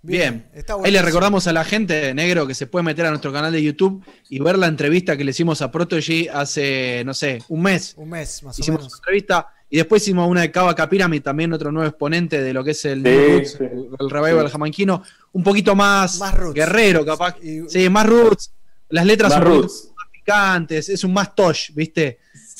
Bien. 0.02 0.46
Está 0.52 0.74
Ahí 0.84 0.92
le 0.92 1.00
recordamos 1.00 1.46
a 1.46 1.52
la 1.54 1.64
gente, 1.64 2.12
negro, 2.12 2.46
que 2.46 2.54
se 2.54 2.66
puede 2.66 2.82
meter 2.82 3.06
a 3.06 3.08
nuestro 3.08 3.32
canal 3.32 3.50
de 3.52 3.62
YouTube 3.62 4.04
y 4.28 4.38
ver 4.38 4.58
la 4.58 4.66
entrevista 4.66 5.16
que 5.16 5.24
le 5.24 5.30
hicimos 5.30 5.62
a 5.62 5.70
Protogy 5.70 6.28
hace, 6.28 7.02
no 7.06 7.14
sé, 7.14 7.38
un 7.48 7.62
mes. 7.62 7.94
Un 7.96 8.10
mes, 8.10 8.42
más 8.42 8.58
o 8.58 8.60
Hicimos 8.60 8.80
menos. 8.80 8.92
una 8.92 8.98
entrevista 8.98 9.48
y 9.70 9.78
después 9.78 10.02
hicimos 10.02 10.28
una 10.28 10.42
de 10.42 10.50
Cava 10.50 10.74
Pyramid, 10.74 11.22
también 11.22 11.54
otro 11.54 11.72
nuevo 11.72 11.88
exponente 11.88 12.42
de 12.42 12.52
lo 12.52 12.62
que 12.62 12.72
es 12.72 12.84
el, 12.84 13.02
Sí, 13.02 13.32
Roots, 13.32 13.50
sí. 13.52 13.64
el 13.98 14.10
revival 14.10 14.48
jamaiquino, 14.50 15.02
un 15.32 15.42
poquito 15.42 15.74
más, 15.74 16.18
Más 16.20 16.34
roots. 16.34 16.54
guerrero, 16.54 17.02
capaz. 17.06 17.36
Sí, 17.68 17.88
más 17.88 18.06
roots. 18.06 18.52
Las 18.90 19.06
letras 19.06 19.30
Más 19.32 19.40
poquito 19.40 19.62
roots. 19.62 19.92
más 19.96 20.08
picantes, 20.12 20.88
es 20.90 21.02
un 21.02 21.14
más 21.14 21.34
tosh, 21.34 21.70
¿viste? 21.74 22.18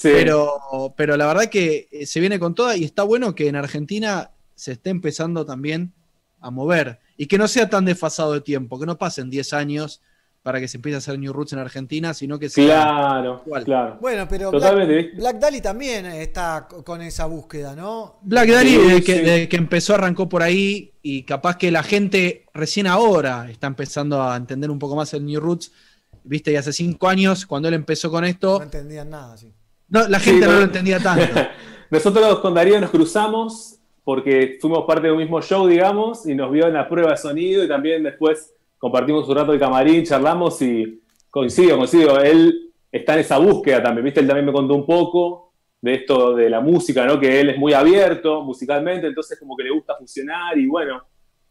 Sí. 0.09 0.11
Pero, 0.13 0.95
pero 0.97 1.17
la 1.17 1.27
verdad 1.27 1.47
que 1.47 1.89
eh, 1.91 2.07
se 2.07 2.21
viene 2.21 2.39
con 2.39 2.55
toda 2.55 2.77
y 2.77 2.85
está 2.85 3.03
bueno 3.05 3.35
que 3.35 3.49
en 3.49 3.57
Argentina 3.57 4.31
se 4.55 4.73
esté 4.73 4.91
empezando 4.91 5.45
también 5.47 5.93
a 6.41 6.51
mover 6.51 7.01
y 7.17 7.27
que 7.27 7.39
no 7.39 7.49
sea 7.49 7.71
tan 7.71 7.85
desfasado 7.85 8.33
de 8.35 8.41
tiempo, 8.43 8.79
que 8.79 8.87
no 8.87 8.99
pasen 8.99 9.31
10 9.31 9.53
años 9.55 10.03
para 10.43 10.61
que 10.61 10.69
se 10.69 10.77
empiece 10.77 10.97
a 10.97 10.99
hacer 10.99 11.19
New 11.19 11.33
Roots 11.33 11.55
en 11.55 11.59
Argentina, 11.59 12.13
sino 12.13 12.39
que 12.39 12.51
sea 12.51 12.67
Claro, 12.85 13.43
igual. 13.47 13.65
claro. 13.65 13.99
Bueno, 13.99 14.27
pero 14.29 14.51
Totalmente, 14.51 14.93
Black. 15.05 15.17
Black 15.17 15.39
Dahlia 15.39 15.63
también 15.63 16.05
está 16.05 16.67
co- 16.69 16.85
con 16.85 17.01
esa 17.01 17.25
búsqueda, 17.25 17.75
¿no? 17.75 18.19
Black 18.21 18.51
Dahlia 18.51 18.79
Sí, 18.79 18.87
desde, 18.87 19.03
que, 19.05 19.15
desde 19.23 19.49
que 19.49 19.57
empezó 19.57 19.95
arrancó 19.95 20.29
por 20.29 20.43
ahí 20.43 20.93
y 21.01 21.23
capaz 21.23 21.57
que 21.57 21.71
la 21.71 21.83
gente 21.83 22.45
recién 22.53 22.87
ahora 22.87 23.49
está 23.51 23.69
empezando 23.69 24.23
a 24.23 24.37
entender 24.37 24.71
un 24.71 24.79
poco 24.79 24.97
más 24.97 25.15
el 25.15 25.25
New 25.25 25.41
Roots, 25.41 25.73
viste, 26.25 26.53
y 26.53 26.57
hace 26.57 26.75
cinco 26.75 27.09
años 27.09 27.47
cuando 27.47 27.69
él 27.69 27.75
empezó 27.75 28.11
con 28.11 28.27
esto, 28.27 28.59
No 28.59 28.65
entendían 28.65 29.09
nada, 29.09 29.39
sí. 29.39 29.51
No, 29.89 30.09
la 30.09 30.19
Sí, 30.19 30.31
gente 30.31 30.47
no 30.47 30.53
no. 30.53 30.59
lo 30.59 30.65
entendía 30.65 30.99
tanto. 31.01 31.25
Nosotros 31.91 32.41
con 32.41 32.55
Darío 32.55 32.81
nos 32.81 32.91
cruzamos 32.91 33.79
porque 34.03 34.59
fuimos 34.61 34.85
parte 34.85 35.07
de 35.07 35.13
un 35.13 35.19
mismo 35.19 35.41
show, 35.41 35.67
digamos, 35.67 36.27
y 36.27 36.35
nos 36.35 36.51
vio 36.51 36.67
en 36.67 36.75
la 36.75 36.89
prueba 36.89 37.13
de 37.13 37.17
sonido 37.17 37.65
y 37.65 37.69
también 37.69 38.03
después 38.03 38.53
compartimos 38.79 39.29
un 39.29 39.37
rato 39.37 39.53
de 39.53 39.59
camarín, 39.59 40.05
charlamos 40.05 40.61
y 40.63 41.01
coincido, 41.31 41.77
coincido. 41.79 42.21
Él 42.21 42.71
está 42.93 43.15
en 43.15 43.21
esa 43.21 43.39
búsqueda 43.39 43.83
también, 43.83 44.05
¿viste? 44.05 44.21
Él 44.21 44.27
también 44.27 44.47
me 44.47 44.53
contó 44.53 44.75
un 44.75 44.85
poco 44.85 45.53
de 45.81 45.95
esto 45.95 46.35
de 46.35 46.51
la 46.51 46.61
música, 46.61 47.05
¿no? 47.07 47.19
Que 47.21 47.41
él 47.41 47.51
es 47.51 47.59
muy 47.59 47.73
abierto 47.73 48.43
musicalmente, 48.43 49.07
entonces 49.07 49.39
como 49.39 49.57
que 49.57 49.65
le 49.65 49.71
gusta 49.71 49.95
fusionar 49.97 50.57
y 50.59 50.67
bueno. 50.67 51.03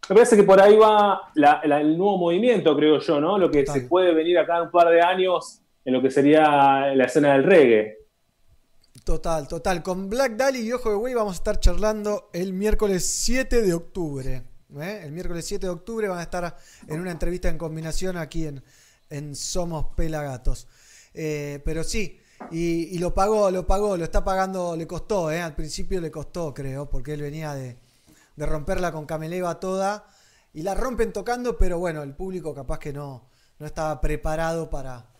Me 0.09 0.15
parece 0.15 0.35
que 0.35 0.43
por 0.43 0.59
ahí 0.59 0.75
va 0.75 1.21
la- 1.35 1.61
la- 1.63 1.79
el 1.81 1.97
nuevo 1.97 2.17
movimiento, 2.17 2.75
creo 2.75 2.99
yo, 2.99 3.21
¿no? 3.21 3.37
Lo 3.37 3.49
que 3.49 3.65
se 3.65 3.81
puede 3.81 4.13
venir 4.13 4.37
acá 4.37 4.57
en 4.57 4.63
un 4.63 4.71
par 4.71 4.89
de 4.89 5.01
años 5.01 5.61
en 5.85 5.93
lo 5.93 6.01
que 6.01 6.11
sería 6.11 6.93
la 6.93 7.05
escena 7.05 7.33
del 7.33 7.43
reggae. 7.43 7.97
Total, 9.03 9.49
total. 9.49 9.83
Con 9.83 10.09
Black 10.09 10.37
Dahlia 10.37 10.61
y 10.61 10.71
Ojo 10.71 10.89
de 10.89 10.95
Güey 10.95 11.13
vamos 11.13 11.33
a 11.33 11.35
estar 11.35 11.59
charlando 11.59 12.29
el 12.31 12.53
miércoles 12.53 13.05
7 13.05 13.61
de 13.61 13.73
octubre. 13.73 14.43
¿eh? 14.79 15.01
El 15.03 15.11
miércoles 15.11 15.45
7 15.45 15.65
de 15.65 15.71
octubre 15.71 16.07
van 16.07 16.19
a 16.19 16.23
estar 16.23 16.55
en 16.87 17.01
una 17.01 17.11
entrevista 17.11 17.49
en 17.49 17.57
combinación 17.57 18.15
aquí 18.15 18.47
en, 18.47 18.63
en 19.09 19.35
Somos 19.35 19.87
Pelagatos. 19.97 20.67
Eh, 21.13 21.61
pero 21.65 21.83
sí, 21.83 22.17
y, 22.49 22.95
y 22.95 22.97
lo 22.97 23.13
pagó, 23.13 23.51
lo 23.51 23.67
pagó, 23.67 23.97
lo 23.97 24.05
está 24.05 24.23
pagando, 24.23 24.77
le 24.77 24.87
costó, 24.87 25.29
¿eh? 25.31 25.41
al 25.41 25.53
principio 25.53 25.99
le 25.99 26.09
costó, 26.09 26.53
creo, 26.53 26.89
porque 26.89 27.13
él 27.13 27.21
venía 27.21 27.53
de, 27.55 27.77
de 28.37 28.45
romperla 28.45 28.93
con 28.93 29.05
Cameleva 29.05 29.59
toda. 29.59 30.07
Y 30.53 30.61
la 30.61 30.75
rompen 30.75 31.11
tocando, 31.11 31.57
pero 31.57 31.77
bueno, 31.77 32.03
el 32.03 32.15
público 32.15 32.53
capaz 32.55 32.79
que 32.79 32.93
no, 32.93 33.27
no 33.59 33.65
estaba 33.65 33.99
preparado 33.99 34.69
para... 34.69 35.12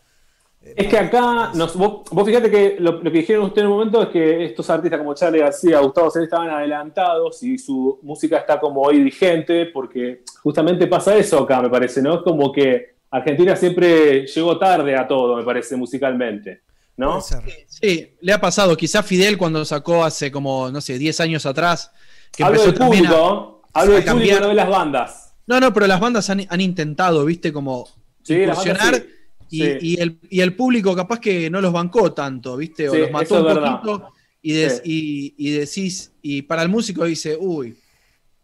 Es 0.76 0.88
que 0.88 0.98
acá, 0.98 1.50
nos, 1.54 1.76
vos, 1.76 2.02
vos 2.10 2.26
fíjate 2.26 2.50
que 2.50 2.76
lo, 2.78 2.92
lo 2.92 3.02
que 3.12 3.18
dijeron 3.18 3.44
ustedes 3.44 3.64
en 3.64 3.70
un 3.70 3.78
momento 3.78 4.02
es 4.02 4.08
que 4.08 4.44
estos 4.46 4.68
artistas 4.70 4.98
como 4.98 5.14
Charlie 5.14 5.40
García, 5.40 5.78
Gustavo 5.80 6.10
Cerati 6.10 6.24
estaban 6.24 6.50
adelantados 6.50 7.42
y 7.42 7.58
su 7.58 7.98
música 8.02 8.38
está 8.38 8.58
como 8.58 8.80
hoy 8.82 9.02
vigente, 9.02 9.66
porque 9.66 10.22
justamente 10.42 10.86
pasa 10.86 11.14
eso 11.16 11.38
acá, 11.40 11.60
me 11.62 11.68
parece, 11.70 12.00
¿no? 12.02 12.14
Es 12.16 12.22
como 12.22 12.50
que 12.50 12.94
Argentina 13.10 13.54
siempre 13.54 14.26
llegó 14.26 14.58
tarde 14.58 14.96
a 14.96 15.06
todo, 15.06 15.36
me 15.36 15.44
parece, 15.44 15.76
musicalmente, 15.76 16.62
¿no? 16.96 17.20
Sí, 17.68 18.16
le 18.20 18.32
ha 18.32 18.40
pasado. 18.40 18.76
Quizás 18.76 19.04
Fidel 19.06 19.38
cuando 19.38 19.64
sacó 19.64 20.02
hace 20.04 20.32
como, 20.32 20.70
no 20.70 20.80
sé, 20.80 20.98
10 20.98 21.20
años 21.20 21.46
atrás, 21.46 21.92
que 22.34 22.42
Hablo 22.42 22.62
del 22.62 22.74
a- 22.82 22.86
público, 22.86 23.62
hablo 23.72 23.92
del 23.94 24.04
público, 24.04 24.40
no 24.40 24.48
de 24.48 24.54
las 24.54 24.68
bandas. 24.68 25.34
No, 25.46 25.60
no, 25.60 25.72
pero 25.72 25.86
las 25.86 26.00
bandas 26.00 26.28
han, 26.30 26.44
han 26.48 26.60
intentado, 26.60 27.24
viste, 27.26 27.52
como 27.52 27.86
Sí, 28.22 28.44
las 28.46 28.56
bandas 28.56 28.66
incursionar 28.66 28.94
sí. 28.96 29.10
Y, 29.50 29.62
Sí. 29.62 29.78
y 29.80 30.00
el, 30.00 30.18
y 30.30 30.40
el 30.40 30.54
público 30.56 30.94
capaz 30.96 31.20
que 31.20 31.48
no 31.50 31.60
los 31.60 31.72
bancó 31.72 32.12
tanto, 32.12 32.56
viste, 32.56 32.88
o 32.88 32.92
Sí, 32.92 32.98
los 32.98 33.10
mató 33.10 33.46
un 33.46 33.54
poquito 33.54 34.12
y, 34.42 34.52
des- 34.52 34.82
Sí. 34.84 35.34
y, 35.38 35.48
y 35.48 35.50
decís, 35.52 36.12
y 36.22 36.42
para 36.42 36.62
el 36.62 36.68
músico 36.68 37.04
dice, 37.04 37.36
uy, 37.38 37.76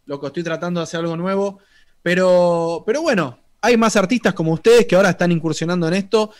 loco, 0.06 0.26
estoy 0.28 0.42
tratando 0.42 0.80
de 0.80 0.84
hacer 0.84 1.00
algo 1.00 1.16
nuevo, 1.16 1.58
pero, 2.02 2.82
pero 2.86 3.02
bueno, 3.02 3.38
hay 3.60 3.76
más 3.76 3.96
artistas 3.96 4.32
como 4.34 4.52
ustedes 4.52 4.86
que 4.86 4.96
ahora 4.96 5.10
están 5.10 5.32
incursionando 5.32 5.86
en 5.88 5.94
esto 5.94 6.30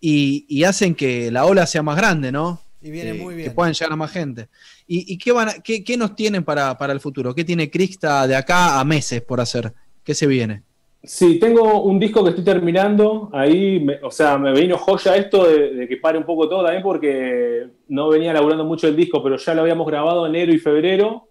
y, 0.00 0.44
y 0.48 0.64
hacen 0.64 0.94
que 0.94 1.30
la 1.30 1.46
ola 1.46 1.66
sea 1.66 1.82
más 1.82 1.96
grande, 1.96 2.30
¿no? 2.30 2.60
Y 2.82 2.90
viene 2.90 3.10
Eh, 3.10 3.14
muy 3.14 3.34
Que 3.34 3.40
bien. 3.42 3.54
puedan 3.54 3.72
llegar 3.72 3.92
a 3.92 3.96
más 3.96 4.10
gente. 4.12 4.48
¿Y, 4.86 5.12
y 5.14 5.16
qué, 5.18 5.32
van 5.32 5.48
a- 5.48 5.54
qué, 5.54 5.82
qué 5.82 5.96
nos 5.96 6.14
tienen 6.14 6.44
para, 6.44 6.76
para 6.76 6.92
el 6.92 7.00
futuro? 7.00 7.34
¿Qué 7.34 7.44
tiene 7.44 7.70
Crista 7.70 8.26
de 8.26 8.36
acá 8.36 8.78
a 8.78 8.84
meses 8.84 9.22
por 9.22 9.40
hacer? 9.40 9.72
¿Qué 10.04 10.14
se 10.14 10.26
viene? 10.26 10.62
Sí, 11.08 11.38
tengo 11.38 11.82
un 11.82 12.00
disco 12.00 12.24
que 12.24 12.30
estoy 12.30 12.44
terminando. 12.44 13.30
Ahí, 13.32 13.78
me- 13.80 13.98
o 14.02 14.10
sea, 14.10 14.38
me 14.38 14.52
vino 14.52 14.76
joya 14.76 15.16
esto 15.16 15.46
de, 15.46 15.86
que 15.88 15.98
pare 15.98 16.18
un 16.18 16.24
poco 16.24 16.48
todo 16.48 16.64
también 16.64 16.82
porque 16.82 17.68
no 17.88 18.08
venía 18.08 18.32
laburando 18.32 18.64
mucho 18.64 18.88
el 18.88 18.96
disco, 18.96 19.22
pero 19.22 19.36
ya 19.36 19.54
lo 19.54 19.62
habíamos 19.62 19.86
grabado 19.86 20.26
enero 20.26 20.52
y 20.52 20.58
febrero. 20.58 21.28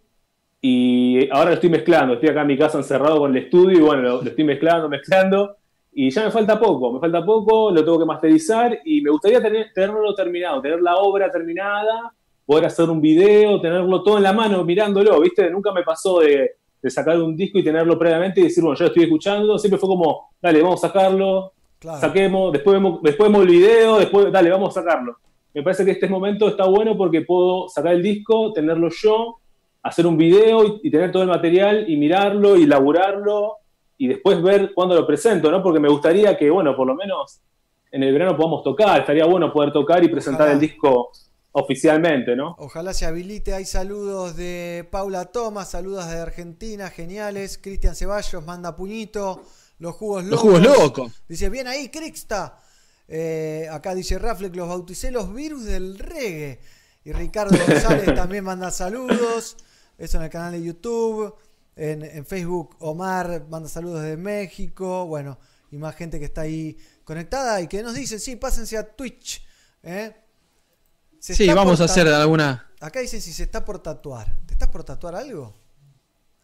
Y 0.61 1.29
ahora 1.31 1.51
lo 1.51 1.55
estoy 1.55 1.69
mezclando. 1.69 2.15
Estoy 2.15 2.29
acá 2.29 2.41
en 2.41 2.47
mi 2.47 2.57
casa 2.57 2.77
encerrado 2.79 3.19
con 3.19 3.31
el 3.35 3.43
estudio 3.43 3.77
y 3.79 3.81
bueno, 3.81 4.01
lo, 4.03 4.21
lo 4.23 4.29
estoy 4.29 4.45
mezclando, 4.45 4.89
mezclando. 4.89 5.57
Y 5.93 6.09
ya 6.11 6.25
me 6.25 6.31
falta 6.31 6.59
poco, 6.59 6.93
me 6.93 6.99
falta 7.01 7.25
poco, 7.25 7.71
lo 7.71 7.83
tengo 7.85 7.99
que 7.99 8.05
masterizar 8.05 8.79
y 8.85 9.01
me 9.01 9.11
gustaría 9.11 9.41
tener, 9.41 9.67
tenerlo 9.73 10.13
terminado, 10.15 10.61
tener 10.61 10.81
la 10.81 10.95
obra 10.97 11.31
terminada, 11.31 12.13
poder 12.45 12.65
hacer 12.65 12.89
un 12.89 13.01
video, 13.01 13.61
tenerlo 13.61 14.03
todo 14.03 14.17
en 14.17 14.23
la 14.23 14.33
mano 14.33 14.63
mirándolo, 14.65 15.19
¿viste? 15.21 15.49
Nunca 15.49 15.71
me 15.71 15.83
pasó 15.83 16.19
de, 16.19 16.51
de 16.85 16.91
sacar 16.91 17.19
un 17.19 17.35
disco 17.35 17.57
y 17.57 17.63
tenerlo 17.63 17.97
previamente 17.97 18.39
y 18.39 18.43
decir, 18.43 18.63
bueno, 18.63 18.77
ya 18.77 18.83
lo 18.83 18.89
estoy 18.89 19.05
escuchando, 19.05 19.57
siempre 19.57 19.79
fue 19.79 19.89
como, 19.89 20.29
dale, 20.39 20.61
vamos 20.61 20.83
a 20.83 20.87
sacarlo, 20.87 21.53
saquemos, 21.99 22.53
después 22.53 22.75
vemos, 22.75 23.01
después 23.01 23.27
vemos 23.27 23.41
el 23.41 23.51
video, 23.51 23.97
después, 23.97 24.31
dale, 24.31 24.51
vamos 24.51 24.69
a 24.69 24.81
sacarlo. 24.83 25.17
Me 25.51 25.63
parece 25.63 25.83
que 25.83 25.89
este 25.89 26.07
momento 26.07 26.47
está 26.47 26.65
bueno 26.65 26.95
porque 26.95 27.21
puedo 27.21 27.67
sacar 27.69 27.95
el 27.95 28.03
disco, 28.03 28.53
tenerlo 28.53 28.89
yo, 28.89 29.37
hacer 29.81 30.05
un 30.05 30.15
video 30.15 30.63
y, 30.63 30.81
y 30.83 30.91
tener 30.91 31.11
todo 31.11 31.23
el 31.23 31.29
material 31.29 31.89
y 31.89 31.97
mirarlo 31.97 32.55
y 32.55 32.67
laburarlo 32.67 33.55
y 33.97 34.07
después 34.07 34.39
ver 34.43 34.71
cuándo 34.75 34.93
lo 34.93 35.07
presento, 35.07 35.49
¿no? 35.49 35.63
Porque 35.63 35.79
me 35.79 35.89
gustaría 35.89 36.37
que, 36.37 36.51
bueno, 36.51 36.75
por 36.75 36.85
lo 36.85 36.93
menos 36.93 37.41
en 37.91 38.03
el 38.03 38.13
verano 38.13 38.37
podamos 38.37 38.61
tocar, 38.61 38.99
estaría 38.99 39.25
bueno 39.25 39.51
poder 39.51 39.73
tocar 39.73 40.03
y 40.03 40.07
presentar 40.07 40.49
el 40.49 40.59
disco 40.59 41.09
oficialmente, 41.57 42.35
¿no? 42.35 42.55
Ojalá 42.59 42.93
se 42.93 43.05
habilite. 43.05 43.53
Hay 43.53 43.65
saludos 43.65 44.35
de 44.35 44.87
Paula 44.91 45.25
Thomas, 45.25 45.71
saludos 45.71 46.07
de 46.09 46.17
Argentina, 46.17 46.89
geniales. 46.89 47.57
Cristian 47.57 47.95
Ceballos 47.95 48.43
manda 48.45 48.75
puñito. 48.75 49.41
Los 49.79 49.95
jugos 49.95 50.23
Los 50.25 50.43
locos. 50.43 50.43
jugos 50.43 50.61
locos. 50.61 51.23
Dice, 51.29 51.49
bien 51.49 51.67
ahí, 51.67 51.89
Crixta. 51.89 52.59
Eh, 53.07 53.67
acá 53.71 53.95
dice 53.95 54.19
Rafleck, 54.19 54.55
los 54.55 54.67
bauticé 54.67 55.11
los 55.11 55.33
virus 55.33 55.63
del 55.63 55.97
reggae. 55.97 56.59
Y 57.05 57.13
Ricardo 57.13 57.55
González 57.67 58.13
también 58.13 58.43
manda 58.43 58.69
saludos. 58.69 59.55
Eso 59.97 60.17
en 60.17 60.23
el 60.23 60.29
canal 60.29 60.51
de 60.51 60.61
YouTube. 60.61 61.35
En, 61.77 62.03
en 62.03 62.25
Facebook, 62.25 62.75
Omar 62.79 63.45
manda 63.49 63.69
saludos 63.69 64.03
de 64.03 64.17
México. 64.17 65.05
Bueno, 65.05 65.39
y 65.71 65.77
más 65.77 65.95
gente 65.95 66.19
que 66.19 66.25
está 66.25 66.41
ahí 66.41 66.77
conectada 67.05 67.61
y 67.61 67.67
que 67.67 67.81
nos 67.81 67.93
dice, 67.93 68.19
sí, 68.19 68.35
pásense 68.35 68.77
a 68.77 68.83
Twitch. 68.95 69.45
¿eh? 69.83 70.13
Se 71.25 71.33
Sí, 71.33 71.43
está 71.45 71.55
vamos 71.55 71.81
a 71.81 71.85
hacer 71.85 72.07
alguna, 72.07 72.67
Acá 72.79 72.99
dicen 72.99 73.19
si 73.19 73.33
se 73.33 73.41
está 73.41 73.65
por 73.65 73.79
tatuar. 73.79 74.27
¿Te 74.45 74.53
estás 74.53 74.69
por 74.69 74.83
tatuar 74.83 75.15
algo? 75.15 75.55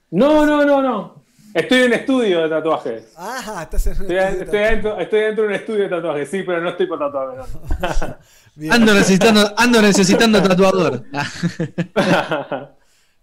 No, 0.09 0.43
no, 0.43 0.65
no, 0.65 0.81
no. 0.81 1.23
Estoy 1.53 1.81
en 1.81 1.85
un 1.85 1.93
estudio 1.93 2.41
de 2.41 2.49
tatuajes. 2.49 3.03
Ah, 3.15 3.59
estás 3.61 3.85
en 3.85 3.93
un 3.93 4.01
Estoy, 4.01 4.17
estudio 4.17 4.37
de 4.39 4.43
estoy 4.45 4.59
dentro, 4.59 4.99
estoy 4.99 5.19
dentro 5.19 5.43
de 5.43 5.49
un 5.49 5.53
estudio 5.53 5.83
de 5.83 5.89
tatuajes, 5.89 6.29
sí, 6.31 6.41
pero 6.41 6.61
no 6.61 6.69
estoy 6.71 6.87
por 6.87 6.97
tatuarme. 6.97 7.43
no. 8.55 8.73
Ando 8.73 8.93
necesitando, 8.95 9.53
ando 9.55 9.81
necesitando 9.83 10.41
tatuador. 10.47 11.03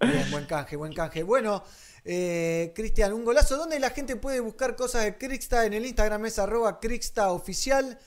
Bien, 0.00 0.30
buen 0.30 0.44
canje, 0.44 0.76
buen 0.76 0.92
canje. 0.92 1.24
Bueno, 1.24 1.64
eh, 2.04 2.72
Cristian, 2.72 3.12
un 3.12 3.24
golazo. 3.24 3.56
¿Dónde 3.56 3.80
la 3.80 3.90
gente 3.90 4.14
puede 4.14 4.38
buscar 4.38 4.76
cosas 4.76 5.02
de 5.02 5.18
Crixta? 5.18 5.66
En 5.66 5.72
el 5.72 5.84
Instagram 5.84 6.24
es 6.26 6.38
arroba 6.38 6.78
Crixta 6.78 7.32
oficial. 7.32 7.98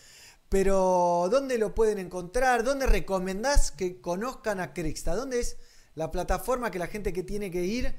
Pero, 0.52 1.30
¿dónde 1.32 1.58
lo 1.58 1.74
pueden 1.74 1.98
encontrar? 1.98 2.66
¿Dónde 2.66 2.86
recomendás 2.86 3.72
que 3.72 4.02
conozcan 4.02 4.60
a 4.60 4.74
Crixta? 4.74 5.16
¿Dónde 5.16 5.40
es 5.40 5.58
la 5.96 6.12
plataforma 6.12 6.72
que 6.72 6.78
la 6.78 6.88
gente 6.88 7.14
que 7.14 7.24
tiene 7.24 7.50
que 7.50 7.64
ir 7.64 7.94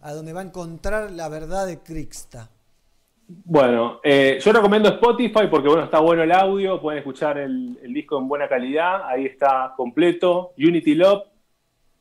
a 0.00 0.12
donde 0.12 0.32
va 0.32 0.38
a 0.38 0.44
encontrar 0.44 1.10
la 1.10 1.28
verdad 1.28 1.66
de 1.66 1.82
Crixta? 1.82 2.48
Bueno, 3.26 3.98
eh, 4.04 4.38
yo 4.40 4.52
recomiendo 4.52 4.88
Spotify 4.88 5.48
porque 5.50 5.66
bueno, 5.66 5.82
está 5.82 5.98
bueno 5.98 6.22
el 6.22 6.30
audio, 6.30 6.80
pueden 6.80 6.98
escuchar 6.98 7.38
el, 7.38 7.76
disco 7.92 8.18
en 8.18 8.28
buena 8.28 8.48
calidad, 8.48 9.04
ahí 9.08 9.26
está 9.26 9.74
completo, 9.76 10.52
Unity 10.56 10.94
Love, 10.94 11.24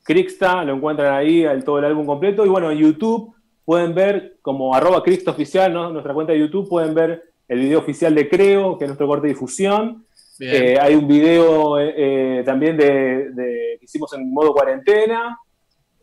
Crixta, 0.03 0.63
lo 0.65 0.75
encuentran 0.75 1.15
ahí, 1.15 1.41
el, 1.45 1.63
todo 1.63 1.79
el 1.79 1.85
álbum 1.85 2.05
completo, 2.05 2.45
y 2.45 2.49
bueno, 2.49 2.69
en 2.69 2.77
YouTube 2.77 3.33
pueden 3.65 3.95
ver 3.95 4.37
como 4.43 4.75
arroba 4.75 5.01
Crixta 5.01 5.31
oficial, 5.31 5.73
¿no? 5.73 5.89
nuestra 5.89 6.13
cuenta 6.13 6.31
de 6.31 6.41
YouTube, 6.41 6.69
pueden 6.69 6.93
ver 6.93 7.23
el 7.47 7.59
video 7.59 7.79
oficial 7.79 8.13
de 8.15 8.27
Creo, 8.29 8.77
que 8.77 8.85
es 8.85 8.89
nuestro 8.89 9.07
corte 9.07 9.27
de 9.27 9.33
difusión. 9.33 10.05
Eh, 10.39 10.77
hay 10.79 10.95
un 10.95 11.07
video 11.07 11.79
eh, 11.79 11.93
eh, 11.95 12.43
también 12.43 12.75
de, 12.75 13.31
de- 13.31 13.77
que 13.79 13.85
hicimos 13.85 14.11
en 14.13 14.33
modo 14.33 14.53
cuarentena, 14.53 15.39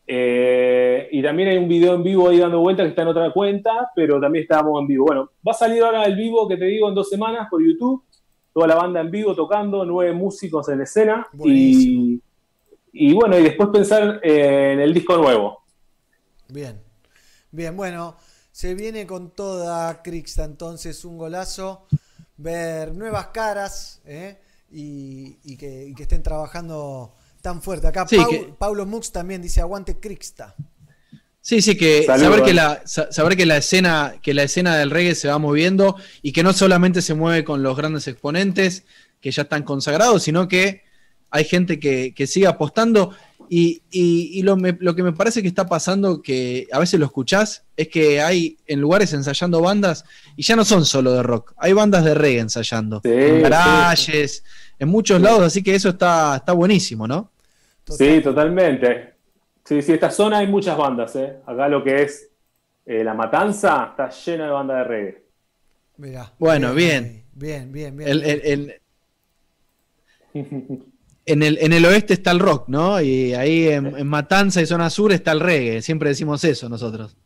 eh, 0.06 1.08
y 1.12 1.22
también 1.22 1.50
hay 1.50 1.58
un 1.58 1.68
video 1.68 1.94
en 1.94 2.02
vivo 2.02 2.28
ahí 2.28 2.38
dando 2.38 2.60
vueltas 2.60 2.84
que 2.84 2.90
está 2.90 3.02
en 3.02 3.08
otra 3.08 3.30
cuenta, 3.32 3.90
pero 3.94 4.20
también 4.20 4.42
estábamos 4.42 4.80
en 4.80 4.86
vivo. 4.86 5.04
Bueno, 5.06 5.30
va 5.46 5.52
a 5.52 5.54
salir 5.54 5.82
ahora 5.82 6.04
el 6.04 6.16
vivo 6.16 6.48
que 6.48 6.56
te 6.56 6.64
digo 6.64 6.88
en 6.88 6.94
dos 6.94 7.08
semanas 7.08 7.46
por 7.50 7.62
YouTube. 7.62 8.02
Toda 8.54 8.66
la 8.66 8.74
banda 8.74 9.00
en 9.00 9.10
vivo 9.10 9.34
tocando, 9.34 9.84
nueve 9.84 10.12
músicos 10.12 10.68
en 10.68 10.80
escena. 10.82 11.26
Y, 11.44 12.20
y 12.92 13.12
bueno, 13.14 13.38
y 13.38 13.42
después 13.42 13.70
pensar 13.70 14.20
eh, 14.22 14.72
en 14.74 14.80
el 14.80 14.92
disco 14.92 15.16
nuevo. 15.16 15.60
Bien, 16.48 16.78
bien, 17.50 17.74
bueno, 17.74 18.14
se 18.52 18.74
viene 18.74 19.06
con 19.06 19.30
toda 19.30 20.02
Crixta, 20.02 20.44
entonces 20.44 21.04
un 21.04 21.18
golazo 21.18 21.86
ver 22.36 22.94
nuevas 22.94 23.28
caras 23.28 24.00
¿eh? 24.04 24.38
y, 24.70 25.38
y 25.44 25.56
que, 25.56 25.86
y 25.88 25.94
que 25.94 26.02
estén 26.04 26.22
trabajando 26.22 27.14
tan 27.40 27.60
fuerte. 27.62 27.86
Acá 27.88 28.06
Sí, 28.08 28.16
Pau- 28.16 28.30
que- 28.30 28.54
Paulo 28.58 28.86
Mux 28.86 29.10
también 29.10 29.42
dice 29.42 29.60
aguante 29.60 29.98
Crixta. 29.98 30.54
Sí, 31.40 31.60
sí, 31.60 31.76
que 31.76 32.04
saber 32.06 32.44
que 32.44 32.54
la 32.54 32.82
sa- 32.86 33.10
saber 33.10 33.36
que 33.36 33.46
la 33.46 33.56
escena 33.56 34.14
que 34.22 34.32
la 34.32 34.44
escena 34.44 34.76
del 34.76 34.90
reggae 34.92 35.16
se 35.16 35.26
va 35.28 35.38
moviendo 35.38 35.96
y 36.22 36.30
que 36.32 36.44
no 36.44 36.52
solamente 36.52 37.02
se 37.02 37.14
mueve 37.14 37.42
con 37.42 37.64
los 37.64 37.76
grandes 37.76 38.06
exponentes 38.06 38.84
que 39.20 39.32
ya 39.32 39.42
están 39.42 39.64
consagrados, 39.64 40.22
sino 40.22 40.46
que 40.46 40.82
hay 41.32 41.44
gente 41.44 41.80
que, 41.80 42.14
que 42.14 42.26
sigue 42.28 42.46
apostando 42.46 43.12
y, 43.50 43.82
y- 43.90 44.30
y 44.38 44.42
lo, 44.42 44.56
me- 44.56 44.76
lo 44.80 44.94
que 44.94 45.02
me 45.02 45.12
parece 45.12 45.42
que 45.42 45.48
está 45.48 45.66
pasando, 45.66 46.22
que 46.22 46.68
a 46.72 46.78
veces 46.78 47.00
lo 47.00 47.06
escuchás, 47.06 47.64
es 47.76 47.88
que 47.88 48.20
hay 48.22 48.58
en 48.66 48.80
lugares 48.80 49.12
ensayando 49.12 49.60
bandas 49.60 50.04
y 50.36 50.42
ya 50.42 50.56
no 50.56 50.64
son 50.64 50.84
solo 50.86 51.12
de 51.12 51.22
rock, 51.22 51.52
hay 51.58 51.72
bandas 51.74 52.04
de 52.04 52.14
reggae 52.14 52.40
ensayando, 52.40 53.04
en 53.24 53.40
sí, 53.42 53.42
garages, 53.42 54.44
en 54.78 54.88
muchos 54.88 55.20
lados, 55.20 55.42
así 55.42 55.62
que 55.62 55.74
eso 55.74 55.90
está, 55.90 56.36
está 56.36 56.52
buenísimo, 56.52 57.06
¿no? 57.08 57.30
Sí, 57.88 58.20
totalmente. 58.22 59.14
Sí, 59.64 59.82
sí, 59.82 59.92
esta 59.92 60.10
zona 60.10 60.38
hay 60.38 60.46
muchas 60.46 60.76
bandas. 60.76 61.14
¿eh? 61.16 61.38
Acá 61.46 61.68
lo 61.68 61.82
que 61.84 62.02
es 62.02 62.30
eh, 62.86 63.04
La 63.04 63.14
Matanza 63.14 63.88
está 63.90 64.10
llena 64.10 64.46
de 64.46 64.50
bandas 64.50 64.76
de 64.78 64.84
reggae. 64.84 65.22
Mirá. 65.96 66.32
Bueno, 66.38 66.74
bien. 66.74 67.24
Bien, 67.34 67.72
bien, 67.72 67.96
bien. 67.96 68.08
El- 68.10 68.22
el- 68.24 68.42
el- 68.44 68.80
en, 71.26 71.42
el, 71.42 71.58
en 71.60 71.72
el 71.72 71.84
oeste 71.84 72.14
está 72.14 72.30
el 72.30 72.38
rock, 72.38 72.68
¿no? 72.68 73.00
Y 73.00 73.34
ahí 73.34 73.68
en, 73.68 73.96
en 73.96 74.06
Matanza 74.06 74.60
y 74.60 74.66
zona 74.66 74.90
sur 74.90 75.12
está 75.12 75.32
el 75.32 75.40
reggae. 75.40 75.82
Siempre 75.82 76.08
decimos 76.08 76.44
eso 76.44 76.68
nosotros. 76.68 77.16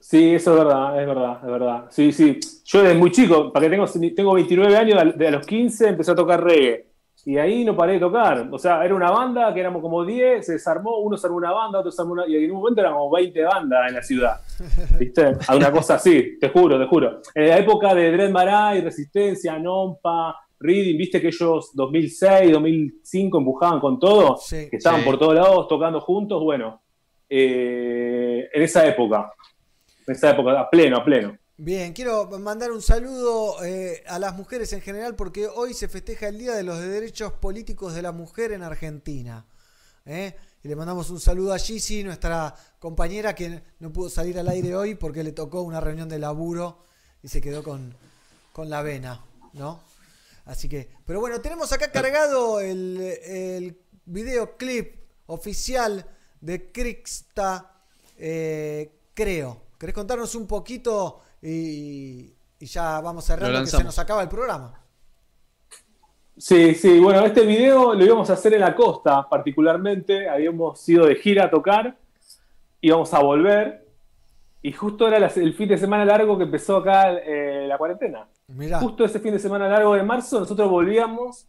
Sí, 0.00 0.34
eso 0.34 0.52
es 0.52 0.64
verdad, 0.64 1.00
es 1.00 1.06
verdad, 1.06 1.38
es 1.42 1.50
verdad. 1.50 1.84
Sí, 1.88 2.12
sí. 2.12 2.38
Yo 2.66 2.82
desde 2.82 2.94
muy 2.94 3.10
chico, 3.10 3.50
para 3.50 3.64
que 3.64 3.70
tengo, 3.70 3.86
tengo 4.14 4.34
29 4.34 4.76
años, 4.76 5.16
de 5.16 5.28
a 5.28 5.30
los 5.30 5.46
15 5.46 5.88
empecé 5.88 6.10
a 6.10 6.14
tocar 6.14 6.44
reggae. 6.44 6.94
Y 7.26 7.38
ahí 7.38 7.64
no 7.64 7.74
paré 7.74 7.94
de 7.94 8.00
tocar. 8.00 8.46
O 8.52 8.58
sea, 8.58 8.84
era 8.84 8.94
una 8.94 9.10
banda 9.10 9.52
que 9.54 9.60
éramos 9.60 9.80
como 9.80 10.04
10, 10.04 10.44
se 10.44 10.52
desarmó, 10.52 10.98
uno 10.98 11.16
se 11.16 11.26
armó 11.26 11.38
una 11.38 11.52
banda, 11.52 11.78
otro 11.78 11.90
se 11.90 12.02
armó 12.02 12.12
una. 12.12 12.28
Y 12.28 12.36
en 12.36 12.50
un 12.50 12.58
momento 12.58 12.82
éramos 12.82 13.10
20 13.10 13.44
bandas 13.44 13.88
en 13.88 13.94
la 13.94 14.02
ciudad. 14.02 14.40
¿Viste? 14.98 15.32
A 15.48 15.56
una 15.56 15.72
cosa 15.72 15.94
así, 15.94 16.38
te 16.38 16.50
juro, 16.50 16.78
te 16.78 16.86
juro. 16.86 17.22
En 17.34 17.48
la 17.48 17.58
época 17.58 17.94
de 17.94 18.12
Dread 18.12 18.30
Marai, 18.30 18.82
Resistencia, 18.82 19.58
Nompa, 19.58 20.36
Reading, 20.60 20.96
viste 20.96 21.20
que 21.20 21.28
ellos 21.28 21.70
2006, 21.74 22.52
2005 22.52 23.38
empujaban 23.38 23.80
con 23.80 23.98
todo, 23.98 24.36
Sí. 24.38 24.68
que 24.70 24.76
estaban 24.76 25.00
Sí. 25.00 25.06
por 25.06 25.18
todos 25.18 25.34
lados 25.34 25.68
tocando 25.68 26.00
juntos. 26.00 26.42
Bueno, 26.42 26.80
eh, 27.28 28.48
en 28.52 28.62
esa 28.62 28.86
época, 28.86 29.32
en 30.06 30.14
esa 30.14 30.30
época, 30.30 30.60
a 30.60 30.70
pleno, 30.70 30.96
a 30.98 31.04
pleno. 31.04 31.36
Bien, 31.56 31.92
quiero 31.92 32.26
mandar 32.38 32.72
un 32.72 32.82
saludo 32.82 33.62
eh, 33.64 34.02
a 34.08 34.18
las 34.18 34.34
mujeres 34.34 34.72
en 34.72 34.80
general 34.80 35.14
porque 35.14 35.46
hoy 35.46 35.72
se 35.72 35.88
festeja 35.88 36.28
el 36.28 36.38
Día 36.38 36.54
de 36.54 36.64
los 36.64 36.80
Derechos 36.80 37.32
Políticos 37.34 37.94
de 37.94 38.02
la 38.02 38.12
Mujer 38.12 38.52
en 38.52 38.62
Argentina. 38.62 39.46
¿eh? 40.04 40.34
Y 40.64 40.68
le 40.68 40.76
mandamos 40.76 41.10
un 41.10 41.20
saludo 41.20 41.52
a 41.52 41.58
Gigi, 41.58 42.02
nuestra 42.02 42.54
compañera 42.78 43.34
que 43.34 43.62
no 43.78 43.92
pudo 43.92 44.08
salir 44.08 44.38
al 44.38 44.48
aire 44.48 44.74
hoy 44.74 44.94
porque 44.96 45.22
le 45.22 45.32
tocó 45.32 45.62
una 45.62 45.80
reunión 45.80 46.08
de 46.08 46.18
laburo 46.18 46.84
y 47.22 47.28
se 47.28 47.40
quedó 47.40 47.62
con, 47.62 47.94
con 48.52 48.68
la 48.68 48.82
vena, 48.82 49.20
¿no? 49.52 49.80
Así 50.44 50.68
que, 50.68 50.90
pero 51.06 51.20
bueno, 51.20 51.40
tenemos 51.40 51.72
acá 51.72 51.90
cargado 51.90 52.60
el, 52.60 53.00
el 53.00 53.78
videoclip 54.04 54.96
oficial 55.26 56.04
de 56.40 56.70
Crixta, 56.70 57.80
eh, 58.18 58.92
creo. 59.14 59.62
¿Querés 59.78 59.94
contarnos 59.94 60.34
un 60.34 60.46
poquito 60.46 61.22
y, 61.40 62.34
y 62.58 62.66
ya 62.66 63.00
vamos 63.00 63.24
cerrando 63.24 63.60
que 63.60 63.66
se 63.66 63.84
nos 63.84 63.98
acaba 63.98 64.22
el 64.22 64.28
programa? 64.28 64.80
Sí, 66.36 66.74
sí, 66.74 66.98
bueno, 66.98 67.24
este 67.24 67.46
video 67.46 67.94
lo 67.94 68.04
íbamos 68.04 68.28
a 68.28 68.32
hacer 68.32 68.54
en 68.54 68.60
la 68.60 68.74
costa, 68.74 69.28
particularmente. 69.28 70.28
Habíamos 70.28 70.86
ido 70.88 71.06
de 71.06 71.14
gira 71.16 71.44
a 71.44 71.50
tocar, 71.50 71.96
íbamos 72.80 73.14
a 73.14 73.20
volver, 73.20 73.83
y 74.64 74.72
justo 74.72 75.06
era 75.06 75.18
el 75.26 75.52
fin 75.52 75.68
de 75.68 75.76
semana 75.76 76.06
largo 76.06 76.38
que 76.38 76.44
empezó 76.44 76.78
acá 76.78 77.12
eh, 77.18 77.66
la 77.68 77.76
cuarentena. 77.76 78.26
Mirá. 78.48 78.80
Justo 78.80 79.04
ese 79.04 79.20
fin 79.20 79.34
de 79.34 79.38
semana 79.38 79.68
largo 79.68 79.94
de 79.94 80.02
marzo, 80.02 80.40
nosotros 80.40 80.70
volvíamos 80.70 81.46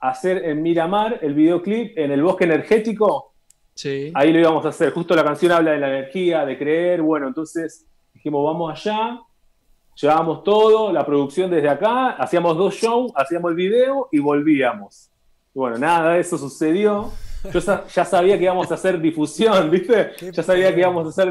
a 0.00 0.08
hacer 0.08 0.44
en 0.44 0.60
Miramar 0.60 1.20
el 1.22 1.34
videoclip 1.34 1.96
en 1.96 2.10
el 2.10 2.20
bosque 2.20 2.46
energético. 2.46 3.32
Sí. 3.74 4.10
Ahí 4.12 4.32
lo 4.32 4.40
íbamos 4.40 4.66
a 4.66 4.70
hacer. 4.70 4.90
Justo 4.92 5.14
la 5.14 5.22
canción 5.22 5.52
habla 5.52 5.70
de 5.70 5.78
la 5.78 5.88
energía, 5.88 6.44
de 6.44 6.58
creer. 6.58 7.00
Bueno, 7.00 7.28
entonces 7.28 7.86
dijimos, 8.12 8.44
vamos 8.44 8.72
allá. 8.72 9.20
Llevábamos 9.94 10.42
todo, 10.42 10.92
la 10.92 11.06
producción 11.06 11.52
desde 11.52 11.68
acá, 11.68 12.10
hacíamos 12.10 12.56
dos 12.56 12.74
shows, 12.74 13.12
hacíamos 13.14 13.52
el 13.52 13.56
video 13.56 14.08
y 14.10 14.18
volvíamos. 14.18 15.10
Y 15.54 15.58
bueno, 15.60 15.78
nada 15.78 16.14
de 16.14 16.20
eso 16.20 16.36
sucedió. 16.36 17.12
Yo 17.52 17.60
ya 17.60 18.04
sabía 18.04 18.36
que 18.36 18.42
íbamos 18.42 18.68
a 18.72 18.74
hacer 18.74 19.00
difusión, 19.00 19.70
¿viste? 19.70 20.10
Ya 20.32 20.42
sabía 20.42 20.74
que 20.74 20.80
íbamos 20.80 21.06
a 21.06 21.10
hacer, 21.10 21.30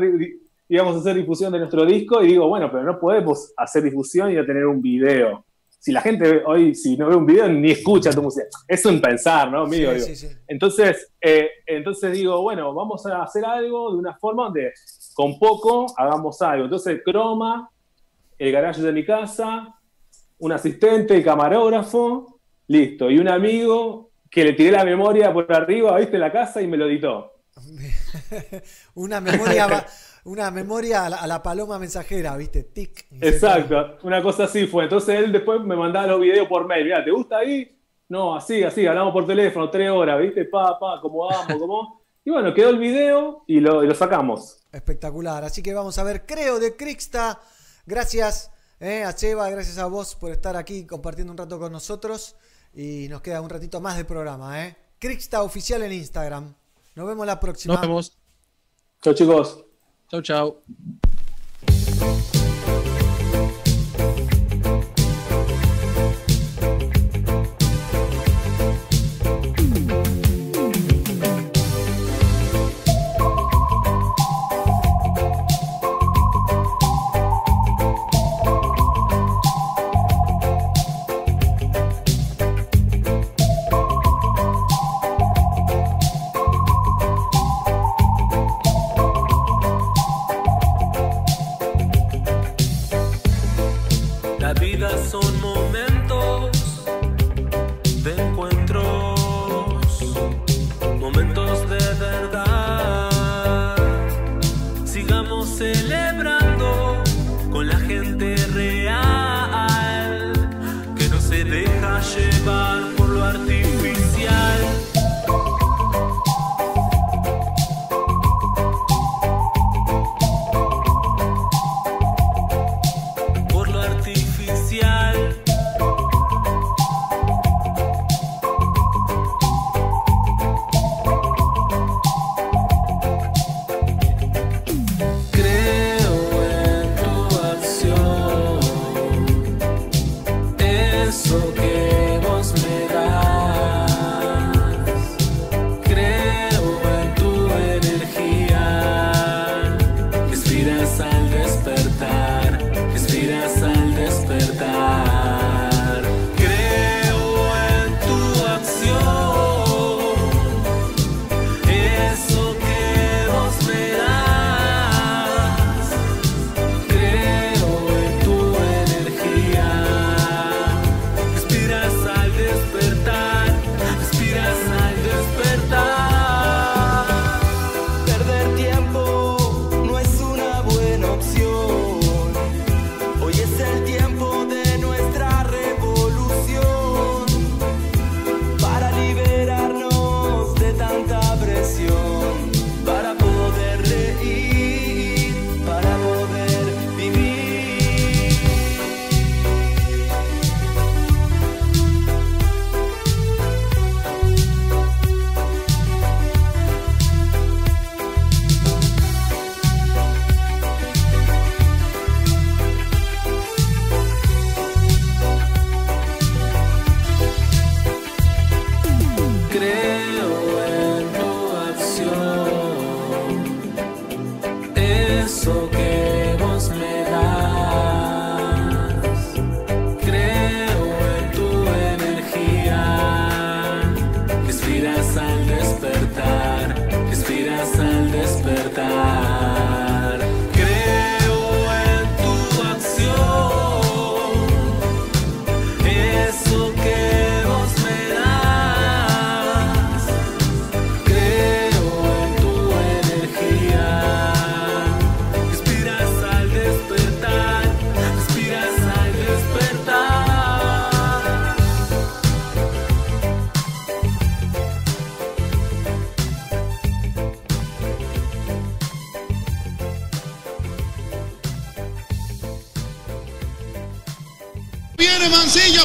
íbamos 0.69 0.95
a 0.95 0.99
hacer 0.99 1.15
difusión 1.15 1.51
de 1.53 1.59
nuestro 1.59 1.85
disco 1.85 2.21
y 2.23 2.27
digo, 2.27 2.47
bueno, 2.47 2.69
pero 2.71 2.83
no 2.83 2.99
podemos 2.99 3.53
hacer 3.57 3.83
difusión 3.83 4.31
y 4.31 4.35
no 4.35 4.45
tener 4.45 4.65
un 4.65 4.81
video. 4.81 5.45
Si 5.79 5.91
la 5.91 6.01
gente 6.01 6.43
hoy, 6.45 6.75
si 6.75 6.97
no 6.97 7.07
ve 7.07 7.15
un 7.15 7.25
video, 7.25 7.47
ni 7.47 7.71
escucha 7.71 8.11
tu 8.11 8.21
música. 8.21 8.47
Es 8.67 8.85
un 8.85 8.99
pensar, 8.99 9.49
¿no? 9.51 9.65
Mío, 9.67 9.91
Sí, 9.91 9.95
digo. 9.95 10.05
sí, 10.07 10.15
sí. 10.15 10.27
Entonces, 10.47 11.11
eh, 11.21 11.49
entonces 11.65 12.11
digo, 12.11 12.41
bueno, 12.41 12.73
vamos 12.73 13.05
a 13.05 13.21
hacer 13.23 13.45
algo 13.45 13.91
de 13.93 13.97
una 13.97 14.17
forma 14.17 14.45
donde 14.45 14.73
con 15.13 15.37
poco 15.39 15.85
hagamos 15.95 16.41
algo. 16.41 16.65
Entonces, 16.65 17.01
croma, 17.05 17.69
el 18.37 18.51
garaje 18.51 18.81
de 18.81 18.91
mi 18.91 19.05
casa, 19.05 19.75
un 20.39 20.51
asistente, 20.51 21.15
el 21.15 21.23
camarógrafo, 21.23 22.39
listo. 22.67 23.09
Y 23.09 23.19
un 23.19 23.29
amigo 23.29 24.09
que 24.29 24.43
le 24.43 24.53
tiré 24.53 24.71
la 24.71 24.83
memoria 24.83 25.31
por 25.31 25.51
arriba, 25.53 25.97
viste, 25.97 26.17
la 26.17 26.31
casa 26.31 26.61
y 26.61 26.67
me 26.67 26.75
lo 26.75 26.87
editó. 26.87 27.33
una 28.95 29.21
memoria, 29.21 29.85
una 30.27 30.51
memoria 30.51 31.05
a 31.05 31.09
la, 31.09 31.17
a 31.17 31.27
la 31.27 31.41
paloma 31.41 31.79
mensajera, 31.79 32.35
¿viste? 32.35 32.63
Tic. 32.63 33.07
Exacto, 33.21 33.97
una 34.03 34.21
cosa 34.21 34.43
así 34.43 34.67
fue. 34.67 34.83
Entonces 34.83 35.17
él 35.17 35.31
después 35.31 35.61
me 35.61 35.75
mandaba 35.75 36.07
los 36.07 36.21
videos 36.21 36.47
por 36.47 36.67
mail. 36.67 36.83
Mira, 36.83 37.03
¿te 37.03 37.11
gusta 37.11 37.37
ahí? 37.37 37.75
No, 38.09 38.35
así, 38.35 38.63
así, 38.63 38.85
hablamos 38.85 39.13
por 39.13 39.25
teléfono, 39.25 39.69
tres 39.69 39.89
horas, 39.89 40.19
¿viste? 40.19 40.45
Pa, 40.45 40.77
pa, 40.79 40.99
cómo 41.01 41.27
vamos, 41.27 41.57
cómo. 41.59 42.01
Y 42.23 42.29
bueno, 42.29 42.53
quedó 42.53 42.69
el 42.69 42.77
video 42.77 43.43
y 43.47 43.61
lo, 43.61 43.83
y 43.83 43.87
lo 43.87 43.95
sacamos. 43.95 44.65
Espectacular. 44.71 45.45
Así 45.45 45.63
que 45.63 45.73
vamos 45.73 45.97
a 45.97 46.03
ver, 46.03 46.25
creo, 46.25 46.59
de 46.59 46.75
Crixta. 46.75 47.39
Gracias 47.85 48.51
eh, 48.81 49.03
a 49.03 49.15
Cheva, 49.15 49.49
gracias 49.49 49.77
a 49.77 49.85
vos 49.85 50.15
por 50.15 50.31
estar 50.31 50.57
aquí 50.57 50.85
compartiendo 50.85 51.31
un 51.31 51.37
rato 51.37 51.57
con 51.57 51.71
nosotros. 51.71 52.35
Y 52.73 53.07
nos 53.09 53.21
queda 53.21 53.39
un 53.41 53.49
ratito 53.49 53.79
más 53.79 53.95
de 53.95 54.03
programa, 54.03 54.65
¿eh? 54.65 54.75
Crixta 54.99 55.41
oficial 55.41 55.83
en 55.83 55.93
Instagram. 55.93 56.53
Nos 56.95 57.07
vemos 57.07 57.25
la 57.25 57.39
próxima. 57.39 57.75
Nos 57.75 57.81
vemos. 57.81 58.17
Chau, 59.01 59.13
chicos. 59.13 59.66
Ciao, 60.09 60.21
ciao. 60.21 60.63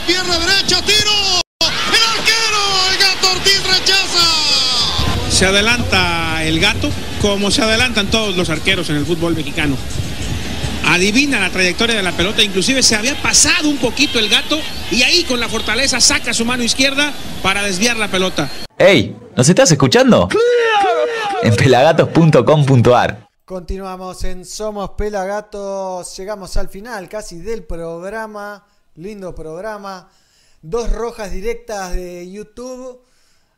Pierna 0.01 0.39
derecha, 0.39 0.83
tiro. 0.83 1.41
El 1.61 2.19
arquero, 2.19 2.62
el 2.91 2.99
gato 2.99 3.31
Ortiz 3.31 3.62
rechaza. 3.65 5.31
Se 5.31 5.47
adelanta 5.47 6.43
el 6.45 6.61
gato 6.61 6.91
como 7.21 7.51
se 7.51 7.62
adelantan 7.62 8.11
todos 8.11 8.37
los 8.37 8.51
arqueros 8.51 8.91
en 8.91 8.97
el 8.97 9.07
fútbol 9.07 9.35
mexicano. 9.37 9.77
Adivina 10.87 11.39
la 11.39 11.51
trayectoria 11.51 11.95
de 11.95 12.03
la 12.03 12.12
pelota, 12.12 12.43
inclusive 12.43 12.83
se 12.83 12.97
había 12.97 13.21
pasado 13.23 13.69
un 13.69 13.79
poquito 13.79 14.19
el 14.19 14.29
gato 14.29 14.59
y 14.91 15.03
ahí 15.03 15.25
con 15.25 15.39
la 15.39 15.49
fortaleza 15.49 16.01
saca 16.01 16.35
su 16.35 16.45
mano 16.45 16.65
izquierda 16.65 17.12
para 17.43 17.62
desviar 17.62 17.97
la 17.97 18.09
pelota. 18.09 18.51
¡Ey! 18.79 19.17
¿Nos 19.37 19.49
estás 19.49 19.71
escuchando? 19.71 20.29
En 21.43 21.55
pelagatos.com.ar 21.55 23.29
Continuamos 23.45 24.25
en 24.25 24.45
Somos 24.45 24.91
Pelagatos. 24.91 26.17
Llegamos 26.17 26.57
al 26.57 26.69
final 26.69 27.09
casi 27.09 27.39
del 27.39 27.65
programa. 27.65 28.65
Lindo 28.97 29.35
programa. 29.35 30.11
Dos 30.61 30.93
rojas 30.93 31.33
directas 31.33 31.95
de 31.95 32.31
YouTube. 32.31 33.01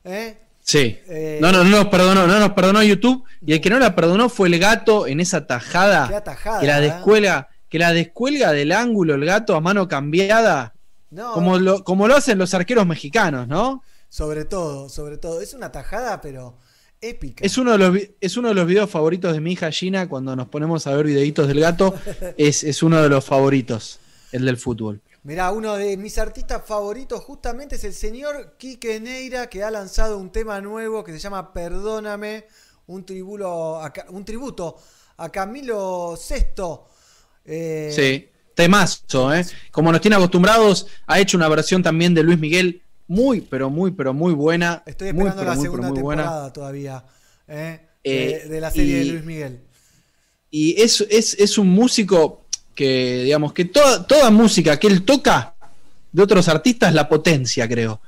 ¿eh? 0.04 0.38
Sí. 0.62 0.98
Eh, 1.06 1.38
No, 1.40 1.52
no, 1.52 1.64
no 1.64 1.70
nos 1.70 1.86
perdonó, 1.86 2.26
no 2.26 2.38
nos 2.38 2.52
perdonó 2.52 2.82
YouTube. 2.82 3.24
Y 3.44 3.52
el 3.52 3.60
que 3.60 3.70
no 3.70 3.78
la 3.78 3.94
perdonó 3.94 4.28
fue 4.28 4.48
el 4.48 4.58
gato 4.58 5.06
en 5.06 5.20
esa 5.20 5.46
tajada. 5.46 6.08
Qué 6.08 6.14
atajada, 6.14 6.60
que 6.60 6.66
la 6.66 6.78
¿eh? 6.78 6.82
descuelga, 6.82 7.48
que 7.68 7.78
la 7.78 7.92
descuelga 7.92 8.52
del 8.52 8.72
ángulo 8.72 9.14
el 9.14 9.24
gato 9.24 9.54
a 9.56 9.60
mano 9.60 9.88
cambiada. 9.88 10.74
No. 11.10 11.32
Como 11.32 11.58
lo, 11.58 11.84
como 11.84 12.08
lo 12.08 12.16
hacen 12.16 12.38
los 12.38 12.54
arqueros 12.54 12.86
mexicanos, 12.86 13.46
¿no? 13.46 13.82
Sobre 14.08 14.44
todo, 14.44 14.88
sobre 14.88 15.18
todo. 15.18 15.40
Es 15.40 15.54
una 15.54 15.70
tajada, 15.70 16.20
pero 16.20 16.58
épica. 17.00 17.44
Es 17.44 17.58
uno, 17.58 17.72
de 17.72 17.78
los, 17.78 17.98
es 18.20 18.36
uno 18.36 18.48
de 18.48 18.54
los 18.54 18.66
videos 18.66 18.88
favoritos 18.88 19.32
de 19.32 19.40
mi 19.40 19.52
hija 19.52 19.70
Gina 19.70 20.08
cuando 20.08 20.34
nos 20.34 20.48
ponemos 20.48 20.86
a 20.86 20.94
ver 20.94 21.06
videitos 21.06 21.48
del 21.48 21.60
gato. 21.60 21.94
es, 22.38 22.64
es 22.64 22.82
uno 22.82 23.02
de 23.02 23.08
los 23.08 23.24
favoritos, 23.24 23.98
el 24.32 24.44
del 24.44 24.56
fútbol. 24.56 25.02
Mirá, 25.24 25.52
uno 25.52 25.76
de 25.76 25.96
mis 25.96 26.18
artistas 26.18 26.62
favoritos 26.66 27.24
justamente 27.24 27.76
es 27.76 27.84
el 27.84 27.94
señor 27.94 28.56
Quique 28.58 29.00
Neira, 29.00 29.48
que 29.48 29.62
ha 29.62 29.70
lanzado 29.70 30.18
un 30.18 30.30
tema 30.30 30.60
nuevo 30.60 31.02
que 31.02 31.12
se 31.12 31.18
llama 31.18 31.50
Perdóname, 31.50 32.44
un, 32.88 33.06
tribulo 33.06 33.80
tributo 34.26 34.76
a 35.16 35.30
Camilo 35.30 36.14
VI. 36.14 36.62
Eh, 37.46 37.90
Sí, 37.90 38.28
temazo, 38.54 39.34
¿eh? 39.34 39.46
Como 39.70 39.90
nos 39.90 40.02
tiene 40.02 40.16
acostumbrados, 40.16 40.88
ha 41.06 41.18
hecho 41.18 41.38
una 41.38 41.48
versión 41.48 41.82
también 41.82 42.12
de 42.12 42.22
Luis 42.22 42.38
Miguel 42.38 42.82
muy, 43.06 43.40
pero 43.40 43.70
muy, 43.70 43.92
pero 43.92 44.12
muy 44.12 44.34
buena. 44.34 44.82
Estoy 44.84 45.14
muy, 45.14 45.26
esperando 45.28 45.40
pero 45.40 45.50
la 45.50 45.56
muy, 45.56 45.64
segunda 45.64 45.88
muy 45.88 46.00
buena. 46.02 46.22
temporada 46.24 46.52
todavía. 46.52 47.04
¿eh? 47.48 47.80
Eh, 48.04 48.40
de, 48.42 48.48
de 48.50 48.60
la 48.60 48.70
serie 48.70 48.98
de 48.98 49.04
Luis 49.06 49.24
Miguel. 49.24 49.62
Y 50.50 50.80
es, 50.82 51.00
es, 51.10 51.34
es 51.38 51.56
un 51.56 51.68
músico 51.68 52.43
que, 52.74 53.22
digamos, 53.24 53.52
que 53.52 53.66
toda, 53.66 54.06
toda 54.06 54.30
música 54.30 54.78
que 54.78 54.86
él 54.86 55.04
toca 55.04 55.54
de 56.12 56.22
otros 56.22 56.48
artistas 56.48 56.92
la 56.94 57.08
potencia, 57.08 57.68
creo. 57.68 58.00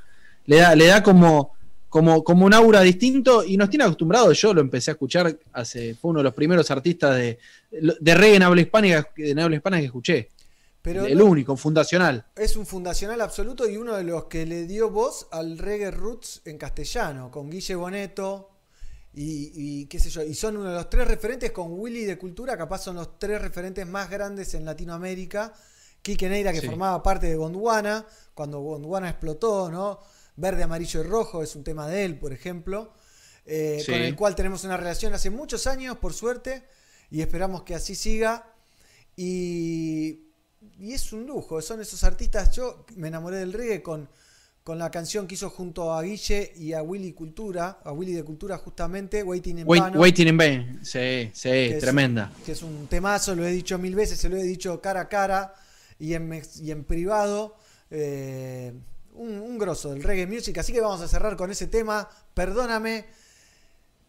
Le 0.45 0.57
da, 0.57 0.75
le 0.75 0.87
da 0.87 1.03
como, 1.03 1.53
como, 1.89 2.23
como 2.23 2.45
un 2.45 2.53
aura 2.53 2.81
distinto 2.81 3.43
y 3.43 3.57
nos 3.57 3.69
tiene 3.69 3.85
acostumbrados. 3.85 4.39
Yo 4.39 4.53
lo 4.53 4.61
empecé 4.61 4.91
a 4.91 4.93
escuchar 4.93 5.37
hace, 5.53 5.95
fue 5.95 6.11
uno 6.11 6.19
de 6.19 6.23
los 6.25 6.33
primeros 6.33 6.69
artistas 6.71 7.15
de, 7.15 7.39
de 7.71 8.15
reggae 8.15 8.35
en 8.37 8.43
habla 8.43 8.61
hispánica, 8.61 9.09
en 9.17 9.39
habla 9.39 9.55
hispana 9.57 9.79
que 9.79 9.85
escuché. 9.85 10.29
Pero 10.81 11.05
el 11.05 11.17
no- 11.17 11.25
único, 11.25 11.57
fundacional. 11.57 12.23
Es 12.35 12.55
un 12.55 12.65
fundacional 12.65 13.19
absoluto 13.19 13.67
y 13.69 13.75
uno 13.75 13.95
de 13.95 14.03
los 14.05 14.25
que 14.25 14.45
le 14.45 14.65
dio 14.67 14.89
voz 14.89 15.27
al 15.31 15.57
reggae 15.57 15.91
roots 15.91 16.41
en 16.45 16.57
castellano, 16.57 17.29
con 17.29 17.49
Guille 17.49 17.75
Boneto 17.75 18.49
y, 19.19 19.51
y 19.81 19.85
qué 19.87 19.99
sé 19.99 20.09
yo. 20.09 20.21
Y 20.23 20.33
son 20.35 20.57
uno 20.57 20.69
de 20.69 20.75
los 20.75 20.89
tres 20.89 21.07
referentes 21.07 21.51
con 21.51 21.67
Willy 21.71 22.05
de 22.05 22.17
Cultura, 22.17 22.55
capaz 22.57 22.79
son 22.83 22.97
los 22.97 23.17
tres 23.17 23.41
referentes 23.41 23.85
más 23.87 24.09
grandes 24.09 24.53
en 24.53 24.63
Latinoamérica. 24.63 25.53
Quique 26.01 26.29
Neira, 26.29 26.53
que 26.53 26.61
Sí. 26.61 26.67
formaba 26.67 27.01
parte 27.01 27.25
de 27.27 27.35
Gondwana, 27.35 28.05
cuando 28.33 28.59
Gondwana 28.59 29.09
explotó, 29.09 29.69
¿no? 29.71 29.99
Verde, 30.35 30.63
amarillo 30.63 30.99
y 30.99 31.03
rojo 31.03 31.41
es 31.41 31.55
un 31.55 31.63
tema 31.63 31.87
de 31.87 32.05
él, 32.05 32.19
por 32.19 32.31
ejemplo, 32.31 32.93
eh, 33.45 33.81
Sí. 33.83 33.91
con 33.91 34.01
el 34.01 34.15
cual 34.15 34.35
tenemos 34.35 34.63
una 34.63 34.77
relación 34.77 35.13
hace 35.15 35.31
muchos 35.31 35.65
años, 35.65 35.97
por 35.97 36.13
suerte, 36.13 36.63
y 37.09 37.21
esperamos 37.21 37.63
que 37.63 37.73
así 37.73 37.95
siga. 37.95 38.53
Y, 39.15 40.27
y 40.79 40.93
es 40.93 41.11
un 41.11 41.25
lujo, 41.25 41.59
son 41.61 41.81
esos 41.81 42.03
artistas. 42.03 42.51
Yo 42.55 42.85
me 42.95 43.07
enamoré 43.07 43.37
del 43.37 43.51
reggae 43.53 43.81
con, 43.81 44.07
con 44.67 44.77
la 44.77 44.91
canción 44.91 45.27
que 45.27 45.35
hizo 45.35 45.49
junto 45.49 45.93
a 45.93 46.01
Guille 46.03 46.51
y 46.57 46.73
a 46.73 46.81
Willy 46.81 47.13
Cultura, 47.13 47.79
a 47.85 47.93
Willy 47.93 48.11
de 48.11 48.23
Cultura 48.25 48.57
justamente, 48.57 49.23
Waiting 49.23 49.59
in 49.59 49.63
Wait- 49.65 49.95
waiting 49.95 50.27
in 50.27 50.35
Vain. 50.35 50.79
Sí, 50.83 51.29
sí, 51.33 51.47
que 51.49 51.77
es- 51.77 51.79
tremenda. 51.79 52.33
que 52.45 52.51
es 52.51 52.61
un 52.63 52.85
temazo, 52.87 53.33
lo 53.33 53.47
he 53.47 53.51
dicho 53.51 53.77
mil 53.77 53.95
veces, 53.95 54.19
se 54.19 54.27
lo 54.27 54.35
he 54.35 54.43
dicho 54.43 54.81
cara 54.81 54.99
a 54.99 55.07
cara 55.07 55.53
y 55.97 56.15
en, 56.15 56.41
y 56.61 56.71
en 56.71 56.83
privado. 56.83 57.55
eh, 57.91 58.73
un, 59.13 59.39
un 59.39 59.57
grosso 59.57 59.91
del 59.93 60.03
reggae 60.03 60.27
music. 60.27 60.57
Así 60.57 60.73
que 60.73 60.81
vamos 60.81 60.99
a 60.99 61.07
cerrar 61.07 61.37
con 61.37 61.49
ese 61.49 61.67
tema. 61.67 62.09
Perdóname. 62.33 63.05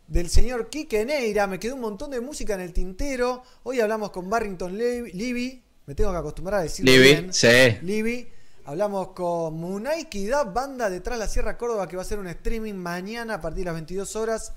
Del 0.08 0.28
señor 0.28 0.68
Quique 0.70 1.04
Neira. 1.04 1.46
Me 1.46 1.60
quedó 1.60 1.76
un 1.76 1.82
montón 1.82 2.10
de 2.10 2.20
música 2.20 2.54
en 2.54 2.60
el 2.62 2.72
tintero. 2.72 3.44
Hoy 3.62 3.78
hablamos 3.78 4.10
con 4.10 4.28
Barrington 4.28 4.76
Lev- 4.76 5.12
Levy. 5.14 5.62
Me 5.86 5.94
tengo 5.94 6.10
que 6.10 6.16
acostumbrar 6.18 6.58
a 6.60 6.62
decirlo 6.64 6.90
Levy, 6.90 7.04
bien. 7.08 7.32
sí. 7.32 7.46
Levy. 7.82 8.28
Hablamos 8.68 9.12
con 9.12 9.54
Munaiki 9.54 10.26
Da, 10.26 10.44
banda 10.44 10.90
detrás 10.90 11.18
de 11.18 11.24
la 11.24 11.30
Sierra 11.30 11.56
Córdoba, 11.56 11.88
que 11.88 11.96
va 11.96 12.02
a 12.02 12.04
hacer 12.04 12.18
un 12.18 12.26
streaming 12.26 12.74
mañana 12.74 13.36
a 13.36 13.40
partir 13.40 13.60
de 13.60 13.64
las 13.64 13.74
22 13.76 14.14
horas 14.14 14.52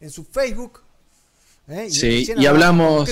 en 0.00 0.08
su 0.08 0.22
Facebook. 0.22 0.82
¿eh? 1.66 1.88
Sí, 1.90 2.20
recién 2.20 2.40
y 2.40 2.46
hablamos-. 2.46 3.10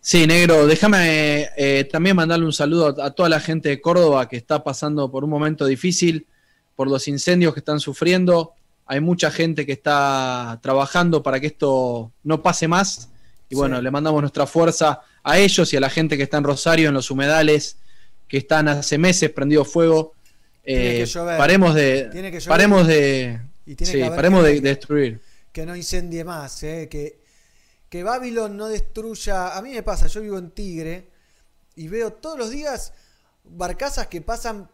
Sí, 0.00 0.26
negro, 0.26 0.66
déjame 0.66 1.50
eh, 1.58 1.86
también 1.92 2.16
mandarle 2.16 2.46
un 2.46 2.54
saludo 2.54 2.96
a, 3.02 3.04
a 3.08 3.10
toda 3.10 3.28
la 3.28 3.38
gente 3.38 3.68
de 3.68 3.82
Córdoba 3.82 4.26
que 4.30 4.38
está 4.38 4.64
pasando 4.64 5.10
por 5.10 5.24
un 5.24 5.30
momento 5.30 5.66
difícil, 5.66 6.26
por 6.74 6.88
los 6.88 7.06
incendios 7.06 7.52
que 7.52 7.60
están 7.60 7.80
sufriendo. 7.80 8.54
Hay 8.86 9.00
mucha 9.00 9.30
gente 9.30 9.66
que 9.66 9.72
está 9.72 10.58
trabajando 10.62 11.22
para 11.22 11.38
que 11.38 11.48
esto 11.48 12.10
no 12.24 12.40
pase 12.42 12.66
más. 12.66 13.10
Y 13.50 13.56
bueno, 13.56 13.76
Sí. 13.76 13.82
le 13.82 13.90
mandamos 13.90 14.22
nuestra 14.22 14.46
fuerza 14.46 15.02
a 15.22 15.36
ellos 15.38 15.70
y 15.74 15.76
a 15.76 15.80
la 15.80 15.90
gente 15.90 16.16
que 16.16 16.22
está 16.22 16.38
en 16.38 16.44
Rosario, 16.44 16.88
en 16.88 16.94
los 16.94 17.10
humedales, 17.10 17.76
que 18.32 18.38
están 18.38 18.66
hace 18.66 18.96
meses 18.96 19.28
prendidos 19.28 19.68
fuego. 19.68 20.14
Tiene 20.64 20.94
Eh, 20.96 20.98
que 21.00 21.04
llover. 21.04 21.36
paremos 21.36 21.74
de, 21.74 22.08
Tiene 22.10 22.30
que 22.30 22.40
llover 22.40 22.48
paremos 22.48 22.86
de, 22.86 23.40
y 23.66 23.74
tiene 23.74 23.92
sí, 23.92 23.98
que 23.98 24.08
paremos 24.08 24.42
de, 24.42 24.60
destruir. 24.62 25.20
que 25.52 25.66
no 25.66 25.76
incendie 25.76 26.24
más, 26.24 26.62
¿eh? 26.62 26.88
que, 26.90 27.20
que 27.90 28.02
Babylon 28.02 28.56
no 28.56 28.68
destruya. 28.68 29.54
A 29.54 29.60
mí 29.60 29.68
me 29.74 29.82
pasa, 29.82 30.06
yo 30.06 30.22
vivo 30.22 30.38
en 30.38 30.50
Tigre 30.52 31.08
y 31.76 31.88
veo 31.88 32.14
todos 32.14 32.38
los 32.38 32.48
días 32.50 32.94
barcazas 33.44 34.06
que 34.06 34.22
pasan 34.22 34.70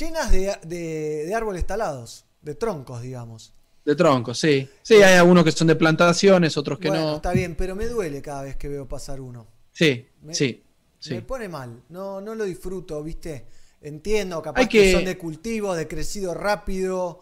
llenas 0.00 0.32
de, 0.32 0.56
de- 0.64 1.26
de 1.26 1.34
árboles 1.34 1.64
talados, 1.64 2.24
de 2.42 2.56
troncos, 2.56 3.02
digamos. 3.02 3.52
De 3.84 3.94
troncos, 3.94 4.36
sí. 4.40 4.68
Sí, 4.82 4.94
hay 4.94 5.14
algunos 5.14 5.44
que 5.44 5.52
son 5.52 5.68
de 5.68 5.76
plantaciones, 5.76 6.56
otros 6.56 6.80
que 6.80 6.88
bueno, 6.88 7.04
no. 7.10 7.16
está 7.16 7.30
bien, 7.32 7.54
pero 7.54 7.76
me 7.76 7.86
duele 7.86 8.20
cada 8.20 8.42
vez 8.42 8.56
que 8.56 8.66
veo 8.66 8.88
pasar 8.88 9.20
uno. 9.20 9.46
Sí, 9.70 10.08
Me- 10.22 10.34
sí, 10.34 10.64
Me 11.08 11.16
sí. 11.16 11.20
pone 11.20 11.48
mal, 11.48 11.82
no, 11.90 12.20
no 12.20 12.34
lo 12.34 12.44
disfruto, 12.44 13.02
¿viste? 13.02 13.46
Entiendo, 13.82 14.42
capaz 14.42 14.60
Hay 14.62 14.66
que... 14.68 14.82
que- 14.82 14.92
son 14.92 15.04
de 15.04 15.16
cultivo, 15.18 15.74
de 15.74 15.86
crecido 15.86 16.34
rápido. 16.34 17.20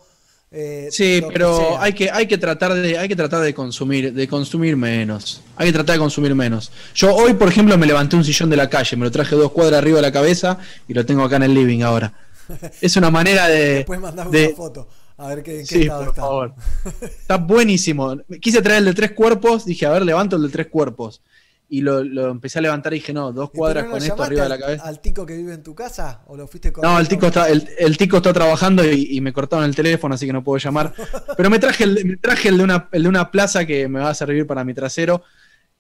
eh, 0.51 0.89
Sí, 0.91 1.21
que 1.21 1.29
pero 1.33 1.79
hay 1.81 1.93
que, 1.93 2.11
hay 2.11 2.27
que 2.27 2.39
tratar 2.39 2.73
de, 2.75 2.97
hay 2.97 3.09
que 3.09 3.17
tratar 3.17 3.43
de 3.43 3.53
consumir, 3.53 4.13
de 4.15 4.29
consumir 4.29 4.77
menos. 4.77 5.43
Hay 5.57 5.67
que 5.69 5.73
tratar 5.73 5.95
de 5.97 5.99
consumir 5.99 6.35
menos. 6.35 6.71
Yo 6.95 7.15
hoy, 7.15 7.35
por 7.35 7.49
ejemplo, 7.49 7.77
me 7.77 7.87
levanté 7.87 8.17
un 8.17 8.25
sillón 8.25 8.49
de 8.49 8.57
la 8.57 8.71
calle, 8.71 8.97
me 8.97 9.05
lo 9.05 9.11
traje 9.11 9.35
dos 9.37 9.51
cuadras 9.53 9.79
arriba 9.79 9.97
de 9.97 10.03
la 10.03 10.13
cabeza 10.13 10.59
y 10.89 10.95
lo 10.95 11.05
tengo 11.05 11.23
acá 11.25 11.37
en 11.37 11.43
el 11.43 11.55
living 11.55 11.83
ahora. 11.83 12.13
Es 12.81 12.97
una 12.97 13.11
manera 13.11 13.49
de. 13.49 13.75
Después 13.77 14.01
mandame 14.01 14.31
de- 14.31 14.47
una 14.49 14.57
foto, 14.57 14.89
a 15.17 15.29
ver 15.29 15.43
qué, 15.43 15.59
qué 15.59 15.67
Sí, 15.67 15.83
estado 15.83 16.01
por 16.01 16.09
está. 16.11 16.23
favor. 16.23 16.55
Está 17.03 17.37
buenísimo. 17.39 18.17
Quise 18.41 18.63
traer 18.63 18.79
el 18.79 18.85
de 18.87 18.95
tres 18.95 19.13
cuerpos, 19.13 19.65
dije, 19.67 19.85
a 19.87 19.91
ver, 19.91 20.05
levanto 20.05 20.37
el 20.37 20.43
de 20.43 20.49
tres 20.51 20.69
cuerpos. 20.69 21.21
Y 21.69 21.81
lo, 21.81 22.05
lo 22.05 22.31
empecé 22.31 22.59
a 22.59 22.63
levantar 22.63 22.93
y 22.93 22.97
dije, 22.99 23.13
no, 23.13 23.33
dos 23.33 23.51
¿Y 23.53 23.57
cuadras 23.57 23.85
no 23.87 23.91
con 23.93 24.03
esto 24.03 24.23
arriba 24.23 24.43
de 24.45 24.49
la 24.51 24.59
cabeza. 24.59 24.85
¿Al 24.85 25.01
tico 25.01 25.25
que 25.27 25.37
vive 25.37 25.55
en 25.55 25.63
tu 25.63 25.75
casa? 25.75 26.23
¿O 26.27 26.37
lo 26.37 26.47
fuiste 26.47 26.73
con 26.73 26.83
No, 26.83 26.99
el 26.99 27.09
tico 27.09 27.27
está, 27.27 27.49
el, 27.49 27.69
el 27.79 27.97
tico 27.97 28.19
está 28.19 28.33
trabajando 28.33 28.85
y, 28.85 29.17
y 29.17 29.21
me 29.21 29.33
cortaron 29.33 29.65
el 29.65 29.75
teléfono, 29.75 30.15
así 30.15 30.27
que 30.27 30.33
no 30.33 30.45
puedo 30.45 30.59
llamar. 30.59 30.93
Pero 31.37 31.51
me 31.51 31.59
traje 31.59 31.85
el, 31.85 32.05
me 32.05 32.17
traje 32.19 32.49
el 32.51 32.59
de 32.59 32.65
una, 32.65 32.89
el 32.93 33.03
de 33.05 33.09
una 33.09 33.31
plaza 33.31 33.65
que 33.67 33.89
me 33.89 34.01
va 34.01 34.11
a 34.11 34.15
servir 34.15 34.47
para 34.47 34.63
mi 34.65 34.75
trasero. 34.75 35.23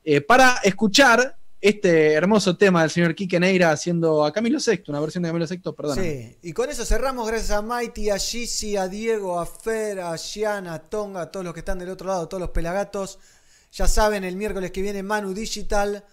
eh, 0.04 0.20
para 0.20 0.56
escuchar 0.64 1.36
este 1.60 2.12
hermoso 2.12 2.56
tema 2.58 2.82
del 2.82 2.90
señor 2.90 3.14
Quique 3.14 3.40
Neira 3.40 3.70
haciendo 3.70 4.24
a 4.24 4.32
Camilo 4.32 4.60
Sexto, 4.60 4.92
una 4.92 5.00
versión 5.00 5.22
de 5.22 5.30
Camilo 5.30 5.46
Sexto, 5.46 5.74
perdón. 5.74 5.96
Sí, 5.98 6.36
y 6.42 6.52
con 6.52 6.68
eso 6.68 6.84
cerramos 6.84 7.26
gracias 7.26 7.52
a 7.52 7.62
Mighty, 7.62 8.10
a 8.10 8.18
Gizzy, 8.18 8.76
a 8.76 8.86
Diego, 8.88 9.40
a 9.40 9.46
Fer, 9.46 10.00
a 10.00 10.14
Gian, 10.18 10.66
a 10.66 10.78
Tonga, 10.78 11.22
a 11.22 11.30
todos 11.30 11.44
los 11.44 11.54
que 11.54 11.60
están 11.60 11.78
del 11.78 11.88
otro 11.90 12.08
lado, 12.08 12.28
todos 12.28 12.40
los 12.42 12.50
pelagatos. 12.50 13.18
Ya 13.74 13.88
saben, 13.88 14.24
el 14.24 14.36
miércoles 14.36 14.70
que 14.70 14.80
viene 14.82 15.02
Manu 15.02 15.34
Digital. 15.34 16.04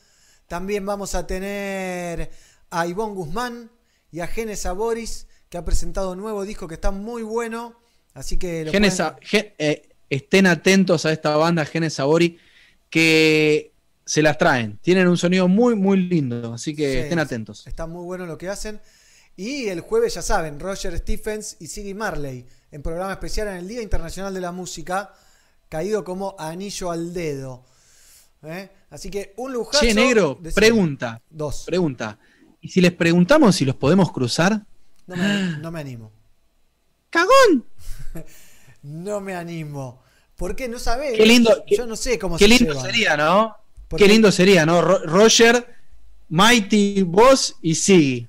También 0.48 0.86
vamos 0.86 1.16
a 1.16 1.26
tener 1.28 2.30
a 2.72 2.88
Ivonne 2.88 3.14
Guzmán 3.16 3.72
y 4.12 4.20
a 4.20 4.28
Genes 4.28 4.68
Boris, 4.76 5.28
que 5.48 5.58
ha 5.58 5.64
presentado 5.64 6.12
un 6.14 6.18
nuevo 6.18 6.44
disco 6.44 6.68
que 6.68 6.74
está 6.76 6.92
muy 6.92 7.24
bueno. 7.24 7.76
Así 8.14 8.38
que 8.38 8.66
lo 8.66 8.72
Genes- 8.72 8.98
pueden- 8.98 9.16
Gen- 9.22 9.54
eh, 9.60 9.90
estén 10.10 10.48
atentos 10.48 11.06
a 11.06 11.12
esta 11.14 11.38
banda, 11.38 11.64
Genes 11.66 11.94
Sabori, 11.94 12.38
que 12.90 13.72
se 14.06 14.22
las 14.22 14.38
traen. 14.38 14.80
Tienen 14.82 15.08
un 15.08 15.18
sonido 15.18 15.48
muy, 15.48 15.76
muy 15.76 15.98
lindo, 15.98 16.54
así 16.54 16.76
que 16.76 16.92
Sí, 16.92 16.98
estén 17.00 17.20
atentos. 17.20 17.66
Está 17.68 17.86
muy 17.88 18.04
bueno 18.04 18.26
lo 18.26 18.38
que 18.38 18.50
hacen. 18.50 18.82
Y 19.38 19.68
el 19.68 19.80
jueves, 19.82 20.16
ya 20.16 20.22
saben, 20.22 20.60
Roger 20.60 20.98
Stephens 20.98 21.56
y 21.60 21.68
Siggy 21.68 21.94
Marley 21.94 22.46
en 22.72 22.82
programa 22.82 23.14
especial 23.14 23.48
en 23.50 23.56
el 23.56 23.68
Día 23.68 23.82
Internacional 23.82 24.34
de 24.34 24.42
la 24.42 24.52
Música, 24.52 25.14
caído 25.72 26.04
como 26.04 26.36
anillo 26.38 26.92
al 26.92 27.14
dedo. 27.14 27.64
¿Eh? 28.44 28.70
Así 28.90 29.10
que 29.10 29.34
un 29.38 29.54
lujazo. 29.54 29.86
Che, 29.86 29.94
negro, 29.94 30.38
pregunta. 30.54 31.22
Dos. 31.30 31.64
Pregunta. 31.66 32.20
¿Y 32.60 32.68
si 32.68 32.82
les 32.82 32.92
preguntamos 32.92 33.56
si 33.56 33.64
los 33.64 33.76
podemos 33.76 34.12
cruzar? 34.12 34.62
No 35.08 35.16
me, 35.16 35.58
no 35.60 35.72
me 35.72 35.80
animo. 35.80 36.12
¡Cagón! 37.10 37.66
No 38.84 39.22
me 39.22 39.36
animo. 39.36 40.02
¿Por 40.36 40.56
qué? 40.56 40.68
No 40.68 40.80
sabés. 40.80 41.16
Qué 41.16 41.24
lindo- 41.28 41.64
Yo 41.68 41.86
no 41.86 41.96
sé 41.96 42.18
cómo 42.18 42.36
Qué 42.36 42.46
se 42.46 42.50
lindo 42.50 42.74
llevan. 42.74 42.84
sería, 42.88 43.16
¿no? 43.16 43.56
Qué 43.96 44.08
lindo 44.08 44.32
sería, 44.32 44.66
¿no? 44.66 44.82
Ro- 44.82 45.06
Roger, 45.06 45.68
Mighty, 46.30 47.04
vos 47.04 47.58
y 47.62 47.76
Siggy. 47.76 48.28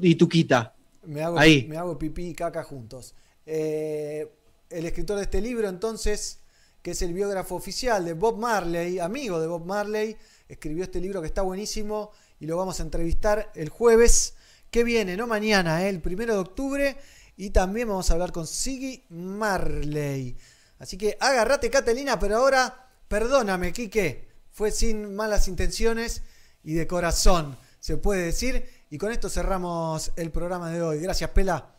Y 0.00 0.14
Tuquita. 0.14 0.74
Me 1.04 1.22
hago, 1.22 1.38
Ahí. 1.38 1.66
me 1.68 1.76
hago 1.76 1.98
pipí 1.98 2.28
y 2.28 2.34
caca 2.34 2.64
juntos. 2.64 3.14
Eh, 3.44 4.32
el 4.70 4.86
escritor 4.86 5.18
de 5.18 5.24
este 5.24 5.42
libro, 5.42 5.68
entonces, 5.68 6.38
que 6.82 6.90
es 6.90 7.02
el 7.02 7.14
biógrafo 7.14 7.54
oficial 7.54 8.04
de 8.04 8.12
Bob 8.14 8.38
Marley, 8.38 8.98
amigo 8.98 9.40
de 9.40 9.46
Bob 9.46 9.64
Marley, 9.64 10.16
escribió 10.48 10.84
este 10.84 11.00
libro 11.00 11.20
que 11.20 11.28
está 11.28 11.42
buenísimo 11.42 12.10
y 12.40 12.46
lo 12.46 12.56
vamos 12.56 12.80
a 12.80 12.82
entrevistar 12.82 13.52
el 13.54 13.68
jueves 13.68 14.34
que 14.70 14.82
viene, 14.82 15.16
no 15.16 15.26
mañana, 15.26 15.84
eh, 15.84 15.88
el 15.88 16.00
primero 16.00 16.34
de 16.34 16.40
octubre. 16.40 16.96
Y 17.36 17.50
también 17.50 17.88
vamos 17.88 18.10
a 18.10 18.14
hablar 18.14 18.32
con 18.32 18.46
Siggy 18.46 19.04
Marley. 19.10 20.36
Así 20.78 20.98
que 20.98 21.16
agárrate, 21.20 21.70
Catalina, 21.70 22.18
pero 22.18 22.38
ahora, 22.38 22.90
perdóname, 23.06 23.72
Quique. 23.72 24.28
Fue 24.50 24.70
sin 24.70 25.14
malas 25.14 25.48
intenciones 25.48 26.22
y 26.64 26.74
de 26.74 26.86
corazón, 26.86 27.56
se 27.80 27.96
puede 27.96 28.24
decir. 28.24 28.68
Y 28.90 28.98
con 28.98 29.12
esto 29.12 29.30
cerramos 29.30 30.12
el 30.16 30.30
programa 30.30 30.70
de 30.70 30.82
hoy. 30.82 30.98
Gracias, 31.00 31.30
Pela. 31.30 31.71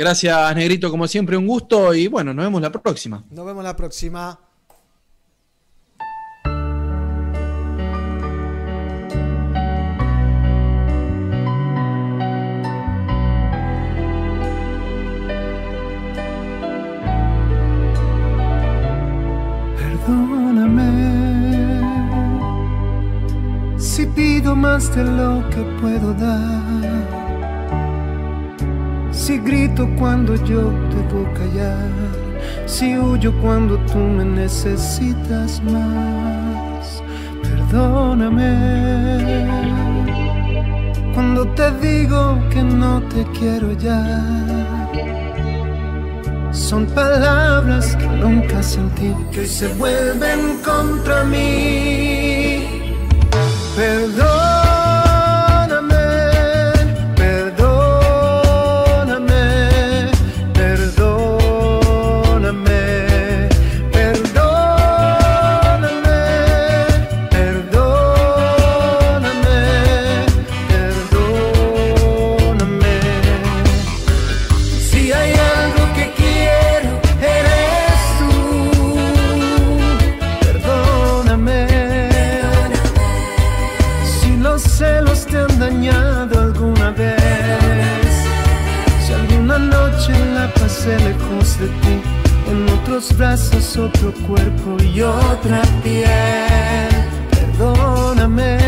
Gracias, 0.00 0.56
Negrito, 0.56 0.90
como 0.90 1.06
siempre, 1.06 1.36
un 1.36 1.46
gusto. 1.46 1.92
Y 1.92 2.08
bueno, 2.08 2.32
nos 2.32 2.46
vemos 2.46 2.62
la 2.62 2.72
próxima. 2.72 3.22
Nos 3.28 3.44
vemos 3.44 3.62
la 3.62 3.76
próxima. 3.76 4.40
Perdóname 19.76 20.88
si 23.78 24.06
pido 24.06 24.56
más 24.56 24.96
de 24.96 25.04
lo 25.04 25.46
que 25.50 25.60
puedo 25.78 26.14
dar. 26.14 27.09
Si 29.30 29.38
grito 29.38 29.88
cuando 29.96 30.34
yo 30.44 30.72
debo 30.90 31.22
callar. 31.34 31.88
Si 32.66 32.98
huyo 32.98 33.32
cuando 33.40 33.78
tú 33.86 33.98
me 33.98 34.24
necesitas 34.24 35.62
más. 35.62 37.00
Perdóname 37.40 38.50
cuando 41.14 41.46
te 41.54 41.70
digo 41.78 42.40
que 42.50 42.60
no 42.60 43.00
te 43.02 43.24
quiero 43.38 43.70
ya. 43.70 44.02
Son 46.50 46.86
palabras 46.86 47.94
que 47.94 48.08
nunca 48.08 48.60
sentí 48.64 49.14
que 49.30 49.46
se 49.46 49.68
vuelven 49.74 50.58
contra 50.64 51.22
mí. 51.22 52.66
Perdóname, 53.76 54.49
otros 93.00 93.16
brazos, 93.16 93.76
otro 93.78 94.12
cuerpo 94.26 94.76
y 94.82 95.00
otra 95.00 95.62
piel. 95.82 96.06
Perdóname. 97.30 98.58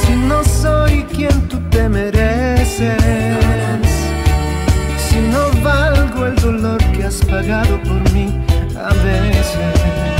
Si 0.00 0.12
no 0.14 0.44
soy 0.44 1.02
quien 1.04 1.48
tú 1.48 1.58
te 1.70 1.88
mereces. 1.88 2.96
Si 5.08 5.16
no 5.32 5.50
valgo 5.62 6.26
el 6.26 6.36
dolor 6.36 6.78
que 6.92 7.04
has 7.04 7.16
pagado 7.24 7.82
por 7.82 8.12
mí 8.12 8.40
a 8.76 8.94
veces. 9.04 10.19